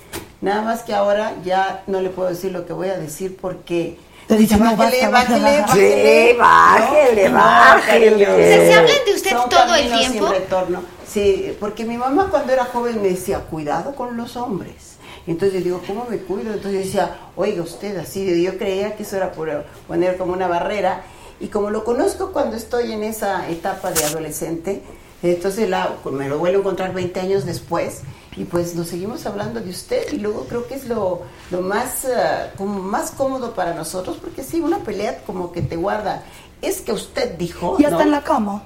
Nada 0.41 0.61
más 0.61 0.83
que 0.83 0.93
ahora 0.93 1.33
ya 1.43 1.83
no 1.87 2.01
le 2.01 2.09
puedo 2.09 2.29
decir 2.29 2.51
lo 2.51 2.65
que 2.65 2.73
voy 2.73 2.89
a 2.89 2.97
decir 2.97 3.37
porque... 3.39 3.97
Te 4.27 4.37
dice, 4.37 4.57
no, 4.57 4.75
bájele, 4.75 5.07
basta. 5.07 5.37
bájele. 5.39 6.31
Sí, 6.31 6.37
bájele, 6.37 7.29
bájele. 7.29 8.27
O 8.27 8.35
sea, 8.35 8.57
¿se 8.57 8.73
hablan 8.75 9.05
de 9.05 9.13
usted 9.15 9.31
Son 9.31 9.49
todo 9.49 9.75
el 9.75 9.89
caminos 9.89 10.01
sin 10.01 10.11
tiempo? 10.11 10.31
retorno. 10.31 10.83
Sí, 11.07 11.57
porque 11.59 11.83
mi 11.83 11.97
mamá 11.97 12.27
cuando 12.29 12.53
era 12.53 12.65
joven 12.65 13.01
me 13.01 13.09
decía, 13.09 13.39
cuidado 13.39 13.95
con 13.95 14.15
los 14.17 14.37
hombres. 14.37 14.97
Entonces 15.25 15.59
yo 15.59 15.63
digo, 15.63 15.81
¿cómo 15.85 16.05
me 16.09 16.17
cuido? 16.17 16.53
Entonces 16.53 16.85
decía, 16.85 17.17
oiga 17.35 17.63
usted, 17.63 17.97
así, 17.97 18.41
yo 18.43 18.57
creía 18.57 18.95
que 18.95 19.03
eso 19.03 19.17
era 19.17 19.31
por 19.31 19.65
poner 19.87 20.17
como 20.17 20.33
una 20.33 20.47
barrera. 20.47 21.01
Y 21.39 21.47
como 21.47 21.69
lo 21.71 21.83
conozco 21.83 22.31
cuando 22.31 22.55
estoy 22.55 22.91
en 22.91 23.03
esa 23.03 23.49
etapa 23.49 23.91
de 23.91 24.03
adolescente, 24.03 24.83
entonces 25.23 25.69
la, 25.69 25.95
me 26.11 26.29
lo 26.29 26.37
vuelvo 26.37 26.57
a 26.57 26.61
encontrar 26.61 26.93
20 26.93 27.19
años 27.19 27.45
después 27.45 28.01
y 28.39 28.45
pues 28.45 28.73
nos 28.73 28.87
seguimos 28.87 29.25
hablando 29.25 29.59
de 29.59 29.69
usted 29.69 30.13
y 30.13 30.17
luego 30.17 30.45
creo 30.47 30.65
que 30.65 30.75
es 30.75 30.85
lo, 30.87 31.23
lo 31.51 31.59
más, 31.61 32.05
eh, 32.05 32.49
como 32.57 32.79
más 32.79 33.11
cómodo 33.11 33.53
para 33.53 33.73
nosotros 33.73 34.17
porque 34.21 34.43
sí, 34.43 34.61
una 34.61 34.77
pelea 34.79 35.19
como 35.25 35.51
que 35.51 35.61
te 35.61 35.75
guarda. 35.75 36.23
Es 36.61 36.79
que 36.81 36.93
usted 36.93 37.35
dijo... 37.37 37.75
Y 37.79 37.83
hasta 37.83 37.97
¿no? 37.97 38.03
en 38.03 38.11
la 38.11 38.21
cama. 38.23 38.63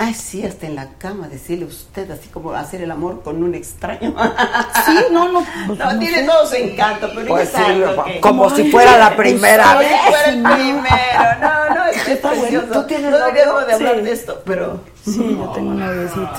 Ay, 0.00 0.14
sí, 0.14 0.44
hasta 0.46 0.66
en 0.66 0.76
la 0.76 0.90
cama, 0.96 1.26
decirle 1.28 1.64
usted, 1.64 2.08
así 2.12 2.28
como 2.28 2.52
hacer 2.52 2.80
el 2.82 2.90
amor 2.92 3.22
con 3.22 3.42
un 3.42 3.54
extraño. 3.54 4.14
Sí, 4.86 4.96
no, 5.10 5.28
no. 5.32 5.44
pues, 5.66 5.78
No, 5.78 5.92
no 5.92 5.98
tiene 5.98 6.18
sé. 6.20 6.24
todo 6.24 6.46
su 6.46 6.54
encanto, 6.54 7.10
pero 7.14 7.26
Pues 7.26 7.48
es 7.48 7.54
sí, 7.56 7.62
algo 7.62 8.04
que- 8.04 8.20
como 8.20 8.48
si 8.50 8.70
fuera 8.70 8.96
la 8.96 9.16
primera 9.16 9.64
como 9.64 9.78
vez. 9.80 9.88
si 9.90 10.06
fuera 10.08 10.24
el 10.28 10.42
primero. 10.42 11.40
No, 11.40 11.74
no, 11.74 11.84
es 11.86 12.02
que 12.04 12.12
Está 12.12 12.32
es 12.32 12.38
bueno. 12.38 12.62
¿Tú 12.72 12.82
tienes 12.86 13.10
no 13.10 13.18
deberíamos 13.18 13.66
de 13.66 13.72
hablar 13.74 13.96
Sí. 13.96 14.02
de 14.02 14.12
esto, 14.12 14.42
pero... 14.46 14.80
Sí, 15.04 15.36
yo 15.38 15.48
tengo 15.50 15.70
un 15.70 15.80
noviecito. 15.80 16.30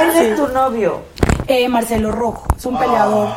¿Quién 0.00 0.32
es 0.32 0.36
tu 0.36 0.48
novio? 0.48 1.00
Eh, 1.46 1.68
Marcelo 1.68 2.12
Rojo, 2.12 2.46
es 2.56 2.64
un 2.64 2.78
peleador. 2.78 3.28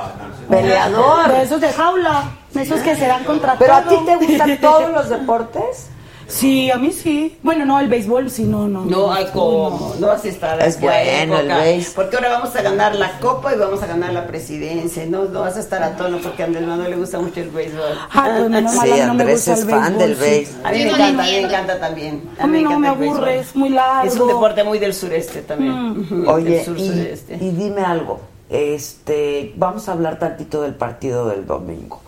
Peleador. 0.49 1.31
De 1.31 1.43
esos 1.43 1.61
de 1.61 1.73
jaula, 1.73 2.23
de 2.51 2.61
esos 2.61 2.79
que 2.81 2.95
se 2.95 3.07
dan 3.07 3.23
contra 3.23 3.55
¿Pero 3.57 3.73
a 3.73 3.83
ti 3.83 3.95
te 4.05 4.15
gustan 4.17 4.57
todos 4.61 4.91
los 4.91 5.09
deportes? 5.09 5.89
Sí, 6.27 6.71
a 6.71 6.77
mí 6.77 6.91
sí. 6.91 7.37
Bueno, 7.43 7.65
no, 7.65 7.79
el 7.79 7.87
béisbol 7.87 8.29
sí, 8.29 8.43
no, 8.43 8.67
no. 8.67 8.85
No, 8.85 9.11
hay 9.13 9.25
como, 9.27 9.93
no 9.99 10.07
vas 10.07 10.23
a 10.25 10.27
estar 10.29 10.61
Es 10.61 10.79
bueno 10.79 11.37
el 11.39 11.45
época, 11.45 11.57
béis. 11.59 11.89
Porque 11.95 12.15
ahora 12.15 12.29
vamos 12.29 12.55
a 12.55 12.61
ganar 12.61 12.95
la 12.95 13.19
copa 13.19 13.53
y 13.53 13.57
vamos 13.57 13.81
a 13.83 13.87
ganar 13.87 14.13
la 14.13 14.25
presidencia. 14.27 15.05
No, 15.05 15.25
no 15.25 15.41
vas 15.41 15.57
a 15.57 15.59
estar 15.59 15.83
a 15.83 15.95
tono 15.95 16.17
porque 16.23 16.43
a 16.43 16.45
Andrés 16.47 16.65
Manuel 16.67 16.91
le 16.91 16.97
gusta 16.97 17.19
mucho 17.19 17.39
el 17.41 17.49
béisbol. 17.49 17.83
Ay, 18.11 18.31
pues 18.49 18.71
Sí, 18.71 18.77
mí 18.79 18.99
no 18.99 19.13
me 19.13 19.21
Andrés 19.23 19.31
gusta 19.35 19.53
es 19.53 19.59
el 19.61 19.69
fan 19.69 19.97
béisbol, 19.97 19.99
del 19.99 20.15
sí. 20.15 20.21
béis. 20.21 20.55
A 20.63 20.71
mí 20.71 20.77
me 20.79 20.85
no 20.85 20.95
encanta, 20.95 21.23
a 21.23 21.25
mí 21.25 21.31
me 21.31 21.39
encanta 21.41 21.79
también. 21.79 22.29
A 22.39 22.47
mí 22.47 22.61
no 22.61 22.69
encanta 22.71 22.79
me 22.79 22.87
el 23.05 23.11
aburre, 23.11 23.39
es 23.39 23.55
muy 23.55 23.69
largo. 23.69 24.07
Es 24.07 24.19
un 24.19 24.27
deporte 24.27 24.63
muy 24.63 24.79
del 24.79 24.93
sureste 24.93 25.41
también. 25.41 25.99
Ujú, 26.01 26.29
Oye, 26.29 26.49
del 26.57 26.65
sur 26.65 26.77
y, 26.77 26.87
sureste. 26.87 27.35
y 27.35 27.49
dime 27.51 27.81
algo. 27.81 28.19
Este, 28.49 29.53
vamos 29.55 29.89
a 29.89 29.93
hablar 29.93 30.19
tantito 30.19 30.61
del 30.61 30.75
partido 30.75 31.27
del 31.29 31.45
domingo. 31.45 32.01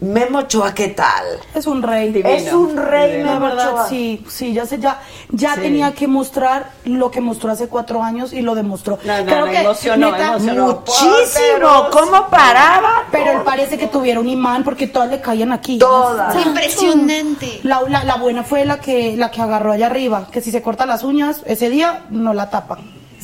Memo 0.00 0.38
Ochoa, 0.38 0.72
¿qué 0.72 0.88
tal? 0.88 1.26
Es 1.54 1.66
un 1.66 1.82
rey. 1.82 2.10
Divino. 2.10 2.30
Es 2.34 2.50
un 2.54 2.74
rey, 2.74 3.10
Divino. 3.12 3.26
La 3.26 3.34
Memo 3.34 3.46
verdad, 3.48 3.68
Ochoa. 3.74 3.88
sí, 3.88 4.24
sí, 4.30 4.54
ya 4.54 4.64
sé, 4.64 4.78
ya, 4.78 4.98
ya 5.28 5.54
Sí. 5.56 5.60
tenía 5.60 5.92
que 5.92 6.08
mostrar 6.08 6.70
lo 6.86 7.10
que 7.10 7.20
mostró 7.20 7.50
hace 7.52 7.68
cuatro 7.68 8.02
años 8.02 8.32
y 8.32 8.40
lo 8.40 8.54
demostró. 8.54 8.98
No, 9.04 9.18
no, 9.18 9.24
Creo 9.26 9.44
no, 9.46 9.52
que, 9.52 9.58
emocionó, 9.60 10.10
neta, 10.10 10.28
emocionó. 10.36 10.66
Muchísimo. 10.86 11.88
¿Cómo 11.92 12.28
paraba? 12.30 13.04
Pero 13.12 13.30
él 13.32 13.38
parece 13.44 13.76
que 13.76 13.88
tuviera 13.88 14.20
un 14.20 14.28
imán 14.28 14.64
porque 14.64 14.86
todas 14.86 15.10
le 15.10 15.20
caían 15.20 15.52
aquí. 15.52 15.78
Todas. 15.78 16.34
Impresionante. 16.46 17.60
La, 17.64 17.82
la, 17.86 18.02
la 18.04 18.16
buena 18.16 18.42
fue 18.42 18.64
la 18.64 18.80
que, 18.80 19.18
la 19.18 19.30
que 19.30 19.42
agarró 19.42 19.72
allá 19.72 19.86
arriba, 19.86 20.28
que 20.32 20.40
si 20.40 20.50
se 20.50 20.62
corta 20.62 20.86
las 20.86 21.04
uñas, 21.04 21.42
ese 21.44 21.68
día 21.68 22.04
no 22.08 22.32
la 22.32 22.48
tapan. 22.48 22.78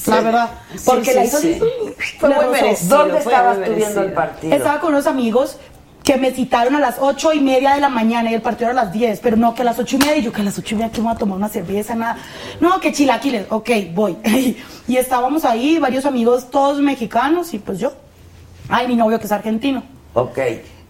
La 0.06 0.20
verdad. 0.20 0.50
Sí, 0.74 0.82
Porque 0.84 1.10
sí, 1.10 1.14
la 1.16 1.24
hizo 1.24 1.38
sí. 1.38 1.54
así, 1.54 2.18
Fue 2.20 2.28
muy 2.28 2.44
merecido. 2.52 2.98
¿Dónde 2.98 3.20
fue 3.22 3.32
estabas 3.32 3.64
tú 3.64 3.72
viendo 3.72 4.02
el 4.02 4.12
partido? 4.12 4.54
Estaba 4.54 4.78
con 4.78 4.92
unos 4.92 5.06
amigos 5.06 5.56
que 6.06 6.16
me 6.18 6.30
citaron 6.30 6.76
a 6.76 6.78
las 6.78 6.98
ocho 7.00 7.32
y 7.32 7.40
media 7.40 7.74
de 7.74 7.80
la 7.80 7.88
mañana 7.88 8.30
y 8.30 8.34
el 8.34 8.40
partido 8.40 8.70
era 8.70 8.80
a 8.80 8.84
las 8.84 8.92
10, 8.92 9.18
pero 9.18 9.36
no, 9.36 9.56
que 9.56 9.62
a 9.62 9.64
las 9.64 9.76
ocho 9.80 9.96
y 9.96 9.98
media, 9.98 10.18
y 10.18 10.22
yo 10.22 10.32
que 10.32 10.40
a 10.40 10.44
las 10.44 10.56
ocho 10.56 10.76
y 10.76 10.78
media 10.78 10.92
que 10.92 11.00
me 11.00 11.08
voy 11.08 11.16
a 11.16 11.18
tomar 11.18 11.36
una 11.36 11.48
cerveza, 11.48 11.96
nada. 11.96 12.16
No, 12.60 12.78
que 12.78 12.92
chilaquiles, 12.92 13.46
ok, 13.50 13.70
voy. 13.92 14.16
y 14.86 14.96
estábamos 14.96 15.44
ahí, 15.44 15.80
varios 15.80 16.06
amigos, 16.06 16.48
todos 16.48 16.78
mexicanos, 16.80 17.52
y 17.54 17.58
pues 17.58 17.80
yo. 17.80 17.92
Ay, 18.68 18.86
mi 18.86 18.94
novio 18.94 19.18
que 19.18 19.26
es 19.26 19.32
argentino. 19.32 19.82
Ok. 20.14 20.38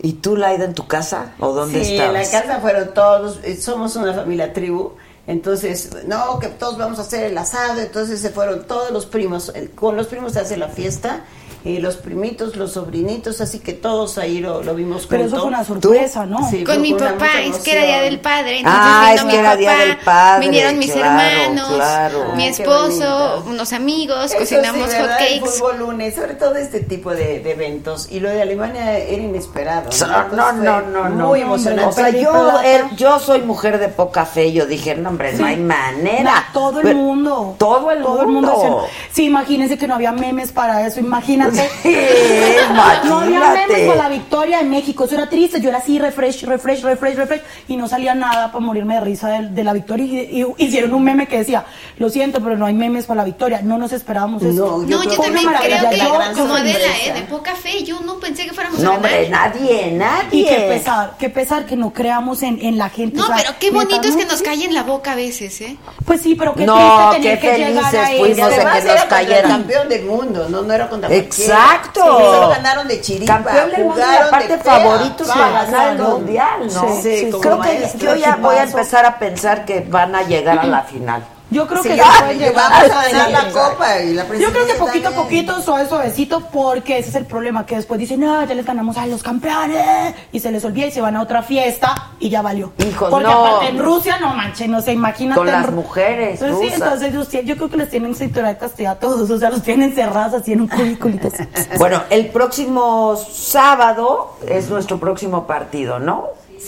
¿Y 0.03 0.13
tú, 0.13 0.37
Laida, 0.37 0.67
en 0.67 0.75
tu 0.75 0.87
casa? 0.87 1.33
¿O 1.41 1.55
dónde 1.55 1.83
sí, 1.83 1.97
en 1.97 2.13
la 2.13 2.21
estabas? 2.21 2.47
casa 2.49 2.61
fueron 2.61 2.93
todos, 2.93 3.41
eh, 3.43 3.57
somos 3.57 3.97
una 3.97 4.13
familia 4.13 4.53
tribu, 4.53 4.93
entonces, 5.27 5.97
no, 6.07 6.39
que 6.41 6.49
todos 6.49 6.77
vamos 6.77 6.99
a 6.99 7.03
hacer 7.03 7.25
el 7.25 7.39
asado, 7.39 7.81
entonces 7.81 8.21
se 8.21 8.29
fueron 8.29 8.67
todos 8.67 8.91
los 8.91 9.07
primos, 9.07 9.51
con 9.77 9.97
los 9.97 10.09
primos 10.09 10.35
se 10.35 10.41
hace 10.41 10.59
la 10.59 10.69
fiesta, 10.69 11.25
y 11.67 11.79
los 11.79 11.97
primitos, 11.97 12.55
los 12.57 12.73
sobrinitos, 12.73 13.41
así 13.41 13.59
que 13.59 13.73
todos 13.73 14.19
ahí 14.19 14.39
lo, 14.41 14.63
lo 14.63 14.75
vimos 14.75 15.07
Pero 15.09 15.25
eso 15.25 15.37
fue 15.37 15.47
una 15.47 15.65
sorpresa, 15.65 16.25
¿no? 16.27 16.49
Sí, 16.49 16.63
Con 16.65 16.81
mi 16.81 16.95
papá, 16.95 17.41
es 17.43 17.57
que 17.59 17.73
era 17.73 17.85
día 17.85 18.01
del 18.03 18.21
padre, 18.21 18.59
entonces 18.59 18.81
Ah, 18.85 19.09
vino 19.11 19.17
es 19.21 19.25
mi 19.25 19.31
que 19.33 19.39
era 19.39 19.49
papá, 19.51 19.57
día 19.61 19.77
del 19.79 19.97
padre, 19.99 20.41
vinieron 20.47 20.79
mis 20.79 20.93
claro, 20.93 21.07
hermanos, 21.41 21.75
claro. 21.75 22.25
mi 22.37 22.47
esposo, 22.47 23.45
unos 23.47 23.73
amigos, 23.73 24.27
Eso 24.27 24.39
cocinamos 24.39 24.89
sí. 24.91 24.97
El 24.97 25.03
hotcakes. 25.03 25.41
fútbol 25.41 25.79
lunes, 25.79 26.15
sobre 26.15 26.35
todo 26.35 26.55
este 26.57 26.81
tipo 26.81 27.11
de, 27.11 27.41
de 27.41 27.51
eventos. 27.53 28.09
Y 28.11 28.21
lo 28.21 28.29
de 28.29 28.43
Alemania 28.43 28.99
era 28.99 29.23
inesperado. 29.23 29.91
No, 30.01 30.29
no, 30.29 30.53
no, 30.53 30.81
no, 30.83 31.09
no. 31.09 31.27
Muy 31.29 31.41
emocionante. 31.41 31.85
O 31.89 31.93
sea, 31.93 32.07
Pero 32.13 32.21
yo, 32.21 32.51
er- 32.63 32.95
yo 32.97 33.19
soy 33.19 33.43
mujer 33.43 33.79
de 33.79 33.89
poca 33.89 34.25
fe. 34.25 34.53
Yo 34.53 34.67
dije, 34.67 34.95
no, 34.95 35.11
hombre, 35.11 35.33
no 35.35 35.47
hay 35.47 35.57
manera. 35.57 36.45
No, 36.47 36.53
todo 36.53 36.81
el 36.81 36.87
Pero- 36.87 36.99
mundo. 36.99 37.57
Todo 37.59 37.91
el 37.91 38.03
todo 38.03 38.21
el 38.23 38.29
mundo. 38.29 38.53
mundo. 38.53 38.57
haciendo- 38.57 38.87
Sí, 39.13 39.25
imagínense 39.25 39.79
que 39.79 39.87
no 39.89 39.95
había 39.95 40.13
memes 40.13 40.53
para 40.53 40.87
eso, 40.87 41.01
imagínate. 41.01 41.56
Sí, 41.57 41.89
No 43.07 43.19
había 43.21 43.41
memes 43.53 43.87
con 43.87 43.99
la 43.99 44.09
victoria 44.09 44.59
de 44.59 44.65
México, 44.65 45.05
eso 45.05 45.15
era 45.15 45.29
triste, 45.29 45.61
yo 45.61 45.69
era 45.69 45.79
así, 45.79 45.99
refresh, 45.99 46.43
refresh, 46.45 46.83
refresh, 46.83 47.15
refresh, 47.17 47.41
y 47.69 47.77
no 47.77 47.89
salía 47.89 48.15
nada 48.15 48.51
para 48.53 48.65
morirme 48.65 48.95
de 48.95 49.01
risa 49.01 49.29
de, 49.29 49.49
de 49.49 49.65
la 49.65 49.73
victoria. 49.73 50.05
Y, 50.07 50.43
y 50.43 50.65
hicieron 50.65 50.95
un 50.95 51.05
meme 51.05 51.27
que 51.27 51.39
decía, 51.39 51.65
lo 51.99 52.09
siento, 52.11 52.41
pero 52.43 52.57
no 52.57 52.67
hay 52.67 52.75
memes 52.75 53.07
para 53.07 53.19
la 53.19 53.25
victoria, 53.25 53.61
no 53.63 53.79
nos 53.79 53.93
esperábamos 53.93 54.43
eso. 54.43 54.79
No, 54.79 54.79
No, 54.79 54.89
yo 54.89 55.01
una 55.01 55.17
también 55.17 55.47
creo 55.49 55.91
que 55.91 55.99
yo 55.99 56.35
como 56.37 56.57
eh, 56.59 57.13
de 57.15 57.23
poca 57.23 57.55
fe, 57.55 57.83
yo 57.85 58.01
no 58.01 58.19
pensé 58.19 58.45
que 58.47 58.53
fuéramos 58.53 58.81
a 58.81 58.83
No, 58.83 58.91
ganar. 58.93 59.05
hombre, 59.13 59.29
nadie, 59.29 59.93
nadie. 59.93 60.41
Y 60.41 60.45
qué 60.45 60.67
pesar, 60.69 61.13
qué 61.19 61.31
pesar 61.31 61.67
que 61.67 61.77
no 61.77 61.93
creamos 61.93 62.43
en, 62.43 62.59
en 62.65 62.79
la 62.79 62.89
gente. 62.89 63.17
No, 63.17 63.25
o 63.25 63.27
sea, 63.27 63.37
pero 63.37 63.51
qué 63.59 63.71
neta, 63.71 63.85
bonito 63.85 64.09
es 64.09 64.15
¿no? 64.15 64.21
que 64.21 64.27
nos 64.27 64.43
cae 64.43 64.65
en 64.65 64.75
la 64.75 64.83
boca 64.83 65.13
a 65.13 65.17
veces, 65.17 65.61
¿eh? 65.61 65.77
Pues 66.05 66.21
sí, 66.21 66.35
pero 66.35 66.55
qué 66.55 66.67
No, 66.67 66.75
triste 67.11 67.23
tener 67.23 67.41
qué 67.41 67.49
que 67.51 67.57
llegar 67.59 67.85
felices 67.91 67.95
a 68.01 68.13
eso. 68.13 68.25
fuimos 68.25 68.51
de 68.51 68.57
que 68.57 68.65
nos 68.95 69.05
cayeran. 69.05 69.51
campeón 69.51 69.89
del 69.89 70.05
mundo, 70.05 70.47
no, 70.49 70.63
no 70.63 70.73
era 70.73 70.89
contra 70.89 71.09
cualquiera. 71.09 71.46
Exacto. 71.49 72.01
Sí, 72.19 72.25
solo 72.25 72.49
ganaron 72.49 72.89
de 72.89 73.01
chiripa. 73.01 73.35
Campeón 73.35 73.71
del 73.71 73.85
mundo 73.85 74.01
y 74.01 74.05
jugaron 74.05 74.29
aparte 74.29 74.59
favoritos 74.59 75.33
fea, 75.33 75.47
a 75.47 75.65
ganar 75.65 75.93
el 75.93 76.03
mundial, 76.03 76.67
¿no? 76.73 76.97
Sí, 77.01 77.31
sí, 77.31 77.31
Creo 77.41 77.61
que 77.61 77.91
yo 77.99 78.15
ya 78.17 78.37
voy 78.37 78.57
a 78.57 78.65
empezar 78.65 79.05
a 79.05 79.19
pensar 79.19 79.65
que 79.65 79.81
van 79.81 80.15
a 80.15 80.23
llegar 80.23 80.59
a 80.59 80.65
la 80.65 80.83
final. 80.83 81.25
Yo 81.49 81.67
creo 81.69 81.81
Sí, 81.83 81.91
que 81.91 81.97
ya, 81.97 82.05
pueden 82.19 82.39
llegar 82.41 82.55
vamos 82.71 82.91
a 82.91 83.05
ganar 83.09 83.31
la 83.31 83.41
sí. 83.43 83.47
copa 83.53 84.01
y 84.03 84.15
la 84.15 84.25
Yo 84.37 84.51
creo 84.53 84.67
que 84.67 84.75
poquito 84.75 85.09
a 85.09 85.13
poquito, 85.13 85.63
suave, 85.63 85.89
suavecito, 85.89 86.41
porque 86.53 86.99
ese 86.99 87.11
es 87.11 87.15
el 87.15 87.25
problema, 87.27 87.65
que 87.65 87.77
después 87.77 88.01
dicen, 88.01 88.19
no, 88.21 88.45
ya 88.45 88.53
les 88.55 88.67
ganamos 88.67 88.97
a 88.97 89.07
los 89.07 89.23
campeones, 89.23 90.15
y 90.33 90.41
se 90.41 90.51
les 90.51 90.65
olvida 90.65 90.87
y 90.87 90.91
se 90.91 91.01
van 91.01 91.15
a 91.15 91.23
otra 91.23 91.43
fiesta 91.45 92.11
y 92.19 92.31
ya 92.31 92.43
valió. 92.43 92.73
Hijos, 92.79 93.11
porque 93.11 93.29
no. 93.29 93.47
aparte 93.47 93.69
en 93.69 93.79
Rusia, 93.79 94.19
no 94.19 94.35
manchen, 94.35 94.73
no 94.73 94.81
se 94.83 94.93
imagínate. 94.93 95.39
Con 95.39 95.47
las 95.47 95.71
mujeres 95.71 96.41
Pues 96.41 96.51
sí, 96.59 96.65
rusas. 96.65 96.75
entonces 96.81 97.09
ellos 97.13 97.31
tie- 97.33 97.45
yo 97.45 97.57
creo 97.57 97.71
que 97.71 97.77
les 97.77 97.91
tienen 97.91 98.15
cintura 98.17 98.49
de 98.49 98.59
castidad 98.59 98.93
a 98.95 98.99
todos, 98.99 99.31
o 99.31 99.39
sea, 99.39 99.51
los 99.51 99.63
tienen 99.63 99.95
cerrados 99.95 100.35
así 100.43 100.53
en 100.53 100.63
un 100.63 100.69
cubiculito. 100.69 101.29
Bueno, 101.79 102.03
el 102.11 102.27
próximo 102.29 103.15
sábado 103.17 104.37
es 104.49 104.69
nuestro 104.69 104.99
próximo 104.99 105.47
partido, 105.47 105.99
¿no? 105.99 106.25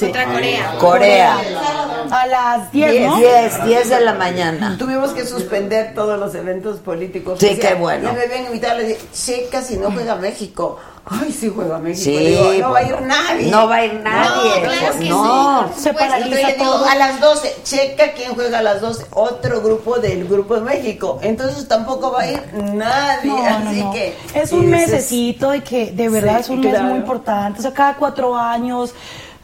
Contra 0.07 0.25
Corea. 0.27 0.75
Corea. 0.78 1.36
A 2.10 2.27
las 2.27 2.73
10, 2.73 2.91
Diez, 2.91 3.07
¿no? 3.07 3.17
10, 3.17 3.65
10 3.67 3.91
de 3.91 4.01
la 4.01 4.15
mañana. 4.15 4.77
Tuvimos 4.78 5.10
que 5.10 5.25
suspender 5.27 5.94
todos 5.94 6.18
los 6.18 6.35
eventos 6.35 6.78
políticos. 6.78 7.39
Sí, 7.39 7.51
O 7.52 7.57
sea, 7.60 7.70
qué 7.70 7.75
bueno. 7.75 8.05
Ya 8.10 8.12
me 8.15 8.23
habían 8.23 8.47
invitado, 8.47 8.78
le 8.78 8.85
dije, 8.89 9.01
checa 9.12 9.62
si 9.62 9.77
no 9.77 9.91
juega 9.93 10.15
México. 10.17 10.78
Ay, 11.10 11.33
sí 11.33 11.51
juega 11.55 11.78
México. 11.78 12.05
Sí, 12.05 12.12
Le 12.18 12.31
digo, 12.52 12.52
no 12.68 12.73
va 12.73 12.78
a 12.81 12.83
ir 12.83 13.01
nadie. 13.01 13.51
No 13.51 13.67
va 13.68 13.77
a 13.77 13.85
ir 13.86 13.94
nadie. 13.94 14.51
No, 14.60 14.62
claro 14.68 14.99
que 14.99 15.05
No. 15.09 15.70
sí. 15.75 15.81
Se 15.83 15.89
Entonces 15.89 15.94
paraliza 15.94 16.49
le 16.49 16.52
digo, 16.55 16.65
todo. 16.70 16.85
a 16.86 16.94
las 16.97 17.20
12, 17.20 17.57
checa 17.65 18.12
quién 18.12 18.35
juega 18.35 18.59
a 18.59 18.62
las 18.62 18.81
12. 18.83 19.07
Otro 19.12 19.60
grupo 19.62 19.99
del 19.99 20.28
Grupo 20.28 20.57
de 20.57 20.60
México. 20.62 21.18
Entonces 21.23 21.67
tampoco 21.67 22.12
va 22.12 22.23
a 22.23 22.31
ir 22.31 22.43
nadie. 22.75 23.31
No, 23.31 23.47
así 23.47 23.81
no. 23.83 23.93
que. 23.93 24.15
Es 24.35 24.52
un 24.52 24.65
y 24.68 24.75
ese 24.75 24.93
mesecito 24.93 25.55
y 25.55 25.60
que 25.62 25.93
de 25.93 26.09
verdad 26.10 26.36
Sí, 26.36 26.41
es 26.43 26.49
un 26.51 26.60
mes 26.60 26.70
claro. 26.70 26.85
muy 26.89 26.99
importante. 26.99 27.59
O 27.59 27.62
sea, 27.62 27.73
cada 27.73 27.94
cuatro 27.97 28.36
años, 28.36 28.93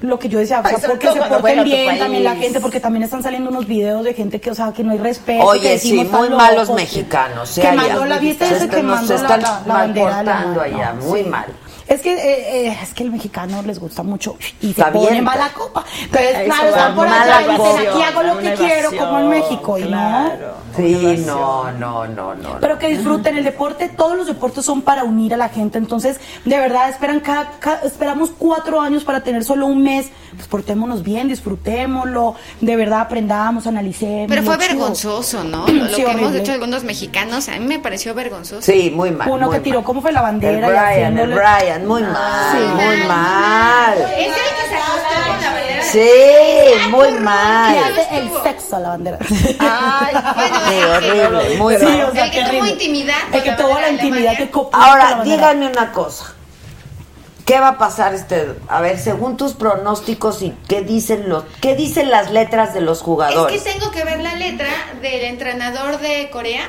lo 0.05 0.19
que 0.19 0.29
yo 0.29 0.39
decía, 0.39 0.61
o 0.61 0.69
sea, 0.69 0.79
porque 0.89 1.09
se 1.13 1.21
porten 1.21 1.65
bien 1.65 1.99
también 1.99 2.25
la 2.25 2.37
gente, 2.37 2.61
porque 2.61 2.81
también 2.81 3.03
están 3.05 3.23
saliendo 3.23 3.51
unos 3.51 3.67
videos 3.67 4.05
de 4.05 4.15
gente 4.15 4.41
que, 4.41 4.51
o 4.51 4.55
sea, 4.55 4.73
que 4.73 4.85
no 4.85 4.93
hay 4.93 4.99
respeto. 4.99 5.41
que 5.43 5.47
Oye, 5.59 5.79
sí, 5.79 5.97
decimos 5.97 6.19
muy 6.21 6.29
tan 6.29 6.37
malos 6.37 6.71
mexicanos. 6.75 7.49
sí, 7.49 7.61
Quemando 7.61 8.03
allá. 8.03 8.07
la 8.07 8.19
vista 8.19 8.49
Se 8.49 8.57
ese 8.57 8.69
quemando 8.69 9.07
se 9.17 9.23
la- 9.23 9.63
bandera, 9.67 10.19
allá, 10.63 10.95
muy 11.03 11.23
sí. 11.23 11.29
mal. 11.29 11.47
Es 11.87 12.01
que 12.01 12.15
eh, 12.15 12.67
eh, 12.69 12.79
es 12.83 12.95
que 12.95 13.03
el 13.03 13.11
mexicano 13.11 13.63
les 13.63 13.79
gusta 13.79 14.03
mucho 14.03 14.37
y 14.61 14.73
se 14.73 14.85
pone 14.87 15.21
mala 15.21 15.51
pero- 15.53 15.67
copa. 15.67 15.85
Entonces, 16.03 16.31
Eso 16.37 16.45
claro, 16.47 16.69
están 16.69 16.95
por 16.95 17.07
allá 17.09 17.43
y 17.43 17.51
dicen, 17.51 17.89
aquí 17.89 18.03
hago 18.03 18.23
lo 18.23 18.39
que 18.39 18.55
quiero, 18.55 18.91
como 18.97 19.19
en 19.21 19.29
México, 19.29 19.79
y 19.79 19.83
no. 19.83 19.89
claro. 19.89 20.55
Sí, 20.77 21.23
no, 21.27 21.71
no, 21.73 22.07
no, 22.07 22.35
no. 22.35 22.59
Pero 22.61 22.79
que 22.79 22.89
disfruten 22.89 23.37
el 23.37 23.45
deporte, 23.45 23.89
todos 23.91 24.17
los 24.17 24.27
deportes 24.27 24.65
son 24.65 24.83
para 24.83 25.05
unir 25.05 25.35
a 25.35 25.37
la 25.37 25.49
gente, 25.49 25.79
entonces 25.79 26.19
de 26.45 26.59
verdad 26.59 26.89
esperan 26.89 27.21
cada, 27.21 27.51
cada- 27.61 27.81
esperamos 27.83 28.31
cuatro 28.37 28.81
años 28.81 29.05
para 29.05 29.23
tener 29.23 29.45
solo 29.45 29.67
un 29.67 29.83
mes, 29.83 30.09
pues 30.35 30.49
portémonos 30.49 31.03
bien, 31.05 31.29
disfrutémoslo, 31.29 32.35
de 32.61 32.77
verdad 32.77 33.01
aprendamos, 33.03 33.67
analicemos. 33.67 34.27
Pero 34.29 34.43
fue 34.43 34.57
vergonzoso, 34.57 35.45
¿no? 35.45 35.67
Lo, 35.69 35.85
lo 35.85 35.89
Sí, 35.95 36.05
que 36.05 36.11
hemos 36.11 36.35
hecho 36.35 36.53
algunos 36.53 36.83
mexicanos, 36.85 37.49
a 37.49 37.53
mí 37.53 37.67
me 37.67 37.79
pareció 37.79 38.15
vergonzoso. 38.15 38.63
Sí, 38.63 38.91
muy 38.95 39.11
mal. 39.11 39.29
Uno 39.31 39.47
muy 39.47 39.57
que 39.57 39.61
tiró, 39.63 39.77
mal. 39.79 39.85
¿cómo 39.85 40.01
fue 40.03 40.13
la 40.13 40.21
El 40.21 40.25
bandera? 40.25 40.67
y 40.67 40.71
Brian, 40.71 41.19
el 41.19 41.33
haciéndole- 41.33 41.35
Muy 41.81 42.03
mal, 42.03 42.53
Sí. 42.59 42.65
muy 42.65 42.97
mal. 43.07 43.99
Es 44.17 44.27
el 44.29 44.35
que 44.35 44.69
se 44.69 44.77
acostó 44.77 45.27
con 45.27 45.41
la 45.43 45.51
bandera. 45.51 45.85
Sí, 45.85 46.91
muy 46.91 47.11
mal. 47.21 47.77
el 48.11 48.31
sexo 48.43 48.77
a 48.77 48.81
la 48.81 48.89
bandera. 48.91 49.19
Ay, 49.59 50.15
bueno, 50.35 50.61
Sí, 50.69 51.07
horrible, 51.09 51.57
muy 51.59 51.77
Sí, 51.77 51.85
mal. 51.85 52.05
o 52.05 52.13
sea, 52.13 52.25
el 52.27 52.31
que 52.31 52.45
tuvo 52.45 52.67
intimidad. 52.67 53.17
El 53.33 53.43
que 53.43 53.51
la 53.51 53.57
tuvo 53.57 53.81
la 53.81 53.89
intimidad 53.91 54.37
que 54.37 54.51
copió 54.51 54.79
Ahora, 54.81 55.23
díganme 55.25 55.67
una 55.69 55.93
cosa. 55.93 56.33
¿Qué 57.45 57.61
va 57.61 57.69
a 57.69 57.79
pasar 57.79 58.15
este? 58.15 58.55
A 58.69 58.81
ver, 58.81 58.99
según 58.99 59.37
tus 59.37 59.53
pronósticos 59.53 60.41
y 60.41 60.55
qué 60.67 60.81
dicen 60.81 61.29
los, 61.29 61.45
qué 61.61 61.75
dicen 61.77 62.11
las 62.11 62.31
letras 62.31 62.73
de 62.73 62.81
los 62.81 62.99
Es 62.99 63.05
jugadores. 63.05 63.63
que 63.63 63.71
tengo 63.71 63.91
que 63.91 64.03
ver 64.03 64.21
la 64.21 64.35
letra 64.35 64.69
del 65.03 65.25
entrenador 65.25 65.99
de 65.99 66.31
Corea 66.31 66.67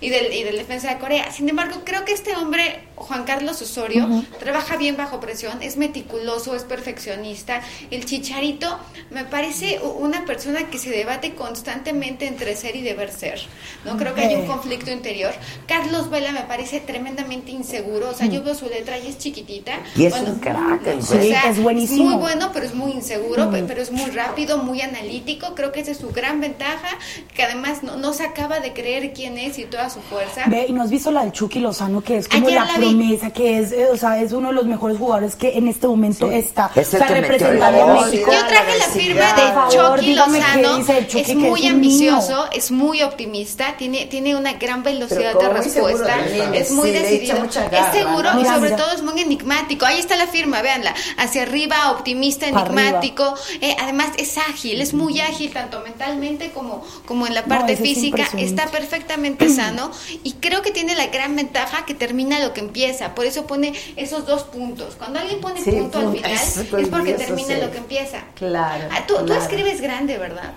y 0.00 0.10
del, 0.10 0.32
y 0.32 0.44
del 0.44 0.58
defensa 0.58 0.90
de 0.90 0.98
Corea. 0.98 1.32
Sin 1.32 1.48
embargo, 1.48 1.80
creo 1.84 2.04
que 2.04 2.12
este 2.12 2.36
hombre, 2.36 2.86
Juan 3.02 3.24
Carlos 3.24 3.60
Osorio, 3.60 4.08
trabaja 4.38 4.76
bien 4.76 4.96
bajo 4.96 5.18
presión, 5.20 5.60
es 5.62 5.76
meticuloso, 5.76 6.54
es 6.54 6.62
perfeccionista. 6.62 7.60
El 7.90 8.04
Chicharito 8.04 8.78
me 9.10 9.24
parece 9.24 9.80
una 9.98 10.24
persona 10.24 10.70
que 10.70 10.78
se 10.78 10.90
debate 10.90 11.34
constantemente 11.34 12.26
entre 12.26 12.56
ser 12.56 12.76
y 12.76 12.82
deber 12.82 13.10
ser. 13.10 13.40
No 13.84 13.96
creo 13.96 14.14
que 14.14 14.22
haya 14.22 14.38
un 14.38 14.46
conflicto 14.46 14.90
interior. 14.90 15.32
Carlos 15.66 16.10
Vela 16.10 16.32
me 16.32 16.42
parece 16.42 16.80
tremendamente 16.80 17.50
inseguro. 17.50 18.10
O 18.10 18.14
sea, 18.14 18.26
yo 18.26 18.42
veo 18.42 18.54
su 18.54 18.66
letra 18.66 18.98
y 18.98 19.08
es 19.08 19.18
chiquitita. 19.18 19.72
Y 19.96 20.04
es 20.06 20.12
Bueno, 20.12 20.30
un 20.34 20.38
crack, 20.38 20.86
o 20.98 21.02
sea, 21.02 21.20
Sí, 21.22 21.34
es 21.48 21.60
buenísimo. 21.62 22.04
muy 22.10 22.14
bueno, 22.20 22.50
pero 22.52 22.64
es 22.66 22.74
muy 22.74 22.92
inseguro, 22.92 23.50
pe- 23.50 23.64
pero 23.64 23.82
es 23.82 23.90
muy 23.90 24.10
rápido, 24.10 24.58
muy 24.58 24.80
analítico. 24.80 25.54
Creo 25.54 25.72
que 25.72 25.80
esa 25.80 25.90
es 25.90 25.98
su 25.98 26.10
gran 26.10 26.40
ventaja, 26.40 26.88
que 27.34 27.42
además 27.42 27.82
no, 27.82 27.96
no 27.96 28.12
se 28.12 28.24
acaba 28.24 28.60
de 28.60 28.72
creer 28.72 29.12
quién 29.12 29.38
es 29.38 29.58
y 29.58 29.64
toda 29.64 29.90
su 29.90 30.00
fuerza. 30.00 30.44
Ve, 30.46 30.66
y 30.68 30.72
no 30.72 30.82
has 30.82 30.90
visto 30.90 31.10
la 31.10 31.22
del 31.22 31.32
Chucky 31.32 31.58
Lozano, 31.58 32.00
que 32.02 32.16
es 32.18 32.28
como 32.28 32.46
Ayer 32.46 32.60
la, 32.60 32.66
la 32.66 32.78
vi. 32.78 32.91
Promesa, 32.96 33.30
que 33.30 33.58
es, 33.58 33.72
eh, 33.72 33.88
o 33.92 33.96
sea, 33.96 34.20
es 34.20 34.32
uno 34.32 34.48
de 34.48 34.54
los 34.54 34.66
mejores 34.66 34.98
jugadores 34.98 35.36
que 35.36 35.56
en 35.56 35.68
este 35.68 35.86
momento 35.86 36.30
está. 36.30 36.70
Es 36.74 36.92
el 36.94 37.00
representando 37.02 37.82
a. 37.82 38.04
México. 38.04 38.30
Yo 38.32 38.46
traje 38.46 38.78
la 38.78 38.84
firma 38.86 39.32
de 39.32 39.42
favor, 39.52 39.98
Chucky 40.00 40.14
Lozano. 40.14 40.76
el 40.88 41.06
Chucky, 41.06 41.20
es 41.30 41.34
muy 41.36 41.66
es 41.66 41.72
ambicioso, 41.72 42.48
es 42.52 42.70
muy 42.70 43.02
optimista, 43.02 43.76
tiene, 43.76 44.06
tiene 44.06 44.36
una 44.36 44.54
gran 44.54 44.82
velocidad 44.82 45.34
de 45.38 45.48
respuesta, 45.48 46.16
es 46.54 46.70
muy 46.72 46.88
sí, 46.88 46.94
decidido, 46.94 47.40
mucha 47.40 47.64
es 47.66 47.70
garra, 47.70 47.92
seguro 47.92 48.34
¿no? 48.34 48.40
y 48.40 48.44
sobre 48.44 48.60
mira. 48.70 48.76
todo 48.76 48.92
es 48.92 49.02
muy 49.02 49.20
enigmático. 49.20 49.86
Ahí 49.86 49.98
está 49.98 50.16
la 50.16 50.26
firma, 50.26 50.62
véanla. 50.62 50.94
Hacia 51.18 51.42
arriba, 51.42 51.90
optimista, 51.92 52.46
enigmático. 52.46 53.34
Eh, 53.60 53.76
además 53.80 54.08
es 54.18 54.36
ágil, 54.38 54.80
es 54.80 54.94
muy 54.94 55.20
ágil 55.20 55.52
tanto 55.52 55.80
mentalmente 55.80 56.50
como, 56.52 56.84
como 57.06 57.26
en 57.26 57.34
la 57.34 57.42
No, 57.42 57.48
parte 57.48 57.72
es 57.74 57.80
física. 57.80 58.06
impresionante. 58.22 58.44
Está 58.44 58.66
perfectamente 58.70 59.48
sano 59.48 59.90
y 60.22 60.32
creo 60.34 60.62
que 60.62 60.70
tiene 60.70 60.94
la 60.94 61.06
gran 61.06 61.36
ventaja 61.36 61.84
que 61.86 61.94
termina 61.94 62.38
lo 62.40 62.52
que 62.52 62.60
empieza. 62.60 62.81
Por 63.14 63.26
eso 63.26 63.46
pone 63.46 63.72
esos 63.96 64.26
dos 64.26 64.44
puntos. 64.44 64.94
Cuando 64.96 65.18
alguien 65.20 65.40
pone 65.40 65.62
Sí, 65.62 65.70
punto 65.70 65.98
al 65.98 66.12
final 66.12 66.30
es 66.32 66.88
porque 66.90 67.14
termina 67.14 67.54
sí. 67.54 67.60
lo 67.60 67.70
que 67.70 67.78
empieza. 67.78 68.24
Claro. 68.34 68.84
Ah, 68.90 69.04
tú, 69.06 69.14
tú 69.26 69.32
escribes 69.32 69.80
grande, 69.80 70.18
¿verdad? 70.18 70.52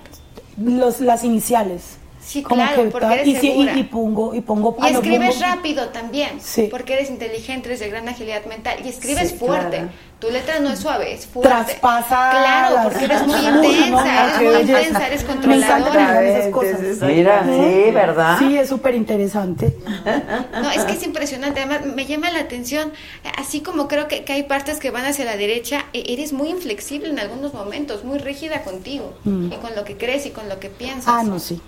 Los, 0.57 1.01
las 1.01 1.23
iniciales. 1.23 1.97
Sí, 2.25 2.41
claro, 2.43 2.89
porque 2.91 3.13
eres 3.13 3.27
y, 3.27 3.35
sí, 3.35 3.47
y- 3.47 3.51
segura. 3.51 3.77
y 3.77 3.83
pongo, 3.83 4.33
y 4.33 4.41
pongo, 4.41 4.75
Y 4.81 4.87
escribes 4.87 5.35
pongo- 5.35 5.45
rápido 5.45 5.89
también, 5.89 6.41
Sí. 6.41 6.67
porque 6.71 6.93
eres 6.95 7.09
inteligente, 7.11 7.67
eres 7.69 7.79
de 7.81 7.89
gran 7.89 8.09
agilidad 8.09 8.43
mental 8.45 8.79
y 8.83 8.89
escribes 8.89 9.29
Sí, 9.29 9.37
fuerte. 9.37 9.77
claro. 9.77 9.91
Tu 10.17 10.31
letra 10.31 10.59
no 10.59 10.69
es 10.71 10.79
suave, 10.79 11.13
es 11.13 11.27
fuerte. 11.27 11.49
Traspasa 11.49 12.29
Claro, 12.31 12.75
las- 12.75 12.83
porque 12.87 13.05
eres 13.05 13.27
muy 13.27 13.35
Uy, 13.39 13.45
intensa, 13.45 13.89
no, 13.89 14.39
eres 14.39 14.41
muy 14.41 14.61
intensa, 14.61 15.07
eres 15.07 15.21
me 15.27 15.27
controladora. 15.33 16.23
esas 16.23 16.51
cosas. 16.51 16.79
Mira, 17.01 17.43
sí, 17.43 17.91
¿verdad? 17.91 18.39
Sí, 18.39 18.57
es 18.57 18.69
súper 18.69 18.95
interesante. 18.95 19.75
No, 20.61 20.71
es 20.71 20.83
que 20.85 20.93
es 20.93 21.03
impresionante. 21.03 21.59
Además, 21.61 21.85
me 21.85 22.05
llama 22.05 22.31
la 22.31 22.39
atención, 22.39 22.91
así 23.37 23.59
como 23.61 23.87
creo 23.87 24.07
que, 24.07 24.23
que 24.23 24.33
hay 24.33 24.43
partes 24.43 24.79
que 24.79 24.89
van 24.89 25.05
hacia 25.05 25.25
la 25.25 25.37
derecha, 25.37 25.85
e- 25.93 26.05
eres 26.13 26.33
muy 26.33 26.49
inflexible 26.49 27.09
en 27.09 27.19
algunos 27.19 27.53
momentos, 27.53 28.03
muy 28.03 28.17
rígida 28.17 28.63
contigo, 28.63 29.13
Mm. 29.25 29.51
y 29.53 29.55
con 29.57 29.75
lo 29.75 29.83
que 29.83 29.95
crees 29.97 30.25
y 30.25 30.31
con 30.31 30.49
lo 30.49 30.59
que 30.59 30.69
piensas. 30.69 31.05
Ah, 31.07 31.23
no, 31.23 31.39
sí. 31.39 31.61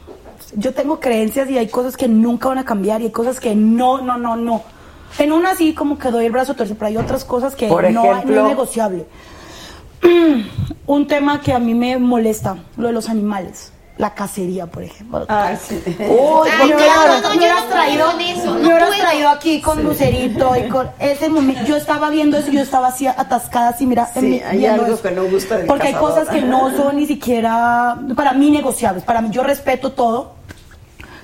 Yo 0.55 0.73
tengo 0.73 0.99
creencias 0.99 1.49
y 1.49 1.57
hay 1.57 1.67
cosas 1.67 1.97
que 1.97 2.07
nunca 2.07 2.47
van 2.49 2.57
a 2.57 2.65
cambiar 2.65 3.01
y 3.01 3.05
hay 3.05 3.11
cosas 3.11 3.39
que 3.39 3.55
no, 3.55 4.01
no, 4.01 4.17
no, 4.17 4.35
no. 4.35 4.61
En 5.19 5.31
una 5.31 5.55
sí 5.55 5.73
como 5.73 5.97
que 5.97 6.11
doy 6.11 6.25
el 6.25 6.31
brazo 6.31 6.51
a 6.51 6.55
torcer, 6.55 6.75
pero 6.77 6.87
hay 6.87 6.97
otras 6.97 7.23
cosas 7.25 7.55
que 7.55 7.67
Por 7.67 7.89
no, 7.91 8.01
hay- 8.13 8.25
no 8.25 8.41
es 8.43 8.47
negociable. 8.49 9.05
Un 10.85 11.07
tema 11.07 11.41
que 11.41 11.53
a 11.53 11.59
mí 11.59 11.73
me 11.73 11.97
molesta, 11.97 12.57
lo 12.77 12.87
de 12.87 12.93
los 12.93 13.09
animales. 13.09 13.71
La 13.97 14.13
cacería, 14.13 14.67
por 14.67 14.83
ejemplo. 14.83 15.25
Ah, 15.27 15.53
sí. 15.59 15.81
Uy, 15.85 15.95
Ay, 15.97 16.67
me 16.67 16.69
no, 16.69 16.75
hubieras, 16.77 17.21
no, 17.23 17.29
me 17.31 17.37
hubieras 17.37 17.67
traído, 17.67 18.05
con 18.11 18.21
eso, 18.21 18.53
me 18.53 18.59
no 18.61 18.67
hubieras 18.67 18.89
puedo. 18.89 19.01
traído 19.01 19.29
aquí 19.29 19.59
con 19.61 19.83
Lucerito 19.83 20.55
y 20.55 20.69
con 20.69 20.89
ese 20.99 21.29
momento. 21.29 21.63
Yo 21.65 21.75
estaba 21.77 22.11
viendo 22.11 22.37
eso 22.37 22.51
yo 22.51 22.61
estaba 22.61 22.89
así 22.89 23.07
atascada, 23.07 23.69
así, 23.69 23.87
mira. 23.87 24.05
Sí, 24.13 24.19
mi- 24.21 24.39
hay 24.41 24.65
algo 24.67 24.85
eso. 24.85 25.01
que 25.01 25.09
no 25.11 25.25
gusta 25.25 25.57
del 25.57 25.65
Porque 25.65 25.87
hay 25.87 25.93
cazador. 25.93 26.13
cosas 26.13 26.29
que 26.29 26.41
no 26.41 26.69
son 26.77 26.95
ni 26.97 27.07
siquiera, 27.07 27.97
para 28.15 28.33
mí, 28.33 28.51
negociables. 28.51 29.03
Para 29.03 29.21
mí, 29.21 29.29
yo 29.31 29.41
respeto 29.41 29.91
todo. 29.93 30.33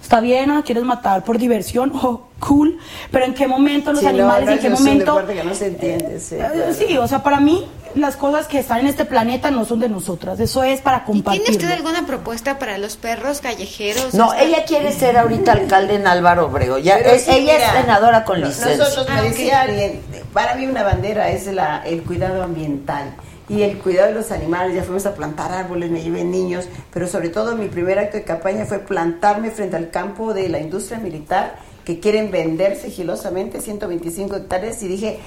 Está 0.01 0.19
bien, 0.19 0.49
ah, 0.51 0.63
quieres 0.65 0.83
matar 0.83 1.23
por 1.23 1.37
diversión, 1.37 1.91
oh, 2.01 2.23
cool. 2.39 2.79
Pero 3.11 3.25
en 3.25 3.35
qué 3.35 3.47
momento 3.47 3.91
los 3.91 4.01
Sí, 4.01 4.07
animales, 4.07 4.45
no, 4.47 4.51
en 4.53 4.59
qué 4.59 4.69
momento. 4.69 5.25
que 5.27 5.43
no 5.43 5.53
se 5.53 5.67
entiende, 5.67 6.19
sí, 6.19 6.35
Eh, 6.35 6.37
claro. 6.39 6.73
Sí, 6.73 6.97
o 6.97 7.07
sea, 7.07 7.21
para 7.21 7.39
mí, 7.39 7.65
las 7.95 8.15
cosas 8.17 8.47
que 8.47 8.59
están 8.59 8.79
en 8.79 8.87
este 8.87 9.05
planeta 9.05 9.51
no 9.51 9.65
son 9.65 9.79
de 9.79 9.89
nosotras. 9.89 10.39
Eso 10.39 10.63
es 10.63 10.81
para 10.81 10.97
¿Y 10.97 11.05
tiene 11.05 11.23
compartir. 11.23 11.49
usted 11.51 11.71
alguna 11.71 12.05
propuesta 12.05 12.57
para 12.59 12.77
los 12.77 12.97
perros 12.97 13.41
callejeros? 13.41 14.13
No, 14.13 14.33
ella 14.33 14.65
quiere 14.65 14.91
ser 14.91 15.17
ahorita 15.17 15.51
alcalde 15.53 15.95
en 15.95 16.07
Álvaro 16.07 16.47
Obregón. 16.47 16.81
Ya, 16.81 16.97
es- 16.97 17.23
sí, 17.23 17.31
ella 17.31 17.53
mira, 17.53 17.73
es 17.75 17.81
senadora 17.81 18.23
con 18.23 18.41
licencia. 18.41 18.77
Nosotros, 18.77 19.07
Ah, 19.09 19.15
me 19.21 19.21
ok. 19.21 19.27
decía 19.29 19.61
alguien, 19.61 20.01
para 20.33 20.55
mí 20.55 20.65
una 20.65 20.83
bandera 20.83 21.29
es 21.29 21.47
la, 21.47 21.83
el 21.85 22.03
cuidado 22.03 22.43
ambiental 22.43 23.13
y 23.49 23.61
el 23.61 23.77
cuidado 23.77 24.07
de 24.07 24.13
los 24.15 24.31
animales. 24.31 24.75
Ya 24.75 24.83
fuimos 24.83 25.05
a 25.05 25.13
plantar 25.13 25.51
árboles, 25.51 25.91
me 25.91 26.01
llevé 26.01 26.23
niños, 26.23 26.65
pero 26.93 27.07
sobre 27.07 27.29
todo 27.29 27.55
mi 27.55 27.67
primer 27.67 27.99
acto 27.99 28.17
de 28.17 28.23
campaña 28.23 28.65
fue 28.65 28.79
plantarme 28.79 29.51
frente 29.51 29.75
al 29.75 29.89
campo 29.91 30.33
de 30.33 30.49
la 30.49 30.59
industria 30.59 30.97
militar 30.99 31.55
que 31.85 31.99
quieren 31.99 32.31
vender 32.31 32.77
sigilosamente 32.77 33.59
125 33.59 34.37
hectáreas 34.37 34.81
y 34.83 34.87
dije, 34.87 35.19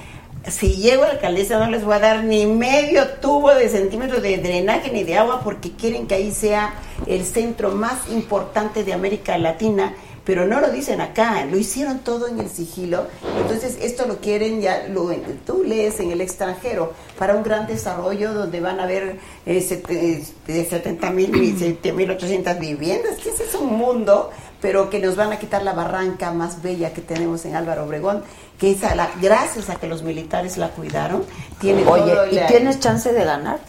si 0.49 0.73
llego 0.75 1.03
a 1.03 1.07
la 1.07 1.13
alcaldesa 1.13 1.59
no 1.59 1.69
les 1.69 1.83
voy 1.83 1.95
a 1.95 1.99
dar 1.99 2.23
ni 2.23 2.45
medio 2.45 3.07
tubo 3.21 3.53
de 3.53 3.69
centímetro 3.69 4.21
de 4.21 4.37
drenaje 4.37 4.91
ni 4.91 5.03
de 5.03 5.17
agua 5.17 5.41
porque 5.43 5.71
quieren 5.71 6.07
que 6.07 6.15
ahí 6.15 6.31
sea 6.31 6.73
el 7.05 7.25
centro 7.25 7.71
más 7.71 8.09
importante 8.09 8.83
de 8.83 8.93
América 8.93 9.37
Latina. 9.37 9.93
Pero 10.23 10.45
no 10.45 10.59
lo 10.59 10.69
dicen 10.71 10.99
acá, 10.99 11.45
lo 11.45 11.55
hicieron 11.57 11.99
todo 11.99 12.27
en 12.27 12.41
el 12.41 12.49
sigilo. 12.49 13.07
Entonces, 13.41 13.77
esto 13.81 14.05
lo 14.05 14.17
quieren 14.17 14.59
ya, 14.59 14.85
lo, 14.89 15.09
tú 15.45 15.63
lees 15.65 16.01
en 16.01 16.11
el 16.11 16.19
extranjero, 16.19 16.91
para 17.17 17.33
un 17.33 17.43
gran 17.43 17.65
desarrollo 17.65 18.33
donde 18.33 18.59
van 18.59 18.81
a 18.81 18.83
haber 18.83 19.19
eh, 19.45 19.61
set- 19.61 19.89
eh, 19.89 20.21
de 20.45 20.65
70 20.65 21.11
mil, 21.11 21.55
7 21.57 21.93
mil 21.93 22.11
800 22.11 22.59
viviendas, 22.59 23.15
que 23.23 23.29
ese 23.29 23.45
es 23.45 23.55
un 23.55 23.71
mundo, 23.77 24.29
pero 24.61 24.89
que 24.89 24.99
nos 24.99 25.15
van 25.15 25.31
a 25.31 25.39
quitar 25.39 25.63
la 25.63 25.73
barranca 25.73 26.31
más 26.31 26.61
bella 26.61 26.93
que 26.93 27.01
tenemos 27.01 27.45
en 27.45 27.55
Álvaro 27.55 27.85
Obregón, 27.85 28.23
que 28.59 28.71
esa, 28.71 28.95
la, 28.95 29.09
gracias 29.21 29.69
a 29.69 29.75
que 29.75 29.87
los 29.87 30.01
militares 30.03 30.57
la 30.57 30.69
cuidaron, 30.69 31.23
tiene 31.59 31.85
Oye, 31.87 32.13
¿y 32.31 32.35
la- 32.35 32.47
tienes 32.47 32.79
chance 32.79 33.11
de 33.13 33.23
ganar? 33.23 33.59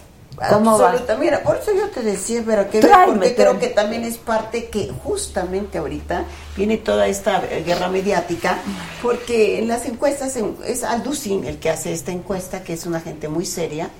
¿Cómo 0.52 0.78
va? 0.78 0.94
Mira, 1.18 1.42
por 1.42 1.56
eso 1.56 1.72
yo 1.74 1.88
te 1.90 2.00
decía, 2.00 2.44
pero 2.46 2.70
que 2.70 2.78
Tráeme, 2.78 3.12
porque 3.14 3.34
creo 3.34 3.58
que 3.58 3.66
también 3.68 4.04
es 4.04 4.18
parte 4.18 4.68
que 4.68 4.88
justamente 5.02 5.78
ahorita 5.78 6.24
viene 6.56 6.76
toda 6.76 7.08
esta 7.08 7.42
eh, 7.50 7.64
guerra 7.66 7.88
mediática, 7.88 8.56
porque 9.02 9.58
en 9.58 9.66
las 9.66 9.84
encuestas 9.86 10.36
en- 10.36 10.56
es 10.64 10.84
Alducin 10.84 11.44
el 11.44 11.58
que 11.58 11.70
hace 11.70 11.92
esta 11.92 12.12
encuesta, 12.12 12.62
que 12.62 12.72
es 12.74 12.86
una 12.86 13.00
gente 13.00 13.26
muy 13.28 13.46
seria 13.46 13.90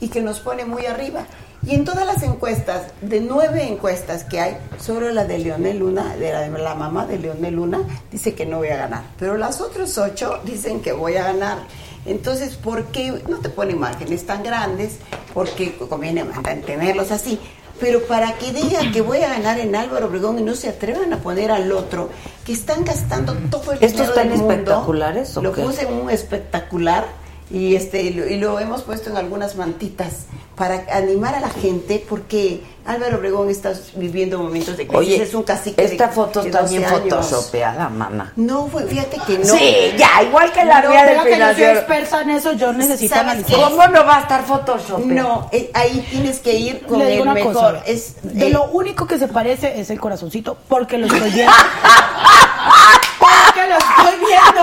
y 0.00 0.08
que 0.08 0.20
nos 0.20 0.40
pone 0.40 0.64
muy 0.64 0.84
arriba. 0.86 1.26
Y 1.66 1.74
en 1.74 1.84
todas 1.84 2.06
las 2.06 2.22
encuestas, 2.22 2.82
de 3.00 3.20
nueve 3.20 3.66
encuestas 3.66 4.24
que 4.24 4.40
hay, 4.40 4.56
solo 4.78 5.10
la 5.10 5.24
de 5.24 5.38
Leonel 5.38 5.78
Luna, 5.78 6.14
de 6.16 6.32
la, 6.32 6.42
de 6.42 6.58
la 6.58 6.74
mamá 6.74 7.06
de 7.06 7.18
Leonel 7.18 7.54
Luna, 7.54 7.80
dice 8.12 8.34
que 8.34 8.44
no 8.44 8.58
voy 8.58 8.68
a 8.68 8.76
ganar. 8.76 9.02
Pero 9.18 9.38
las 9.38 9.60
otras 9.62 9.96
ocho 9.96 10.40
dicen 10.44 10.80
que 10.80 10.92
voy 10.92 11.16
a 11.16 11.24
ganar. 11.24 11.58
Entonces, 12.04 12.56
¿por 12.56 12.84
qué 12.86 13.22
no 13.28 13.38
te 13.38 13.48
ponen 13.48 13.78
márgenes 13.80 14.26
tan 14.26 14.42
grandes? 14.42 14.96
Porque 15.32 15.74
conviene 15.76 16.24
mantenerlos 16.24 17.10
así. 17.10 17.40
Pero 17.80 18.02
para 18.04 18.34
que 18.34 18.52
digan 18.52 18.92
que 18.92 19.00
voy 19.00 19.18
a 19.22 19.28
ganar 19.30 19.58
en 19.58 19.74
Álvaro 19.74 20.06
Obregón 20.06 20.38
y 20.38 20.42
no 20.42 20.54
se 20.54 20.68
atrevan 20.68 21.12
a 21.12 21.18
poner 21.18 21.50
al 21.50 21.72
otro, 21.72 22.10
que 22.44 22.52
están 22.52 22.84
gastando 22.84 23.32
todo 23.50 23.72
el 23.72 23.78
¿Estos 23.82 23.92
dinero 23.92 24.10
están 24.10 24.28
del 24.28 24.38
mundo, 24.38 24.52
espectaculares 24.52 25.36
o 25.36 25.42
Lo 25.42 25.52
qué? 25.52 25.62
puse 25.62 25.82
en 25.82 25.92
un 25.94 26.10
espectacular 26.10 27.06
y 27.50 27.76
este 27.76 28.02
y 28.02 28.10
lo, 28.14 28.26
y 28.26 28.36
lo 28.38 28.58
hemos 28.58 28.82
puesto 28.82 29.10
en 29.10 29.16
algunas 29.16 29.54
mantitas 29.56 30.26
para 30.56 30.84
animar 30.92 31.34
a 31.34 31.40
la 31.40 31.48
gente 31.50 32.04
porque 32.08 32.62
Álvaro 32.86 33.16
Obregón 33.18 33.50
está 33.50 33.72
viviendo 33.96 34.38
momentos 34.38 34.76
de 34.76 34.86
crisis. 34.86 34.98
Oye, 34.98 35.22
es 35.22 35.34
un 35.34 35.42
cacique 35.42 35.82
de- 35.82 35.88
esta 35.92 36.08
foto 36.10 36.42
de 36.42 36.48
está 36.48 36.62
12 36.62 36.78
bien 36.78 36.88
photoshopeada, 36.88 37.88
mana. 37.88 38.32
No, 38.36 38.68
fue- 38.68 38.84
fíjate 38.86 39.18
que 39.26 39.38
no. 39.38 39.44
Sí, 39.46 39.92
ya, 39.98 40.22
igual 40.22 40.52
que 40.52 40.64
la 40.64 40.80
No, 40.82 40.90
mía 40.90 41.04
del 41.04 41.22
que 41.24 41.38
yo 41.38 41.54
soy 41.54 41.62
experta 41.64 42.22
en 42.22 42.30
eso, 42.30 42.52
yo 42.52 42.72
necesito 42.72 43.14
¿Sabes 43.16 43.30
analizar. 43.32 43.60
¿Cómo 43.70 43.86
no 43.88 44.04
va 44.06 44.18
a 44.18 44.20
estar 44.20 44.44
Photoshop? 44.44 45.00
No, 45.06 45.48
eh, 45.50 45.70
ahí 45.74 46.06
tienes 46.10 46.38
que 46.38 46.52
ir 46.54 46.86
con 46.86 46.98
Le 47.00 47.06
digo 47.06 47.24
el 47.24 47.28
una 47.30 47.34
mejor. 47.34 47.52
cosa, 47.52 47.82
es, 47.86 48.14
de 48.22 48.46
eh, 48.46 48.50
lo 48.50 48.64
único 48.66 49.06
que 49.06 49.18
se 49.18 49.26
parece 49.28 49.80
es 49.80 49.90
el 49.90 49.98
corazoncito, 49.98 50.56
porque 50.68 50.96
lo 50.98 51.06
estoy 51.06 51.30
viendo. 51.30 51.52
porque 53.18 53.68
lo 53.68 53.76
estoy 53.78 54.26
viendo, 54.26 54.28
que 54.28 54.28
lo 54.28 54.28
tiene 54.28 54.60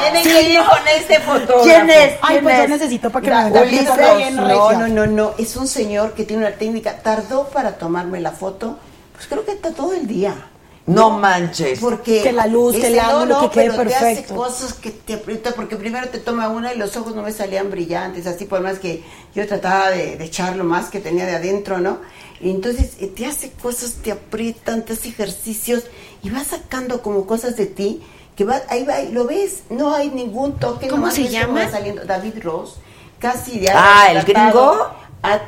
Tienen 0.00 0.22
Sí, 0.22 0.30
que 0.30 0.42
ir 0.52 0.58
no. 0.60 0.68
con 0.68 0.78
este 0.88 1.20
fotógrafo. 1.20 1.62
¿Quién 1.62 1.90
es? 1.90 2.12
Ay, 2.22 2.28
¿Quién 2.38 2.42
pues 2.44 2.56
yo 2.56 2.62
es? 2.64 2.70
necesito 2.70 3.10
para 3.10 3.22
que 3.24 3.30
La- 3.30 3.44
me 3.50 3.62
Ulises, 3.62 4.34
no, 4.36 4.72
no, 4.72 4.88
no, 4.88 5.06
no, 5.06 5.34
es 5.38 5.56
un 5.56 5.66
señor 5.66 6.12
que 6.14 6.24
tiene 6.24 6.46
una 6.46 6.56
técnica, 6.56 6.96
tardó 7.02 7.48
para 7.48 7.76
tomarme 7.78 8.20
la 8.20 8.32
foto, 8.32 8.78
pues 9.14 9.26
creo 9.26 9.44
que 9.44 9.52
está 9.52 9.72
todo 9.72 9.92
el 9.94 10.06
día. 10.06 10.34
No 10.86 11.10
manches. 11.10 11.78
Porque 11.78 12.22
Que 12.22 12.32
la 12.32 12.46
luz, 12.46 12.74
que 12.74 12.88
el 12.88 12.96
no, 12.96 13.02
ángulo, 13.02 13.34
no, 13.42 13.50
que 13.50 13.60
quede 13.60 13.70
pero 13.76 13.88
te 13.88 13.94
hace 13.94 14.04
perfecto. 14.06 14.34
cosas 14.34 14.72
que 14.74 14.90
te 14.90 15.14
aprieta, 15.14 15.52
porque 15.52 15.76
primero 15.76 16.08
te 16.08 16.18
toma 16.18 16.48
una 16.48 16.72
y 16.74 16.78
los 16.78 16.96
ojos 16.96 17.14
no 17.14 17.22
me 17.22 17.30
salían 17.32 17.70
brillantes, 17.70 18.26
así 18.26 18.44
por 18.46 18.60
más 18.60 18.78
que 18.80 19.04
yo 19.34 19.46
trataba 19.46 19.90
de, 19.90 20.16
de 20.16 20.24
echar 20.24 20.56
lo 20.56 20.64
más 20.64 20.88
que 20.88 20.98
tenía 20.98 21.26
de 21.26 21.36
adentro, 21.36 21.78
¿no? 21.78 21.98
Y 22.40 22.50
entonces 22.50 22.92
eh, 22.98 23.06
te 23.06 23.26
hace 23.26 23.52
cosas, 23.52 23.96
te 24.02 24.10
aprietan, 24.10 24.84
te 24.84 24.94
hace 24.94 25.08
ejercicios 25.10 25.84
y 26.22 26.30
va 26.30 26.44
sacando 26.44 27.02
como 27.02 27.26
cosas 27.26 27.56
de 27.56 27.66
ti 27.66 28.02
que 28.36 28.44
va, 28.44 28.60
ahí 28.68 28.84
va, 28.84 29.00
y 29.02 29.12
lo 29.12 29.26
ves, 29.26 29.64
no 29.70 29.94
hay 29.94 30.08
ningún 30.08 30.54
toque. 30.58 30.88
¿Cómo 30.88 31.10
se 31.10 31.28
llama? 31.28 31.64
va 31.64 31.70
saliendo 31.70 32.04
David 32.04 32.34
Ross, 32.42 32.76
casi 33.18 33.60
ya 33.60 33.72
Ah, 33.74 34.12
¿el 34.12 34.22
gringo? 34.24 34.88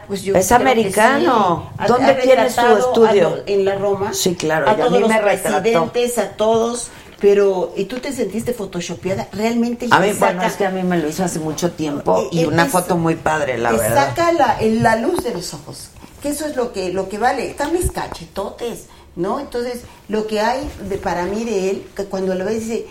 Pues 0.06 0.22
yo 0.22 0.34
Es 0.34 0.52
americano. 0.52 1.70
sí. 1.78 1.84
¿Dónde 1.88 2.14
tiene 2.14 2.50
su 2.50 2.60
estudio? 2.60 3.28
a 3.46 3.50
en 3.50 3.64
la 3.64 3.76
Roma. 3.76 4.12
Sí, 4.12 4.34
claro, 4.34 4.68
A 4.68 4.72
y 4.72 4.74
a 4.74 4.76
todos 4.78 4.92
mí 4.92 4.98
los 5.00 5.08
me 5.08 5.18
presidentes, 5.20 6.18
a 6.18 6.28
todos. 6.32 6.88
Pero, 7.20 7.72
¿y 7.76 7.84
tú 7.84 8.00
te 8.00 8.12
sentiste 8.12 8.52
photoshopeada? 8.52 9.28
Realmente 9.32 9.86
A 9.92 10.00
mí, 10.00 10.08
te 10.08 10.14
bueno, 10.14 10.40
saca- 10.40 10.46
es 10.48 10.56
que 10.56 10.66
a 10.66 10.70
mí 10.70 10.82
me 10.82 10.98
lo 10.98 11.08
hizo 11.08 11.22
hace 11.24 11.38
mucho 11.38 11.70
tiempo 11.70 12.28
y 12.32 12.40
Eh, 12.40 12.46
una 12.48 12.64
es- 12.66 12.72
foto 12.72 12.96
muy 12.96 13.14
padre, 13.14 13.58
la 13.58 13.70
verdad. 13.70 14.08
saca 14.08 14.32
la, 14.32 14.60
en 14.60 14.82
la 14.82 14.96
luz 14.96 15.22
de 15.22 15.32
los 15.32 15.54
ojos. 15.54 15.90
Que 16.20 16.30
eso 16.30 16.46
es 16.46 16.56
lo 16.56 16.72
que, 16.72 16.92
lo 16.92 17.08
que 17.08 17.18
vale. 17.18 17.48
Están 17.48 17.72
mis 17.72 17.92
cachetotes, 17.92 18.86
¿no? 19.16 19.40
Entonces, 19.40 19.82
lo 20.08 20.26
que 20.26 20.40
hay 20.40 20.68
de, 20.88 20.98
para 20.98 21.24
mí 21.24 21.44
de 21.44 21.70
él, 21.70 21.86
que 21.96 22.04
cuando 22.04 22.34
lo 22.34 22.44
ves, 22.44 22.60
dice, 22.60 22.86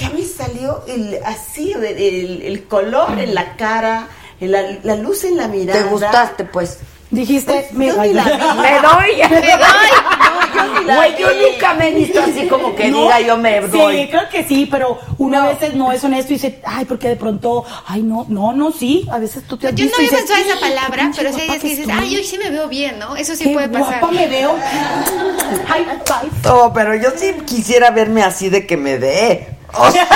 ya 0.00 0.10
me 0.10 0.24
salió 0.24 0.82
el, 0.86 1.18
así, 1.24 1.72
el, 1.72 2.42
el- 2.42 2.64
color 2.68 3.18
en 3.18 3.34
la 3.34 3.56
cara, 3.56 4.08
la, 4.40 4.78
la 4.82 4.96
luz 4.96 5.24
en 5.24 5.36
la 5.36 5.48
mirada. 5.48 5.82
¿Te 5.82 5.88
gustaste, 5.88 6.44
pues? 6.44 6.78
Dijiste, 7.10 7.68
me, 7.72 7.86
yo 7.86 8.02
ni 8.02 8.12
la 8.12 8.24
vi. 8.24 8.30
Me 8.62 8.80
doy. 8.80 9.30
Me 9.30 9.50
doy. 9.52 9.90
No, 10.56 10.64
yo 10.64 10.80
ni 10.80 10.86
la 10.86 10.96
Güey, 10.96 11.16
yo 11.18 11.28
nunca 11.28 11.74
me 11.74 11.88
he 11.88 11.94
visto 11.94 12.20
así 12.20 12.46
como 12.48 12.74
que 12.74 12.88
No, 12.90 13.02
diga 13.02 13.20
yo 13.20 13.36
me 13.36 13.60
doy. 13.60 13.96
Sí, 13.96 14.08
creo 14.08 14.28
que 14.30 14.44
sí, 14.44 14.68
pero 14.70 14.98
uno 15.18 15.42
a 15.42 15.48
veces 15.48 15.74
no 15.74 15.92
es 15.92 16.02
honesto 16.02 16.32
y 16.32 16.36
dice, 16.36 16.60
ay, 16.64 16.84
porque 16.84 17.08
de 17.08 17.16
pronto, 17.16 17.64
ay, 17.86 18.02
no, 18.02 18.26
no, 18.28 18.52
no, 18.52 18.72
sí, 18.72 19.06
a 19.10 19.18
veces 19.18 19.44
tú 19.46 19.56
te 19.56 19.68
has 19.68 19.74
Yo 19.74 19.84
no 19.84 19.90
visto 19.90 19.98
había 19.98 20.10
pensado 20.10 20.40
esa 20.44 20.60
palabra, 20.60 21.10
pero 21.16 21.32
sí 21.32 21.40
hay 21.40 21.46
días 21.48 21.60
que 21.60 21.68
dices, 21.68 21.88
ay, 21.92 22.16
hoy 22.16 22.24
sí 22.24 22.38
me 22.38 22.50
veo 22.50 22.68
bien, 22.68 22.98
¿no? 22.98 23.16
Eso 23.16 23.34
sí 23.34 23.44
Qué 23.44 23.52
puede 23.52 23.68
pasar. 23.68 24.00
guapa 24.00 24.14
me 24.14 24.26
veo. 24.28 24.56
High 25.68 25.84
five. 26.04 26.30
No, 26.44 26.72
pero 26.72 26.94
yo 26.94 27.10
sí 27.16 27.34
quisiera 27.44 27.90
verme 27.90 28.22
así 28.22 28.48
de 28.48 28.66
que 28.66 28.76
me 28.76 28.98
dé. 28.98 29.48
O 29.74 29.90
sea, 29.90 30.06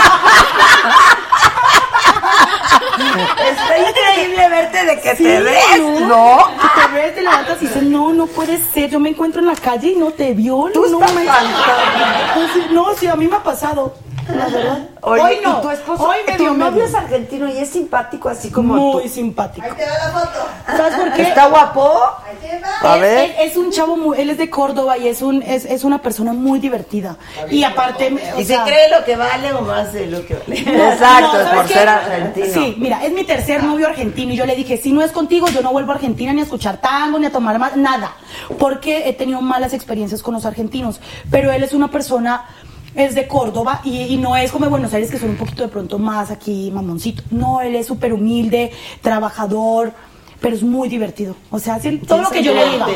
Está 3.50 3.78
increíble 3.78 4.48
verte 4.48 4.84
de 4.84 5.00
que 5.00 5.16
Sí, 5.16 5.24
te 5.24 5.42
des, 5.42 6.00
¿no? 6.06 6.38
Que 6.60 6.80
te 6.80 6.92
ves, 6.94 7.14
te 7.14 7.22
levantas 7.22 7.62
y 7.62 7.66
dices, 7.66 7.82
no, 7.82 8.12
no 8.12 8.26
puede 8.26 8.58
ser. 8.72 8.90
Yo 8.90 9.00
me 9.00 9.10
encuentro 9.10 9.40
en 9.40 9.46
la 9.48 9.54
calle 9.56 9.88
y 9.92 9.96
no 9.96 10.10
te 10.12 10.32
vio. 10.34 10.68
Tú 10.72 10.86
no, 10.90 11.00
estás 11.00 11.14
me- 11.14 12.74
No, 12.74 12.94
sí, 12.96 13.06
a 13.06 13.16
mí 13.16 13.26
me 13.26 13.36
ha 13.36 13.42
pasado. 13.42 13.94
La 14.28 14.46
verdad. 14.48 14.78
Oye, 15.02 15.22
Hoy 15.22 15.38
no. 15.42 15.58
¿y 15.58 15.62
tu 15.62 15.70
esposo, 15.70 16.04
Hoy 16.04 16.16
me 16.26 16.36
tu 16.36 16.54
novio 16.54 16.84
es 16.84 16.94
argentino 16.94 17.48
y 17.48 17.56
es 17.58 17.68
simpático 17.70 18.28
así 18.28 18.50
como 18.50 18.74
Muy 18.74 19.02
tú. 19.04 19.08
simpático. 19.08 19.66
Ahí 19.66 19.72
te 19.76 19.86
va 19.86 19.92
la 19.98 20.10
foto. 20.20 20.46
¿Sabes 20.66 20.94
por 20.94 21.12
qué? 21.14 21.22
¿Está 21.22 21.46
guapo? 21.48 21.92
Ahí 22.26 22.36
te 22.50 22.60
va. 22.60 22.92
A 22.92 22.96
ver. 22.98 23.30
es- 23.38 23.50
es 23.52 23.56
un 23.56 23.70
chavo 23.72 23.96
muy, 23.96 24.20
él 24.20 24.30
es 24.30 24.38
de 24.38 24.50
Córdoba 24.50 24.98
y 24.98 25.08
es 25.08 25.22
un 25.22 25.42
es, 25.42 25.64
es 25.64 25.84
una 25.84 26.02
persona 26.02 26.32
muy 26.32 26.58
divertida. 26.60 27.16
Y 27.50 27.64
aparte, 27.64 28.12
o 28.36 28.40
¿Y 28.40 28.44
sea, 28.44 28.64
se 28.64 28.70
cree 28.70 28.90
lo 28.90 29.04
que 29.04 29.16
vale 29.16 29.52
o 29.54 29.62
más 29.62 29.92
de 29.92 30.06
lo 30.06 30.24
que 30.26 30.34
vale? 30.34 30.60
Exacto, 30.92 31.32
¿sabes 31.32 31.54
por 31.54 31.66
qué? 31.66 31.74
ser 31.74 31.88
argentino. 31.88 32.46
Sí, 32.54 32.74
mira, 32.78 33.04
es 33.04 33.12
mi 33.12 33.24
tercer 33.24 33.64
novio 33.64 33.86
argentino 33.88 34.32
y 34.32 34.36
yo 34.36 34.44
le 34.46 34.54
dije, 34.54 34.76
si 34.76 34.92
no 34.92 35.02
es 35.02 35.12
contigo, 35.12 35.48
yo 35.48 35.62
no 35.62 35.72
vuelvo 35.72 35.92
a 35.92 35.94
Argentina 35.94 36.32
ni 36.32 36.40
a 36.40 36.44
escuchar 36.44 36.76
tango, 36.78 37.18
ni 37.18 37.26
a 37.26 37.32
tomar 37.32 37.58
más, 37.58 37.74
nada. 37.76 38.12
Porque 38.58 39.08
he 39.08 39.12
tenido 39.14 39.40
malas 39.40 39.72
experiencias 39.72 40.22
con 40.22 40.34
los 40.34 40.44
argentinos. 40.44 41.00
Pero 41.30 41.50
él 41.52 41.62
es 41.62 41.72
una 41.72 41.88
persona, 41.88 42.44
es 42.94 43.14
de 43.14 43.26
Córdoba 43.26 43.80
y, 43.84 44.02
y 44.02 44.16
no 44.16 44.36
es 44.36 44.50
como 44.52 44.64
de 44.64 44.70
Buenos 44.70 44.92
Aires 44.92 45.10
que 45.10 45.18
son 45.18 45.30
un 45.30 45.36
poquito 45.36 45.62
de 45.62 45.68
pronto 45.68 45.98
más 45.98 46.30
aquí 46.30 46.70
mamoncito. 46.72 47.22
No, 47.30 47.60
él 47.60 47.74
es 47.74 47.86
súper 47.86 48.12
humilde, 48.12 48.72
trabajador. 49.02 49.92
Pero 50.40 50.56
es 50.56 50.62
muy 50.62 50.88
divertido. 50.88 51.36
O 51.50 51.58
sea, 51.58 51.74
hace 51.74 51.92
todo 51.98 52.22
lo 52.22 52.30
que 52.30 52.42
yo 52.42 52.54
le 52.54 52.64
diga. 52.70 52.86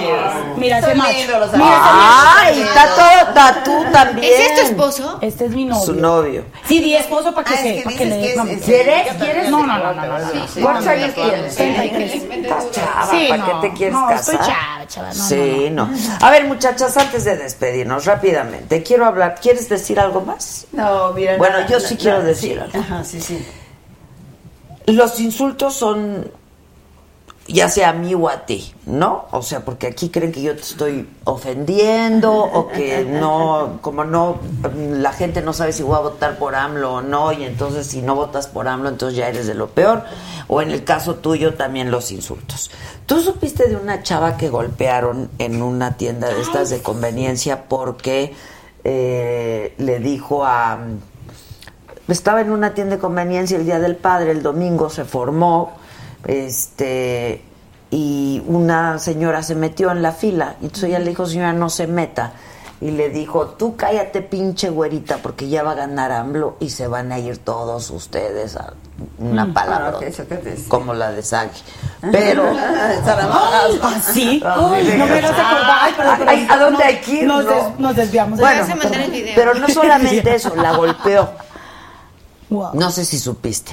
Mira 0.56 0.78
ese 0.78 0.94
macho. 0.94 1.12
Mira 1.12 1.44
ese 1.46 1.56
Ay, 1.60 2.60
está 2.62 2.86
todo 2.94 3.34
tatú 3.34 3.84
también. 3.92 4.32
¿Ese 4.32 4.46
es 4.46 4.54
tu 4.60 4.66
esposo? 4.68 5.18
Este 5.20 5.44
es 5.44 5.50
mi 5.50 5.66
novio. 5.66 5.84
Su 5.84 5.94
novio. 5.94 6.44
Sí, 6.66 6.80
di 6.80 6.94
esposo 6.94 7.34
para 7.34 7.46
que 7.46 7.54
Ah, 7.54 7.58
se, 7.58 7.82
para 7.84 7.96
que 7.96 8.06
le 8.06 8.34
¿Quieres? 8.60 9.12
¿Quieres? 9.18 9.50
No, 9.50 9.62
no, 9.66 9.76
no, 9.76 9.92
no, 9.92 10.06
no, 10.06 10.18
no. 10.18 10.46
¿Cuántos 10.62 10.86
años 10.86 11.14
tienes? 11.14 11.54
33. 11.54 12.14
Estás 12.14 12.70
chava, 12.70 13.06
Sí, 13.10 13.26
¿para 13.28 13.46
no, 13.46 13.60
qué 13.60 13.68
te 13.68 13.74
quieres 13.74 13.94
no, 13.94 14.08
casar? 14.08 14.34
estoy 14.34 14.46
chava, 14.46 14.86
chava, 14.86 15.08
no, 15.08 15.24
sí, 15.28 15.68
no, 15.70 15.90
A 16.22 16.30
ver, 16.30 16.44
muchachas, 16.46 16.96
antes 16.96 17.24
de 17.24 17.36
despedirnos, 17.36 18.06
rápidamente, 18.06 18.82
quiero 18.82 19.04
hablar. 19.04 19.34
¿Quieres 19.40 19.68
decir 19.68 20.00
algo 20.00 20.22
más? 20.22 20.66
No, 20.72 21.12
mira. 21.12 21.36
Bueno, 21.36 21.58
yo 21.68 21.78
sí 21.78 21.96
quiero 21.98 22.22
decir 22.22 22.58
algo. 22.58 22.78
Ajá, 22.78 23.04
sí, 23.04 23.20
sí. 23.20 23.44
Los 24.86 25.20
insultos 25.20 25.74
son 25.74 26.30
ya 27.46 27.68
sea 27.68 27.90
a 27.90 27.92
mí 27.92 28.14
o 28.14 28.28
a 28.28 28.46
ti, 28.46 28.74
¿no? 28.86 29.26
O 29.30 29.42
sea, 29.42 29.64
porque 29.64 29.86
aquí 29.86 30.08
creen 30.08 30.32
que 30.32 30.40
yo 30.40 30.54
te 30.54 30.62
estoy 30.62 31.08
ofendiendo 31.24 32.32
o 32.32 32.68
que 32.68 33.04
no, 33.04 33.78
como 33.82 34.04
no, 34.04 34.38
la 34.74 35.12
gente 35.12 35.42
no 35.42 35.52
sabe 35.52 35.72
si 35.72 35.82
voy 35.82 35.96
a 35.96 36.00
votar 36.00 36.38
por 36.38 36.54
AMLO 36.54 36.94
o 36.94 37.02
no, 37.02 37.32
y 37.32 37.44
entonces 37.44 37.86
si 37.86 38.00
no 38.00 38.14
votas 38.14 38.46
por 38.46 38.66
AMLO, 38.66 38.88
entonces 38.88 39.18
ya 39.18 39.28
eres 39.28 39.46
de 39.46 39.54
lo 39.54 39.68
peor, 39.68 40.04
o 40.48 40.62
en 40.62 40.70
el 40.70 40.84
caso 40.84 41.16
tuyo 41.16 41.54
también 41.54 41.90
los 41.90 42.12
insultos. 42.12 42.70
¿Tú 43.04 43.20
supiste 43.20 43.68
de 43.68 43.76
una 43.76 44.02
chava 44.02 44.38
que 44.38 44.48
golpearon 44.48 45.28
en 45.38 45.62
una 45.62 45.98
tienda 45.98 46.28
de 46.28 46.40
estas 46.40 46.70
de 46.70 46.80
conveniencia 46.80 47.64
porque 47.64 48.34
eh, 48.84 49.74
le 49.76 49.98
dijo 49.98 50.44
a... 50.46 50.78
Estaba 52.08 52.40
en 52.40 52.50
una 52.50 52.74
tienda 52.74 52.96
de 52.96 53.00
conveniencia 53.00 53.58
el 53.58 53.64
Día 53.64 53.78
del 53.78 53.96
Padre, 53.96 54.30
el 54.30 54.42
domingo 54.42 54.90
se 54.90 55.04
formó, 55.04 55.72
este 56.26 57.42
y 57.90 58.42
una 58.46 58.98
señora 58.98 59.42
se 59.42 59.54
metió 59.54 59.90
en 59.90 60.02
la 60.02 60.12
fila 60.12 60.56
y 60.60 60.64
entonces 60.66 60.88
ella 60.90 60.98
le 60.98 61.10
dijo 61.10 61.26
señora 61.26 61.52
no 61.52 61.70
se 61.70 61.86
meta 61.86 62.32
y 62.80 62.90
le 62.90 63.08
dijo 63.08 63.46
tú 63.50 63.76
cállate 63.76 64.20
pinche 64.20 64.68
güerita 64.68 65.18
porque 65.18 65.48
ya 65.48 65.62
va 65.62 65.70
a 65.72 65.74
ganar 65.74 66.10
AMLO 66.10 66.56
y 66.58 66.70
se 66.70 66.88
van 66.88 67.12
a 67.12 67.18
ir 67.20 67.38
todos 67.38 67.90
ustedes 67.90 68.56
a 68.56 68.72
una 69.18 69.44
Mm, 69.46 69.52
palabra 69.54 69.98
ah, 70.00 70.54
como 70.68 70.92
la 70.94 71.12
de 71.12 71.22
Sagui 71.22 71.60
pero 72.12 72.44
Ay, 72.52 74.00
¿sí? 74.12 74.42
Ay, 74.44 74.94
no 74.98 75.06
me 75.06 75.18
acordar. 75.24 76.28
¿a 76.48 76.56
dónde 76.58 76.84
hay 76.84 76.96
que 77.00 77.10
ir? 77.12 77.26
Nos, 77.26 77.44
No. 77.44 77.50
des- 77.50 77.78
nos 77.80 77.96
desviamos. 77.96 78.38
bueno 78.40 78.66
pero 79.34 79.54
no 79.54 79.68
solamente 79.68 80.34
eso 80.34 80.54
la 80.56 80.76
golpeó 80.76 81.28
Wow. 82.50 82.70
no 82.74 82.90
sé 82.90 83.04
si 83.04 83.18
supiste 83.18 83.72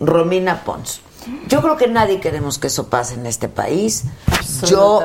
Romina 0.00 0.64
Pons. 0.64 1.00
Yo 1.48 1.62
creo 1.62 1.76
que 1.76 1.88
nadie 1.88 2.20
queremos 2.20 2.58
que 2.58 2.66
eso 2.66 2.88
pase 2.88 3.14
en 3.14 3.26
este 3.26 3.48
país. 3.48 4.04
Yo 4.66 5.00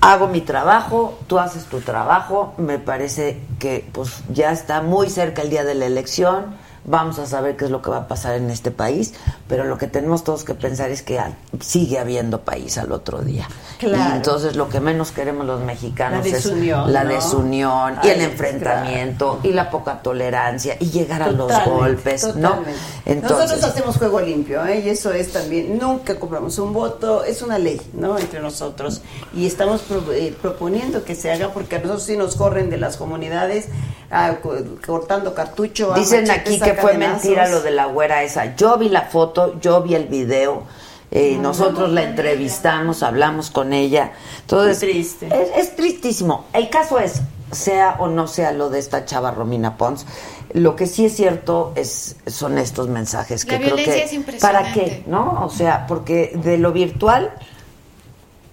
hago 0.00 0.28
mi 0.28 0.40
trabajo, 0.40 1.18
tú 1.26 1.38
haces 1.38 1.64
tu 1.64 1.80
trabajo. 1.80 2.54
Me 2.56 2.78
parece 2.78 3.40
que 3.58 3.88
pues 3.92 4.22
ya 4.32 4.52
está 4.52 4.82
muy 4.82 5.10
cerca 5.10 5.42
el 5.42 5.50
día 5.50 5.64
de 5.64 5.74
la 5.74 5.86
elección. 5.86 6.54
Vamos 6.88 7.18
a 7.18 7.26
saber 7.26 7.56
qué 7.56 7.64
es 7.64 7.70
lo 7.72 7.82
que 7.82 7.90
va 7.90 7.96
a 7.98 8.08
pasar 8.08 8.36
en 8.36 8.48
este 8.48 8.70
país, 8.70 9.12
pero 9.48 9.64
lo 9.64 9.76
que 9.76 9.88
tenemos 9.88 10.22
todos 10.22 10.44
que 10.44 10.54
pensar 10.54 10.90
es 10.90 11.02
que 11.02 11.18
sigue 11.60 11.98
habiendo 11.98 12.42
país 12.42 12.78
al 12.78 12.92
otro 12.92 13.22
día. 13.22 13.48
Claro. 13.78 14.12
Y 14.14 14.16
entonces 14.16 14.54
lo 14.54 14.68
que 14.68 14.78
menos 14.80 15.10
queremos 15.10 15.44
los 15.46 15.60
mexicanos 15.62 16.24
La 16.24 16.32
desunión, 16.32 16.86
es 16.86 16.92
la 16.92 17.02
¿no? 17.04 17.10
desunión 17.12 17.98
y 18.04 18.08
el 18.08 18.20
enfrentamiento 18.20 19.40
y 19.42 19.52
la 19.52 19.70
poca 19.70 20.00
tolerancia 20.02 20.76
y 20.78 20.86
llegar 20.90 21.22
a 21.22 21.30
los 21.30 21.48
Totalmente, 21.48 21.70
golpes, 21.70 22.36
¿no? 22.36 22.56
Entonces, 23.04 23.38
Nosotros 23.50 23.64
hacemos 23.64 23.96
juego 23.96 24.20
limpio, 24.20 24.64
¿eh? 24.64 24.82
y 24.84 24.88
eso 24.88 25.12
es 25.12 25.32
también, 25.32 25.78
nunca 25.78 26.18
compramos 26.18 26.58
un 26.58 26.72
voto, 26.72 27.24
es 27.24 27.42
una 27.42 27.58
ley, 27.58 27.80
¿no? 27.94 28.18
Entre 28.18 28.40
nosotros. 28.40 29.00
Y 29.34 29.46
estamos 29.46 29.82
pro- 29.82 30.12
eh, 30.12 30.34
proponiendo 30.40 31.04
que 31.04 31.14
se 31.14 31.32
haga 31.32 31.52
porque 31.52 31.76
a 31.76 31.78
nosotros 31.78 32.04
sí 32.04 32.16
nos 32.16 32.36
corren 32.36 32.70
de 32.70 32.76
las 32.78 32.96
comunidades 32.96 33.66
ah, 34.10 34.36
co- 34.42 34.54
cortando 34.86 35.34
cartucho. 35.34 35.92
a 35.92 35.98
Dicen 35.98 36.30
aquí 36.30 36.60
que 36.60 36.75
fue 36.76 36.96
mentira 36.98 37.48
lo 37.48 37.60
de 37.62 37.70
la 37.70 37.86
güera 37.86 38.22
esa. 38.22 38.54
Yo 38.56 38.76
vi 38.78 38.88
la 38.88 39.02
foto, 39.02 39.58
yo 39.60 39.82
vi 39.82 39.94
el 39.94 40.06
video. 40.06 40.64
eh, 41.10 41.34
No, 41.36 41.42
nosotros 41.48 41.88
no, 41.88 41.94
la 41.94 42.02
entrevistamos, 42.02 43.02
hablamos 43.02 43.50
con 43.50 43.72
ella. 43.72 44.12
Entonces, 44.40 44.78
triste. 44.80 45.26
Es, 45.26 45.56
es 45.68 45.76
tristísimo. 45.76 46.46
El 46.52 46.68
caso 46.68 46.98
es, 46.98 47.20
sea 47.52 47.96
o 48.00 48.08
no 48.08 48.26
sea 48.26 48.50
lo 48.52 48.70
de 48.70 48.78
esta 48.80 49.04
chava 49.04 49.30
Romina 49.30 49.76
Pons, 49.76 50.04
lo 50.52 50.74
que 50.74 50.86
sí 50.86 51.06
es 51.06 51.14
cierto 51.16 51.72
es 51.76 52.16
son 52.26 52.58
estos 52.58 52.88
mensajes 52.88 53.44
La 53.44 53.50
que 53.50 53.56
creo 53.64 53.76
violencia 53.76 53.94
que 53.94 54.02
es 54.04 54.12
impresionante. 54.12 54.62
para 54.64 54.74
qué, 54.74 55.04
¿no? 55.06 55.44
O 55.44 55.50
sea, 55.50 55.86
porque 55.86 56.32
de 56.34 56.58
lo 56.58 56.72
virtual 56.72 57.32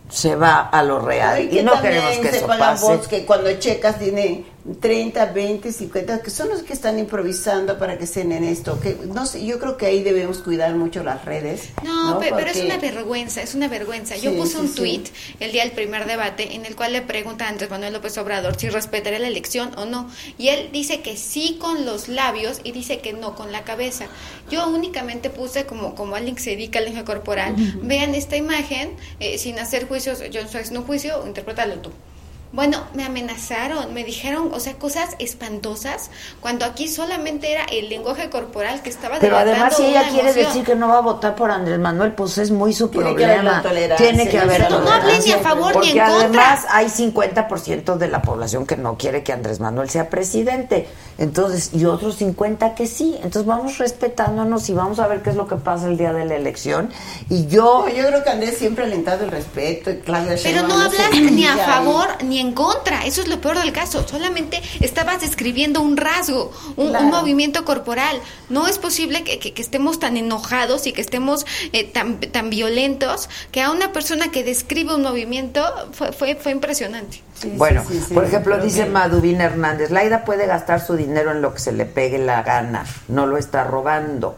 se 0.10 0.36
va 0.36 0.60
a 0.62 0.84
lo 0.84 1.00
real 1.00 1.52
y 1.52 1.64
no 1.64 1.82
queremos 1.82 2.12
que 2.20 2.30
eso 2.30 2.46
pase. 2.48 3.00
que 3.10 3.26
cuando 3.26 3.52
checas 3.54 3.98
tiene 3.98 4.46
30, 4.80 5.26
20, 5.34 5.74
50, 5.74 6.22
que 6.22 6.30
son 6.30 6.48
los 6.48 6.64
que 6.64 6.72
están 6.72 6.98
improvisando 6.98 7.78
para 7.78 7.98
que 7.98 8.06
estén 8.06 8.32
en 8.32 8.46
esto. 8.46 8.80
Que 8.80 8.96
no 9.14 9.26
sé, 9.26 9.46
yo 9.46 9.60
creo 9.60 9.76
que 9.76 9.88
ahí 9.88 10.02
debemos 10.04 10.38
cuidar 10.40 10.74
mucho 10.76 11.04
las 11.04 11.26
redes. 11.26 11.70
No, 11.84 12.12
No, 12.12 12.20
pe- 12.20 12.32
pero 12.34 12.50
es 12.50 12.62
una 12.64 12.78
vergüenza, 12.78 13.42
es 13.42 13.56
una 13.56 13.68
vergüenza. 13.68 14.16
Yo 14.16 14.34
puse 14.36 14.54
sí, 14.54 14.58
un 14.60 14.68
sí. 14.70 14.76
tuit 14.76 15.08
el 15.42 15.52
día 15.52 15.64
del 15.64 15.74
primer 15.74 16.06
debate 16.06 16.56
en 16.56 16.66
el 16.66 16.78
cual 16.78 16.94
le 16.94 17.02
pregunta 17.02 17.46
a 17.46 17.50
Andrés 17.50 17.70
Manuel 17.70 17.92
López 17.92 18.18
Obrador 18.18 18.58
si 18.58 18.70
respetará 18.70 19.20
la 19.20 19.28
elección 19.28 19.72
o 19.78 19.84
no. 19.86 20.10
Y 20.38 20.48
él 20.48 20.70
dice 20.72 21.02
que 21.02 21.18
sí 21.18 21.58
con 21.60 21.86
los 21.86 22.08
labios 22.08 22.62
y 22.64 22.72
dice 22.72 23.00
que 23.00 23.12
no 23.12 23.36
con 23.36 23.52
la 23.52 23.64
cabeza. 23.66 24.06
Yo 24.50 24.66
únicamente 24.70 25.30
puse 25.30 25.66
como, 25.66 25.94
como 25.94 26.16
alguien 26.16 26.36
que 26.36 26.42
se 26.42 26.52
dedica 26.52 26.80
al 26.80 26.86
lenguaje 26.86 27.06
corporal, 27.06 27.56
vean 27.82 28.16
esta 28.16 28.38
imagen 28.38 28.96
eh, 29.20 29.38
sin 29.38 29.60
hacer 29.60 29.88
juicios, 29.90 30.20
yo 30.32 30.42
no 30.42 30.48
soy 30.48 30.64
un 30.76 30.84
juicio, 30.84 31.26
interprétalo 31.28 31.76
tú. 31.80 31.92
Bueno, 32.54 32.84
me 32.94 33.04
amenazaron, 33.04 33.96
me 33.96 34.04
dijeron, 34.04 34.52
o 34.54 34.60
sea, 34.60 34.76
cosas 34.76 35.16
espantosas, 35.18 36.12
cuando 36.40 36.66
aquí 36.66 36.88
solamente 36.88 37.52
era 37.52 37.64
el 37.66 37.90
lenguaje 37.90 38.30
corporal 38.30 38.84
que 38.84 38.92
estaba 38.92 39.18
Pero 39.20 39.38
además 39.38 39.76
si 39.76 39.84
ella 39.88 40.04
quiere 40.10 40.30
emoción. 40.30 40.46
decir 40.46 40.64
que 40.64 40.76
no 40.76 40.88
va 40.88 41.00
a 41.00 41.02
votar 41.02 41.34
por 41.36 41.50
Andrés 41.50 41.80
Manuel, 41.80 42.12
pues 42.14 42.38
es 42.38 42.52
muy 42.52 42.72
su 42.72 42.90
Tiene 42.90 43.16
que 43.16 43.26
haber 43.26 43.38
problema. 43.40 43.62
tolerancia, 43.64 44.08
Tiene 44.08 44.30
que 44.30 44.38
haber 44.40 44.64
se- 44.66 44.70
no 44.70 44.78
tolerancia. 44.82 45.04
hable 45.14 45.26
ni 45.26 45.32
a 45.32 45.38
favor 45.40 45.80
ni 45.80 45.90
en 45.92 45.98
contra. 45.98 46.16
además 46.20 46.66
hay 46.70 46.90
50% 46.90 47.98
de 47.98 48.08
la 48.08 48.22
población 48.22 48.68
que 48.68 48.78
no 48.78 48.98
quiere 49.00 49.24
que 49.24 49.34
Andrés 49.34 49.60
Manuel 49.60 49.90
sea 49.90 50.10
presidente. 50.12 50.88
Entonces, 51.18 51.70
y 51.74 51.86
otros 51.86 52.16
50 52.16 52.76
que 52.76 52.88
sí. 52.88 53.16
Entonces 53.18 53.46
vamos 53.46 53.78
respetándonos 53.78 54.68
y 54.70 54.74
vamos 54.74 55.00
a 55.00 55.08
ver 55.08 55.22
qué 55.22 55.30
es 55.30 55.36
lo 55.36 55.48
que 55.48 55.56
pasa 55.56 55.88
el 55.88 55.98
día 55.98 56.12
de 56.14 56.26
la 56.26 56.36
elección. 56.36 56.90
Y 57.30 57.48
yo 57.48 57.88
yo 57.88 58.08
creo 58.08 58.24
que 58.24 58.30
Andrés 58.30 58.58
siempre 58.58 58.84
ha 58.84 58.88
alentado 58.88 59.24
el 59.24 59.32
respeto. 59.32 59.92
y 59.92 59.98
Claudia 59.98 60.36
Pero 60.42 60.68
no 60.68 60.74
hablas 60.80 61.12
ni 61.14 61.46
a 61.46 61.58
favor 61.58 62.08
ni 62.24 62.40
en 62.40 62.54
contra, 62.54 63.06
eso 63.06 63.22
es 63.22 63.28
lo 63.28 63.40
peor 63.42 63.60
del 63.60 63.72
caso. 63.72 64.06
Solamente 64.08 64.62
estabas 64.82 65.22
describiendo 65.22 65.82
un 65.82 65.98
rasgo, 65.98 66.52
un, 66.76 66.92
movimiento 67.10 67.64
corporal. 67.66 68.20
No 68.50 68.68
es 68.68 68.78
posible 68.78 69.24
que, 69.24 69.40
que- 69.40 69.54
que 69.54 69.62
estemos 69.62 70.00
tan 70.00 70.18
enojados 70.18 70.88
y 70.88 70.94
que 70.94 71.02
estemos 71.02 71.46
eh, 71.74 71.84
tan, 71.84 72.20
tan 72.20 72.50
violentos 72.50 73.30
que 73.52 73.62
a 73.62 73.72
una 73.72 73.92
persona 73.92 74.32
que 74.32 74.44
describe 74.44 74.96
un 74.96 75.04
movimiento 75.04 75.64
fue, 75.92 76.12
fue, 76.12 76.36
fue 76.36 76.52
impresionante. 76.52 77.22
Bueno, 77.52 77.84
sí, 77.88 78.04
sí, 78.08 78.14
por 78.14 78.26
ejemplo, 78.26 78.58
dice 78.58 78.86
que- 78.86 78.90
Madubín 78.90 79.42
Hernández, 79.42 79.92
Laida 79.92 80.26
puede 80.26 80.46
gastar 80.46 80.82
su 80.82 80.96
dinero 80.96 81.32
en 81.32 81.42
lo 81.42 81.54
que 81.54 81.60
se 81.60 81.72
le 81.72 81.86
pegue 81.86 82.18
la 82.18 82.44
gana, 82.44 82.86
no 83.08 83.26
lo 83.26 83.38
está 83.38 83.64
robando. 83.64 84.36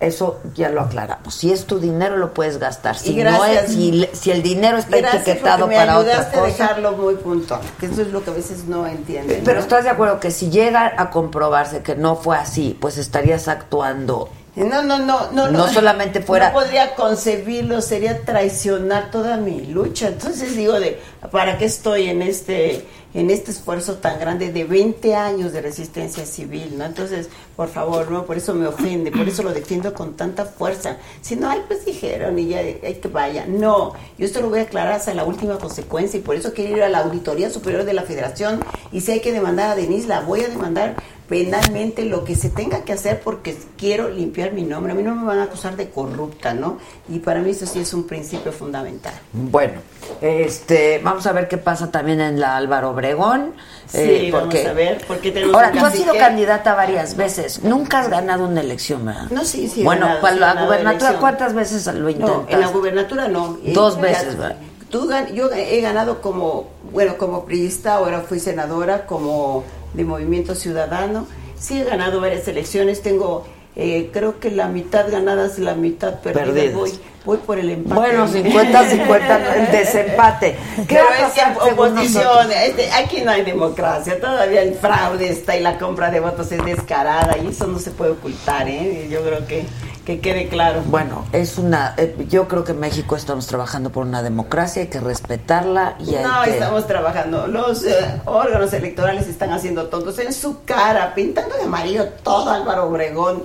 Eso 0.00 0.40
ya 0.54 0.68
lo 0.68 0.80
aclaramos. 0.82 1.34
Si 1.34 1.50
es 1.52 1.64
tu 1.66 1.80
dinero, 1.80 2.16
lo 2.16 2.32
puedes 2.32 2.58
gastar. 2.58 2.96
Si, 2.96 3.16
no 3.16 3.44
es, 3.44 3.72
si, 3.72 4.08
si 4.12 4.30
el 4.30 4.44
dinero 4.44 4.78
está 4.78 4.96
etiquetado 4.96 5.66
me 5.66 5.74
para 5.74 5.98
otra 5.98 6.12
ayudaste 6.12 6.36
a 6.36 6.40
cosa. 6.40 6.52
dejarlo 6.52 6.92
muy 6.92 7.14
puntual, 7.16 7.60
que 7.80 7.86
eso 7.86 8.02
es 8.02 8.12
lo 8.12 8.22
que 8.22 8.30
a 8.30 8.34
veces 8.34 8.66
no 8.66 8.86
entienden. 8.86 9.42
Pero 9.44 9.56
¿no? 9.56 9.60
estás 9.60 9.82
de 9.82 9.90
acuerdo 9.90 10.20
que 10.20 10.30
si 10.30 10.50
llega 10.50 10.92
a 10.96 11.10
comprobarse 11.10 11.82
que 11.82 11.96
no 11.96 12.14
fue 12.14 12.36
así, 12.36 12.78
pues 12.80 12.96
estarías 12.96 13.48
actuando. 13.48 14.28
No, 14.58 14.82
no, 14.82 14.98
no, 14.98 15.30
no. 15.32 15.50
No 15.50 15.68
solamente 15.68 16.20
fuera- 16.22 16.48
No 16.48 16.54
podría 16.60 16.94
concebirlo, 16.94 17.80
sería 17.80 18.22
traicionar 18.22 19.10
toda 19.10 19.36
mi 19.36 19.66
lucha. 19.66 20.08
Entonces 20.08 20.56
digo, 20.56 20.78
de 20.80 20.98
¿para 21.30 21.58
qué 21.58 21.64
estoy 21.66 22.08
en 22.08 22.22
este 22.22 22.84
en 23.14 23.30
este 23.30 23.50
esfuerzo 23.52 23.94
tan 23.94 24.20
grande 24.20 24.52
de 24.52 24.64
20 24.64 25.14
años 25.16 25.52
de 25.54 25.62
resistencia 25.62 26.26
civil, 26.26 26.74
¿no? 26.76 26.84
Entonces, 26.84 27.30
por 27.56 27.68
favor, 27.68 28.10
no, 28.10 28.26
por 28.26 28.36
eso 28.36 28.52
me 28.52 28.66
ofende, 28.66 29.10
por 29.10 29.26
eso 29.26 29.42
lo 29.42 29.54
defiendo 29.54 29.94
con 29.94 30.14
tanta 30.14 30.44
fuerza. 30.44 30.98
Si 31.22 31.34
no, 31.34 31.48
ay, 31.48 31.62
pues 31.66 31.86
dijeron 31.86 32.38
y 32.38 32.48
ya, 32.48 32.58
hay 32.58 32.98
que 33.02 33.08
vaya. 33.08 33.46
No, 33.48 33.94
yo 34.18 34.26
esto 34.26 34.42
lo 34.42 34.50
voy 34.50 34.58
a 34.60 34.62
aclarar 34.64 34.92
hasta 34.92 35.14
la 35.14 35.24
última 35.24 35.56
consecuencia 35.58 36.18
y 36.18 36.22
por 36.22 36.36
eso 36.36 36.52
quiero 36.52 36.76
ir 36.76 36.82
a 36.82 36.90
la 36.90 36.98
Auditoría 36.98 37.48
Superior 37.48 37.84
de 37.84 37.94
la 37.94 38.02
Federación 38.02 38.62
y 38.92 39.00
si 39.00 39.10
hay 39.12 39.20
que 39.20 39.32
demandar 39.32 39.70
a 39.70 39.74
Denise, 39.74 40.06
la 40.06 40.20
voy 40.20 40.42
a 40.42 40.48
demandar 40.48 40.94
penalmente 41.28 42.04
lo 42.06 42.24
que 42.24 42.34
se 42.34 42.48
tenga 42.48 42.84
que 42.84 42.94
hacer 42.94 43.20
porque 43.20 43.56
quiero 43.76 44.08
limpiar 44.08 44.52
mi 44.52 44.62
nombre. 44.62 44.92
A 44.92 44.94
mí 44.94 45.02
no 45.02 45.14
me 45.14 45.26
van 45.26 45.38
a 45.40 45.44
acusar 45.44 45.76
de 45.76 45.90
corrupta, 45.90 46.54
¿no? 46.54 46.78
Y 47.08 47.18
para 47.18 47.40
mí 47.40 47.50
eso 47.50 47.66
sí 47.66 47.80
es 47.80 47.92
un 47.92 48.04
principio 48.04 48.50
fundamental. 48.50 49.12
Bueno, 49.32 49.74
este, 50.22 51.00
vamos 51.04 51.26
a 51.26 51.32
ver 51.32 51.46
qué 51.46 51.58
pasa 51.58 51.90
también 51.90 52.20
en 52.20 52.40
la 52.40 52.56
Álvaro 52.56 52.90
Obregón. 52.90 53.52
eh, 53.92 54.20
Sí, 54.24 54.30
vamos 54.30 54.54
a 54.54 54.72
ver, 54.72 55.04
porque 55.06 55.30
tenemos 55.30 55.54
Ahora, 55.54 55.70
tú 55.70 55.84
has 55.84 55.94
sido 55.94 56.14
candidata 56.14 56.74
varias 56.74 57.14
veces. 57.16 57.62
Nunca 57.62 58.00
has 58.00 58.08
ganado 58.08 58.46
una 58.46 58.62
elección, 58.62 59.04
¿verdad? 59.04 59.28
No, 59.30 59.44
sí, 59.44 59.68
sí. 59.68 59.82
Bueno, 59.84 60.06
ganado, 60.06 60.20
para 60.22 60.34
sí 60.34 60.40
la 60.40 60.64
gubernatura. 60.64 61.18
¿cuántas 61.20 61.52
veces 61.54 61.86
lo 61.86 61.92
No, 61.92 62.10
intentaste? 62.10 62.54
en 62.54 62.60
la 62.60 62.68
gubernatura 62.68 63.28
no. 63.28 63.58
Eh, 63.62 63.72
Dos 63.74 64.00
veces, 64.00 64.36
¿verdad? 64.38 64.56
Tú 64.88 65.10
yo 65.34 65.50
he 65.52 65.82
ganado 65.82 66.22
como, 66.22 66.70
bueno, 66.92 67.18
como 67.18 67.44
priista, 67.44 67.96
ahora 67.96 68.22
fui 68.22 68.40
senadora, 68.40 69.04
como 69.04 69.62
de 69.94 70.04
Movimiento 70.04 70.54
Ciudadano. 70.54 71.26
Sí 71.58 71.80
he 71.80 71.84
ganado 71.84 72.20
varias 72.20 72.46
elecciones, 72.48 73.02
tengo, 73.02 73.46
eh, 73.76 74.10
creo 74.12 74.38
que 74.38 74.50
la 74.50 74.68
mitad 74.68 75.10
ganadas 75.10 75.58
la 75.58 75.74
mitad 75.74 76.20
perdidas. 76.20 76.48
Perdidas. 76.48 76.74
Voy, 76.74 76.92
voy 77.28 77.36
por 77.36 77.58
el 77.58 77.68
empate. 77.68 77.94
Bueno, 77.94 78.26
50-50 78.26 79.54
el 79.56 79.70
desempate. 79.70 80.56
¿Qué 80.76 80.84
Pero 80.88 81.04
es 81.26 81.32
que 81.34 81.72
oposición, 81.72 82.50
este, 82.50 82.90
aquí 82.92 83.20
no 83.20 83.30
hay 83.32 83.42
democracia, 83.44 84.18
todavía 84.18 84.62
el 84.62 84.74
fraude 84.74 85.28
está 85.28 85.54
y 85.54 85.60
la 85.60 85.76
compra 85.78 86.10
de 86.10 86.20
votos 86.20 86.50
es 86.52 86.64
descarada 86.64 87.36
y 87.36 87.48
eso 87.48 87.66
no 87.66 87.78
se 87.78 87.90
puede 87.90 88.12
ocultar, 88.12 88.66
¿eh? 88.66 89.08
Yo 89.10 89.20
creo 89.22 89.46
que, 89.46 89.66
que 90.06 90.20
quede 90.20 90.48
claro. 90.48 90.80
Bueno, 90.86 91.26
es 91.32 91.58
una. 91.58 91.92
eh, 91.98 92.16
yo 92.30 92.48
creo 92.48 92.64
que 92.64 92.72
en 92.72 92.80
México 92.80 93.14
estamos 93.14 93.46
trabajando 93.46 93.90
por 93.90 94.06
una 94.06 94.22
democracia, 94.22 94.80
hay 94.80 94.88
que 94.88 95.00
respetarla 95.00 95.96
y 96.00 96.14
hay 96.14 96.24
No, 96.24 96.42
que. 96.44 96.50
estamos 96.52 96.86
trabajando. 96.86 97.46
Los 97.46 97.84
eh, 97.84 98.22
órganos 98.24 98.72
electorales 98.72 99.28
están 99.28 99.52
haciendo 99.52 99.88
tontos 99.88 100.18
en 100.18 100.32
su 100.32 100.64
cara, 100.64 101.12
pintando 101.14 101.56
de 101.56 101.64
amarillo 101.64 102.06
todo 102.22 102.48
Álvaro 102.50 102.86
Obregón, 102.86 103.42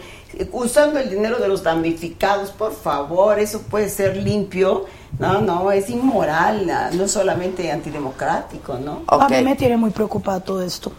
usando 0.52 1.00
el 1.00 1.10
dinero 1.10 1.38
de 1.40 1.48
los 1.48 1.64
damnificados. 1.64 2.52
Por 2.52 2.74
favor, 2.74 3.40
eso 3.40 3.62
puede 3.62 3.90
ser 3.90 4.18
limpio. 4.18 4.86
No, 5.20 5.42
no, 5.42 5.72
es 5.72 5.90
inmoral, 5.92 6.68
ah, 6.72 6.90
no 6.94 7.08
solamente 7.08 7.72
antidemocrático, 7.72 8.78
¿no? 8.80 9.02
A 9.08 9.30
mí 9.30 9.42
me 9.44 9.56
tiene 9.56 9.78
muy 9.78 9.92
preocupada 9.92 10.40
todo 10.40 10.62
esto. 10.64 10.92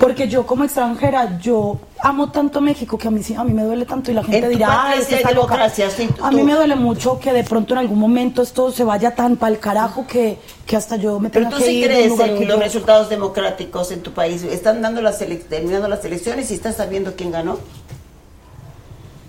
Porque 0.00 0.28
yo 0.28 0.46
como 0.46 0.64
extranjera, 0.64 1.38
yo 1.38 1.78
amo 2.00 2.30
tanto 2.32 2.60
México 2.62 2.96
que 2.96 3.06
a 3.06 3.10
mí 3.10 3.22
sí- 3.22 3.34
a 3.34 3.44
mí 3.44 3.52
me 3.52 3.64
duele 3.64 3.84
tanto 3.84 4.10
y 4.10 4.14
la 4.14 4.24
gente 4.24 4.48
dirá, 4.48 4.86
"Ay, 4.88 4.96
sí 4.98 5.02
esta 5.02 5.16
hay 5.16 5.22
está 5.22 5.30
loca". 5.32 5.46
democracia, 5.54 5.90
sí, 5.90 6.08
tú- 6.16 6.24
A 6.24 6.30
mí 6.30 6.42
me 6.42 6.54
duele 6.54 6.74
mucho 6.74 7.18
que 7.20 7.34
de 7.34 7.44
pronto 7.44 7.74
en 7.74 7.80
algún 7.80 7.98
momento 7.98 8.40
esto 8.40 8.72
se 8.72 8.82
vaya 8.82 9.14
tan 9.14 9.36
para 9.36 9.52
el 9.52 9.58
carajo 9.60 10.06
que, 10.06 10.38
que 10.64 10.74
hasta 10.74 10.96
yo 10.96 11.20
me 11.20 11.28
Pero 11.28 11.44
tenga 11.46 11.58
tú 11.58 11.62
que 11.62 11.68
sí 11.70 11.76
ir 11.80 11.86
crees 11.86 12.12
que 12.14 12.24
en 12.24 12.48
los 12.48 12.56
yo- 12.56 12.62
resultados 12.62 13.10
democráticos 13.10 13.90
en 13.92 14.00
tu 14.02 14.12
país. 14.12 14.42
Están 14.42 14.80
dando 14.80 15.02
las 15.02 15.18
terminando 15.18 15.86
las 15.86 16.02
elecciones 16.02 16.50
y 16.50 16.54
estás 16.54 16.76
sabiendo 16.76 17.12
quién 17.14 17.30
ganó. 17.30 17.58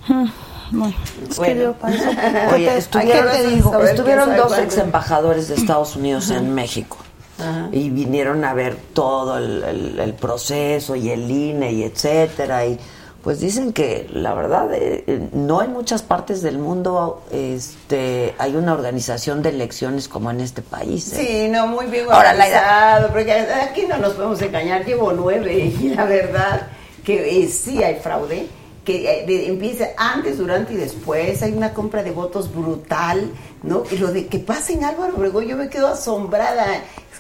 Mm, 0.09 0.25
Bueno, 0.71 0.95
es 1.29 1.39
que 1.39 1.55
yo 1.57 1.75
Oye, 1.83 2.65
¿qué 2.65 2.71
te- 2.71 2.77
estuvieron, 2.77 3.31
qué 3.31 3.37
te 3.37 3.47
digo? 3.49 3.83
estuvieron 3.83 4.35
dos 4.35 4.57
ex 4.57 4.77
embajadores 4.77 5.47
de 5.47 5.55
Estados 5.55 5.95
Unidos 5.95 6.29
en 6.29 6.53
México 6.53 6.97
Ajá. 7.39 7.69
y 7.71 7.89
vinieron 7.89 8.43
a 8.43 8.53
ver 8.53 8.75
todo 8.93 9.37
el, 9.37 9.63
el- 9.63 9.99
el 9.99 10.13
proceso 10.13 10.95
y 10.95 11.09
el 11.09 11.29
INE 11.29 11.71
y 11.71 11.83
etcétera 11.83 12.65
y 12.65 12.77
Pues 13.23 13.41
dicen 13.41 13.73
que 13.73 14.07
la 14.13 14.33
verdad 14.33 14.69
eh, 14.73 15.27
no 15.33 15.61
en 15.61 15.73
muchas 15.73 16.01
partes 16.03 16.41
del 16.41 16.57
mundo 16.57 17.21
este 17.31 18.33
hay 18.37 18.55
una 18.55 18.73
organización 18.73 19.41
de 19.41 19.49
elecciones 19.49 20.07
como 20.07 20.31
en 20.31 20.39
este 20.39 20.61
país. 20.61 21.11
¿eh? 21.13 21.25
Sí, 21.27 21.49
no, 21.49 21.67
muy 21.67 21.87
bien 21.87 22.05
Ahora, 22.09 22.33
Laida. 22.33 22.59
organizado, 22.61 23.07
porque 23.09 23.33
aquí 23.33 23.85
no 23.89 23.97
nos 23.97 24.13
podemos 24.13 24.41
engañar, 24.41 24.85
llevo 24.85 25.11
nueve 25.11 25.53
y 25.81 25.89
la 25.89 26.05
verdad 26.05 26.67
que 27.03 27.43
eh, 27.43 27.47
sí 27.49 27.83
hay 27.83 27.95
fraude, 27.95 28.47
que 28.89 29.07
eh, 29.07 29.47
empieza 29.47 29.89
antes, 29.97 30.39
durante 30.39 30.73
y 30.73 30.77
después, 30.77 31.43
hay 31.43 31.51
una 31.51 31.75
compra 31.75 32.01
de 32.01 32.09
votos 32.09 32.51
brutal, 32.51 33.29
¿no? 33.61 33.83
Y 33.91 33.97
lo 33.97 34.11
de 34.11 34.25
que 34.25 34.39
pasa 34.39 34.73
en 34.73 34.83
Álvaro 34.83 35.15
Obregón, 35.15 35.45
yo 35.45 35.55
me 35.55 35.69
quedo 35.69 35.89
asombrada, 35.89 36.65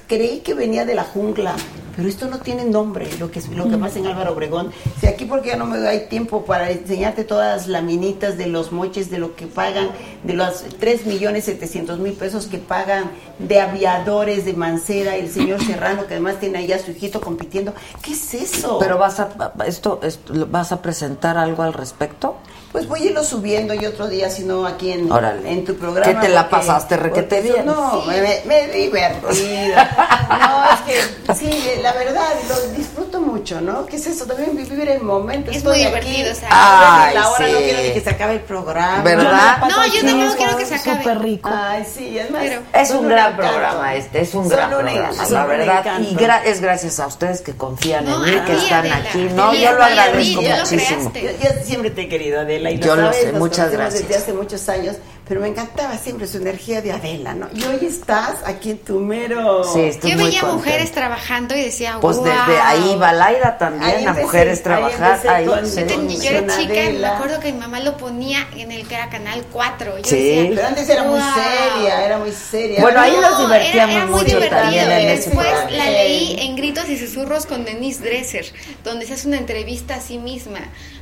creí 0.07 0.39
que 0.39 0.55
venía 0.55 0.83
de 0.83 0.95
la 0.95 1.03
jungla, 1.03 1.55
pero 1.99 2.07
esto 2.09 2.27
no 2.27 2.37
tiene 2.39 2.63
nombre, 2.63 3.09
lo 3.19 3.29
que, 3.29 3.41
lo 3.53 3.69
que 3.69 3.75
pasa 3.77 3.99
en 3.99 4.07
Álvaro 4.07 4.31
Obregón. 4.31 4.71
Si 5.01 5.05
aquí 5.07 5.25
porque 5.25 5.49
ya 5.49 5.57
no 5.57 5.65
me 5.65 5.85
hay 5.85 6.07
tiempo 6.07 6.45
para 6.45 6.71
enseñarte 6.71 7.25
todas 7.25 7.57
las 7.57 7.67
laminitas 7.67 8.37
de 8.37 8.47
los 8.47 8.71
moches, 8.71 9.11
de 9.11 9.17
lo 9.17 9.35
que 9.35 9.47
pagan, 9.47 9.89
de 10.23 10.33
los 10.33 10.63
3 10.79 11.05
millones 11.07 11.43
700 11.43 11.99
mil 11.99 12.13
pesos 12.13 12.45
que 12.47 12.57
pagan 12.57 13.11
de 13.37 13.59
aviadores 13.59 14.45
de 14.45 14.53
Mancera, 14.53 15.17
el 15.17 15.29
señor 15.29 15.61
Serrano, 15.61 16.07
que 16.07 16.13
además 16.13 16.35
tiene 16.39 16.59
allá 16.59 16.77
a 16.77 16.79
su 16.79 16.91
hijito 16.91 17.19
compitiendo. 17.19 17.73
¿Qué 18.01 18.13
es 18.13 18.33
eso? 18.33 18.77
Pero 18.79 18.97
vas 18.97 19.19
a 19.19 19.27
esto, 19.67 19.99
esto- 20.03 20.47
vas 20.49 20.71
a 20.71 20.81
presentar 20.81 21.37
algo 21.37 21.63
al 21.63 21.73
respecto? 21.73 22.37
Pues 22.71 22.87
voy 22.87 23.01
a 23.01 23.05
irlo 23.07 23.23
subiendo 23.23 23.73
y 23.73 23.83
otro 23.87 24.07
día, 24.07 24.29
si 24.29 24.43
no, 24.43 24.67
aquí 24.67 24.91
en, 24.91 25.11
Órale. 25.11 25.51
en 25.51 25.65
tu 25.65 25.73
programa. 25.73 26.05
¿Qué 26.21 26.27
te 26.27 26.31
la 26.31 26.47
porque- 26.47 26.67
pasaste 26.67 26.97
requete 26.97 27.41
bien? 27.41 27.65
No, 27.65 28.03
me, 28.05 28.21
me- 28.21 28.41
me 28.45 28.63
he 28.65 28.83
divertido. 28.85 29.25
No, 30.29 30.63
es 30.71 30.79
que 30.81 31.33
sí, 31.33 31.49
la 31.81 31.88
verdad, 31.93 32.27
lo 32.47 32.67
disfruto 32.77 33.21
mucho, 33.21 33.61
¿no? 33.61 33.85
¿Qué 33.85 33.95
es 33.97 34.07
eso? 34.07 34.25
También 34.25 34.55
vivir 34.55 34.89
el 34.89 35.01
momento. 35.01 35.51
Es 35.51 35.57
Estoy 35.57 35.79
muy 35.79 35.87
aquí, 35.87 36.07
divertido, 36.09 36.31
o 36.31 36.35
sea. 36.35 36.49
Ay, 36.51 37.05
Ay, 37.09 37.13
la 37.15 37.29
hora 37.29 37.47
no 37.47 37.57
quiero 37.57 37.81
ni 37.83 37.91
que 37.93 38.01
se 38.01 38.09
acabe 38.09 38.33
el 38.33 38.39
programa. 38.41 39.03
¿Verdad? 39.03 39.57
No, 39.69 39.85
yo 39.87 40.01
tampoco 40.01 40.35
quiero 40.37 40.57
que 40.57 40.65
se 40.65 40.75
acabe. 40.75 40.97
Súper 41.03 41.19
rico. 41.19 41.49
Ay, 41.53 41.85
sí, 41.93 42.17
es 42.17 42.29
más. 42.31 42.43
Es 42.73 42.91
un 42.91 43.07
gran 43.07 43.31
encanto. 43.33 43.51
programa 43.51 43.95
este, 43.95 44.21
es 44.21 44.33
un 44.35 44.43
Son 44.43 44.51
gran 44.57 44.73
un 44.73 44.79
programa, 44.85 45.29
la 45.29 45.45
verdad. 45.45 45.85
Y 46.01 46.15
gra- 46.15 46.41
es 46.45 46.61
gracias 46.61 46.99
a 46.99 47.07
ustedes 47.07 47.41
que 47.41 47.55
confían 47.55 48.05
No, 48.05 48.25
en 48.25 48.35
mí, 48.35 48.41
que 48.45 48.53
están 48.55 48.79
Adela. 48.79 48.95
aquí. 48.97 49.29
No, 49.33 49.53
yo 49.53 49.71
lo 49.73 49.83
agradezco 49.83 50.41
muchísimo. 50.41 51.11
Yo, 51.13 51.21
yo 51.21 51.49
siempre 51.63 51.91
te 51.91 52.01
he 52.03 52.09
querido, 52.09 52.39
Adela, 52.41 52.71
y 52.71 52.77
lo 52.77 52.85
Yo 52.85 52.95
lo 52.95 53.03
sabes, 53.13 53.21
sé, 53.21 53.31
muchas 53.33 53.71
gracias. 53.71 54.07
desde 54.07 54.15
hace 54.21 54.33
muchos 54.33 54.67
años, 54.69 54.95
pero 55.29 55.39
me 55.41 55.47
encantaba 55.47 55.95
siempre 55.97 56.27
su 56.27 56.37
energía 56.37 56.81
de 56.81 56.91
Adela, 56.91 57.33
¿no? 57.35 57.47
Y 57.53 57.63
hoy 57.63 57.85
estás 57.85 58.37
aquí 58.45 58.71
en 58.71 58.79
tu 58.79 58.99
mero... 58.99 59.63
Sí, 59.63 59.79
estoy 59.81 60.11
Yo 60.11 60.17
muy 60.17 60.25
veía 60.25 60.41
contenta. 60.41 60.65
mujeres 60.65 60.91
trabajando 60.91 61.55
y 61.55 61.61
decía, 61.61 61.97
Pues 62.01 62.17
wow. 62.17 62.25
desde 62.25 62.59
ahí 62.59 62.95
va 62.97 63.13
Laida 63.13 63.57
también, 63.57 63.83
Ahí 63.83 64.05
a 64.05 64.09
empecé, 64.09 64.21
mujeres 64.25 64.57
ahí 64.57 64.63
trabajar. 64.63 65.27
Ahí, 65.27 65.45
con- 65.45 65.65
sí. 65.67 65.81
Yo, 65.87 66.01
yo 66.21 66.29
era 66.31 66.57
chica 66.57 66.83
y 66.83 66.93
me 66.97 67.05
acuerdo 67.07 67.39
que 67.39 67.53
mi 67.53 67.59
mamá 67.59 67.79
lo 67.79 67.95
ponía 67.95 68.47
en 68.57 68.71
el 68.71 68.87
que 68.87 68.95
era 68.95 69.09
Canal 69.09 69.45
4. 69.53 69.97
Yo 69.99 70.03
Sí. 70.03 70.15
decía, 70.15 70.51
Pero 70.55 70.67
antes 70.67 70.89
era 70.89 71.03
muy 71.03 71.19
seria, 71.21 72.05
era 72.05 72.17
muy 72.17 72.31
seria. 72.31 72.81
Bueno, 72.81 72.99
ahí 72.99 73.13
No, 73.13 73.29
nos 73.29 73.39
divertíamos 73.39 73.91
era, 73.93 74.03
era 74.03 74.05
muy 74.07 74.15
mucho 74.23 74.25
divertido. 74.35 74.61
también 74.61 74.91
en 74.91 75.07
Después 75.15 75.47
la 75.71 75.85
leí 75.91 76.35
en 76.39 76.55
Gritos 76.55 76.89
y 76.89 76.97
Susurros 76.97 77.45
con 77.45 77.65
Denise 77.65 78.01
Dresser, 78.03 78.45
donde 78.83 79.05
se 79.05 79.13
hace 79.13 79.27
una 79.27 79.37
entrevista 79.37 79.95
a 79.95 80.01
sí 80.01 80.17
misma, 80.17 80.59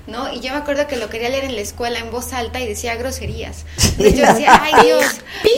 ¿no? 0.07 0.33
Y 0.33 0.39
yo 0.39 0.51
me 0.51 0.57
acuerdo 0.57 0.87
que 0.87 0.95
lo 0.95 1.09
quería 1.09 1.29
leer 1.29 1.43
en 1.45 1.55
la 1.55 1.61
escuela 1.61 1.99
en 1.99 2.09
voz 2.11 2.33
alta 2.33 2.59
y 2.59 2.67
decía 2.67 2.95
groserías. 2.95 3.65
Entonces 3.77 4.17
yo 4.17 4.25
decía, 4.25 4.61
ay 4.63 4.85
Dios, 4.85 5.03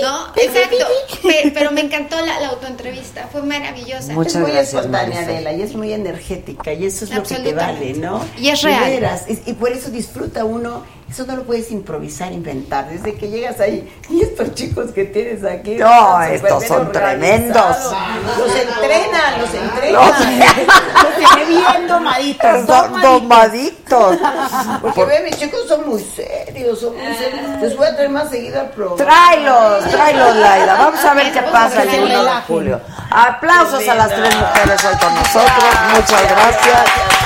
¿no? 0.01 0.27
Exacto. 0.35 0.85
Pe- 1.23 1.51
Pero, 1.53 1.71
me 1.71 1.81
encantó 1.81 2.17
la, 2.25 2.39
la 2.39 2.47
autoentrevista, 2.49 3.27
fue 3.31 3.43
maravillosa. 3.43 4.13
Muchas 4.13 4.35
es 4.35 4.41
muy 4.41 4.51
gracias, 4.51 4.73
espontánea, 4.73 5.15
Marisa. 5.21 5.31
Adela, 5.31 5.53
y 5.53 5.61
es 5.61 5.75
muy 5.75 5.93
energética, 5.93 6.73
y 6.73 6.85
eso 6.85 7.05
es 7.05 7.11
lo 7.11 7.23
que 7.23 7.35
te 7.35 7.53
vale. 7.53 7.93
¿no? 7.93 8.25
Y 8.37 8.49
es 8.49 8.61
real. 8.61 8.83
veras, 8.89 9.25
y 9.27 9.53
por 9.53 9.71
eso 9.71 9.89
disfruta 9.89 10.43
uno, 10.45 10.83
eso 11.09 11.25
no 11.25 11.35
lo 11.35 11.43
puedes 11.43 11.71
improvisar, 11.71 12.31
inventar, 12.31 12.87
desde 12.87 13.15
que 13.15 13.29
llegas 13.29 13.59
ahí, 13.59 13.91
y 14.09 14.21
estos 14.21 14.53
chicos 14.53 14.91
que 14.91 15.05
tienes 15.05 15.43
aquí. 15.43 15.75
No, 15.75 16.21
estos 16.21 16.65
son 16.65 16.91
tremendos. 16.91 17.77
Los 18.37 18.55
entrenan, 18.55 19.41
los 19.41 19.53
entrenan. 19.53 20.07
Los 20.07 21.15
tiene 21.17 21.45
bien 21.45 21.87
domaditos. 21.87 22.65
Son 22.67 23.01
domaditos. 23.01 24.17
Porque 24.81 25.05
ve, 25.05 25.21
mis 25.23 25.37
chicos 25.37 25.67
son 25.67 25.89
muy 25.89 25.99
serios, 26.01 26.79
son 26.79 26.95
muy 26.95 27.15
serios. 27.15 27.61
Les 27.61 27.75
voy 27.75 27.87
a 27.87 27.95
traer 27.95 28.09
más 28.09 28.29
seguido 28.29 28.61
al 28.61 28.69
programa. 28.69 28.97
Tráelos, 28.97 29.89
tráelos, 29.89 30.35
Laida. 30.35 30.75
Vamos 30.77 31.03
a 31.03 31.13
ver 31.15 31.31
qué 31.31 31.41
pasa 31.41 31.83
el 31.83 31.89
que 31.89 31.95
se 31.95 32.03
1 32.03 32.23
de 32.23 32.31
julio. 32.47 32.81
Aplausos 33.09 33.87
a 33.87 33.95
las 33.95 34.09
tres 34.09 34.35
mujeres 34.35 34.85
hoy 34.85 34.97
con 34.97 35.15
nosotros. 35.15 35.65
Muchas 35.95 36.29
gracias. 36.29 37.18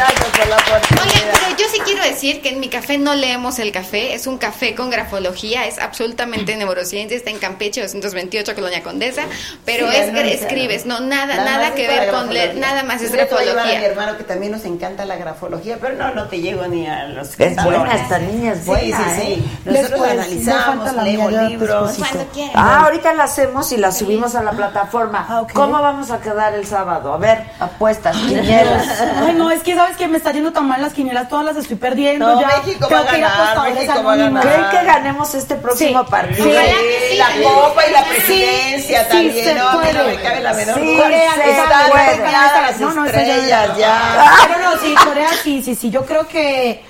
Gracias 0.00 0.24
por 0.38 0.46
la 0.48 0.56
oportunidad. 0.56 1.02
Oigan, 1.04 1.28
pero 1.44 1.56
yo 1.58 1.64
sí 1.70 1.80
quiero 1.84 2.02
decir 2.04 2.40
que 2.40 2.48
en 2.48 2.60
mi 2.60 2.68
café 2.68 2.96
no 2.96 3.14
leemos 3.14 3.58
el 3.58 3.70
café, 3.70 4.14
es 4.14 4.26
un 4.26 4.38
café 4.38 4.74
con 4.74 4.88
grafología, 4.88 5.66
es 5.66 5.78
absolutamente 5.78 6.56
neurociencia, 6.56 7.16
está 7.16 7.28
en 7.30 7.38
Campeche 7.38 7.82
228 7.82 8.54
Colonia 8.54 8.82
Condesa, 8.82 9.22
pero 9.66 9.90
Sí, 9.90 9.96
es 9.96 10.12
no, 10.12 10.20
escribes, 10.20 10.86
no, 10.86 11.00
nada, 11.00 11.36
Nada 11.36 11.74
que 11.74 11.86
ver 11.86 12.10
con 12.10 12.32
leer, 12.32 12.54
grafología. 12.54 12.60
nada 12.60 12.82
más 12.84 13.02
es 13.02 13.10
voy 13.10 13.20
a 13.20 13.24
mi 13.24 13.28
grafología. 13.28 13.84
hermano 13.86 14.16
que 14.16 14.24
también 14.24 14.52
nos 14.52 14.64
encanta 14.64 15.04
la 15.04 15.16
grafología, 15.16 15.76
pero 15.80 15.94
no, 15.96 16.14
no 16.14 16.28
te 16.28 16.40
llego 16.40 16.66
ni 16.66 16.86
a 16.86 17.04
los 17.04 17.38
Es 17.38 17.62
buena, 17.62 17.94
esta 17.94 18.18
niña 18.18 18.52
es 18.52 18.64
buena. 18.64 18.96
Sí, 18.96 19.04
sí, 19.14 19.20
sí. 19.20 19.32
¿eh? 19.32 19.42
Nosotros 19.66 19.90
Después, 19.90 20.10
analizamos, 20.12 20.92
no 20.94 21.02
leemos 21.02 21.32
libros. 21.32 21.92
Cuando 21.98 22.26
quieran. 22.32 22.52
Ah, 22.54 22.84
ahorita 22.84 23.12
la 23.14 23.24
hacemos 23.24 23.70
y 23.72 23.76
la 23.76 23.92
subimos 23.92 24.34
a 24.34 24.42
la 24.42 24.52
plataforma. 24.52 25.26
Ah. 25.28 25.46
¿Cómo 25.52 25.80
vamos 25.82 26.10
a 26.10 26.20
quedar 26.20 26.54
el 26.54 26.66
sábado? 26.66 27.12
A 27.12 27.18
ver, 27.18 27.44
apuestas, 27.58 28.16
quinielas. 28.28 28.86
Ay, 29.26 29.34
no, 29.34 29.50
es 29.50 29.62
que 29.62 29.74
sabes 29.74 29.89
que 29.96 30.08
me 30.08 30.16
está 30.18 30.32
yendo 30.32 30.52
tan 30.52 30.66
mal 30.66 30.80
las 30.82 30.92
quinielas, 30.92 31.28
todas 31.28 31.44
las 31.44 31.56
estoy 31.56 31.76
perdiendo 31.76 32.26
No, 32.26 32.40
ya. 32.40 32.46
México 32.48 32.86
Tengo 32.88 33.02
va 33.04 33.10
a 33.10 33.12
ganar, 33.16 33.72
México 33.74 34.02
va 34.04 34.12
a 34.12 34.16
ganar. 34.16 34.42
¿Creen 34.42 34.64
que 34.70 34.84
ganemos 34.86 35.34
este 35.34 35.54
próximo 35.56 36.02
Sí. 36.04 36.10
partido? 36.10 36.44
Sí. 36.44 37.16
La 37.18 37.26
copa 37.42 37.86
y 37.86 37.92
la 37.92 38.04
presidencia 38.04 39.04
sí 39.04 39.10
también, 39.10 39.44
se 39.44 39.54
no, 39.54 39.70
mí 39.72 39.76
no 39.76 39.80
puede. 39.80 40.16
me 40.16 40.22
cabe 40.22 40.40
la 40.40 40.52
menor 40.54 40.74
Sí, 40.78 40.96
se 40.96 41.50
Están 41.50 41.90
puede. 41.90 42.18
las 42.32 42.80
No, 42.80 42.92
no, 42.94 43.04
esa 43.06 43.22
ya- 43.22 43.34
estrellas 43.36 43.76
ya. 43.78 44.34
Pero 44.48 44.60
no, 44.70 44.78
sí, 44.80 44.94
Corea 45.04 45.28
sí, 45.42 45.62
sí, 45.62 45.74
sí. 45.74 45.90
Yo 45.90 46.04
creo 46.06 46.26
que 46.26 46.84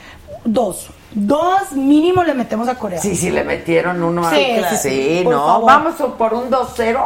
dos. 0.45 0.89
Dos 1.13 1.73
mínimo 1.73 2.23
le 2.23 2.35
metemos 2.35 2.69
a 2.69 2.77
Corea. 2.77 3.01
Sí, 3.01 3.17
sí, 3.17 3.31
le 3.31 3.43
metieron 3.43 4.01
uno 4.03 4.27
a... 4.27 4.31
Sí, 4.31 4.47
sí, 4.71 4.77
sí, 4.77 5.21
por 5.25 5.33
no. 5.35 5.45
favor. 5.47 5.67
Vamos 5.67 5.95
por 6.17 6.35
un 6.35 6.49
2-0. 6.51 7.05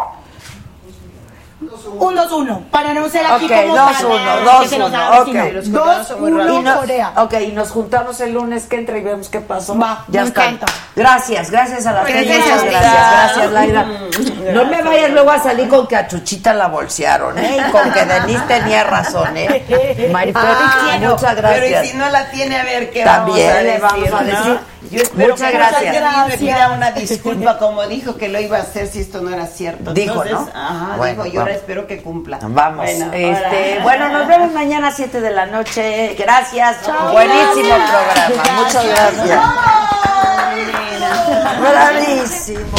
Un 1.98 2.16
2-1. 2.16 2.64
Para 2.70 2.92
no 2.94 3.08
ser 3.08 3.24
aquí 3.26 3.44
Ok, 3.46 3.52
como 3.52 3.76
2-1, 3.76 4.44
tal, 4.44 4.62
que 4.62 4.68
se 4.68 4.78
nos 4.78 4.90
2-1. 4.90 4.94
haga 4.94 5.20
Ok. 5.20 5.26
sino. 5.26 5.44
Los 5.50 5.68
coreanos 5.68 6.06
son 6.08 6.20
muy 6.20 6.30
2-1 6.32 6.58
Y 6.60 6.62
no- 6.62 6.76
Corea. 6.80 7.12
ok, 7.16 7.34
y 7.40 7.52
nos 7.52 7.70
juntamos 7.70 8.20
el 8.20 8.32
lunes 8.32 8.64
que 8.64 8.76
entra 8.76 8.98
y 8.98 9.02
vemos 9.02 9.28
qué 9.28 9.40
pasó. 9.40 9.78
Va, 9.78 10.04
ya 10.08 10.22
me 10.22 10.28
está. 10.28 10.44
encanta. 10.46 10.66
Gracias, 10.96 11.50
gracias 11.50 11.86
a 11.86 11.92
las 11.92 12.04
tres. 12.06 12.26
Gracias 12.26 12.44
Muchas 12.44 12.64
gracias, 12.64 13.10
gracias, 13.36 13.52
Laida. 13.52 13.86
No 14.52 14.64
me 14.66 14.82
vayas 14.82 15.10
luego 15.10 15.30
a 15.30 15.42
salir 15.42 15.68
con 15.68 15.86
que 15.86 15.96
a 15.96 16.06
Chuchita 16.08 16.54
la 16.54 16.68
bolsearon, 16.68 17.38
¿eh? 17.38 17.56
Y 17.66 17.70
con 17.70 17.90
que 17.92 18.04
Denise 18.04 18.44
tenía 18.46 18.84
razón, 18.84 19.36
¿eh? 19.36 20.08
Mariflor, 20.12 20.44
Ah, 20.46 20.96
muchas 21.00 21.34
Pero 21.34 21.36
gracias. 21.48 21.86
y 21.86 21.88
si 21.90 21.96
no 21.96 22.08
la 22.10 22.30
tiene, 22.30 22.58
a 22.60 22.64
ver 22.64 22.90
qué 22.90 23.02
También 23.04 23.46
vamos 23.48 23.58
a 23.58 23.62
le 23.62 23.68
decir, 23.72 23.82
vamos 24.12 24.12
a 24.12 24.48
¿no? 24.48 24.58
Yo 24.90 25.00
espero 25.00 25.32
Muchas 25.34 25.50
que 25.50 25.56
gracias. 25.56 25.80
Denise 25.80 26.00
me 26.00 26.10
Gracias. 26.10 26.38
pida 26.40 26.72
una 26.72 26.90
disculpa 26.92 27.58
como 27.58 27.86
dijo 27.86 28.16
que 28.16 28.28
lo 28.28 28.40
iba 28.40 28.58
a 28.58 28.60
hacer 28.62 28.86
si 28.86 29.00
esto 29.00 29.20
no 29.20 29.30
era 29.30 29.46
cierto. 29.46 29.92
Dijo, 29.94 30.22
Entonces, 30.24 30.54
¿no? 30.54 30.60
Ajá, 30.60 30.96
Bueno, 30.96 31.24
dijo, 31.24 31.34
yo 31.34 31.40
ahora 31.40 31.54
espero 31.54 31.86
que 31.86 32.02
cumpla. 32.02 32.38
Vamos. 32.42 32.84
Bueno, 32.84 33.12
este, 33.12 33.80
bueno, 33.82 34.08
nos 34.10 34.28
vemos 34.28 34.52
mañana 34.52 34.88
a 34.88 34.92
7 34.92 35.20
de 35.20 35.30
la 35.30 35.46
noche. 35.46 36.14
Gracias. 36.18 36.76
Buenísimo 37.12 37.74
Gracias. 37.76 38.32
programa. 38.32 38.60
Muchas 38.62 38.86
gracias. 38.86 39.40
Bravísimo. 41.60 42.78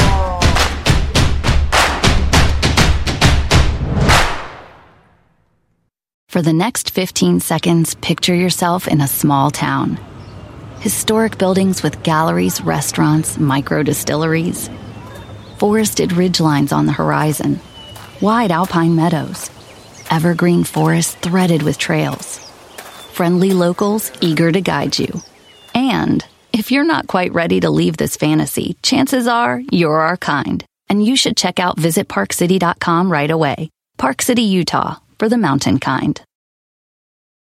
For 6.27 6.41
the 6.41 6.53
next 6.53 6.93
15 6.93 7.39
seconds, 7.39 7.95
picture 7.95 8.35
yourself 8.35 8.87
in 8.89 8.99
a 8.99 9.07
small 9.07 9.51
town. 9.51 9.97
Historic 10.85 11.39
buildings 11.39 11.81
with 11.81 12.03
galleries, 12.03 12.61
restaurants, 12.61 13.39
micro 13.39 13.81
distilleries. 13.81 14.69
Forested 15.57 16.11
ridgelines 16.11 16.71
on 16.71 16.85
the 16.85 16.91
horizon. 16.91 17.59
Wide 18.21 18.51
alpine 18.51 18.95
meadows. 18.95 19.49
Evergreen 20.11 20.63
forests 20.63 21.15
threaded 21.15 21.63
with 21.63 21.79
trails. 21.79 22.37
Friendly 23.13 23.51
locals 23.51 24.11
eager 24.21 24.51
to 24.51 24.61
guide 24.61 24.99
you. 24.99 25.21
And 25.73 26.23
if 26.53 26.71
you're 26.71 26.83
not 26.83 27.07
quite 27.07 27.33
ready 27.33 27.59
to 27.61 27.71
leave 27.71 27.97
this 27.97 28.15
fantasy, 28.15 28.77
chances 28.83 29.25
are 29.25 29.63
you're 29.71 30.01
our 30.01 30.17
kind. 30.17 30.63
And 30.87 31.03
you 31.03 31.15
should 31.15 31.35
check 31.35 31.59
out 31.59 31.77
visitparkcity.com 31.77 33.11
right 33.11 33.31
away. 33.31 33.71
Park 33.97 34.21
City, 34.21 34.43
Utah, 34.43 34.97
for 35.17 35.29
the 35.29 35.37
mountain 35.39 35.79
kind. 35.79 36.21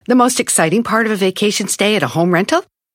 The 0.08 0.16
most 0.16 0.40
exciting 0.40 0.82
part 0.82 1.06
of 1.06 1.12
a 1.12 1.16
vacation 1.16 1.68
stay 1.68 1.94
at 1.94 2.02
a 2.02 2.08
home 2.08 2.34
rental? 2.34 2.64